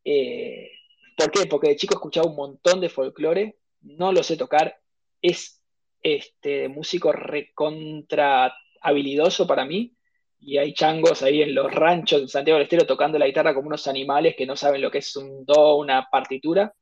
Eh, 0.04 0.72
¿Por 1.18 1.32
qué? 1.32 1.46
Porque 1.46 1.70
de 1.70 1.76
chico 1.76 1.96
escuchaba 1.96 2.28
un 2.28 2.36
montón 2.36 2.80
de 2.80 2.90
folclore, 2.90 3.58
no 3.82 4.12
lo 4.12 4.24
sé 4.24 4.38
tocar, 4.38 4.80
es 5.22 5.62
este 6.02 6.70
músico 6.70 7.12
recontra 7.12 8.54
habilidoso 8.82 9.46
para 9.46 9.66
mí, 9.66 9.96
y 10.40 10.58
hay 10.58 10.74
changos 10.74 11.22
ahí 11.22 11.44
en 11.44 11.54
los 11.54 11.72
ranchos 11.72 12.22
de 12.22 12.28
Santiago 12.28 12.58
del 12.58 12.64
Estero 12.64 12.88
tocando 12.88 13.20
la 13.20 13.28
guitarra 13.28 13.54
como 13.54 13.68
unos 13.68 13.88
animales 13.88 14.36
que 14.36 14.48
no 14.48 14.56
saben 14.56 14.82
lo 14.82 14.90
que 14.90 15.00
es 15.00 15.16
un 15.16 15.46
do, 15.46 15.76
una 15.76 16.08
partitura. 16.10 16.74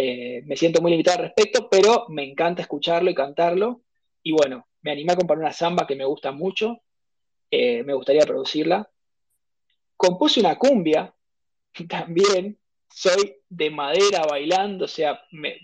Eh, 0.00 0.42
me 0.46 0.56
siento 0.56 0.80
muy 0.80 0.92
limitado 0.92 1.18
al 1.18 1.24
respecto, 1.24 1.68
pero 1.68 2.06
me 2.08 2.22
encanta 2.22 2.62
escucharlo 2.62 3.10
y 3.10 3.14
cantarlo. 3.14 3.82
Y 4.22 4.32
bueno, 4.32 4.68
me 4.82 4.92
animé 4.92 5.12
a 5.12 5.16
comprar 5.16 5.38
una 5.38 5.52
samba 5.52 5.86
que 5.88 5.96
me 5.96 6.04
gusta 6.04 6.30
mucho, 6.30 6.82
eh, 7.50 7.82
me 7.82 7.94
gustaría 7.94 8.24
producirla. 8.24 8.88
Compuse 9.96 10.38
una 10.38 10.56
cumbia, 10.56 11.12
también 11.88 12.58
soy 12.88 13.36
de 13.48 13.70
madera 13.70 14.22
bailando, 14.28 14.84
o 14.84 14.88
sea, 14.88 15.20
me, 15.32 15.58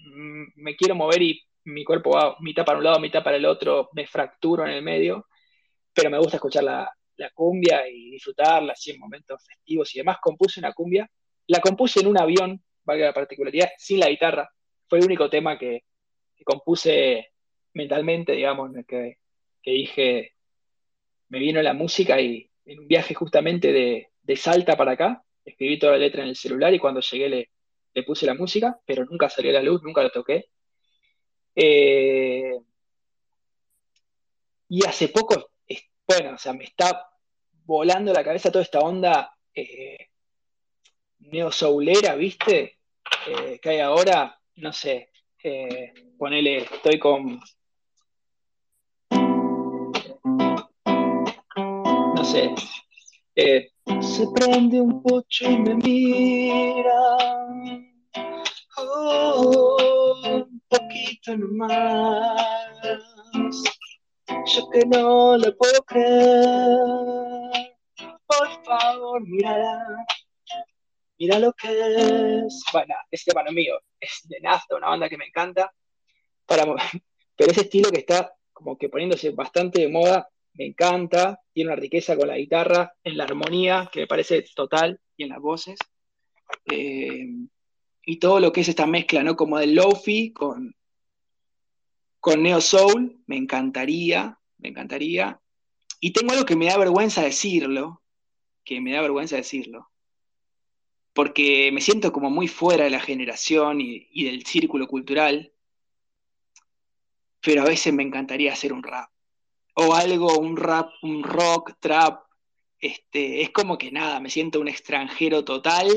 quiero 0.76 0.94
mover 0.94 1.22
y 1.22 1.40
mi 1.64 1.84
cuerpo 1.84 2.10
va 2.10 2.36
mitad 2.40 2.64
para 2.64 2.78
un 2.78 2.84
lado, 2.84 3.00
mitad 3.00 3.22
para 3.22 3.36
el 3.36 3.46
otro, 3.46 3.88
me 3.92 4.06
fracturo 4.06 4.66
en 4.66 4.72
el 4.72 4.82
medio, 4.82 5.26
pero 5.94 6.10
me 6.10 6.18
gusta 6.18 6.36
escuchar 6.36 6.64
la, 6.64 6.90
cumbia 7.32 7.88
y 7.88 8.10
disfrutarla 8.10 8.72
así 8.72 8.90
en 8.90 8.98
momentos 8.98 9.40
festivos 9.46 9.94
y 9.94 9.98
demás. 9.98 10.18
Compuse 10.20 10.58
una 10.58 10.72
cumbia, 10.72 11.08
la 11.46 11.60
compuse 11.60 12.00
en 12.00 12.08
un 12.08 12.18
avión, 12.20 12.62
valga 12.84 13.06
la 13.06 13.14
particularidad, 13.14 13.70
sin 13.78 14.00
la 14.00 14.08
guitarra. 14.08 14.50
Fue 14.88 14.98
el 14.98 15.04
único 15.04 15.28
tema 15.30 15.58
que, 15.58 15.84
compuse 16.44 17.32
mentalmente, 17.72 18.32
digamos, 18.32 18.70
que, 18.86 19.18
que 19.62 19.70
dije, 19.70 20.34
me 21.28 21.38
vino 21.38 21.62
la 21.62 21.72
música 21.72 22.20
y 22.20 22.50
en 22.66 22.80
un 22.80 22.88
viaje 22.88 23.14
justamente 23.14 23.72
de, 23.72 24.36
Salta 24.36 24.76
para 24.76 24.92
acá, 24.92 25.22
escribí 25.44 25.78
toda 25.78 25.92
la 25.92 25.98
letra 25.98 26.22
en 26.22 26.28
el 26.28 26.36
celular 26.36 26.72
y 26.72 26.78
cuando 26.78 27.00
llegué 27.00 27.28
le, 27.92 28.02
puse 28.04 28.26
la 28.26 28.34
música, 28.34 28.78
pero 28.84 29.04
nunca 29.04 29.28
salió 29.28 29.50
a 29.50 29.54
la 29.54 29.62
luz, 29.62 29.82
nunca 29.82 30.02
lo 30.02 30.10
toqué. 30.10 30.46
Eh, 31.54 32.58
y 34.68 34.84
hace 34.86 35.08
poco, 35.08 35.50
bueno, 36.06 36.34
o 36.34 36.38
sea, 36.38 36.52
me 36.52 36.64
está 36.64 37.06
volando 37.64 38.12
la 38.12 38.24
cabeza 38.24 38.50
toda 38.50 38.64
esta 38.64 38.80
onda 38.80 39.36
eh, 39.54 40.08
neo-soulera, 41.20 42.14
¿viste? 42.16 42.73
Eh, 43.26 43.58
que 43.60 43.68
hay 43.70 43.80
ahora, 43.80 44.38
no 44.56 44.72
sé, 44.72 45.10
ponele, 46.18 46.58
estoy 46.58 46.98
con 46.98 47.40
Eh, 53.36 53.68
se 54.00 54.26
prende 54.34 54.80
un 54.80 55.02
pocho 55.02 55.50
y 55.50 55.58
me 55.58 55.74
mira. 55.74 57.16
Oh, 58.76 59.76
un 60.24 60.62
poquito 60.68 61.36
nomás. 61.36 62.40
Yo 64.46 64.70
que 64.70 64.86
no 64.86 65.36
le 65.36 65.50
puedo 65.52 65.82
creer. 65.82 66.78
Por 68.26 68.64
favor, 68.64 69.20
mírala. 69.26 70.06
Mira 71.18 71.38
lo 71.38 71.52
que 71.52 71.68
es. 71.68 72.62
Bueno, 72.72 72.94
este 73.10 73.30
tema 73.30 73.42
no 73.42 73.50
es 73.50 73.54
mío, 73.54 73.74
es 74.00 74.20
de 74.24 74.40
Nafta, 74.40 74.76
una 74.76 74.88
banda 74.88 75.08
que 75.08 75.16
me 75.16 75.26
encanta. 75.26 75.72
Pero 77.36 77.50
ese 77.50 77.62
estilo 77.62 77.90
que 77.90 78.00
está 78.00 78.34
como 78.52 78.78
que 78.78 78.88
poniéndose 78.88 79.30
bastante 79.30 79.80
de 79.80 79.88
moda, 79.88 80.28
me 80.54 80.66
encanta, 80.66 81.40
tiene 81.52 81.70
una 81.70 81.80
riqueza 81.80 82.16
con 82.16 82.28
la 82.28 82.36
guitarra, 82.38 82.94
en 83.02 83.16
la 83.16 83.24
armonía, 83.24 83.90
que 83.92 84.00
me 84.00 84.06
parece 84.06 84.44
total, 84.54 85.00
y 85.16 85.24
en 85.24 85.30
las 85.30 85.40
voces. 85.40 85.78
Eh, 86.70 87.26
y 88.06 88.18
todo 88.18 88.38
lo 88.40 88.52
que 88.52 88.60
es 88.60 88.68
esta 88.68 88.86
mezcla, 88.86 89.22
¿no? 89.22 89.34
Como 89.34 89.58
del 89.58 89.74
lofi 89.74 90.32
con, 90.32 90.76
con 92.20 92.42
Neo 92.42 92.60
Soul, 92.60 93.22
me 93.26 93.36
encantaría, 93.36 94.38
me 94.58 94.68
encantaría. 94.68 95.40
Y 96.00 96.12
tengo 96.12 96.32
algo 96.32 96.44
que 96.44 96.56
me 96.56 96.66
da 96.66 96.78
vergüenza 96.78 97.22
decirlo, 97.22 98.02
que 98.64 98.80
me 98.80 98.92
da 98.92 99.00
vergüenza 99.00 99.36
decirlo, 99.36 99.90
porque 101.14 101.70
me 101.72 101.80
siento 101.80 102.12
como 102.12 102.28
muy 102.28 102.48
fuera 102.48 102.84
de 102.84 102.90
la 102.90 103.00
generación 103.00 103.80
y, 103.80 104.24
del 104.24 104.44
círculo 104.44 104.88
cultural, 104.88 105.52
pero 107.40 107.62
a 107.62 107.66
veces 107.66 107.94
me 107.94 108.02
encantaría 108.02 108.52
hacer 108.52 108.72
un 108.72 108.82
rap. 108.82 109.10
O 109.76 109.94
algo, 109.94 110.38
un 110.38 110.56
rap, 110.56 110.90
un 111.02 111.22
rock, 111.22 111.74
trap. 111.78 112.24
Este, 112.78 113.42
es 113.42 113.50
como 113.50 113.78
que 113.78 113.92
nada, 113.92 114.18
me 114.18 114.28
siento 114.28 114.60
un 114.60 114.68
extranjero 114.68 115.44
total, 115.44 115.88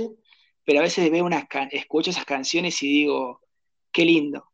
pero 0.64 0.80
a 0.80 0.84
veces 0.84 1.10
veo 1.10 1.26
unas 1.26 1.46
escucho 1.72 2.12
esas 2.12 2.26
canciones 2.26 2.82
y 2.84 2.88
digo, 2.88 3.42
qué 3.92 4.06
lindo. 4.06 4.52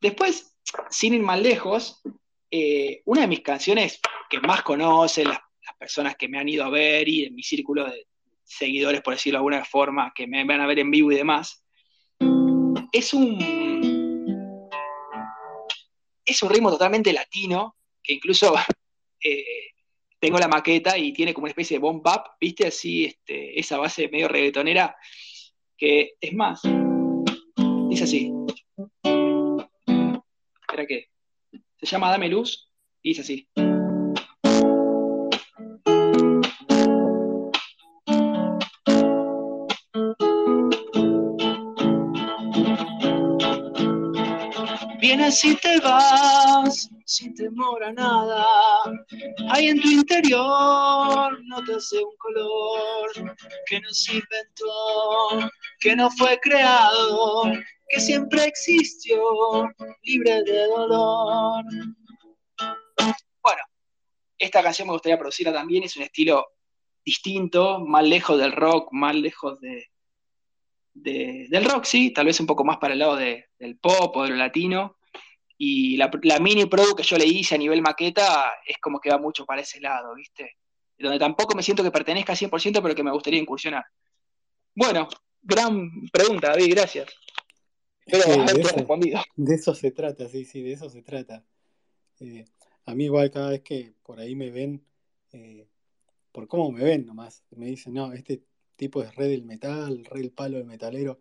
Después, 0.00 0.56
sin 0.90 1.14
ir 1.14 1.22
más 1.22 1.40
lejos, 1.40 2.02
eh, 2.50 3.02
una 3.04 3.22
de 3.22 3.28
mis 3.28 3.40
canciones 3.40 4.00
que 4.28 4.40
más 4.40 4.62
conocen 4.62 5.28
las, 5.28 5.38
las, 5.64 5.76
personas 5.78 6.16
que 6.16 6.28
me 6.28 6.38
han 6.38 6.48
ido 6.48 6.64
a 6.64 6.70
ver 6.70 7.08
y 7.08 7.24
en 7.24 7.34
mi 7.34 7.42
círculo 7.42 7.84
de 7.84 8.06
seguidores, 8.56 9.00
por 9.00 9.14
decirlo 9.14 9.36
de 9.36 9.40
alguna 9.40 9.64
forma, 9.64 10.12
que 10.14 10.26
me 10.26 10.44
van 10.44 10.60
a 10.60 10.66
ver 10.66 10.78
en 10.78 10.90
vivo 10.90 11.12
y 11.12 11.16
demás, 11.16 11.64
es 12.92 13.14
un 13.14 13.38
es 16.24 16.42
un 16.42 16.50
ritmo 16.50 16.70
totalmente 16.70 17.12
latino, 17.12 17.76
que 18.02 18.14
incluso 18.14 18.54
eh, 19.24 19.44
tengo 20.18 20.38
la 20.38 20.48
maqueta 20.48 20.96
y 20.96 21.12
tiene 21.12 21.34
como 21.34 21.44
una 21.44 21.50
especie 21.50 21.76
de 21.76 21.80
bomb 21.80 22.06
up, 22.06 22.22
¿viste? 22.40 22.66
Así, 22.66 23.06
este, 23.06 23.58
esa 23.58 23.78
base 23.78 24.08
medio 24.08 24.28
reggaetonera, 24.28 24.96
que 25.76 26.14
es 26.20 26.32
más, 26.32 26.62
es 27.90 28.02
así. 28.02 28.32
Espera 30.60 30.86
que, 30.86 31.08
se 31.80 31.86
llama 31.86 32.10
Dame 32.10 32.28
Luz 32.28 32.70
y 33.02 33.10
dice 33.10 33.22
así. 33.22 33.48
Si 45.32 45.56
te 45.56 45.80
vas, 45.80 46.90
sin 47.06 47.34
temor 47.34 47.82
a 47.82 47.92
nada. 47.92 48.46
Hay 49.50 49.68
en 49.68 49.80
tu 49.80 49.88
interior 49.88 51.40
no 51.44 51.64
te 51.64 51.74
hace 51.74 51.98
un 51.98 52.16
color 52.18 53.10
que 53.66 53.80
no 53.80 53.88
se 53.90 54.12
inventó, 54.12 55.50
que 55.80 55.96
no 55.96 56.10
fue 56.10 56.38
creado, 56.40 57.50
que 57.88 58.00
siempre 58.00 58.44
existió, 58.44 59.68
libre 60.02 60.42
de 60.44 60.66
dolor. 60.66 61.64
Bueno, 63.42 63.62
esta 64.38 64.62
canción 64.62 64.88
me 64.88 64.92
gustaría 64.92 65.18
producirla 65.18 65.52
también, 65.52 65.84
es 65.84 65.96
un 65.96 66.02
estilo 66.02 66.46
distinto, 67.04 67.80
más 67.80 68.04
lejos 68.04 68.38
del 68.38 68.52
rock, 68.52 68.88
más 68.92 69.16
lejos 69.16 69.60
de, 69.60 69.90
de, 70.94 71.46
del 71.48 71.64
rock, 71.64 71.84
sí, 71.84 72.12
tal 72.12 72.26
vez 72.26 72.38
un 72.38 72.46
poco 72.46 72.64
más 72.64 72.76
para 72.76 72.92
el 72.92 73.00
lado 73.00 73.16
de, 73.16 73.46
del 73.58 73.78
pop 73.78 74.14
o 74.16 74.22
de 74.24 74.30
lo 74.30 74.36
latino. 74.36 74.96
Y 75.64 75.96
la, 75.96 76.10
la, 76.24 76.40
mini 76.40 76.66
pro 76.66 76.96
que 76.96 77.04
yo 77.04 77.16
le 77.16 77.24
hice 77.24 77.54
a 77.54 77.58
nivel 77.58 77.82
maqueta 77.82 78.50
es 78.66 78.78
como 78.78 78.98
que 78.98 79.10
va 79.10 79.18
mucho 79.18 79.46
para 79.46 79.60
ese 79.60 79.80
lado, 79.80 80.12
¿viste? 80.16 80.56
Donde 80.98 81.20
tampoco 81.20 81.54
me 81.54 81.62
siento 81.62 81.84
que 81.84 81.92
pertenezca 81.92 82.32
al 82.32 82.36
100%, 82.36 82.82
pero 82.82 82.96
que 82.96 83.04
me 83.04 83.12
gustaría 83.12 83.38
incursionar. 83.38 83.84
Bueno, 84.74 85.08
gran 85.40 85.88
pregunta, 86.10 86.48
David, 86.48 86.72
gracias. 86.72 87.14
Pero 88.04 88.24
Sí, 88.24 88.30
de 88.30 88.34
haberte 88.40 88.60
eso, 88.60 88.76
respondido. 88.76 89.20
de 89.36 89.54
eso 89.54 89.72
se 89.72 89.92
trata, 89.92 90.28
sí, 90.28 90.44
sí, 90.44 90.62
de 90.62 90.72
eso 90.72 90.90
se 90.90 91.02
trata. 91.02 91.44
Eh, 92.18 92.44
a 92.86 92.96
mí 92.96 93.04
igual 93.04 93.30
cada 93.30 93.50
vez 93.50 93.62
que 93.62 93.94
por 94.02 94.18
ahí 94.18 94.34
me 94.34 94.50
ven, 94.50 94.84
eh, 95.30 95.68
por 96.32 96.48
cómo 96.48 96.72
me 96.72 96.82
ven 96.82 97.06
nomás, 97.06 97.44
me 97.50 97.66
dicen, 97.66 97.94
no, 97.94 98.12
este 98.12 98.42
tipo 98.74 99.00
es 99.00 99.14
re 99.14 99.28
del 99.28 99.44
metal, 99.44 100.04
re 100.06 100.22
el 100.22 100.32
palo 100.32 100.56
del 100.56 100.66
metalero. 100.66 101.20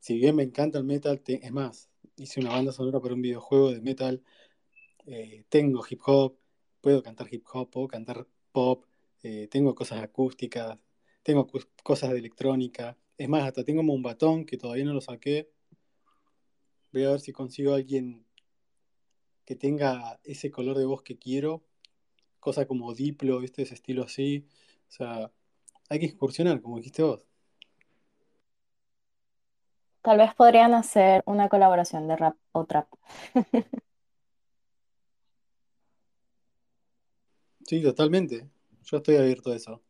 Si 0.00 0.18
bien 0.18 0.34
me 0.34 0.42
encanta 0.42 0.78
el 0.78 0.84
metal, 0.84 1.20
te- 1.20 1.46
es 1.46 1.52
más, 1.52 1.88
hice 2.16 2.40
una 2.40 2.50
banda 2.50 2.72
sonora 2.72 3.00
para 3.00 3.14
un 3.14 3.22
videojuego 3.22 3.72
de 3.72 3.80
metal, 3.80 4.22
eh, 5.06 5.44
tengo 5.48 5.84
hip 5.88 6.00
hop, 6.06 6.36
puedo 6.80 7.02
cantar 7.02 7.28
hip 7.32 7.44
hop, 7.52 7.70
puedo 7.70 7.88
cantar 7.88 8.26
pop, 8.52 8.84
eh, 9.22 9.48
tengo 9.50 9.74
cosas 9.74 10.02
acústicas, 10.02 10.78
tengo 11.22 11.46
cos- 11.46 11.68
cosas 11.82 12.10
de 12.12 12.18
electrónica. 12.18 12.96
Es 13.18 13.28
más, 13.28 13.44
hasta 13.44 13.64
tengo 13.64 13.80
un 13.82 14.02
batón 14.02 14.44
que 14.44 14.56
todavía 14.58 14.84
no 14.84 14.94
lo 14.94 15.00
saqué. 15.00 15.50
Voy 16.92 17.04
a 17.04 17.10
ver 17.10 17.20
si 17.20 17.32
consigo 17.32 17.72
a 17.72 17.76
alguien 17.76 18.24
que 19.44 19.54
tenga 19.56 20.20
ese 20.24 20.50
color 20.50 20.76
de 20.76 20.84
voz 20.86 21.02
que 21.02 21.18
quiero, 21.18 21.62
cosa 22.40 22.66
como 22.66 22.94
Diplo, 22.94 23.40
¿viste? 23.40 23.62
Ese 23.62 23.74
estilo 23.74 24.04
así. 24.04 24.46
O 24.88 24.92
sea, 24.92 25.32
hay 25.88 25.98
que 26.00 26.06
excursionar, 26.06 26.60
como 26.60 26.78
dijiste 26.78 27.02
vos. 27.02 27.26
Tal 30.06 30.18
vez 30.18 30.32
podrían 30.36 30.72
hacer 30.72 31.24
una 31.26 31.48
colaboración 31.48 32.06
de 32.06 32.14
rap 32.14 32.36
o 32.52 32.64
trap. 32.64 32.86
Sí, 37.66 37.82
totalmente. 37.82 38.48
Yo 38.84 38.98
estoy 38.98 39.16
abierto 39.16 39.50
a 39.50 39.56
eso. 39.56 39.82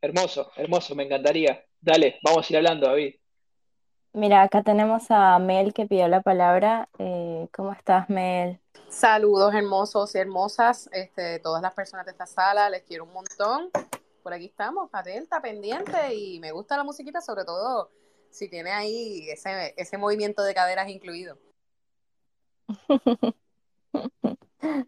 Hermoso, 0.00 0.50
hermoso, 0.56 0.96
me 0.96 1.04
encantaría. 1.04 1.64
Dale, 1.80 2.18
vamos 2.24 2.44
a 2.44 2.52
ir 2.52 2.56
hablando, 2.56 2.88
David. 2.88 3.14
Mira, 4.12 4.42
acá 4.42 4.64
tenemos 4.64 5.04
a 5.10 5.38
Mel 5.38 5.72
que 5.72 5.86
pidió 5.86 6.08
la 6.08 6.22
palabra. 6.22 6.88
Eh, 6.98 7.46
¿cómo 7.54 7.70
estás, 7.70 8.10
Mel? 8.10 8.58
Saludos 8.88 9.54
hermosos 9.54 10.12
y 10.16 10.18
hermosas, 10.18 10.90
este, 10.90 11.38
todas 11.38 11.62
las 11.62 11.72
personas 11.72 12.04
de 12.06 12.10
esta 12.10 12.26
sala, 12.26 12.68
les 12.68 12.82
quiero 12.82 13.04
un 13.04 13.12
montón. 13.12 13.70
Por 14.26 14.34
aquí 14.34 14.46
estamos, 14.46 14.90
atenta, 14.92 15.40
pendiente 15.40 16.12
y 16.12 16.40
me 16.40 16.50
gusta 16.50 16.76
la 16.76 16.82
musiquita, 16.82 17.20
sobre 17.20 17.44
todo 17.44 17.92
si 18.28 18.48
tiene 18.48 18.72
ahí 18.72 19.30
ese, 19.30 19.72
ese 19.76 19.98
movimiento 19.98 20.42
de 20.42 20.52
caderas 20.52 20.88
incluido. 20.88 21.38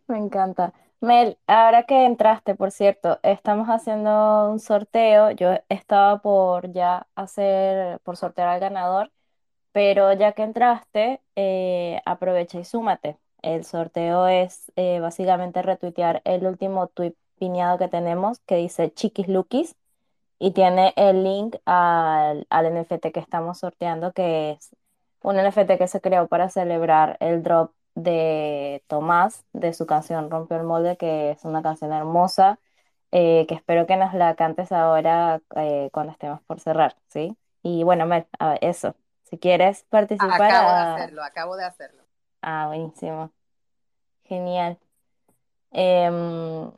Me 0.09 0.19
encanta. 0.19 0.73
Mel, 1.01 1.39
ahora 1.47 1.85
que 1.85 2.05
entraste, 2.05 2.57
por 2.57 2.73
cierto, 2.73 3.21
estamos 3.23 3.69
haciendo 3.69 4.51
un 4.51 4.59
sorteo. 4.59 5.31
Yo 5.31 5.51
estaba 5.69 6.21
por 6.21 6.73
ya 6.73 7.07
hacer, 7.15 8.01
por 8.01 8.17
sortear 8.17 8.49
al 8.49 8.59
ganador, 8.59 9.13
pero 9.71 10.13
ya 10.15 10.33
que 10.33 10.43
entraste, 10.43 11.21
eh, 11.37 12.01
aprovecha 12.07 12.59
y 12.59 12.65
súmate. 12.65 13.19
El 13.43 13.65
sorteo 13.65 14.27
es 14.27 14.73
eh, 14.75 14.99
básicamente 14.99 15.63
retuitear 15.63 16.23
el 16.25 16.45
último 16.45 16.89
tweet 16.89 17.15
pineado 17.39 17.79
que 17.79 17.89
tenemos 17.89 18.41
que 18.41 18.57
dice 18.57 18.93
Chiquis 18.93 19.29
Lukis 19.29 19.77
y 20.39 20.53
tiene 20.53 20.93
el 20.97 21.25
link 21.25 21.57
al, 21.67 22.47
al 22.51 22.67
NFT 22.75 23.13
que 23.13 23.21
estamos 23.21 23.59
sorteando, 23.59 24.13
que 24.13 24.53
es 24.53 24.77
un 25.23 25.37
NFT 25.37 25.79
que 25.79 25.89
se 25.89 26.01
creó 26.01 26.29
para 26.29 26.49
celebrar 26.51 27.17
el 27.21 27.43
drop 27.43 27.73
de 27.95 28.85
Tomás 28.89 29.45
de 29.53 29.73
su 29.75 29.87
canción 29.87 30.31
Rompió 30.31 30.57
el 30.59 30.65
Molde, 30.65 30.97
que 30.97 31.33
es 31.33 31.45
una 31.45 31.63
canción 31.63 31.93
hermosa, 31.93 32.59
eh, 33.13 33.47
que 33.49 33.55
espero 33.55 33.87
que 33.87 33.97
nos 33.97 34.15
la 34.15 34.35
cantes 34.37 34.73
ahora 34.73 35.41
eh, 35.57 35.91
cuando 35.93 36.13
estemos 36.13 36.41
por 36.43 36.61
cerrar, 36.61 36.97
¿sí? 37.09 37.37
Y 37.63 37.83
bueno, 37.85 38.07
Mel, 38.07 38.27
a 38.39 38.51
ver, 38.51 38.59
eso. 38.63 38.95
Si 39.25 39.39
quieres 39.39 39.85
participar, 39.91 40.53
Acabo 40.53 40.73
de 40.75 40.81
ah, 40.81 40.95
hacerlo, 40.95 41.23
acabo 41.25 41.57
de 41.57 41.65
hacerlo. 41.65 42.03
ah, 42.43 42.67
buenísimo. 42.69 43.33
Genial. 44.25 44.79
Em, 45.73 46.71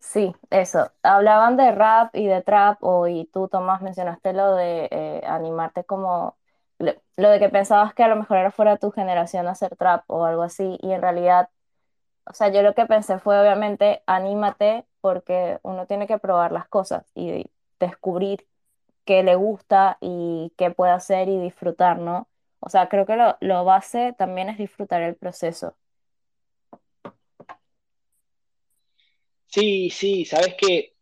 sí, 0.00 0.34
eso. 0.50 0.92
Hablaban 1.02 1.56
de 1.56 1.72
rap 1.72 2.14
y 2.16 2.26
de 2.26 2.42
trap, 2.42 2.78
o, 2.82 3.08
y 3.08 3.26
tú, 3.26 3.48
Tomás, 3.48 3.82
mencionaste 3.82 4.32
lo 4.32 4.54
de 4.56 4.88
eh, 4.90 5.22
animarte 5.26 5.84
como, 5.84 6.38
lo, 6.78 6.92
de 7.30 7.38
que 7.40 7.48
pensabas 7.50 7.94
que 7.94 8.02
a 8.04 8.08
lo 8.08 8.16
mejor 8.16 8.38
era 8.38 8.50
fuera 8.50 8.78
tu 8.78 8.90
generación 8.92 9.48
hacer 9.48 9.76
trap 9.76 10.04
o 10.10 10.24
algo 10.24 10.42
así, 10.42 10.78
y 10.82 10.92
en 10.92 11.02
realidad, 11.02 11.50
o 12.26 12.34
sea, 12.34 12.50
yo 12.50 12.62
lo 12.62 12.74
que 12.74 12.86
pensé 12.86 13.18
fue 13.20 13.40
obviamente 13.40 14.02
anímate 14.06 14.86
porque 15.02 15.60
uno 15.62 15.86
tiene 15.86 16.06
que 16.08 16.18
probar 16.18 16.52
las 16.52 16.68
cosas 16.68 17.06
y 17.14 17.50
descubrir 17.80 18.48
qué 19.06 19.22
le 19.24 19.36
gusta 19.36 19.98
y 20.02 20.54
qué 20.58 20.70
puede 20.72 20.92
hacer 20.92 21.28
y 21.30 21.38
disfrutar, 21.40 21.98
¿no? 22.00 22.28
O 22.60 22.70
sea, 22.70 22.88
creo 22.90 23.06
que 23.06 23.16
lo, 23.16 23.38
lo 23.42 23.64
base 23.66 24.14
también 24.18 24.48
es 24.50 24.58
disfrutar 24.58 25.02
el 25.02 25.16
proceso. 25.16 25.76
Sí, 29.50 29.90
sí, 29.90 30.24
sabes 30.24 30.54
que, 30.54 30.94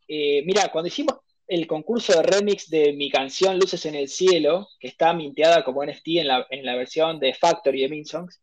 mira, 0.44 0.70
cuando 0.72 0.88
hicimos 0.88 1.16
el 1.46 1.66
concurso 1.66 2.12
de 2.14 2.22
remix 2.22 2.68
de 2.68 2.92
mi 2.92 3.10
canción 3.10 3.58
Luces 3.58 3.84
en 3.86 3.94
el 3.94 4.08
Cielo, 4.08 4.68
que 4.78 4.88
está 4.88 5.12
minteada 5.14 5.64
como 5.64 5.84
NFT 5.84 6.08
en 6.18 6.28
la, 6.28 6.46
en 6.50 6.64
la 6.64 6.76
versión 6.76 7.18
de 7.18 7.34
Factory 7.34 7.82
de 7.82 7.88
Minsongs, 7.88 8.40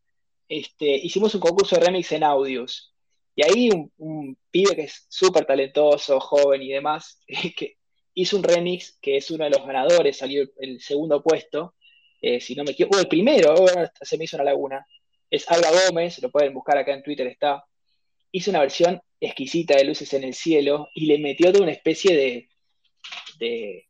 este, 0.49 0.95
hicimos 0.95 1.33
un 1.35 1.41
concurso 1.41 1.75
de 1.75 1.85
remix 1.85 2.11
en 2.11 2.23
Audios. 2.23 2.93
Y 3.35 3.43
ahí 3.43 3.69
un, 3.97 4.37
pibe 4.49 4.75
que 4.75 4.83
es 4.83 5.05
súper 5.09 5.45
talentoso, 5.45 6.19
joven 6.19 6.61
y 6.61 6.69
demás, 6.69 7.19
que 7.57 7.77
hizo 8.13 8.37
un 8.37 8.43
remix 8.43 8.97
que 9.01 9.17
es 9.17 9.29
uno 9.31 9.43
de 9.43 9.51
los 9.51 9.65
ganadores, 9.65 10.17
salió 10.17 10.43
el 10.59 10.81
segundo 10.81 11.21
puesto, 11.21 11.75
eh, 12.21 12.39
si 12.39 12.55
no 12.55 12.63
me 12.63 12.71
equivoco, 12.71 12.97
o 12.97 12.99
el 13.01 13.07
primero, 13.07 13.55
se 14.01 14.17
me 14.17 14.23
hizo 14.23 14.37
una 14.37 14.45
laguna, 14.45 14.85
es 15.29 15.49
Alba 15.51 15.69
Gómez, 15.87 16.21
lo 16.21 16.31
pueden 16.31 16.53
buscar 16.53 16.77
acá 16.77 16.93
en 16.93 17.03
Twitter, 17.03 17.27
está, 17.27 17.65
hizo 18.31 18.51
una 18.51 18.61
versión 18.61 19.01
exquisita 19.25 19.75
de 19.75 19.85
Luces 19.85 20.13
en 20.13 20.23
el 20.23 20.33
Cielo 20.33 20.89
y 20.93 21.05
le 21.05 21.19
metió 21.19 21.51
toda 21.51 21.63
una 21.63 21.71
especie 21.71 22.15
de, 22.15 22.49
de, 23.39 23.87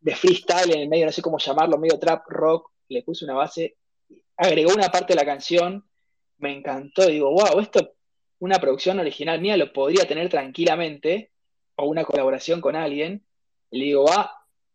de 0.00 0.14
freestyle 0.14 0.72
en 0.72 0.80
el 0.80 0.88
medio, 0.88 1.06
no 1.06 1.12
sé 1.12 1.22
cómo 1.22 1.38
llamarlo, 1.38 1.78
medio 1.78 1.98
trap 1.98 2.26
rock, 2.28 2.70
le 2.88 3.02
puso 3.02 3.24
una 3.24 3.34
base, 3.34 3.76
agregó 4.36 4.72
una 4.72 4.88
parte 4.88 5.12
de 5.12 5.20
la 5.20 5.26
canción, 5.26 5.84
me 6.38 6.52
encantó, 6.52 7.06
digo, 7.06 7.30
wow, 7.30 7.60
esto, 7.60 7.94
una 8.38 8.58
producción 8.58 8.98
original 8.98 9.40
mía 9.40 9.56
lo 9.56 9.72
podría 9.72 10.06
tener 10.06 10.28
tranquilamente, 10.28 11.32
o 11.76 11.86
una 11.86 12.04
colaboración 12.04 12.60
con 12.60 12.76
alguien, 12.76 13.24
le 13.70 13.84
digo, 13.84 14.04
va, 14.04 14.32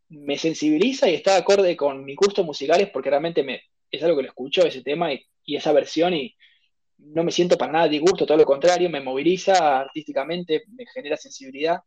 me 0.09 0.37
sensibiliza 0.37 1.09
y 1.09 1.15
está 1.15 1.35
acorde 1.35 1.75
con 1.75 2.03
mis 2.05 2.15
gustos 2.15 2.45
musicales 2.45 2.89
porque 2.91 3.09
realmente 3.09 3.43
me, 3.43 3.63
es 3.91 4.03
algo 4.03 4.17
que 4.17 4.23
lo 4.23 4.29
escucho, 4.29 4.65
ese 4.65 4.81
tema 4.81 5.13
y, 5.13 5.25
esa 5.45 5.73
versión 5.73 6.13
y 6.13 6.35
no 7.05 7.23
me 7.23 7.31
siento 7.31 7.57
para 7.57 7.71
nada 7.71 7.87
disgusto, 7.87 8.25
todo 8.25 8.37
lo 8.37 8.45
contrario, 8.45 8.89
me 8.89 9.01
moviliza 9.01 9.79
artísticamente, 9.79 10.63
me 10.75 10.85
genera 10.85 11.17
sensibilidad 11.17 11.81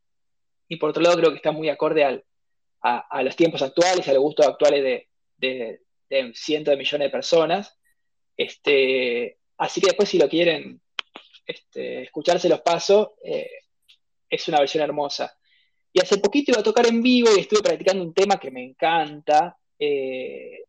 y 0.69 0.77
por 0.77 0.91
otro 0.91 1.03
lado 1.03 1.17
creo 1.17 1.31
que 1.31 1.37
está 1.37 1.53
muy 1.53 1.69
acorde 1.69 2.05
a, 2.05 3.23
los 3.23 3.37
tiempos 3.37 3.63
actuales, 3.63 4.07
a 4.09 4.13
los 4.13 4.23
gustos 4.23 4.47
actuales 4.47 5.09
de, 5.39 5.81
cientos 6.35 6.73
de 6.73 6.79
millones 6.79 7.07
de 7.07 7.11
personas. 7.11 7.79
Este, 8.37 9.39
así 9.59 9.81
que 9.81 9.89
después 9.89 10.09
si 10.09 10.19
lo 10.19 10.29
quieren 10.29 10.81
este, 11.47 12.03
escucharse 12.03 12.49
los 12.49 12.61
pasos, 12.61 13.11
eh, 13.25 13.51
es 14.29 14.49
una 14.49 14.61
versión 14.61 14.85
hermosa. 14.85 15.37
Y 15.93 16.01
hace 16.01 16.19
poquito 16.19 16.53
iba 16.53 16.61
a 16.61 16.65
tocar 16.65 16.87
en 16.87 17.03
vivo 17.03 17.31
y 17.35 17.41
estuve 17.41 17.63
practicando 17.63 18.03
un 18.05 18.13
tema 18.13 18.39
que 18.39 18.51
me 18.51 18.63
encanta, 18.63 19.57
eh, 19.79 20.65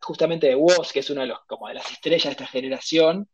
justamente 0.00 0.48
de 0.48 0.54
Woz, 0.54 0.92
que 0.92 1.00
es 1.00 1.10
uno 1.10 1.22
de 1.22 1.28
los 1.28 1.40
como 1.46 1.68
de 1.68 1.74
las 1.74 1.90
estrellas 1.90 2.24
de 2.24 2.30
esta 2.30 2.46
generación. 2.46 3.28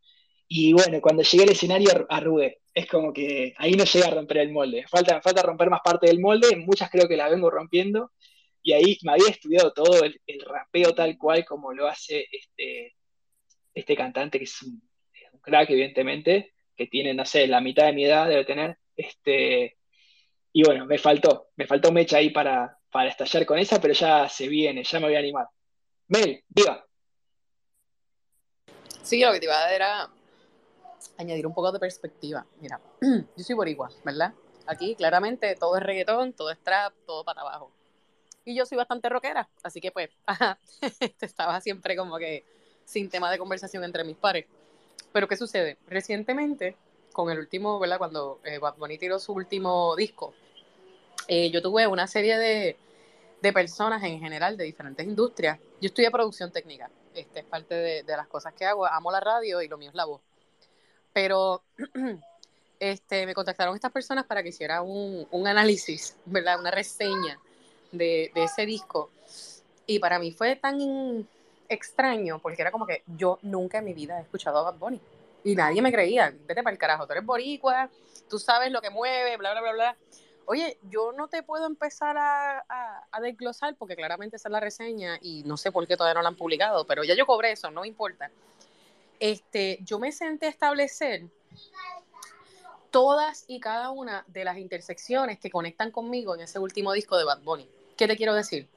Y 0.48 0.72
bueno, 0.72 1.00
cuando 1.00 1.22
llegué 1.22 1.44
al 1.44 1.50
escenario 1.50 1.90
arrugué. 2.08 2.60
Es 2.74 2.86
como 2.86 3.12
que 3.12 3.54
ahí 3.58 3.72
no 3.72 3.84
llega 3.84 4.08
a 4.08 4.10
romper 4.10 4.38
el 4.38 4.52
molde. 4.52 4.84
Falta, 4.88 5.20
falta 5.22 5.42
romper 5.42 5.70
más 5.70 5.80
parte 5.82 6.06
del 6.06 6.20
molde, 6.20 6.56
muchas 6.56 6.90
creo 6.90 7.08
que 7.08 7.16
la 7.16 7.28
vengo 7.28 7.50
rompiendo. 7.50 8.12
Y 8.62 8.72
ahí 8.72 8.98
me 9.02 9.12
había 9.12 9.28
estudiado 9.28 9.72
todo 9.72 10.04
el, 10.04 10.20
rapeo 10.44 10.94
tal 10.94 11.16
cual 11.18 11.44
como 11.44 11.72
lo 11.72 11.86
hace 11.86 12.26
este, 12.30 12.96
este 13.74 13.96
cantante, 13.96 14.38
que 14.38 14.44
es 14.44 14.62
un, 14.62 14.82
un, 15.32 15.40
crack, 15.40 15.70
evidentemente, 15.70 16.54
que 16.76 16.86
tiene, 16.86 17.14
no 17.14 17.24
sé, 17.24 17.46
la 17.46 17.60
mitad 17.60 17.86
de 17.86 17.92
mi 17.92 18.04
edad 18.04 18.28
debe 18.28 18.44
tener. 18.44 18.78
Este, 18.96 19.78
y 20.52 20.62
bueno, 20.64 20.86
me 20.86 20.98
faltó, 20.98 21.50
me 21.56 21.66
faltó 21.66 21.92
mecha 21.92 22.18
ahí 22.18 22.30
para, 22.30 22.78
para 22.90 23.10
estallar 23.10 23.46
con 23.46 23.58
esa, 23.58 23.80
pero 23.80 23.94
ya 23.94 24.28
se 24.28 24.48
viene, 24.48 24.84
ya 24.84 25.00
me 25.00 25.06
voy 25.06 25.16
a 25.16 25.20
animar. 25.20 25.46
Mel, 26.08 26.44
diga. 26.48 26.84
Sí, 29.02 29.20
lo 29.20 29.32
que 29.32 29.40
te 29.40 29.46
iba 29.46 29.56
a 29.56 29.60
dar 29.60 29.72
era 29.72 30.10
añadir 31.18 31.46
un 31.46 31.54
poco 31.54 31.72
de 31.72 31.78
perspectiva. 31.78 32.46
Mira, 32.60 32.80
yo 33.00 33.44
soy 33.44 33.54
boricua, 33.54 33.90
¿verdad? 34.04 34.32
Aquí 34.66 34.94
claramente 34.94 35.54
todo 35.56 35.76
es 35.76 35.82
reggaetón, 35.82 36.32
todo 36.32 36.50
es 36.50 36.58
trap, 36.58 36.92
todo 37.06 37.24
para 37.24 37.42
abajo. 37.42 37.70
Y 38.44 38.54
yo 38.54 38.66
soy 38.66 38.78
bastante 38.78 39.08
rockera, 39.08 39.48
así 39.62 39.80
que 39.80 39.90
pues, 39.90 40.10
estaba 41.20 41.60
siempre 41.60 41.96
como 41.96 42.18
que 42.18 42.44
sin 42.84 43.10
tema 43.10 43.30
de 43.30 43.38
conversación 43.38 43.84
entre 43.84 44.04
mis 44.04 44.16
pares. 44.16 44.46
Pero 45.12 45.28
¿qué 45.28 45.36
sucede? 45.36 45.78
Recientemente, 45.88 46.76
con 47.12 47.30
el 47.30 47.38
último, 47.38 47.78
¿verdad? 47.78 47.98
Cuando 47.98 48.40
eh, 48.44 48.58
Bad 48.58 48.74
tiró 48.98 49.18
su 49.18 49.32
último 49.32 49.96
disco, 49.96 50.34
eh, 51.28 51.50
yo 51.50 51.62
tuve 51.62 51.86
una 51.86 52.06
serie 52.06 52.38
de, 52.38 52.76
personas 53.52 54.02
en 54.02 54.20
general 54.20 54.56
de 54.56 54.64
diferentes 54.64 55.06
industrias. 55.06 55.58
Yo 55.80 55.86
estudié 55.86 56.10
producción 56.10 56.50
técnica, 56.52 56.90
este 57.14 57.40
es 57.40 57.46
parte 57.46 57.74
de, 57.74 58.16
las 58.16 58.26
cosas 58.26 58.52
que 58.54 58.64
hago. 58.64 58.86
Amo 58.86 59.10
la 59.10 59.20
radio 59.20 59.62
y 59.62 59.68
lo 59.68 59.78
mío 59.78 59.90
es 59.90 59.94
la 59.94 60.04
voz. 60.04 60.20
Pero 61.12 61.62
este, 62.80 63.26
me 63.26 63.34
contactaron 63.34 63.74
estas 63.74 63.92
personas 63.92 64.26
para 64.26 64.42
que 64.42 64.50
hiciera 64.50 64.82
un, 64.82 65.26
análisis, 65.46 66.16
¿verdad? 66.24 66.60
Una 66.60 66.70
reseña 66.70 67.38
de, 67.92 68.30
de, 68.34 68.44
ese 68.44 68.66
disco. 68.66 69.10
Y 69.86 69.98
para 69.98 70.18
mí 70.18 70.32
fue 70.32 70.56
tan 70.56 71.26
extraño 71.68 72.38
porque 72.38 72.62
era 72.62 72.70
como 72.70 72.86
que 72.86 73.02
yo 73.06 73.38
nunca 73.42 73.78
en 73.78 73.84
mi 73.86 73.94
vida 73.94 74.18
he 74.18 74.22
escuchado 74.22 74.58
a 74.58 74.70
Bad 74.70 74.78
Bunny. 74.78 75.00
Y 75.44 75.54
nadie 75.54 75.80
me 75.80 75.92
creía. 75.92 76.34
Vete 76.46 76.62
para 76.62 76.72
el 76.72 76.78
carajo, 76.78 77.06
tú 77.06 77.12
eres 77.12 77.24
boricua, 77.24 77.88
tú 78.28 78.38
sabes 78.38 78.70
lo 78.70 78.80
que 78.80 78.90
mueve, 78.90 79.36
bla, 79.36 79.52
bla, 79.52 79.60
bla, 79.60 79.72
bla 79.72 79.96
oye, 80.46 80.78
yo 80.90 81.12
no 81.12 81.28
te 81.28 81.42
puedo 81.42 81.66
empezar 81.66 82.16
a, 82.18 82.64
a, 83.10 83.20
desglosar 83.20 83.76
porque 83.76 83.96
claramente 83.96 84.36
esa 84.36 84.48
es 84.48 84.52
la 84.52 84.60
reseña 84.60 85.18
y 85.20 85.42
no 85.44 85.56
sé 85.56 85.72
por 85.72 85.86
qué 85.86 85.96
todavía 85.96 86.14
no 86.14 86.22
la 86.22 86.28
han 86.28 86.36
publicado, 86.36 86.86
pero 86.86 87.04
ya 87.04 87.14
yo 87.14 87.26
cobré 87.26 87.52
eso, 87.52 87.70
no 87.70 87.84
importa. 87.84 88.30
Este, 89.18 89.78
yo 89.82 89.98
me 89.98 90.12
senté 90.12 90.46
a 90.46 90.50
establecer 90.50 91.26
todas 92.90 93.44
y 93.46 93.60
cada 93.60 93.90
una 93.90 94.24
de 94.28 94.44
las 94.44 94.58
intersecciones 94.58 95.38
que 95.38 95.50
conectan 95.50 95.90
conmigo 95.90 96.34
en 96.34 96.42
ese 96.42 96.58
último 96.58 96.92
disco 96.92 97.18
de 97.18 97.24
Bad 97.24 97.42
Bunny. 97.42 97.68
¿Qué 97.96 98.06
te 98.06 98.16
quiero 98.16 98.34
decir? 98.34 98.68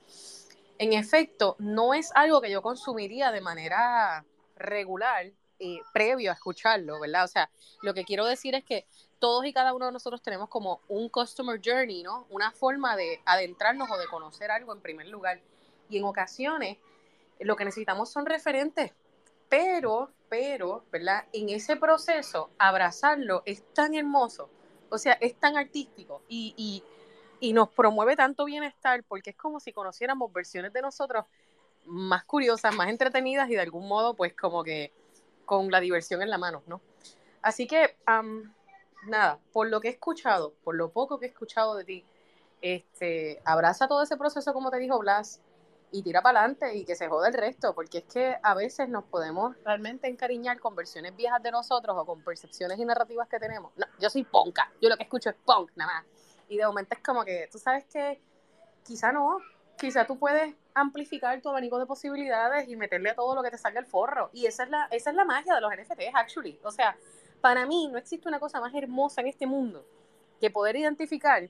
En 0.78 0.94
efecto, 0.94 1.56
no 1.60 1.94
es 1.94 2.12
algo 2.16 2.42
que 2.42 2.50
yo 2.50 2.62
consumiría 2.62 3.32
de 3.32 3.42
manera 3.42 4.26
regular 4.56 5.32
eh, 5.60 5.82
previo 5.94 6.32
a 6.32 6.36
escucharlo, 6.36 7.00
¿verdad? 7.02 7.26
O 7.26 7.28
sea, 7.28 7.50
lo 7.82 7.94
que 7.94 8.06
quiero 8.06 8.26
decir 8.26 8.56
es 8.56 8.64
que 8.64 8.86
todos 9.20 9.46
y 9.46 9.54
cada 9.54 9.74
uno 9.74 9.88
de 9.88 9.92
nosotros 9.92 10.22
tenemos 10.22 10.50
como 10.50 10.82
un 10.88 11.10
customer 11.10 11.60
journey, 11.64 12.04
¿no? 12.04 12.26
Una 12.30 12.52
forma 12.52 12.96
de 12.96 13.22
adentrarnos 13.26 13.90
o 13.92 13.98
de 13.98 14.08
conocer 14.08 14.52
algo 14.52 14.74
en 14.74 14.82
primer 14.82 15.08
lugar. 15.08 15.40
Y 15.90 15.98
en 15.98 16.06
ocasiones 16.06 16.78
lo 17.40 17.56
que 17.56 17.66
necesitamos 17.66 18.10
son 18.10 18.26
referentes, 18.26 18.92
pero, 19.48 20.12
pero, 20.30 20.84
¿verdad? 20.92 21.26
En 21.34 21.50
ese 21.50 21.76
proceso, 21.76 22.50
abrazarlo 22.58 23.44
es 23.46 23.64
tan 23.74 23.96
hermoso, 23.96 24.50
o 24.90 24.98
sea, 24.98 25.14
es 25.14 25.36
tan 25.36 25.58
artístico 25.58 26.22
y, 26.28 26.84
y, 27.40 27.54
nos 27.54 27.70
promueve 27.70 28.16
tanto 28.16 28.46
bienestar 28.46 29.04
porque 29.08 29.32
es 29.32 29.36
como 29.36 29.60
si 29.60 29.72
conociéramos 29.72 30.32
versiones 30.34 30.74
de 30.74 30.82
nosotros 30.82 31.26
más 31.86 32.26
curiosas, 32.26 32.76
más 32.76 32.90
entretenidas 32.90 33.50
y 33.50 33.54
de 33.54 33.62
algún 33.62 33.88
modo, 33.88 34.14
pues 34.14 34.34
como 34.34 34.64
que 34.64 34.92
con 35.46 35.72
la 35.72 35.80
diversión 35.80 36.22
en 36.22 36.30
la 36.30 36.38
mano, 36.38 36.62
¿no? 36.68 36.82
Así 37.42 37.66
que, 37.66 37.96
nada, 39.08 39.40
por 39.52 39.70
lo 39.70 39.82
que 39.82 39.90
he 39.90 39.92
escuchado, 39.92 40.54
por 40.64 40.76
lo 40.76 40.92
poco 40.92 41.20
que 41.20 41.28
he 41.28 41.30
escuchado 41.30 41.76
de 41.76 41.84
ti, 41.84 42.06
este, 42.62 43.42
abraza 43.46 43.88
todo 43.88 44.04
ese 44.04 44.18
proceso, 44.18 44.54
como 44.54 44.70
te 44.72 44.78
dijo 44.78 45.00
Blas, 45.00 45.42
y 45.92 46.04
tira 46.04 46.22
para 46.22 46.42
adelante 46.42 46.76
y 46.76 46.86
que 46.86 46.96
se 46.96 47.08
jode 47.08 47.30
el 47.30 47.34
resto, 47.34 47.74
porque 47.74 48.00
es 48.00 48.04
que 48.06 48.38
a 48.44 48.54
veces 48.54 48.90
nos 48.90 49.04
podemos 49.06 49.56
realmente 49.64 50.08
encariñar 50.08 50.60
con 50.60 50.76
versiones 50.76 51.16
viejas 51.16 51.42
de 51.42 51.52
nosotros 51.52 51.96
o 51.98 52.06
con 52.06 52.24
percepciones 52.24 52.78
y 52.80 52.86
narrativas 52.86 53.28
que 53.28 53.40
tenemos. 53.40 53.72
No, 53.76 53.88
yo 54.00 54.10
soy 54.10 54.24
ponca, 54.24 54.72
yo 54.82 54.90
lo 54.90 54.98
que 54.98 55.04
escucho 55.04 55.30
es 55.30 55.36
punk, 55.46 55.72
nada 55.76 55.94
más. 55.94 56.06
Y 56.48 56.58
de 56.58 56.66
momento 56.66 56.96
es 56.96 57.02
como 57.02 57.24
que, 57.24 57.50
tú 57.52 57.58
sabes 57.58 57.86
que 57.86 58.22
quizá 58.84 59.12
no, 59.12 59.40
quizá 59.78 60.06
tú 60.06 60.20
puedes 60.20 60.56
amplificar 60.74 61.42
tu 61.42 61.50
abanico 61.50 61.80
de 61.80 61.86
posibilidades 61.86 62.68
y 62.68 62.76
meterle 62.76 63.12
a 63.12 63.16
todo 63.16 63.36
lo 63.36 63.44
que 63.44 63.52
te 63.52 63.58
salga 63.58 63.80
el 63.80 63.86
forro. 63.86 64.30
Y 64.34 64.46
esa 64.46 64.64
es 64.64 64.70
la, 64.70 64.88
esa 64.92 65.10
es 65.10 65.16
la 65.16 65.26
magia 65.26 65.56
de 65.56 65.62
los 65.62 65.72
NFTs, 65.72 66.14
actually. 66.14 66.60
O 66.64 66.72
sea, 66.72 66.96
para 67.42 67.66
mí 67.66 67.88
no 67.88 67.98
existe 67.98 68.28
una 68.28 68.40
cosa 68.40 68.60
más 68.60 68.74
hermosa 68.74 69.22
en 69.22 69.28
este 69.28 69.48
mundo 69.48 69.86
que 70.40 70.50
poder 70.50 70.76
identificar 70.76 71.50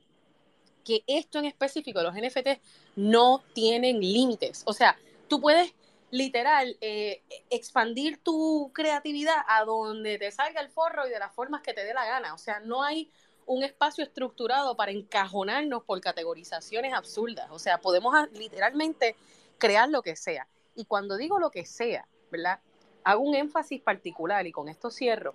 que 0.83 1.03
esto 1.07 1.39
en 1.39 1.45
específico, 1.45 2.01
los 2.01 2.15
NFTs, 2.15 2.59
no 2.95 3.43
tienen 3.53 3.99
límites. 3.99 4.63
O 4.65 4.73
sea, 4.73 4.97
tú 5.27 5.39
puedes 5.39 5.73
literal 6.11 6.77
eh, 6.81 7.21
expandir 7.49 8.17
tu 8.17 8.71
creatividad 8.73 9.37
a 9.47 9.63
donde 9.65 10.17
te 10.17 10.31
salga 10.31 10.61
el 10.61 10.69
forro 10.69 11.07
y 11.07 11.11
de 11.11 11.19
las 11.19 11.33
formas 11.33 11.61
que 11.61 11.73
te 11.73 11.83
dé 11.83 11.93
la 11.93 12.05
gana. 12.05 12.33
O 12.33 12.37
sea, 12.37 12.59
no 12.59 12.81
hay 12.83 13.11
un 13.45 13.63
espacio 13.63 14.03
estructurado 14.03 14.75
para 14.75 14.91
encajonarnos 14.91 15.83
por 15.83 15.99
categorizaciones 16.01 16.93
absurdas. 16.93 17.47
O 17.51 17.59
sea, 17.59 17.79
podemos 17.79 18.15
literalmente 18.33 19.15
crear 19.57 19.89
lo 19.89 20.01
que 20.01 20.15
sea. 20.15 20.47
Y 20.75 20.85
cuando 20.85 21.17
digo 21.17 21.39
lo 21.39 21.51
que 21.51 21.65
sea, 21.65 22.07
¿verdad? 22.31 22.59
Hago 23.03 23.21
un 23.21 23.35
énfasis 23.35 23.81
particular 23.81 24.45
y 24.47 24.51
con 24.51 24.69
esto 24.69 24.91
cierro, 24.91 25.33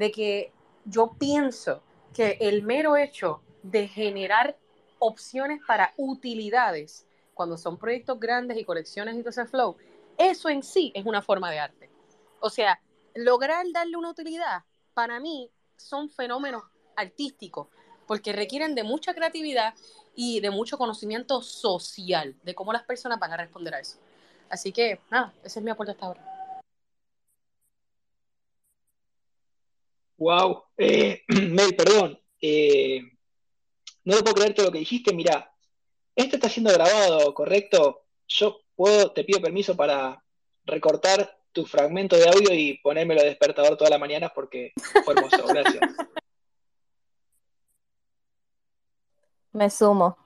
de 0.00 0.10
que 0.10 0.50
yo 0.86 1.14
pienso 1.18 1.82
que 2.14 2.38
el 2.40 2.62
mero 2.62 2.96
hecho 2.96 3.42
de 3.62 3.86
generar 3.86 4.56
opciones 4.98 5.60
para 5.66 5.92
utilidades, 5.98 7.06
cuando 7.34 7.58
son 7.58 7.76
proyectos 7.76 8.18
grandes 8.18 8.56
y 8.56 8.64
colecciones 8.64 9.14
y 9.14 9.18
todo 9.18 9.28
ese 9.28 9.44
flow, 9.44 9.76
eso 10.16 10.48
en 10.48 10.62
sí 10.62 10.90
es 10.94 11.04
una 11.04 11.20
forma 11.20 11.50
de 11.50 11.58
arte. 11.58 11.90
O 12.40 12.48
sea, 12.48 12.80
lograr 13.14 13.66
darle 13.74 13.98
una 13.98 14.08
utilidad, 14.08 14.64
para 14.94 15.20
mí, 15.20 15.50
son 15.76 16.08
fenómenos 16.08 16.62
artístico, 16.96 17.68
porque 18.06 18.32
requieren 18.32 18.74
de 18.74 18.84
mucha 18.84 19.12
creatividad 19.12 19.74
y 20.14 20.40
de 20.40 20.50
mucho 20.50 20.78
conocimiento 20.78 21.42
social 21.42 22.34
de 22.42 22.54
cómo 22.54 22.72
las 22.72 22.84
personas 22.84 23.18
van 23.18 23.34
a 23.34 23.36
responder 23.36 23.74
a 23.74 23.80
eso. 23.80 23.98
Así 24.48 24.72
que, 24.72 24.98
nada, 25.10 25.34
ese 25.44 25.58
es 25.58 25.62
mi 25.62 25.70
aporte 25.70 25.92
hasta 25.92 26.06
ahora. 26.06 26.29
Wow. 30.20 30.64
Eh, 30.76 31.22
Mel, 31.28 31.74
perdón. 31.74 32.20
Eh, 32.42 33.00
no 34.04 34.16
lo 34.16 34.22
puedo 34.22 34.34
creer 34.34 34.54
todo 34.54 34.66
lo 34.66 34.72
que 34.72 34.80
dijiste. 34.80 35.14
Mira, 35.14 35.50
esto 36.14 36.36
está 36.36 36.48
siendo 36.48 36.72
grabado, 36.72 37.32
¿correcto? 37.32 38.04
Yo 38.28 38.60
puedo, 38.76 39.12
te 39.12 39.24
pido 39.24 39.40
permiso 39.40 39.74
para 39.74 40.22
recortar 40.66 41.38
tu 41.52 41.64
fragmento 41.64 42.16
de 42.16 42.28
audio 42.28 42.52
y 42.52 42.78
ponérmelo 42.82 43.22
de 43.22 43.28
despertador 43.28 43.76
todas 43.78 43.90
las 43.90 43.98
mañanas 43.98 44.30
porque 44.34 44.72
fue 45.04 45.14
hermoso. 45.14 45.46
Gracias. 45.46 45.82
Me 49.52 49.70
sumo. 49.70 50.18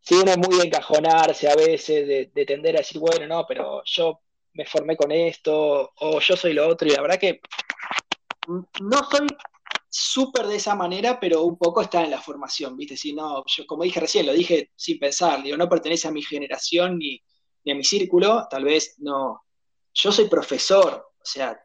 Sí, 0.00 0.16
uno 0.16 0.32
es 0.32 0.38
muy 0.38 0.58
de 0.58 0.64
encajonarse 0.64 1.48
a 1.48 1.54
veces, 1.54 2.08
de, 2.08 2.30
de 2.34 2.44
tender 2.44 2.74
a 2.74 2.80
decir, 2.80 3.00
bueno, 3.00 3.24
no, 3.28 3.46
pero 3.46 3.82
yo 3.84 4.20
me 4.54 4.66
formé 4.66 4.96
con 4.96 5.12
esto, 5.12 5.92
o 5.96 6.20
yo 6.20 6.36
soy 6.36 6.52
lo 6.52 6.68
otro, 6.68 6.88
y 6.88 6.92
la 6.92 7.02
verdad 7.02 7.18
que 7.18 7.40
no 8.80 8.98
soy 9.10 9.26
súper 9.88 10.46
de 10.46 10.56
esa 10.56 10.74
manera, 10.74 11.20
pero 11.20 11.42
un 11.42 11.58
poco 11.58 11.82
está 11.82 12.02
en 12.02 12.10
la 12.10 12.20
formación, 12.20 12.76
¿viste? 12.76 12.96
Si 12.96 13.12
no, 13.12 13.44
yo 13.46 13.66
como 13.66 13.84
dije 13.84 14.00
recién, 14.00 14.26
lo 14.26 14.32
dije 14.32 14.70
sin 14.74 14.98
pensar, 14.98 15.42
digo, 15.42 15.56
no 15.56 15.68
pertenece 15.68 16.08
a 16.08 16.12
mi 16.12 16.22
generación 16.22 16.98
ni, 16.98 17.22
ni 17.64 17.72
a 17.72 17.74
mi 17.74 17.84
círculo, 17.84 18.46
tal 18.50 18.64
vez 18.64 18.94
no. 18.98 19.44
Yo 19.94 20.10
soy 20.10 20.28
profesor, 20.28 20.92
o 20.94 21.24
sea, 21.24 21.60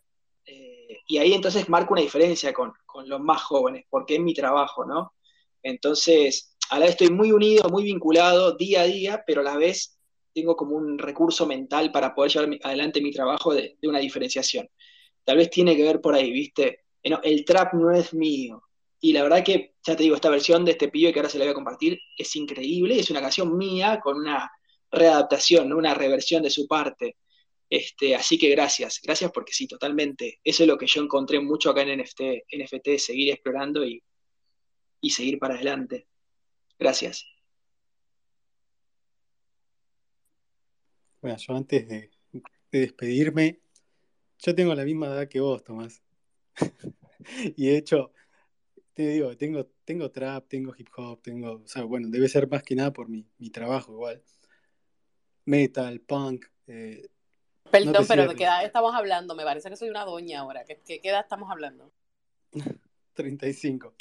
eh, 0.46 1.00
y 1.08 1.18
ahí 1.18 1.34
entonces 1.34 1.70
marco 1.70 1.94
una 1.94 2.02
diferencia 2.02 2.54
con, 2.54 2.74
con 2.86 3.08
los 3.08 3.22
más 3.22 3.44
jóvenes, 3.44 3.86
porque 3.90 4.16
es 4.16 4.22
mi 4.22 4.34
trabajo, 4.34 4.86
¿no? 4.86 5.14
Entonces, 5.64 6.58
a 6.70 6.80
la 6.80 6.86
vez 6.86 6.92
estoy 6.92 7.10
muy 7.10 7.32
unido, 7.32 7.70
muy 7.70 7.84
vinculado 7.84 8.56
día 8.58 8.82
a 8.82 8.86
día, 8.86 9.24
pero 9.26 9.42
a 9.42 9.46
la 9.46 9.56
vez 9.56 9.97
tengo 10.38 10.56
como 10.56 10.76
un 10.76 11.00
recurso 11.00 11.48
mental 11.48 11.92
para 11.92 12.14
poder 12.14 12.32
llevar 12.32 12.60
adelante 12.64 13.02
mi 13.02 13.12
trabajo 13.12 13.56
de, 13.56 13.76
una 13.84 13.98
diferenciación. 13.98 14.70
Tal 15.24 15.38
vez 15.38 15.50
tiene 15.50 15.76
que 15.76 15.82
ver 15.82 16.00
por 16.00 16.14
ahí, 16.14 16.32
¿viste? 16.32 16.82
Eh, 17.02 17.10
no, 17.10 17.20
el 17.24 17.44
trap 17.44 17.74
no 17.74 17.92
es 17.92 18.14
mío. 18.14 18.62
Y 19.00 19.14
la 19.14 19.24
verdad 19.24 19.44
que, 19.44 19.74
ya 19.84 19.96
te 19.96 20.04
digo, 20.04 20.16
esta 20.16 20.30
versión 20.30 20.64
de 20.64 20.72
este 20.72 20.90
pibe 20.90 21.12
que 21.12 21.20
ahora 21.20 21.30
se 21.30 21.40
la 21.40 21.46
voy 21.46 21.52
a 21.52 21.56
compartir 21.56 22.00
es 22.16 22.36
increíble, 22.36 23.00
es 23.00 23.10
una 23.10 23.20
canción 23.20 23.58
mía 23.58 24.00
con 24.00 24.18
una 24.18 24.52
readaptación, 24.92 25.74
una 25.74 25.96
reversión 25.96 26.44
de 26.44 26.52
su 26.52 26.68
parte. 26.68 27.18
Este, 27.68 28.16
así 28.16 28.38
que 28.38 28.50
gracias, 28.50 29.02
gracias 29.04 29.32
porque 29.32 29.54
sí, 29.54 29.68
totalmente. 29.68 30.40
Eso 30.44 30.64
es 30.64 30.70
lo 30.70 30.78
que 30.78 30.86
yo 30.86 31.02
encontré 31.02 31.40
mucho 31.40 31.72
acá 31.72 31.82
en 31.82 32.00
NFT, 32.00 32.22
NFT 32.52 33.00
seguir 33.00 33.32
explorando 33.32 33.84
y, 33.84 34.04
y 35.02 35.10
seguir 35.10 35.40
para 35.40 35.56
adelante. 35.56 36.08
Gracias. 36.78 37.26
Bueno, 41.28 41.42
yo 41.42 41.56
antes 41.58 41.90
de, 41.90 42.10
de 42.32 42.80
despedirme, 42.80 43.60
yo 44.40 44.56
tengo 44.56 44.74
la 44.74 44.86
misma 44.86 45.08
edad 45.08 45.28
que 45.28 45.42
vos, 45.42 45.62
Tomás. 45.62 46.02
Y 47.58 47.68
de 47.68 47.78
hecho, 47.78 48.14
te 48.94 49.10
digo, 49.10 49.36
tengo, 49.36 49.66
tengo 49.84 50.10
trap, 50.10 50.48
tengo 50.48 50.74
hip 50.78 50.88
hop, 50.96 51.22
tengo, 51.22 51.56
o 51.56 51.68
sea, 51.68 51.84
bueno, 51.84 52.08
debe 52.08 52.30
ser 52.30 52.50
más 52.50 52.64
que 52.64 52.76
nada 52.76 52.94
por 52.94 53.10
mi, 53.10 53.28
mi 53.40 53.50
trabajo 53.50 53.92
igual. 53.92 54.24
Metal, 55.44 56.00
punk, 56.00 56.46
eh, 56.68 57.10
Perdón, 57.70 58.06
pero 58.08 58.26
¿de 58.30 58.36
qué 58.36 58.46
edad 58.46 58.64
estamos 58.64 58.96
hablando? 58.96 59.36
Me 59.36 59.44
parece 59.44 59.70
que 59.70 59.76
soy 59.76 59.90
una 59.90 60.06
doña 60.06 60.40
ahora. 60.40 60.64
¿Qué, 60.64 60.80
qué, 60.86 61.02
qué 61.02 61.10
edad 61.10 61.20
estamos 61.20 61.52
hablando? 61.52 61.92
35. 63.16 63.94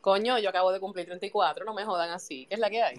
Coño, 0.00 0.36
yo 0.40 0.48
acabo 0.48 0.72
de 0.72 0.80
cumplir 0.80 1.06
34, 1.06 1.64
no 1.64 1.74
me 1.74 1.84
jodan 1.84 2.10
así. 2.10 2.46
¿Qué 2.46 2.54
es 2.54 2.60
la 2.60 2.70
que 2.70 2.82
hay? 2.82 2.98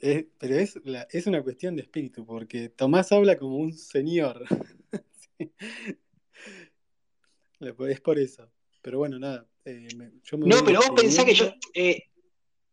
Eh, 0.00 0.28
pero 0.38 0.56
es, 0.56 0.80
la- 0.84 1.06
es 1.10 1.26
una 1.26 1.42
cuestión 1.42 1.76
de 1.76 1.82
espíritu, 1.82 2.24
porque 2.26 2.68
Tomás 2.70 3.12
habla 3.12 3.36
como 3.38 3.56
un 3.56 3.72
señor. 3.72 4.44
Sí. 5.38 5.52
Es 7.88 8.00
por 8.00 8.18
eso. 8.18 8.50
Pero 8.80 8.98
bueno, 8.98 9.18
nada, 9.18 9.48
eh, 9.64 9.88
me- 9.96 10.12
yo 10.24 10.38
me 10.38 10.46
No, 10.48 10.64
pero 10.64 10.80
vos 10.80 10.90
pensás 11.00 11.24
que 11.24 11.34
yo, 11.34 11.52
eh, 11.74 12.02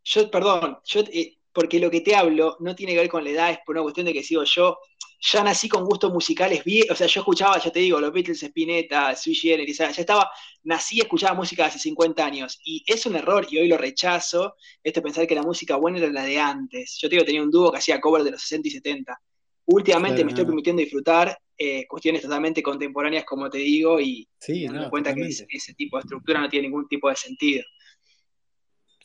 yo, 0.03 0.31
perdón, 0.31 0.77
yo, 0.85 1.01
eh, 1.11 1.38
porque 1.53 1.80
lo 1.80 1.91
que 1.91 2.01
te 2.01 2.15
hablo 2.15 2.57
no 2.59 2.75
tiene 2.75 2.93
que 2.93 2.99
ver 2.99 3.09
con 3.09 3.23
la 3.23 3.30
edad, 3.30 3.51
es 3.51 3.59
por 3.65 3.75
una 3.75 3.83
cuestión 3.83 4.06
de 4.07 4.14
que 4.14 4.23
sigo 4.23 4.43
yo, 4.43 4.77
ya 5.22 5.43
nací 5.43 5.67
con 5.67 5.83
gustos 5.83 6.11
musicales 6.14 6.64
bien, 6.64 6.85
o 6.91 6.95
sea, 6.95 7.07
yo 7.07 7.22
escuchaba, 7.22 7.59
ya 7.59 7.72
te 7.72 7.80
digo, 7.80 7.99
los 7.99 8.14
Beatles, 8.14 8.41
Spinetta, 8.41 9.15
Sui 9.15 9.35
Generis, 9.35 9.75
o 9.75 9.83
sea, 9.83 9.91
ya 9.91 10.01
estaba, 10.01 10.30
nací 10.64 10.98
y 10.98 11.01
escuchaba 11.01 11.33
música 11.35 11.65
hace 11.65 11.77
50 11.80 12.25
años, 12.25 12.59
y 12.64 12.83
es 12.88 13.06
un 13.06 13.15
error, 13.15 13.45
y 13.49 13.57
hoy 13.57 13.67
lo 13.67 13.77
rechazo, 13.77 14.56
esto 14.83 14.99
de 14.99 15.03
pensar 15.03 15.27
que 15.27 15.35
la 15.35 15.43
música 15.43 15.75
buena 15.75 15.98
era 15.98 16.09
la 16.09 16.23
de 16.23 16.39
antes. 16.39 16.98
Yo 17.01 17.09
te 17.09 17.15
digo, 17.15 17.25
tenía 17.25 17.43
un 17.43 17.51
dúo 17.51 17.72
que 17.72 17.80
hacía 17.80 17.99
cover 17.99 18.23
de 18.23 18.31
los 18.31 18.41
60 18.41 18.67
y 18.69 18.72
70. 18.72 19.19
Últimamente 19.65 20.15
Claro, 20.15 20.25
me 20.25 20.31
estoy 20.31 20.45
permitiendo 20.45 20.81
disfrutar 20.81 21.38
eh, 21.57 21.85
cuestiones 21.88 22.22
totalmente 22.22 22.64
contemporáneas, 22.64 23.25
como 23.25 23.49
te 23.49 23.57
digo, 23.59 23.99
y, 23.99 24.27
Sí, 24.39 24.65
no, 24.67 24.89
cuenta 24.89 25.14
que 25.14 25.27
ese 25.27 25.73
tipo 25.73 25.98
de 25.98 26.01
estructura 26.01 26.39
no 26.39 26.48
tiene 26.49 26.67
ningún 26.67 26.88
tipo 26.88 27.09
de 27.09 27.15
sentido. 27.17 27.64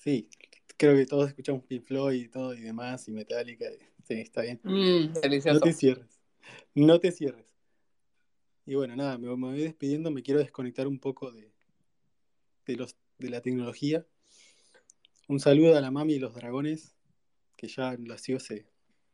Sí, 0.01 0.29
creo 0.77 0.95
que 0.95 1.07
todos 1.07 1.29
escuchamos 1.29 1.65
Pink 1.65 1.83
Floyd 1.83 2.23
y 2.23 2.29
todo 2.29 2.55
y 2.55 2.61
demás, 2.61 3.09
y 3.09 3.13
Metallica. 3.13 3.67
y- 3.67 3.94
Sí, 4.07 4.15
está 4.21 4.43
bien. 4.43 4.61
No 4.63 5.21
delicioso. 5.21 5.61
te 5.61 5.73
cierres. 5.73 6.21
No 6.75 7.01
te 7.01 7.11
cierres. 7.11 7.47
Y 8.67 8.75
bueno, 8.75 8.97
nada, 8.97 9.19
me, 9.19 9.29
me 9.29 9.49
voy 9.49 9.63
despidiendo, 9.63 10.11
me 10.11 10.23
quiero 10.23 10.41
desconectar 10.41 10.87
un 10.87 10.99
poco 10.99 11.31
de, 11.31 11.53
de 12.67 12.77
los, 12.77 12.97
de 13.19 13.31
la 13.31 13.41
tecnología. 13.41 14.07
Un 15.29 15.41
saludo 15.41 15.77
a 15.77 15.81
la 15.81 15.91
mami 15.91 16.15
y 16.15 16.19
los 16.19 16.35
dragones, 16.35 16.95
que 17.57 17.69
ya 17.69 17.95
lo 17.99 18.17
sigo 18.19 18.39
hace, 18.39 18.67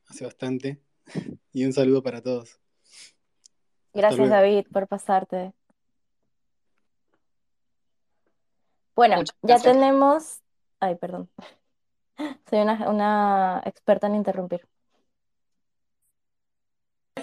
hace 0.06 0.24
bastante. 0.24 0.80
Y 1.52 1.64
un 1.64 1.72
saludo 1.72 2.00
para 2.02 2.22
todos. 2.22 2.60
Gracias. 3.92 4.28
David, 4.28 4.66
por 4.72 4.86
pasarte. 4.86 5.52
Bueno, 8.94 9.22
ya 9.42 9.58
tenemos... 9.58 10.40
Ay, 10.78 10.94
perdón. 10.94 11.28
Soy 12.48 12.60
una, 12.60 12.88
una 12.88 13.62
experta 13.64 14.06
en 14.06 14.14
interrumpir. 14.14 14.69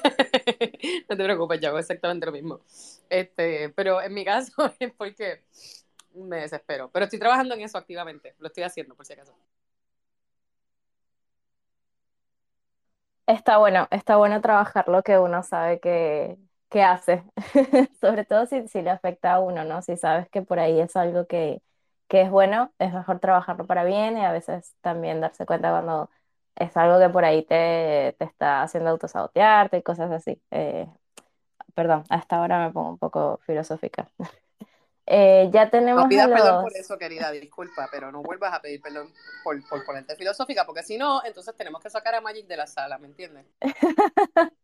No 1.10 1.18
te 1.18 1.24
preocupes, 1.24 1.60
yo 1.62 1.70
hago 1.70 1.80
exactamente 1.80 2.26
lo 2.26 2.32
mismo. 2.32 2.60
Este, 3.10 3.70
pero 3.70 4.02
en 4.02 4.14
mi 4.14 4.26
caso 4.26 4.52
es 4.80 4.94
porque 4.94 5.44
me 6.16 6.38
desespero. 6.42 6.90
Pero 6.92 7.06
estoy 7.06 7.20
trabajando 7.20 7.56
en 7.56 7.62
eso 7.62 7.78
activamente. 7.78 8.36
Lo 8.40 8.48
estoy 8.48 8.64
haciendo, 8.64 8.96
por 8.96 9.06
si 9.06 9.14
acaso. 9.14 9.36
Está 13.26 13.58
bueno, 13.58 13.88
está 13.92 14.16
bueno 14.18 14.40
trabajar 14.42 14.88
lo 14.88 15.04
que 15.04 15.18
uno 15.20 15.44
sabe 15.44 15.80
que, 15.82 16.38
que 16.70 16.82
hace, 16.84 17.24
sobre 18.00 18.24
todo 18.26 18.46
si, 18.46 18.66
si 18.70 18.82
le 18.82 18.90
afecta 18.90 19.34
a 19.34 19.40
uno, 19.42 19.66
¿no? 19.66 19.82
Si 19.82 19.98
sabes 19.98 20.30
que 20.30 20.42
por 20.44 20.60
ahí 20.60 20.80
es 20.80 20.96
algo 20.96 21.28
que, 21.28 21.62
que 22.08 22.22
es 22.22 22.30
bueno, 22.32 22.74
es 22.80 22.94
mejor 22.94 23.20
trabajarlo 23.20 23.68
para 23.68 23.84
bien 23.84 24.18
y 24.18 24.24
a 24.26 24.32
veces 24.32 24.76
también 24.82 25.20
darse 25.20 25.46
cuenta 25.46 25.72
cuando 25.72 26.10
es 26.58 26.76
algo 26.76 27.00
que 27.00 27.10
por 27.10 27.24
ahí 27.26 27.44
te, 27.44 28.16
te 28.18 28.26
está 28.26 28.64
haciendo 28.64 28.90
autosabotearte 28.90 29.78
y 29.78 29.84
cosas 29.84 30.12
así. 30.12 30.42
Eh, 30.52 30.88
perdón, 31.74 32.04
hasta 32.10 32.38
ahora 32.38 32.66
me 32.66 32.74
pongo 32.74 32.90
un 32.90 32.98
poco 32.98 33.40
filosófica. 33.46 34.10
Eh, 35.10 35.50
ya 35.54 35.64
No 35.64 35.72
tenemos 35.72 36.04
a 36.04 36.08
pidas 36.10 36.28
perdón 36.28 36.64
por 36.64 36.74
los... 36.74 36.76
eso, 36.82 36.98
querida, 36.98 37.32
disculpa, 37.32 37.88
pero 37.90 38.12
no 38.12 38.22
vuelvas 38.22 38.54
a 38.54 38.62
pedir 38.62 38.82
perdón 38.82 39.14
por, 39.42 39.66
por 39.70 39.86
ponerte 39.86 40.18
filosófica, 40.18 40.66
porque 40.66 40.84
si 40.84 40.98
no, 40.98 41.24
entonces 41.24 41.56
tenemos 41.56 41.82
que 41.82 41.90
sacar 41.90 42.16
a 42.16 42.20
Magic 42.20 42.46
de 42.46 42.58
la 42.58 42.68
sala, 42.68 42.98
¿me 42.98 43.08
entiendes? 43.08 43.46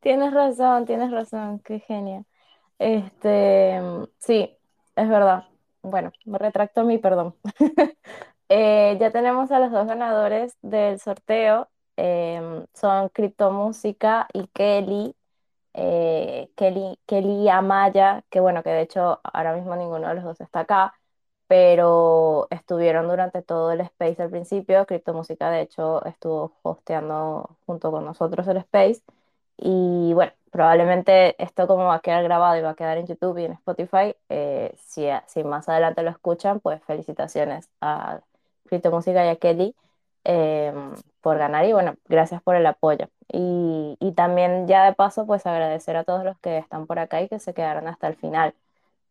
Tienes 0.00 0.32
razón, 0.32 0.86
tienes 0.86 1.10
razón, 1.10 1.58
qué 1.60 1.80
genio. 1.80 2.24
Este, 2.78 3.80
sí, 4.18 4.56
es 4.94 5.08
verdad. 5.08 5.44
Bueno, 5.82 6.12
me 6.24 6.38
retracto 6.38 6.84
mi 6.84 6.98
perdón. 6.98 7.34
Eh, 8.52 8.96
ya 9.00 9.10
tenemos 9.12 9.50
a 9.52 9.60
los 9.60 9.70
dos 9.70 9.86
ganadores 9.86 10.56
del 10.62 10.98
sorteo. 11.00 11.68
em, 11.96 12.66
son 12.74 13.08
Criptomúsica 13.10 14.26
y 14.32 14.46
Kelly. 14.48 15.14
eh, 15.74 16.50
Kelly, 16.56 16.98
Kelly 17.06 17.48
Amaya, 17.50 18.24
que 18.30 18.40
bueno, 18.40 18.62
que 18.64 18.70
de 18.70 18.82
hecho 18.82 19.20
ahora 19.24 19.54
mismo 19.54 19.76
ninguno 19.76 20.08
de 20.08 20.14
los 20.16 20.24
dos 20.24 20.40
está 20.40 20.60
acá, 20.60 20.94
pero 21.48 22.48
estuvieron 22.50 23.08
durante 23.08 23.42
todo 23.42 23.72
el 23.72 23.80
space 23.82 24.22
al 24.22 24.30
principio. 24.30 24.86
Criptomúsica, 24.86 25.50
de 25.50 25.62
hecho, 25.62 26.04
estuvo 26.06 26.58
hosteando 26.62 27.58
junto 27.66 27.90
con 27.92 28.04
nosotros 28.06 28.46
el 28.48 28.58
space. 28.58 29.02
Y 29.58 30.12
bueno, 30.14 30.32
probablemente 30.50 31.42
esto 31.42 31.66
como 31.66 31.84
va 31.86 31.96
a 31.96 32.00
quedar 32.00 32.22
grabado 32.24 32.56
y 32.58 32.62
va 32.62 32.70
a 32.70 32.74
quedar 32.76 32.98
en 32.98 33.06
YouTube 33.06 33.38
y 33.38 33.44
en 33.46 33.52
Spotify, 33.52 34.16
eh, 34.28 34.74
si, 34.78 35.06
si 35.26 35.44
más 35.44 35.68
adelante 35.68 36.02
lo 36.02 36.10
escuchan, 36.10 36.60
pues 36.60 36.82
felicitaciones 36.84 37.68
a 37.80 38.20
Criptomúsica 38.70 39.26
y 39.26 39.28
a 39.30 39.36
Kelly 39.36 39.76
eh, 40.24 40.72
por 41.20 41.38
ganar 41.38 41.66
y 41.66 41.72
bueno, 41.74 41.96
gracias 42.08 42.42
por 42.42 42.56
el 42.56 42.66
apoyo. 42.66 43.08
Y, 43.32 43.96
y 44.00 44.12
también 44.12 44.66
ya 44.68 44.84
de 44.86 44.94
paso, 44.94 45.26
pues 45.26 45.46
agradecer 45.46 45.96
a 45.96 46.04
todos 46.04 46.24
los 46.24 46.38
que 46.40 46.58
están 46.58 46.86
por 46.86 46.98
acá 47.00 47.22
y 47.22 47.28
que 47.28 47.38
se 47.40 47.54
quedaron 47.54 47.88
hasta 47.88 48.08
el 48.08 48.16
final. 48.16 48.54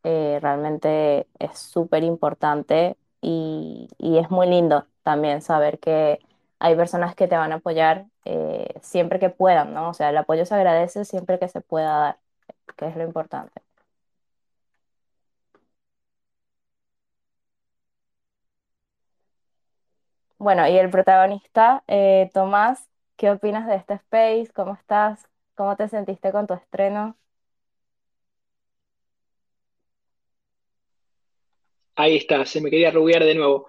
Eh, 0.03 0.39
realmente 0.41 1.27
es 1.39 1.59
súper 1.59 2.03
importante 2.03 2.97
y, 3.21 3.89
y 3.97 4.17
es 4.17 4.31
muy 4.31 4.47
lindo 4.47 4.87
también 5.03 5.41
saber 5.41 5.79
que 5.79 6.19
hay 6.59 6.75
personas 6.75 7.15
que 7.15 7.27
te 7.27 7.35
van 7.37 7.51
a 7.51 7.55
apoyar 7.55 8.05
eh, 8.25 8.75
siempre 8.81 9.19
que 9.19 9.29
puedan, 9.29 9.73
¿no? 9.73 9.89
O 9.89 9.93
sea, 9.93 10.09
el 10.09 10.17
apoyo 10.17 10.45
se 10.45 10.55
agradece 10.55 11.05
siempre 11.05 11.39
que 11.39 11.49
se 11.49 11.61
pueda 11.61 11.97
dar, 11.99 12.19
que 12.77 12.87
es 12.87 12.95
lo 12.97 13.03
importante. 13.03 13.61
Bueno, 20.39 20.65
y 20.69 20.77
el 20.77 20.89
protagonista, 20.89 21.83
eh, 21.87 22.29
Tomás, 22.33 22.87
¿qué 23.17 23.29
opinas 23.29 23.67
de 23.67 23.75
este 23.75 23.95
space? 23.95 24.47
¿Cómo 24.55 24.73
estás? 24.73 25.27
¿Cómo 25.53 25.75
te 25.75 25.89
sentiste 25.89 26.31
con 26.31 26.47
tu 26.47 26.53
estreno? 26.53 27.17
Ahí 31.95 32.15
está, 32.15 32.45
se 32.45 32.61
me 32.61 32.69
quería 32.69 32.89
rubiar 32.89 33.25
de 33.25 33.35
nuevo. 33.35 33.67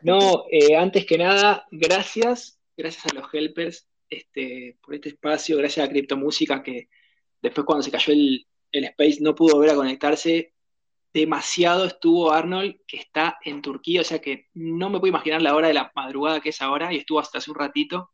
No, 0.00 0.44
eh, 0.50 0.74
antes 0.74 1.04
que 1.04 1.18
nada, 1.18 1.66
gracias, 1.70 2.58
gracias 2.74 3.04
a 3.12 3.14
los 3.14 3.34
helpers 3.34 3.86
este, 4.08 4.78
por 4.82 4.94
este 4.94 5.10
espacio, 5.10 5.58
gracias 5.58 5.86
a 5.86 5.90
Criptomúsica 5.90 6.62
que 6.62 6.88
después 7.42 7.66
cuando 7.66 7.82
se 7.82 7.90
cayó 7.90 8.14
el, 8.14 8.46
el 8.72 8.84
Space 8.84 9.18
no 9.20 9.34
pudo 9.34 9.56
volver 9.56 9.72
a 9.72 9.74
conectarse. 9.74 10.54
Demasiado 11.20 11.86
estuvo 11.86 12.30
Arnold, 12.30 12.76
que 12.86 12.98
está 12.98 13.38
en 13.42 13.62
Turquía, 13.62 14.02
o 14.02 14.04
sea 14.04 14.18
que 14.20 14.48
no 14.52 14.90
me 14.90 14.98
puedo 15.00 15.08
imaginar 15.08 15.40
la 15.40 15.54
hora 15.56 15.68
de 15.68 15.72
la 15.74 15.90
madrugada 15.96 16.42
que 16.42 16.50
es 16.50 16.60
ahora, 16.60 16.92
y 16.92 16.98
estuvo 16.98 17.18
hasta 17.20 17.38
hace 17.38 17.50
un 17.50 17.56
ratito. 17.56 18.10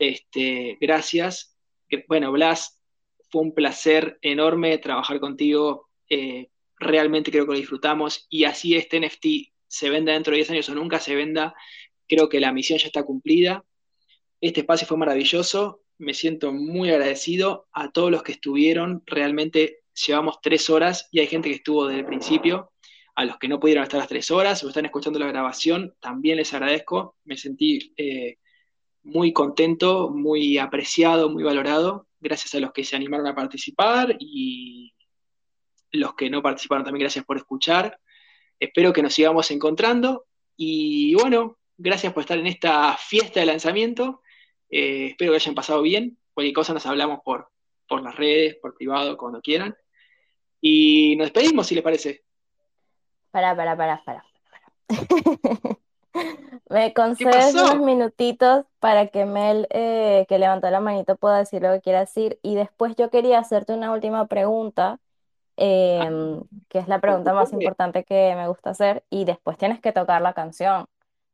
Este, 0.00 0.76
gracias. 0.80 1.56
Que- 1.88 2.04
Bueno, 2.08 2.32
Blas, 2.32 2.80
fue 3.30 3.42
un 3.42 3.54
placer 3.54 4.18
enorme 4.20 4.78
trabajar 4.78 5.20
contigo. 5.20 5.88
eh, 6.10 6.50
realmente 6.80 7.30
creo 7.30 7.46
que 7.46 7.52
lo 7.52 7.58
disfrutamos. 7.58 8.26
Y 8.28 8.44
así 8.44 8.74
este 8.76 8.96
NFT 8.98 9.52
se 9.68 9.88
venda 9.90 10.12
dentro 10.12 10.32
de 10.32 10.38
10 10.38 10.50
años 10.50 10.68
o 10.68 10.74
nunca 10.74 10.98
se 11.00 11.14
venda, 11.14 11.54
creo 12.08 12.28
que 12.28 12.40
la 12.40 12.52
misión 12.52 12.78
ya 12.80 12.86
está 12.88 13.04
cumplida. 13.04 13.64
Este 14.40 14.60
espacio 14.60 14.86
fue 14.88 14.96
maravilloso. 14.98 15.82
Me 15.98 16.12
siento 16.14 16.52
muy 16.52 16.90
agradecido 16.90 17.68
a 17.72 17.90
todos 17.92 18.10
los 18.10 18.22
que 18.24 18.32
estuvieron. 18.32 19.02
Realmente 19.06 19.83
llevamos 19.94 20.40
tres 20.42 20.68
horas 20.70 21.08
y 21.10 21.20
hay 21.20 21.26
gente 21.26 21.48
que 21.48 21.56
estuvo 21.56 21.86
desde 21.86 22.00
el 22.00 22.06
principio. 22.06 22.70
A 23.16 23.24
los 23.24 23.38
que 23.38 23.46
no 23.46 23.60
pudieron 23.60 23.84
estar 23.84 23.98
las 24.00 24.08
tres 24.08 24.30
horas 24.32 24.64
o 24.64 24.68
están 24.68 24.86
escuchando 24.86 25.20
la 25.20 25.28
grabación, 25.28 25.94
también 26.00 26.36
les 26.36 26.52
agradezco. 26.52 27.16
Me 27.24 27.36
sentí 27.36 27.94
eh, 27.96 28.38
muy 29.04 29.32
contento, 29.32 30.10
muy 30.10 30.58
apreciado, 30.58 31.30
muy 31.30 31.44
valorado. 31.44 32.08
Gracias 32.18 32.54
a 32.54 32.60
los 32.60 32.72
que 32.72 32.82
se 32.82 32.96
animaron 32.96 33.26
a 33.28 33.34
participar 33.34 34.16
y 34.18 34.92
los 35.92 36.14
que 36.14 36.28
no 36.28 36.42
participaron 36.42 36.84
también, 36.84 37.02
gracias 37.02 37.24
por 37.24 37.36
escuchar. 37.36 38.00
Espero 38.58 38.92
que 38.92 39.02
nos 39.02 39.14
sigamos 39.14 39.50
encontrando 39.50 40.26
y 40.56 41.14
bueno, 41.14 41.58
gracias 41.76 42.12
por 42.12 42.22
estar 42.22 42.38
en 42.38 42.46
esta 42.46 42.96
fiesta 42.96 43.40
de 43.40 43.46
lanzamiento. 43.46 44.22
Eh, 44.70 45.08
espero 45.10 45.32
que 45.32 45.36
hayan 45.36 45.54
pasado 45.54 45.82
bien. 45.82 46.18
Cualquier 46.32 46.54
cosa 46.54 46.72
nos 46.72 46.86
hablamos 46.86 47.20
por, 47.24 47.48
por 47.88 48.02
las 48.02 48.16
redes, 48.16 48.56
por 48.60 48.74
privado, 48.74 49.16
cuando 49.16 49.40
quieran. 49.40 49.76
Y 50.66 51.14
nos 51.16 51.26
despedimos, 51.26 51.66
si 51.66 51.74
les 51.74 51.84
parece. 51.84 52.24
Para, 53.30 53.54
para, 53.54 53.76
para, 53.76 54.02
para. 54.02 54.24
¿Me 56.70 56.86
¿Qué 56.88 56.94
concedes 56.94 57.54
unos 57.54 57.80
minutitos 57.80 58.64
para 58.78 59.08
que 59.08 59.26
Mel, 59.26 59.66
eh, 59.68 60.24
que 60.26 60.38
levantó 60.38 60.70
la 60.70 60.80
manito, 60.80 61.16
pueda 61.16 61.36
decir 61.36 61.60
lo 61.60 61.70
que 61.72 61.82
quiera 61.82 62.00
decir? 62.00 62.38
Y 62.40 62.54
después 62.54 62.96
yo 62.96 63.10
quería 63.10 63.40
hacerte 63.40 63.74
una 63.74 63.92
última 63.92 64.26
pregunta, 64.26 65.00
Ah, 65.56 66.06
em, 66.06 66.42
que 66.68 66.78
es 66.78 66.88
la 66.88 66.98
pregunta 67.00 67.34
más 67.34 67.52
importante 67.52 68.04
que 68.04 68.34
me 68.34 68.48
gusta 68.48 68.70
hacer, 68.70 69.04
y 69.10 69.26
después 69.26 69.58
tienes 69.58 69.80
que 69.80 69.92
tocar 69.92 70.22
la 70.22 70.32
canción. 70.32 70.86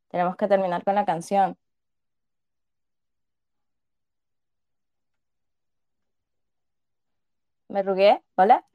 Tenemos 0.09 0.35
que 0.35 0.47
terminar 0.49 0.83
con 0.83 0.95
la 0.95 1.05
canción. 1.05 1.57
¿Me 7.69 7.81
rugué? 7.83 8.21
¿Hola? 8.35 8.65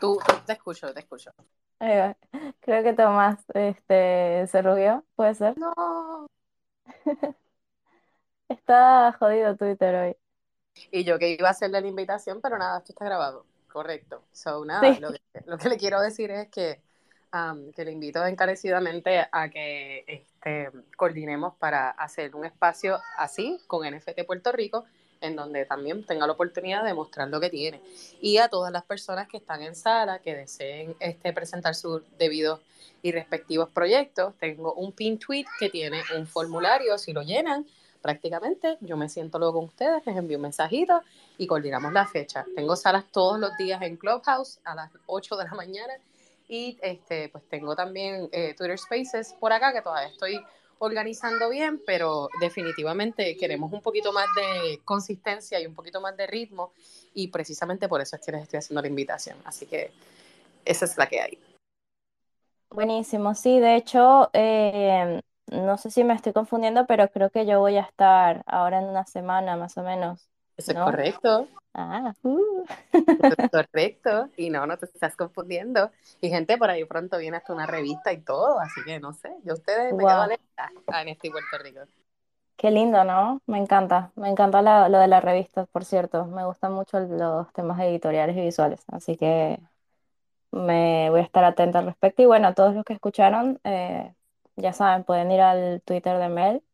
Tú, 0.00 0.18
te 0.46 0.52
escucho, 0.52 0.92
te 0.92 1.00
escucho. 1.00 1.30
Creo 1.78 2.82
que 2.82 2.92
Tomás 2.92 3.38
este, 3.54 4.46
se 4.46 4.62
rugió, 4.62 5.04
¿puede 5.16 5.34
ser? 5.34 5.56
No. 5.58 6.26
Está 8.48 9.12
jodido 9.18 9.56
Twitter 9.56 9.94
hoy. 9.94 10.16
Y 10.90 11.04
yo 11.04 11.18
que 11.18 11.30
iba 11.30 11.48
a 11.48 11.52
hacerle 11.52 11.80
la 11.80 11.86
invitación, 11.86 12.40
pero 12.40 12.58
nada, 12.58 12.78
esto 12.78 12.92
está 12.92 13.04
grabado. 13.04 13.46
Correcto. 13.72 14.24
So, 14.32 14.64
nada, 14.64 14.94
Sí. 14.94 15.00
lo 15.00 15.12
que, 15.12 15.20
lo 15.46 15.58
que 15.58 15.68
le 15.68 15.76
quiero 15.76 16.00
decir 16.00 16.30
es 16.30 16.48
que, 16.48 16.82
um, 17.32 17.72
que 17.72 17.84
le 17.84 17.92
invito 17.92 18.24
encarecidamente 18.26 19.26
a 19.30 19.48
que 19.48 20.04
este, 20.06 20.70
coordinemos 20.96 21.54
para 21.56 21.90
hacer 21.90 22.34
un 22.34 22.44
espacio 22.44 22.98
así 23.16 23.60
con 23.66 23.84
NFT 23.86 24.24
Puerto 24.26 24.52
Rico, 24.52 24.84
en 25.20 25.36
donde 25.36 25.64
también 25.64 26.04
tenga 26.04 26.26
la 26.26 26.32
oportunidad 26.32 26.84
de 26.84 26.94
mostrar 26.94 27.28
lo 27.28 27.40
que 27.40 27.50
tiene. 27.50 27.80
Y 28.20 28.38
a 28.38 28.48
todas 28.48 28.72
las 28.72 28.84
personas 28.84 29.28
que 29.28 29.36
están 29.36 29.62
en 29.62 29.74
sala, 29.74 30.18
que 30.20 30.34
deseen 30.34 30.96
este, 31.00 31.32
presentar 31.32 31.74
sus 31.74 32.02
debidos 32.18 32.60
y 33.02 33.12
respectivos 33.12 33.68
proyectos, 33.70 34.34
tengo 34.38 34.74
un 34.74 34.92
pin 34.92 35.18
tweet 35.18 35.46
que 35.58 35.68
tiene 35.68 36.02
un 36.16 36.26
formulario, 36.26 36.98
si 36.98 37.12
lo 37.12 37.22
llenan, 37.22 37.66
prácticamente 38.02 38.78
yo 38.80 38.96
me 38.96 39.08
siento 39.08 39.38
luego 39.38 39.54
con 39.54 39.64
ustedes, 39.64 40.04
les 40.06 40.16
envío 40.16 40.38
un 40.38 40.42
mensajito 40.42 41.02
y 41.38 41.46
coordinamos 41.46 41.92
la 41.92 42.06
fecha. 42.06 42.44
Tengo 42.54 42.76
salas 42.76 43.04
todos 43.10 43.38
los 43.38 43.56
días 43.56 43.80
en 43.82 43.96
Clubhouse 43.96 44.60
a 44.64 44.74
las 44.74 44.90
8 45.06 45.36
de 45.36 45.44
la 45.44 45.54
mañana 45.54 45.94
y 46.48 46.78
este, 46.82 47.28
pues 47.28 47.44
tengo 47.48 47.76
también 47.76 48.28
eh, 48.32 48.54
Twitter 48.56 48.78
Spaces 48.78 49.34
por 49.38 49.52
acá 49.52 49.72
que 49.72 49.82
todavía 49.82 50.08
estoy 50.08 50.40
organizando 50.80 51.50
bien, 51.50 51.82
pero 51.84 52.28
definitivamente 52.40 53.36
queremos 53.36 53.70
un 53.72 53.82
poquito 53.82 54.12
más 54.12 54.26
de 54.34 54.80
consistencia 54.84 55.60
y 55.60 55.66
un 55.66 55.74
poquito 55.74 56.00
más 56.00 56.16
de 56.16 56.26
ritmo 56.26 56.72
y 57.14 57.28
precisamente 57.28 57.86
por 57.86 58.00
eso 58.00 58.16
es 58.16 58.22
que 58.22 58.32
les 58.32 58.42
estoy 58.42 58.58
haciendo 58.58 58.80
la 58.80 58.88
invitación. 58.88 59.36
Así 59.44 59.66
que 59.66 59.90
esa 60.64 60.86
es 60.86 60.96
la 60.96 61.06
que 61.06 61.20
hay. 61.20 61.38
Buenísimo, 62.70 63.34
sí, 63.34 63.60
de 63.60 63.76
hecho, 63.76 64.30
eh, 64.32 65.20
no 65.50 65.76
sé 65.76 65.90
si 65.90 66.02
me 66.02 66.14
estoy 66.14 66.32
confundiendo, 66.32 66.86
pero 66.86 67.08
creo 67.08 67.28
que 67.28 67.44
yo 67.44 67.60
voy 67.60 67.76
a 67.76 67.82
estar 67.82 68.42
ahora 68.46 68.78
en 68.78 68.86
una 68.86 69.04
semana 69.04 69.56
más 69.56 69.76
o 69.76 69.82
menos, 69.82 70.30
Eso 70.60 70.72
es 70.72 70.78
correcto. 70.78 71.48
Ah, 71.74 72.14
uh. 72.24 72.64
Eso 73.18 73.34
es 73.34 73.40
correcto. 73.50 74.30
Y 74.36 74.50
no, 74.50 74.66
no 74.66 74.78
te 74.78 74.86
estás 74.86 75.16
confundiendo. 75.16 75.90
Y 76.20 76.28
gente, 76.30 76.56
por 76.58 76.70
ahí 76.70 76.84
pronto 76.84 77.18
viene 77.18 77.36
hasta 77.38 77.52
una 77.52 77.66
revista 77.66 78.12
y 78.12 78.22
todo. 78.22 78.58
Así 78.60 78.82
que 78.84 79.00
no 79.00 79.12
sé, 79.12 79.30
yo 79.44 79.54
ustedes 79.54 79.94
me 79.94 80.06
quedo 80.06 80.20
Wow, 80.20 80.30
a 80.88 81.02
este 81.02 81.30
Puerto 81.30 81.58
Rico. 81.58 81.80
qué 82.56 82.70
lindo, 82.70 83.04
¿no? 83.04 83.40
Me 83.46 83.58
encanta, 83.58 84.12
me 84.16 84.28
encanta 84.28 84.62
la- 84.62 84.88
lo 84.88 84.98
de 84.98 85.08
las 85.08 85.24
revistas, 85.24 85.68
por 85.68 85.84
cierto, 85.84 86.26
me 86.26 86.44
gustan 86.44 86.72
mucho 86.72 87.00
los 87.00 87.52
temas 87.52 87.80
editoriales 87.80 88.36
y 88.36 88.40
visuales, 88.42 88.82
así 88.88 89.16
que 89.16 89.58
me 90.52 91.10
voy 91.10 91.20
a 91.20 91.24
estar 91.24 91.44
atenta 91.44 91.80
al 91.80 91.86
respecto. 91.86 92.22
Y 92.22 92.26
bueno, 92.26 92.54
todos 92.54 92.74
los 92.74 92.84
que 92.84 92.94
escucharon, 92.94 93.60
eh, 93.64 94.14
ya 94.56 94.72
saben, 94.72 95.04
pueden 95.04 95.32
ir 95.32 95.40
al 95.42 95.82
Twitter 95.84 96.18
de 96.18 96.28
Mel. 96.30 96.64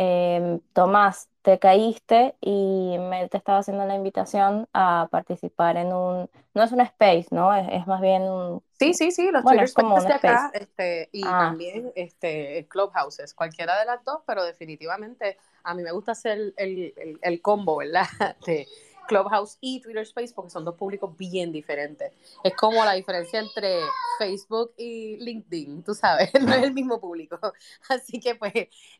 Em, 0.00 0.60
Tomás, 0.74 1.28
te 1.42 1.58
caíste 1.58 2.36
y 2.40 2.96
Mel 2.98 3.28
te 3.30 3.36
estaba 3.38 3.58
haciendo 3.58 3.84
la 3.86 3.94
invitación 3.96 4.68
a 4.72 5.08
participar 5.10 5.76
en 5.76 5.92
un, 5.92 6.30
no 6.54 6.62
es 6.62 6.72
un 6.72 6.80
space, 6.82 7.26
¿no? 7.32 7.52
Es, 7.54 7.66
es 7.72 7.86
más 7.88 8.00
bien 8.00 8.22
un, 8.22 8.62
Sí, 8.78 8.94
sí, 8.94 9.10
sí, 9.10 9.30
los 9.32 9.42
bueno, 9.44 9.62
es 9.62 9.72
como 9.72 9.96
Spaces 9.96 10.04
un 10.04 10.06
de 10.06 10.14
space. 10.16 10.34
acá, 10.34 10.50
este, 10.54 11.08
y 11.12 11.22
Ah, 11.24 11.38
también 11.40 11.92
este, 11.96 12.66
Clubhouses, 12.68 13.34
cualquiera 13.34 13.76
de 13.78 13.86
las 13.86 14.04
dos, 14.04 14.22
pero 14.26 14.44
definitivamente 14.44 15.36
a 15.64 15.74
mí 15.74 15.82
me 15.82 15.90
gusta 15.90 16.12
hacer 16.12 16.38
el, 16.56 16.94
el, 16.96 17.18
el 17.20 17.42
combo, 17.42 17.78
¿verdad? 17.78 18.04
De 18.46 18.68
Clubhouse 19.08 19.58
y 19.60 19.80
Twitter 19.80 20.02
Space 20.02 20.32
porque 20.32 20.50
son 20.50 20.64
dos 20.64 20.76
públicos 20.76 21.16
bien 21.16 21.50
diferentes. 21.50 22.12
Es 22.44 22.54
como 22.54 22.84
la 22.84 22.92
diferencia 22.92 23.40
entre 23.40 23.80
Facebook 24.18 24.74
y 24.76 25.16
LinkedIn, 25.16 25.82
tú 25.82 25.94
sabes, 25.94 26.30
no 26.40 26.52
es 26.52 26.62
el 26.62 26.72
mismo 26.72 27.00
público. 27.00 27.40
Así 27.88 28.20
que 28.20 28.36
pues, 28.36 28.52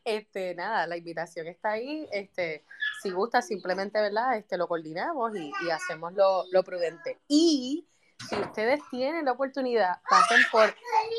este, 0.03 0.55
nada, 0.55 0.85
la 0.87 0.97
invitación 0.97 1.47
está 1.47 1.71
ahí. 1.71 2.07
Este, 2.11 2.65
si 3.01 3.11
gusta, 3.11 3.41
simplemente, 3.41 4.01
¿verdad? 4.01 4.37
Este, 4.37 4.57
lo 4.57 4.67
coordinamos 4.67 5.31
y, 5.37 5.51
hacemos 5.69 6.13
lo 6.13 6.63
prudente. 6.63 7.19
Y 7.27 7.85
si 8.27 8.35
ustedes 8.39 8.81
tienen 8.91 9.25
la 9.25 9.31
oportunidad, 9.33 10.01
pasen 10.09 10.39
por 10.51 10.75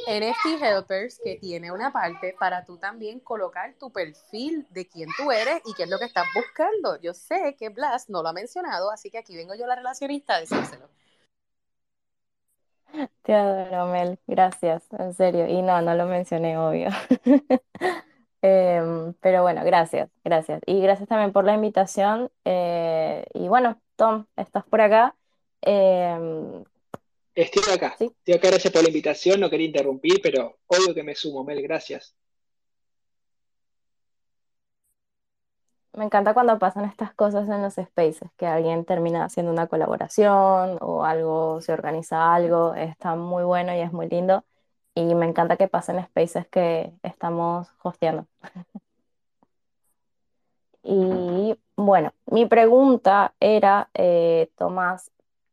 NFT 0.06 0.62
Helpers, 0.62 1.20
que 1.24 1.36
tiene 1.36 1.72
una 1.72 1.92
parte 1.92 2.34
para 2.38 2.64
tú 2.64 2.78
también 2.78 3.20
colocar 3.20 3.74
tu 3.78 3.90
perfil 3.92 4.66
de 4.70 4.88
quién 4.88 5.08
tú 5.16 5.32
eres 5.32 5.62
y 5.64 5.74
qué 5.74 5.84
es 5.84 5.88
lo 5.90 5.98
que 5.98 6.04
estás 6.06 6.26
buscando. 6.34 7.00
Yo 7.00 7.14
sé 7.14 7.56
que 7.58 7.70
Blas 7.70 8.10
no 8.10 8.22
lo 8.22 8.28
ha 8.28 8.32
mencionado, 8.32 8.90
así 8.90 9.10
que 9.10 9.18
aquí 9.18 9.36
vengo 9.36 9.54
yo 9.54 9.66
la 9.66 9.76
relacionista 9.76 10.36
a 10.36 10.40
decírselo. 10.40 10.90
te 13.22 13.34
adoro, 13.34 13.86
Mel, 13.92 14.18
gracias, 14.26 14.84
en 14.98 15.14
serio. 15.14 15.46
Y 15.48 15.62
no, 15.62 15.80
no 15.82 15.94
lo 15.94 16.06
mencioné, 16.06 16.58
obvio. 16.58 16.90
Em, 18.42 19.12
pero 19.20 19.42
bueno, 19.42 19.62
gracias, 19.64 20.10
gracias. 20.24 20.62
Y 20.66 20.80
gracias 20.80 21.08
también 21.08 21.32
por 21.32 21.44
la 21.44 21.54
invitación. 21.54 22.30
eh, 22.44 23.24
y 23.34 23.48
bueno, 23.48 23.80
Tom, 23.96 24.26
estás 24.36 24.64
por 24.64 24.80
acá. 24.80 25.14
Em, 25.62 26.64
Estoy 27.34 27.74
acá. 27.74 27.94
sí, 27.98 28.12
Estoy 28.18 28.34
acá, 28.34 28.48
gracias 28.48 28.72
por 28.72 28.82
la 28.82 28.88
invitación. 28.88 29.40
No 29.40 29.50
quería 29.50 29.66
interrumpir, 29.66 30.20
pero 30.22 30.58
obvio 30.66 30.94
que 30.94 31.02
me 31.02 31.14
sumo, 31.14 31.44
Mel, 31.44 31.62
gracias. 31.62 32.14
me 35.92 36.04
encanta 36.04 36.34
cuando 36.34 36.58
pasan 36.58 36.84
estas 36.84 37.14
cosas 37.14 37.48
en 37.48 37.62
los 37.62 37.74
spaces, 37.74 38.30
que 38.36 38.46
alguien 38.46 38.84
termina 38.84 39.24
haciendo 39.24 39.52
una 39.52 39.66
colaboración 39.66 40.78
o 40.80 41.04
algo, 41.04 41.60
se 41.60 41.72
organiza 41.72 42.34
algo, 42.34 42.74
está 42.74 43.16
muy 43.16 43.44
bueno 43.44 43.74
y 43.74 43.80
es 43.80 43.92
muy 43.92 44.08
lindo. 44.08 44.44
Y 44.94 45.14
me 45.14 45.26
encanta 45.26 45.56
que 45.56 45.68
pasen 45.68 46.02
spaces 46.04 46.46
que 46.48 46.92
estamos 47.02 47.68
hosteando. 47.82 48.26
Y 50.82 51.58
bueno, 51.76 52.14
mi 52.26 52.46
pregunta 52.46 53.34
era, 53.38 53.90
eh, 53.94 54.50
Tomás, 54.56 55.10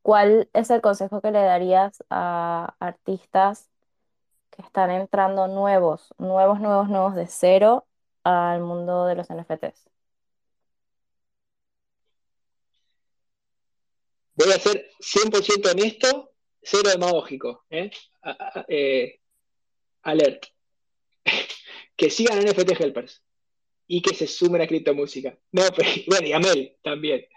¿cuál 0.08 0.50
es 0.54 0.70
el 0.70 0.80
consejo 0.80 1.20
que 1.20 1.32
le 1.32 1.42
darías 1.42 2.02
a 2.10 2.78
artistas 2.80 3.70
que 4.52 4.62
están 4.62 4.90
entrando 4.90 5.50
nuevos, 5.50 6.14
nuevos, 6.18 6.62
nuevos, 6.62 6.88
nuevos 6.88 7.14
de 7.14 7.28
cero 7.28 7.86
al 8.24 8.62
mundo 8.62 9.06
de 9.06 9.16
los 9.16 9.28
NFTs? 9.30 9.90
Voy 14.36 14.50
a 14.54 14.60
ser 14.60 14.90
100% 15.02 15.72
honesto, 15.72 16.32
cero 16.62 16.90
demagógico. 16.90 17.66
¿eh? 17.70 17.92
Eh, 18.70 19.20
alert. 20.04 20.46
Que 21.98 22.10
sigan 22.12 22.40
NFT 22.40 22.80
Helpers 22.80 23.24
y 23.88 24.02
que 24.02 24.14
se 24.14 24.28
sumen 24.28 24.62
a 24.62 24.68
criptomúsica. 24.68 25.38
No, 25.52 25.64
pero, 25.76 25.90
bueno, 26.08 26.28
y 26.28 26.32
a 26.32 26.40
Mel 26.40 26.78
también. 26.82 27.28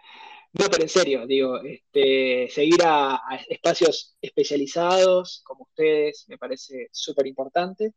No, 0.53 0.67
pero 0.69 0.83
en 0.83 0.89
serio, 0.89 1.27
digo, 1.27 1.61
este, 1.63 2.49
seguir 2.49 2.81
a, 2.85 3.21
espacios 3.49 4.17
especializados 4.21 5.43
como 5.45 5.65
ustedes 5.65 6.25
me 6.29 6.39
parece 6.39 6.89
súper 6.93 7.27
importante. 7.29 7.93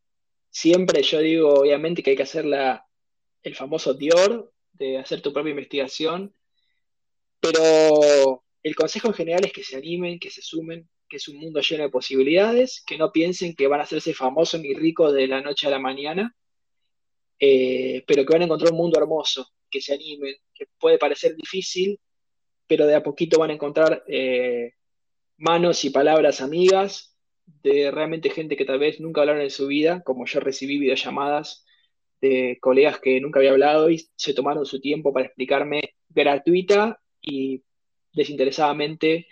Siempre 0.50 1.02
yo 1.02 1.18
digo, 1.18 1.54
obviamente, 1.54 2.02
que 2.02 2.10
hay 2.10 2.16
que 2.16 2.22
hacer 2.22 2.44
la, 2.44 2.86
el 3.42 3.56
famoso 3.56 3.94
Dior, 3.94 4.52
de 4.72 4.98
hacer 4.98 5.20
tu 5.20 5.32
propia 5.32 5.50
investigación, 5.50 6.34
pero 7.40 8.44
el 8.62 8.74
consejo 8.76 9.08
en 9.08 9.14
general 9.14 9.44
es 9.44 9.52
que 9.52 9.64
se 9.64 9.76
animen, 9.76 10.18
que 10.18 10.30
se 10.30 10.42
sumen, 10.42 10.88
que 11.08 11.16
es 11.18 11.28
un 11.28 11.38
mundo 11.38 11.60
lleno 11.60 11.84
de 11.84 11.90
posibilidades, 11.90 12.82
que 12.86 12.98
no 12.98 13.12
piensen 13.12 13.54
que 13.54 13.66
van 13.66 13.80
a 13.80 13.84
hacerse 13.84 14.14
famosos 14.14 14.60
ni 14.60 14.74
ricos 14.74 15.12
de 15.12 15.26
la 15.28 15.40
noche 15.40 15.66
a 15.66 15.70
la 15.70 15.78
mañana, 15.78 16.34
eh, 17.38 18.04
pero 18.06 18.24
que 18.24 18.32
van 18.32 18.42
a 18.42 18.44
encontrar 18.46 18.72
un 18.72 18.78
mundo 18.78 18.98
hermoso, 18.98 19.48
que 19.70 19.80
se 19.80 19.94
animen, 19.94 20.34
que 20.54 20.66
puede 20.78 20.98
parecer 20.98 21.34
difícil, 21.36 22.00
pero 22.66 22.86
de 22.86 22.94
a 22.94 23.02
poquito 23.02 23.38
van 23.38 23.50
a 23.50 23.54
encontrar 23.54 24.04
eh, 24.08 24.72
manos 25.36 25.84
y 25.84 25.90
palabras 25.90 26.40
amigas 26.40 27.16
de 27.46 27.90
realmente 27.90 28.30
gente 28.30 28.56
que 28.56 28.64
tal 28.64 28.78
vez 28.78 29.00
nunca 29.00 29.20
hablaron 29.20 29.42
en 29.42 29.50
su 29.50 29.66
vida, 29.66 30.02
como 30.02 30.26
yo 30.26 30.40
recibí 30.40 30.78
videollamadas 30.78 31.64
de 32.20 32.58
colegas 32.60 33.00
que 33.00 33.20
nunca 33.20 33.38
había 33.40 33.50
hablado 33.50 33.90
y 33.90 34.08
se 34.16 34.32
tomaron 34.34 34.64
su 34.64 34.80
tiempo 34.80 35.12
para 35.12 35.26
explicarme 35.26 35.94
gratuita 36.08 37.00
y 37.20 37.62
desinteresadamente 38.12 39.26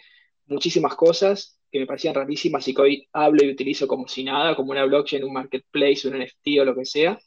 muchísimas 0.47 0.95
cosas 0.95 1.59
que 1.71 1.81
me 1.81 1.87
parecían 1.87 2.15
rarísimas 2.15 2.69
y 2.69 2.75
que 2.75 2.83
hoy 2.83 3.09
hablo 3.13 3.45
y 3.45 3.51
utilizo 3.51 3.89
como 3.89 4.07
si 4.07 4.25
nada, 4.25 4.55
como 4.55 4.73
una 4.73 4.85
blockchain, 4.85 5.25
un 5.25 5.33
marketplace, 5.33 6.07
un 6.07 6.19
NFT 6.19 6.61
o 6.61 6.65
lo 6.67 6.75
que 6.75 6.85
sea. 6.85 7.19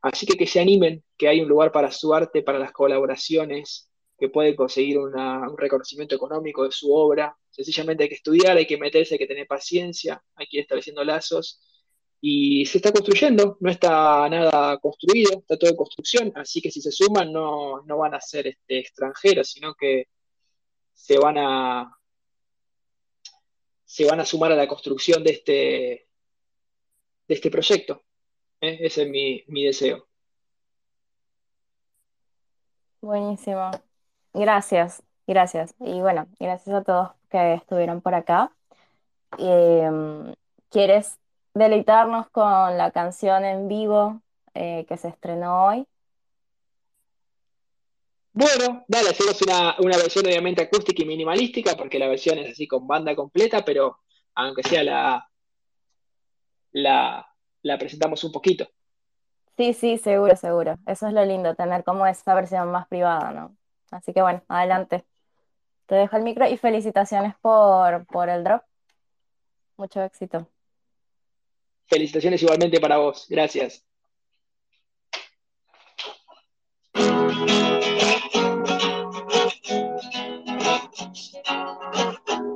Así 0.00 0.24
que 0.26 0.36
que 0.36 0.46
se 0.46 0.60
animen, 0.60 1.02
que 1.16 1.28
hay 1.28 1.40
un 1.40 1.48
lugar 1.48 1.72
para 1.72 1.90
su 1.90 2.14
arte, 2.14 2.42
para 2.42 2.60
las 2.60 2.72
colaboraciones, 2.72 3.91
que 4.22 4.28
pueden 4.28 4.54
conseguir 4.54 4.98
un 4.98 5.58
reconocimiento 5.58 6.14
económico 6.14 6.64
de 6.64 6.70
su 6.70 6.94
obra. 6.94 7.36
Sencillamente 7.50 8.04
hay 8.04 8.08
que 8.08 8.14
estudiar, 8.14 8.56
hay 8.56 8.66
que 8.66 8.78
meterse, 8.78 9.14
hay 9.14 9.18
que 9.18 9.26
tener 9.26 9.48
paciencia, 9.48 10.22
hay 10.36 10.46
que 10.46 10.58
ir 10.58 10.62
estableciendo 10.62 11.02
lazos. 11.02 11.60
Y 12.20 12.64
se 12.66 12.78
está 12.78 12.92
construyendo, 12.92 13.56
no 13.58 13.68
está 13.68 14.28
nada 14.28 14.78
construido, 14.78 15.40
está 15.40 15.58
todo 15.58 15.70
en 15.70 15.76
construcción, 15.76 16.32
así 16.36 16.62
que 16.62 16.70
si 16.70 16.80
se 16.80 16.92
suman 16.92 17.32
no, 17.32 17.82
no 17.82 17.98
van 17.98 18.14
a 18.14 18.20
ser 18.20 18.46
este, 18.46 18.78
extranjeros, 18.78 19.48
sino 19.50 19.74
que 19.74 20.06
se 20.94 21.18
van 21.18 21.36
a, 21.38 21.98
se 23.84 24.04
van 24.06 24.20
a 24.20 24.24
sumar 24.24 24.52
a 24.52 24.56
la 24.56 24.68
construcción 24.68 25.24
de 25.24 25.32
este, 25.32 25.52
de 27.26 27.34
este 27.34 27.50
proyecto. 27.50 28.04
¿eh? 28.60 28.78
Ese 28.82 29.02
es 29.02 29.08
mi, 29.08 29.42
mi 29.48 29.64
deseo. 29.64 30.06
Buenísimo. 33.00 33.72
Gracias, 34.34 35.02
gracias. 35.26 35.74
Y 35.80 36.00
bueno, 36.00 36.26
gracias 36.38 36.74
a 36.74 36.82
todos 36.82 37.10
que 37.30 37.54
estuvieron 37.54 38.00
por 38.00 38.14
acá. 38.14 38.52
Em, 39.38 40.34
¿quieres 40.70 41.18
deleitarnos 41.54 42.28
con 42.30 42.76
la 42.78 42.90
canción 42.90 43.44
en 43.44 43.68
vivo 43.68 44.20
eh, 44.54 44.84
que 44.88 44.96
se 44.96 45.08
estrenó 45.08 45.66
hoy? 45.66 45.86
Bueno, 48.34 48.84
dale, 48.88 49.10
hacemos 49.10 49.40
una, 49.42 49.76
una 49.78 49.96
versión 49.98 50.24
obviamente 50.24 50.62
acústica 50.62 51.02
y 51.02 51.06
minimalística, 51.06 51.76
porque 51.76 51.98
la 51.98 52.08
versión 52.08 52.38
es 52.38 52.52
así 52.52 52.66
con 52.66 52.86
banda 52.86 53.14
completa, 53.14 53.62
pero 53.62 53.98
aunque 54.34 54.62
sea 54.62 54.82
la, 54.82 55.28
la, 56.72 57.26
la 57.62 57.78
presentamos 57.78 58.24
un 58.24 58.32
poquito. 58.32 58.66
Sí, 59.58 59.74
sí, 59.74 59.98
seguro, 59.98 60.34
seguro. 60.36 60.78
Eso 60.86 61.06
es 61.06 61.12
lo 61.12 61.24
lindo, 61.26 61.54
tener 61.54 61.84
como 61.84 62.06
esa 62.06 62.34
versión 62.34 62.70
más 62.70 62.88
privada, 62.88 63.32
¿no? 63.32 63.56
Así 63.92 64.12
que 64.12 64.22
bueno, 64.22 64.42
adelante. 64.48 65.04
Te 65.86 65.94
dejo 65.94 66.16
el 66.16 66.22
micro 66.22 66.48
y 66.48 66.56
felicitaciones 66.56 67.34
por, 67.40 68.06
por 68.06 68.28
el 68.28 68.42
drop. 68.42 68.62
Mucho 69.76 70.02
éxito. 70.02 70.48
Felicitaciones 71.86 72.42
igualmente 72.42 72.80
para 72.80 72.96
vos. 72.96 73.26
Gracias. 73.28 73.84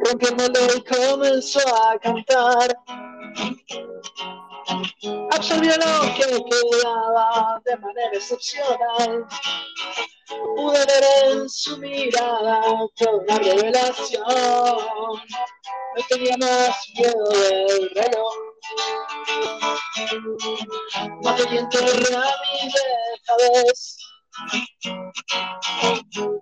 Rompiéndolo 0.09 0.59
y 0.77 0.85
comenzó 0.85 1.61
a 1.91 1.99
cantar. 1.99 2.79
Absorbió 5.33 5.73
lo 5.77 6.15
que 6.17 6.45
quedaba 6.49 7.61
de 7.65 7.77
manera 7.77 8.11
excepcional. 8.15 9.27
Pude 10.29 10.79
ver 10.87 11.05
en 11.31 11.49
su 11.49 11.79
mirada 11.79 12.61
toda 12.97 13.13
una 13.13 13.39
revelación. 13.39 14.25
No 14.27 16.05
tenía 16.09 16.37
más 16.39 16.77
miedo 16.95 17.29
del 17.31 17.91
reloj. 17.95 18.35
Más 21.23 21.39
de 21.39 21.47
viento 21.47 21.79
a 21.79 21.83
mi 21.83 22.73
dejadez. 22.73 23.97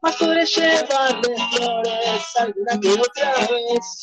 Más 0.02 0.16
podré 0.16 0.46
llevarle 0.46 1.36
flores 1.52 2.36
alguna 2.36 2.80
que 2.80 2.92
otra 2.92 3.34
vez. 3.50 4.00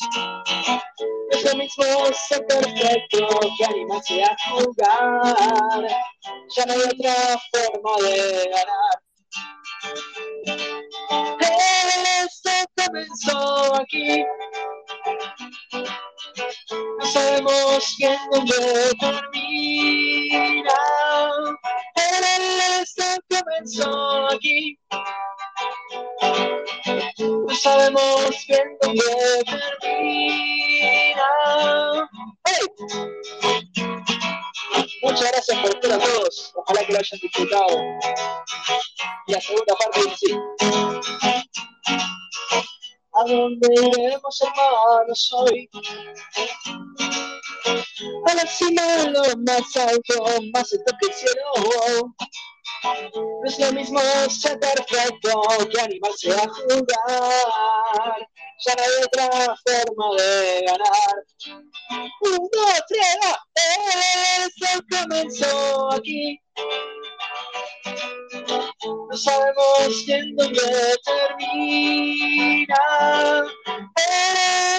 Es 1.30 1.44
lo 1.44 1.56
mismo 1.56 1.84
ser 2.28 2.46
perfecto 2.46 3.28
que 3.58 3.64
animarse 3.64 4.22
a 4.22 4.36
jugar. 4.48 5.88
Ya 6.56 6.66
no 6.66 6.72
hay 6.72 6.82
otra 6.82 7.14
forma 7.50 8.08
de 8.08 8.48
ganar. 8.48 9.01
Esto 12.24 12.50
comenzó 12.76 13.74
aquí. 13.76 14.24
No 16.98 17.06
sabemos 17.06 17.96
bien 17.98 18.18
dónde 18.30 18.92
termina. 19.00 20.74
Esto 22.80 23.04
comenzó 23.28 24.28
aquí. 24.30 24.78
No 27.18 27.54
sabemos 27.54 28.46
bien 28.48 28.78
dónde 28.80 29.02
termina. 29.80 31.28
¡Hey! 32.44 32.66
Muchas 35.00 35.32
gracias 35.32 35.58
por 35.58 35.70
estar 35.70 35.92
a 35.92 35.98
todos. 35.98 36.52
Ojalá 36.54 36.84
que 36.86 36.92
lo 36.92 36.98
hayan 36.98 37.20
disfrutado. 37.20 37.78
La 39.28 39.40
segunda 39.40 39.74
parte 39.74 40.00
dice 40.00 40.12
así. 40.12 40.36
¿A 43.14 43.24
dónde 43.24 43.68
iremos, 43.74 44.40
hermanos, 44.40 45.32
hoy? 45.34 45.68
A 48.26 48.34
la 48.34 48.46
cima 48.46 48.82
de 48.82 49.10
lo 49.10 49.22
más 49.46 49.76
alto, 49.76 50.24
más 50.54 50.72
alto 50.72 50.92
que 51.00 51.08
el 51.08 51.14
cielo. 51.14 52.14
No 52.82 53.44
es 53.44 53.58
lo 53.60 53.72
mismo 53.72 54.00
ser 54.28 54.58
perfecto 54.58 55.42
que 55.70 55.80
animarse 55.80 56.32
a 56.32 56.48
jugar. 56.48 58.28
Ya 58.64 58.74
no 58.74 58.82
hay 58.82 59.04
otra 59.04 59.56
forma 59.64 60.16
de 60.16 60.64
ganar. 60.66 61.16
Un, 62.22 62.48
dos, 62.52 62.82
tres, 62.88 63.18
va. 63.24 63.32
Esto 64.44 64.66
comenzó 64.90 65.92
aquí. 65.92 66.40
No 68.84 69.16
sabemos 69.16 70.06
bien 70.06 70.34
dónde 70.34 70.60
termina. 71.04 72.74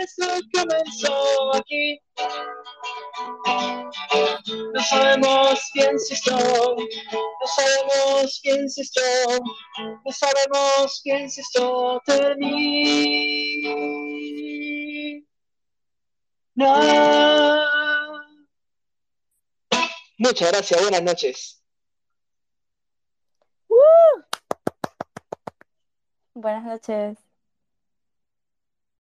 Esto 0.02 0.28
comenzó 0.54 1.56
aquí. 1.56 2.00
No 4.74 4.84
sabemos 4.84 5.60
si 5.72 5.80
esto, 5.80 6.36
no 6.36 7.48
sabemos 7.56 8.42
bien 8.44 8.70
si 8.70 8.82
esto, 8.82 9.02
no 10.06 10.12
sabemos 10.12 11.02
bien 11.06 11.32
si 11.32 11.40
esto 11.42 12.02
termina. 12.06 13.64
Muchas 20.18 20.52
gracias, 20.52 20.82
buenas 20.82 21.04
noches. 21.04 21.63
Buenas 26.36 26.64
noches. 26.64 27.18